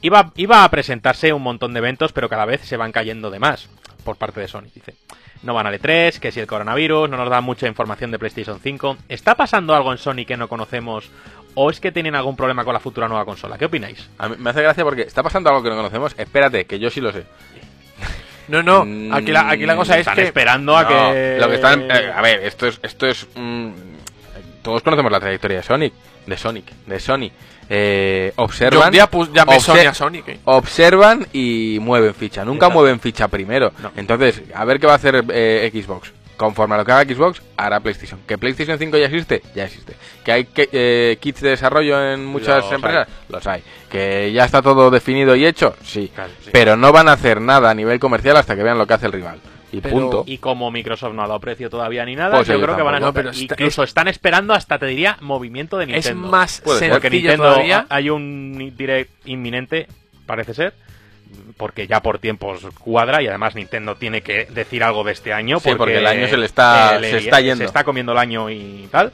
Iba, 0.03 0.33
iba 0.37 0.65
a 0.65 0.71
presentarse 0.71 1.33
un 1.33 1.43
montón 1.43 1.73
de 1.73 1.79
eventos, 1.79 2.13
pero 2.13 2.29
cada 2.29 2.45
vez 2.45 2.61
se 2.63 2.77
van 2.77 2.93
cayendo 2.93 3.31
de 3.31 3.39
más 3.39 3.69
por 4.05 4.17
parte 4.17 4.41
de 4.41 4.49
Sony, 4.49 4.67
dice. 4.75 4.97
No 5.43 5.55
van 5.55 5.67
al 5.67 5.81
E3, 5.81 6.19
que 6.21 6.31
si 6.31 6.39
el 6.41 6.47
coronavirus, 6.47 7.09
no 7.11 7.17
nos 7.17 7.29
da 7.29 7.41
mucha 7.41 7.67
información 7.67 8.11
de 8.11 8.19
PlayStation 8.19 8.61
5. 8.61 8.97
¿Está 9.09 9.35
pasando 9.35 9.75
algo 9.75 9.91
en 9.91 9.99
Sony 9.99 10.25
que 10.27 10.37
no 10.37 10.49
conocemos 10.49 11.11
o 11.55 11.70
es 11.70 11.81
que 11.81 11.93
tienen 11.93 12.15
algún 12.15 12.37
problema 12.37 12.65
con 12.65 12.73
la 12.74 12.81
futura 12.81 13.09
nueva 13.09 13.24
consola? 13.24 13.59
¿Qué 13.59 13.66
opináis? 13.66 14.09
A 14.19 14.29
mí 14.29 14.37
me 14.39 14.51
hace 14.51 14.62
gracia 14.62 14.85
porque 14.85 15.03
está 15.03 15.23
pasando 15.23 15.51
algo 15.51 15.62
que 15.62 15.70
no 15.70 15.77
conocemos. 15.77 16.15
Espérate, 16.19 16.65
que 16.65 16.79
yo 16.79 16.91
sí 16.91 17.01
lo 17.01 17.12
sé. 17.12 17.24
No, 18.49 18.62
no, 18.62 18.85
Mm, 18.85 19.12
aquí 19.15 19.31
la, 19.31 19.49
aquí 19.49 19.65
la 19.66 19.77
cosa 19.77 19.95
es 19.95 20.01
Están 20.01 20.16
que... 20.16 20.23
esperando 20.24 20.77
a 20.77 20.83
No, 20.83 20.89
que... 20.89 21.37
Lo 21.41 21.49
que 21.49 21.55
están, 21.55 21.83
eh, 21.91 22.12
a 22.15 22.20
ver, 22.20 22.41
esto 22.45 22.66
es, 22.66 22.81
esto 22.83 23.07
es, 23.07 23.27
mm, 23.37 23.70
todos 24.62 24.83
conocemos 24.83 25.12
la 25.12 25.20
trayectoria 25.20 25.59
de 25.59 25.62
Sonic, 25.62 25.93
de 26.27 26.37
Sonic, 26.37 26.65
de 26.87 27.01
Sony. 27.01 27.31
Eh, 27.70 28.33
Yo 28.37 28.43
observan, 28.43 28.87
un 28.89 28.93
día 28.93 29.05
a 29.05 29.95
Sonic. 29.95 30.29
eh. 30.29 30.39
observan 30.45 31.27
y 31.33 31.79
mueven 31.81 32.15
ficha. 32.15 32.45
Nunca 32.45 32.66
Exacto. 32.66 32.74
mueven 32.81 33.01
ficha 33.01 33.29
primero. 33.29 33.73
No. 33.81 33.93
Entonces, 33.97 34.43
a 34.55 34.65
ver 34.65 34.79
qué 34.81 34.87
va 34.87 34.95
a 34.95 34.97
hacer 34.97 35.24
eh, 35.33 35.70
Xbox. 35.73 36.12
Conforme 36.37 36.75
a 36.75 36.79
lo 36.79 36.85
que 36.85 36.93
haga 36.93 37.05
Xbox, 37.15 37.43
hará 37.57 37.79
PlayStation. 37.81 38.21
¿Que 38.27 38.37
PlayStation 38.39 38.79
5 38.79 38.97
ya 38.99 39.07
existe? 39.07 39.43
Ya 39.55 39.65
existe. 39.65 39.95
¿Que 40.25 40.33
hay 40.33 40.45
que- 40.47 40.69
eh, 40.73 41.19
kits 41.21 41.41
de 41.41 41.51
desarrollo 41.51 42.13
en 42.13 42.25
muchas 42.25 42.65
Los 42.65 42.73
empresas? 42.73 43.07
Los 43.29 43.47
hay. 43.47 43.63
¿Que 43.91 44.33
ya 44.33 44.45
está 44.45 44.61
todo 44.63 44.91
definido 44.91 45.37
y 45.37 45.47
hecho? 45.47 45.77
Sí. 45.85 46.11
Claro, 46.15 46.31
sí. 46.43 46.51
Pero 46.53 46.77
no 46.77 46.91
van 46.93 47.09
a 47.09 47.13
hacer 47.13 47.41
nada 47.41 47.71
a 47.71 47.75
nivel 47.75 48.01
comercial 48.01 48.37
hasta 48.37 48.57
que 48.57 48.63
vean 48.63 48.79
lo 48.79 48.87
que 48.87 48.95
hace 48.95 49.07
el 49.07 49.13
rival. 49.13 49.39
Y 49.71 49.81
Pero- 49.81 49.95
punto. 49.95 50.25
Y 50.27 50.37
como 50.39 50.71
Microsoft 50.71 51.15
no 51.15 51.23
ha 51.23 51.27
dado 51.27 51.41
precio 51.41 51.71
todavía 51.71 52.05
ni 52.05 52.15
nada, 52.17 52.37
Pues 52.37 52.49
yo 52.49 52.61
creo 52.61 52.77
que 52.77 52.83
van 52.83 52.97
a. 52.97 53.01
No, 53.01 53.13
pero 53.13 53.31
está- 53.31 53.55
incluso 53.55 53.83
están 53.85 54.09
esperando 54.09 54.53
hasta 54.53 54.79
te 54.79 54.87
diría 54.87 55.17
movimiento 55.21 55.79
de 55.79 55.85
Es 55.85 55.91
Nintendo. 56.07 56.29
más 56.29 56.61
Puede 56.63 56.79
ser. 56.79 56.91
Porque 56.91 57.09
sencillo 57.09 57.29
Nintendo 57.31 57.53
todavía. 57.55 57.87
hay 57.89 58.11
un 58.11 58.75
direct 58.77 59.11
inminente, 59.27 59.87
parece 60.27 60.53
ser, 60.53 60.75
porque 61.57 61.87
ya 61.87 62.01
por 62.01 62.19
tiempos 62.19 62.67
cuadra 62.81 63.23
y 63.23 63.29
además 63.29 63.55
Nintendo 63.55 63.95
tiene 63.97 64.23
que 64.23 64.47
decir 64.47 64.83
algo 64.85 65.05
de 65.05 65.13
este 65.13 65.33
año 65.33 65.61
Sí, 65.61 65.71
porque 65.77 65.99
el 65.99 66.07
año 66.07 66.27
se 66.29 66.37
le 66.37 66.43
eh, 66.45 66.47
está- 66.47 66.99
se 67.01 67.19
está 67.19 67.41
yendo. 67.41 67.57
se 67.59 67.65
está 67.65 67.85
comiendo 67.85 68.13
el 68.13 68.19
año 68.19 68.51
y 68.51 68.89
tal. 68.91 69.13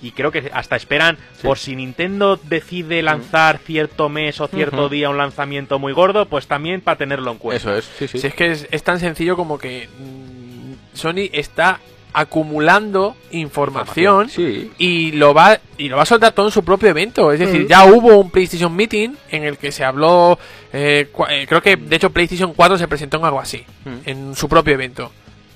Y 0.00 0.10
creo 0.10 0.32
que 0.32 0.50
hasta 0.52 0.74
esperan, 0.74 1.16
Sí. 1.34 1.46
por 1.46 1.58
si 1.58 1.76
Nintendo 1.76 2.36
decide 2.36 3.02
lanzar 3.02 3.58
cierto 3.58 4.08
mes 4.08 4.40
o 4.40 4.48
cierto 4.48 4.88
día 4.88 5.08
un 5.08 5.16
lanzamiento 5.16 5.78
muy 5.78 5.92
gordo, 5.92 6.26
pues 6.26 6.48
también 6.48 6.80
para 6.80 6.98
tenerlo 6.98 7.30
en 7.30 7.38
cuenta. 7.38 7.56
Eso 7.58 7.76
es, 7.76 7.84
sí, 7.98 8.08
sí. 8.08 8.18
Si 8.18 8.26
es 8.26 8.34
que 8.34 8.50
es, 8.50 8.66
es 8.72 8.82
tan 8.82 8.98
sencillo 8.98 9.36
como 9.36 9.58
que 9.58 9.88
mm, 9.96 10.96
Sony 10.96 11.28
está 11.32 11.78
acumulando 12.12 13.16
información 13.30 14.28
Sí. 14.28 14.70
y 14.78 15.12
lo 15.12 15.34
va 15.34 15.58
y 15.78 15.88
lo 15.88 15.96
va 15.96 16.02
a 16.02 16.06
soltar 16.06 16.32
todo 16.32 16.46
en 16.46 16.52
su 16.52 16.64
propio 16.64 16.88
evento. 16.90 17.32
Es 17.32 17.38
decir, 17.40 17.64
Mm. 17.64 17.68
ya 17.68 17.84
hubo 17.84 18.18
un 18.18 18.30
PlayStation 18.30 18.74
Meeting 18.74 19.14
en 19.30 19.44
el 19.44 19.58
que 19.58 19.72
se 19.72 19.84
habló, 19.84 20.38
eh, 20.72 21.08
eh, 21.30 21.46
creo 21.48 21.62
que 21.62 21.76
de 21.76 21.96
hecho 21.96 22.10
PlayStation 22.10 22.52
4 22.54 22.78
se 22.78 22.88
presentó 22.88 23.18
en 23.18 23.24
algo 23.24 23.40
así, 23.40 23.64
Mm. 23.84 23.90
en 24.04 24.36
su 24.36 24.48
propio 24.48 24.74
evento. 24.74 25.10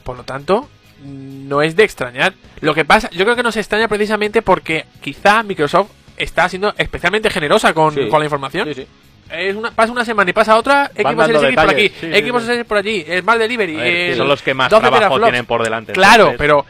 Por 0.05 0.17
lo 0.17 0.25
tanto, 0.25 0.69
no 1.05 1.63
es 1.63 1.77
de 1.77 1.85
extrañar. 1.85 2.35
Lo 2.61 2.75
que 2.75 2.85
pasa, 2.85 3.11
yo 3.11 3.25
creo 3.25 3.37
que 3.37 3.43
nos 3.43 3.57
extraña 3.57 3.89
precisamente 3.89 4.43
porque 4.43 4.87
quizá 5.03 5.43
Microsoft 5.43 5.89
está 6.17 6.49
siendo 6.49 6.73
especialmente 6.79 7.29
generosa 7.31 7.75
con, 7.75 7.95
Sí. 7.95 8.09
con 8.09 8.21
la 8.21 8.25
información. 8.27 8.67
Sí, 8.69 8.75
sí. 8.75 8.87
Es 9.31 9.55
una, 9.57 9.71
pasa 9.73 9.93
una 9.93 10.05
semana 10.05 10.31
y 10.31 10.33
pasa 10.33 10.57
otra, 10.57 10.91
dando 10.95 11.25
X 11.25 11.55
por 11.57 11.71
aquí, 11.71 11.89
sí, 11.89 11.95
sí, 12.01 12.07
Xbox 12.29 12.43
sí. 12.43 12.47
Series 12.49 12.67
por 12.67 12.77
allí, 12.79 13.05
Smart 13.21 13.39
Delivery. 13.41 13.77
A 13.77 13.83
ver, 13.83 13.95
el 14.11 14.17
son 14.17 14.29
los 14.29 14.43
que 14.43 14.55
más 14.55 14.71
12 14.71 14.87
trabajo 14.89 15.21
tienen 15.21 15.47
por 15.47 15.63
delante. 15.65 15.93
Claro, 15.93 16.31
entonces- 16.31 16.39
pero 16.39 16.67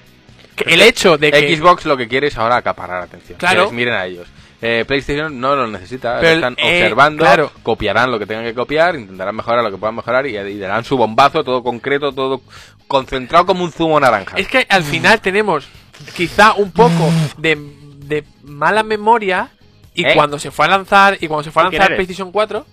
el 0.65 0.81
hecho 0.83 1.19
de 1.19 1.31
que 1.33 1.57
Xbox 1.57 1.85
lo 1.85 1.97
que 1.97 2.09
quiere 2.09 2.29
es 2.29 2.39
ahora 2.39 2.57
acaparar 2.57 3.03
atención. 3.03 3.39
Claro. 3.39 3.65
Les 3.65 3.73
miren 3.73 3.95
a 3.95 4.07
ellos. 4.07 4.27
Eh, 4.63 4.85
PlayStation 4.87 5.39
no 5.39 5.55
lo 5.55 5.67
necesita, 5.67 6.17
Pero 6.19 6.29
el- 6.31 6.35
están 6.37 6.55
eh, 6.59 6.81
observando, 6.83 7.23
claro. 7.25 7.53
copiarán 7.63 8.11
lo 8.11 8.19
que 8.19 8.25
tengan 8.25 8.45
que 8.47 8.55
copiar, 8.55 8.97
intentarán 8.97 9.37
mejorar 9.37 9.63
lo 9.63 9.71
que 9.71 9.77
puedan 9.77 9.95
mejorar 9.95 10.27
y, 10.27 10.35
y 10.37 10.59
darán 10.59 10.83
su 10.83 10.97
bombazo, 10.97 11.45
todo 11.45 11.63
concreto, 11.63 12.13
todo 12.13 12.41
concentrado 12.89 13.45
como 13.45 13.65
un 13.65 13.71
zumo 13.71 14.01
naranja. 14.01 14.35
Es 14.39 14.49
que 14.49 14.67
al 14.71 14.83
final 14.83 15.21
tenemos 15.21 15.69
quizá 16.17 16.55
un 16.55 16.73
poco 16.73 17.11
de, 17.37 17.59
de 17.99 18.25
mala 18.45 18.83
memoria 18.83 19.51
y 19.97 20.05
¿Eh? 20.07 20.13
cuando 20.15 20.39
se 20.39 20.51
fue 20.51 20.67
a 20.67 20.69
lanzar 20.69 21.17
y 21.21 21.27
cuando 21.27 21.43
se 21.45 21.51
fue 21.51 21.63
a 21.63 21.67
¿Tú 21.67 21.71
quién 21.71 21.81
lanzar? 21.81 21.97
PlayStation 21.97 22.31
4 22.31 22.67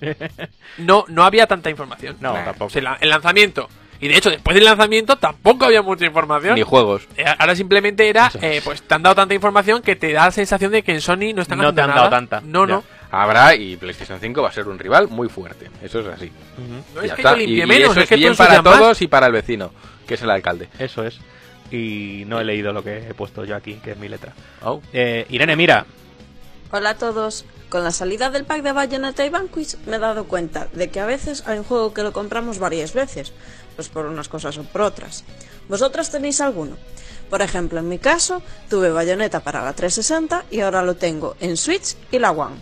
no 0.78 1.04
no 1.08 1.24
había 1.24 1.46
tanta 1.46 1.70
información. 1.70 2.16
No, 2.20 2.32
Nah. 2.32 2.44
tampoco. 2.44 2.66
O 2.66 2.70
sea, 2.70 2.82
la- 2.82 2.98
el 3.00 3.08
lanzamiento 3.10 3.68
y 4.00 4.06
de 4.08 4.16
hecho 4.16 4.30
después 4.30 4.54
del 4.54 4.64
lanzamiento 4.64 5.16
tampoco 5.16 5.64
había 5.64 5.82
mucha 5.82 6.06
información. 6.06 6.54
Ni 6.54 6.62
juegos. 6.62 7.08
Eh, 7.16 7.24
Ahora 7.38 7.56
simplemente 7.56 8.08
era, 8.08 8.30
eh, 8.40 8.60
pues 8.64 8.82
te 8.82 8.94
han 8.94 9.02
dado 9.02 9.16
tanta 9.16 9.34
información 9.34 9.82
que 9.82 9.96
te 9.96 10.12
da 10.12 10.26
la 10.26 10.30
sensación 10.30 10.70
de 10.70 10.82
que 10.82 10.92
en 10.92 11.00
Sony 11.00 11.32
no 11.34 11.42
están 11.42 11.58
No 11.58 11.74
te 11.74 11.80
han 11.80 11.88
nada. 11.88 12.00
dado 12.02 12.10
tanta. 12.10 12.40
No, 12.40 12.66
Ya. 12.66 12.74
no. 12.74 12.84
Habrá 13.10 13.54
y 13.56 13.76
PlayStation 13.76 14.20
5 14.20 14.42
va 14.42 14.50
a 14.50 14.52
ser 14.52 14.68
un 14.68 14.78
rival 14.78 15.08
muy 15.08 15.28
fuerte. 15.28 15.70
Eso 15.82 16.00
es 16.00 16.06
así. 16.08 16.30
No 16.94 17.02
Ya 17.02 17.14
es 17.14 17.18
que 17.18 17.36
limpie 17.36 17.66
menos, 17.66 17.90
eso 17.90 18.00
es 18.00 18.04
es 18.04 18.08
que 18.10 18.16
bien 18.16 18.36
para 18.36 18.60
más. 18.62 18.78
todos 18.78 19.02
y 19.02 19.08
para 19.08 19.26
el 19.26 19.32
vecino, 19.32 19.72
que 20.06 20.14
es 20.14 20.22
el 20.22 20.30
alcalde. 20.30 20.68
Eso 20.78 21.04
es. 21.04 21.18
Y 21.72 22.24
no 22.26 22.38
he 22.38 22.44
leído 22.44 22.72
lo 22.72 22.84
que 22.84 22.98
he 23.08 23.14
puesto 23.14 23.44
yo 23.44 23.56
aquí, 23.56 23.74
que 23.82 23.92
es 23.92 23.96
mi 23.98 24.08
letra. 24.08 24.32
Oh. 24.62 24.80
Eh, 24.92 25.26
Irene, 25.30 25.56
mira, 25.56 25.86
Hola 26.70 26.90
a 26.90 26.94
todos. 26.96 27.46
Con 27.70 27.82
la 27.82 27.92
salida 27.92 28.30
del 28.30 28.44
pack 28.44 28.62
de 28.62 28.72
Bayonetta 28.72 29.24
y 29.24 29.30
Vanquish 29.30 29.76
me 29.86 29.96
he 29.96 29.98
dado 29.98 30.24
cuenta 30.24 30.68
de 30.72 30.90
que 30.90 31.00
a 31.00 31.06
veces 31.06 31.46
hay 31.46 31.58
un 31.58 31.64
juego 31.64 31.94
que 31.94 32.02
lo 32.02 32.12
compramos 32.12 32.58
varias 32.58 32.92
veces, 32.92 33.32
pues 33.74 33.88
por 33.88 34.04
unas 34.06 34.28
cosas 34.28 34.58
o 34.58 34.64
por 34.64 34.82
otras. 34.82 35.24
¿Vosotros 35.68 36.10
tenéis 36.10 36.40
alguno? 36.40 36.76
Por 37.30 37.40
ejemplo, 37.42 37.78
en 37.78 37.88
mi 37.88 37.98
caso, 37.98 38.42
tuve 38.68 38.90
Bayonetta 38.90 39.40
para 39.40 39.62
la 39.62 39.72
360 39.72 40.44
y 40.50 40.60
ahora 40.60 40.82
lo 40.82 40.96
tengo 40.96 41.36
en 41.40 41.56
Switch 41.56 41.96
y 42.10 42.18
la 42.18 42.32
One. 42.32 42.56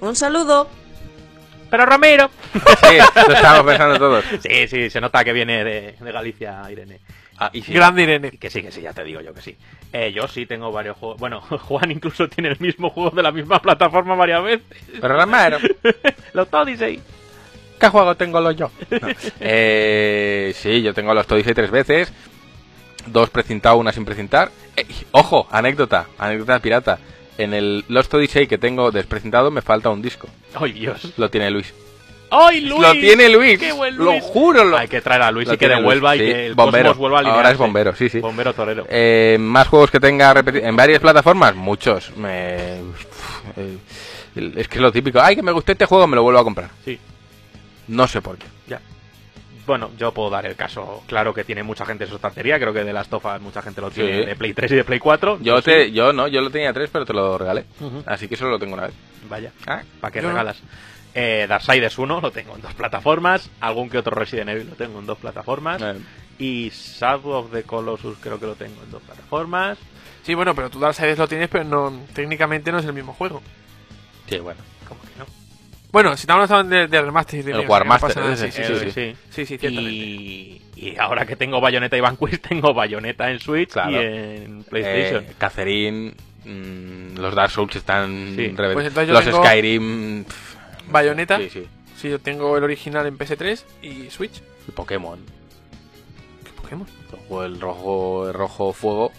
Un 0.00 0.14
saludo. 0.14 0.68
Pero 1.70 1.86
Ramiro. 1.86 2.30
Sí, 2.54 2.96
lo 3.28 3.34
estábamos 3.34 3.66
pensando 3.66 3.98
todos. 3.98 4.24
Sí, 4.42 4.68
sí, 4.68 4.90
se 4.90 5.00
nota 5.00 5.24
que 5.24 5.32
viene 5.32 5.64
de, 5.64 5.96
de 5.98 6.12
Galicia, 6.12 6.70
Irene. 6.70 7.00
Ah, 7.38 7.50
y 7.52 7.62
sí. 7.62 7.72
Grande 7.72 8.02
Irene. 8.02 8.30
Que 8.32 8.50
sí, 8.50 8.62
que 8.62 8.72
sí, 8.72 8.80
ya 8.80 8.92
te 8.92 9.04
digo 9.04 9.20
yo 9.20 9.32
que 9.34 9.42
sí. 9.42 9.56
Eh, 9.92 10.12
yo 10.12 10.28
sí 10.28 10.46
tengo 10.46 10.70
varios 10.70 10.96
juegos. 10.96 11.18
Bueno, 11.18 11.40
Juan 11.40 11.90
incluso 11.90 12.28
tiene 12.28 12.50
el 12.50 12.60
mismo 12.60 12.90
juego 12.90 13.10
de 13.10 13.22
la 13.22 13.32
misma 13.32 13.58
plataforma 13.62 14.14
varias 14.14 14.42
veces. 14.42 14.66
Pero 15.00 15.16
Ramiro, 15.16 15.58
Los 16.32 16.48
Odyssey. 16.52 17.00
¿qué 17.78 17.88
juego 17.88 18.16
tengo 18.16 18.40
lo 18.40 18.50
yo? 18.50 18.70
No. 18.90 19.08
Eh, 19.38 20.52
sí, 20.56 20.82
yo 20.82 20.92
tengo 20.92 21.14
los 21.14 21.30
Odyssey 21.30 21.54
tres 21.54 21.70
veces. 21.70 22.12
Dos 23.06 23.30
precintados, 23.30 23.78
una 23.78 23.92
sin 23.92 24.04
precintar. 24.04 24.50
Eh, 24.76 24.84
ojo, 25.12 25.46
anécdota, 25.50 26.08
anécdota 26.18 26.58
pirata. 26.58 26.98
En 27.38 27.54
el 27.54 27.84
Lost 27.86 28.12
Odyssey 28.12 28.48
que 28.48 28.58
tengo 28.58 28.90
desprecintado 28.90 29.52
me 29.52 29.62
falta 29.62 29.90
un 29.90 30.02
disco. 30.02 30.28
¡Ay, 30.54 30.72
Dios! 30.72 31.12
Lo 31.16 31.30
tiene 31.30 31.50
Luis. 31.52 31.72
¡Ay, 32.30 32.60
Luis! 32.62 32.80
Lo 32.82 32.92
tiene 32.92 33.28
Luis. 33.28 33.58
¡Qué 33.58 33.72
buen 33.72 33.96
Lo 33.96 34.04
Luis! 34.04 34.22
juro. 34.24 34.64
Lo... 34.64 34.76
Hay 34.76 34.88
que 34.88 35.00
traer 35.00 35.22
a 35.22 35.30
Luis 35.30 35.48
Lo 35.48 35.54
y 35.54 35.56
que 35.58 35.68
devuelva 35.68 36.14
Luis, 36.14 36.22
y 36.22 36.26
sí. 36.26 36.32
que 36.32 36.46
el 36.46 36.54
Bombero. 36.54 36.84
cosmos 36.90 36.98
vuelva 36.98 37.16
a 37.16 37.20
alinearse. 37.20 37.38
Ahora 37.40 37.50
es 37.52 37.58
bombero, 37.58 37.94
sí, 37.94 38.08
sí. 38.08 38.20
Bombero 38.20 38.52
torero. 38.54 38.86
Eh, 38.88 39.36
más 39.40 39.68
juegos 39.68 39.90
que 39.90 40.00
tenga 40.00 40.34
en 40.46 40.76
varias 40.76 41.00
plataformas, 41.00 41.54
muchos. 41.54 42.14
Me... 42.16 42.56
eh, 43.56 43.78
es 44.56 44.68
que 44.68 44.74
es 44.76 44.80
lo 44.82 44.92
típico. 44.92 45.20
Ay, 45.20 45.36
que 45.36 45.42
me 45.42 45.52
gustó 45.52 45.72
este 45.72 45.86
juego, 45.86 46.06
me 46.06 46.16
lo 46.16 46.22
vuelvo 46.22 46.40
a 46.40 46.44
comprar. 46.44 46.70
Sí. 46.84 46.98
No 47.88 48.06
sé 48.06 48.20
por 48.20 48.36
qué. 48.36 48.46
Ya. 48.66 48.80
Bueno, 49.66 49.90
yo 49.98 50.12
puedo 50.12 50.30
dar 50.30 50.46
el 50.46 50.54
caso. 50.56 51.02
Claro 51.06 51.34
que 51.34 51.44
tiene 51.44 51.62
mucha 51.62 51.84
gente 51.84 52.04
en 52.04 52.10
su 52.10 52.16
estantería. 52.16 52.58
Creo 52.58 52.72
que 52.72 52.84
de 52.84 52.92
las 52.92 53.08
tofas 53.08 53.40
mucha 53.40 53.60
gente 53.62 53.80
lo 53.80 53.90
tiene 53.90 54.20
Sí. 54.20 54.26
de 54.26 54.36
Play 54.36 54.54
3 54.54 54.72
y 54.72 54.76
de 54.76 54.84
Play 54.84 54.98
4. 54.98 55.38
Yo 55.42 55.58
sí. 55.58 55.64
te, 55.64 55.92
yo 55.92 56.12
no, 56.12 56.26
yo 56.28 56.40
lo 56.40 56.50
tenía 56.50 56.72
tres, 56.72 56.88
pero 56.92 57.04
te 57.04 57.12
lo 57.12 57.36
regalé. 57.36 57.64
Así 58.06 58.28
que 58.28 58.36
solo 58.36 58.52
lo 58.52 58.58
tengo 58.58 58.74
una 58.74 58.84
vez. 58.84 58.94
Vaya. 59.28 59.50
Ah, 59.66 59.82
¿Para 60.00 60.10
qué 60.12 60.18
Yo 60.20 60.24
no. 60.24 60.30
regalas? 60.30 60.56
Eh, 61.14 61.46
Darksiders 61.48 61.98
1 61.98 62.20
lo 62.20 62.30
tengo 62.30 62.54
en 62.54 62.62
dos 62.62 62.74
plataformas. 62.74 63.50
Algún 63.60 63.88
que 63.90 63.98
otro 63.98 64.14
Resident 64.14 64.50
Evil 64.50 64.68
lo 64.70 64.74
tengo 64.76 64.98
en 65.00 65.06
dos 65.06 65.18
plataformas. 65.18 65.80
eh, 65.82 65.94
Y 66.38 66.70
Shadow 66.70 67.30
of 67.32 67.50
the 67.52 67.62
Colossus 67.64 68.16
creo 68.20 68.38
que 68.38 68.46
lo 68.46 68.54
tengo 68.54 68.82
en 68.84 68.90
dos 68.90 69.02
plataformas. 69.02 69.78
Sí, 70.22 70.34
bueno, 70.34 70.54
pero 70.54 70.68
tú 70.70 70.78
Darksiders 70.78 71.18
lo 71.18 71.26
tienes, 71.26 71.48
pero 71.48 71.64
no, 71.64 71.92
técnicamente 72.14 72.70
no 72.70 72.78
es 72.78 72.84
el 72.84 72.92
mismo 72.92 73.12
juego. 73.14 73.42
sí, 74.28 74.38
bueno. 74.38 74.60
¿Cómo 74.86 75.00
que 75.02 75.18
no? 75.18 75.26
Bueno, 75.90 76.14
si 76.16 76.22
estamos 76.22 76.50
hablando 76.50 76.76
de, 76.76 76.86
de 76.86 77.00
remaster 77.02 77.40
y 77.40 77.42
de 77.42 77.50
El 77.52 77.56
remakes, 77.62 77.70
Warmaster, 77.70 78.16
no 78.24 78.36
sí, 78.36 78.50
sí, 78.50 78.62
sí, 78.62 78.74
sí, 78.74 78.90
sí, 78.90 79.16
sí, 79.30 79.46
sí, 79.46 79.58
ciertamente. 79.58 79.90
Y, 79.90 80.62
y 80.76 80.96
ahora 80.98 81.24
que 81.24 81.34
tengo 81.34 81.60
Bayonetta 81.62 81.96
y 81.96 82.00
Vanquish, 82.00 82.38
tengo 82.48 82.74
Bayonetta 82.74 83.30
en 83.30 83.40
Switch 83.40 83.72
Claro. 83.72 83.90
y 83.92 83.96
en 83.96 84.64
PlayStation. 84.64 85.24
Eh, 85.24 85.32
Catherine, 85.38 86.12
mm, 86.44 87.16
los 87.18 87.34
Dark 87.34 87.50
Souls 87.50 87.74
están 87.74 88.34
Sí. 88.36 88.52
Pues 88.54 88.94
Los 89.08 89.24
tengo 89.24 89.42
Skyrim. 89.42 90.24
pff, 90.24 90.47
Bayonetta. 90.90 91.38
Sí, 91.38 91.50
sí. 91.50 91.66
Sí, 91.96 92.10
yo 92.10 92.18
tengo 92.20 92.56
el 92.56 92.64
original 92.64 93.06
en 93.06 93.18
PS3 93.18 93.62
y 93.82 94.10
Switch. 94.10 94.40
Y 94.68 94.70
Pokémon. 94.72 95.18
¿Qué 96.44 96.50
Pokémon? 96.62 96.86
Luego 97.10 97.44
el 97.44 97.60
rojo, 97.60 98.28
el 98.28 98.34
rojo 98.34 98.72
fuego. 98.72 99.12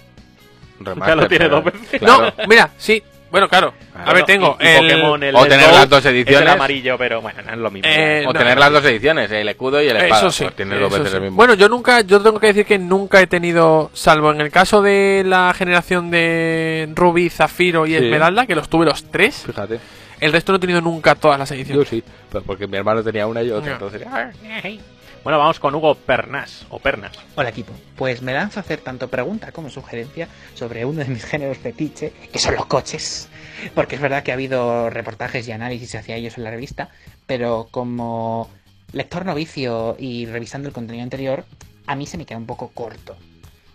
Ya 0.79 0.91
remaster, 0.93 1.17
lo 1.17 1.27
tiene 1.27 1.45
pero- 1.45 1.61
dos 1.61 1.65
veces. 1.73 1.99
claro. 1.99 2.33
No, 2.37 2.47
mira, 2.47 2.69
sí. 2.77 3.03
Bueno, 3.31 3.47
claro. 3.47 3.73
Claro. 3.93 4.09
A 4.09 4.13
ver, 4.15 4.23
tengo 4.23 4.57
Y- 4.59 4.63
y 4.63 4.67
el... 4.69 4.81
Pokémon, 4.89 5.23
el 5.23 5.35
o 5.35 5.45
tener 5.45 5.67
Go, 5.69 5.75
las 5.75 5.89
dos 5.89 5.99
es 5.99 6.05
el 6.07 6.15
ediciones. 6.15 6.49
amarillo, 6.49 6.97
pero 6.97 7.21
bueno, 7.21 7.41
no 7.43 7.51
es 7.51 7.57
lo 7.59 7.69
mismo. 7.69 7.87
Eh, 7.87 8.23
O 8.27 8.33
no, 8.33 8.39
tener 8.39 8.55
no. 8.55 8.59
las 8.61 8.71
dos 8.71 8.85
ediciones, 8.85 9.29
el 9.31 9.49
escudo 9.49 9.83
y 9.83 9.87
el 9.87 9.97
espada. 9.97 10.17
Eso 10.21 10.31
sí. 10.31 10.43
pues 10.45 10.55
tienes 10.55 10.79
dos 10.79 10.91
veces 10.91 11.09
sí. 11.09 11.15
el 11.17 11.21
mismo. 11.23 11.35
Bueno, 11.35 11.53
yo 11.53 11.69
nunca, 11.69 12.01
yo 12.01 12.19
tengo 12.23 12.39
que 12.39 12.47
decir 12.47 12.65
que 12.65 12.79
nunca 12.79 13.21
he 13.21 13.27
tenido, 13.27 13.91
salvo 13.93 14.31
en 14.31 14.41
el 14.41 14.49
caso 14.49 14.81
de 14.81 15.23
la 15.27 15.53
generación 15.55 16.09
de 16.09 16.89
Rubí, 16.95 17.29
Zafiro 17.29 17.85
y 17.85 17.89
Sí. 17.89 17.95
Esmeralda, 17.97 18.47
que 18.47 18.55
los 18.55 18.67
tuve 18.67 18.85
los 18.85 19.03
tres, 19.11 19.43
Fíjate. 19.45 19.79
El 20.19 20.31
resto 20.31 20.51
no 20.51 20.57
he 20.57 20.59
tenido 20.59 20.81
nunca 20.81 21.15
todas 21.15 21.39
las 21.39 21.49
Yo 21.49 21.55
ediciones. 21.55 21.87
sí. 21.89 22.03
Pero 22.31 22.43
porque 22.43 22.67
mi 22.67 22.77
hermano 22.77 23.03
tenía 23.03 23.27
una 23.27 23.41
y 23.43 23.49
otra. 23.51 23.67
Ya. 23.69 23.73
Entonces, 23.73 24.79
Bueno, 25.23 25.37
vamos 25.39 25.59
con 25.59 25.75
Hugo 25.75 25.95
Pernas, 25.95 26.65
o 26.69 26.79
Pernas. 26.79 27.11
Hola 27.35 27.49
equipo, 27.49 27.73
pues 27.95 28.21
me 28.21 28.33
lanzo 28.33 28.59
a 28.59 28.61
hacer 28.61 28.79
tanto 28.79 29.07
pregunta 29.09 29.51
como 29.51 29.69
sugerencia 29.69 30.27
sobre 30.53 30.85
uno 30.85 30.99
de 30.99 31.05
mis 31.09 31.25
géneros 31.25 31.57
fetiche, 31.57 32.13
que 32.31 32.39
son 32.39 32.55
los 32.55 32.65
coches. 32.65 33.27
Porque 33.75 33.95
es 33.95 34.01
verdad 34.01 34.23
que 34.23 34.31
ha 34.31 34.35
habido 34.35 34.89
reportajes 34.89 35.47
y 35.47 35.51
análisis 35.51 35.95
hacia 35.95 36.15
ellos 36.15 36.37
en 36.37 36.45
la 36.45 36.51
revista, 36.51 36.89
pero 37.25 37.67
como 37.71 38.49
lector 38.93 39.25
novicio 39.25 39.95
y 39.99 40.25
revisando 40.25 40.67
el 40.69 40.73
contenido 40.73 41.03
anterior, 41.03 41.43
a 41.85 41.95
mí 41.95 42.05
se 42.07 42.17
me 42.17 42.25
queda 42.25 42.37
un 42.37 42.45
poco 42.45 42.69
corto. 42.73 43.17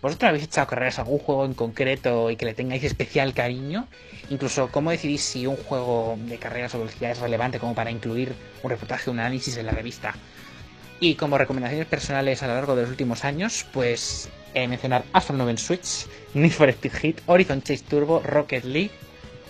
¿Vosotros 0.05 0.29
habéis 0.29 0.43
echado 0.43 0.67
carreras 0.67 0.99
a 0.99 1.01
algún 1.01 1.17
juego 1.17 1.45
en 1.45 1.55
concreto 1.55 2.29
y 2.29 2.35
que 2.35 2.45
le 2.45 2.53
tengáis 2.53 2.83
especial 2.83 3.33
cariño? 3.33 3.87
Incluso, 4.29 4.67
¿cómo 4.67 4.91
decidís 4.91 5.23
si 5.23 5.47
un 5.47 5.55
juego 5.55 6.15
de 6.27 6.37
carreras 6.37 6.75
o 6.75 6.77
velocidad 6.77 7.09
es 7.09 7.17
relevante 7.17 7.57
como 7.57 7.73
para 7.73 7.89
incluir 7.89 8.35
un 8.61 8.69
reportaje 8.69 9.09
o 9.09 9.13
un 9.13 9.19
análisis 9.19 9.57
en 9.57 9.65
la 9.65 9.71
revista? 9.71 10.13
Y 10.99 11.15
como 11.15 11.39
recomendaciones 11.39 11.87
personales 11.87 12.43
a 12.43 12.47
lo 12.47 12.53
largo 12.53 12.75
de 12.75 12.83
los 12.83 12.91
últimos 12.91 13.25
años, 13.25 13.65
pues 13.73 14.29
eh, 14.53 14.67
mencionar 14.67 15.05
Asphalt 15.11 15.37
9 15.37 15.49
en 15.49 15.57
Switch, 15.57 16.05
Need 16.35 16.51
for 16.51 16.69
Speed 16.69 16.93
Hit, 16.93 17.21
Horizon 17.25 17.63
Chase 17.63 17.85
Turbo, 17.89 18.19
Rocket 18.19 18.63
League 18.63 18.91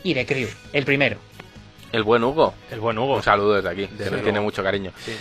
y 0.06 0.14
The 0.14 0.26
Crew, 0.26 0.48
el 0.72 0.86
primero. 0.86 1.18
el 1.92 2.04
buen 2.04 2.24
Hugo. 2.24 2.54
El 2.72 2.80
buen 2.80 2.98
Hugo. 2.98 3.18
Un 3.18 3.24
saludo 3.24 3.56
desde 3.56 3.70
aquí. 3.70 3.88
Tiene 4.24 4.40
mucho 4.40 4.64
cariño. 4.64 4.94
Sí. 5.04 5.12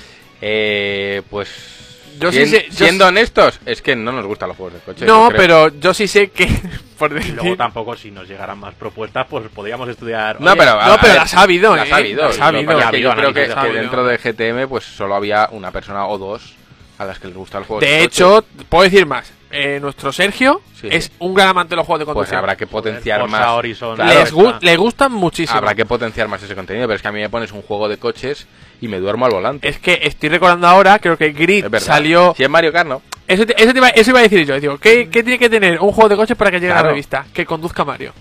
Eh, 0.40 1.22
pues. 1.28 1.93
Yo 2.18 2.30
sí 2.32 2.46
sé- 2.46 2.66
yo 2.70 2.76
siendo 2.76 3.06
honestos, 3.06 3.60
es 3.66 3.82
que 3.82 3.96
no 3.96 4.12
nos 4.12 4.24
gustan 4.26 4.48
los 4.48 4.56
juegos 4.56 4.74
de 4.74 4.80
coche. 4.80 5.04
no, 5.06 5.30
yo 5.30 5.36
pero 5.36 5.68
yo 5.80 5.92
sí 5.94 6.06
sé 6.06 6.30
que, 6.30 6.46
por 6.98 7.12
Y 7.12 7.14
decir... 7.16 7.34
luego 7.34 7.56
tampoco, 7.56 7.96
si 7.96 8.10
nos 8.10 8.28
llegaran 8.28 8.58
más 8.58 8.74
propuestas, 8.74 9.26
pues 9.28 9.44
podríamos 9.54 9.88
estudiar. 9.88 10.40
No, 10.40 10.54
pero, 10.56 10.80
a- 10.80 10.88
no, 10.88 10.96
pero 11.00 11.14
las 11.14 11.34
ha 11.34 11.42
habido, 11.42 11.74
las 11.76 11.88
¿eh? 11.88 11.92
ha 11.92 11.96
habido. 11.96 12.22
Las 12.28 12.40
ha 12.40 12.52
Lo 12.52 12.58
que 12.58 12.58
habido. 12.58 12.72
pasa 12.72 12.78
es 12.80 12.86
Ha 12.86 12.90
que 12.90 12.96
habido 12.96 13.10
yo 13.10 13.16
creo 13.16 13.34
que, 13.34 13.72
que 13.72 13.78
dentro 13.80 14.04
de 14.04 14.18
GTM, 14.18 14.68
pues 14.68 14.84
solo 14.84 15.14
había 15.14 15.48
una 15.52 15.70
persona 15.70 16.06
o 16.06 16.18
dos 16.18 16.54
a 16.98 17.04
las 17.04 17.18
que 17.18 17.26
les 17.28 17.36
gusta 17.36 17.58
el 17.58 17.64
juego. 17.64 17.80
De 17.80 18.02
hecho, 18.04 18.44
puedo 18.68 18.84
decir 18.84 19.04
más. 19.06 19.32
Eh, 19.56 19.78
nuestro 19.80 20.12
Sergio 20.12 20.60
Sí. 20.80 20.88
es 20.90 21.12
un 21.20 21.32
gran 21.34 21.48
amante 21.48 21.70
de 21.70 21.76
los 21.76 21.86
juegos 21.86 22.00
de 22.00 22.04
pues 22.06 22.14
conducción. 22.14 22.38
habrá 22.38 22.56
que 22.56 22.66
potenciar 22.66 23.20
Forza 23.20 23.38
más. 23.38 23.48
Horizon, 23.50 23.94
Claro, 23.96 24.10
Les 24.20 24.32
gu- 24.34 24.58
le 24.60 24.76
gustan 24.76 25.12
muchísimo. 25.12 25.56
Habrá 25.58 25.74
que 25.74 25.84
potenciar 25.84 26.28
más 26.28 26.42
ese 26.42 26.54
contenido, 26.54 26.86
pero 26.86 26.96
es 26.96 27.02
que 27.02 27.08
a 27.08 27.12
mí 27.12 27.20
me 27.20 27.28
pones 27.28 27.52
un 27.52 27.62
juego 27.62 27.88
de 27.88 27.96
coches 27.98 28.46
y 28.80 28.88
me 28.88 28.98
duermo 28.98 29.26
al 29.26 29.32
volante. 29.32 29.68
Es 29.68 29.78
que 29.78 30.00
estoy 30.02 30.28
recordando 30.28 30.66
ahora, 30.66 30.98
creo 30.98 31.16
que 31.16 31.30
Grid 31.30 31.66
salió. 31.78 32.34
Si 32.36 32.42
es 32.42 32.50
Mario 32.50 32.72
Kart, 32.72 32.88
no. 32.88 33.02
Eso, 33.26 33.46
te- 33.46 33.54
eso, 33.62 33.72
te 33.72 33.78
iba, 33.78 33.88
eso 33.88 34.10
iba 34.10 34.18
a 34.18 34.22
decir 34.22 34.44
yo. 34.44 34.60
Digo, 34.60 34.76
¿qué, 34.78 35.08
qué 35.08 35.22
tiene 35.22 35.38
que 35.38 35.48
tener 35.48 35.80
un 35.80 35.92
juego 35.92 36.08
de 36.10 36.16
coches 36.16 36.36
para 36.36 36.50
que 36.50 36.60
llegue 36.60 36.72
a 36.72 36.76
la 36.76 36.82
revista? 36.82 37.24
Que 37.32 37.46
conduzca 37.46 37.84
Mario. 37.84 38.12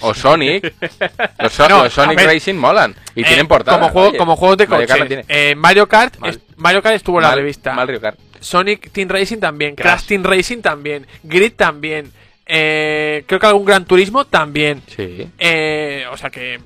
O 0.00 0.12
Sonic. 0.12 0.74
Los, 1.38 1.52
so- 1.52 1.68
No, 1.68 1.84
los 1.84 1.92
Sonic 1.92 2.16
ver. 2.18 2.26
Racing 2.26 2.54
molan. 2.56 2.94
Y 3.14 3.22
Eh, 3.22 3.24
tienen 3.26 3.46
portada. 3.46 3.78
Como, 3.78 3.90
juego, 3.92 4.08
oye. 4.08 4.18
como 4.18 4.36
juegos 4.36 4.58
de 4.58 4.66
Mario 4.66 4.86
coches. 4.86 4.88
Kart 4.88 5.00
la 5.00 5.06
tiene. 5.06 5.24
Eh, 5.28 5.54
Mario 5.54 5.86
Kart 5.88 6.18
Mal. 6.18 6.40
Mario 6.56 6.82
Kart 6.82 6.96
estuvo 6.96 7.18
en 7.18 7.22
la 7.22 7.34
revista. 7.34 7.72
Mario 7.74 8.00
Kart. 8.00 8.18
Sonic 8.44 8.90
Team 8.92 9.08
Racing 9.08 9.38
también. 9.38 9.74
Crash. 9.74 9.86
Crash 9.94 10.06
Team 10.06 10.22
Racing 10.22 10.60
también. 10.60 11.06
Grid 11.22 11.52
también. 11.54 12.12
Eh, 12.46 13.24
creo 13.26 13.40
que 13.40 13.46
algún 13.46 13.64
Gran 13.64 13.84
Turismo 13.86 14.26
también. 14.26 14.82
Sí. 14.94 15.26
Eh, 15.38 16.04
o 16.12 16.16
sea 16.16 16.30
que 16.30 16.60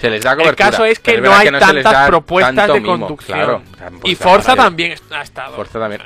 Se 0.00 0.08
les 0.10 0.22
da 0.22 0.32
el 0.32 0.38
cobertura. 0.38 0.70
caso 0.70 0.84
es 0.84 1.00
que 1.00 1.12
pero 1.12 1.24
no 1.24 1.32
hay 1.34 1.46
se 1.46 1.52
les 1.52 1.60
tantas 1.60 2.06
propuestas 2.08 2.68
de 2.68 2.80
mimo, 2.80 2.98
conducción. 2.98 3.36
Claro. 3.38 3.62
y 4.04 4.14
Forza 4.14 4.30
Forza 4.30 4.56
también 4.56 4.94
ha 5.10 5.22
estado. 5.22 5.56
Forza 5.56 5.80
también. 5.80 6.02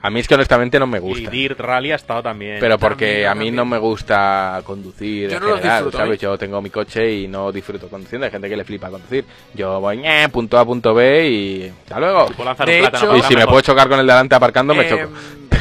A 0.00 0.10
mí 0.10 0.20
es 0.20 0.28
que 0.28 0.34
honestamente 0.34 0.78
no 0.78 0.86
me 0.86 0.98
Y 0.98 1.00
gusta. 1.00 1.30
Dirt 1.30 1.58
Rally 1.58 1.90
ha 1.90 1.96
estado 1.96 2.22
también. 2.22 2.58
Pero 2.60 2.78
porque 2.78 3.06
También, 3.24 3.26
a 3.28 3.34
mí 3.34 3.38
también. 3.38 3.56
no 3.56 3.64
me 3.64 3.78
gusta 3.78 4.60
conducir 4.64 5.28
Yo 5.28 5.36
en 5.38 5.42
no 5.42 5.48
los 5.48 5.56
general, 5.58 5.78
disfruto, 5.84 5.98
¿sabes? 5.98 6.14
¿eh? 6.14 6.22
Yo 6.22 6.38
tengo 6.38 6.62
mi 6.62 6.70
coche 6.70 7.12
y 7.12 7.26
no 7.28 7.50
disfruto 7.50 7.88
conduciendo. 7.88 8.24
Hay 8.26 8.30
gente 8.30 8.48
que 8.48 8.56
le 8.56 8.64
flipa 8.64 8.90
conducir. 8.90 9.24
Yo 9.54 9.80
voy 9.80 10.00
eh, 10.04 10.28
punto 10.30 10.56
A, 10.58 10.64
punto 10.64 10.94
B 10.94 11.28
y 11.28 11.72
hasta 11.82 11.98
luego. 11.98 12.26
Puedo 12.26 12.44
lanzar 12.44 12.66
De 12.68 12.74
un 12.76 12.80
plátano 12.90 13.14
hecho- 13.14 13.16
Y 13.16 13.22
si 13.28 13.34
me 13.36 13.46
puedo 13.46 13.60
chocar 13.60 13.88
con 13.88 13.98
el 13.98 14.06
delante 14.06 14.34
aparcando, 14.36 14.74
me 14.74 14.86
Eh, 14.86 14.88
choco. 14.88 15.10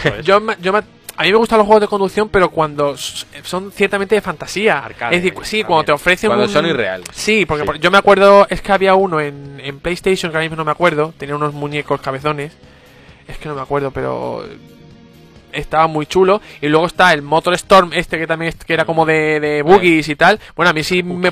Es. 0.20 0.24
yo, 0.26 0.40
me- 0.40 0.56
yo 0.62 0.72
me- 0.72 0.80
a 1.20 1.24
mí 1.24 1.32
me 1.32 1.38
gustan 1.38 1.58
los 1.58 1.66
juegos 1.66 1.82
de 1.82 1.88
conducción, 1.88 2.30
pero 2.30 2.52
cuando 2.52 2.96
son 2.96 3.72
ciertamente 3.72 4.14
de 4.14 4.22
fantasía. 4.22 4.78
Arcade, 4.78 5.16
es 5.16 5.24
decir, 5.24 5.34
sí, 5.42 5.42
también. 5.64 5.66
cuando 5.66 5.84
te 5.86 5.92
ofrecen 5.94 6.28
Cuando 6.30 6.46
un... 6.46 6.52
son 6.52 6.68
irreales. 6.68 7.08
Sí, 7.12 7.48
porque 7.48 7.64
Sí. 7.64 7.66
por- 7.66 7.80
yo 7.80 7.90
me 7.90 7.98
acuerdo, 7.98 8.46
es 8.52 8.62
que 8.62 8.72
había 8.72 8.94
uno 8.94 9.20
en, 9.20 9.60
en 9.64 9.80
PlayStation, 9.80 10.32
que 10.32 10.38
ahora 10.38 10.46
mismo 10.46 10.58
no 10.58 10.64
me 10.66 10.70
acuerdo, 10.72 11.12
tenía 11.18 11.36
unos 11.36 11.54
muñecos 11.56 12.00
cabezones. 12.02 12.56
Es 13.28 13.38
que 13.38 13.50
no 13.50 13.56
me 13.56 13.62
acuerdo, 13.62 13.92
pero 13.92 14.46
estaba 15.52 15.88
muy 15.88 16.06
chulo. 16.06 16.42
Y 16.62 16.68
luego 16.68 16.86
está 16.86 17.14
el 17.14 17.22
Motor 17.22 17.54
Storm, 17.56 17.92
este 17.94 18.18
que 18.20 18.28
también 18.28 18.54
que 18.66 18.74
era 18.74 18.86
como 18.86 19.06
de, 19.06 19.40
de 19.40 19.62
boogies 19.64 20.08
y 20.10 20.16
tal. 20.16 20.40
Bueno, 20.56 20.70
a 20.70 20.74
mí 20.74 20.84
sí 20.84 21.02
me... 21.04 21.32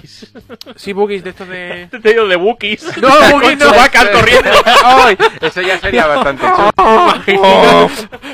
Sí, 0.76 0.93
boogies 0.93 1.23
de 1.23 1.30
estos 1.30 1.47
de... 1.47 1.88
Te 1.91 1.99
digo 2.09 2.27
de 2.27 2.35
Wookiees. 2.35 2.97
No, 2.97 3.09
boogies 3.31 3.59
no. 3.59 3.72
Corriendo. 4.13 4.51
¡Ay! 4.84 5.17
Eso 5.41 5.61
ya 5.61 5.77
sería 5.80 6.07
bastante 6.07 6.43
chulo. 6.45 7.89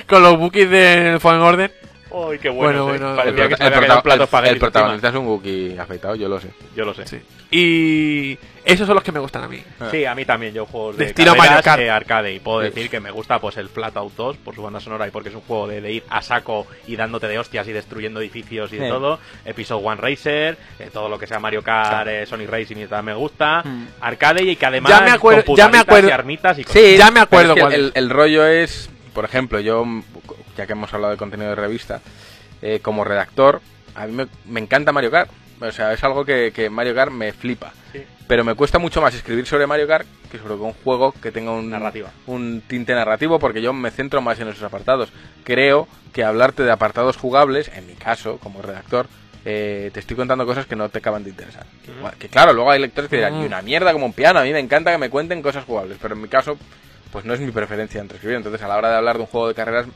Con 0.07 0.23
los 0.23 0.37
bookies 0.37 0.69
del 0.69 1.19
Fallen 1.19 1.41
Order. 1.41 1.81
Uy, 2.11 2.39
qué 2.39 2.49
bueno. 2.49 2.83
Bueno, 2.85 2.93
sí. 2.97 2.99
bueno, 3.03 3.15
Parecía 3.15 3.43
El, 3.45 3.49
que 3.49 3.55
se 3.57 3.63
el 3.63 3.73
el- 3.73 3.79
encima. 4.53 4.59
protagonista 4.59 5.07
es 5.09 5.15
un 5.15 5.27
Wookiee 5.27 5.79
afeitado, 5.79 6.15
yo 6.15 6.27
lo 6.27 6.41
sé. 6.41 6.49
Yo 6.75 6.83
lo 6.83 6.93
sé. 6.93 7.07
Sí. 7.07 7.19
Y 7.51 8.37
esos 8.65 8.85
son 8.87 8.95
los 8.95 9.03
que 9.03 9.11
me 9.11 9.19
gustan 9.19 9.43
a 9.43 9.47
mí. 9.47 9.63
Sí, 9.91 10.05
a 10.05 10.13
mí 10.15 10.25
también, 10.25 10.53
yo 10.53 10.65
juegos 10.65 10.97
De 10.97 11.05
de, 11.05 11.09
estilo 11.11 11.31
carreras, 11.33 11.49
Mario 11.49 11.63
Kart. 11.63 11.81
eh, 11.81 11.89
arcade 11.89 12.33
y 12.33 12.39
puedo 12.39 12.61
Sí. 12.61 12.65
decir 12.67 12.89
que 12.89 12.99
me 12.99 13.11
gusta 13.11 13.39
pues 13.39 13.57
el 13.57 13.69
Flatout 13.69 14.13
2 14.15 14.37
por 14.37 14.53
su 14.55 14.61
banda 14.61 14.79
sonora 14.79 15.07
y 15.07 15.11
porque 15.11 15.29
es 15.29 15.35
un 15.35 15.41
juego 15.41 15.67
de, 15.67 15.81
de 15.81 15.91
ir 15.93 16.03
a 16.09 16.21
saco 16.21 16.67
y 16.87 16.95
dándote 16.95 17.27
de 17.27 17.39
hostias 17.39 17.67
y 17.67 17.71
destruyendo 17.71 18.19
edificios 18.21 18.71
y 18.73 18.77
de 18.77 18.85
Sí. 18.85 18.89
todo. 18.89 19.19
Episode 19.45 19.85
One 19.85 20.01
Racer, 20.01 20.57
eh, 20.79 20.89
todo 20.93 21.09
lo 21.09 21.17
que 21.17 21.27
sea 21.27 21.39
Mario 21.39 21.63
Kart, 21.63 22.07
eh, 22.07 22.25
Sonic 22.25 22.49
Racing 22.49 22.77
y 22.77 22.87
tal 22.87 23.03
me 23.03 23.13
gusta. 23.13 23.63
Arcade 23.99 24.43
y 24.43 24.55
que 24.55 24.65
además 24.65 24.91
Ya 24.91 25.01
me 25.01 25.11
acuerdo- 25.11 25.45
con 25.45 25.55
ya 25.55 25.67
me 25.69 25.77
acuerdo- 25.79 26.09
y 26.09 26.11
armitas 26.11 26.57
y 26.59 26.63
cosas. 26.63 26.81
Sí, 26.81 26.97
Ya 26.97 27.11
me 27.11 27.19
acuerdo 27.19 27.55
es 27.55 27.65
que 27.65 27.75
el, 27.75 27.91
el 27.95 28.09
rollo 28.09 28.45
es, 28.45 28.89
por 29.13 29.25
ejemplo, 29.25 29.59
yo, 29.59 29.83
mm, 29.85 30.03
ya 30.57 30.65
que 30.67 30.73
hemos 30.73 30.93
hablado 30.93 31.11
de 31.11 31.17
contenido 31.17 31.49
de 31.49 31.55
revista, 31.55 32.01
eh, 32.61 32.79
como 32.81 33.03
redactor, 33.03 33.61
a 33.95 34.05
mí 34.05 34.13
me, 34.13 34.27
me 34.45 34.59
encanta 34.59 34.91
Mario 34.91 35.11
Kart. 35.11 35.29
O 35.59 35.71
sea, 35.71 35.93
es 35.93 36.03
algo 36.03 36.25
que, 36.25 36.51
que 36.53 36.69
Mario 36.71 36.95
Kart 36.95 37.11
me 37.11 37.33
flipa. 37.33 37.71
Sí. 37.91 38.03
Pero 38.31 38.45
me 38.45 38.55
cuesta 38.55 38.79
mucho 38.79 39.01
más 39.01 39.13
escribir 39.13 39.45
sobre 39.45 39.67
Mario 39.67 39.89
Kart 39.89 40.07
que 40.31 40.37
sobre 40.37 40.53
un 40.53 40.71
juego 40.71 41.11
que 41.11 41.33
tenga 41.33 41.51
un, 41.51 41.69
Narrativa. 41.69 42.11
un 42.27 42.63
tinte 42.65 42.95
narrativo, 42.95 43.39
porque 43.39 43.61
yo 43.61 43.73
me 43.73 43.91
centro 43.91 44.21
más 44.21 44.39
en 44.39 44.47
esos 44.47 44.63
apartados. 44.63 45.11
Creo 45.43 45.85
que 46.13 46.23
hablarte 46.23 46.63
de 46.63 46.71
apartados 46.71 47.17
jugables, 47.17 47.69
en 47.75 47.87
mi 47.87 47.95
caso, 47.95 48.37
como 48.37 48.61
redactor, 48.61 49.07
eh, 49.43 49.91
te 49.93 49.99
estoy 49.99 50.15
contando 50.15 50.45
cosas 50.45 50.65
que 50.65 50.77
no 50.77 50.87
te 50.87 50.99
acaban 50.99 51.25
de 51.25 51.31
interesar. 51.31 51.65
Que, 51.83 52.19
que 52.19 52.29
claro, 52.29 52.53
luego 52.53 52.71
hay 52.71 52.79
lectores 52.79 53.09
que 53.09 53.17
dirán, 53.17 53.41
y 53.41 53.45
una 53.45 53.61
mierda 53.61 53.91
como 53.91 54.05
un 54.05 54.13
piano, 54.13 54.39
a 54.39 54.43
mí 54.43 54.53
me 54.53 54.59
encanta 54.59 54.93
que 54.93 54.97
me 54.97 55.09
cuenten 55.09 55.41
cosas 55.41 55.65
jugables, 55.65 55.97
pero 56.01 56.15
en 56.15 56.21
mi 56.21 56.29
caso, 56.29 56.57
pues 57.11 57.25
no 57.25 57.33
es 57.33 57.41
mi 57.41 57.51
preferencia 57.51 57.99
entre 57.99 58.15
escribir. 58.15 58.37
Entonces, 58.37 58.61
a 58.61 58.69
la 58.69 58.77
hora 58.77 58.91
de 58.91 58.95
hablar 58.95 59.17
de 59.17 59.23
un 59.23 59.27
juego 59.27 59.49
de 59.49 59.55
carreras, 59.55 59.87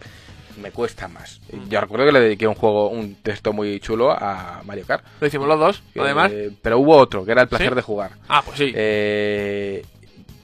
me 0.61 0.71
cuesta 0.71 1.07
más. 1.07 1.39
Yo 1.69 1.81
recuerdo 1.81 2.05
que 2.05 2.11
le 2.11 2.19
dediqué 2.19 2.47
un 2.47 2.55
juego, 2.55 2.89
un 2.89 3.15
texto 3.15 3.53
muy 3.53 3.79
chulo 3.79 4.11
a 4.11 4.61
Mario 4.65 4.85
Kart. 4.85 5.03
Lo 5.19 5.27
hicimos 5.27 5.47
los 5.47 5.59
dos, 5.59 5.83
que- 5.93 5.99
además. 6.01 6.31
pero 6.61 6.79
hubo 6.79 6.95
otro, 6.97 7.25
que 7.25 7.31
era 7.31 7.41
el 7.43 7.47
placer 7.47 7.69
¿Sí? 7.69 7.75
de 7.75 7.81
jugar. 7.81 8.11
Ah, 8.27 8.41
pues 8.45 8.57
sí. 8.57 8.71
Eh, 8.75 9.85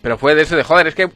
pero 0.02 0.18
fue 0.18 0.36
de 0.36 0.42
ese 0.44 0.56
de 0.56 0.64
joder, 0.64 0.88
es 0.88 0.96
que 0.96 1.10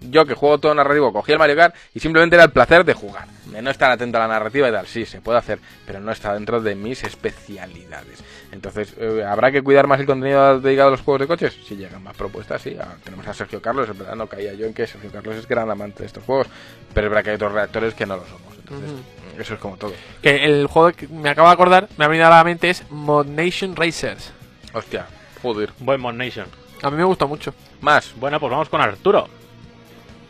yo 0.00 0.26
que 0.26 0.34
juego 0.34 0.58
todo 0.58 0.74
narrativo, 0.74 1.12
cogí 1.12 1.32
el 1.32 1.38
Mario 1.38 1.56
Kart 1.56 1.74
y 1.94 2.00
simplemente 2.00 2.36
era 2.36 2.44
el 2.44 2.50
placer 2.50 2.84
de 2.84 2.94
jugar. 2.94 3.26
De 3.46 3.62
no 3.62 3.70
estar 3.70 3.90
atento 3.90 4.18
a 4.18 4.22
la 4.22 4.28
narrativa 4.28 4.68
y 4.68 4.72
tal, 4.72 4.86
sí, 4.86 5.06
se 5.06 5.20
puede 5.20 5.38
hacer, 5.38 5.58
pero 5.86 6.00
no 6.00 6.12
está 6.12 6.34
dentro 6.34 6.60
de 6.60 6.74
mis 6.74 7.04
especialidades. 7.04 8.22
Entonces, 8.52 8.94
eh, 8.98 9.24
¿habrá 9.26 9.50
que 9.52 9.62
cuidar 9.62 9.86
más 9.86 10.00
el 10.00 10.06
contenido 10.06 10.60
dedicado 10.60 10.88
a 10.88 10.90
los 10.92 11.00
juegos 11.00 11.20
de 11.20 11.26
coches? 11.26 11.56
Si 11.66 11.76
llegan 11.76 12.02
más 12.02 12.16
propuestas, 12.16 12.60
sí. 12.62 12.76
Ah, 12.80 12.96
tenemos 13.02 13.26
a 13.26 13.34
Sergio 13.34 13.62
Carlos, 13.62 13.88
en 13.88 13.98
verdad 13.98 14.16
no 14.16 14.26
caía 14.26 14.52
yo 14.54 14.66
en 14.66 14.74
que 14.74 14.86
Sergio 14.86 15.10
Carlos 15.10 15.36
es 15.36 15.46
gran 15.46 15.70
amante 15.70 16.00
de 16.00 16.06
estos 16.06 16.24
juegos, 16.24 16.48
pero 16.92 17.06
es 17.06 17.10
verdad 17.10 17.24
que 17.24 17.30
hay 17.30 17.36
otros 17.36 17.52
redactores 17.52 17.94
que 17.94 18.06
no 18.06 18.16
lo 18.16 18.26
somos. 18.26 18.56
Entonces, 18.58 18.90
eso 19.38 19.54
es 19.54 19.60
como 19.60 19.76
todo. 19.76 19.92
Que 20.22 20.44
el 20.44 20.66
juego 20.66 20.92
que 20.92 21.08
me 21.08 21.30
acabo 21.30 21.48
de 21.48 21.54
acordar, 21.54 21.88
me 21.96 22.04
ha 22.04 22.08
venido 22.08 22.26
a 22.26 22.30
la 22.30 22.44
mente, 22.44 22.70
es 22.70 22.84
Mod 22.90 23.26
Nation 23.26 23.76
Racers. 23.76 24.32
Hostia, 24.72 25.06
joder. 25.40 25.70
Buen 25.78 26.00
Mod 26.00 26.14
Nation. 26.14 26.46
A 26.82 26.90
mí 26.90 26.96
me 26.96 27.04
gustó 27.04 27.28
mucho. 27.28 27.54
Más. 27.80 28.12
Bueno, 28.16 28.40
pues 28.40 28.50
vamos 28.50 28.68
con 28.68 28.80
Arturo. 28.80 29.28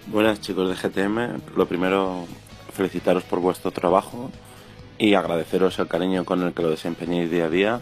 Buenas 0.08 0.40
chicos 0.40 0.68
de 0.68 0.76
GTM, 0.76 1.56
lo 1.56 1.66
primero 1.66 2.26
felicitaros 2.72 3.24
por 3.24 3.40
vuestro 3.40 3.72
trabajo 3.72 4.30
y 4.98 5.14
agradeceros 5.14 5.80
el 5.80 5.88
cariño 5.88 6.24
con 6.24 6.42
el 6.42 6.54
que 6.54 6.62
lo 6.62 6.70
desempeñéis 6.70 7.28
día 7.28 7.46
a 7.46 7.50
día 7.50 7.80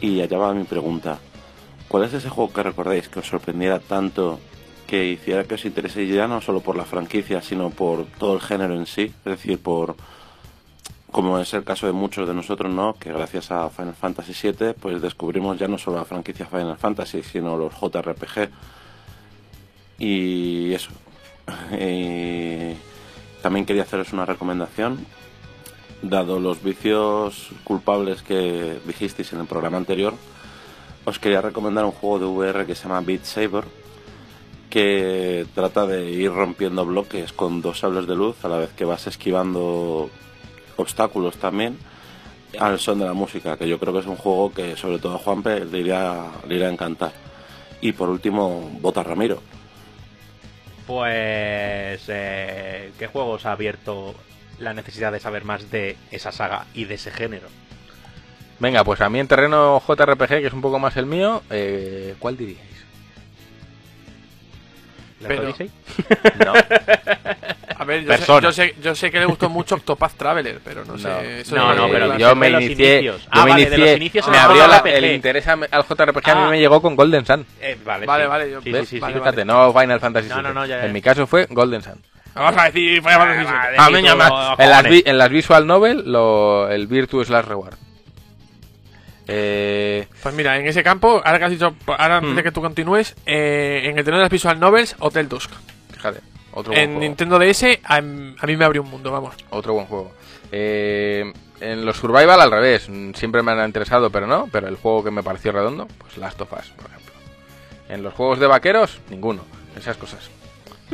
y 0.00 0.20
allá 0.20 0.38
va 0.38 0.54
mi 0.54 0.64
pregunta. 0.64 1.20
¿Cuál 1.86 2.02
es 2.02 2.14
ese 2.14 2.28
juego 2.28 2.52
que 2.52 2.64
recordáis 2.64 3.08
que 3.08 3.20
os 3.20 3.28
sorprendiera 3.28 3.78
tanto 3.78 4.40
que 4.88 5.06
hiciera 5.06 5.44
que 5.44 5.54
os 5.54 5.64
intereséis 5.64 6.12
ya 6.12 6.26
no 6.26 6.40
solo 6.40 6.58
por 6.58 6.74
la 6.74 6.84
franquicia 6.84 7.40
sino 7.40 7.70
por 7.70 8.06
todo 8.06 8.34
el 8.34 8.40
género 8.40 8.74
en 8.74 8.86
sí? 8.86 9.14
Es 9.24 9.24
decir, 9.24 9.60
por 9.62 9.94
como 11.12 11.38
es 11.38 11.54
el 11.54 11.62
caso 11.62 11.86
de 11.86 11.92
muchos 11.92 12.26
de 12.26 12.34
nosotros, 12.34 12.72
¿no? 12.72 12.94
Que 12.94 13.12
gracias 13.12 13.52
a 13.52 13.70
Final 13.70 13.94
Fantasy 13.94 14.32
VII 14.50 14.74
pues 14.74 15.00
descubrimos 15.00 15.60
ya 15.60 15.68
no 15.68 15.78
solo 15.78 15.98
la 15.98 16.04
franquicia 16.06 16.44
Final 16.44 16.76
Fantasy 16.76 17.22
sino 17.22 17.56
los 17.56 17.72
JRPG 17.72 18.50
y 20.00 20.72
eso. 20.74 20.90
Y 21.78 22.74
también 23.42 23.66
quería 23.66 23.82
haceros 23.82 24.12
una 24.12 24.26
recomendación. 24.26 25.04
Dado 26.02 26.40
los 26.40 26.62
vicios 26.62 27.50
culpables 27.62 28.22
que 28.22 28.78
dijisteis 28.86 29.32
en 29.32 29.40
el 29.40 29.46
programa 29.46 29.76
anterior, 29.76 30.14
os 31.04 31.18
quería 31.18 31.40
recomendar 31.40 31.84
un 31.84 31.92
juego 31.92 32.18
de 32.18 32.24
VR 32.26 32.66
que 32.66 32.74
se 32.74 32.84
llama 32.84 33.00
Beat 33.02 33.24
Saber, 33.24 33.64
que 34.68 35.46
trata 35.54 35.86
de 35.86 36.10
ir 36.10 36.32
rompiendo 36.32 36.84
bloques 36.84 37.32
con 37.32 37.62
dos 37.62 37.78
sables 37.78 38.06
de 38.08 38.16
luz 38.16 38.44
a 38.44 38.48
la 38.48 38.56
vez 38.56 38.70
que 38.70 38.84
vas 38.84 39.06
esquivando 39.06 40.10
obstáculos 40.76 41.36
también 41.36 41.78
al 42.58 42.78
son 42.78 42.98
de 42.98 43.06
la 43.06 43.12
música, 43.12 43.56
que 43.56 43.68
yo 43.68 43.78
creo 43.78 43.92
que 43.92 44.00
es 44.00 44.06
un 44.06 44.16
juego 44.16 44.52
que 44.52 44.76
sobre 44.76 44.98
todo 44.98 45.14
a 45.14 45.18
Juanpe 45.18 45.64
le 45.64 45.78
iría, 45.78 46.26
le 46.46 46.56
iría 46.56 46.68
a 46.68 46.72
encantar. 46.72 47.12
Y 47.80 47.92
por 47.92 48.08
último, 48.08 48.70
Bota 48.80 49.02
Ramiro. 49.02 49.40
Pues, 50.86 52.02
eh, 52.08 52.90
¿qué 52.98 53.06
juegos 53.06 53.46
ha 53.46 53.52
abierto 53.52 54.14
la 54.58 54.74
necesidad 54.74 55.12
de 55.12 55.20
saber 55.20 55.44
más 55.44 55.70
de 55.70 55.96
esa 56.10 56.32
saga 56.32 56.66
y 56.74 56.84
de 56.84 56.94
ese 56.94 57.10
género? 57.10 57.48
Venga, 58.58 58.84
pues 58.84 59.00
a 59.00 59.08
mí 59.08 59.18
en 59.18 59.28
terreno 59.28 59.82
JRPG, 59.86 60.28
que 60.28 60.46
es 60.46 60.52
un 60.52 60.62
poco 60.62 60.78
más 60.78 60.96
el 60.96 61.06
mío, 61.06 61.42
eh, 61.50 62.14
¿cuál 62.18 62.36
diríais? 62.36 62.71
¿Left 65.22 65.28
Pero- 65.28 65.42
Odyssey? 65.42 65.70
No. 66.44 66.52
A 67.78 67.84
ver, 67.84 68.04
yo 68.04 68.16
sé, 68.16 68.24
yo, 68.42 68.52
sé, 68.52 68.74
yo 68.80 68.94
sé 68.94 69.10
que 69.10 69.18
le 69.18 69.24
gustó 69.26 69.48
mucho 69.48 69.74
Octopath 69.74 70.12
Traveler, 70.16 70.60
pero 70.64 70.84
no, 70.84 70.96
sé. 70.98 71.40
eso 71.40 71.56
No, 71.56 71.74
no, 71.74 71.88
pero 71.90 72.06
la- 72.06 72.16
yo 72.16 72.36
me 72.36 72.50
inicié, 72.50 73.02
yo 73.02 73.16
Ah, 73.30 73.44
me 73.44 73.50
vale, 73.52 73.64
de 73.64 73.70
los 73.70 73.78
inicié, 73.78 73.96
inicios 73.96 74.28
me 74.28 74.38
abrió 74.38 74.66
la- 74.68 74.78
el 74.78 75.04
interés 75.06 75.48
a- 75.48 75.58
al 75.70 75.82
JRPG 75.84 76.30
a 76.30 76.34
mí 76.36 76.40
Ah. 76.44 76.50
me 76.50 76.60
llegó 76.60 76.80
con 76.80 76.94
Golden 76.94 77.26
Sun. 77.26 77.44
Eh, 77.60 77.76
vale, 77.84 78.06
Vale, 78.06 78.24
sí. 78.24 78.28
vale, 78.28 78.50
yo- 78.52 78.62
Sí, 78.62 78.70
¿Ves? 78.70 78.88
sí, 78.88 78.96
sí, 78.96 79.00
vale. 79.00 79.14
Fíjate, 79.18 79.44
no 79.44 79.72
Final 79.72 79.98
Fantasy 79.98 80.28
No, 80.28 80.34
VII. 80.36 80.42
no, 80.44 80.54
no, 80.54 80.66
ya, 80.66 80.78
ya. 80.78 80.86
En 80.86 80.92
mi 80.92 81.02
caso 81.02 81.26
fue 81.26 81.46
Golden 81.50 81.82
Sun. 81.82 82.00
Vamos 82.34 82.56
a 82.60 82.64
decir 82.66 83.02
Final 83.02 83.18
Fantasy 83.18 83.38
VII. 83.40 83.52
vale. 83.52 83.76
A 83.78 83.90
y 83.90 83.92
mí 83.94 84.00
tú, 84.00 84.06
ya 84.06 84.16
más- 84.16 84.58
en, 84.60 84.70
las, 84.70 84.84
en 85.06 85.18
las 85.18 85.28
Visual 85.30 85.66
Novel, 85.66 86.02
lo, 86.06 86.68
el 86.70 86.86
Virtuous 86.86 87.30
Last 87.30 87.48
Reward. 87.48 87.74
Eh, 89.28 90.06
Pues 90.22 90.34
mira, 90.34 90.58
en 90.58 90.66
ese 90.66 90.82
campo, 90.82 91.20
ahora 91.24 91.38
que 91.38 91.44
has 91.44 91.50
dicho, 91.50 91.74
ahora 91.86 92.18
antes 92.18 92.36
de 92.36 92.42
que 92.42 92.52
tú 92.52 92.60
continúes, 92.60 93.14
eh, 93.26 93.82
en 93.84 93.98
el 93.98 94.04
terreno 94.04 94.18
de 94.18 94.24
las 94.24 94.30
Visual 94.32 94.58
Novels, 94.58 94.96
Hotel 94.98 95.28
Dusk. 95.28 95.50
fíjate, 95.92 96.20
otro 96.52 96.72
buen 96.72 96.78
En 96.82 96.86
juego. 96.90 97.00
Nintendo 97.00 97.38
DS, 97.38 97.80
a, 97.84 97.96
a 97.96 98.00
mí 98.02 98.56
me 98.56 98.64
abrió 98.64 98.82
un 98.82 98.90
mundo, 98.90 99.10
vamos. 99.12 99.34
Otro 99.50 99.74
buen 99.74 99.86
juego. 99.86 100.12
Eh, 100.50 101.32
en 101.60 101.84
los 101.86 101.96
Survival 101.96 102.40
al 102.40 102.50
revés, 102.50 102.88
mm, 102.88 103.12
siempre 103.14 103.42
me 103.42 103.52
han 103.52 103.64
interesado, 103.64 104.10
pero 104.10 104.26
no. 104.26 104.48
Pero 104.50 104.66
el 104.68 104.76
juego 104.76 105.04
que 105.04 105.10
me 105.12 105.22
pareció 105.22 105.52
redondo, 105.52 105.86
pues 105.98 106.16
Last 106.18 106.40
of 106.40 106.52
Us, 106.52 106.70
por 106.70 106.86
ejemplo. 106.90 107.12
En 107.88 108.02
los 108.02 108.12
juegos 108.14 108.40
de 108.40 108.46
vaqueros, 108.48 108.98
ninguno. 109.10 109.44
Esas 109.76 109.96
cosas. 109.96 110.28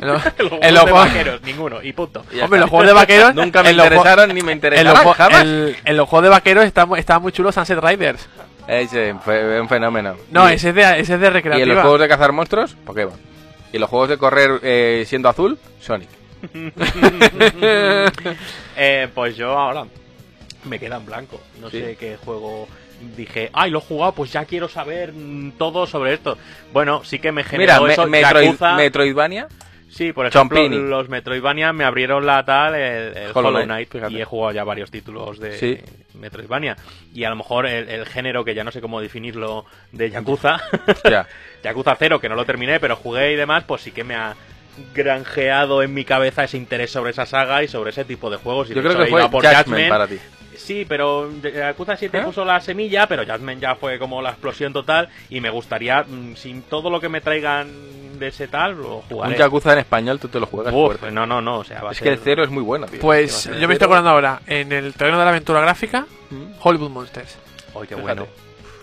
En 0.01 0.09
los, 0.09 0.25
Los 0.39 0.39
en 0.39 0.49
juegos 0.49 0.73
los 0.73 0.85
de 0.87 0.93
vaqueros, 0.93 1.43
ninguno, 1.43 1.83
y 1.83 1.93
punto. 1.93 2.25
Y 2.33 2.41
Hombre, 2.41 2.61
los 2.61 2.70
juegos 2.70 2.87
de 2.87 2.93
vaqueros. 2.95 3.35
Nunca 3.35 3.62
me 3.62 3.70
en 3.70 3.77
interesaron 3.77 4.35
ni 4.35 4.43
me 4.43 4.53
en 4.53 4.61
los, 4.61 4.65
interesarán 4.70 5.05
ju- 5.05 5.15
jamás. 5.15 5.43
en- 5.43 5.77
en 5.85 5.97
los 5.97 6.09
juegos 6.09 6.25
de 6.25 6.29
vaqueros 6.31 6.65
está 6.65 7.19
muy 7.19 7.33
chulo 7.33 7.53
Sunset 7.53 7.79
Riders. 7.81 8.29
Ese 8.66 9.15
fue 9.25 9.61
un 9.61 9.69
fenómeno. 9.69 10.15
No, 10.31 10.49
Y- 10.51 10.55
ese 10.55 10.69
es 10.70 10.75
de, 10.75 10.83
ese 11.01 11.15
es 11.15 11.20
de 11.20 11.27
Y 11.27 11.31
recreativa. 11.31 11.62
en 11.62 11.69
los 11.75 11.81
juegos 11.81 12.01
de 12.01 12.09
cazar 12.09 12.33
monstruos, 12.33 12.77
Pokémon. 12.85 13.19
Y 13.73 13.77
en 13.77 13.81
los 13.81 13.91
juegos 13.91 14.09
de 14.11 14.19
correr 14.19 14.61
eh, 14.62 15.05
siendo 15.07 15.29
azul, 15.29 15.59
Sonic. 15.81 16.09
Eh, 18.77 19.09
pues 19.15 19.37
yo 19.37 19.59
ahora 19.59 19.85
me 20.65 20.79
queda 20.79 20.97
en 20.97 21.07
blanco. 21.07 21.41
No 21.61 21.70
Sí. 21.70 21.81
sé 21.81 21.97
qué 21.97 22.16
juego 22.25 22.69
dije, 23.16 23.51
ay, 23.53 23.70
lo 23.70 23.79
he 23.79 23.83
jugado, 23.83 24.12
pues 24.12 24.33
ya 24.33 24.45
quiero 24.45 24.69
saber 24.69 25.12
mm, 25.12 25.53
todo 25.53 25.87
sobre 25.87 26.15
esto. 26.15 26.37
Bueno, 26.73 27.03
sí 27.05 27.19
que 27.19 27.33
me 27.33 27.45
generó 27.45 27.81
Mira, 27.83 27.87
me- 27.87 27.93
eso. 27.93 28.07
Metroid- 28.07 28.57
Yakuza- 28.59 28.77
Metroidvania. 28.77 29.49
Sí, 29.90 30.12
por 30.12 30.27
ejemplo, 30.27 30.59
Chompini. 30.59 30.77
los 30.89 31.09
Metroidvania 31.09 31.73
me 31.73 31.85
abrieron 31.85 32.24
la 32.27 32.44
tal, 32.44 32.74
el, 32.74 33.16
el 33.16 33.31
Hollow 33.32 33.48
Hollow 33.48 33.52
Knight, 33.65 33.66
Knight, 33.66 33.93
fíjate. 33.93 34.12
y 34.12 34.20
he 34.20 34.24
jugado 34.24 34.52
ya 34.52 34.65
varios 34.65 34.90
títulos 34.90 35.39
de 35.40 35.59
Sí. 35.59 35.78
Metroidvania. 36.19 36.77
Y 37.15 37.24
a 37.24 37.31
lo 37.31 37.36
mejor 37.36 37.66
el, 37.66 37.89
el 37.89 38.06
género, 38.06 38.44
que 38.44 38.55
ya 38.55 38.65
no 38.65 38.70
sé 38.70 38.81
cómo 38.81 39.01
definirlo, 39.01 39.65
de 39.93 40.10
Yakuza, 40.10 40.60
Hostia. 40.86 41.27
Yakuza 41.65 41.97
0, 41.98 42.20
que 42.20 42.28
no 42.28 42.35
lo 42.35 42.44
terminé, 42.44 42.78
pero 42.81 42.97
jugué 42.97 43.32
y 43.32 43.36
demás, 43.36 43.65
pues 43.65 43.82
sí 43.82 43.90
que 43.93 44.05
me 44.05 44.15
ha 44.15 44.35
granjeado 44.94 45.82
en 45.82 45.93
mi 45.94 46.05
cabeza 46.05 46.44
ese 46.44 46.56
interés 46.56 46.90
sobre 46.90 47.10
esa 47.10 47.27
saga 47.27 47.62
y 47.62 47.69
sobre 47.69 47.90
ese 47.90 48.05
tipo 48.05 48.31
de 48.31 48.36
juegos. 48.36 48.70
Y 48.70 48.74
Yo 48.74 48.81
creo 48.81 48.93
hecho 48.93 49.05
que 49.05 49.10
fue 49.10 49.28
por 49.31 49.43
Judgment 49.44 49.66
Judgment. 49.66 49.89
para 49.89 50.06
ti. 50.06 50.19
Sí, 50.56 50.85
pero 50.89 51.31
Yakuza 51.40 51.97
7 51.97 52.19
¿Eh? 52.19 52.23
puso 52.23 52.44
la 52.44 52.60
semilla, 52.60 53.06
pero 53.06 53.24
Jasmine 53.24 53.60
ya 53.60 53.74
fue 53.77 53.98
como 53.98 54.20
la 54.20 54.31
explosión 54.31 54.73
total 54.73 55.09
y 55.31 55.40
me 55.40 55.51
gustaría, 55.51 56.02
mm, 56.02 56.35
sin 56.36 56.62
todo 56.62 56.90
lo 56.90 57.01
que 57.01 57.09
me 57.09 57.20
traigan 57.20 57.69
de 58.19 58.28
ese 58.28 58.49
tal, 58.49 58.77
lo 58.77 58.97
Un 58.97 59.03
jugaré. 59.03 59.39
Yakuza 59.39 59.73
en 59.73 59.78
español 59.81 60.19
tú 60.19 60.28
te 60.28 60.39
lo 60.40 60.47
juegas 60.47 60.73
Uf, 60.74 60.86
fuerte. 60.99 61.11
no, 61.11 61.27
no, 61.27 61.40
no, 61.40 61.59
o 61.59 61.65
sea, 61.65 61.82
va 61.82 61.90
a 61.90 61.93
Es 61.93 62.01
que 62.01 62.09
el 62.11 62.19
cero 62.19 62.43
es 62.45 62.51
muy 62.51 62.62
bueno, 62.62 62.86
tío. 62.86 63.01
Pues 63.01 63.45
yo 63.59 63.66
me 63.69 63.74
estoy 63.74 63.86
acordando 63.86 64.11
ahora, 64.11 64.40
en 64.47 64.73
el 64.73 64.93
terreno 64.95 65.19
de 65.19 65.24
la 65.24 65.31
aventura 65.31 65.61
gráfica, 65.61 66.07
Hollywood 66.61 66.90
Monsters. 66.90 67.39
Ay, 67.74 67.82
qué 67.89 67.97
Fíjate. 67.97 68.03
bueno. 68.03 68.27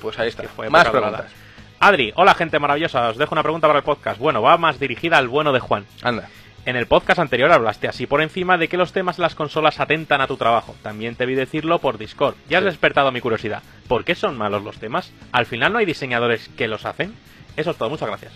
Pues 0.02 0.18
ahí 0.20 0.30
está. 0.30 0.44
Más 0.70 0.90
preguntas. 0.90 1.32
Adri, 1.80 2.14
hola 2.16 2.34
gente 2.36 2.58
maravillosa, 2.60 3.10
os 3.10 3.18
dejo 3.18 3.36
una 3.36 3.44
pregunta 3.44 3.68
para 3.68 3.80
el 3.80 3.86
podcast. 3.86 4.20
Bueno, 4.20 4.42
va 4.42 4.58
más 4.58 4.80
dirigida 4.80 5.18
al 5.18 5.28
bueno 5.28 5.52
de 5.52 5.60
Juan. 5.60 5.86
Anda. 6.02 6.30
En 6.66 6.76
el 6.76 6.88
podcast 6.88 7.20
anterior 7.20 7.52
hablaste 7.52 7.88
así 7.88 8.08
por 8.08 8.22
encima 8.22 8.58
de 8.58 8.68
que 8.68 8.78
los 8.78 8.92
temas 8.92 9.18
de 9.18 9.22
las 9.22 9.36
consolas 9.36 9.80
atentan 9.80 10.20
a 10.22 10.26
tu 10.28 10.36
trabajo. 10.36 10.74
También 10.82 11.16
te 11.16 11.28
vi 11.28 11.36
decirlo 11.36 11.78
por 11.78 12.00
Discord. 12.00 12.34
Ya 12.50 12.58
has 12.58 12.64
Sí. 12.64 12.70
despertado 12.72 13.12
mi 13.12 13.22
curiosidad. 13.22 13.62
¿Por 13.88 14.04
qué 14.04 14.16
son 14.16 14.36
malos 14.36 14.64
los 14.64 14.78
temas? 14.80 15.12
¿Al 15.32 15.46
final 15.46 15.74
no 15.74 15.78
hay 15.80 15.86
diseñadores 15.86 16.50
que 16.58 16.68
los 16.68 16.86
hacen? 16.86 17.14
Eso 17.56 17.70
es 17.72 17.78
todo, 17.78 17.90
muchas 17.92 18.08
gracias. 18.08 18.34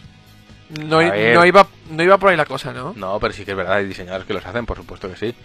No, 0.70 1.02
no 1.02 1.46
iba, 1.46 1.68
no 1.90 2.04
iba 2.04 2.18
por 2.18 2.30
ahí 2.30 2.38
la 2.38 2.46
cosa, 2.46 2.72
¿no? 2.74 2.94
No, 2.96 3.20
pero 3.20 3.34
sí 3.34 3.44
que 3.46 3.52
es 3.52 3.58
verdad, 3.58 3.76
hay 3.78 3.86
diseñadores 3.86 4.28
que 4.28 4.34
los 4.34 4.46
hacen, 4.46 4.66
por 4.66 4.78
supuesto 4.78 5.10
que 5.10 5.16
sí. 5.16 5.36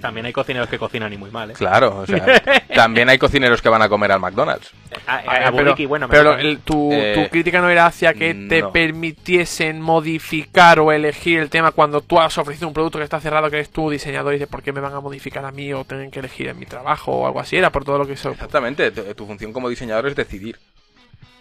También 0.00 0.26
hay 0.26 0.32
cocineros 0.32 0.68
que 0.68 0.80
cocinan 0.80 1.12
y 1.12 1.16
muy 1.16 1.30
mal, 1.30 1.52
¿eh? 1.52 1.54
Claro, 1.54 1.98
o 1.98 2.06
sea, 2.06 2.26
también 2.74 3.08
hay 3.08 3.18
cocineros 3.18 3.62
que 3.62 3.68
van 3.68 3.82
a 3.82 3.88
comer 3.88 4.10
al 4.10 4.18
McDonald's. 4.18 4.72
A, 5.06 5.14
a- 5.14 5.22
Ah, 5.26 5.48
a 5.48 5.52
pero 5.52 5.52
Buriki, 5.64 5.86
bueno, 5.86 6.08
me 6.08 6.12
pero 6.12 6.36
el- 6.36 6.58
tu, 6.58 6.90
Eh, 6.92 7.12
tu 7.14 7.30
crítica 7.30 7.60
no 7.60 7.70
era 7.70 7.86
hacia 7.86 8.12
que 8.12 8.34
te 8.34 8.62
no. 8.62 8.72
permitiesen 8.72 9.80
modificar 9.80 10.80
o 10.80 10.90
elegir 10.90 11.38
el 11.38 11.50
tema 11.50 11.70
cuando 11.70 12.00
tú 12.00 12.18
has 12.18 12.36
ofrecido 12.36 12.66
un 12.66 12.74
producto 12.74 12.98
que 12.98 13.04
está 13.04 13.20
cerrado, 13.20 13.48
que 13.48 13.56
eres 13.56 13.70
tú 13.70 13.90
diseñador 13.90 14.32
y 14.32 14.38
dices, 14.38 14.48
¿por 14.48 14.60
qué 14.64 14.72
me 14.72 14.80
van 14.80 14.92
a 14.92 15.00
modificar 15.00 15.44
a 15.44 15.52
mí 15.52 15.72
o 15.72 15.84
tienen 15.84 16.10
que 16.10 16.18
elegir 16.18 16.48
en 16.48 16.58
mi 16.58 16.66
trabajo 16.66 17.12
o 17.12 17.26
algo 17.26 17.38
así? 17.38 17.56
Era 17.56 17.70
por 17.70 17.84
todo 17.84 17.98
lo 17.98 18.06
que 18.06 18.14
eso. 18.14 18.30
Exactamente, 18.32 18.90
tu, 18.90 19.02
tu 19.14 19.24
función 19.26 19.52
como 19.52 19.68
diseñador 19.68 20.08
es 20.08 20.16
decidir. 20.16 20.58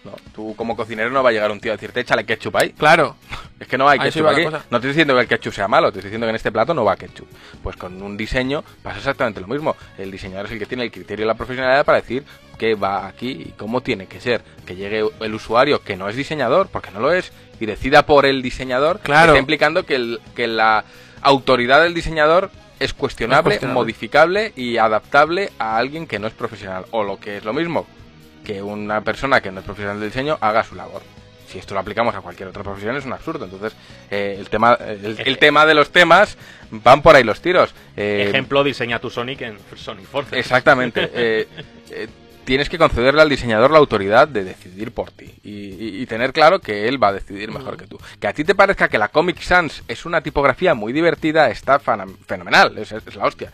No, 0.04 0.12
tú 0.34 0.56
como 0.56 0.76
cocinero 0.76 1.12
no 1.12 1.22
va 1.22 1.30
a 1.30 1.34
llegar 1.34 1.52
un 1.52 1.60
tío 1.60 1.72
a 1.72 1.76
decirte 1.76 2.00
échale 2.00 2.26
ketchup 2.26 2.56
ahí. 2.58 2.72
Claro, 2.72 3.16
Es 3.60 3.68
que 3.68 3.78
no 3.78 3.88
hay 3.88 4.00
ketchup 4.00 4.26
aquí. 4.26 4.44
No 4.46 4.52
te 4.60 4.76
estoy 4.78 4.88
diciendo 4.90 5.14
que 5.14 5.22
el 5.22 5.28
ketchup 5.28 5.54
sea 5.54 5.68
malo, 5.68 5.92
te 5.92 6.00
estoy 6.00 6.10
diciendo 6.10 6.26
que 6.26 6.32
en 6.32 6.36
este 6.36 6.52
plato 6.52 6.74
no 6.74 6.84
va 6.84 6.96
ketchup. 6.96 7.28
Pues 7.62 7.76
con 7.76 8.02
un 8.02 8.18
diseño 8.18 8.64
pasa 8.82 8.98
exactamente 8.98 9.40
lo 9.40 9.46
mismo. 9.48 9.76
El 10.00 10.10
diseñador 10.10 10.48
es 10.48 10.54
el 10.54 10.60
que 10.60 10.66
tiene 10.66 10.84
el 10.86 10.92
criterio 10.92 11.26
y 11.26 11.28
la 11.28 11.36
profesionalidad 11.36 11.86
para 11.86 12.02
decir 12.02 12.24
qué 12.58 12.74
va 12.74 13.06
aquí 13.06 13.30
y 13.30 13.54
cómo 13.58 13.82
tiene 13.82 14.08
que 14.08 14.20
ser. 14.20 14.42
Que 14.66 14.76
llegue 14.76 15.04
el 15.20 15.34
usuario 15.36 15.84
que 15.84 15.96
no 15.96 16.10
es 16.10 16.16
diseñador, 16.16 16.70
porque 16.72 16.90
no 16.90 17.00
lo 17.00 17.14
es, 17.14 17.32
y 17.60 17.68
decida 17.68 18.04
por 18.08 18.26
el 18.26 18.42
diseñador, 18.42 19.00
Claro. 19.02 19.34
está 19.34 19.40
implicando 19.40 19.86
que, 19.86 19.96
el- 19.96 20.20
que 20.36 20.48
la 20.48 20.84
autoridad 21.22 21.84
del 21.84 21.94
diseñador 21.94 22.50
es 22.80 22.96
cuestionable, 22.96 23.42
Es 23.42 23.60
cuestionable. 23.60 23.80
modificable 23.80 24.54
y 24.56 24.78
adaptable 24.78 25.52
a 25.60 25.78
alguien 25.78 26.08
que 26.08 26.18
no 26.18 26.26
es 26.26 26.34
profesional. 26.34 26.86
O 26.90 27.04
lo 27.04 27.20
que 27.20 27.38
es 27.38 27.46
lo 27.46 27.54
mismo, 27.54 27.86
que 28.44 28.62
una 28.62 29.02
persona 29.02 29.42
que 29.42 29.52
no 29.52 29.60
es 29.60 29.66
profesional 29.66 30.00
del 30.00 30.10
diseño 30.10 30.38
haga 30.42 30.64
su 30.64 30.76
labor. 30.76 31.02
Si 31.48 31.60
esto 31.60 31.74
lo 31.74 31.82
aplicamos 31.82 32.16
a 32.16 32.22
cualquier 32.22 32.48
otra 32.48 32.64
profesión 32.64 32.96
es 32.96 33.06
un 33.06 33.12
absurdo. 33.14 33.44
Entonces, 33.46 33.76
eh, 34.10 34.38
el 34.40 34.50
tema 34.50 34.74
el, 34.76 35.18
el 35.26 35.38
tema 35.38 35.66
de 35.66 35.74
los 35.74 35.92
temas 35.92 36.38
van 36.72 37.02
por 37.02 37.16
ahí 37.16 37.24
los 37.26 37.42
tiros. 37.42 37.74
Eh, 37.98 38.28
Ejemplo, 38.30 38.64
diseña 38.64 39.00
tu 39.00 39.10
Sonic 39.10 39.42
en 39.42 39.58
Sonic 39.76 40.06
Force. 40.06 40.40
Exactamente. 40.40 41.10
eh, 41.14 41.48
eh, 41.90 42.08
tienes 42.46 42.70
que 42.70 42.78
concederle 42.78 43.22
al 43.22 43.28
diseñador 43.30 43.70
la 43.72 43.80
autoridad 43.80 44.28
de 44.30 44.44
decidir 44.46 44.92
por 44.94 45.12
ti 45.12 45.32
y, 45.44 45.50
y- 45.52 46.02
y 46.02 46.06
tener 46.06 46.32
claro 46.34 46.60
que 46.60 46.88
él 46.88 47.02
va 47.04 47.10
a 47.10 47.14
decidir 47.14 47.52
mejor 47.52 47.76
que 47.78 47.86
tú. 47.86 48.00
Que 48.20 48.28
a 48.28 48.34
ti 48.34 48.44
te 48.46 48.56
parezca 48.56 48.88
que 48.88 48.98
la 48.98 49.10
Comic 49.10 49.40
Sans 49.42 49.84
es 49.90 50.06
una 50.06 50.22
tipografía 50.22 50.74
muy 50.74 50.94
divertida 50.94 51.50
está 51.50 51.80
fenomenal, 51.80 52.78
es, 52.78 52.92
es 52.94 53.16
la 53.16 53.26
hostia. 53.26 53.52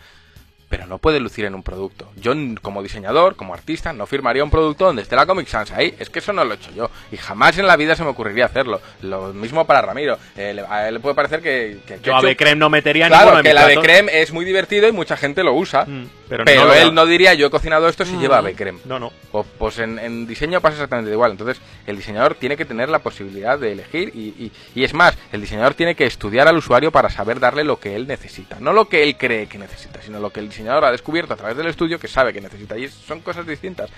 Pero 0.69 0.85
no 0.85 0.98
puede 0.98 1.22
lucir 1.22 1.45
en 1.45 1.56
un 1.56 1.64
producto. 1.64 2.10
Yo, 2.18 2.34
como 2.61 2.84
diseñador, 2.84 3.38
como 3.38 3.53
artista, 3.53 3.94
no 3.94 4.06
firmaría 4.06 4.44
un 4.44 4.49
producto 4.52 4.84
donde 4.85 5.02
esté 5.02 5.15
la 5.15 5.26
Comic 5.26 5.48
Sans 5.48 5.72
ahí. 5.72 5.95
Es 5.98 6.10
que 6.10 6.19
eso 6.19 6.34
no 6.34 6.44
lo 6.44 6.52
he 6.53 6.56
hecho 6.57 6.72
yo. 6.76 6.89
Y 7.10 7.15
jamás 7.15 7.57
en 7.57 7.68
la 7.68 7.77
vida 7.77 7.95
se 7.95 8.03
me 8.03 8.10
ocurriría 8.10 8.45
hacerlo. 8.48 8.81
Lo 9.02 9.34
mismo 9.34 9.65
para 9.65 9.81
Ramiro. 9.81 10.18
Eh, 10.35 10.53
le- 10.53 10.65
a 10.68 10.89
él 10.89 10.95
le 10.95 10.99
puede 10.99 11.15
parecer 11.15 11.41
que... 11.41 11.77
que 11.88 11.99
Yo 12.03 12.15
a 12.18 12.22
Becrem 12.22 12.60
no 12.60 12.69
metería 12.69 13.07
Claro, 13.07 13.23
ninguno 13.26 13.39
en 13.39 13.44
que 13.44 13.49
mi 13.49 13.56
la 13.56 13.81
creme 13.81 14.22
es 14.22 14.34
muy 14.34 14.44
divertido 14.44 14.89
y 14.89 14.91
mucha 14.91 15.15
gente 15.15 15.41
lo 15.41 15.53
usa. 15.53 15.85
Mm, 15.85 16.06
pero 16.29 16.43
Pero, 16.45 16.65
no 16.65 16.73
él 16.73 16.93
no 16.93 17.05
diría 17.05 17.33
yo 17.33 17.47
he 17.47 17.49
cocinado 17.49 17.87
esto 17.87 18.05
si 18.05 18.13
Mm. 18.13 18.19
lleva 18.21 18.43
creme. 18.53 18.79
No, 18.85 18.99
no. 18.99 19.11
Pues, 19.31 19.45
pues 19.57 19.79
en, 19.79 19.97
en 19.99 20.27
diseño 20.27 20.59
pasa 20.61 20.75
exactamente 20.75 21.11
igual. 21.11 21.31
Entonces, 21.31 21.61
el 21.85 21.95
diseñador 21.97 22.35
tiene 22.35 22.57
que 22.57 22.65
tener 22.65 22.89
la 22.89 22.99
posibilidad 22.99 23.57
de 23.59 23.71
elegir 23.71 24.11
y, 24.13 24.19
y- 24.43 24.51
y 24.75 24.83
es 24.83 24.93
más, 24.93 25.17
el 25.31 25.41
diseñador 25.41 25.73
tiene 25.73 25.95
que 25.95 26.05
estudiar 26.05 26.47
al 26.47 26.57
usuario 26.57 26.91
para 26.91 27.09
saber 27.09 27.39
darle 27.39 27.63
lo 27.63 27.79
que 27.79 27.95
él 27.95 28.07
necesita. 28.07 28.57
No 28.59 28.73
lo 28.73 28.87
que 28.89 29.03
él 29.03 29.15
cree 29.17 29.47
que 29.47 29.57
necesita, 29.57 30.01
sino 30.01 30.19
lo 30.19 30.29
que 30.31 30.39
el 30.39 30.49
diseñador 30.49 30.85
ha 30.85 30.91
descubierto 30.91 31.33
a 31.33 31.37
través 31.37 31.55
del 31.57 31.67
estudio 31.67 31.99
que 31.99 32.07
sabe 32.07 32.33
que 32.33 32.41
necesita. 32.41 32.77
Y 32.77 32.85
es- 32.85 32.93
son 32.93 33.21
cosas 33.21 33.45
distintas. 33.47 33.89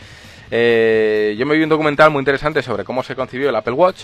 Eh, 0.52 1.36
yo 1.38 1.46
me 1.46 1.56
vi 1.56 1.64
un 1.64 1.70
documental 1.70 2.10
muy 2.10 2.20
interesante 2.20 2.62
sobre 2.62 2.84
cómo 2.84 3.04
se 3.04 3.16
concibió 3.16 3.50
el 3.50 3.56
Apple 3.56 3.74
Watch. 3.74 4.04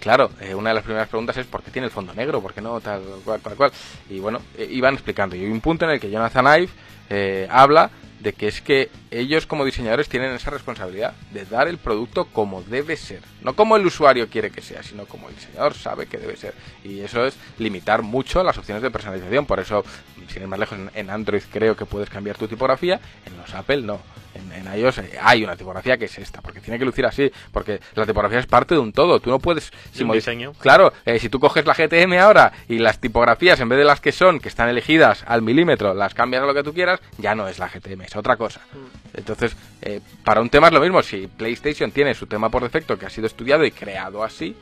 Claro, 0.00 0.30
eh, 0.40 0.54
una 0.54 0.70
de 0.70 0.74
las 0.74 0.84
primeras 0.84 1.08
preguntas 1.08 1.36
es 1.36 1.46
¿por 1.46 1.62
qué 1.62 1.70
tiene 1.70 1.86
el 1.86 1.92
fondo 1.92 2.14
negro? 2.14 2.40
¿Por 2.40 2.54
qué 2.54 2.60
no 2.60 2.80
tal 2.80 3.02
cual, 3.24 3.40
cual, 3.40 3.56
cual? 3.56 3.72
Y 4.08 4.20
bueno, 4.20 4.40
eh, 4.56 4.68
iban 4.70 4.94
explicando. 4.94 5.34
Y 5.34 5.40
hay 5.40 5.50
un 5.50 5.60
punto 5.60 5.84
en 5.84 5.92
el 5.92 6.00
que 6.00 6.10
Jonathan 6.10 6.46
Ive 6.60 6.72
eh, 7.10 7.48
habla 7.50 7.90
de 8.20 8.32
que 8.32 8.48
es 8.48 8.60
que 8.60 8.90
ellos 9.10 9.46
como 9.46 9.64
diseñadores 9.64 10.08
tienen 10.08 10.32
esa 10.32 10.50
responsabilidad 10.50 11.14
de 11.32 11.44
dar 11.44 11.68
el 11.68 11.78
producto 11.78 12.26
como 12.26 12.62
debe 12.62 12.96
ser. 12.96 13.20
No 13.42 13.54
como 13.54 13.76
el 13.76 13.86
usuario 13.86 14.28
quiere 14.28 14.50
que 14.50 14.60
sea, 14.62 14.82
sino 14.82 15.06
como 15.06 15.28
el 15.28 15.34
diseñador 15.34 15.74
sabe 15.74 16.06
que 16.06 16.18
debe 16.18 16.36
ser. 16.36 16.54
Y 16.84 17.00
eso 17.00 17.24
es 17.26 17.36
limitar 17.58 18.02
mucho 18.02 18.42
las 18.42 18.58
opciones 18.58 18.82
de 18.82 18.90
personalización. 18.90 19.46
Por 19.46 19.60
eso, 19.60 19.84
sin 20.32 20.42
ir 20.42 20.48
más 20.48 20.58
lejos, 20.58 20.78
en- 20.94 21.08
Android 21.10 21.42
creo 21.52 21.76
que 21.76 21.86
puedes 21.86 22.10
cambiar 22.10 22.36
tu 22.36 22.46
tipografía, 22.48 23.00
en 23.26 23.36
los 23.38 23.54
Apple 23.54 23.82
no. 23.82 24.00
En, 24.34 24.52
en 24.52 24.78
iOS 24.78 25.00
hay 25.22 25.42
una 25.42 25.56
tipografía 25.56 25.96
que 25.96 26.04
es 26.04 26.16
esta, 26.18 26.40
porque 26.42 26.60
tiene 26.60 26.78
que 26.78 26.84
lucir 26.84 27.04
así, 27.06 27.32
porque 27.50 27.80
la 27.94 28.04
tipografía 28.06 28.38
es 28.38 28.46
parte 28.46 28.74
de 28.74 28.80
un 28.80 28.92
todo. 28.92 29.18
Tú 29.20 29.30
no 29.30 29.38
puedes... 29.40 29.70
De 29.70 30.04
un 30.04 30.08
diseño. 30.18 30.52
Claro, 30.60 30.92
eh, 31.06 31.18
si 31.18 31.28
tú 31.28 31.40
coges 31.40 31.64
la 31.64 31.74
GTM 31.74 32.12
ahora 32.20 32.52
y 32.68 32.78
las 32.78 33.00
tipografías, 33.00 33.58
en 33.60 33.68
vez 33.70 33.78
de 33.78 33.84
las 33.84 34.00
que 34.00 34.12
son, 34.12 34.38
que 34.38 34.48
están 34.48 34.68
elegidas 34.68 35.24
al 35.26 35.42
milímetro, 35.42 35.94
las 35.94 36.14
cambias 36.14 36.42
a 36.42 36.46
lo 36.46 36.54
que 36.54 36.62
tú 36.62 36.72
quieras, 36.74 37.00
ya 37.16 37.34
no 37.34 37.48
es 37.48 37.58
la 37.58 37.68
GTM, 37.68 38.02
es 38.02 38.14
otra 38.16 38.36
cosa. 38.36 38.60
Entonces, 39.14 39.56
eh, 39.82 40.00
para 40.24 40.40
un 40.40 40.48
tema 40.50 40.68
es 40.68 40.72
lo 40.72 40.80
mismo. 40.80 41.02
Si 41.02 41.26
PlayStation 41.26 41.90
tiene 41.90 42.14
su 42.14 42.26
tema 42.26 42.50
por 42.50 42.62
defecto 42.62 42.98
que 42.98 43.06
ha 43.06 43.10
sido 43.10 43.26
estudiado 43.26 43.64
y 43.64 43.70
creado 43.70 44.22
así, 44.22 44.54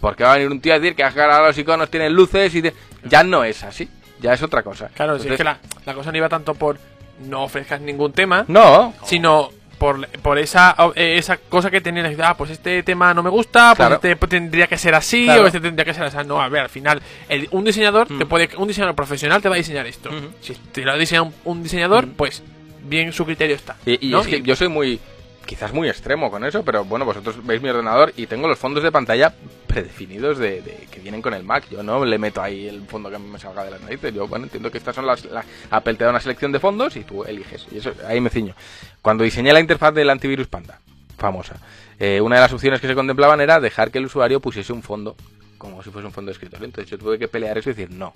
¿por 0.00 0.14
qué 0.16 0.24
va 0.24 0.32
a 0.32 0.36
venir 0.36 0.50
un 0.50 0.60
tío 0.60 0.74
a 0.74 0.78
decir 0.78 0.94
que 0.94 1.02
ahora 1.02 1.46
los 1.46 1.56
iconos 1.58 1.90
tienen 1.90 2.12
luces 2.12 2.54
y 2.54 2.62
ya 3.04 3.22
no 3.24 3.42
es 3.44 3.62
así? 3.64 3.88
Ya 4.20 4.32
es 4.32 4.42
otra 4.42 4.62
cosa. 4.62 4.88
claro, 4.94 5.18
si 5.18 5.28
es 5.28 5.36
que 5.36 5.44
la, 5.44 5.58
la 5.84 5.94
cosa 5.94 6.10
no 6.10 6.16
iba 6.18 6.28
tanto 6.28 6.54
por 6.54 6.78
no 7.26 7.44
ofrezcas 7.44 7.80
ningún 7.80 8.12
tema, 8.12 8.44
No, 8.48 8.94
sino 9.04 9.50
por, 9.78 10.06
por 10.20 10.38
esa, 10.38 10.74
eh, 10.94 11.16
esa 11.18 11.36
cosa 11.36 11.70
que 11.70 11.82
tenían. 11.82 12.14
Ah, 12.22 12.34
pues 12.36 12.50
este 12.50 12.82
tema 12.82 13.12
no 13.12 13.22
me 13.22 13.28
gusta, 13.28 13.68
pues 13.70 13.76
Claro. 13.76 13.94
este 13.96 14.16
pues 14.16 14.30
tendría 14.30 14.66
que 14.68 14.78
ser 14.78 14.94
así, 14.94 15.24
Claro. 15.24 15.42
o 15.42 15.46
este 15.46 15.60
tendría 15.60 15.84
que 15.84 15.92
ser 15.92 16.04
así. 16.04 16.16
No, 16.26 16.40
a 16.40 16.48
ver, 16.48 16.62
al 16.62 16.68
final, 16.70 17.02
el- 17.28 17.46
un 17.50 17.64
diseñador 17.64 18.06
te 18.08 18.24
Mm. 18.24 18.28
puede, 18.28 18.48
un 18.56 18.68
diseñador 18.68 18.94
profesional 18.94 19.42
te 19.42 19.48
va 19.50 19.54
a 19.54 19.58
diseñar 19.58 19.86
esto. 19.86 20.08
Ujú. 20.08 20.28
Si 20.40 20.54
te 20.54 20.82
lo 20.82 20.92
ha 20.92 20.96
diseñado 20.96 21.26
un, 21.26 21.34
un 21.44 21.62
diseñador, 21.62 22.06
Mm. 22.06 22.10
pues 22.12 22.42
bien 22.88 23.12
su 23.12 23.24
criterio 23.24 23.56
está. 23.56 23.76
Y, 23.86 24.08
y 24.08 24.10
¿no? 24.10 24.20
es 24.20 24.26
que 24.28 24.42
yo 24.42 24.56
soy 24.56 24.68
muy, 24.68 25.00
quizás 25.44 25.72
muy 25.72 25.88
extremo 25.88 26.30
con 26.30 26.44
eso, 26.44 26.64
pero 26.64 26.84
bueno, 26.84 27.04
vosotros 27.04 27.44
veis 27.44 27.60
mi 27.62 27.68
ordenador 27.68 28.12
y 28.16 28.26
tengo 28.26 28.48
los 28.48 28.58
fondos 28.58 28.82
de 28.82 28.90
pantalla 28.92 29.34
predefinidos 29.66 30.38
de, 30.38 30.62
de- 30.62 30.88
que 30.90 31.00
vienen 31.00 31.20
con 31.22 31.34
el 31.34 31.42
Mac. 31.44 31.64
Yo 31.70 31.82
no 31.82 32.04
le 32.04 32.18
meto 32.18 32.40
ahí 32.42 32.66
el 32.68 32.82
fondo 32.86 33.10
que 33.10 33.16
a 33.16 33.18
mí 33.18 33.28
me 33.28 33.38
salga 33.38 33.64
de 33.64 33.70
las 33.72 33.80
narices. 33.82 34.14
Yo, 34.14 34.26
bueno, 34.26 34.44
entiendo 34.46 34.70
que 34.70 34.78
estas 34.78 34.94
son 34.94 35.06
las, 35.06 35.24
la- 35.26 35.44
Apple 35.70 35.94
te 35.94 36.04
da 36.04 36.10
una 36.10 36.20
selección 36.20 36.52
de 36.52 36.60
fondos 36.60 36.96
y 36.96 37.04
tú 37.04 37.24
eliges. 37.24 37.66
Y 37.70 37.78
eso, 37.78 37.92
ahí 38.06 38.20
me 38.20 38.30
ciño. 38.30 38.54
Cuando 39.02 39.24
diseñé 39.24 39.52
la 39.52 39.60
interfaz 39.60 39.92
del 39.94 40.08
antivirus 40.10 40.46
Panda, 40.48 40.80
famosa, 41.18 41.56
eh, 41.98 42.20
una 42.20 42.36
de 42.36 42.42
las 42.42 42.52
opciones 42.52 42.80
que 42.80 42.86
se 42.88 42.94
contemplaban 42.94 43.40
era 43.40 43.60
dejar 43.60 43.90
que 43.90 43.98
el 43.98 44.06
usuario 44.06 44.40
pusiese 44.40 44.72
un 44.72 44.82
fondo, 44.82 45.16
como 45.58 45.82
si 45.82 45.90
fuese 45.90 46.06
un 46.06 46.12
fondo 46.12 46.30
de 46.30 46.32
escritorio. 46.34 46.64
Entonces 46.66 46.90
yo 46.90 46.98
tuve 46.98 47.18
que 47.18 47.28
pelear 47.28 47.56
eso 47.58 47.70
y 47.70 47.74
decir, 47.74 47.90
no, 47.94 48.12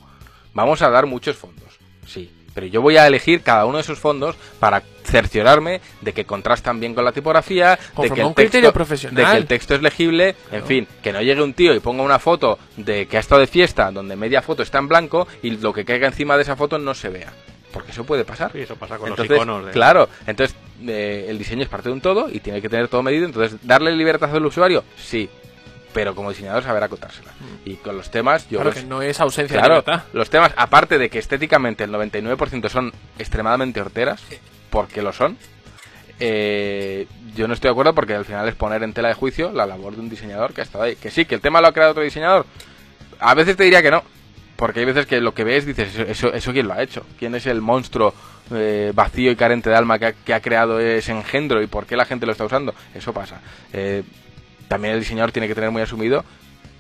vamos 0.54 0.82
a 0.82 0.90
dar 0.90 1.06
muchos 1.06 1.36
fondos. 1.36 1.78
Sí, 2.06 2.30
pero 2.60 2.70
yo 2.70 2.82
voy 2.82 2.98
a 2.98 3.06
elegir 3.06 3.40
cada 3.40 3.64
uno 3.64 3.78
de 3.78 3.82
esos 3.82 3.98
fondos 3.98 4.36
para 4.58 4.82
cerciorarme 5.02 5.80
de 6.02 6.12
que 6.12 6.26
contrastan 6.26 6.78
bien 6.78 6.94
con 6.94 7.06
la 7.06 7.12
tipografía, 7.12 7.78
de 7.96 8.10
que, 8.10 8.20
el 8.20 8.26
un 8.26 8.34
texto, 8.34 8.70
profesional. 8.70 9.16
de 9.16 9.30
que 9.30 9.36
el 9.38 9.46
texto 9.46 9.74
es 9.76 9.80
legible, 9.80 10.36
en 10.52 10.66
fin, 10.66 10.86
que 11.02 11.10
no 11.10 11.22
llegue 11.22 11.40
un 11.42 11.54
tío 11.54 11.74
y 11.74 11.80
ponga 11.80 12.02
una 12.02 12.18
foto 12.18 12.58
de 12.76 13.06
que 13.06 13.16
ha 13.16 13.20
estado 13.20 13.40
de 13.40 13.46
fiesta 13.46 13.90
donde 13.90 14.14
media 14.14 14.42
foto 14.42 14.62
está 14.62 14.76
en 14.78 14.88
blanco 14.88 15.26
y 15.42 15.52
lo 15.52 15.72
que 15.72 15.86
caiga 15.86 16.06
encima 16.06 16.36
de 16.36 16.42
esa 16.42 16.54
foto 16.54 16.78
no 16.78 16.92
se 16.92 17.08
vea. 17.08 17.32
Porque 17.72 17.92
eso 17.92 18.04
puede 18.04 18.24
pasar. 18.26 18.52
Sí, 18.52 18.60
eso 18.60 18.76
pasa 18.76 18.98
con 18.98 19.08
Entonces, 19.08 19.30
los 19.30 19.38
iconos. 19.38 19.64
de- 19.66 19.72
Claro, 19.72 20.06
entonces 20.26 20.54
eh, 20.86 21.26
el 21.28 21.38
diseño 21.38 21.62
es 21.62 21.68
parte 21.70 21.88
de 21.88 21.94
un 21.94 22.02
todo 22.02 22.28
y 22.30 22.40
tiene 22.40 22.60
que 22.60 22.68
tener 22.68 22.88
todo 22.88 23.02
medido. 23.02 23.24
Entonces, 23.24 23.58
¿darle 23.62 23.92
libertad 23.96 24.36
al 24.36 24.44
usuario? 24.44 24.84
Sí, 24.98 25.30
pero 25.92 26.14
como 26.14 26.30
diseñador 26.30 26.62
saber 26.62 26.82
acotársela. 26.82 27.32
Y 27.64 27.74
con 27.76 27.96
los 27.96 28.10
temas, 28.10 28.44
yo 28.48 28.58
claro 28.58 28.70
los- 28.70 28.78
que 28.78 28.84
no 28.86 29.02
es 29.02 29.20
ausencia 29.20 29.58
Claro, 29.58 29.76
de 29.76 29.80
libertad. 29.82 30.04
los 30.12 30.30
temas, 30.30 30.52
aparte 30.56 30.98
de 30.98 31.10
que 31.10 31.18
estéticamente 31.18 31.84
el 31.84 31.90
99% 31.92 32.68
son 32.68 32.92
extremadamente 33.18 33.80
horteras, 33.80 34.22
porque 34.70 35.02
lo 35.02 35.12
son, 35.12 35.36
eh, 36.18 37.06
yo 37.34 37.48
no 37.48 37.54
estoy 37.54 37.68
de 37.68 37.72
acuerdo 37.72 37.94
porque 37.94 38.14
al 38.14 38.24
final 38.24 38.46
es 38.48 38.54
poner 38.54 38.82
en 38.82 38.92
tela 38.92 39.08
de 39.08 39.14
juicio 39.14 39.52
la 39.52 39.66
labor 39.66 39.94
de 39.94 40.00
un 40.00 40.10
diseñador 40.10 40.52
que 40.52 40.60
ha 40.60 40.64
estado 40.64 40.84
ahí. 40.84 40.96
Que 40.96 41.10
sí, 41.10 41.24
que 41.24 41.34
el 41.34 41.40
tema 41.40 41.60
lo 41.60 41.68
ha 41.68 41.72
creado 41.72 41.92
otro 41.92 42.02
diseñador. 42.02 42.46
A 43.18 43.34
veces 43.34 43.56
te 43.56 43.64
diría 43.64 43.82
que 43.82 43.90
no, 43.90 44.02
porque 44.56 44.80
hay 44.80 44.86
veces 44.86 45.06
que 45.06 45.20
lo 45.20 45.32
que 45.34 45.44
ves 45.44 45.64
dices, 45.66 45.94
eso, 45.94 46.02
eso, 46.02 46.32
eso 46.34 46.52
quién 46.52 46.68
lo 46.68 46.74
ha 46.74 46.82
hecho, 46.82 47.06
quién 47.18 47.34
es 47.34 47.46
el 47.46 47.60
monstruo 47.60 48.14
eh, 48.52 48.90
vacío 48.94 49.30
y 49.30 49.36
carente 49.36 49.70
de 49.70 49.76
alma 49.76 49.98
que 49.98 50.06
ha, 50.06 50.12
que 50.12 50.34
ha 50.34 50.40
creado 50.40 50.80
ese 50.80 51.12
engendro 51.12 51.62
y 51.62 51.68
por 51.68 51.86
qué 51.86 51.96
la 51.96 52.04
gente 52.04 52.26
lo 52.26 52.32
está 52.32 52.44
usando. 52.44 52.74
Eso 52.94 53.12
pasa. 53.12 53.40
Eh, 53.72 54.02
también 54.70 54.94
el 54.94 55.00
diseñador 55.00 55.32
tiene 55.32 55.48
que 55.48 55.56
tener 55.56 55.72
muy 55.72 55.82
asumido 55.82 56.24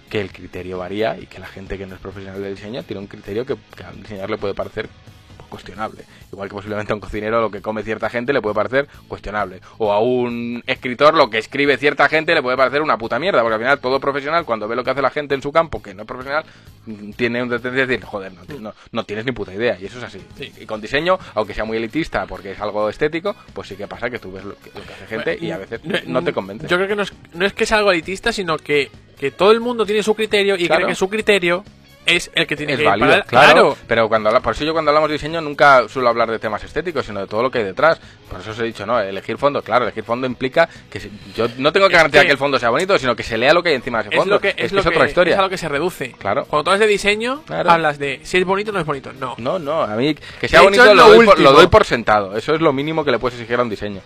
que 0.08 0.20
el 0.20 0.30
criterio 0.30 0.78
varía 0.78 1.18
y 1.18 1.26
que 1.26 1.40
la 1.40 1.48
gente 1.48 1.76
que 1.76 1.86
no 1.86 1.96
es 1.96 2.00
profesional 2.00 2.40
de 2.40 2.50
diseño 2.50 2.84
tiene 2.84 3.00
un 3.00 3.08
criterio 3.08 3.44
que, 3.44 3.56
que 3.76 3.82
al 3.82 4.00
diseñador 4.00 4.30
le 4.30 4.38
puede 4.38 4.54
parecer 4.54 4.88
cuestionable. 5.50 6.04
Igual 6.32 6.48
que 6.48 6.54
posiblemente 6.54 6.92
a 6.92 6.94
un 6.94 7.00
cocinero 7.00 7.40
lo 7.42 7.50
que 7.50 7.60
come 7.60 7.82
cierta 7.82 8.08
gente 8.08 8.32
le 8.32 8.40
puede 8.40 8.54
parecer 8.54 8.88
cuestionable. 9.08 9.60
O 9.78 9.92
a 9.92 10.00
un 10.00 10.62
escritor 10.66 11.14
lo 11.14 11.28
que 11.28 11.38
escribe 11.38 11.76
cierta 11.76 12.08
gente 12.08 12.34
le 12.34 12.40
puede 12.42 12.56
parecer 12.56 12.80
una 12.80 12.96
puta 12.96 13.18
mierda, 13.18 13.42
porque 13.42 13.54
al 13.56 13.60
final 13.60 13.80
todo 13.80 14.00
profesional, 14.00 14.44
cuando 14.46 14.66
ve 14.68 14.76
lo 14.76 14.84
que 14.84 14.90
hace 14.90 15.02
la 15.02 15.10
gente 15.10 15.34
en 15.34 15.42
su 15.42 15.52
campo, 15.52 15.82
que 15.82 15.92
no 15.92 16.02
es 16.02 16.06
profesional, 16.08 16.44
mm, 16.86 17.10
tiene 17.12 17.42
una 17.42 17.58
tendencia 17.58 17.82
a 17.84 17.86
decir, 17.86 18.04
joder, 18.04 18.32
no, 18.32 18.58
no, 18.60 18.74
no 18.92 19.04
tienes 19.04 19.26
ni 19.26 19.32
puta 19.32 19.52
idea. 19.52 19.76
Y 19.80 19.86
eso 19.86 19.98
es 19.98 20.04
así. 20.04 20.20
Y 20.58 20.64
con 20.66 20.80
diseño, 20.80 21.18
aunque 21.34 21.52
sea 21.52 21.64
muy 21.64 21.76
elitista 21.76 22.24
porque 22.26 22.52
es 22.52 22.60
algo 22.60 22.88
estético, 22.88 23.34
pues 23.52 23.68
sí 23.68 23.76
que 23.76 23.86
pasa 23.88 24.08
que 24.08 24.18
tú 24.18 24.32
ves 24.32 24.44
lo 24.44 24.54
que, 24.56 24.70
lo 24.74 24.82
que 24.86 24.92
hace 24.94 25.06
gente 25.06 25.38
y 25.40 25.50
a 25.50 25.58
veces 25.58 25.80
no 26.06 26.22
te 26.22 26.32
convence. 26.32 26.68
Yo 26.68 26.76
creo 26.76 26.88
que 26.88 26.96
no 26.96 27.02
es, 27.02 27.12
no 27.34 27.44
es 27.44 27.52
que 27.52 27.66
sea 27.66 27.78
algo 27.78 27.90
elitista, 27.92 28.32
sino 28.32 28.56
que, 28.56 28.90
que 29.18 29.30
todo 29.32 29.50
el 29.50 29.60
mundo 29.60 29.84
tiene 29.84 30.02
su 30.02 30.14
criterio 30.14 30.54
y 30.56 30.66
Claro. 30.66 30.82
cree 30.82 30.92
que 30.92 30.94
su 30.94 31.08
criterio 31.08 31.64
es 32.16 32.30
el 32.34 32.46
que 32.46 32.56
tiene 32.56 32.72
es 32.72 32.78
que 32.78 32.82
ir 32.84 32.88
válido, 32.88 33.08
para- 33.08 33.22
claro, 33.24 33.76
Pero 33.86 34.08
cuando 34.08 34.28
habla, 34.28 34.40
por 34.40 34.54
eso 34.54 34.64
yo 34.64 34.72
cuando 34.72 34.90
hablamos 34.90 35.08
de 35.08 35.14
diseño 35.14 35.40
nunca 35.40 35.88
suelo 35.88 36.08
hablar 36.08 36.30
de 36.30 36.38
temas 36.38 36.62
estéticos, 36.64 37.06
sino 37.06 37.20
de 37.20 37.26
todo 37.26 37.42
lo 37.42 37.50
que 37.50 37.58
hay 37.58 37.64
detrás. 37.64 38.00
Por 38.30 38.40
eso 38.40 38.50
os 38.52 38.58
he 38.60 38.64
dicho, 38.64 38.86
no, 38.86 39.00
elegir 39.00 39.36
fondo, 39.38 39.60
claro, 39.62 39.84
elegir 39.84 40.04
fondo 40.04 40.26
implica 40.26 40.68
que 40.90 41.00
si- 41.00 41.10
yo 41.34 41.46
no 41.58 41.72
tengo 41.72 41.88
que 41.88 41.94
Es 41.94 41.98
garantizar 41.98 42.22
que- 42.22 42.28
que, 42.28 42.32
el 42.32 42.38
fondo 42.38 42.58
sea 42.58 42.70
bonito, 42.70 42.98
sino 42.98 43.16
que 43.16 43.22
se 43.22 43.36
lea 43.36 43.52
lo 43.52 43.62
que 43.62 43.70
hay 43.70 43.74
encima 43.76 43.98
de 43.98 44.08
ese 44.08 44.14
Es 44.14 44.18
fondo. 44.20 44.34
lo 44.34 44.40
que 44.40 44.54
es, 44.56 44.72
lo 44.72 44.80
otra 44.80 45.06
historia. 45.06 45.34
es 45.34 45.38
a 45.38 45.42
lo 45.42 45.50
que 45.50 45.58
se 45.58 45.68
reduce. 45.68 46.12
Claro. 46.12 46.44
Cuando 46.46 46.64
tú 46.64 46.70
hablas 46.70 46.80
de 46.80 46.86
diseño, 46.86 47.42
Claro. 47.46 47.70
hablas 47.70 47.98
de 47.98 48.20
si 48.22 48.38
es 48.38 48.44
bonito 48.44 48.70
o 48.70 48.74
no 48.74 48.80
es 48.80 48.86
bonito. 48.86 49.12
No. 49.18 49.34
No, 49.38 49.58
no, 49.58 49.82
a 49.82 49.96
mí 49.96 50.14
que 50.40 50.48
sea 50.48 50.60
bonito 50.62 50.82
es 50.84 50.88
lo, 50.90 50.94
lo 50.94 51.08
doy 51.16 51.26
por, 51.26 51.38
lo 51.40 51.52
doy 51.52 51.66
por 51.66 51.84
sentado. 51.84 52.36
Eso 52.36 52.54
es 52.54 52.60
lo 52.60 52.72
mínimo 52.72 53.04
que 53.04 53.10
le 53.10 53.18
puedes 53.18 53.38
exigir 53.38 53.58
a 53.58 53.62
un 53.62 53.70
diseño. 53.70 54.00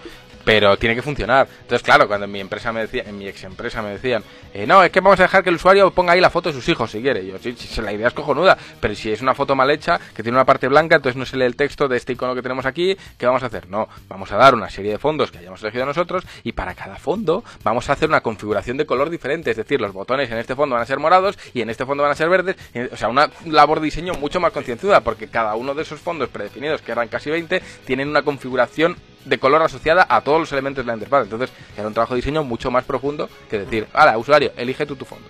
Pero 0.45 0.77
tiene 0.77 0.95
que 0.95 1.03
funcionar. 1.03 1.49
Entonces, 1.63 1.83
claro, 1.83 2.07
cuando 2.07 2.27
en 2.27 2.33
mi 2.33 2.41
empresa 2.41 2.73
me 2.73 2.81
decía, 2.81 3.05
en 3.07 3.19
mi 3.19 3.27
ex 3.27 3.45
empresa 3.45 3.83
me 3.83 3.91
decían, 3.91 4.23
eh, 4.53 4.67
no, 4.67 4.83
es 4.83 4.91
que 4.91 5.01
vamos 5.01 5.19
a 5.21 5.25
dejar 5.25 5.43
que 5.43 5.51
el 5.51 5.57
usuario 5.57 5.91
ponga 5.91 6.13
ahí 6.13 6.21
la 6.21 6.31
foto 6.31 6.51
de 6.51 6.55
sus 6.55 6.69
hijos 6.69 6.91
si 6.91 7.01
quiere. 7.01 7.27
Yo, 7.27 7.39
sí, 7.39 7.57
la 7.81 7.93
idea 7.93 8.09
es 8.09 8.15
cojonuda. 8.15 8.57
Pero 8.81 8.95
si 8.95 9.11
es 9.11 9.21
una 9.21 9.35
foto 9.35 9.55
mal 9.55 9.71
hecha, 9.71 9.99
que 10.15 10.23
tiene 10.23 10.37
una 10.37 10.45
parte 10.45 10.69
blanca, 10.69 10.97
entonces 10.97 11.17
no 11.17 11.27
se 11.27 11.37
lee 11.37 11.45
el 11.45 11.57
texto 11.57 11.89
de 11.89 11.97
este 11.97 12.13
icono 12.13 12.35
que 12.35 12.43
tenemos 12.43 12.67
aquí, 12.67 12.97
¿qué 13.19 13.27
vamos 13.27 13.43
a 13.43 13.47
hacer? 13.47 13.69
No, 13.69 13.89
vamos 14.09 14.31
a 14.33 14.37
dar 14.37 14.55
una 14.55 14.71
serie 14.71 14.93
de 14.93 14.99
fondos 14.99 15.31
que 15.31 15.39
hayamos 15.39 15.63
elegido 15.63 15.87
nosotros 15.87 16.25
y 16.43 16.53
para 16.53 16.75
cada 16.75 16.97
fondo 16.97 17.45
vamos 17.63 17.89
a 17.89 17.95
hacer 17.95 18.09
una 18.09 18.21
configuración 18.21 18.77
de 18.77 18.87
color 18.87 19.11
diferente. 19.11 19.51
Es 19.51 19.57
decir, 19.57 19.81
los 19.81 19.93
botones 19.93 20.31
en 20.31 20.39
este 20.39 20.55
fondo 20.55 20.75
van 20.75 20.83
a 20.83 20.87
ser 20.87 20.99
morados 20.99 21.39
y 21.53 21.63
en 21.63 21.71
este 21.71 21.87
fondo 21.87 22.03
van 22.03 22.13
a 22.13 22.17
ser 22.17 22.29
verdes. 22.29 22.57
O 22.93 22.97
sea, 22.97 23.09
una 23.09 23.31
labor 23.47 23.81
de 23.81 23.87
diseño 23.87 24.15
mucho 24.15 24.41
más 24.41 24.53
concienzuda 24.53 25.01
porque 25.01 25.29
cada 25.29 25.55
uno 25.55 25.75
de 25.75 25.83
esos 25.83 26.01
fondos 26.01 26.29
predefinidos, 26.29 26.83
que 26.83 26.93
eran 26.93 27.09
casi 27.09 27.31
20, 27.31 27.63
tienen 27.85 28.09
una 28.09 28.23
configuración 28.23 28.97
de 29.25 29.39
color 29.39 29.63
asociada 29.63 30.07
a 30.09 30.21
todos 30.21 30.39
los 30.41 30.53
elementos 30.53 30.85
de 30.85 30.89
la 30.89 30.95
interfaz. 30.95 31.25
Entonces, 31.25 31.51
era 31.77 31.87
un 31.87 31.95
trabajo 31.95 32.15
de 32.15 32.19
diseño 32.19 32.45
mucho 32.45 32.71
más 32.71 32.85
profundo 32.85 33.29
que 33.49 33.59
decir, 33.61 33.87
hala, 33.93 34.19
usuario, 34.19 34.53
elige 34.57 34.87
tú 34.87 34.97
tu 34.97 35.05
fondo. 35.05 35.27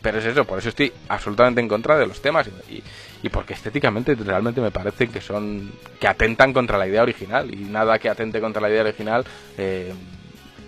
Pero 0.00 0.18
es 0.18 0.24
eso, 0.24 0.44
por 0.44 0.58
eso 0.58 0.68
estoy 0.68 0.92
absolutamente 1.08 1.60
en 1.60 1.68
contra 1.68 1.96
de 1.96 2.06
los 2.08 2.20
temas 2.20 2.48
y, 2.68 2.82
y- 3.22 3.28
porque 3.28 3.54
estéticamente 3.54 4.16
realmente 4.16 4.60
me 4.60 4.72
parece 4.72 5.06
que 5.08 5.20
son 5.20 5.70
que 6.00 6.08
atentan 6.08 6.52
contra 6.52 6.76
la 6.76 6.88
idea 6.88 7.02
original 7.04 7.54
y 7.54 7.58
nada 7.58 8.00
que 8.00 8.08
atente 8.08 8.40
contra 8.40 8.60
la 8.60 8.68
idea 8.68 8.82
original 8.82 9.24
eh, 9.56 9.92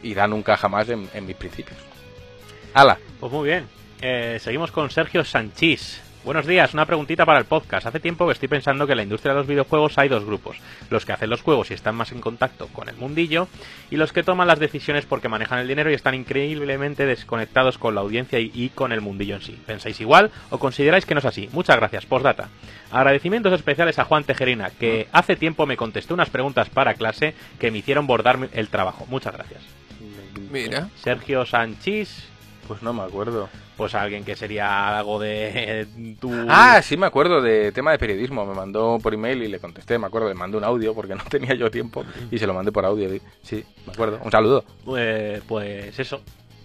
irá 0.05 0.29
nunca 0.29 0.57
jamás 0.57 0.89
en, 0.89 1.09
mis 1.27 1.35
principios. 1.35 1.77
¡Hala! 2.75 2.97
Pues 3.19 3.33
muy 3.33 3.49
bien. 3.49 3.67
Eh, 4.01 4.39
seguimos 4.41 4.71
con 4.71 4.89
Sergio 4.91 5.25
Sanchís. 5.25 6.01
Buenos 6.25 6.47
días, 6.47 6.73
una 6.73 6.87
preguntita 6.87 7.27
para 7.27 7.39
el 7.39 7.45
podcast. 7.45 7.87
Hace 7.87 8.01
tiempo 8.01 8.25
que 8.25 8.33
estoy 8.33 8.49
pensando 8.49 8.87
que 8.87 8.95
en 8.95 8.97
la 8.97 9.03
industria 9.03 9.35
de 9.35 9.41
los 9.41 9.47
videojuegos 9.47 9.99
hay 9.99 10.09
dos 10.09 10.25
grupos. 10.25 10.57
Los 10.89 11.05
que 11.05 11.13
hacen 11.13 11.29
los 11.29 11.43
juegos 11.43 11.71
y 11.71 11.75
están 11.75 11.97
más 11.97 12.13
en 12.13 12.23
contacto 12.23 12.69
con 12.69 12.89
el 12.89 12.97
mundillo 12.97 13.47
y 13.91 13.97
los 13.97 14.15
que 14.15 14.23
toman 14.23 14.49
las 14.49 14.59
decisiones 14.59 15.05
porque 15.05 15.29
manejan 15.29 15.59
el 15.59 15.69
dinero 15.69 15.91
y 15.91 15.95
están 15.95 16.15
increíblemente 16.15 17.05
desconectados 17.05 17.77
con 17.77 17.95
la 17.95 18.01
audiencia 18.01 18.41
y, 18.41 18.51
y 18.55 18.71
con 18.71 18.93
el 18.93 19.03
mundillo 19.03 19.35
en 19.35 19.43
sí. 19.43 19.61
¿Pensáis 19.67 20.01
igual 20.01 20.31
o 20.49 20.59
consideráis 20.59 21.05
que 21.05 21.13
no 21.13 21.19
es 21.19 21.27
así? 21.27 21.51
Muchas 21.53 21.77
gracias. 21.77 22.07
Postdata. 22.07 22.49
Agradecimientos 22.91 23.53
especiales 23.53 23.99
a 23.99 24.05
Juan 24.05 24.25
Tejerina, 24.25 24.71
que 24.71 25.09
hace 25.13 25.37
tiempo 25.37 25.67
me 25.67 25.77
contestó 25.77 26.15
unas 26.15 26.31
preguntas 26.31 26.71
para 26.71 26.95
clase 26.95 27.35
que 27.59 27.71
me 27.71 27.79
hicieron 27.79 28.07
bordar 28.07 28.49
el 28.55 28.69
trabajo. 28.69 29.05
Muchas 29.11 29.35
gracias. 29.35 29.61
Mira. 30.51 30.89
Sergio 30.97 31.45
Sanchís, 31.45 32.29
Pues 32.67 32.83
no 32.83 32.93
me 32.93 33.03
acuerdo. 33.03 33.49
pues 33.77 33.95
alguien 33.95 34.25
que 34.25 34.37
sería 34.37 34.99
algo 34.99 35.19
de 35.19 35.51
eh, 35.55 35.87
tu... 36.21 36.33
Ah, 36.49 36.81
sí 36.83 36.97
me 36.97 37.07
acuerdo 37.07 37.43
de 37.43 37.73
tema 37.73 37.91
de 37.93 37.99
periodismo. 37.99 38.47
Me 38.47 38.55
mandó 38.55 38.99
por 39.03 39.13
email 39.15 39.43
y 39.43 39.49
le 39.49 39.59
contesté, 39.59 39.99
me 39.99 40.07
acuerdo, 40.07 40.29
le 40.29 40.35
mandé 40.35 40.57
un 40.57 40.65
audio 40.65 40.95
porque 40.95 41.15
no 41.17 41.25
tenía 41.25 41.55
yo 41.55 41.71
tiempo 41.71 42.05
y 42.31 42.39
se 42.39 42.47
lo 42.47 42.55
mandé 42.55 42.73
por 42.73 42.85
audio. 42.85 43.09
Sí, 43.43 43.65
me 43.87 43.93
acuerdo. 43.93 44.21
Un 44.25 44.31
saludo. 44.31 44.65
Eh, 44.97 45.41
pues 45.47 45.99
eso. 45.99 46.23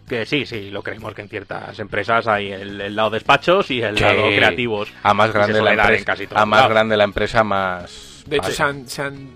Que 0.07 0.25
sí, 0.25 0.45
sí, 0.47 0.71
lo 0.71 0.81
creemos 0.81 1.13
que 1.13 1.21
en 1.21 1.29
ciertas 1.29 1.77
empresas 1.79 2.25
hay 2.27 2.51
el, 2.51 2.81
el 2.81 2.95
lado 2.95 3.11
despachos 3.11 3.69
y 3.69 3.81
el 3.81 3.95
Sí. 3.95 4.03
lado 4.03 4.23
creativos. 4.27 4.91
A 5.03 5.13
más 5.13 5.31
grande 5.31 5.61
la 5.61 5.73
empresa, 5.73 6.15
a 6.33 6.45
más 6.47 6.67
grande 6.69 6.97
la 6.97 7.03
empresa 7.03 7.43
más. 7.43 8.23
De 8.25 8.37
hecho, 8.37 8.43
vale. 8.43 8.55
se 8.55 8.63
han, 8.63 8.87
se 8.87 9.01
han 9.03 9.29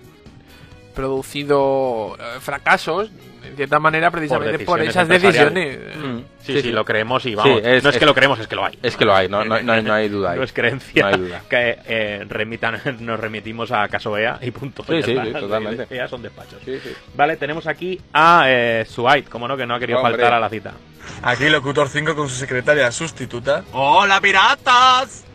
producido 0.94 2.16
eh, 2.20 2.40
fracasos, 2.40 3.10
en 3.46 3.56
cierta 3.58 3.80
manera, 3.80 4.10
precisamente 4.10 4.60
por, 4.66 4.82
esas 4.82 5.08
decisiones. 5.08 5.78
Mm. 5.98 6.20
Sí, 6.42 6.62
sí, 6.62 6.72
lo 6.72 6.86
creemos 6.86 7.26
y 7.26 7.36
vamos. 7.36 7.60
Sí, 7.62 7.68
es- 7.68 7.84
no 7.84 7.90
es, 7.90 7.96
es- 7.96 8.00
que 8.00 8.06
lo 8.06 8.14
creemos, 8.14 8.40
es 8.40 8.48
que 8.48 8.56
lo 8.56 8.66
hay. 8.66 8.78
Es 8.82 8.96
que 8.96 9.06
lo 9.06 9.16
hay, 9.16 9.28
no, 9.30 9.44
no, 9.44 9.62
no 9.62 9.74
hay, 9.74 9.84
no 9.84 9.94
hay 9.94 10.10
duda. 10.10 10.32
ahí. 10.34 10.38
No 10.38 10.44
es 10.44 10.54
creencia. 10.54 11.04
No 11.04 11.08
hay 11.10 11.18
duda. 11.20 11.42
Que 11.50 11.80
eh, 11.86 12.26
remitan, 12.28 12.80
nos 13.00 13.20
remitimos 13.20 13.72
a 13.72 13.88
caso 13.90 14.18
EA 14.18 14.40
y 14.42 14.52
punto. 14.52 14.84
Sí, 14.84 15.02
Ya 15.02 15.26
sí, 15.26 15.34
totalmente. 15.34 15.88
EA 15.96 16.08
son 16.08 16.22
despachos. 16.22 16.62
Sí, 16.64 16.80
sí. 16.84 16.92
Vale, 17.16 17.36
tenemos 17.38 17.68
aquí 17.68 18.00
a 18.14 18.46
eh, 18.48 18.86
Suait, 18.88 19.28
como 19.30 19.48
no, 19.48 19.58
que 19.58 19.66
no 19.66 19.76
ha 19.76 19.80
querido 19.80 20.00
Hombre. 20.00 20.14
faltar 20.14 20.34
a 20.34 20.40
la 20.40 20.50
cita. 20.50 20.74
Aquí 21.22 21.50
Locutor 21.50 21.90
5 21.90 22.16
con 22.16 22.30
su 22.30 22.36
secretaria 22.36 22.90
sustituta. 22.92 23.64
¡Hola, 23.74 24.22
piratas! 24.22 25.26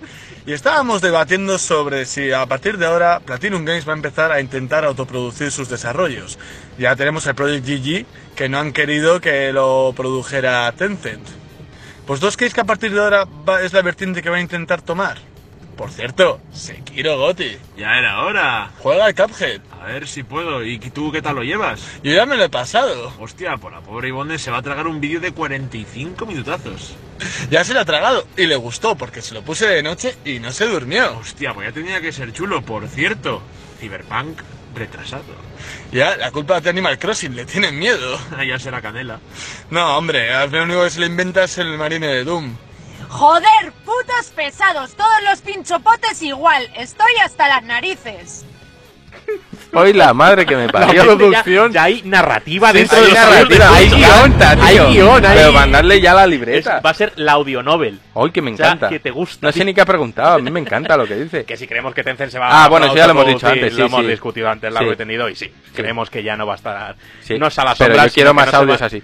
Y 0.49 0.55
estábamos 0.55 1.03
debatiendo 1.03 1.59
sobre 1.59 2.07
si 2.07 2.33
a 2.33 2.47
partir 2.47 2.79
de 2.79 2.87
ahora 2.87 3.21
Platinum 3.21 3.67
Games 3.67 3.87
va 3.87 3.93
a 3.93 3.97
empezar 3.97 4.33
a 4.33 4.41
intentar 4.41 4.83
autoproducir 4.83 5.51
sus 5.51 5.69
desarrollos. 5.69 6.39
Ya 6.79 6.97
tenemos 6.97 7.27
el 7.27 7.35
Project 7.35 7.67
GG, 7.67 8.07
que 8.35 8.49
no 8.49 8.59
han 8.59 8.73
querido 8.73 9.21
que 9.21 9.53
lo 9.53 9.93
produjera 9.95 10.73
Tencent. 10.73 11.29
Pues 12.07 12.21
dos 12.21 12.39
creéis 12.39 12.55
que 12.55 12.63
a 12.63 12.65
partir 12.65 12.95
de 12.95 12.99
ahora 13.01 13.27
va- 13.47 13.61
es 13.61 13.75
la 13.75 13.83
vertiente 13.83 14.23
que 14.23 14.31
va 14.31 14.39
a 14.39 14.41
intentar 14.41 14.81
tomar. 14.81 15.19
Por 15.79 15.93
cierto, 15.93 16.41
Sekiro 16.53 17.17
Goti. 17.19 17.57
Ya 17.77 17.97
era 17.99 18.25
hora. 18.25 18.73
Juega 18.81 19.07
al 19.07 19.15
Cuphead. 19.15 19.61
A 19.81 19.87
ver 19.87 20.09
si 20.09 20.25
puedo. 20.25 20.65
¿Y 20.65 20.81
tú 20.81 21.13
qué 21.13 21.23
tal 21.23 21.37
lo 21.37 21.45
llevas? 21.45 21.81
Yo 22.03 22.13
ya 22.13 22.27
me 22.27 22.37
lo 22.37 22.43
he 22.43 22.49
pasado. 22.49 23.13
Hostia, 23.21 23.57
por 23.59 23.71
la 23.71 23.81
pobre 23.81 24.09
Ivonne 24.09 24.39
se 24.39 24.51
va 24.51 24.59
a 24.59 24.63
tragar 24.63 24.89
un 24.89 25.01
vídeo 25.01 25.21
de 25.21 25.31
45 25.31 26.27
minutazos. 26.27 26.97
Ya 27.51 27.65
se 27.65 27.75
lo 27.75 27.81
ha 27.81 27.85
tragado 27.85 28.27
y 28.37 28.47
le 28.47 28.55
gustó 28.57 28.97
porque 28.97 29.23
se 29.23 29.35
lo 29.35 29.43
puse 29.43 29.67
de 29.67 29.83
noche 29.83 30.17
y 30.25 30.39
no 30.39 30.53
se 30.53 30.67
durmió. 30.67 31.19
Hostia, 31.19 31.55
pues 31.55 31.69
ya 31.69 31.75
tenía 31.75 32.01
que 32.01 32.13
ser 32.13 32.33
chulo, 32.33 32.63
por 32.63 32.87
cierto. 32.89 33.43
Cyberpunk 33.81 34.41
retrasado. 34.75 35.25
Ya, 35.93 36.17
la 36.17 36.31
culpa 36.31 36.61
de 36.61 36.71
Animal 36.71 36.99
Crossing, 36.99 37.35
le 37.35 37.45
tienen 37.45 37.79
miedo. 37.79 38.19
ya 38.49 38.59
será 38.59 38.83
canela. 38.83 39.21
No, 39.71 39.97
hombre, 39.97 40.33
al 40.33 40.51
lo 40.51 40.63
único 40.65 40.85
que 40.85 40.91
se 40.91 41.01
le 41.01 41.07
inventa 41.07 41.45
es 41.45 41.59
el 41.59 41.79
marine 41.79 42.09
de 42.09 42.25
Doom. 42.25 42.57
Joder, 43.09 43.73
putos 43.85 44.27
pesados, 44.37 44.95
todos 44.95 45.23
los 45.29 45.41
pinchopotes 45.41 46.23
igual, 46.23 46.69
estoy 46.77 47.13
hasta 47.25 47.49
las 47.49 47.63
narices. 47.65 48.45
Hoy 49.75 49.93
la 49.93 50.15
madre 50.15 50.47
que 50.47 50.57
me 50.57 50.67
La 50.67 50.73
parió. 50.73 51.05
gente 51.19 51.31
ya, 51.31 51.69
ya 51.71 51.83
hay 51.85 52.03
narrativa 52.05 52.71
Sí, 52.73 52.79
dentro 52.79 52.97
sí, 52.99 53.03
de 53.05 53.09
los 53.11 53.19
narrativa, 53.19 53.75
hay 53.75 53.89
guion, 53.89 54.39
tío. 54.39 54.49
Hay 54.63 54.79
guion, 54.95 55.27
hay- 55.27 55.37
Pero 55.39 55.53
mandarle 55.53 56.01
ya 56.01 56.15
la 56.15 56.25
Es- 56.25 56.31
libreta. 56.31 56.81
va 56.81 56.91
a 56.91 56.95
ser 56.95 57.13
la 57.17 57.33
audionovel. 57.33 57.99
Hoy 58.15 58.31
que 58.31 58.41
me 58.41 58.53
O 58.53 58.57
sea, 58.57 58.67
encanta. 58.67 58.89
que 58.89 59.01
te 59.01 59.11
gusta. 59.11 59.47
No 59.47 59.53
sé 59.53 59.65
ni 59.65 59.75
qué 59.75 59.81
ha 59.83 59.87
preguntado, 59.87 60.37
a 60.37 60.39
mí 60.39 60.51
me 60.51 60.61
encanta 60.61 60.97
lo 60.97 61.07
que 61.07 61.17
dice. 61.17 61.45
Que 61.47 61.57
si 61.57 61.67
creemos 61.67 61.95
que 61.95 62.03
Tencent 62.03 62.31
se 62.33 62.39
va 62.39 62.49
Ah, 62.49 62.65
a 62.65 62.69
bueno, 62.69 62.87
eso 62.87 62.97
ya 62.97 63.07
lo 63.07 63.13
hemos 63.13 63.27
dicho 63.27 63.47
antes, 63.47 63.73
sí, 63.73 63.79
lo 63.79 63.87
hemos 63.87 64.01
sí. 64.03 64.07
discutido 64.07 64.49
antes 64.51 64.73
largo 64.73 64.93
y 64.93 64.97
tendido 64.97 65.29
y 65.29 65.35
sí, 65.35 65.53
creemos 65.75 66.09
que 66.11 66.23
ya 66.23 66.37
no 66.37 66.47
va 66.47 66.55
a 66.55 66.57
estar. 66.57 66.97
Sí, 67.23 67.39
No 67.39 67.49
es 67.49 67.59
a 67.59 67.65
la 67.65 67.75
pero 67.75 67.91
sombra, 67.95 68.07
yo 68.07 68.13
quiero 68.15 68.35
más 68.35 68.53
audios 68.55 68.81
va- 68.83 68.87
así. 68.87 69.03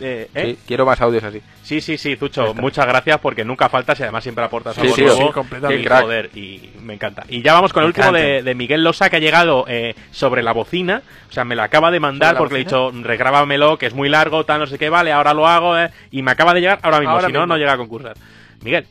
Eh, 0.00 0.28
¿eh? 0.34 0.46
Sí, 0.46 0.58
quiero 0.66 0.84
más 0.86 1.00
audios 1.00 1.24
así. 1.24 1.40
Sí, 1.62 1.80
sí, 1.80 1.96
sí, 1.98 2.16
Tucho, 2.16 2.54
muchas 2.54 2.86
gracias 2.86 3.18
porque 3.20 3.44
nunca 3.44 3.68
faltas 3.68 3.98
y 4.00 4.02
además 4.02 4.22
siempre 4.22 4.44
aportas 4.44 4.74
Sí, 4.74 4.80
algo 4.82 4.94
sí, 4.94 5.02
nuevo. 5.02 5.32
sí, 5.68 5.84
joder, 5.88 6.30
y 6.34 6.70
me 6.82 6.94
encanta. 6.94 7.24
Y 7.28 7.42
ya 7.42 7.54
vamos 7.54 7.72
con 7.72 7.82
el 7.82 7.88
último 7.88 8.12
de, 8.12 8.54
Miguel 8.54 8.82
Losa 8.84 9.10
que 9.10 9.16
ha 9.16 9.20
llegado 9.20 9.64
eh, 9.68 9.94
sobre 10.10 10.42
la 10.42 10.52
bocina. 10.52 11.02
O 11.28 11.32
sea, 11.32 11.44
me 11.44 11.54
la 11.56 11.64
acaba 11.64 11.90
de 11.90 12.00
mandar 12.00 12.30
¿Sobre 12.30 12.34
la 12.34 12.38
porque 12.38 12.54
le 12.54 12.60
he 12.60 12.64
dicho, 12.64 12.90
regrábamelo, 13.02 13.78
que 13.78 13.86
es 13.86 13.94
muy 13.94 14.08
largo, 14.08 14.44
tal, 14.44 14.60
no 14.60 14.66
sé 14.66 14.78
qué, 14.78 14.88
vale, 14.90 15.12
ahora 15.12 15.34
lo 15.34 15.46
hago. 15.46 15.78
eh, 15.78 15.90
y 16.10 16.22
me 16.22 16.30
acaba 16.32 16.54
de 16.54 16.60
llegar 16.60 16.78
ahora 16.82 16.98
mismo, 17.00 17.12
Ahora 17.14 17.26
si 17.28 17.32
no, 17.32 17.40
mismo. 17.40 17.54
no 17.54 17.58
llega 17.58 17.72
a 17.72 17.76
concursar. 17.76 18.14
Miguel. 18.62 18.86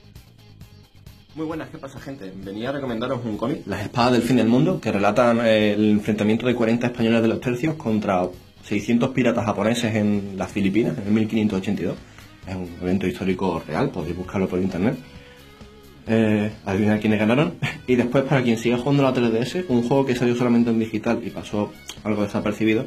Muy 1.34 1.46
buenas, 1.46 1.70
¿qué 1.70 1.78
pasa 1.78 1.98
gente? 2.00 2.30
Venía 2.36 2.70
a 2.70 2.72
recomendaros 2.74 3.22
un 3.24 3.38
cómic, 3.38 3.62
Las 3.66 3.84
espadas 3.84 4.12
del 4.12 4.22
fin 4.22 4.36
del 4.36 4.48
mundo, 4.48 4.82
que 4.82 4.92
relatan 4.92 5.40
el 5.46 5.92
enfrentamiento 5.92 6.46
de 6.46 6.54
40 6.56 6.88
españoles 6.88 7.22
de 7.22 7.28
los 7.30 7.40
tercios 7.40 7.76
contra 7.76 8.22
600 8.64 9.10
piratas 9.12 9.46
japoneses 9.46 9.96
en 9.96 10.36
las 10.38 10.52
Filipinas 10.52 10.98
en 10.98 11.08
el 11.08 11.14
1582. 11.14 11.98
Es 12.48 12.56
un 12.56 12.70
evento 12.82 13.08
histórico 13.08 13.62
real, 13.68 13.90
podéis 13.90 14.16
buscarlo 14.16 14.48
por 14.48 14.60
internet. 14.60 14.98
Eh, 16.08 16.52
adivinar 16.66 17.00
quiénes 17.00 17.20
ganaron. 17.20 17.54
Y 17.88 17.96
después, 17.96 18.24
para 18.24 18.42
quien 18.42 18.58
siga 18.58 18.78
jugando 18.78 19.04
la 19.04 19.14
3DS, 19.14 19.66
un 19.68 19.84
juego 19.84 20.06
que 20.06 20.16
salió 20.16 20.36
solamente 20.36 20.70
en 20.70 20.80
digital 20.80 21.20
y 21.26 21.30
pasó 21.30 21.74
algo 22.04 22.24
desapercibido, 22.24 22.86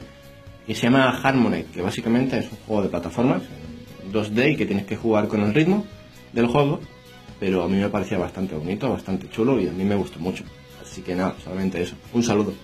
y 0.67 0.75
se 0.75 0.83
llama 0.83 1.11
Harmony, 1.23 1.65
que 1.75 1.83
básicamente 1.83 2.39
es 2.39 2.47
un 2.51 2.59
juego 2.67 2.83
de 2.83 2.89
plataformas 2.89 3.43
en 4.03 4.13
2D 4.13 4.53
y 4.53 4.57
que 4.57 4.65
tienes 4.65 4.87
que 4.87 4.97
jugar 4.97 5.29
con 5.29 5.43
el 5.43 5.53
ritmo 5.53 5.85
del 6.33 6.47
juego, 6.47 6.81
pero 7.39 7.63
a 7.63 7.69
mí 7.69 7.77
me 7.77 7.91
parecía 7.91 8.17
bastante 8.17 8.55
bonito, 8.55 8.89
bastante 8.89 9.29
chulo 9.29 9.61
y 9.61 9.69
a 9.69 9.73
mí 9.73 9.85
me 9.85 9.95
gustó 9.95 10.19
mucho. 10.21 10.45
Así 10.83 11.03
que 11.03 11.15
nada, 11.15 11.35
solamente 11.43 11.83
eso. 11.83 11.97
Un 12.15 12.23
saludo. 12.23 12.55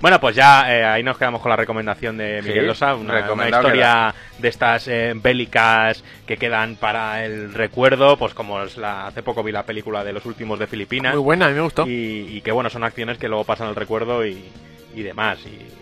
Bueno, 0.00 0.18
pues 0.20 0.34
ya 0.34 0.72
eh, 0.74 0.84
ahí 0.84 1.02
nos 1.02 1.18
quedamos 1.18 1.42
con 1.42 1.50
la 1.50 1.56
recomendación 1.56 2.16
de 2.16 2.40
Miguel 2.42 2.62
Sí, 2.62 2.66
Losa, 2.66 2.94
una, 2.94 3.48
historia 3.48 4.14
de 4.38 4.48
estas 4.48 4.88
eh, 4.88 5.12
bélicas 5.14 6.02
que 6.26 6.38
quedan 6.38 6.76
para 6.76 7.24
el 7.24 7.52
recuerdo, 7.52 8.16
pues 8.16 8.32
como 8.32 8.62
es 8.62 8.78
la, 8.78 9.06
hace 9.06 9.22
poco 9.22 9.42
vi 9.42 9.52
la 9.52 9.64
película 9.64 10.02
de 10.02 10.14
los 10.14 10.24
últimos 10.24 10.58
de 10.58 10.66
Filipinas. 10.66 11.14
Muy 11.14 11.22
buena, 11.22 11.46
a 11.46 11.48
mí 11.50 11.54
me 11.54 11.60
gustó. 11.60 11.86
Y, 11.86 12.28
y 12.30 12.40
que 12.40 12.52
bueno, 12.52 12.70
son 12.70 12.84
acciones 12.84 13.18
que 13.18 13.28
luego 13.28 13.44
pasan 13.44 13.68
al 13.68 13.76
recuerdo 13.76 14.24
y, 14.24 14.42
y 14.94 15.02
demás. 15.02 15.38
Y, 15.44 15.79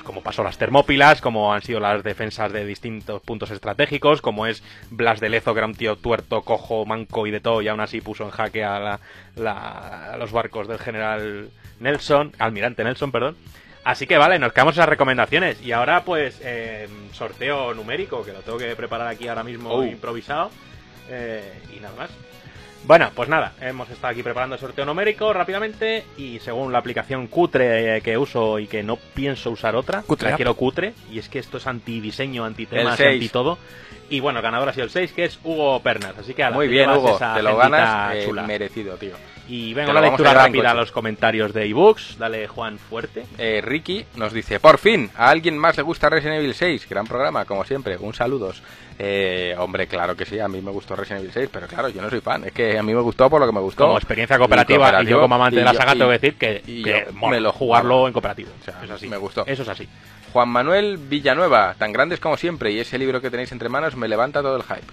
pues 0.00 0.06
como 0.06 0.22
pasó 0.22 0.42
las 0.42 0.56
Termópilas, 0.56 1.20
como 1.20 1.52
han 1.52 1.60
sido 1.60 1.78
las 1.78 2.02
defensas 2.02 2.50
de 2.52 2.64
distintos 2.64 3.20
puntos 3.22 3.50
estratégicos, 3.50 4.22
como 4.22 4.46
es 4.46 4.62
Blas 4.90 5.20
de 5.20 5.28
Lezo, 5.28 5.52
que 5.52 5.58
era 5.60 5.66
un 5.66 5.74
tío 5.74 5.96
tuerto, 5.96 6.40
cojo, 6.42 6.86
manco 6.86 7.26
y 7.26 7.30
de 7.30 7.40
todo, 7.40 7.60
y 7.60 7.68
aún 7.68 7.80
así 7.80 8.00
puso 8.00 8.24
en 8.24 8.30
jaque 8.30 8.64
a, 8.64 8.78
la- 8.80 9.00
la- 9.36 10.12
a 10.14 10.16
los 10.16 10.32
barcos 10.32 10.68
del 10.68 10.78
general 10.78 11.50
Nelson, 11.80 12.32
almirante 12.38 12.82
Nelson, 12.82 13.12
perdón. 13.12 13.36
Así 13.84 14.06
que 14.06 14.16
vale, 14.16 14.38
nos 14.38 14.52
quedamos 14.54 14.74
esas 14.74 14.88
recomendaciones. 14.88 15.60
Y 15.62 15.72
ahora 15.72 16.02
pues 16.04 16.40
eh, 16.42 16.88
sorteo 17.12 17.74
numérico, 17.74 18.24
que 18.24 18.32
lo 18.32 18.40
tengo 18.40 18.56
que 18.58 18.74
preparar 18.76 19.06
aquí 19.08 19.28
ahora 19.28 19.42
mismo 19.44 19.70
Oh. 19.70 19.84
improvisado. 19.84 20.50
Eh, 21.10 21.52
y 21.76 21.80
nada 21.80 21.94
más. 21.96 22.10
Bueno, 22.84 23.10
pues 23.14 23.28
nada, 23.28 23.52
hemos 23.60 23.90
estado 23.90 24.12
aquí 24.12 24.22
preparando 24.22 24.54
el 24.56 24.60
sorteo 24.60 24.84
numérico 24.84 25.32
rápidamente 25.32 26.04
y 26.16 26.38
según 26.40 26.72
la 26.72 26.78
aplicación 26.78 27.26
cutre 27.26 27.98
eh, 27.98 28.00
que 28.00 28.16
uso 28.16 28.58
y 28.58 28.66
que 28.66 28.82
no 28.82 28.96
pienso 28.96 29.50
usar 29.50 29.76
otra, 29.76 30.02
Cutre 30.02 30.30
la 30.30 30.36
quiero 30.36 30.54
cutre 30.54 30.94
y 31.10 31.18
es 31.18 31.28
que 31.28 31.38
esto 31.38 31.58
es 31.58 31.66
anti-diseño, 31.66 32.44
anti-temas, 32.44 32.98
anti-todo. 32.98 33.58
Y 34.08 34.18
bueno, 34.18 34.40
el 34.40 34.42
ganador 34.42 34.68
ha 34.68 34.72
sido 34.72 34.84
el 34.84 34.90
6, 34.90 35.12
que 35.12 35.24
es 35.24 35.38
Hugo 35.44 35.80
Pernas. 35.80 36.18
Así 36.18 36.34
que 36.34 36.42
ala, 36.42 36.56
Muy 36.56 36.66
bien, 36.66 36.90
Hugo, 36.90 37.14
esa 37.14 37.34
te 37.34 37.42
lo 37.42 37.56
ganas 37.56 38.16
eh, 38.16 38.32
merecido, 38.44 38.96
tío. 38.96 39.14
Y 39.52 39.70
Te 39.74 39.80
vengo 39.80 39.92
lo 39.92 39.98
a 39.98 40.00
la 40.02 40.08
vamos 40.08 40.20
a 40.20 40.22
lectura 40.22 40.44
rápida 40.44 40.70
a 40.70 40.74
los 40.74 40.92
comentarios 40.92 41.52
de 41.52 41.66
ebooks. 41.66 42.18
Dale, 42.18 42.46
Juan, 42.46 42.78
fuerte. 42.78 43.24
Eh, 43.36 43.60
Ricky 43.64 44.04
nos 44.14 44.32
dice, 44.32 44.60
por 44.60 44.78
fin, 44.78 45.10
a 45.16 45.28
alguien 45.28 45.58
más 45.58 45.76
le 45.76 45.82
gusta 45.82 46.08
Resident 46.08 46.38
Evil 46.38 46.54
6, 46.54 46.88
gran 46.88 47.04
programa, 47.06 47.44
como 47.44 47.64
siempre, 47.64 47.96
un 47.98 48.14
saludos. 48.14 48.62
Eh, 48.96 49.54
hombre, 49.58 49.88
claro 49.88 50.14
que 50.14 50.24
sí, 50.24 50.38
a 50.38 50.46
mí 50.46 50.60
me 50.60 50.70
gustó 50.70 50.94
Resident 50.94 51.22
Evil 51.22 51.32
6, 51.32 51.48
pero 51.52 51.66
claro, 51.66 51.88
yo 51.88 52.00
no 52.00 52.08
soy 52.08 52.20
fan, 52.20 52.44
es 52.44 52.52
que 52.52 52.78
a 52.78 52.82
mí 52.84 52.94
me 52.94 53.00
gustó 53.00 53.28
por 53.28 53.40
lo 53.40 53.46
que 53.46 53.52
me 53.52 53.60
gustó. 53.60 53.86
Como 53.86 53.96
experiencia 53.98 54.38
cooperativa, 54.38 55.02
y, 55.02 55.06
yo 55.06 55.20
como 55.20 55.34
amante 55.34 55.56
de 55.58 55.64
la 55.64 55.72
yo- 55.72 55.78
saga, 55.78 55.94
y- 55.94 55.98
tengo 55.98 56.10
que 56.10 56.18
decir 56.18 56.34
que, 56.38 56.62
y 56.66 56.82
que 56.84 57.04
yo 57.08 57.12
mola 57.14 57.34
me 57.36 57.40
lo 57.40 57.52
jugarlo 57.52 58.06
en 58.06 58.12
cooperativo. 58.12 58.50
O 58.60 58.64
sea, 58.64 58.78
es 58.84 58.90
así. 58.90 59.08
me 59.08 59.16
gustó. 59.16 59.44
Eso 59.46 59.62
es 59.62 59.68
así. 59.68 59.88
Juan 60.32 60.48
Manuel 60.48 60.96
Villanueva, 60.96 61.74
tan 61.76 61.92
grandes 61.92 62.20
como 62.20 62.36
siempre, 62.36 62.70
y 62.70 62.78
ese 62.78 62.98
libro 62.98 63.20
que 63.20 63.30
tenéis 63.30 63.50
entre 63.50 63.68
manos 63.68 63.96
me 63.96 64.06
levanta 64.06 64.42
todo 64.42 64.56
el 64.56 64.62
hype. 64.62 64.86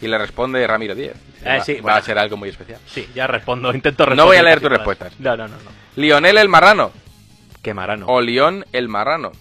Y 0.00 0.08
le 0.08 0.16
responde 0.18 0.66
Ramiro 0.66 0.94
Díez. 0.94 1.14
Eh, 1.44 1.58
va, 1.58 1.64
sí, 1.64 1.74
va 1.76 1.82
bueno. 1.82 1.96
a 1.98 2.02
ser 2.02 2.18
algo 2.18 2.36
muy 2.36 2.48
especial. 2.48 2.80
Sí, 2.86 3.08
ya 3.14 3.26
respondo, 3.26 3.68
intento 3.74 4.04
responder. 4.04 4.16
No 4.16 4.26
voy 4.26 4.36
a 4.38 4.42
leer 4.42 4.60
tus 4.60 4.70
respuestas. 4.70 5.12
No, 5.20 5.36
no, 5.36 5.46
no. 5.48 5.56
no. 5.56 5.70
Lionel 5.96 6.38
el 6.38 6.48
Marrano. 6.48 6.90
Qué 7.62 7.74
marano. 7.74 8.06
O 8.06 8.20
León 8.22 8.64
el 8.72 8.88
Marrano. 8.88 9.32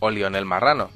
O 0.00 0.10
León 0.10 0.36
el 0.36 0.44
Marrano. 0.44 0.90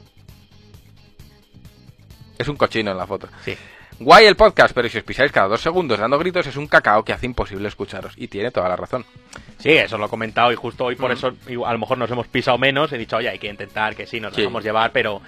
Es 2.38 2.48
un 2.48 2.56
cochino 2.56 2.90
en 2.92 2.96
la 2.98 3.06
foto. 3.06 3.28
Sí. 3.44 3.56
Guay 4.00 4.26
el 4.26 4.36
podcast, 4.36 4.74
pero 4.74 4.88
si 4.88 4.98
os 4.98 5.04
pisáis 5.04 5.30
cada 5.30 5.46
dos 5.48 5.60
segundos 5.60 5.98
dando 5.98 6.18
gritos 6.18 6.46
es 6.46 6.56
un 6.56 6.66
cacao 6.66 7.04
que 7.04 7.12
hace 7.12 7.26
imposible 7.26 7.68
escucharos. 7.68 8.14
Y 8.16 8.26
tiene 8.28 8.50
toda 8.50 8.68
la 8.68 8.74
razón. 8.76 9.04
Sí, 9.58 9.70
eso 9.70 9.96
lo 9.98 10.06
he 10.06 10.08
comentado 10.08 10.50
y 10.50 10.56
justo 10.56 10.84
hoy 10.86 10.96
por 10.96 11.10
Mm. 11.10 11.12
eso 11.12 11.34
a 11.66 11.72
lo 11.72 11.78
mejor 11.78 11.98
nos 11.98 12.10
hemos 12.10 12.26
pisado 12.26 12.58
menos. 12.58 12.92
He 12.92 12.98
dicho, 12.98 13.16
oye, 13.16 13.28
hay 13.28 13.38
que 13.38 13.48
intentar 13.48 13.94
que 13.94 14.06
sí, 14.06 14.18
nos 14.18 14.34
Sí. 14.34 14.40
dejamos 14.40 14.64
llevar, 14.64 14.90
pero 14.92 15.20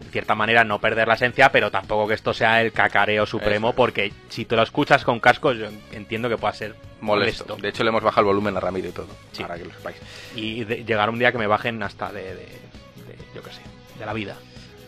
de 0.00 0.10
cierta 0.10 0.34
manera 0.34 0.64
no 0.64 0.80
perder 0.80 1.06
la 1.08 1.14
esencia, 1.14 1.52
pero 1.52 1.70
tampoco 1.70 2.08
que 2.08 2.14
esto 2.14 2.32
sea 2.34 2.60
el 2.62 2.72
cacareo 2.72 3.26
supremo, 3.26 3.70
es. 3.70 3.74
porque 3.76 4.12
si 4.28 4.44
te 4.44 4.56
lo 4.56 4.62
escuchas 4.62 5.04
con 5.04 5.20
cascos, 5.20 5.56
yo 5.58 5.66
entiendo 5.92 6.28
que 6.28 6.36
pueda 6.36 6.52
ser 6.54 6.74
Molesto. 7.00 7.44
molesto. 7.44 7.56
De 7.62 7.68
hecho, 7.68 7.84
le 7.84 7.90
hemos 7.90 8.02
bajado 8.02 8.22
el 8.22 8.26
volumen 8.34 8.56
a 8.56 8.60
Ramiro 8.60 8.88
y 8.88 8.92
todo. 8.92 9.08
Sí. 9.32 9.42
Para 9.42 9.56
que 9.56 9.64
lo 9.66 9.72
sepáis. 9.72 9.96
Y 10.34 10.64
de- 10.64 10.84
llegar 10.84 11.08
un 11.10 11.18
día 11.18 11.30
que 11.32 11.38
me 11.38 11.46
bajen 11.46 11.82
hasta 11.82 12.10
de, 12.12 12.22
de- 12.22 12.34
de- 12.34 13.18
yo 13.34 13.42
qué 13.42 13.50
sé, 13.50 13.60
de 13.98 14.06
la 14.06 14.12
vida. 14.12 14.36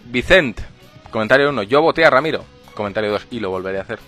Vicent, 0.06 0.60
comentario 1.10 1.50
1. 1.50 1.62
Yo 1.64 1.80
voté 1.82 2.04
a 2.04 2.10
Ramiro. 2.10 2.44
Comentario 2.74 3.10
2. 3.12 3.26
Y 3.30 3.40
lo 3.40 3.50
volveré 3.50 3.78
a 3.78 3.82
hacer. 3.82 3.98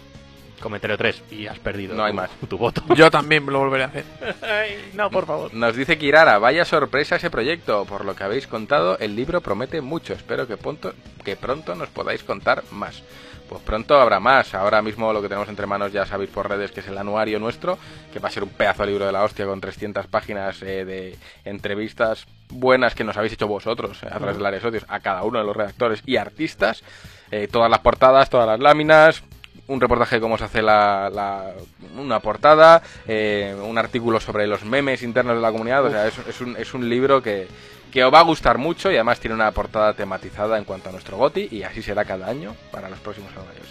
Comentario 0.65 0.97
3 0.97 1.23
y 1.31 1.47
has 1.47 1.59
perdido 1.59 1.95
No 1.95 2.05
hay 2.05 2.13
tu- 2.13 2.17
más. 2.17 2.31
tu 2.49 2.57
voto. 2.59 2.83
Yo 2.97 3.11
también 3.11 3.45
lo 3.45 3.59
volveré 3.59 3.85
a 3.85 3.87
hacer. 3.89 4.05
Ay, 4.43 4.91
no, 4.95 5.11
por 5.11 5.27
favor. 5.27 5.53
Nos 5.53 5.77
dice 5.77 5.99
Kirara, 5.99 6.39
vaya 6.39 6.65
sorpresa 6.65 7.17
ese 7.17 7.29
proyecto. 7.31 7.85
Por 7.85 8.07
lo 8.07 8.17
que 8.17 8.25
habéis 8.25 8.47
contado, 8.47 8.99
el 8.99 9.15
libro 9.15 9.43
promete 9.43 9.83
mucho. 9.83 10.15
Espero 10.15 10.47
que 10.49 10.57
pronto, 10.57 10.95
que 11.23 11.37
pronto 11.37 11.75
nos 11.75 11.91
podáis 11.91 12.25
contar 12.25 12.65
más. 12.71 13.03
Pues 13.47 13.61
pronto 13.63 14.01
habrá 14.01 14.21
más. 14.21 14.55
Ahora 14.55 14.81
mismo 14.81 15.13
lo 15.13 15.21
que 15.21 15.29
tenemos 15.29 15.51
entre 15.51 15.67
manos 15.67 15.93
ya 15.93 16.07
sabéis 16.07 16.31
por 16.31 16.49
redes 16.49 16.73
que 16.73 16.81
es 16.81 16.89
el 16.89 16.97
anuario 16.97 17.39
nuestro, 17.39 17.79
que 18.11 18.19
va 18.19 18.29
a 18.29 18.33
ser 18.33 18.43
un 18.43 18.49
pedazo 18.49 18.85
de 18.85 18.89
libro 18.89 19.05
de 19.05 19.13
la 19.13 19.23
hostia 19.23 19.45
con 19.45 19.61
300 19.61 20.07
páginas 20.07 20.63
eh, 20.63 20.87
de 20.87 21.19
entrevistas 21.45 22.27
buenas 22.49 22.95
que 22.95 23.05
nos 23.05 23.17
habéis 23.19 23.35
hecho 23.35 23.47
vosotros 23.47 24.03
eh, 24.03 24.07
a 24.11 24.17
través 24.17 24.37
del 24.39 24.47
área 24.47 24.59
de 24.61 24.63
socios 24.63 24.87
a 24.89 25.01
cada 25.01 25.23
uno 25.25 25.39
de 25.41 25.45
los 25.45 25.55
redactores 25.55 26.03
y 26.07 26.17
artistas. 26.17 26.83
Eh, 27.31 27.47
todas 27.53 27.71
las 27.71 27.81
portadas, 27.81 28.31
todas 28.31 28.47
las 28.47 28.61
láminas, 28.61 29.23
un 29.67 29.81
reportaje 29.81 30.17
de 30.17 30.21
cómo 30.21 30.37
se 30.39 30.45
hace 30.45 30.61
la, 30.63 31.09
la- 31.11 31.53
una 31.97 32.21
portada, 32.21 32.83
eh, 33.07 33.57
un 33.63 33.79
artículo 33.79 34.21
sobre 34.21 34.47
los 34.47 34.65
memes 34.65 35.03
internos 35.03 35.37
de 35.37 35.43
la 35.43 35.51
comunidad. 35.53 35.85
O 35.87 35.91
sea, 35.91 36.07
es, 36.07 36.19
es 36.29 36.41
un, 36.41 36.57
es 36.57 36.75
un 36.75 36.89
libro 36.89 37.23
que, 37.23 37.49
que 37.93 38.05
os 38.05 38.13
va 38.13 38.19
a 38.21 38.25
gustar 38.25 38.59
mucho 38.59 38.91
y 38.91 38.95
además 38.97 39.21
tiene 39.21 39.35
una 39.35 39.51
portada 39.53 39.95
tematizada 39.95 40.59
en 40.59 40.65
cuanto 40.65 40.89
a 40.91 40.93
nuestro 40.93 41.17
GOTI 41.17 41.49
y 41.51 41.63
así 41.63 41.83
será 41.83 42.05
cada 42.05 42.29
año 42.29 42.55
para 42.71 42.89
los 42.91 42.99
próximos 42.99 43.31
años. 43.33 43.67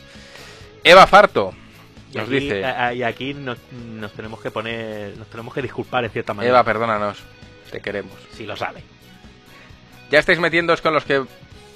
Eva 0.84 1.06
Farto 1.08 1.54
Y 2.12 2.18
nos 2.18 2.26
aquí, 2.28 2.40
dice... 2.40 2.66
a- 2.66 2.94
y 2.94 3.04
aquí 3.04 3.34
nos, 3.34 3.58
nos 3.72 4.12
tenemos 4.14 4.42
que 4.42 4.50
poner, 4.52 5.16
nos 5.18 5.28
tenemos 5.28 5.54
que 5.54 5.62
disculpar 5.62 6.04
en 6.06 6.10
cierta 6.10 6.34
manera. 6.34 6.54
Eva, 6.56 6.64
perdónanos, 6.64 7.20
te 7.72 7.80
queremos. 7.82 8.14
Si 8.36 8.46
lo 8.46 8.56
sabe. 8.56 8.84
¿Ya 10.12 10.20
estáis 10.20 10.40
metiéndoos 10.40 10.82
con 10.82 10.94
los 10.94 11.06
que 11.06 11.24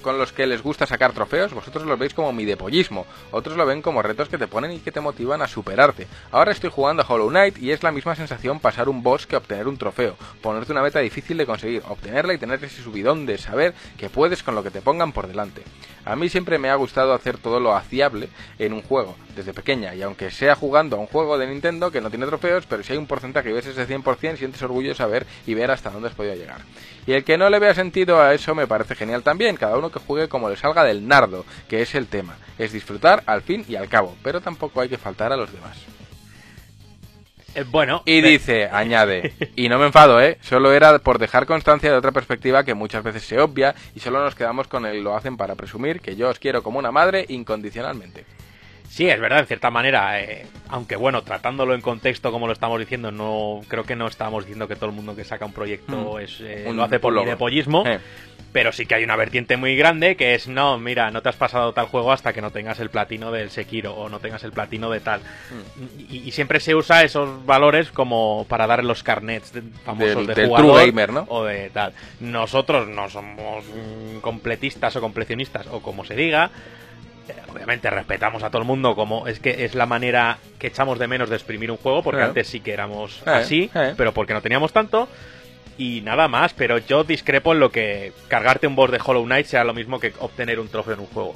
con 0.07 0.17
los 0.17 0.31
que 0.31 0.47
les 0.47 0.63
gusta 0.63 0.85
sacar 0.85 1.11
trofeos? 1.11 1.53
Vosotros 1.53 1.85
los 1.85 1.99
veis 1.99 2.13
como 2.13 2.31
mi 2.31 2.45
depollismo, 2.45 3.05
otros 3.31 3.57
lo 3.57 3.65
ven 3.65 3.81
como 3.81 4.01
retos 4.01 4.29
que 4.29 4.37
te 4.37 4.47
ponen 4.47 4.71
y 4.71 4.79
que 4.79 4.93
te 4.93 5.01
motivan 5.01 5.41
a 5.41 5.49
superarte. 5.49 6.07
Ahora 6.31 6.53
estoy 6.53 6.69
jugando 6.69 7.03
a 7.03 7.05
Hollow 7.05 7.27
Knight 7.27 7.57
y 7.57 7.71
es 7.71 7.83
la 7.83 7.91
misma 7.91 8.15
sensación 8.15 8.61
pasar 8.61 8.87
un 8.87 9.03
boss 9.03 9.27
que 9.27 9.35
obtener 9.35 9.67
un 9.67 9.75
trofeo, 9.75 10.15
ponerte 10.41 10.71
una 10.71 10.81
meta 10.81 10.99
difícil 10.99 11.35
de 11.35 11.45
conseguir, 11.45 11.83
obtenerla 11.89 12.33
y 12.33 12.37
tener 12.37 12.63
ese 12.63 12.81
subidón 12.81 13.25
de 13.25 13.37
saber 13.37 13.73
que 13.97 14.09
puedes 14.09 14.43
con 14.43 14.55
lo 14.55 14.63
que 14.63 14.71
te 14.71 14.79
pongan 14.79 15.11
por 15.11 15.27
delante. 15.27 15.63
A 16.05 16.15
mí 16.15 16.29
siempre 16.29 16.57
me 16.57 16.69
ha 16.69 16.75
gustado 16.75 17.13
hacer 17.13 17.37
todo 17.37 17.59
lo 17.59 17.75
haciable 17.75 18.29
en 18.59 18.71
un 18.71 18.81
juego, 18.81 19.17
desde 19.35 19.53
pequeña, 19.53 19.93
y 19.93 20.03
aunque 20.03 20.31
sea 20.31 20.55
jugando 20.55 20.95
a 20.95 20.99
un 21.01 21.07
juego 21.07 21.37
de 21.37 21.47
Nintendo 21.47 21.91
que 21.91 21.99
no 21.99 22.09
tiene 22.09 22.27
trofeos, 22.27 22.65
pero 22.65 22.81
si 22.81 22.93
hay 22.93 22.97
un 22.97 23.07
porcentaje 23.07 23.49
y 23.49 23.51
ves 23.51 23.65
ese 23.65 23.85
100%, 23.85 24.37
sientes 24.37 24.61
orgullo 24.61 24.87
de 24.87 24.95
saber 24.95 25.27
y 25.45 25.53
ver 25.53 25.69
hasta 25.69 25.89
dónde 25.89 26.07
has 26.07 26.15
podido 26.15 26.35
llegar. 26.35 26.61
Y 27.05 27.11
el 27.11 27.25
que 27.25 27.37
no 27.37 27.49
le 27.49 27.59
vea 27.59 27.73
sentido 27.73 28.21
a 28.21 28.33
eso 28.33 28.55
me 28.55 28.67
parece 28.67 28.95
genial 28.95 29.21
también, 29.21 29.57
cada 29.57 29.77
uno 29.77 29.89
juegue 29.99 30.27
como 30.27 30.49
le 30.49 30.57
salga 30.57 30.83
del 30.83 31.07
nardo, 31.07 31.45
que 31.67 31.81
es 31.81 31.95
el 31.95 32.07
tema, 32.07 32.37
es 32.57 32.71
disfrutar 32.71 33.23
al 33.25 33.41
fin 33.41 33.65
y 33.67 33.75
al 33.75 33.89
cabo, 33.89 34.15
pero 34.23 34.41
tampoco 34.41 34.81
hay 34.81 34.89
que 34.89 34.97
faltar 34.97 35.31
a 35.31 35.37
los 35.37 35.51
demás. 35.51 35.77
Eh, 37.55 37.63
bueno. 37.63 38.03
Y 38.05 38.21
dice, 38.21 38.65
añade, 38.71 39.33
y 39.55 39.67
no 39.67 39.79
me 39.79 39.87
enfado, 39.87 40.21
¿eh? 40.21 40.37
Solo 40.41 40.73
era 40.73 40.99
por 40.99 41.17
dejar 41.17 41.47
constancia 41.47 41.91
de 41.91 41.97
otra 41.97 42.11
perspectiva 42.11 42.63
que 42.63 42.75
muchas 42.75 43.03
veces 43.03 43.23
se 43.23 43.39
obvia 43.39 43.73
y 43.95 43.99
solo 43.99 44.23
nos 44.23 44.35
quedamos 44.35 44.67
con 44.67 44.85
el 44.85 45.03
lo 45.03 45.15
hacen 45.15 45.37
para 45.37 45.55
presumir 45.55 45.99
que 45.99 46.15
yo 46.15 46.29
os 46.29 46.39
quiero 46.39 46.61
como 46.61 46.77
una 46.77 46.91
madre 46.91 47.25
incondicionalmente. 47.29 48.25
Sí, 48.89 49.07
es 49.09 49.19
verdad, 49.19 49.39
en 49.39 49.45
cierta 49.47 49.69
manera. 49.69 50.19
eh, 50.21 50.45
aunque 50.69 50.95
bueno, 50.95 51.21
tratándolo 51.21 51.73
en 51.75 51.81
contexto 51.81 52.31
como 52.31 52.47
lo 52.47 52.53
estamos 52.53 52.79
diciendo, 52.79 53.11
no 53.11 53.61
creo 53.67 53.83
que 53.83 53.95
no 53.95 54.07
estamos 54.07 54.43
diciendo 54.43 54.67
que 54.67 54.75
todo 54.75 54.87
el 54.87 54.95
mundo 54.95 55.15
que 55.15 55.23
saca 55.23 55.45
un 55.45 55.53
proyecto 55.53 56.15
Hmm. 56.15 56.19
es, 56.19 56.39
eh, 56.41 56.65
Un 56.67 56.77
lo 56.77 56.83
hace 56.83 56.99
por 56.99 57.13
logro. 57.13 57.25
midepollismo. 57.25 57.83
Eh. 57.85 57.99
Pero 58.53 58.71
sí 58.71 58.85
que 58.85 58.95
hay 58.95 59.03
una 59.03 59.15
vertiente 59.17 59.55
muy 59.57 59.75
grande 59.75 60.15
que 60.15 60.33
es, 60.33 60.47
no, 60.47 60.77
mira, 60.79 61.11
no 61.11 61.21
te 61.21 61.29
has 61.29 61.35
pasado 61.35 61.73
tal 61.73 61.85
juego 61.87 62.11
hasta 62.11 62.33
que 62.33 62.41
no 62.41 62.49
tengas 62.49 62.79
el 62.79 62.89
platino 62.89 63.31
del 63.31 63.51
Sekiro 63.51 63.93
o 63.93 64.09
no 64.09 64.19
tengas 64.19 64.43
el 64.45 64.51
platino 64.51 64.89
de 64.89 64.99
tal. 64.99 65.19
Hmm. 65.19 65.99
Y, 66.09 66.17
y 66.27 66.31
siempre 66.31 66.59
se 66.59 66.73
usa 66.73 67.03
esos 67.03 67.45
valores 67.45 67.91
como 67.91 68.45
para 68.49 68.65
dar 68.65 68.83
los 68.83 69.03
carnets 69.03 69.53
de- 69.53 69.61
famosos 69.85 70.15
Del- 70.15 70.27
de 70.27 70.33
del 70.35 70.47
jugador 70.47 70.71
true 70.71 70.85
gamer, 70.87 71.13
¿no? 71.13 71.25
o 71.29 71.43
de 71.43 71.69
tal. 71.69 71.93
Nosotros 72.19 72.87
no 72.87 73.09
somos 73.09 73.63
mm, 73.65 74.19
completistas 74.21 74.95
o 74.95 75.01
completionistas 75.01 75.67
o 75.67 75.81
como 75.81 76.03
se 76.03 76.15
diga. 76.15 76.49
Obviamente 77.51 77.89
respetamos 77.89 78.43
a 78.43 78.49
todo 78.49 78.61
el 78.61 78.67
mundo 78.67 78.95
como 78.95 79.27
es 79.27 79.39
que 79.39 79.65
es 79.65 79.75
la 79.75 79.85
manera 79.85 80.37
que 80.59 80.67
echamos 80.67 80.99
de 80.99 81.07
menos 81.07 81.29
de 81.29 81.35
exprimir 81.35 81.71
un 81.71 81.77
juego 81.77 82.03
porque 82.03 82.21
Eh. 82.21 82.25
antes 82.25 82.47
sí 82.47 82.59
que 82.59 82.71
éramos 82.73 83.17
Eh, 83.25 83.29
así, 83.29 83.69
eh. 83.75 83.93
pero 83.97 84.13
porque 84.13 84.33
no 84.33 84.41
teníamos 84.41 84.71
tanto 84.73 85.07
y 85.77 86.01
nada 86.01 86.27
más, 86.27 86.53
pero 86.53 86.77
yo 86.79 87.03
discrepo 87.03 87.53
en 87.53 87.59
lo 87.59 87.71
que 87.71 88.11
cargarte 88.27 88.65
un 88.67 88.75
boss 88.75 88.91
de 88.91 88.99
Hollow 89.03 89.23
Knight 89.25 89.45
sea 89.45 89.63
lo 89.63 89.73
mismo 89.73 89.99
que 89.99 90.13
obtener 90.19 90.59
un 90.59 90.69
trofeo 90.69 90.95
en 90.95 91.01
un 91.01 91.05
juego. 91.07 91.35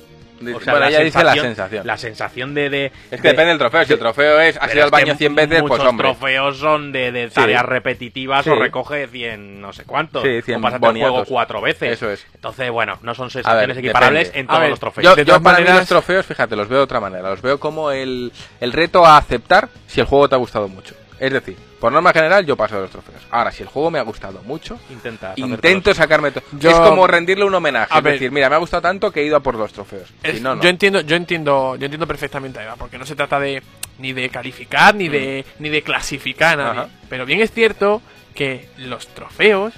O 0.56 0.60
sea, 0.60 0.74
bueno, 0.74 0.80
la 0.80 0.90
ella 0.90 1.00
dice 1.03 1.24
la 1.24 1.34
sensación-. 1.36 1.88
La 1.88 1.98
sensación 1.98 2.53
de... 2.53 2.70
de- 2.70 2.86
Es 2.86 2.92
que 3.10 3.18
de- 3.18 3.30
depende 3.30 3.50
del 3.50 3.58
trofeo. 3.60 3.86
Si 3.86 3.94
el 3.94 4.00
trofeo 4.00 4.40
es 4.40 4.56
has 4.58 4.61
Pero 4.68 4.74
ido 4.76 4.84
al 4.86 4.92
baño 4.92 5.16
100 5.16 5.36
veces, 5.36 5.64
pues 5.68 5.82
hombre. 5.84 6.08
trofeos 6.10 6.58
son 6.58 6.92
de, 6.92 7.11
de 7.11 7.30
Sí. 7.30 7.36
tareas 7.36 7.64
repetitivas 7.66 8.44
Sí. 8.44 8.50
o 8.50 8.56
recoge 8.56 9.08
100 9.08 9.61
no 9.61 9.74
sé 9.74 9.84
cuántos. 9.86 10.24
Sí, 10.24 10.42
100 10.42 10.58
o 10.60 10.61
pasarte 10.61 10.88
el 10.90 10.98
juego 11.00 11.26
cuatro 11.26 11.61
veces. 11.61 11.94
Eso 11.94 12.10
es. 12.10 12.26
Entonces, 12.34 12.70
bueno, 12.72 12.98
no 13.02 13.14
son 13.16 13.26
A 13.26 13.28
ver, 13.28 13.32
sensaciones 13.44 13.78
equiparables 13.78 14.24
depende. 14.28 14.40
en 14.40 14.48
todos 14.48 14.60
ver, 14.61 14.70
los 14.70 14.80
trofeos. 14.80 15.06
Yo, 15.06 15.16
De 15.16 15.26
yo 15.26 15.42
para 15.42 15.60
mí 15.60 15.66
los 15.68 15.88
trofeos, 15.88 16.26
fíjate, 16.26 16.56
los 16.56 16.68
veo 16.68 16.80
de 16.80 16.84
otra 16.84 17.00
manera. 17.00 17.30
Los 17.30 17.42
veo 17.42 17.60
como 17.60 17.92
el, 17.92 18.32
el 18.60 18.74
reto 18.74 19.06
a 19.06 19.18
aceptar 19.18 19.70
si 19.88 20.00
el 20.00 20.06
juego 20.08 20.28
te 20.30 20.36
ha 20.36 20.38
gustado 20.40 20.68
mucho. 20.68 20.95
Es 21.22 21.32
decir, 21.32 21.56
por 21.80 21.91
norma 21.93 22.11
general 22.14 22.45
yo 22.48 22.58
paso 22.58 22.75
de 22.77 22.82
los 22.82 22.90
trofeos. 22.90 23.22
Ahora, 23.30 23.51
si 23.51 23.61
el 23.61 23.69
juego 23.69 23.91
me 23.91 24.00
ha 24.00 24.01
gustado 24.01 24.41
mucho, 24.41 24.80
Intentas 24.90 25.38
intento 25.38 25.93
sacarme... 25.93 26.32
to- 26.32 26.41
Yo- 26.59 26.72
Es 26.72 26.75
como 26.80 27.06
rendirle 27.06 27.45
un 27.45 27.53
homenaje. 27.53 27.93
A 27.93 28.00
es 28.00 28.03
ver. 28.03 28.14
decir, 28.14 28.32
mira, 28.32 28.50
me 28.50 28.56
ha 28.56 28.58
gustado 28.58 28.82
tanto 28.82 29.11
que 29.11 29.22
he 29.22 29.25
ido 29.25 29.35
a 29.38 29.40
por 29.40 29.53
los 29.53 29.72
trofeos. 29.72 30.09
Es- 30.24 30.38
Si 30.38 30.41
no, 30.41 30.56
no. 30.56 30.64
Yo 30.64 30.69
entiendo, 30.69 31.01
yo 31.01 31.16
entiendo, 31.16 31.75
yo 31.75 31.85
entiendo 31.85 32.08
perfectamente 32.08 32.58
a 32.59 32.64
Eva, 32.64 32.75
porque 32.75 32.98
no 32.98 33.06
se 33.06 33.16
trata 33.16 33.40
de 33.40 33.61
ni 34.00 34.14
de 34.14 34.30
calificar 34.30 34.95
ni 34.95 35.09
de 35.09 35.45
ni 35.59 35.69
de 35.69 35.83
clasificar 35.83 36.59
a 36.59 36.64
nadie. 36.64 36.80
Ajá. 36.82 36.90
Pero 37.08 37.25
bien 37.27 37.40
es 37.41 37.51
cierto 37.51 38.01
que 38.33 38.67
los 38.77 39.08
trofeos 39.09 39.74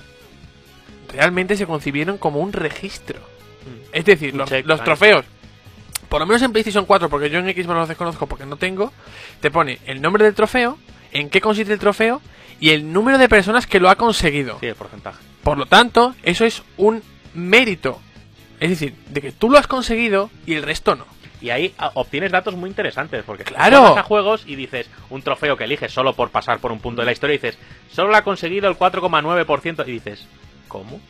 realmente 1.12 1.58
se 1.58 1.66
concibieron 1.66 2.18
como 2.18 2.40
un 2.40 2.54
registro. 2.54 3.20
Es 3.92 4.06
decir, 4.06 4.34
los, 4.34 4.50
los 4.66 4.84
trofeos, 4.84 5.26
por 6.10 6.20
lo 6.20 6.26
menos 6.26 6.42
en 6.42 6.52
PlayStation 6.52 6.86
4, 6.86 7.10
porque 7.10 7.30
yo 7.30 7.40
en 7.40 7.46
Xbox 7.54 7.68
los 7.78 7.88
desconozco 7.90 8.28
porque 8.28 8.46
no 8.46 8.56
tengo, 8.58 8.92
te 9.42 9.52
pone 9.52 9.80
el 9.86 10.02
nombre 10.02 10.24
del 10.26 10.34
trofeo, 10.34 10.78
en 11.14 11.30
qué 11.30 11.42
consiste 11.42 11.74
el 11.74 11.80
trofeo 11.80 12.22
y 12.60 12.72
el 12.72 12.92
número 12.92 13.18
de 13.18 13.30
personas 13.30 13.68
que 13.68 13.80
lo 13.80 13.90
ha 13.90 13.96
conseguido. 13.96 14.58
Sí, 14.60 14.68
el 14.68 14.76
porcentaje. 14.76 15.20
Por 15.44 15.58
lo 15.58 15.66
tanto, 15.66 16.16
eso 16.24 16.46
es 16.46 16.64
un 16.78 17.02
mérito. 17.34 18.00
Es 18.60 18.70
decir, 18.70 18.96
de 19.10 19.22
que 19.22 19.32
tú 19.32 19.50
lo 19.50 19.58
has 19.58 19.68
conseguido 19.68 20.30
y 20.46 20.54
el 20.54 20.64
resto 20.64 20.96
no. 20.96 21.06
Y 21.42 21.50
ahí 21.50 21.74
ah, 21.78 21.92
obtienes 21.96 22.32
datos 22.32 22.56
muy 22.56 22.70
interesantes, 22.70 23.24
porque 23.26 23.44
Claro. 23.44 23.80
juegas 23.80 23.98
a 23.98 24.04
juegos 24.04 24.44
y 24.48 24.56
dices 24.56 24.90
un 25.10 25.22
trofeo 25.22 25.58
que 25.58 25.66
eliges 25.66 25.92
solo 25.92 26.14
por 26.14 26.30
pasar 26.30 26.60
por 26.60 26.72
un 26.72 26.80
punto 26.80 27.02
de 27.02 27.06
la 27.06 27.12
historia, 27.12 27.34
y 27.36 27.38
dices, 27.38 27.58
solo 27.92 28.12
lo 28.12 28.16
ha 28.16 28.22
conseguido 28.24 28.70
el 28.70 28.78
4,9%, 28.78 29.86
y 29.86 29.92
dices, 29.92 30.26
¿cómo? 30.70 31.02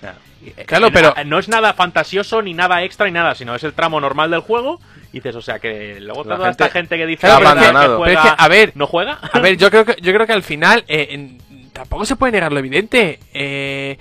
Claro, 0.00 0.18
eh, 0.44 0.64
Claro, 0.66 0.86
eh, 0.88 0.90
pero- 0.92 1.14
no- 1.24 1.38
es 1.38 1.48
nada 1.48 1.72
fantasioso, 1.74 2.42
ni 2.42 2.54
nada 2.54 2.82
extra, 2.82 3.06
ni 3.06 3.12
nada, 3.12 3.34
sino 3.34 3.54
es 3.54 3.64
el 3.64 3.72
tramo 3.72 4.00
normal 4.00 4.30
del 4.30 4.40
juego, 4.40 4.80
y 5.12 5.16
dices, 5.18 5.34
o 5.36 5.42
sea, 5.42 5.58
que 5.58 5.98
luego 6.00 6.24
La 6.24 6.36
toda 6.36 6.48
gente 6.48 6.64
esta 6.64 6.68
gente 6.78 6.96
que 6.98 7.06
dice 7.06 7.26
Claro, 7.26 7.38
que, 7.38 7.44
pero 7.44 7.54
es 7.54 7.60
que- 7.62 7.66
abandonado. 7.68 8.00
pero 8.02 8.10
es 8.12 8.18
juega, 8.20 8.36
que, 8.36 8.42
a 8.44 8.48
ver, 8.48 8.72
¿no 8.74 8.86
juega? 8.86 9.12
A 9.32 9.40
ver, 9.40 9.56
yo 9.58 9.70
creo 9.70 9.84
que, 9.84 9.96
yo 10.00 10.12
creo 10.12 10.26
que 10.26 10.32
al 10.32 10.42
final 10.42 10.84
eh, 10.88 11.08
en- 11.10 11.38
tampoco 11.72 12.06
se 12.06 12.16
puede 12.16 12.32
negar 12.32 12.52
lo 12.52 12.58
evidente. 12.58 13.18
Eh, 13.34 13.98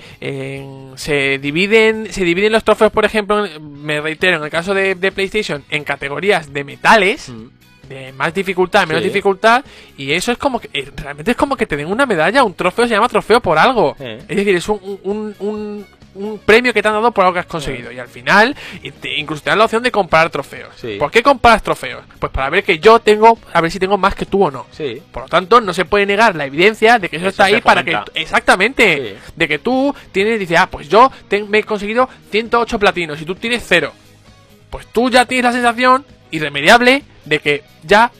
se 0.96 1.40
dividen 1.40 2.12
se 2.12 2.24
dividen 2.24 2.52
los 2.54 2.64
trofeos, 2.64 2.92
por 2.92 3.04
ejemplo, 3.06 3.46
me 3.60 4.00
reitero, 4.00 4.38
en 4.38 4.44
el 4.44 4.50
caso 4.50 4.74
de, 4.74 4.96
de 4.96 5.12
PlayStation, 5.12 5.64
en 5.70 5.84
categorías 5.84 6.54
de 6.54 6.64
metales. 6.64 7.32
De 7.90 8.12
más 8.14 8.34
dificultad, 8.34 8.88
menos 8.88 9.04
Sí. 9.04 9.10
dificultad, 9.10 9.64
y 9.98 10.12
eso 10.12 10.32
es 10.32 10.38
como 10.38 10.60
que 10.60 10.70
eh, 10.74 10.92
realmente 10.96 11.32
es 11.32 11.38
como 11.38 11.56
que 11.56 11.66
te 11.68 11.78
den 11.78 11.88
una 11.88 12.06
medalla, 12.06 12.44
un 12.44 12.54
trofeo 12.56 12.88
se 12.88 12.94
llama 12.96 13.08
trofeo 13.10 13.40
por 13.42 13.58
algo. 13.58 13.96
Sí. 13.98 14.06
Es 14.06 14.28
decir, 14.28 14.56
es 14.56 14.68
un, 14.70 15.00
un, 15.04 15.36
un, 15.40 15.86
un 16.16 16.40
premio 16.40 16.74
que 16.74 16.82
te 16.82 16.88
han 16.88 16.94
dado 16.96 17.12
por 17.12 17.24
algo 17.26 17.34
que 17.34 17.40
has 17.42 17.46
conseguido. 17.46 17.92
Y 17.92 18.00
al 18.00 18.08
final, 18.08 18.56
incluso 19.18 19.44
te 19.44 19.50
dan 19.50 19.60
la 19.60 19.66
opción 19.66 19.84
de 19.84 19.92
comprar 19.92 20.30
trofeos. 20.30 20.74
Sí. 20.78 20.96
¿Por 20.98 21.12
qué 21.12 21.22
compras 21.22 21.62
trofeos? 21.62 22.04
Pues 22.18 22.32
para 22.32 22.50
ver 22.50 22.64
que 22.64 22.80
yo 22.80 23.00
tengo, 23.00 23.38
a 23.54 23.62
ver 23.62 23.70
si 23.70 23.78
tengo 23.80 23.98
más 23.98 24.16
que 24.16 24.26
tú 24.26 24.46
o 24.46 24.50
no. 24.52 24.66
Sí. 24.72 25.02
Por 25.12 25.24
lo 25.24 25.30
tanto, 25.30 25.60
no 25.62 25.74
se 25.74 25.86
puede 25.86 26.06
negar 26.06 26.36
la 26.36 26.46
evidencia 26.46 26.98
de 27.00 27.10
que 27.10 27.18
eso, 27.18 27.26
Eso 27.28 27.30
está 27.32 27.44
ahí 27.46 27.62
para 27.62 27.84
que... 27.84 27.98
Exactamente. 28.16 29.18
De 29.36 29.48
que 29.48 29.60
tú 29.60 29.94
tienes, 30.12 30.40
dices, 30.40 30.58
ah, 30.60 30.68
pues 30.70 30.88
yo 30.90 31.12
te- 31.28 31.44
me 31.44 31.60
he 31.60 31.64
conseguido 31.64 32.10
108 32.32 32.80
platinos 32.80 33.22
y 33.22 33.26
tú 33.26 33.36
tienes 33.36 33.64
cero. 33.68 33.92
Pues 34.70 34.88
tú 34.88 35.10
ya 35.10 35.26
tienes 35.26 35.46
la 35.46 35.52
sensación 35.52 36.06
irremediable 36.32 37.04
de 37.26 37.40
que 37.40 37.64
ya 37.84 38.12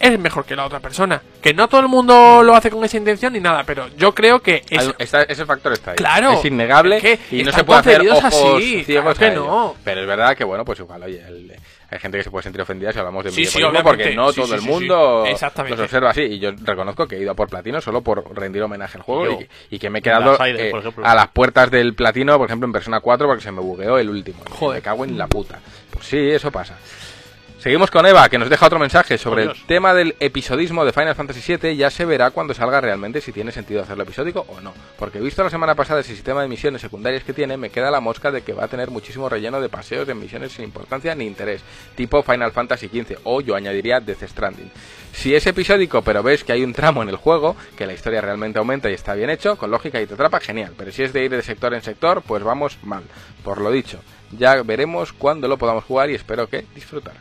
eres 0.00 0.18
mejor 0.18 0.44
que 0.44 0.54
la 0.56 0.66
otra 0.66 0.80
persona. 0.80 1.22
Que 1.40 1.54
no 1.54 1.68
todo 1.68 1.80
el 1.80 1.88
mundo 1.88 2.42
lo 2.42 2.54
hace 2.54 2.70
con 2.70 2.84
esa 2.84 2.96
intención 2.96 3.32
ni 3.32 3.40
nada, 3.40 3.64
pero 3.64 3.88
yo 3.96 4.14
creo 4.14 4.40
que 4.40 4.62
es... 4.68 4.94
está- 4.98 5.22
ese 5.22 5.46
factor 5.46 5.72
está 5.72 5.92
ahí. 5.92 5.96
Claro. 5.96 6.32
Es 6.32 6.44
innegable 6.44 6.96
Es 6.96 7.02
que 7.02 7.18
y 7.36 7.42
no 7.42 7.52
se 7.52 7.64
puede 7.64 7.80
hacer 7.80 8.08
ojos 8.10 8.24
así, 8.24 8.84
ciegos 8.84 9.16
claro 9.16 9.32
que 9.34 9.38
no. 9.40 9.76
Pero 9.84 10.00
es 10.02 10.06
verdad 10.06 10.36
que, 10.36 10.44
bueno, 10.44 10.64
pues 10.64 10.78
igual, 10.80 11.02
oye, 11.04 11.22
el- 11.26 11.54
hay 11.90 11.98
gente 12.00 12.18
que 12.18 12.24
se 12.24 12.30
puede 12.30 12.42
sentir 12.42 12.60
ofendida 12.60 12.92
si 12.92 12.98
hablamos 12.98 13.24
de 13.24 13.30
Sí, 13.30 13.44
sí, 13.46 13.62
porque 13.84 14.14
no 14.16 14.30
Sí, 14.32 14.36
todo 14.40 14.46
sí, 14.48 14.54
el 14.54 14.60
sí, 14.62 14.66
mundo 14.68 15.24
los 15.68 15.80
observa 15.80 16.10
así. 16.10 16.22
Y 16.22 16.38
yo 16.40 16.50
reconozco 16.62 17.06
que 17.06 17.16
he 17.16 17.20
ido 17.20 17.30
a 17.30 17.34
por 17.34 17.48
platino 17.48 17.80
solo 17.80 18.00
por 18.02 18.36
rendir 18.36 18.62
homenaje 18.62 18.96
al 18.98 19.04
juego 19.04 19.32
y, 19.32 19.36
que- 19.44 19.48
y 19.70 19.78
que 19.78 19.90
me 19.90 20.00
he 20.00 20.02
quedado 20.02 20.36
eh, 20.44 20.72
a 21.04 21.14
las 21.14 21.28
puertas 21.28 21.70
del 21.70 21.94
platino, 21.94 22.36
por 22.36 22.46
ejemplo, 22.48 22.66
en 22.66 22.72
Persona 22.72 23.00
4 23.00 23.26
porque 23.28 23.42
se 23.42 23.52
me 23.52 23.60
bugueó 23.60 23.98
el 23.98 24.10
último. 24.10 24.38
Joder. 24.50 24.78
Me 24.78 24.82
cago 24.82 25.04
en 25.04 25.16
la 25.16 25.28
puta. 25.28 25.60
Pues 25.90 26.06
sí, 26.06 26.18
eso 26.18 26.50
pasa. 26.50 26.76
Seguimos 27.64 27.90
con 27.90 28.04
Eva, 28.04 28.28
que 28.28 28.36
nos 28.36 28.50
deja 28.50 28.66
otro 28.66 28.78
mensaje 28.78 29.16
sobre 29.16 29.46
Oh, 29.46 29.52
el 29.52 29.64
tema 29.64 29.94
del 29.94 30.16
episodismo 30.20 30.84
de 30.84 30.92
Final 30.92 31.14
Fantasy 31.14 31.56
VII. 31.56 31.74
Ya 31.74 31.88
se 31.88 32.04
verá 32.04 32.30
cuando 32.30 32.52
salga 32.52 32.78
realmente 32.78 33.22
si 33.22 33.32
tiene 33.32 33.52
sentido 33.52 33.80
hacerlo 33.80 34.02
episódico 34.02 34.44
o 34.48 34.60
no. 34.60 34.74
Porque 34.98 35.18
visto 35.18 35.42
la 35.42 35.48
semana 35.48 35.74
pasada 35.74 36.00
ese 36.00 36.14
sistema 36.14 36.42
de 36.42 36.48
misiones 36.48 36.82
secundarias 36.82 37.24
que 37.24 37.32
tiene, 37.32 37.56
me 37.56 37.70
queda 37.70 37.90
la 37.90 38.00
mosca 38.00 38.30
de 38.30 38.42
que 38.42 38.52
va 38.52 38.64
a 38.64 38.68
tener 38.68 38.90
muchísimo 38.90 39.30
relleno 39.30 39.62
de 39.62 39.70
paseos 39.70 40.06
de 40.06 40.12
misiones 40.12 40.52
sin 40.52 40.66
importancia 40.66 41.14
ni 41.14 41.24
interés, 41.24 41.62
tipo 41.94 42.22
Final 42.22 42.52
Fantasy 42.52 42.88
XV 42.88 43.20
o 43.24 43.40
yo 43.40 43.56
añadiría 43.56 43.98
Death 43.98 44.24
Stranding. 44.24 44.70
Si 45.14 45.34
es 45.34 45.46
episódico, 45.46 46.02
pero 46.02 46.22
ves 46.22 46.44
que 46.44 46.52
hay 46.52 46.64
un 46.64 46.74
tramo 46.74 47.02
en 47.02 47.08
el 47.08 47.16
juego, 47.16 47.56
que 47.78 47.86
la 47.86 47.94
historia 47.94 48.20
realmente 48.20 48.58
aumenta 48.58 48.90
y 48.90 48.92
está 48.92 49.14
bien 49.14 49.30
hecho, 49.30 49.56
con 49.56 49.70
lógica 49.70 50.02
y 50.02 50.06
te 50.06 50.12
atrapa, 50.12 50.38
genial. 50.38 50.74
Pero 50.76 50.92
si 50.92 51.02
es 51.02 51.14
de 51.14 51.24
ir 51.24 51.30
de 51.30 51.40
sector 51.40 51.72
en 51.72 51.80
sector, 51.80 52.20
pues 52.20 52.42
vamos 52.42 52.76
mal. 52.82 53.04
Por 53.42 53.62
lo 53.62 53.70
dicho, 53.70 54.00
ya 54.32 54.62
veremos 54.62 55.14
cuándo 55.14 55.48
lo 55.48 55.56
podamos 55.56 55.84
jugar 55.84 56.10
y 56.10 56.14
espero 56.14 56.46
que 56.46 56.66
disfrutar. 56.74 57.14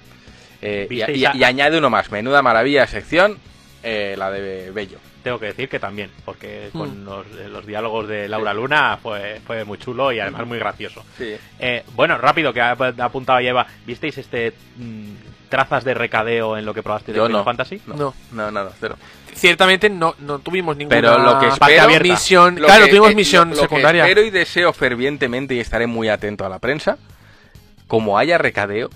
Eh, 0.63 0.87
y, 0.89 0.95
¿Visteis 0.95 1.17
y- 1.19 1.25
a- 1.25 1.35
y 1.35 1.43
añade 1.43 1.77
uno 1.77 1.89
más, 1.89 2.11
menuda 2.11 2.41
maravilla 2.41 2.87
sección, 2.87 3.37
eh, 3.83 4.15
la 4.17 4.31
de 4.31 4.71
Bello. 4.71 4.97
Tengo 5.23 5.39
que 5.39 5.47
decir 5.47 5.69
que 5.69 5.79
también, 5.79 6.09
porque 6.25 6.69
Hmm. 6.73 6.77
con 6.77 7.05
los, 7.05 7.25
eh, 7.39 7.47
los 7.49 7.65
diálogos 7.65 8.07
de 8.07 8.27
Laura 8.27 8.53
Luna 8.53 8.97
fue, 9.01 9.39
fue 9.45 9.63
muy 9.63 9.77
chulo 9.77 10.11
y 10.11 10.19
además 10.19 10.45
muy 10.47 10.59
gracioso. 10.59 11.03
Sí. 11.17 11.35
Eh, 11.59 11.83
bueno, 11.95 12.17
rápido, 12.17 12.51
que 12.53 12.59
ha 12.61 12.71
apuntado 12.71 13.39
Eva. 13.39 13.65
¿Visteis 13.85 14.17
este 14.17 14.53
mm, 14.77 15.13
trazas 15.49 15.83
de 15.85 15.93
recadeo 15.93 16.57
en 16.57 16.65
lo 16.65 16.73
que 16.73 16.83
probaste 16.83 17.11
de 17.13 17.17
Yo 17.17 17.27
Final 17.27 17.39
no. 17.41 17.45
Fantasy? 17.45 17.81
No. 17.87 18.13
No, 18.31 18.51
nada, 18.51 18.71
cero. 18.79 18.97
Ciertamente 19.33 19.89
no, 19.89 20.15
no 20.19 20.39
tuvimos 20.39 20.75
ninguna 20.77 20.95
Pero 20.95 21.17
lo 21.19 21.39
que 21.39 21.47
parte 21.47 21.65
espero, 21.75 21.83
abierta. 21.83 22.07
misión. 22.07 22.55
lo 22.59 22.65
claro, 22.67 22.83
que- 22.85 22.89
tuvimos 22.91 23.15
misión 23.15 23.49
lo- 23.49 23.55
lo 23.55 23.61
que 23.61 23.67
secundaria. 23.67 24.03
espero 24.03 24.23
y 24.25 24.29
deseo 24.29 24.73
fervientemente 24.73 25.55
y 25.55 25.59
estaré 25.59 25.87
muy 25.87 26.09
atento 26.09 26.45
a 26.45 26.49
la 26.49 26.59
prensa. 26.59 26.97
Como 27.87 28.17
haya 28.17 28.37
recadeo, 28.37 28.89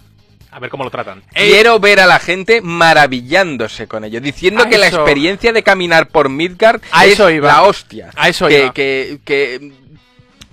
A 0.51 0.59
ver 0.59 0.69
cómo 0.69 0.83
lo 0.83 0.89
tratan. 0.89 1.23
Quiero 1.33 1.79
ver 1.79 1.99
a 1.99 2.05
la 2.05 2.19
gente 2.19 2.61
maravillándose 2.61 3.87
con 3.87 4.03
ello, 4.03 4.21
diciendo 4.21 4.63
A 4.63 4.69
que 4.69 4.77
la 4.77 4.87
experiencia 4.87 5.51
de 5.53 5.61
caminar 5.63 6.07
por 6.07 6.29
Midgard 6.29 6.81
A 6.91 7.05
es 7.05 7.13
eso 7.13 7.29
iba. 7.29 7.47
la 7.47 7.63
hostia. 7.63 8.09
A 8.15 8.29
eso 8.29 8.47
que, 8.47 8.59
iba. 8.63 8.73
que, 8.73 9.19
que, 9.25 9.71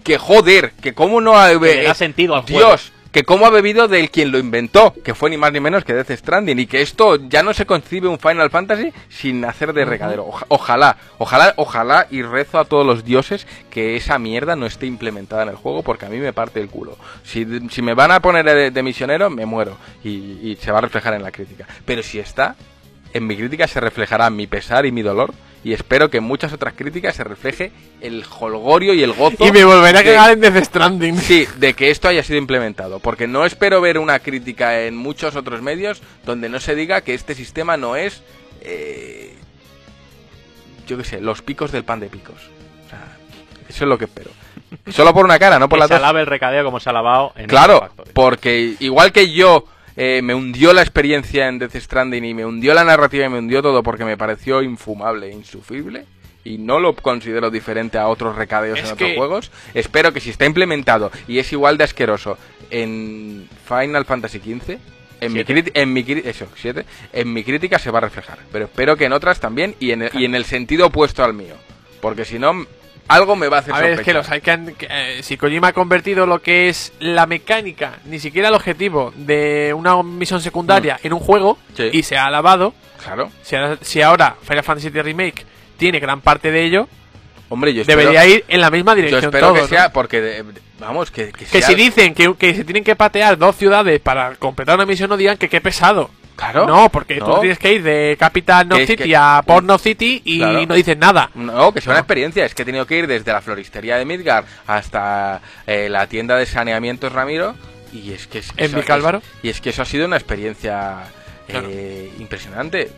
que 0.02 0.18
joder, 0.18 0.72
que 0.82 0.94
cómo 0.94 1.20
no 1.20 1.38
ha... 1.38 1.48
Que 1.50 1.58
le 1.58 1.82
da 1.84 1.94
sentido 1.94 2.34
al 2.34 2.42
juego. 2.42 2.58
Dios, 2.58 2.92
que 3.14 3.22
cómo 3.22 3.46
ha 3.46 3.50
bebido 3.50 3.86
del 3.86 4.10
quien 4.10 4.32
lo 4.32 4.38
inventó, 4.38 4.92
que 5.04 5.14
fue 5.14 5.30
ni 5.30 5.36
más 5.36 5.52
ni 5.52 5.60
menos 5.60 5.84
que 5.84 5.94
Death 5.94 6.10
Stranding, 6.10 6.58
y 6.58 6.66
que 6.66 6.82
esto 6.82 7.14
ya 7.14 7.44
no 7.44 7.54
se 7.54 7.64
concibe 7.64 8.08
un 8.08 8.18
Final 8.18 8.50
Fantasy 8.50 8.92
sin 9.08 9.44
hacer 9.44 9.72
de 9.72 9.84
recadero. 9.84 10.26
Oja- 10.26 10.46
ojalá, 10.48 10.96
ojalá, 11.18 11.54
ojalá, 11.56 12.08
y 12.10 12.22
rezo 12.22 12.58
a 12.58 12.64
todos 12.64 12.84
los 12.84 13.04
dioses 13.04 13.46
que 13.70 13.94
esa 13.94 14.18
mierda 14.18 14.56
no 14.56 14.66
esté 14.66 14.86
implementada 14.86 15.44
en 15.44 15.50
el 15.50 15.54
juego, 15.54 15.84
porque 15.84 16.06
a 16.06 16.08
mí 16.08 16.18
me 16.18 16.32
parte 16.32 16.60
el 16.60 16.68
culo. 16.68 16.98
Si, 17.22 17.46
si 17.70 17.82
me 17.82 17.94
van 17.94 18.10
a 18.10 18.18
poner 18.20 18.44
de, 18.44 18.70
de 18.72 18.82
misionero, 18.82 19.30
me 19.30 19.46
muero, 19.46 19.76
y, 20.02 20.08
y 20.42 20.58
se 20.60 20.72
va 20.72 20.78
a 20.78 20.82
reflejar 20.82 21.14
en 21.14 21.22
la 21.22 21.30
crítica. 21.30 21.68
Pero 21.84 22.02
si 22.02 22.18
está, 22.18 22.56
en 23.12 23.28
mi 23.28 23.36
crítica 23.36 23.68
se 23.68 23.78
reflejará 23.78 24.28
mi 24.28 24.48
pesar 24.48 24.86
y 24.86 24.90
mi 24.90 25.02
dolor, 25.02 25.32
y 25.64 25.72
espero 25.72 26.10
que 26.10 26.18
en 26.18 26.24
muchas 26.24 26.52
otras 26.52 26.74
críticas 26.74 27.16
se 27.16 27.24
refleje 27.24 27.72
el 28.00 28.24
holgorio 28.38 28.92
y 28.94 29.02
el 29.02 29.12
gozo. 29.12 29.46
Y 29.46 29.50
me 29.50 29.64
volverá 29.64 30.00
a 30.00 30.04
cagar 30.04 30.30
en 30.32 30.40
Death 30.40 30.64
Stranding. 30.64 31.16
Sí, 31.16 31.48
de 31.56 31.74
que 31.74 31.90
esto 31.90 32.06
haya 32.06 32.22
sido 32.22 32.38
implementado. 32.38 32.98
Porque 33.00 33.26
no 33.26 33.46
espero 33.46 33.80
ver 33.80 33.98
una 33.98 34.18
crítica 34.18 34.82
en 34.82 34.96
muchos 34.96 35.34
otros 35.36 35.62
medios 35.62 36.02
donde 36.24 36.48
no 36.50 36.60
se 36.60 36.74
diga 36.74 37.00
que 37.00 37.14
este 37.14 37.34
sistema 37.34 37.76
no 37.76 37.96
es. 37.96 38.22
eh, 38.60 39.34
yo 40.86 40.98
qué 40.98 41.04
sé, 41.04 41.20
los 41.20 41.42
picos 41.42 41.72
del 41.72 41.84
pan 41.84 42.00
de 42.00 42.08
picos. 42.08 42.36
O 42.86 42.90
sea, 42.90 43.16
eso 43.68 43.84
es 43.84 43.88
lo 43.88 43.98
que 43.98 44.04
espero. 44.04 44.30
Solo 44.90 45.14
por 45.14 45.24
una 45.24 45.38
cara, 45.38 45.58
no 45.58 45.68
por 45.68 45.78
que 45.78 45.80
las 45.80 45.88
se 45.88 45.94
alabe 45.94 46.20
el 46.20 46.26
recadeo 46.26 46.64
como 46.64 46.80
se 46.80 46.88
ha 46.88 46.92
alabado 46.92 47.32
en 47.36 47.46
Claro, 47.46 47.88
porque 48.12 48.74
igual 48.80 49.12
que 49.12 49.32
yo 49.32 49.66
eh, 49.96 50.20
me 50.22 50.34
hundió 50.34 50.72
la 50.72 50.82
experiencia 50.82 51.48
en 51.48 51.58
Death 51.58 51.76
Stranding 51.76 52.24
y 52.24 52.34
me 52.34 52.44
hundió 52.44 52.74
la 52.74 52.84
narrativa 52.84 53.26
y 53.26 53.28
me 53.28 53.38
hundió 53.38 53.62
todo 53.62 53.82
porque 53.82 54.04
me 54.04 54.16
pareció 54.16 54.62
infumable 54.62 55.28
e 55.28 55.32
insufrible 55.32 56.04
y 56.44 56.58
no 56.58 56.78
lo 56.80 56.94
considero 56.94 57.50
diferente 57.50 57.96
a 57.96 58.08
otros 58.08 58.36
recadeos 58.36 58.78
Es 58.78 58.86
en 58.86 58.92
otros 58.92 59.08
que- 59.10 59.16
juegos, 59.16 59.50
espero 59.72 60.12
que 60.12 60.20
si 60.20 60.30
está 60.30 60.44
implementado 60.46 61.10
y 61.28 61.38
es 61.38 61.52
igual 61.52 61.78
de 61.78 61.84
asqueroso 61.84 62.36
en 62.70 63.48
Final 63.66 64.04
Fantasy 64.04 64.38
XV, 64.38 64.78
en 65.20 65.32
mi, 65.32 65.42
Siete. 65.44 65.70
en, 65.74 65.92
mi, 65.92 66.04
eso, 66.24 66.46
siete, 66.56 66.84
en 67.12 67.32
mi 67.32 67.44
crítica 67.44 67.78
se 67.78 67.90
va 67.90 67.98
a 67.98 68.02
reflejar, 68.02 68.38
pero 68.52 68.66
espero 68.66 68.96
que 68.96 69.04
en 69.06 69.12
otras 69.12 69.40
también 69.40 69.74
y 69.80 69.92
en 69.92 70.02
el, 70.02 70.10
y 70.12 70.24
en 70.26 70.34
el 70.34 70.44
sentido 70.44 70.86
opuesto 70.88 71.24
al 71.24 71.32
mío, 71.34 71.54
porque 72.02 72.24
si 72.26 72.38
no 72.38 72.66
algo 73.08 73.36
me 73.36 73.48
va 73.48 73.58
a 73.58 73.60
hacer 73.60 73.74
A 73.74 73.80
ver, 73.80 73.90
es 73.92 74.00
que 74.00 74.14
los 74.14 74.28
hay 74.30 74.40
que, 74.40 74.50
han- 74.50 74.74
que, 74.74 74.86
eh, 74.90 75.20
si 75.22 75.36
Kojima 75.36 75.68
ha 75.68 75.72
convertido 75.72 76.26
lo 76.26 76.40
que 76.40 76.68
es 76.68 76.92
la 77.00 77.26
mecánica, 77.26 77.98
ni 78.06 78.18
siquiera 78.18 78.48
el 78.48 78.54
objetivo 78.54 79.12
de 79.16 79.72
una 79.76 80.02
misión 80.02 80.40
secundaria 80.40 80.98
en 81.02 81.12
un 81.12 81.20
juego 81.20 81.58
Mm. 81.70 81.76
Sí. 81.76 81.90
y 81.92 82.02
se 82.02 82.16
ha 82.16 82.26
alabado, 82.26 82.74
Claro. 83.02 83.30
si 83.42 83.56
ahora, 83.56 83.78
si 83.82 84.00
ahora 84.02 84.36
Final 84.42 84.64
Fantasy 84.64 84.90
VII 84.90 85.02
Remake 85.02 85.44
tiene 85.76 86.00
gran 86.00 86.20
parte 86.20 86.50
de 86.50 86.64
ello, 86.64 86.88
Hombre, 87.50 87.74
yo 87.74 87.82
espero, 87.82 87.98
debería 88.00 88.24
ir 88.26 88.44
en 88.48 88.60
la 88.60 88.70
misma 88.70 88.92
yo 88.92 88.96
dirección 88.96 89.24
espero 89.24 89.46
todo, 89.48 89.54
que 89.56 89.60
¿no? 89.62 89.66
sea, 89.68 89.92
porque, 89.92 90.20
de- 90.20 90.44
vamos, 90.80 91.10
que, 91.10 91.30
que 91.30 91.62
si 91.62 91.74
dicen 91.74 92.14
que, 92.14 92.34
que 92.36 92.54
se 92.54 92.64
tienen 92.64 92.82
que 92.82 92.96
patear 92.96 93.36
dos 93.38 93.54
ciudades 93.56 94.00
para 94.00 94.34
completar 94.36 94.74
una 94.76 94.86
misión, 94.86 95.10
no 95.10 95.16
digan 95.16 95.36
que 95.36 95.48
qué 95.50 95.60
pesado. 95.60 96.10
Claro. 96.36 96.66
No, 96.66 96.88
porque 96.90 97.16
No. 97.16 97.26
tú 97.36 97.40
tienes 97.42 97.58
que 97.58 97.74
ir 97.74 97.82
de 97.82 98.16
Capital 98.18 98.66
es 98.72 98.88
City 98.88 99.04
que- 99.04 99.16
a 99.16 99.40
Port 99.46 99.64
North 99.64 99.82
City 99.82 100.20
y 100.24 100.38
Claro. 100.38 100.66
no 100.66 100.74
dices 100.74 100.96
nada. 100.98 101.30
No, 101.34 101.72
que 101.72 101.80
sea 101.80 101.92
una 101.92 102.00
experiencia. 102.00 102.44
Es 102.44 102.54
que 102.54 102.62
he 102.62 102.64
tenido 102.64 102.86
que 102.86 102.98
ir 102.98 103.06
desde 103.06 103.32
la 103.32 103.40
floristería 103.40 103.96
de 103.98 104.04
Midgar 104.04 104.44
hasta 104.66 105.40
eh, 105.66 105.88
la 105.88 106.06
tienda 106.08 106.36
de 106.36 106.46
saneamientos 106.46 107.12
Ramiro. 107.12 107.54
Y 107.92 108.12
es 108.12 108.26
que 108.26 108.38
es, 108.40 108.50
¿En 108.56 108.64
eso- 108.66 108.76
Vicálvaro? 108.78 109.18
es- 109.18 109.24
y 109.44 109.48
es 109.50 109.60
que 109.60 109.70
eso 109.70 109.82
ha 109.82 109.84
sido 109.84 110.06
una 110.06 110.16
experiencia 110.16 111.04
eh, 111.48 112.10
impresionante. 112.18 112.90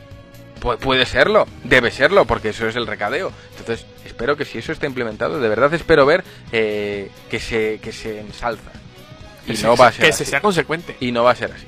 Pu- 0.61 0.79
puede 0.79 1.05
serlo, 1.05 1.47
debe 1.65 1.91
serlo, 1.91 2.25
porque 2.25 2.49
eso 2.51 2.67
es 2.67 2.77
el 2.77 2.87
recadeo. 2.87 3.31
Entonces, 3.59 3.85
espero 4.07 4.37
que 4.39 4.45
si 4.47 4.57
eso 4.59 4.73
está 4.73 4.87
implementado, 4.87 5.39
de 5.41 5.49
verdad 5.51 5.75
espero 5.75 6.07
ver 6.07 6.25
eh, 6.53 7.11
que, 7.29 7.39
se, 7.41 7.79
que 7.83 7.93
se 7.93 8.21
ensalza. 8.21 8.71
Y 9.45 9.49
Que 9.49 9.63
no 9.65 9.77
se- 9.77 9.83
va 9.83 9.89
a 9.89 9.93
ser 9.93 10.01
que 10.07 10.11
así. 10.13 10.25
se 10.25 10.31
sea 10.31 10.41
consecuente. 10.41 10.97
Y 11.01 11.13
no 11.13 11.25
va 11.25 11.33
a 11.33 11.37
ser 11.37 11.53
así. 11.53 11.67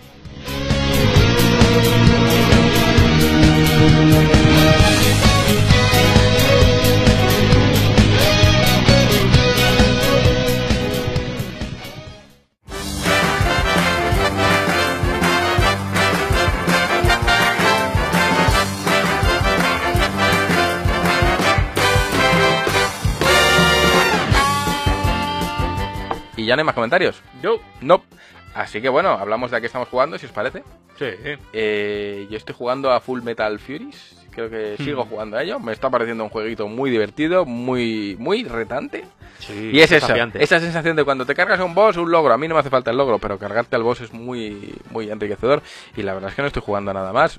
¿Y 26.38 26.46
ya 26.46 26.54
no 26.54 26.60
hay 26.60 26.66
más 26.66 26.74
comentarios? 26.76 27.20
Yo. 27.42 27.58
No. 27.80 28.04
Así 28.58 28.80
que 28.82 28.88
bueno, 28.88 29.10
hablamos 29.10 29.50
de 29.52 29.56
a 29.56 29.60
qué 29.60 29.66
estamos 29.66 29.88
jugando, 29.88 30.18
si 30.18 30.26
os 30.26 30.32
parece. 30.32 30.64
Sí. 30.98 31.06
Eh, 31.52 32.26
yo 32.28 32.36
estoy 32.36 32.54
jugando 32.56 32.90
a 32.90 33.00
Full 33.00 33.22
Metal 33.22 33.56
Furies. 33.60 34.16
Creo 34.32 34.50
que 34.50 34.74
Hmm. 34.78 34.84
sigo 34.84 35.04
jugando 35.04 35.36
a 35.36 35.42
ello. 35.44 35.60
Me 35.60 35.72
está 35.72 35.88
pareciendo 35.90 36.24
un 36.24 36.30
jueguito 36.30 36.66
muy 36.66 36.90
divertido, 36.90 37.44
muy, 37.44 38.16
muy 38.18 38.42
retante. 38.44 39.04
Sí, 39.38 39.70
y 39.72 39.80
es 39.80 39.92
eso, 39.92 40.12
esa 40.34 40.58
sensación 40.58 40.96
de 40.96 41.04
cuando 41.04 41.24
te 41.24 41.36
cargas 41.36 41.60
a 41.60 41.64
un 41.64 41.72
boss, 41.74 41.96
un 41.96 42.10
logro. 42.10 42.34
A 42.34 42.38
mí 42.38 42.48
no 42.48 42.54
me 42.54 42.60
hace 42.60 42.70
falta 42.70 42.90
el 42.90 42.96
logro, 42.96 43.20
pero 43.20 43.38
cargarte 43.38 43.76
al 43.76 43.84
boss 43.84 44.00
es 44.00 44.12
muy, 44.12 44.74
muy 44.90 45.08
enriquecedor. 45.08 45.62
Y 45.96 46.02
la 46.02 46.14
verdad 46.14 46.30
es 46.30 46.34
que 46.36 46.42
no 46.42 46.48
estoy 46.48 46.62
jugando 46.62 46.90
a 46.90 46.94
nada 46.94 47.12
más. 47.12 47.38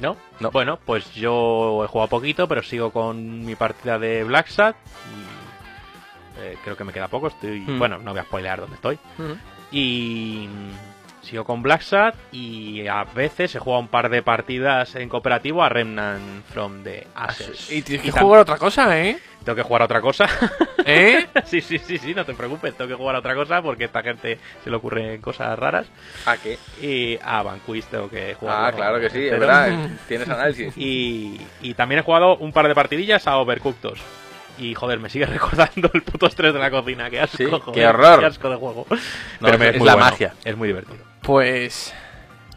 ¿No? 0.00 0.16
No. 0.40 0.50
Bueno, 0.50 0.78
pues 0.84 1.14
yo 1.14 1.82
he 1.84 1.86
jugado 1.88 2.08
poquito, 2.08 2.48
pero 2.48 2.62
sigo 2.62 2.90
con 2.90 3.44
mi 3.44 3.54
partida 3.56 3.98
de 3.98 4.24
Black 4.24 4.48
Sat. 4.48 4.74
Y, 5.14 6.40
eh, 6.42 6.56
creo 6.64 6.76
que 6.76 6.84
me 6.84 6.92
queda 6.92 7.08
poco. 7.08 7.28
Estoy, 7.28 7.60
Hmm. 7.60 7.78
Bueno, 7.78 7.98
no 7.98 8.10
voy 8.12 8.20
a 8.20 8.24
spoilear 8.24 8.60
dónde 8.60 8.76
estoy. 8.76 8.98
Y 9.74 10.48
sigo 11.22 11.44
con 11.44 11.62
Black 11.62 11.80
Sat 11.82 12.14
y 12.30 12.86
a 12.86 13.02
veces 13.02 13.54
he 13.56 13.58
jugado 13.58 13.80
un 13.80 13.88
par 13.88 14.08
de 14.08 14.22
partidas 14.22 14.94
en 14.94 15.08
cooperativo 15.08 15.64
a 15.64 15.68
Remnant 15.68 16.44
from 16.44 16.84
the 16.84 17.04
Ashes. 17.16 17.72
Y 17.72 17.82
tienes 17.82 18.04
que 18.04 18.12
jugar 18.12 18.38
a 18.38 18.42
otra 18.42 18.56
cosa, 18.56 18.96
¿eh? 19.00 19.18
Tengo 19.44 19.56
que 19.56 19.62
jugar 19.62 19.82
a 19.82 19.84
otra 19.86 20.00
cosa. 20.00 20.28
¿Eh? 20.86 21.26
sí, 21.44 21.60
sí, 21.60 21.78
sí, 21.78 21.98
sí, 21.98 22.14
no 22.14 22.24
te 22.24 22.34
preocupes. 22.34 22.74
Tengo 22.76 22.88
que 22.88 22.94
jugar 22.94 23.16
a 23.16 23.18
otra 23.18 23.34
cosa 23.34 23.60
porque 23.62 23.82
a 23.82 23.86
esta 23.86 24.02
gente 24.02 24.38
se 24.62 24.70
le 24.70 24.76
ocurren 24.76 25.20
cosas 25.20 25.58
raras. 25.58 25.86
¿A 26.24 26.36
qué? 26.36 26.56
Y 26.80 27.18
a 27.20 27.42
Vanquish 27.42 27.86
tengo 27.86 28.08
que 28.08 28.34
jugar. 28.34 28.66
Ah, 28.66 28.76
claro 28.76 29.00
que 29.00 29.10
sí, 29.10 29.24
es 29.24 29.30
Pero- 29.30 29.40
verdad. 29.40 29.88
Tienes 30.06 30.28
análisis. 30.28 30.72
Y, 30.76 31.40
y 31.62 31.74
también 31.74 31.98
he 31.98 32.02
jugado 32.04 32.36
un 32.36 32.52
par 32.52 32.68
de 32.68 32.74
partidillas 32.76 33.26
a 33.26 33.38
Overcooked 33.38 33.80
2. 33.82 33.98
Y 34.58 34.74
joder, 34.74 35.00
me 35.00 35.10
sigue 35.10 35.26
recordando 35.26 35.90
el 35.94 36.02
puto 36.02 36.26
estrés 36.26 36.52
de 36.54 36.60
la 36.60 36.70
cocina. 36.70 37.10
Qué 37.10 37.20
asco, 37.20 37.36
Sí, 37.36 37.44
joder, 37.44 37.62
qué 37.74 37.86
horror. 37.86 38.20
Qué 38.20 38.26
asco 38.26 38.50
de 38.50 38.56
juego. 38.56 38.86
No, 39.40 39.48
es- 39.48 39.58
me- 39.58 39.68
es 39.70 39.78
muy 39.78 39.86
la 39.86 39.94
bueno, 39.94 40.10
magia. 40.10 40.34
Es 40.44 40.56
muy 40.56 40.68
divertido. 40.68 40.98
Pues 41.22 41.92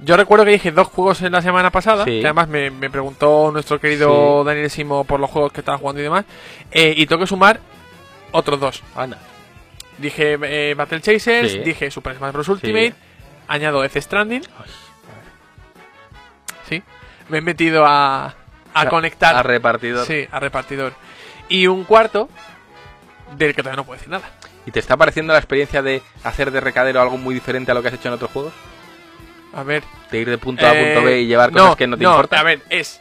yo 0.01 0.15
recuerdo 0.17 0.45
que 0.45 0.51
dije 0.51 0.71
dos 0.71 0.87
juegos 0.87 1.21
en 1.23 1.31
la 1.31 1.41
semana 1.41 1.71
pasada, 1.71 2.03
Sí. 2.05 2.19
que 2.21 2.25
además 2.27 2.47
me, 2.49 2.69
me 2.69 2.89
preguntó 2.89 3.49
nuestro 3.51 3.79
querido 3.79 4.41
Sí. 4.43 4.47
Daniel 4.47 4.69
Simo 4.69 5.03
por 5.05 5.19
los 5.19 5.29
juegos 5.29 5.51
que 5.51 5.61
estaba 5.61 5.77
jugando 5.79 6.01
y 6.01 6.03
demás, 6.03 6.25
eh, 6.71 6.93
y 6.95 7.05
tengo 7.07 7.21
que 7.21 7.27
sumar 7.27 7.59
otros 8.31 8.59
dos. 8.59 8.83
Anda. 8.95 9.17
Dije 9.97 10.37
eh, 10.43 10.75
Battle 10.75 11.01
Chasers, 11.01 11.51
Sí. 11.53 11.59
dije 11.59 11.89
Super 11.89 12.15
Smash 12.15 12.31
Bros. 12.33 12.47
Ultimate, 12.49 12.93
añado 13.47 13.81
Death 13.81 13.97
Stranding. 13.97 14.43
Sí, 16.69 16.83
me 17.29 17.39
he 17.39 17.41
metido 17.41 17.85
a, 17.85 18.25
a 18.25 18.33
A- 18.73 18.89
conectar. 18.89 19.35
a 19.35 19.43
repartidor. 19.43 20.05
Sí, 20.05 20.27
a 20.31 20.39
repartidor. 20.39 20.93
Y 21.49 21.67
un 21.67 21.83
cuarto 21.83 22.29
del 23.37 23.53
que 23.55 23.61
todavía 23.61 23.77
no 23.77 23.83
puedo 23.85 23.97
decir 23.97 24.11
nada. 24.11 24.29
¿Y 24.65 24.71
te 24.71 24.79
está 24.79 24.97
pareciendo 24.97 25.33
la 25.33 25.39
experiencia 25.39 25.81
de 25.81 26.01
hacer 26.23 26.51
de 26.51 26.59
recadero 26.59 27.01
algo 27.01 27.17
muy 27.17 27.33
diferente 27.33 27.71
a 27.71 27.73
lo 27.73 27.81
que 27.81 27.87
has 27.89 27.93
hecho 27.93 28.09
en 28.09 28.15
otros 28.15 28.31
juegos? 28.31 28.53
A 29.53 29.63
ver. 29.63 29.83
De 30.11 30.19
ir 30.19 30.29
de 30.29 30.37
punto 30.37 30.65
A 30.65 30.71
a 30.71 30.73
punto 30.73 30.99
Eh, 30.99 31.03
B 31.05 31.21
y 31.21 31.27
llevar 31.27 31.51
cosas 31.51 31.75
que 31.75 31.87
no 31.87 31.97
te 31.97 32.03
importan. 32.03 32.39
A 32.39 32.43
ver, 32.43 32.61
es 32.69 32.99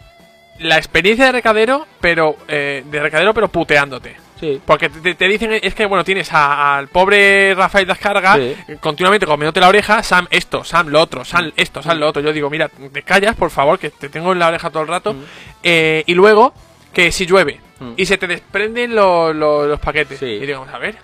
la 0.61 0.77
experiencia 0.79 1.27
de 1.27 1.33
recadero, 1.33 1.87
pero 2.01 2.37
eh, 2.49 2.83
de 2.87 3.01
recadero, 3.01 3.35
pero 3.35 3.49
puteándote. 3.49 4.17
Sí. 4.39 4.61
Porque 4.65 4.91
te, 4.91 5.15
te 5.15 5.29
dicen, 5.29 5.51
es 5.61 5.75
que 5.75 5.87
bueno, 5.87 6.05
tienes 6.05 6.29
al 6.33 6.89
pobre 6.89 7.55
Rafael 7.55 7.87
Descarga 7.87 8.35
Sí. 8.37 8.55
eh, 8.69 8.77
continuamente 8.81 9.27
comiéndote 9.27 9.61
la 9.61 9.69
oreja, 9.69 10.03
Sam 10.03 10.27
esto, 10.31 10.63
Sam 10.63 10.89
lo 10.89 11.01
otro, 11.01 11.25
Sam 11.25 11.53
esto, 11.57 11.83
Sam 11.83 11.99
lo 11.99 12.07
otro. 12.09 12.23
Yo 12.23 12.33
digo, 12.33 12.49
mira, 12.51 12.69
te 12.69 13.03
callas, 13.03 13.35
por 13.35 13.51
favor, 13.51 13.79
que 13.79 13.91
te 13.91 14.09
tengo 14.09 14.33
en 14.33 14.39
la 14.39 14.49
oreja 14.49 14.71
todo 14.71 14.83
el 14.83 14.89
rato. 14.89 15.17
Eh, 15.63 16.05
y 16.07 16.15
luego, 16.15 16.53
que 16.93 17.11
si 17.13 17.27
llueve 17.27 17.61
Mm. 17.79 17.93
y 17.97 18.07
se 18.07 18.17
te 18.19 18.27
desprenden 18.27 18.95
lo- 18.95 19.33
lo- 19.33 19.67
los 19.67 19.79
paquetes. 19.81 20.19
Sí. 20.19 20.27
Y 20.27 20.47
digo, 20.47 20.67
a 20.73 20.79
ver, 20.79 20.97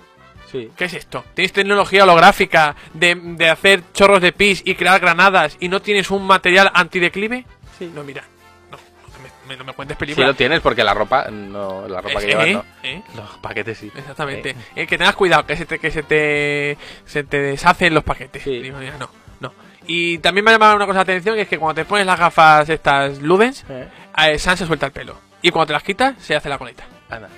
Sí. 0.50 0.70
¿Qué 0.76 0.84
es 0.84 0.92
esto? 0.92 1.24
¿Tienes 1.32 1.50
tecnología 1.54 2.02
holográfica 2.02 2.76
de, 2.92 3.14
de 3.14 3.48
hacer 3.48 3.84
chorros 3.94 4.20
de 4.20 4.32
pis 4.32 4.60
y 4.66 4.74
crear 4.74 5.00
granadas 5.00 5.56
y 5.60 5.68
no 5.70 5.80
tienes 5.80 6.10
un 6.10 6.26
material 6.26 6.70
antideclive? 6.74 7.46
Sí. 7.78 7.90
No, 7.94 8.04
mira. 8.04 8.22
No, 8.70 8.76
no 8.76 9.18
me, 9.22 9.48
me- 9.48 9.56
no 9.56 9.64
me 9.64 9.72
cuentes 9.72 9.96
Sí 9.96 10.00
películas. 10.00 10.28
lo 10.28 10.34
tienes 10.34 10.60
porque 10.60 10.84
la 10.84 10.92
ropa, 10.92 11.28
no, 11.30 11.88
la 11.88 12.02
ropa 12.02 12.18
Es- 12.18 12.24
que 12.26 12.26
llevas 12.32 12.46
¿eh? 12.48 12.52
no. 12.52 12.64
¿eh? 12.82 13.02
Los 13.16 13.30
paquetes 13.38 13.78
sí. 13.78 13.90
Exactamente. 13.96 14.50
Eh. 14.50 14.56
Eh, 14.76 14.86
que 14.86 14.98
tengas 14.98 15.16
cuidado, 15.16 15.46
que 15.46 15.56
se 15.56 15.64
te, 15.64 15.78
que 15.78 15.90
se 15.90 16.02
te, 16.02 16.76
se 17.06 17.24
te 17.24 17.38
deshacen 17.40 17.94
los 17.94 18.04
paquetes. 18.04 18.42
Sí. 18.42 18.58
Digo, 18.60 18.76
mira, 18.78 18.98
no, 18.98 19.08
no. 19.40 19.54
Y 19.86 20.18
también 20.18 20.44
me 20.44 20.50
ha 20.50 20.54
llamado 20.54 20.76
una 20.76 20.84
cosa 20.84 20.98
la 20.98 21.02
atención, 21.04 21.34
que 21.34 21.40
es 21.42 21.48
que 21.48 21.58
cuando 21.58 21.80
te 21.80 21.86
pones 21.86 22.04
las 22.04 22.18
gafas 22.18 22.68
estas 22.68 23.22
Ludens, 23.22 23.64
Eh. 23.70 23.88
eh, 24.18 24.38
Sam 24.38 24.58
se 24.58 24.66
suelta 24.66 24.84
el 24.84 24.92
pelo. 24.92 25.18
Y 25.42 25.50
cuando 25.50 25.66
te 25.66 25.72
las 25.74 25.82
quitas, 25.82 26.14
se 26.18 26.34
hace 26.36 26.48
la 26.48 26.58
coleta. 26.58 26.84
Anda. 27.10 27.28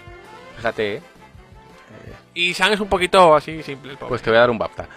Fíjate, 0.56 0.96
¿eh? 0.96 1.02
Y 2.34 2.52
Sam 2.52 2.72
es 2.72 2.80
un 2.80 2.88
poquito 2.88 3.34
así 3.34 3.62
simple, 3.62 3.92
el 3.92 3.96
pobre. 3.96 4.08
Pues 4.10 4.22
te 4.22 4.30
voy 4.30 4.36
a 4.36 4.40
dar 4.40 4.50
un 4.50 4.58
BAFTA. 4.58 4.88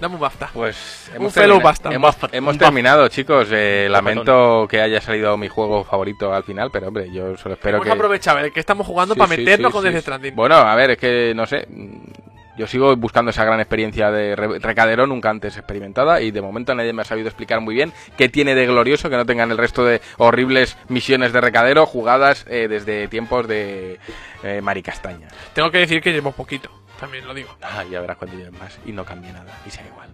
Dame 0.00 0.14
un 0.14 0.20
BAFTA. 0.20 0.50
Pues 0.54 1.06
Un 1.10 1.16
hemos, 1.16 1.32
fellow 1.34 1.56
termina- 1.56 1.64
BAFTA. 1.64 1.92
hemos, 1.92 2.16
BAFTA. 2.20 2.36
hemos 2.36 2.52
Un 2.54 2.58
terminado, 2.58 3.08
chicos. 3.08 3.48
Eh, 3.50 3.84
Un 3.86 3.92
lamento 3.92 4.66
que 4.70 4.80
haya 4.80 5.00
salido 5.00 5.36
mi 5.36 5.48
juego 5.48 5.82
favorito 5.82 6.32
al 6.32 6.44
final, 6.44 6.70
pero 6.72 6.88
hombre, 6.88 7.10
yo 7.12 7.36
solo 7.36 7.54
espero 7.54 7.78
Hemos 7.78 7.86
que... 7.86 7.92
aprovechado 7.92 8.38
el 8.38 8.52
que 8.52 8.60
estamos 8.60 8.86
jugando 8.86 9.14
Sí, 9.14 9.18
para 9.20 9.28
meternos 9.36 9.70
sí, 9.70 9.72
con 9.72 9.82
sí, 9.82 9.88
Death 9.88 9.96
sí. 9.96 10.02
Stranding. 10.02 10.34
Bueno, 10.36 10.54
a 10.54 10.74
ver, 10.76 10.90
es 10.92 10.98
que 10.98 11.32
no 11.34 11.46
sé. 11.46 11.66
Yo 12.62 12.68
sigo 12.68 12.94
buscando 12.94 13.32
esa 13.32 13.44
gran 13.44 13.58
experiencia 13.58 14.12
de 14.12 14.36
re- 14.36 14.60
recadero 14.60 15.04
nunca 15.08 15.30
antes 15.30 15.56
experimentada 15.56 16.20
y 16.20 16.30
de 16.30 16.40
momento 16.40 16.72
nadie 16.76 16.92
me 16.92 17.02
ha 17.02 17.04
sabido 17.04 17.26
explicar 17.26 17.60
muy 17.60 17.74
bien 17.74 17.92
qué 18.16 18.28
tiene 18.28 18.54
de 18.54 18.66
glorioso 18.66 19.10
que 19.10 19.16
no 19.16 19.26
tengan 19.26 19.50
el 19.50 19.58
resto 19.58 19.84
de 19.84 20.00
horribles 20.16 20.78
misiones 20.86 21.32
de 21.32 21.40
recadero 21.40 21.86
jugadas 21.86 22.46
eh, 22.48 22.68
desde 22.68 23.08
tiempos 23.08 23.48
de 23.48 23.98
eh, 24.44 24.60
Maricastaña. 24.62 25.26
Tengo 25.54 25.72
que 25.72 25.78
decir 25.78 26.00
que 26.00 26.12
llevo 26.12 26.30
poquito, 26.30 26.70
también 27.00 27.26
lo 27.26 27.34
digo. 27.34 27.50
Ah, 27.62 27.82
ya 27.90 28.00
verás 28.00 28.16
cuando 28.16 28.36
lleven 28.36 28.56
más 28.56 28.78
y 28.86 28.92
no 28.92 29.04
cambie 29.04 29.32
nada 29.32 29.58
y 29.66 29.70
sea 29.70 29.84
igual. 29.84 30.10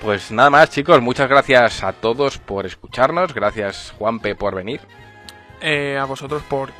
Pues 0.00 0.32
nada 0.32 0.50
más, 0.50 0.70
chicos, 0.70 1.00
muchas 1.00 1.28
gracias 1.28 1.84
a 1.84 1.92
todos 1.92 2.38
por 2.38 2.66
escucharnos, 2.66 3.32
gracias 3.32 3.94
Juanpe 3.96 4.34
por 4.34 4.56
venir, 4.56 4.80
Eh, 5.60 5.96
a 5.96 6.04
vosotros 6.04 6.42
por 6.42 6.70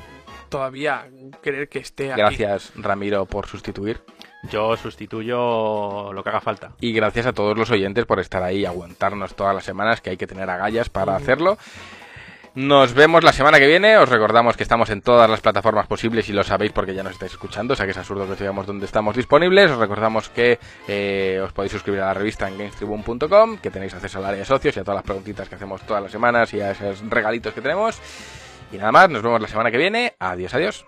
todavía 0.49 1.07
querer 1.43 1.69
que 1.69 1.79
esté 1.79 2.13
aquí. 2.13 2.21
gracias 2.21 2.73
Ramiro 2.77 3.27
por 3.27 3.47
sustituir. 3.47 4.01
Yo 4.51 4.77
sustituyo 4.77 6.13
lo 6.13 6.23
que 6.23 6.29
haga 6.29 6.41
falta. 6.41 6.73
Y 6.81 6.93
gracias 6.93 7.27
a 7.27 7.33
todos 7.33 7.57
los 7.57 7.71
oyentes 7.71 8.05
por 8.05 8.21
estar 8.21 8.43
ahí 8.43 8.61
y 8.61 8.67
aguantarnos 8.67 9.35
todas 9.35 9.55
las 9.55 9.65
semanas, 9.65 10.01
que 10.01 10.11
hay 10.11 10.17
que 10.17 10.27
tener 10.27 10.51
agallas 10.51 10.91
para 10.91 11.17
hacerlo. 11.17 11.57
Nos 12.55 12.95
vemos 12.95 13.25
la 13.25 13.33
semana 13.33 13.59
que 13.59 13.67
viene. 13.67 13.97
Os 13.97 14.09
recordamos 14.09 14.57
que 14.57 14.63
estamos 14.63 14.89
en 14.91 15.01
todas 15.01 15.29
las 15.29 15.41
plataformas 15.41 15.89
posibles 15.89 16.29
y 16.29 16.33
lo 16.33 16.45
sabéis 16.45 16.71
porque 16.71 16.95
ya 16.95 17.03
nos 17.03 17.15
estáis 17.15 17.33
escuchando. 17.33 17.73
O 17.73 17.77
sea 17.77 17.85
que 17.85 17.91
es 17.91 17.99
absurdo 17.99 18.27
que 18.27 18.33
os 18.33 18.39
digamos 18.39 18.65
dónde 18.65 18.87
estamos 18.87 19.17
disponibles. 19.17 19.73
Os 19.73 19.79
recordamos 19.79 20.29
que 20.29 20.61
eh, 20.87 21.41
os 21.43 21.53
podéis 21.53 21.73
suscribir 21.73 22.03
a 22.03 22.07
la 22.07 22.15
revista 22.15 22.47
en 22.47 22.57
gamestribune.com, 22.57 23.59
que 23.59 23.71
tenéis 23.73 23.95
acceso 23.95 24.19
al 24.19 24.27
área 24.27 24.39
de 24.39 24.45
socios 24.45 24.77
y 24.77 24.81
a 24.81 24.85
todas 24.85 24.99
las 24.99 25.05
preguntitas 25.05 25.49
que 25.49 25.57
hacemos 25.57 25.83
todas 25.83 26.01
las 26.01 26.13
semanas 26.13 26.55
y 26.55 26.61
a 26.61 26.71
esos 26.71 27.01
regalitos 27.11 27.53
que 27.55 27.61
tenemos. 27.61 27.99
Y 28.73 28.77
nada 28.77 28.93
más, 28.93 29.09
nos 29.11 29.23
vemos 29.23 29.41
la 29.41 29.49
semana 29.49 29.71
que 29.71 29.79
viene. 29.79 30.15
Adiós, 30.19 30.55
adiós. 30.55 30.85